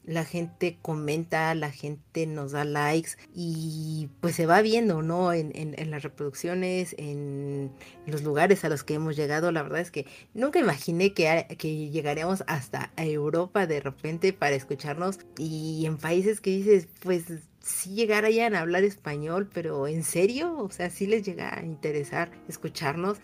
la 0.08 0.24
gente 0.24 0.78
comenta, 0.82 1.54
la 1.54 1.70
gente 1.70 2.26
nos 2.26 2.54
da 2.54 2.64
likes 2.64 3.12
y 3.36 4.10
pues 4.22 4.36
se 4.36 4.46
va 4.46 4.62
viendo, 4.62 5.02
¿no? 5.02 5.34
En, 5.34 5.52
las 5.92 6.02
reproducciones, 6.02 6.96
en 6.98 7.72
los 8.06 8.24
lugares 8.24 8.64
a 8.64 8.70
los 8.70 8.84
que 8.84 8.96
hemos 8.96 9.16
llegado. 9.16 9.52
La 9.52 9.64
verdad 9.64 9.82
es 9.82 9.92
que 9.92 10.06
nunca 10.34 10.60
imaginé 10.60 11.14
que, 11.14 11.46
que 11.58 11.90
llegaríamos 11.90 12.44
hasta 12.48 12.92
Europa 12.96 13.68
de 13.68 13.82
repente 13.82 14.32
para 14.34 14.56
escucharnos 14.56 15.20
y 15.38 15.86
en 15.86 15.98
países 15.98 16.40
que 16.40 16.52
dices, 16.52 16.88
pues 17.02 17.26
sí 17.62 17.94
llegarían 17.94 18.56
a 18.56 18.62
hablar 18.62 18.84
español, 18.84 19.50
pero 19.54 19.88
¿en 19.88 20.04
serio? 20.04 20.58
O 20.58 20.70
sea, 20.72 20.90
sí 20.90 21.06
les 21.06 21.24
llega 21.24 21.54
a 21.54 21.66
interesar 21.66 22.32
escucharnos. 22.48 23.18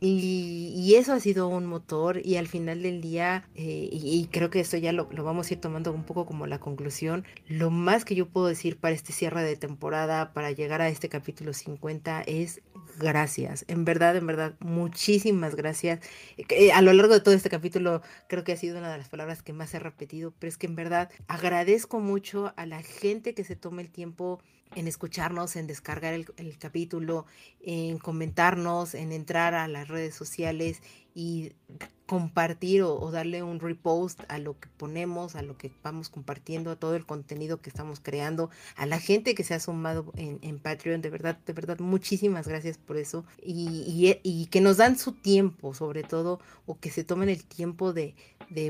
Y, 0.00 0.94
eso 0.94 1.12
ha 1.12 1.20
sido 1.20 1.48
un 1.48 1.66
motor 1.66 2.20
y 2.24 2.36
al 2.36 2.48
final 2.48 2.82
del 2.82 3.00
día, 3.00 3.48
eh, 3.54 3.88
y, 3.90 4.28
creo 4.32 4.50
que 4.50 4.60
esto 4.60 4.76
ya 4.76 4.92
lo, 4.92 5.08
vamos 5.08 5.50
a 5.50 5.54
ir 5.54 5.60
tomando 5.60 5.92
un 5.92 6.04
poco 6.04 6.26
como 6.26 6.46
la 6.46 6.58
conclusión, 6.58 7.24
lo 7.46 7.70
más 7.70 8.04
que 8.04 8.14
yo 8.14 8.26
puedo 8.28 8.46
decir 8.46 8.78
para 8.78 8.94
este 8.94 9.12
cierre 9.12 9.42
de 9.42 9.56
temporada, 9.56 10.32
para 10.32 10.50
llegar 10.50 10.80
a 10.80 10.88
este 10.88 11.08
capítulo 11.08 11.52
50, 11.52 12.22
es 12.22 12.62
gracias. 12.98 13.64
En 13.68 13.84
verdad, 13.84 14.16
en 14.16 14.26
verdad, 14.26 14.54
muchísimas 14.60 15.54
gracias. 15.54 16.00
Eh, 16.36 16.72
a 16.72 16.82
lo 16.82 16.92
largo 16.92 17.14
de 17.14 17.20
todo 17.20 17.34
este 17.34 17.50
capítulo 17.50 18.02
creo 18.28 18.44
que 18.44 18.52
ha 18.52 18.56
sido 18.56 18.78
una 18.78 18.90
de 18.90 18.98
las 18.98 19.08
palabras 19.08 19.42
que 19.42 19.52
más 19.52 19.72
he 19.74 19.78
repetido, 19.78 20.32
pero 20.38 20.48
es 20.48 20.58
que 20.58 20.66
en 20.66 20.76
verdad 20.76 21.10
agradezco 21.28 22.00
mucho 22.00 22.52
a 22.56 22.66
la 22.66 22.82
gente 22.82 23.34
que 23.34 23.44
se 23.44 23.56
toma 23.56 23.80
el 23.80 23.90
tiempo 23.90 24.40
en 24.74 24.88
escucharnos, 24.88 25.56
en 25.56 25.66
descargar 25.66 26.14
el, 26.14 26.58
capítulo, 26.58 27.26
en 27.60 27.98
comentarnos, 27.98 28.94
en 28.94 29.12
entrar 29.12 29.54
a 29.54 29.68
las 29.68 29.88
redes 29.88 30.14
sociales 30.14 30.82
y 31.14 31.52
compartir 32.06 32.82
o, 32.82 33.10
darle 33.10 33.42
un 33.42 33.60
repost 33.60 34.20
a 34.28 34.38
lo 34.38 34.58
que 34.58 34.68
ponemos, 34.76 35.36
a 35.36 35.42
lo 35.42 35.58
que 35.58 35.70
vamos 35.82 36.08
compartiendo, 36.08 36.70
a 36.70 36.76
todo 36.76 36.94
el 36.94 37.04
contenido 37.04 37.60
que 37.60 37.68
estamos 37.68 38.00
creando, 38.00 38.50
a 38.76 38.86
la 38.86 38.98
gente 38.98 39.34
que 39.34 39.44
se 39.44 39.52
ha 39.54 39.60
sumado 39.60 40.12
en, 40.16 40.58
Patreon, 40.58 41.02
de 41.02 41.10
verdad, 41.10 41.38
de 41.44 41.52
verdad, 41.52 41.78
muchísimas 41.80 42.48
gracias 42.48 42.78
por 42.78 42.96
eso. 42.96 43.24
Y, 43.42 44.46
que 44.50 44.60
nos 44.60 44.78
dan 44.78 44.96
su 44.96 45.12
tiempo, 45.12 45.74
sobre 45.74 46.02
todo, 46.02 46.40
o 46.66 46.78
que 46.78 46.90
se 46.90 47.04
tomen 47.04 47.28
el 47.28 47.44
tiempo 47.44 47.92
de 47.92 48.14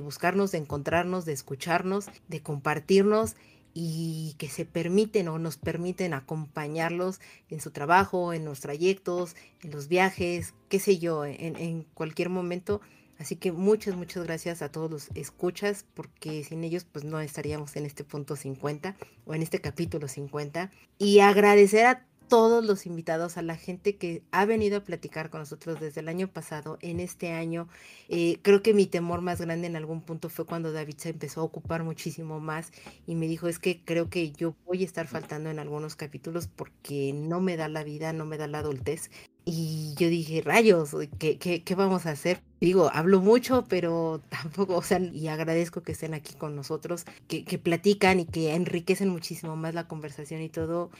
buscarnos, 0.02 0.50
de 0.50 0.58
encontrarnos, 0.58 1.24
de 1.24 1.34
escucharnos, 1.34 2.06
de 2.28 2.42
compartirnos 2.42 3.36
y 3.74 4.34
que 4.38 4.48
se 4.48 4.64
permiten 4.64 5.28
o 5.28 5.38
nos 5.38 5.56
permiten 5.56 6.14
acompañarlos 6.14 7.20
en 7.48 7.60
su 7.60 7.70
trabajo, 7.70 8.32
en 8.32 8.44
los 8.44 8.60
trayectos, 8.60 9.36
en 9.62 9.70
los 9.70 9.88
viajes, 9.88 10.54
qué 10.68 10.80
sé 10.80 10.98
yo, 10.98 11.24
en, 11.24 11.84
cualquier 11.94 12.28
momento. 12.28 12.80
Así 13.18 13.36
que 13.36 13.50
muchas, 13.50 13.96
muchas 13.96 14.24
gracias 14.24 14.62
a 14.62 14.70
todos 14.70 14.90
los 14.90 15.08
escuchas, 15.14 15.84
porque 15.94 16.44
sin 16.44 16.62
ellos 16.62 16.84
pues 16.84 17.04
no 17.04 17.20
estaríamos 17.20 17.74
en 17.76 17.84
este 17.84 18.04
punto 18.04 18.36
50 18.36 18.96
o 19.26 19.34
en 19.34 19.42
este 19.42 19.60
capítulo 19.60 20.08
50. 20.08 20.70
Y 20.98 21.20
agradecer 21.20 21.86
a 21.86 22.06
todos 22.28 22.64
los 22.64 22.86
invitados, 22.86 23.36
a 23.36 23.42
la 23.42 23.56
gente 23.56 23.96
que 23.96 24.22
ha 24.30 24.44
venido 24.44 24.78
a 24.78 24.84
platicar 24.84 25.30
con 25.30 25.40
nosotros 25.40 25.80
desde 25.80 26.00
el 26.00 26.08
año 26.08 26.28
pasado, 26.28 26.78
en 26.82 27.00
este 27.00 27.32
año. 27.32 27.68
Eh, 28.08 28.38
creo 28.42 28.62
que 28.62 28.74
mi 28.74 28.86
temor 28.86 29.20
más 29.22 29.40
grande 29.40 29.66
en 29.66 29.76
algún 29.76 30.02
punto 30.02 30.28
fue 30.28 30.46
cuando 30.46 30.72
David 30.72 30.96
se 30.98 31.10
empezó 31.10 31.40
a 31.40 31.44
ocupar 31.44 31.84
muchísimo 31.84 32.40
más 32.40 32.72
y 33.06 33.14
me 33.14 33.26
dijo, 33.26 33.48
es 33.48 33.58
que 33.58 33.82
creo 33.84 34.10
que 34.10 34.32
yo 34.32 34.54
voy 34.66 34.82
a 34.82 34.86
estar 34.86 35.06
faltando 35.06 35.50
en 35.50 35.58
algunos 35.58 35.96
capítulos 35.96 36.48
porque 36.48 37.12
no 37.14 37.40
me 37.40 37.56
da 37.56 37.68
la 37.68 37.84
vida, 37.84 38.12
no 38.12 38.24
me 38.26 38.38
da 38.38 38.46
la 38.46 38.58
adultez. 38.60 39.10
Y 39.44 39.94
yo 39.96 40.10
dije, 40.10 40.42
rayos, 40.42 40.94
¿qué, 41.18 41.38
qué, 41.38 41.64
qué 41.64 41.74
vamos 41.74 42.04
a 42.04 42.10
hacer? 42.10 42.42
Digo, 42.60 42.90
hablo 42.92 43.20
mucho, 43.20 43.64
pero 43.66 44.20
tampoco, 44.28 44.76
o 44.76 44.82
sea, 44.82 45.00
y 45.00 45.28
agradezco 45.28 45.82
que 45.82 45.92
estén 45.92 46.12
aquí 46.12 46.34
con 46.34 46.54
nosotros, 46.54 47.06
que, 47.28 47.44
que 47.44 47.58
platican 47.58 48.20
y 48.20 48.26
que 48.26 48.54
enriquecen 48.54 49.08
muchísimo 49.08 49.56
más 49.56 49.74
la 49.74 49.88
conversación 49.88 50.42
y 50.42 50.50
todo. 50.50 50.90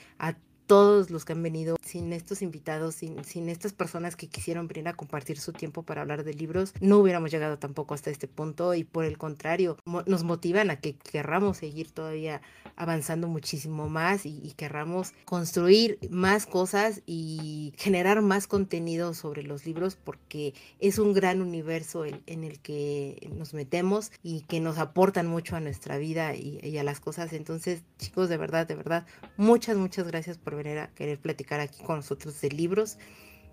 Todos 0.69 1.11
los 1.11 1.25
que 1.25 1.33
han 1.33 1.43
venido, 1.43 1.79
sin 1.83 2.13
estos 2.13 2.43
invitados, 2.43 2.95
sin, 2.95 3.49
estas 3.49 3.73
personas 3.73 4.17
que 4.17 4.29
quisieron 4.29 4.69
venir 4.69 4.87
a 4.87 4.93
compartir 4.93 5.41
su 5.41 5.53
tiempo 5.53 5.83
para 5.83 6.03
hablar 6.03 6.25
de 6.25 6.35
libros, 6.35 6.75
no 6.81 6.99
hubiéramos 6.99 7.31
llegado 7.31 7.59
tampoco 7.59 7.95
hasta 7.95 8.11
este 8.11 8.29
punto 8.29 8.75
y 8.75 8.85
por 8.85 9.07
el 9.07 9.17
contrario, 9.17 9.79
nos 9.87 10.25
motivan 10.25 10.71
a 10.71 10.77
que 10.77 10.95
querramos 10.95 11.57
seguir 11.57 11.91
todavía 11.91 12.43
avanzando 12.77 13.29
muchísimo 13.29 13.89
más 13.89 14.27
y, 14.27 14.41
y 14.45 14.53
querramos 14.53 15.15
construir 15.25 15.99
más 16.11 16.45
cosas 16.45 17.01
y 17.07 17.73
generar 17.79 18.21
más 18.21 18.47
contenido 18.47 19.15
sobre 19.15 19.43
los 19.43 19.65
libros 19.65 19.97
porque 19.97 20.53
es 20.81 20.99
un 20.99 21.15
gran 21.15 21.41
universo 21.41 22.05
en, 22.05 22.21
en 22.27 22.45
el 22.45 22.61
que 22.61 23.31
nos 23.35 23.55
metemos 23.55 24.13
y 24.23 24.43
que 24.43 24.61
nos 24.61 24.77
aportan 24.77 25.27
mucho 25.27 25.57
a 25.57 25.61
nuestra 25.61 25.97
vida 25.97 26.37
y, 26.37 26.61
y 26.63 26.77
a 26.77 26.85
las 26.85 27.01
cosas. 27.01 27.33
Entonces, 27.33 27.83
chicos, 27.99 28.29
de 28.29 28.37
verdad, 28.37 28.67
de 28.67 28.75
verdad, 28.75 29.07
muchas, 29.39 29.79
muchas 29.79 30.07
gracias 30.07 30.37
por 30.37 30.58
venir 30.59 30.89
querer 30.95 31.19
platicar 31.19 31.61
aquí 31.61 31.83
con 31.83 31.97
nosotros 31.97 32.41
de 32.41 32.51
libros. 32.51 32.99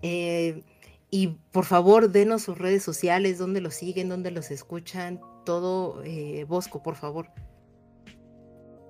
Eh, 0.02 0.62
y 1.10 1.38
por 1.52 1.64
favor, 1.64 2.10
denos 2.10 2.42
sus 2.42 2.58
redes 2.58 2.82
sociales, 2.82 3.38
dónde 3.38 3.60
los 3.60 3.74
siguen, 3.74 4.08
dónde 4.08 4.30
los 4.30 4.50
escuchan, 4.50 5.20
todo, 5.44 6.02
eh, 6.04 6.44
Bosco, 6.48 6.82
por 6.82 6.96
favor. 6.96 7.28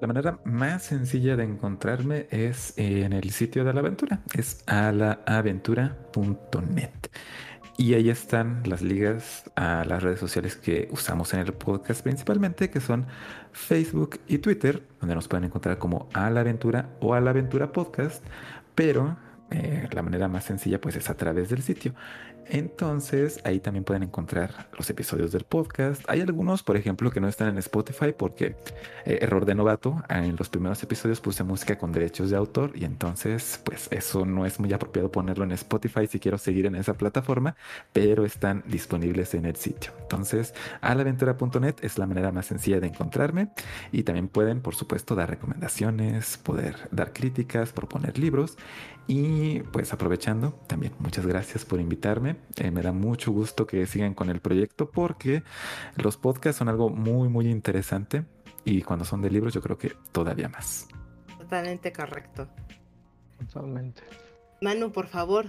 La 0.01 0.09
manera 0.09 0.41
más 0.45 0.85
sencilla 0.85 1.37
de 1.37 1.45
encontrarme 1.45 2.27
es 2.31 2.75
en 2.77 3.15
el 3.15 3.31
sitio 3.31 3.65
de 3.65 3.73
la 3.73 3.81
aventura, 3.81 4.21
es 4.35 4.63
alaaventura.net. 4.67 6.91
Y 7.79 7.93
ahí 7.93 8.09
están 8.09 8.63
las 8.65 8.81
ligas 8.81 9.51
a 9.55 9.85
las 9.85 10.03
redes 10.03 10.19
sociales 10.19 10.57
que 10.57 10.89
usamos 10.93 11.35
en 11.35 11.41
el 11.41 11.53
podcast 11.53 12.03
principalmente, 12.03 12.71
que 12.71 12.81
son 12.81 13.07
Facebook 13.53 14.19
y 14.27 14.39
Twitter, 14.39 14.83
donde 14.99 15.15
nos 15.15 15.29
pueden 15.29 15.45
encontrar 15.45 15.77
como 15.77 16.09
A 16.15 16.31
la 16.31 16.41
Aventura 16.41 16.89
o 17.01 17.13
A 17.13 17.21
la 17.21 17.31
Aventura 17.31 17.73
Podcast, 17.73 18.25
pero 18.75 19.19
eh, 19.51 19.89
la 19.93 20.03
manera 20.03 20.27
más 20.27 20.45
sencilla 20.45 20.81
pues 20.81 20.97
es 20.97 21.11
a 21.11 21.19
través 21.19 21.51
del 21.51 21.63
sitio. 21.63 21.93
Entonces 22.49 23.41
ahí 23.45 23.61
también 23.61 23.85
pueden 23.85 24.05
encontrar 24.05 24.69
los 24.79 24.89
episodios 24.91 25.33
del 25.33 25.45
podcast. 25.45 26.03
Hay 26.09 26.21
algunos, 26.21 26.63
por 26.63 26.77
ejemplo, 26.77 27.11
que 27.11 27.21
no 27.21 27.29
están 27.29 27.49
en 27.49 27.59
Spotify 27.59 28.15
porque 28.17 28.57
eh, 29.05 29.19
error 29.21 29.45
de 29.45 29.55
novato. 29.55 30.03
En 30.09 30.37
los 30.37 30.49
primeros 30.49 30.83
episodios 30.83 31.21
puse 31.21 31.43
música 31.43 31.77
con 31.77 31.93
derechos 31.93 32.31
de 32.31 32.37
autor 32.37 32.73
y 32.75 32.85
entonces 32.85 33.61
pues 33.65 33.89
eso 33.91 34.25
no 34.25 34.47
es 34.47 34.61
muy 34.61 34.73
apropiado 34.73 35.11
ponerlo 35.11 35.45
en 35.45 35.53
Spotify 35.53 36.07
si 36.07 36.21
quiero 36.21 36.39
seguir 36.39 36.67
en 36.67 36.77
esa 36.77 36.95
plataforma, 36.95 37.57
pero 37.93 38.25
están 38.25 38.63
disponibles 38.67 39.35
en 39.35 39.47
el 39.47 39.57
sitio. 39.57 39.93
Entonces 40.03 40.55
alaventura.net 40.81 41.77
es 41.83 41.99
la 41.99 42.07
manera 42.07 42.33
más 42.33 42.47
sencilla 42.47 42.81
de 42.81 42.87
encontrarme 42.87 43.49
y 43.91 44.05
también 44.05 44.29
pueden, 44.29 44.61
por 44.61 44.75
supuesto, 44.75 45.15
dar 45.15 45.31
recomendaciones, 45.31 46.37
poder 46.39 46.89
dar 46.93 47.13
críticas, 47.13 47.73
proponer 47.73 48.19
libros 48.19 48.57
y 49.07 49.61
pues 49.61 49.93
aprovechando, 49.93 50.53
también 50.67 50.93
muchas 50.99 51.27
gracias 51.27 51.65
por 51.65 51.81
invitarme. 51.81 52.37
Eh, 52.57 52.71
me 52.71 52.83
da 52.83 52.93
mucho 52.93 53.31
gusto 53.33 53.67
que 53.67 53.87
sigan 53.87 54.15
con 54.15 54.31
el 54.31 54.41
proyecto 54.41 54.91
porque 54.91 55.43
los 55.97 56.17
podcasts 56.17 56.59
son 56.59 56.69
algo 56.69 56.91
muy, 56.91 57.29
muy 57.29 57.49
interesante 57.49 58.25
y 58.65 58.83
cuando 58.83 59.05
son 59.05 59.23
de 59.23 59.31
libros 59.31 59.55
yo 59.55 59.63
creo 59.63 59.79
que 59.79 59.93
todavía 60.13 60.49
más. 60.49 60.89
Totalmente 61.39 61.93
correcto. 61.93 62.49
Totalmente. 63.39 64.03
Manu, 64.61 64.91
por 64.91 65.07
favor. 65.07 65.47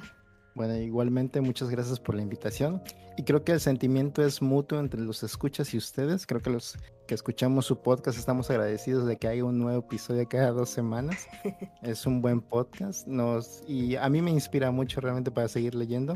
Bueno, 0.54 0.76
igualmente 0.76 1.42
muchas 1.42 1.70
gracias 1.70 2.00
por 2.00 2.16
la 2.16 2.22
invitación. 2.22 2.82
Y 3.18 3.24
creo 3.24 3.44
que 3.44 3.52
el 3.52 3.60
sentimiento 3.60 4.24
es 4.24 4.44
mutuo 4.44 4.80
entre 4.80 5.02
los 5.02 5.24
escuchas 5.24 5.74
y 5.74 5.78
ustedes. 5.78 6.28
Creo 6.28 6.40
que 6.40 6.52
los 6.52 6.78
que 7.08 7.16
escuchamos 7.16 7.66
su 7.66 7.82
podcast 7.82 8.20
estamos 8.20 8.52
agradecidos 8.52 9.08
de 9.08 9.18
que 9.18 9.28
haya 9.28 9.44
un 9.44 9.58
nuevo 9.58 9.80
episodio 9.80 10.30
cada 10.30 10.52
dos 10.52 10.70
semanas. 10.70 11.28
es 11.82 12.06
un 12.06 12.22
buen 12.22 12.42
podcast. 12.42 13.08
Nos, 13.08 13.64
y 13.68 13.96
a 13.96 14.08
mí 14.10 14.22
me 14.22 14.30
inspira 14.30 14.70
mucho 14.70 15.02
realmente 15.02 15.32
para 15.32 15.48
seguir 15.48 15.74
leyendo. 15.74 16.16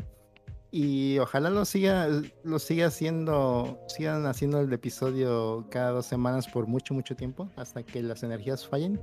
Y 0.70 1.18
ojalá 1.18 1.50
lo 1.50 1.64
siga, 1.64 2.08
lo 2.44 2.58
siga 2.60 2.86
haciendo, 2.86 3.80
sigan 3.88 4.24
haciendo 4.26 4.60
el 4.60 4.72
episodio 4.72 5.66
cada 5.70 5.90
dos 5.90 6.06
semanas 6.06 6.46
por 6.46 6.68
mucho, 6.68 6.94
mucho 6.94 7.16
tiempo, 7.16 7.50
hasta 7.56 7.82
que 7.82 8.00
las 8.00 8.22
energías 8.22 8.64
fallen. 8.64 9.00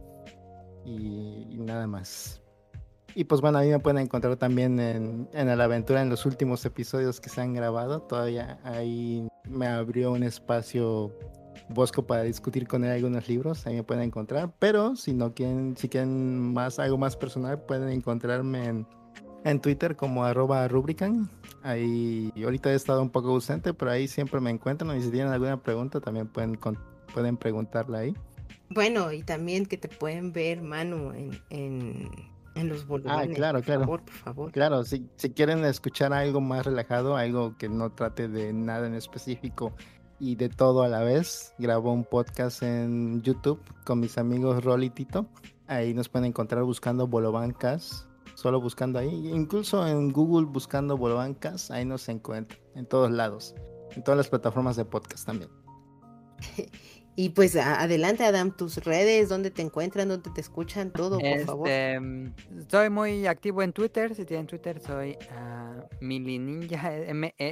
Y, 0.85 1.47
y 1.49 1.57
nada 1.59 1.85
más. 1.85 2.41
Y 3.15 3.23
pues 3.25 3.41
bueno, 3.41 3.57
a 3.57 3.61
mí 3.61 3.69
me 3.69 3.79
pueden 3.79 4.03
encontrar 4.03 4.35
también 4.37 4.79
en, 4.79 5.27
en 5.33 5.57
la 5.57 5.63
aventura 5.63 6.01
en 6.01 6.09
los 6.09 6.25
últimos 6.25 6.63
episodios 6.65 7.19
que 7.19 7.29
se 7.29 7.41
han 7.41 7.53
grabado. 7.53 8.01
Todavía 8.01 8.59
ahí 8.63 9.27
me 9.49 9.67
abrió 9.67 10.11
un 10.11 10.23
espacio 10.23 11.11
Bosco 11.69 12.05
para 12.05 12.23
discutir 12.23 12.67
con 12.67 12.83
él 12.83 12.91
algunos 12.91 13.27
libros, 13.27 13.65
ahí 13.67 13.75
me 13.75 13.83
pueden 13.83 14.03
encontrar. 14.03 14.51
Pero 14.59 14.95
si 14.95 15.13
no 15.13 15.33
quieren, 15.33 15.77
si 15.77 15.87
quieren 15.87 16.53
más, 16.53 16.79
algo 16.79 16.97
más 16.97 17.15
personal, 17.15 17.61
pueden 17.61 17.89
encontrarme 17.89 18.65
en, 18.65 18.87
en 19.43 19.59
Twitter 19.59 19.95
como 19.95 20.25
arroba 20.25 20.67
rubrican. 20.67 21.29
Ahí 21.61 22.33
ahorita 22.43 22.71
he 22.71 22.75
estado 22.75 23.01
un 23.01 23.09
poco 23.09 23.29
ausente, 23.29 23.73
pero 23.73 23.91
ahí 23.91 24.07
siempre 24.07 24.39
me 24.39 24.49
encuentran. 24.49 24.97
Y 24.97 25.01
si 25.01 25.11
tienen 25.11 25.31
alguna 25.31 25.61
pregunta, 25.61 25.99
también 25.99 26.27
pueden, 26.27 26.57
pueden 27.13 27.37
preguntarla 27.37 27.99
ahí. 27.99 28.15
Bueno, 28.71 29.11
y 29.11 29.23
también 29.23 29.65
que 29.65 29.77
te 29.77 29.87
pueden 29.87 30.31
ver, 30.31 30.61
Manu, 30.61 31.11
en, 31.49 32.09
en 32.55 32.69
los 32.69 32.85
volúmenes. 32.85 33.29
Ah, 33.29 33.33
claro, 33.33 33.61
claro. 33.61 33.85
Por 33.85 33.99
favor, 33.99 34.05
por 34.05 34.13
favor. 34.15 34.51
Claro, 34.51 34.83
si, 34.83 35.07
si 35.15 35.29
quieren 35.31 35.63
escuchar 35.65 36.13
algo 36.13 36.41
más 36.41 36.65
relajado, 36.65 37.15
algo 37.15 37.57
que 37.57 37.69
no 37.69 37.91
trate 37.91 38.27
de 38.27 38.53
nada 38.53 38.87
en 38.87 38.95
específico 38.95 39.73
y 40.19 40.35
de 40.35 40.49
todo 40.49 40.83
a 40.83 40.87
la 40.87 41.01
vez, 41.01 41.53
grabo 41.57 41.93
un 41.93 42.03
podcast 42.03 42.61
en 42.63 43.21
YouTube 43.21 43.61
con 43.85 43.99
mis 43.99 44.17
amigos 44.17 44.63
Rol 44.63 44.83
y 44.83 44.89
Tito. 44.89 45.27
Ahí 45.67 45.93
nos 45.93 46.09
pueden 46.09 46.25
encontrar 46.25 46.63
buscando 46.63 47.07
Bolobancas, 47.07 48.07
solo 48.35 48.59
buscando 48.59 48.99
ahí, 48.99 49.29
incluso 49.29 49.87
en 49.87 50.11
Google 50.11 50.47
buscando 50.47 50.97
Bolobancas, 50.97 51.71
ahí 51.71 51.85
nos 51.85 52.09
encuentran, 52.09 52.59
en 52.75 52.85
todos 52.85 53.11
lados, 53.11 53.55
en 53.91 54.03
todas 54.03 54.17
las 54.17 54.29
plataformas 54.29 54.75
de 54.75 54.85
podcast 54.85 55.25
también. 55.25 55.51
Y 57.21 57.31
pues 57.31 57.57
adelante, 57.57 58.23
Adam, 58.23 58.55
tus 58.55 58.77
redes, 58.77 59.27
dónde 59.27 59.51
te 59.51 59.61
encuentran, 59.61 60.07
dónde 60.07 60.29
te 60.29 60.39
escuchan, 60.39 60.89
todo, 60.89 61.17
por 61.17 61.27
este, 61.27 61.45
favor. 61.45 61.67
Soy 62.69 62.89
muy 62.89 63.27
activo 63.27 63.61
en 63.61 63.73
Twitter. 63.73 64.15
Si 64.15 64.23
tienen 64.23 64.47
Twitter, 64.47 64.79
soy 64.79 65.17
uh, 65.29 65.81
Mili 65.99 66.39
Ninja, 66.39 66.95
M-E-L-E-E-Ninja, 66.95 67.51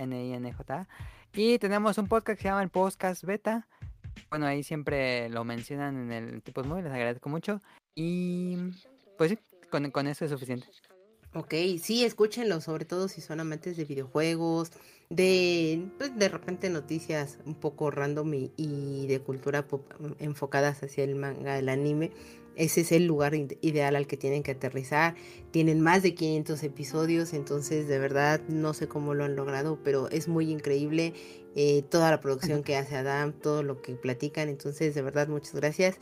N-I-N-J. 0.00 0.88
Y 1.34 1.58
tenemos 1.58 1.98
un 1.98 2.08
podcast 2.08 2.38
que 2.38 2.42
se 2.42 2.48
llama 2.48 2.62
el 2.62 2.70
Podcast 2.70 3.22
Beta. 3.24 3.68
Bueno, 4.30 4.46
ahí 4.46 4.62
siempre 4.62 5.28
lo 5.28 5.44
mencionan 5.44 6.10
en 6.10 6.12
el 6.12 6.40
Tipos 6.42 6.66
Móvil, 6.66 6.84
les 6.84 6.94
agradezco 6.94 7.28
mucho. 7.28 7.60
Y 7.94 8.56
pues 9.18 9.32
sí, 9.32 9.38
con, 9.70 9.90
con 9.90 10.06
eso 10.06 10.24
es 10.24 10.30
suficiente. 10.30 10.66
Ok, 11.34 11.52
sí, 11.82 12.06
escúchenlo, 12.06 12.62
sobre 12.62 12.86
todo 12.86 13.08
si 13.08 13.20
son 13.20 13.40
amantes 13.40 13.76
de 13.76 13.84
videojuegos, 13.84 14.72
de 15.10 15.88
pues, 15.96 16.16
de 16.18 16.28
repente 16.28 16.68
noticias 16.70 17.38
un 17.46 17.54
poco 17.54 17.90
random 17.90 18.34
y, 18.34 18.52
y, 18.56 19.06
de 19.06 19.20
cultura 19.20 19.66
pop 19.66 19.82
enfocadas 20.18 20.82
hacia 20.82 21.04
el 21.04 21.14
manga, 21.14 21.58
el 21.58 21.68
anime. 21.68 22.10
Ese 22.56 22.80
es 22.80 22.90
el 22.90 23.06
lugar 23.06 23.34
ideal 23.36 23.94
al 23.94 24.08
que 24.08 24.16
tienen 24.16 24.42
que 24.42 24.50
aterrizar. 24.50 25.14
Tienen 25.52 25.80
más 25.80 26.02
de 26.02 26.14
500 26.14 26.60
episodios, 26.64 27.32
entonces 27.32 27.86
de 27.86 28.00
verdad 28.00 28.40
no 28.48 28.74
sé 28.74 28.88
cómo 28.88 29.14
lo 29.14 29.24
han 29.24 29.36
logrado, 29.36 29.78
pero 29.84 30.10
es 30.10 30.26
muy 30.26 30.50
increíble 30.50 31.14
eh, 31.54 31.82
toda 31.82 32.10
la 32.10 32.20
producción 32.20 32.64
que 32.64 32.76
hace 32.76 32.96
Adam, 32.96 33.32
todo 33.32 33.62
lo 33.62 33.80
que 33.80 33.94
platican. 33.94 34.48
Entonces, 34.48 34.92
de 34.96 35.02
verdad, 35.02 35.28
muchas 35.28 35.54
gracias. 35.54 35.98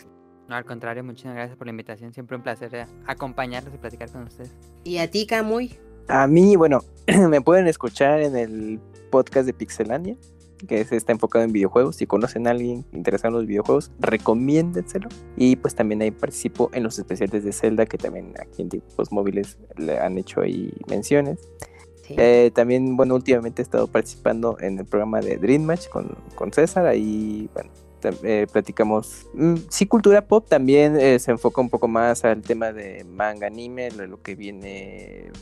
No, 0.49 0.55
al 0.55 0.65
contrario, 0.65 1.05
muchas 1.05 1.35
gracias 1.35 1.59
por 1.59 1.67
la 1.67 1.73
invitación. 1.73 2.15
Siempre 2.15 2.37
un 2.37 2.43
placer 2.43 2.87
acompañarlos 3.07 3.75
y 3.75 3.79
platicar 3.79 4.11
con 4.11 4.23
ustedes. 4.23 4.55
¿Y 4.85 4.97
a 4.99 5.11
ti, 5.11 5.27
Camuy? 5.27 5.79
A 6.09 6.27
mí, 6.27 6.57
bueno, 6.57 6.81
me 7.29 7.41
pueden 7.41 7.67
escuchar 7.67 8.21
en 8.21 8.37
el 8.37 8.81
podcast 9.11 9.47
de 9.47 9.53
Pixelania, 9.53 10.17
que 10.67 10.81
está 10.81 11.13
enfocado 11.13 11.45
en 11.45 11.53
videojuegos. 11.53 11.97
Si 11.97 12.07
conocen 12.07 12.47
a 12.47 12.51
alguien 12.51 12.85
interesado 12.93 13.35
en 13.35 13.41
los 13.41 13.47
videojuegos, 13.47 13.91
recomiéndenselo. 13.99 15.09
Y 15.37 15.57
pues 15.57 15.75
también 15.75 16.03
ahí 16.03 16.11
participo 16.11 16.71
en 16.73 16.83
los 16.83 16.99
especiales 16.99 17.45
de 17.45 17.53
Zelda, 17.53 17.87
que 17.87 17.99
también 17.99 18.35
aquí 18.41 18.63
en 18.63 18.69
tipos 18.69 19.13
móviles 19.13 19.59
le 19.77 19.99
han 19.99 20.19
hecho 20.19 20.41
ahí 20.41 20.73
menciones. 20.89 21.39
Sí. 22.07 22.15
Eh, 22.19 22.53
también, 22.55 22.97
bueno, 22.97 23.17
últimamente 23.17 23.63
he 23.63 23.65
estado 23.65 23.89
participando 23.89 24.57
en 24.61 24.79
el 24.79 24.85
programa 24.85 25.21
de 25.21 25.39
Dream 25.39 25.63
Match 25.63 25.89
con, 25.89 26.17
con 26.37 26.53
César. 26.53 26.87
Ahí, 26.87 27.51
bueno, 27.53 27.71
eh, 28.23 28.47
platicamos, 28.53 29.27
mm, 29.35 29.55
sí, 29.69 29.87
cultura 29.87 30.27
pop, 30.27 30.47
también 30.49 30.99
eh, 30.99 31.19
se 31.19 31.31
enfoca 31.31 31.61
un 31.61 31.71
poco 31.71 31.89
más 31.89 32.25
al 32.25 32.43
tema 32.43 32.73
de 32.73 33.05
manga, 33.05 33.47
anime, 33.47 33.91
lo, 33.91 34.23
que 34.23 34.35
viene, 34.35 34.69
eh, 34.69 35.33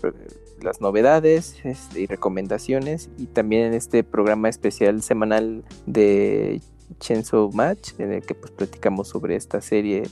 las 0.63 0.81
novedades 0.81 1.57
este, 1.65 2.01
y 2.01 2.07
recomendaciones, 2.07 3.11
y 3.19 3.27
también 3.27 3.67
en 3.67 3.75
este 3.75 4.05
programa 4.05 4.49
especial 4.49 5.03
semanal 5.03 5.65
de 5.87 6.61
Chainsaw 7.01 7.51
Match, 7.53 7.93
en 7.99 8.13
el 8.13 8.23
que 8.23 8.35
pues 8.35 8.53
platicamos 8.53 9.09
sobre 9.09 9.37
esta 9.37 9.61
serie 9.61 10.05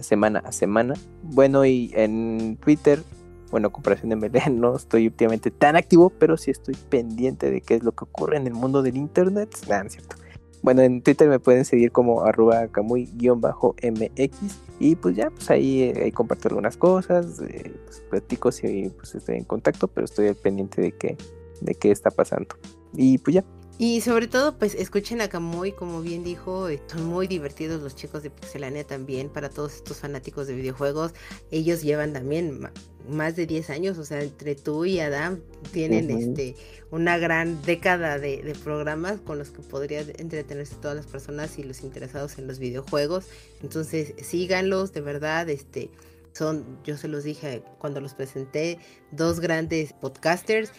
semana 0.00 0.40
a 0.40 0.52
semana. 0.52 0.94
Bueno, 1.22 1.64
y 1.64 1.92
en 1.94 2.56
Twitter, 2.60 3.02
bueno, 3.50 3.70
comparación 3.70 4.10
de 4.10 4.16
Melén, 4.16 4.60
no 4.60 4.76
estoy 4.76 5.06
últimamente 5.06 5.50
tan 5.50 5.76
activo, 5.76 6.10
pero 6.10 6.36
sí 6.36 6.50
estoy 6.50 6.76
pendiente 6.88 7.50
de 7.50 7.60
qué 7.60 7.74
es 7.74 7.82
lo 7.82 7.92
que 7.92 8.04
ocurre 8.04 8.36
en 8.36 8.46
el 8.46 8.54
mundo 8.54 8.82
del 8.82 8.96
internet. 8.96 9.54
No 9.68 9.82
es 9.82 9.92
cierto. 9.92 10.16
Bueno, 10.62 10.82
en 10.82 11.02
Twitter 11.02 11.28
me 11.28 11.38
pueden 11.38 11.64
seguir 11.64 11.90
como 11.90 12.22
arroba 12.22 12.68
camuy-mx 12.68 14.36
y 14.78 14.96
pues 14.96 15.16
ya, 15.16 15.30
pues 15.30 15.50
ahí, 15.50 15.82
eh, 15.82 16.02
ahí 16.04 16.12
comparto 16.12 16.48
algunas 16.48 16.76
cosas, 16.76 17.40
eh, 17.40 17.74
pues 17.84 18.00
platico 18.10 18.52
si 18.52 18.90
pues 18.90 19.14
estoy 19.14 19.36
en 19.36 19.44
contacto, 19.44 19.88
pero 19.88 20.04
estoy 20.04 20.28
al 20.28 20.36
pendiente 20.36 20.82
de 20.82 20.92
qué, 20.92 21.16
de 21.60 21.74
qué 21.74 21.90
está 21.90 22.10
pasando. 22.10 22.56
Y 22.94 23.18
pues 23.18 23.36
ya, 23.36 23.44
Y 23.82 24.02
sobre 24.02 24.28
todo, 24.28 24.58
pues 24.58 24.74
escuchen 24.74 25.22
a 25.22 25.30
Kamui, 25.30 25.72
como 25.72 26.02
bien 26.02 26.22
dijo, 26.22 26.68
eh, 26.68 26.82
son 26.86 27.06
muy 27.06 27.26
divertidos 27.26 27.80
los 27.80 27.96
chicos 27.96 28.22
de 28.22 28.28
Pixelania 28.28 28.84
también, 28.84 29.30
para 29.30 29.48
todos 29.48 29.76
estos 29.76 30.00
fanáticos 30.00 30.46
de 30.46 30.52
videojuegos. 30.52 31.14
Ellos 31.50 31.80
llevan 31.80 32.12
también 32.12 32.68
más 33.08 33.36
de 33.36 33.46
10 33.46 33.70
años, 33.70 33.96
o 33.96 34.04
sea, 34.04 34.22
entre 34.22 34.54
tú 34.54 34.84
y 34.84 35.00
Adam 35.00 35.40
tienen 35.72 36.10
este 36.10 36.56
una 36.90 37.16
gran 37.16 37.62
década 37.62 38.18
de, 38.18 38.42
de 38.42 38.52
programas 38.52 39.18
con 39.22 39.38
los 39.38 39.48
que 39.48 39.62
podrían 39.62 40.12
entretenerse 40.18 40.74
todas 40.74 40.98
las 40.98 41.06
personas 41.06 41.58
y 41.58 41.62
los 41.62 41.80
interesados 41.80 42.36
en 42.36 42.48
los 42.48 42.58
videojuegos. 42.58 43.28
Entonces, 43.62 44.12
síganlos, 44.20 44.92
de 44.92 45.00
verdad, 45.00 45.48
este 45.48 45.90
son, 46.32 46.78
yo 46.84 46.96
se 46.96 47.08
los 47.08 47.24
dije 47.24 47.62
cuando 47.78 48.02
los 48.02 48.12
presenté, 48.12 48.78
dos 49.10 49.40
grandes 49.40 49.94
podcasters 49.94 50.70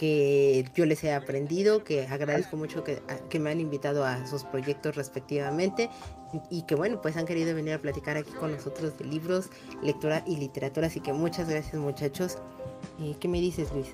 que 0.00 0.64
yo 0.74 0.86
les 0.86 1.04
he 1.04 1.12
aprendido, 1.12 1.84
que 1.84 2.06
agradezco 2.06 2.56
mucho 2.56 2.82
que, 2.82 3.02
que 3.28 3.38
me 3.38 3.50
han 3.50 3.60
invitado 3.60 4.02
a 4.02 4.26
sus 4.26 4.44
proyectos 4.44 4.96
respectivamente 4.96 5.90
y 6.48 6.62
que 6.62 6.74
bueno, 6.74 7.02
pues 7.02 7.18
han 7.18 7.26
querido 7.26 7.54
venir 7.54 7.74
a 7.74 7.78
platicar 7.82 8.16
aquí 8.16 8.30
con 8.30 8.50
nosotros 8.50 8.96
de 8.96 9.04
libros, 9.04 9.50
lectura 9.82 10.24
y 10.26 10.38
literatura, 10.38 10.86
así 10.86 11.00
que 11.00 11.12
muchas 11.12 11.50
gracias 11.50 11.74
muchachos. 11.74 12.38
¿Y 12.98 13.12
qué 13.16 13.28
me 13.28 13.42
dices 13.42 13.70
Luis? 13.74 13.92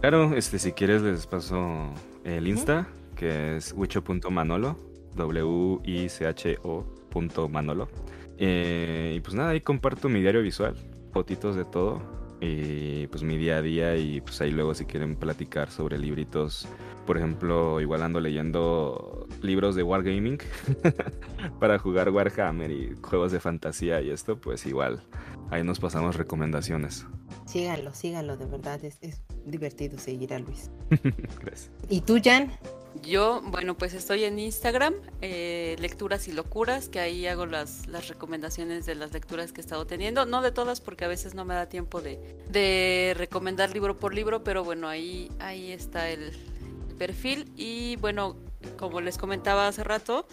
Claro, 0.00 0.34
este, 0.34 0.58
si 0.58 0.72
quieres 0.72 1.00
les 1.02 1.28
paso 1.28 1.92
el 2.24 2.48
Insta, 2.48 2.88
que 3.14 3.58
es 3.58 3.72
wicho.manolo, 3.72 4.76
W-I-C-H-O 5.14 6.84
punto 7.08 7.48
Manolo. 7.48 7.88
Eh, 8.36 9.14
y 9.16 9.20
pues 9.20 9.36
nada, 9.36 9.50
ahí 9.50 9.60
comparto 9.60 10.08
mi 10.08 10.20
diario 10.20 10.42
visual, 10.42 10.74
fotitos 11.12 11.54
de 11.54 11.64
todo, 11.64 12.02
y 12.44 13.06
pues 13.08 13.22
mi 13.22 13.36
día 13.36 13.58
a 13.58 13.62
día, 13.62 13.96
y 13.96 14.20
pues 14.20 14.40
ahí 14.40 14.50
luego 14.50 14.74
si 14.74 14.84
quieren 14.84 15.16
platicar 15.16 15.70
sobre 15.70 15.98
libritos, 15.98 16.68
por 17.06 17.16
ejemplo, 17.16 17.80
igual 17.80 18.02
ando 18.02 18.20
leyendo 18.20 19.26
libros 19.42 19.74
de 19.74 19.82
Wargaming 19.82 20.38
para 21.60 21.78
jugar 21.78 22.10
Warhammer 22.10 22.70
y 22.70 22.94
juegos 23.02 23.32
de 23.32 23.40
fantasía 23.40 24.00
y 24.00 24.10
esto, 24.10 24.38
pues 24.38 24.66
igual, 24.66 25.02
ahí 25.50 25.64
nos 25.64 25.80
pasamos 25.80 26.16
recomendaciones. 26.16 27.06
Síganlo, 27.46 27.94
síganlo, 27.94 28.36
de 28.36 28.46
verdad, 28.46 28.84
es, 28.84 28.98
es 29.00 29.22
divertido 29.44 29.98
seguir 29.98 30.34
a 30.34 30.38
Luis. 30.38 30.70
Gracias. 31.40 31.70
¿Y 31.88 32.00
tú, 32.00 32.18
Jan? 32.22 32.50
Yo, 33.02 33.42
bueno, 33.44 33.76
pues 33.76 33.92
estoy 33.92 34.24
en 34.24 34.38
Instagram, 34.38 34.94
eh, 35.20 35.76
Lecturas 35.78 36.26
y 36.28 36.32
Locuras, 36.32 36.88
que 36.88 37.00
ahí 37.00 37.26
hago 37.26 37.44
las, 37.44 37.86
las 37.86 38.08
recomendaciones 38.08 38.86
de 38.86 38.94
las 38.94 39.12
lecturas 39.12 39.52
que 39.52 39.60
he 39.60 39.64
estado 39.64 39.86
teniendo. 39.86 40.24
No 40.26 40.40
de 40.42 40.52
todas, 40.52 40.80
porque 40.80 41.04
a 41.04 41.08
veces 41.08 41.34
no 41.34 41.44
me 41.44 41.54
da 41.54 41.68
tiempo 41.68 42.00
de, 42.00 42.18
de 42.48 43.14
recomendar 43.16 43.72
libro 43.72 43.98
por 43.98 44.14
libro, 44.14 44.42
pero 44.44 44.64
bueno, 44.64 44.88
ahí, 44.88 45.30
ahí 45.38 45.72
está 45.72 46.08
el 46.08 46.32
perfil. 46.98 47.50
Y 47.56 47.96
bueno, 47.96 48.36
como 48.78 49.00
les 49.00 49.18
comentaba 49.18 49.68
hace 49.68 49.84
rato, 49.84 50.26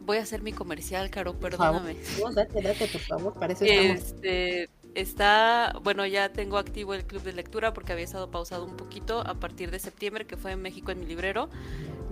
voy 0.00 0.18
a 0.18 0.22
hacer 0.22 0.42
mi 0.42 0.52
comercial, 0.52 1.10
Caro, 1.10 1.38
Por 1.38 1.52
favor. 1.56 1.82
perdóname. 1.82 1.96
No, 2.20 2.32
date, 2.32 2.62
date, 2.62 2.88
por 2.88 3.00
favor, 3.02 3.34
para 3.34 3.52
eso 3.52 3.64
estamos. 3.64 4.14
Está, 4.94 5.74
bueno, 5.82 6.06
ya 6.06 6.32
tengo 6.32 6.56
activo 6.56 6.94
el 6.94 7.04
club 7.04 7.22
de 7.22 7.32
lectura 7.32 7.74
porque 7.74 7.92
había 7.92 8.04
estado 8.04 8.30
pausado 8.30 8.64
un 8.64 8.76
poquito 8.76 9.20
a 9.26 9.34
partir 9.34 9.72
de 9.72 9.80
septiembre, 9.80 10.24
que 10.24 10.36
fue 10.36 10.52
en 10.52 10.62
México 10.62 10.92
en 10.92 11.00
mi 11.00 11.06
librero. 11.06 11.50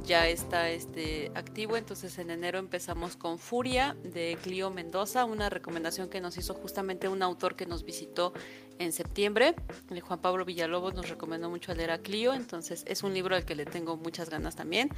Ya 0.04 0.26
está 0.26 0.68
este 0.68 1.30
activo, 1.36 1.76
entonces 1.76 2.18
en 2.18 2.30
enero 2.30 2.58
empezamos 2.58 3.14
con 3.14 3.38
Furia 3.38 3.96
de 4.02 4.36
Clio 4.42 4.70
Mendoza, 4.70 5.24
una 5.24 5.48
recomendación 5.48 6.08
que 6.08 6.20
nos 6.20 6.36
hizo 6.38 6.54
justamente 6.54 7.06
un 7.06 7.22
autor 7.22 7.54
que 7.54 7.66
nos 7.66 7.84
visitó 7.84 8.32
en 8.78 8.92
septiembre. 8.92 9.55
Juan 10.01 10.20
Pablo 10.20 10.44
Villalobos 10.44 10.94
nos 10.94 11.09
recomendó 11.09 11.51
mucho 11.51 11.75
leer 11.75 11.91
a 11.91 11.99
Clio, 11.99 12.34
entonces 12.34 12.84
es 12.86 13.02
un 13.02 13.15
libro 13.15 13.36
al 13.36 13.44
que 13.44 13.55
le 13.55 13.65
tengo 13.65 13.97
muchas 13.97 14.31
ganas 14.31 14.57
también. 14.57 14.91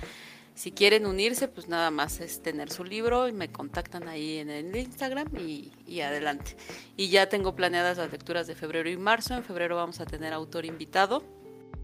Si 0.55 0.71
quieren 0.71 1.07
unirse, 1.07 1.49
pues 1.49 1.69
nada 1.69 1.91
más 1.91 2.21
es 2.21 2.41
tener 2.41 2.71
su 2.71 2.85
libro 2.85 3.27
y 3.27 3.33
me 3.33 3.51
contactan 3.51 4.09
ahí 4.09 4.39
en 4.39 4.51
el 4.51 4.75
Instagram 4.77 5.29
y, 5.37 5.73
y 5.87 6.01
adelante. 6.01 6.57
Y 6.97 7.09
ya 7.09 7.29
tengo 7.29 7.57
planeadas 7.57 7.99
las 7.99 8.13
lecturas 8.13 8.47
de 8.47 8.55
febrero 8.55 8.89
y 8.89 8.97
marzo. 8.97 9.35
En 9.35 9.43
febrero 9.43 9.75
vamos 9.77 10.01
a 10.01 10.07
tener 10.07 10.33
autor 10.33 10.65
invitado. 10.65 11.25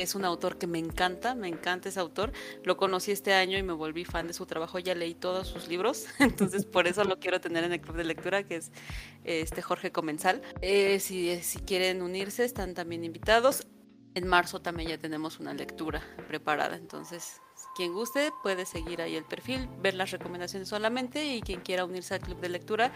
Es 0.01 0.15
un 0.15 0.25
autor 0.25 0.57
que 0.57 0.67
me 0.67 0.79
encanta, 0.79 1.35
me 1.35 1.47
encanta 1.47 1.91
ese 1.91 2.01
autor. 2.01 2.33
Lo 2.65 2.79
conocí 2.79 3.11
este 3.11 3.35
año 3.35 3.59
y 3.59 3.63
me 3.63 3.75
volví 3.75 4.07
fan 4.07 4.27
de 4.27 4.33
su 4.33 4.47
trabajo. 4.47 4.79
Ya 4.79 4.95
leí 4.95 5.15
todos 5.15 5.47
sus 5.47 5.69
libros, 5.69 6.07
entonces 6.19 6.65
por 6.65 6.87
eso 6.87 7.05
lo 7.05 7.19
quiero 7.19 7.39
tener 7.39 7.65
en 7.65 7.73
el 7.73 7.83
club 7.83 7.97
de 7.97 8.05
lectura, 8.05 8.43
que 8.43 8.57
es 8.57 8.73
este 9.25 9.61
Jorge 9.61 9.93
Comensal. 9.93 10.41
Eh, 10.63 11.01
si, 11.01 11.37
si 11.43 11.59
quieren 11.59 12.01
unirse, 12.01 12.45
están 12.45 12.73
también 12.73 13.05
invitados. 13.05 13.67
En 14.15 14.27
marzo 14.27 14.63
también 14.63 14.89
ya 14.89 14.99
tenemos 14.99 15.39
una 15.39 15.53
lectura 15.53 16.03
preparada, 16.27 16.77
entonces 16.77 17.43
quien 17.81 17.95
guste 17.95 18.31
puede 18.43 18.67
seguir 18.67 19.01
ahí 19.01 19.17
el 19.17 19.25
perfil, 19.25 19.67
ver 19.81 19.95
las 19.95 20.11
recomendaciones 20.11 20.69
solamente 20.69 21.25
y 21.25 21.41
quien 21.41 21.63
quiera 21.63 21.87
unirse 21.87 22.13
al 22.13 22.21
club 22.21 22.39
de 22.39 22.51
lectura 22.51 22.93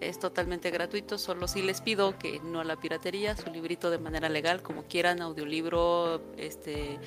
es 0.00 0.18
totalmente 0.18 0.70
gratuito, 0.70 1.18
solo 1.18 1.46
si 1.46 1.60
les 1.60 1.82
pido 1.82 2.16
que 2.16 2.40
no 2.40 2.60
a 2.60 2.64
la 2.64 2.76
piratería, 2.76 3.36
su 3.36 3.50
librito 3.50 3.90
de 3.90 3.98
manera 3.98 4.30
legal, 4.30 4.62
como 4.62 4.84
quieran, 4.84 5.20
audiolibro, 5.20 6.22
este, 6.38 6.98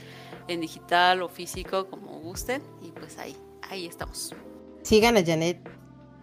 en 0.48 0.62
digital 0.62 1.24
o 1.24 1.28
físico, 1.28 1.88
como 1.88 2.20
gusten, 2.20 2.62
y 2.84 2.92
pues 2.92 3.18
ahí, 3.18 3.36
ahí 3.64 3.88
estamos. 3.88 4.36
Sigan 4.84 5.18
a 5.18 5.26
Janet. 5.26 5.68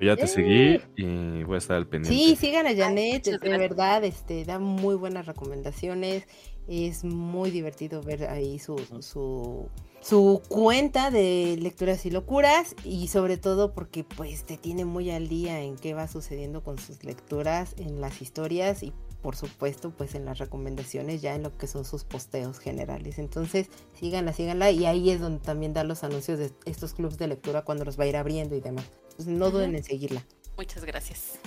Yo 0.03 0.09
ya 0.09 0.17
te 0.17 0.25
¡Eh! 0.25 0.27
seguí 0.27 0.81
y 0.97 1.45
voy 1.45 1.55
a 1.55 1.59
estar 1.59 1.77
al 1.77 1.87
pendiente. 1.87 2.19
Sí, 2.19 2.35
sigan 2.35 2.67
a 2.67 2.75
Janet, 2.75 3.25
de 3.25 3.57
verdad, 3.57 4.03
este, 4.03 4.45
da 4.45 4.59
muy 4.59 4.97
buenas 4.97 5.27
recomendaciones. 5.27 6.25
Es 6.67 7.05
muy 7.05 7.53
divertido 7.53 8.03
ver 8.03 8.25
ahí 8.25 8.59
su, 8.59 8.77
su, 8.99 9.69
su 10.01 10.43
cuenta 10.49 11.13
de 11.13 11.57
lecturas 11.61 12.05
y 12.05 12.11
locuras 12.11 12.75
y 12.85 13.07
sobre 13.09 13.37
todo 13.37 13.75
porque 13.75 14.03
pues 14.03 14.43
te 14.43 14.57
tiene 14.57 14.85
muy 14.85 15.09
al 15.13 15.29
día 15.29 15.61
en 15.61 15.77
qué 15.77 15.95
va 15.95 16.09
sucediendo 16.09 16.65
con 16.65 16.79
sus 16.79 17.05
lecturas, 17.05 17.77
en 17.79 18.01
las 18.01 18.23
historias 18.23 18.83
y 18.83 18.93
por 19.23 19.37
supuesto 19.37 19.93
pues 19.97 20.17
en 20.17 20.25
las 20.25 20.39
recomendaciones 20.39 21.23
ya 21.23 21.37
en 21.37 21.45
lo 21.45 21.57
que 21.57 21.69
son 21.69 21.85
sus 21.85 22.03
posteos 22.03 22.59
generales. 22.59 23.21
Entonces 23.21 23.69
síganla, 23.95 24.33
síganla 24.33 24.73
y 24.73 24.85
ahí 24.85 25.11
es 25.11 25.21
donde 25.21 25.39
también 25.39 25.75
da 25.75 25.85
los 25.85 26.03
anuncios 26.03 26.41
de 26.41 26.51
estos 26.65 26.93
clubes 26.93 27.19
de 27.19 27.29
lectura 27.29 27.63
cuando 27.63 27.85
los 27.85 27.99
va 27.99 28.03
a 28.03 28.09
ir 28.09 28.17
abriendo 28.17 28.57
y 28.57 28.61
demás. 28.61 28.91
Pues 29.17 29.29
no 29.29 29.51
duden 29.51 29.75
en 29.77 29.85
seguirla 29.85 30.25
Muchas 30.57 30.85
gracias. 30.85 31.39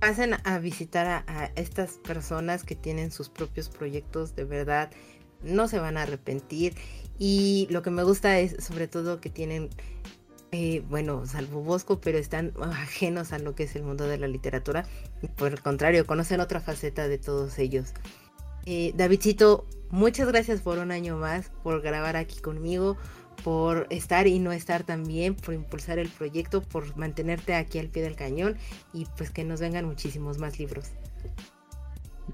pasen 0.00 0.34
a 0.44 0.58
visitar 0.58 1.06
a, 1.06 1.24
a 1.26 1.46
estas 1.56 1.92
personas 1.98 2.64
que 2.64 2.74
tienen 2.76 3.10
sus 3.10 3.28
propios 3.28 3.68
proyectos, 3.68 4.34
de 4.36 4.44
verdad, 4.44 4.90
no 5.42 5.68
se 5.68 5.78
van 5.78 5.96
a 5.96 6.02
arrepentir. 6.02 6.74
Y 7.18 7.66
lo 7.70 7.82
que 7.82 7.90
me 7.90 8.02
gusta 8.02 8.38
es 8.38 8.62
sobre 8.64 8.88
todo 8.88 9.20
que 9.20 9.30
tienen, 9.30 9.70
eh, 10.52 10.82
bueno, 10.88 11.24
salvo 11.26 11.62
Bosco, 11.62 12.00
pero 12.00 12.18
están 12.18 12.52
ajenos 12.60 13.32
a 13.32 13.38
lo 13.38 13.54
que 13.54 13.64
es 13.64 13.74
el 13.76 13.82
mundo 13.84 14.06
de 14.06 14.18
la 14.18 14.28
literatura. 14.28 14.86
Por 15.36 15.52
el 15.52 15.62
contrario, 15.62 16.06
conocen 16.06 16.40
otra 16.40 16.60
faceta 16.60 17.08
de 17.08 17.18
todos 17.18 17.58
ellos. 17.58 17.92
Eh, 18.66 18.92
Davidcito, 18.96 19.66
muchas 19.90 20.28
gracias 20.28 20.60
por 20.60 20.78
un 20.78 20.90
año 20.90 21.16
más, 21.16 21.50
por 21.62 21.80
grabar 21.82 22.16
aquí 22.16 22.40
conmigo, 22.40 22.96
por 23.42 23.86
estar 23.90 24.26
y 24.26 24.38
no 24.38 24.52
estar 24.52 24.84
también, 24.84 25.34
por 25.34 25.54
impulsar 25.54 25.98
el 25.98 26.08
proyecto, 26.08 26.62
por 26.62 26.96
mantenerte 26.96 27.54
aquí 27.54 27.78
al 27.78 27.88
pie 27.88 28.02
del 28.02 28.16
cañón 28.16 28.56
y 28.92 29.06
pues 29.16 29.30
que 29.30 29.44
nos 29.44 29.60
vengan 29.60 29.84
muchísimos 29.84 30.38
más 30.38 30.58
libros. 30.58 30.90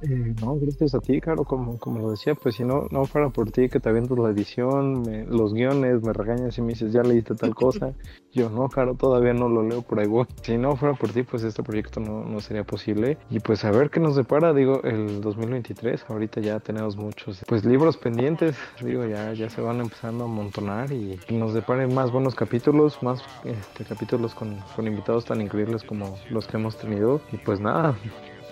Eh, 0.00 0.34
no, 0.40 0.56
gracias 0.58 0.94
a 0.94 1.00
ti, 1.00 1.20
Caro, 1.20 1.44
como, 1.44 1.78
como 1.78 1.98
lo 2.00 2.10
decía, 2.12 2.34
pues 2.34 2.54
si 2.54 2.64
no, 2.64 2.86
no 2.90 3.04
fuera 3.06 3.28
por 3.28 3.50
ti 3.50 3.68
que 3.68 3.78
te 3.78 3.90
avientas 3.90 4.16
la 4.18 4.30
edición, 4.30 5.02
me- 5.02 5.26
los 5.26 5.52
guiones, 5.52 6.02
me 6.02 6.14
regañas 6.14 6.56
y 6.56 6.62
me 6.62 6.68
dices, 6.68 6.92
ya 6.94 7.02
leíste 7.02 7.34
tal 7.34 7.54
cosa, 7.54 7.92
yo 8.32 8.48
no, 8.48 8.68
Caro, 8.70 8.94
todavía 8.94 9.34
no 9.34 9.50
lo 9.50 9.62
leo 9.62 9.82
por 9.82 10.00
ahí 10.00 10.06
voy. 10.06 10.26
Si 10.42 10.56
no 10.56 10.76
fuera 10.76 10.94
por 10.94 11.10
ti, 11.12 11.24
pues 11.24 11.42
este 11.44 11.62
proyecto 11.62 12.00
no, 12.00 12.24
no 12.24 12.40
sería 12.40 12.64
posible. 12.64 13.18
Y 13.28 13.40
pues 13.40 13.64
a 13.66 13.70
ver 13.70 13.90
qué 13.90 14.00
nos 14.00 14.16
depara, 14.16 14.54
digo, 14.54 14.82
el 14.82 15.20
2023, 15.20 16.04
ahorita 16.08 16.40
ya 16.40 16.58
tenemos 16.60 16.96
muchos, 16.96 17.44
pues 17.46 17.62
libros 17.66 17.98
pendientes, 17.98 18.56
digo, 18.82 19.04
ya, 19.04 19.34
ya 19.34 19.50
se 19.50 19.60
van 19.60 19.80
empezando 19.80 20.24
a 20.24 20.26
amontonar 20.26 20.90
y 20.90 21.18
que 21.26 21.34
nos 21.36 21.52
deparen 21.52 21.94
más 21.94 22.10
buenos 22.10 22.34
capítulos, 22.34 23.02
más 23.02 23.22
este, 23.44 23.84
capítulos 23.84 24.34
con, 24.34 24.56
con 24.74 24.86
invitados 24.86 25.26
tan 25.26 25.42
increíbles 25.42 25.82
como 25.84 26.16
los 26.30 26.46
que 26.46 26.56
hemos 26.56 26.78
tenido. 26.78 27.20
Y 27.30 27.36
pues 27.36 27.60
nada, 27.60 27.94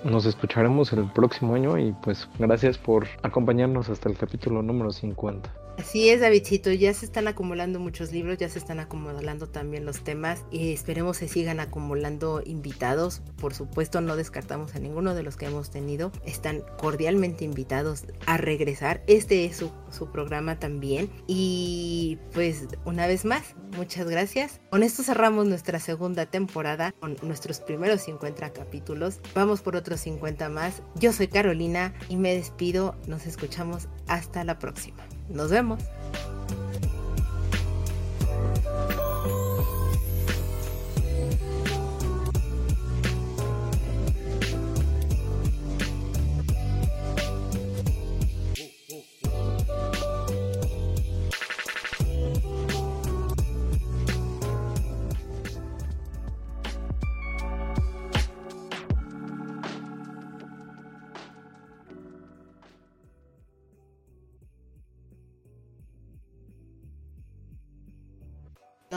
nos 0.04 0.26
escucharemos 0.26 0.92
el 0.92 1.04
próximo 1.04 1.54
año 1.54 1.78
y 1.78 1.92
pues 1.92 2.28
gracias 2.38 2.78
por 2.78 3.06
acompañarnos 3.22 3.88
hasta 3.88 4.08
el 4.08 4.16
capítulo 4.16 4.62
número 4.62 4.92
50. 4.92 5.50
Así 5.80 6.10
es, 6.10 6.20
Davidcito, 6.20 6.70
ya 6.72 6.92
se 6.92 7.06
están 7.06 7.26
acumulando 7.26 7.80
muchos 7.80 8.12
libros, 8.12 8.36
ya 8.36 8.50
se 8.50 8.58
están 8.58 8.80
acumulando 8.80 9.48
también 9.48 9.86
los 9.86 10.04
temas 10.04 10.44
y 10.50 10.74
esperemos 10.74 11.16
se 11.16 11.26
sigan 11.26 11.58
acumulando 11.58 12.42
invitados. 12.44 13.22
Por 13.38 13.54
supuesto, 13.54 14.02
no 14.02 14.14
descartamos 14.14 14.74
a 14.74 14.78
ninguno 14.78 15.14
de 15.14 15.22
los 15.22 15.38
que 15.38 15.46
hemos 15.46 15.70
tenido. 15.70 16.12
Están 16.26 16.62
cordialmente 16.76 17.46
invitados 17.46 18.04
a 18.26 18.36
regresar. 18.36 19.02
Este 19.06 19.46
es 19.46 19.56
su 19.56 20.12
programa 20.12 20.58
también. 20.58 21.08
Y 21.26 22.18
pues 22.34 22.66
una 22.84 23.06
vez 23.06 23.24
más, 23.24 23.54
muchas 23.74 24.06
gracias. 24.06 24.60
Con 24.68 24.82
esto 24.82 25.02
cerramos 25.02 25.46
nuestra 25.46 25.80
segunda 25.80 26.26
temporada 26.26 26.92
con 26.92 27.16
nuestros 27.22 27.58
primeros 27.60 28.02
50 28.02 28.52
capítulos. 28.52 29.18
Vamos 29.34 29.62
por 29.62 29.76
otros 29.76 30.00
50 30.00 30.46
más. 30.50 30.82
Yo 30.96 31.14
soy 31.14 31.28
Carolina 31.28 31.94
y 32.10 32.16
me 32.16 32.34
despido. 32.34 32.96
Nos 33.06 33.24
escuchamos 33.24 33.88
hasta 34.08 34.44
la 34.44 34.58
próxima. 34.58 35.09
Nos 35.30 35.50
vemos. 35.50 35.80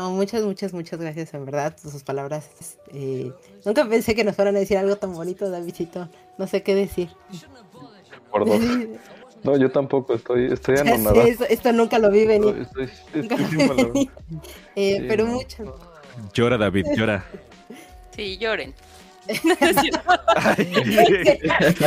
No, 0.03 0.09
muchas, 0.11 0.43
muchas, 0.43 0.73
muchas 0.73 0.99
gracias, 0.99 1.33
en 1.33 1.45
verdad, 1.45 1.77
sus 1.81 2.03
palabras. 2.03 2.49
eh, 2.93 3.31
nunca 3.63 3.87
pensé 3.87 4.13
que 4.15 4.25
nos 4.25 4.35
fueran 4.35 4.53
a 4.57 4.59
decir 4.59 4.77
algo 4.77 4.97
tan 4.97 5.13
bonito, 5.13 5.49
Davidcito. 5.49 6.09
No 6.37 6.45
sé 6.45 6.61
qué 6.61 6.75
decir. 6.75 7.09
Por 8.29 8.45
dos. 8.45 8.59
No, 9.43 9.57
yo 9.57 9.69
tampoco, 9.71 10.13
estoy, 10.13 10.51
estoy 10.53 10.77
anonadado. 10.77 11.21
eso- 11.23 11.43
esto 11.45 11.71
nunca 11.73 11.99
lo 11.99 12.09
vi 12.09 12.25
venir. 12.25 12.55
Estoy, 12.61 12.83
estoy- 12.85 13.21
Nunca 13.21 13.35
lo 13.37 13.47
vi 13.47 13.57
venir. 13.57 14.09
Eh, 14.75 14.97
Sí, 14.99 15.05
pero 15.09 15.25
no. 15.25 15.31
muchas. 15.33 15.67
Llora, 16.33 16.57
David, 16.57 16.85
llora. 16.95 17.25
Sí, 18.15 18.37
lloren. 18.37 18.73
No 19.43 19.55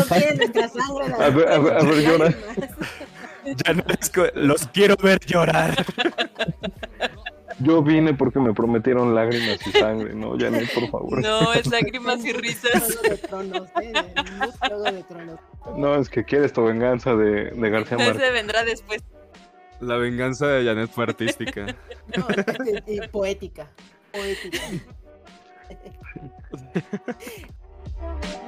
quieren 0.04 0.36
nuestra 0.38 0.68
sangre. 0.68 1.14
A 1.18 1.28
ver, 1.30 1.48
a 1.48 1.58
ver, 1.58 1.72
a 1.78 1.82
ver, 1.82 2.02
llora. 2.02 2.34
Ya 3.64 3.72
no 3.74 3.84
es 4.00 4.10
co- 4.10 4.26
los 4.34 4.66
quiero 4.68 4.96
ver 5.02 5.18
llorar. 5.24 5.82
Yo 7.58 7.82
vine 7.82 8.12
porque 8.14 8.38
me 8.38 8.52
prometieron 8.52 9.14
lágrimas 9.14 9.66
y 9.66 9.70
sangre, 9.72 10.14
no, 10.14 10.38
Janet, 10.38 10.72
por 10.74 10.88
favor. 10.90 11.22
No, 11.22 11.52
es 11.54 11.66
lágrimas 11.68 12.24
y 12.24 12.32
risas. 12.32 12.96
Juego 12.96 13.08
de 13.08 13.18
Tronos, 13.18 13.68
eh. 13.82 13.92
No, 15.76 15.94
es 15.96 16.08
que 16.10 16.24
quieres 16.24 16.52
tu 16.52 16.62
venganza 16.64 17.14
de, 17.16 17.50
de 17.52 17.70
García 17.70 17.96
Márquez. 17.96 18.16
Ese 18.22 18.30
vendrá 18.32 18.62
después. 18.64 19.02
La 19.80 19.96
venganza 19.96 20.46
de 20.48 20.64
Janet 20.64 20.90
fue 20.90 21.04
artística. 21.04 21.66
No, 22.16 22.26
y- 22.86 22.96
y 23.04 23.08
poética. 23.08 23.66
Poética. 24.12 24.58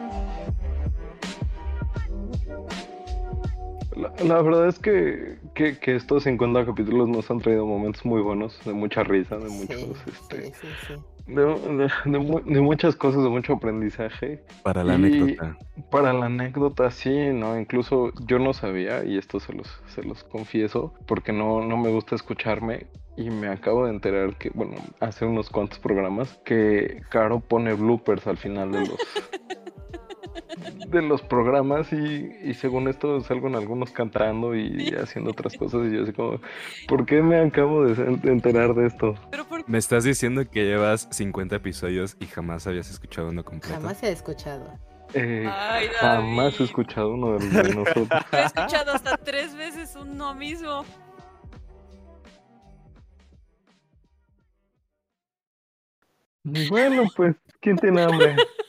La, 3.99 4.13
la 4.25 4.43
verdad 4.43 4.69
es 4.69 4.79
que, 4.79 5.39
que, 5.55 5.79
que 5.79 5.97
estos 5.97 6.23
50 6.23 6.65
capítulos 6.67 7.09
nos 7.09 7.29
han 7.31 7.41
traído 7.41 7.67
momentos 7.67 8.05
muy 8.05 8.23
buenos, 8.23 8.59
de 8.65 8.73
mucha 8.73 9.03
risa, 9.03 9.37
de 9.39 9.49
muchos, 9.49 9.99
Sí, 10.05 10.11
este, 10.13 10.43
sí, 10.53 10.53
sí, 10.61 10.69
sí. 10.87 10.95
de, 11.27 11.45
de- 11.45 11.91
de 12.05 12.19
mu- 12.19 12.41
de 12.41 12.61
muchas 12.61 12.95
cosas, 12.95 13.23
de 13.25 13.29
mucho 13.29 13.55
aprendizaje. 13.55 14.45
Para 14.63 14.85
la 14.85 14.93
Y- 14.93 14.97
anécdota. 14.97 15.57
Para 15.91 16.13
la 16.13 16.27
anécdota, 16.27 16.91
sí, 16.93 17.11
¿no? 17.33 17.59
Incluso 17.59 18.13
yo 18.27 18.39
no 18.39 18.53
sabía, 18.53 19.05
y 19.05 19.19
esto 19.19 19.41
se 19.41 19.53
los, 19.53 19.67
se 19.89 20.03
los 20.05 20.23
confieso, 20.25 20.95
porque 21.07 21.33
no, 21.33 21.65
no 21.65 21.77
me 21.77 21.91
gusta 21.91 22.15
escucharme, 22.15 22.87
y 23.17 23.31
me 23.31 23.49
acabo 23.49 23.85
de 23.87 23.91
enterar 23.93 24.37
que, 24.37 24.51
bueno, 24.55 24.77
hace 25.01 25.25
unos 25.25 25.51
cuantos 25.51 25.81
programas, 25.81 26.39
que 26.45 27.03
Caro 27.11 27.41
pone 27.41 27.75
bloopers 27.75 28.27
al 28.29 28.37
final 28.37 28.71
de 28.71 28.79
los... 28.81 28.91
de 30.89 31.03
los 31.03 31.23
programas 31.23 31.93
y, 31.93 32.33
y 32.43 32.55
según 32.55 32.89
esto 32.89 33.21
salgo 33.21 33.49
en 33.49 33.57
algunos 33.57 33.91
cantando 33.91 34.55
y 34.55 34.95
haciendo 35.01 35.31
otras 35.31 35.57
cosas 35.57 35.87
y 35.87 35.97
yo 35.97 36.03
así 36.03 36.13
como, 36.13 36.41
¿por 36.87 37.07
qué 37.07 37.23
me 37.23 37.39
acabo 37.39 37.85
de 37.85 38.31
enterar 38.31 38.75
de 38.75 38.87
esto? 38.87 39.15
Pero 39.31 39.47
por 39.47 39.69
Me 39.69 39.79
estás 39.79 40.05
diciendo 40.05 40.49
que 40.51 40.65
llevas 40.65 41.09
50 41.11 41.57
episodios 41.57 42.17
y 42.21 42.27
jamás 42.27 42.67
habías 42.67 42.91
escuchado 42.91 43.29
uno 43.29 43.45
completo. 43.45 43.75
Jamás 43.75 44.03
he 44.03 44.11
escuchado. 44.13 44.79
Eh, 45.15 45.49
Ay, 45.51 45.89
jamás 45.99 46.61
he 46.61 46.65
escuchado 46.65 47.15
uno 47.15 47.39
de, 47.39 47.49
de 47.49 47.75
nosotros. 47.75 48.09
He 48.33 48.43
escuchado 48.43 48.93
hasta 48.93 49.17
tres 49.17 49.57
veces 49.57 49.97
uno 49.99 50.35
mismo. 50.35 50.85
Bueno, 56.69 57.05
pues, 57.17 57.37
¿quién 57.61 57.77
tiene 57.77 58.03
hambre? 58.03 58.37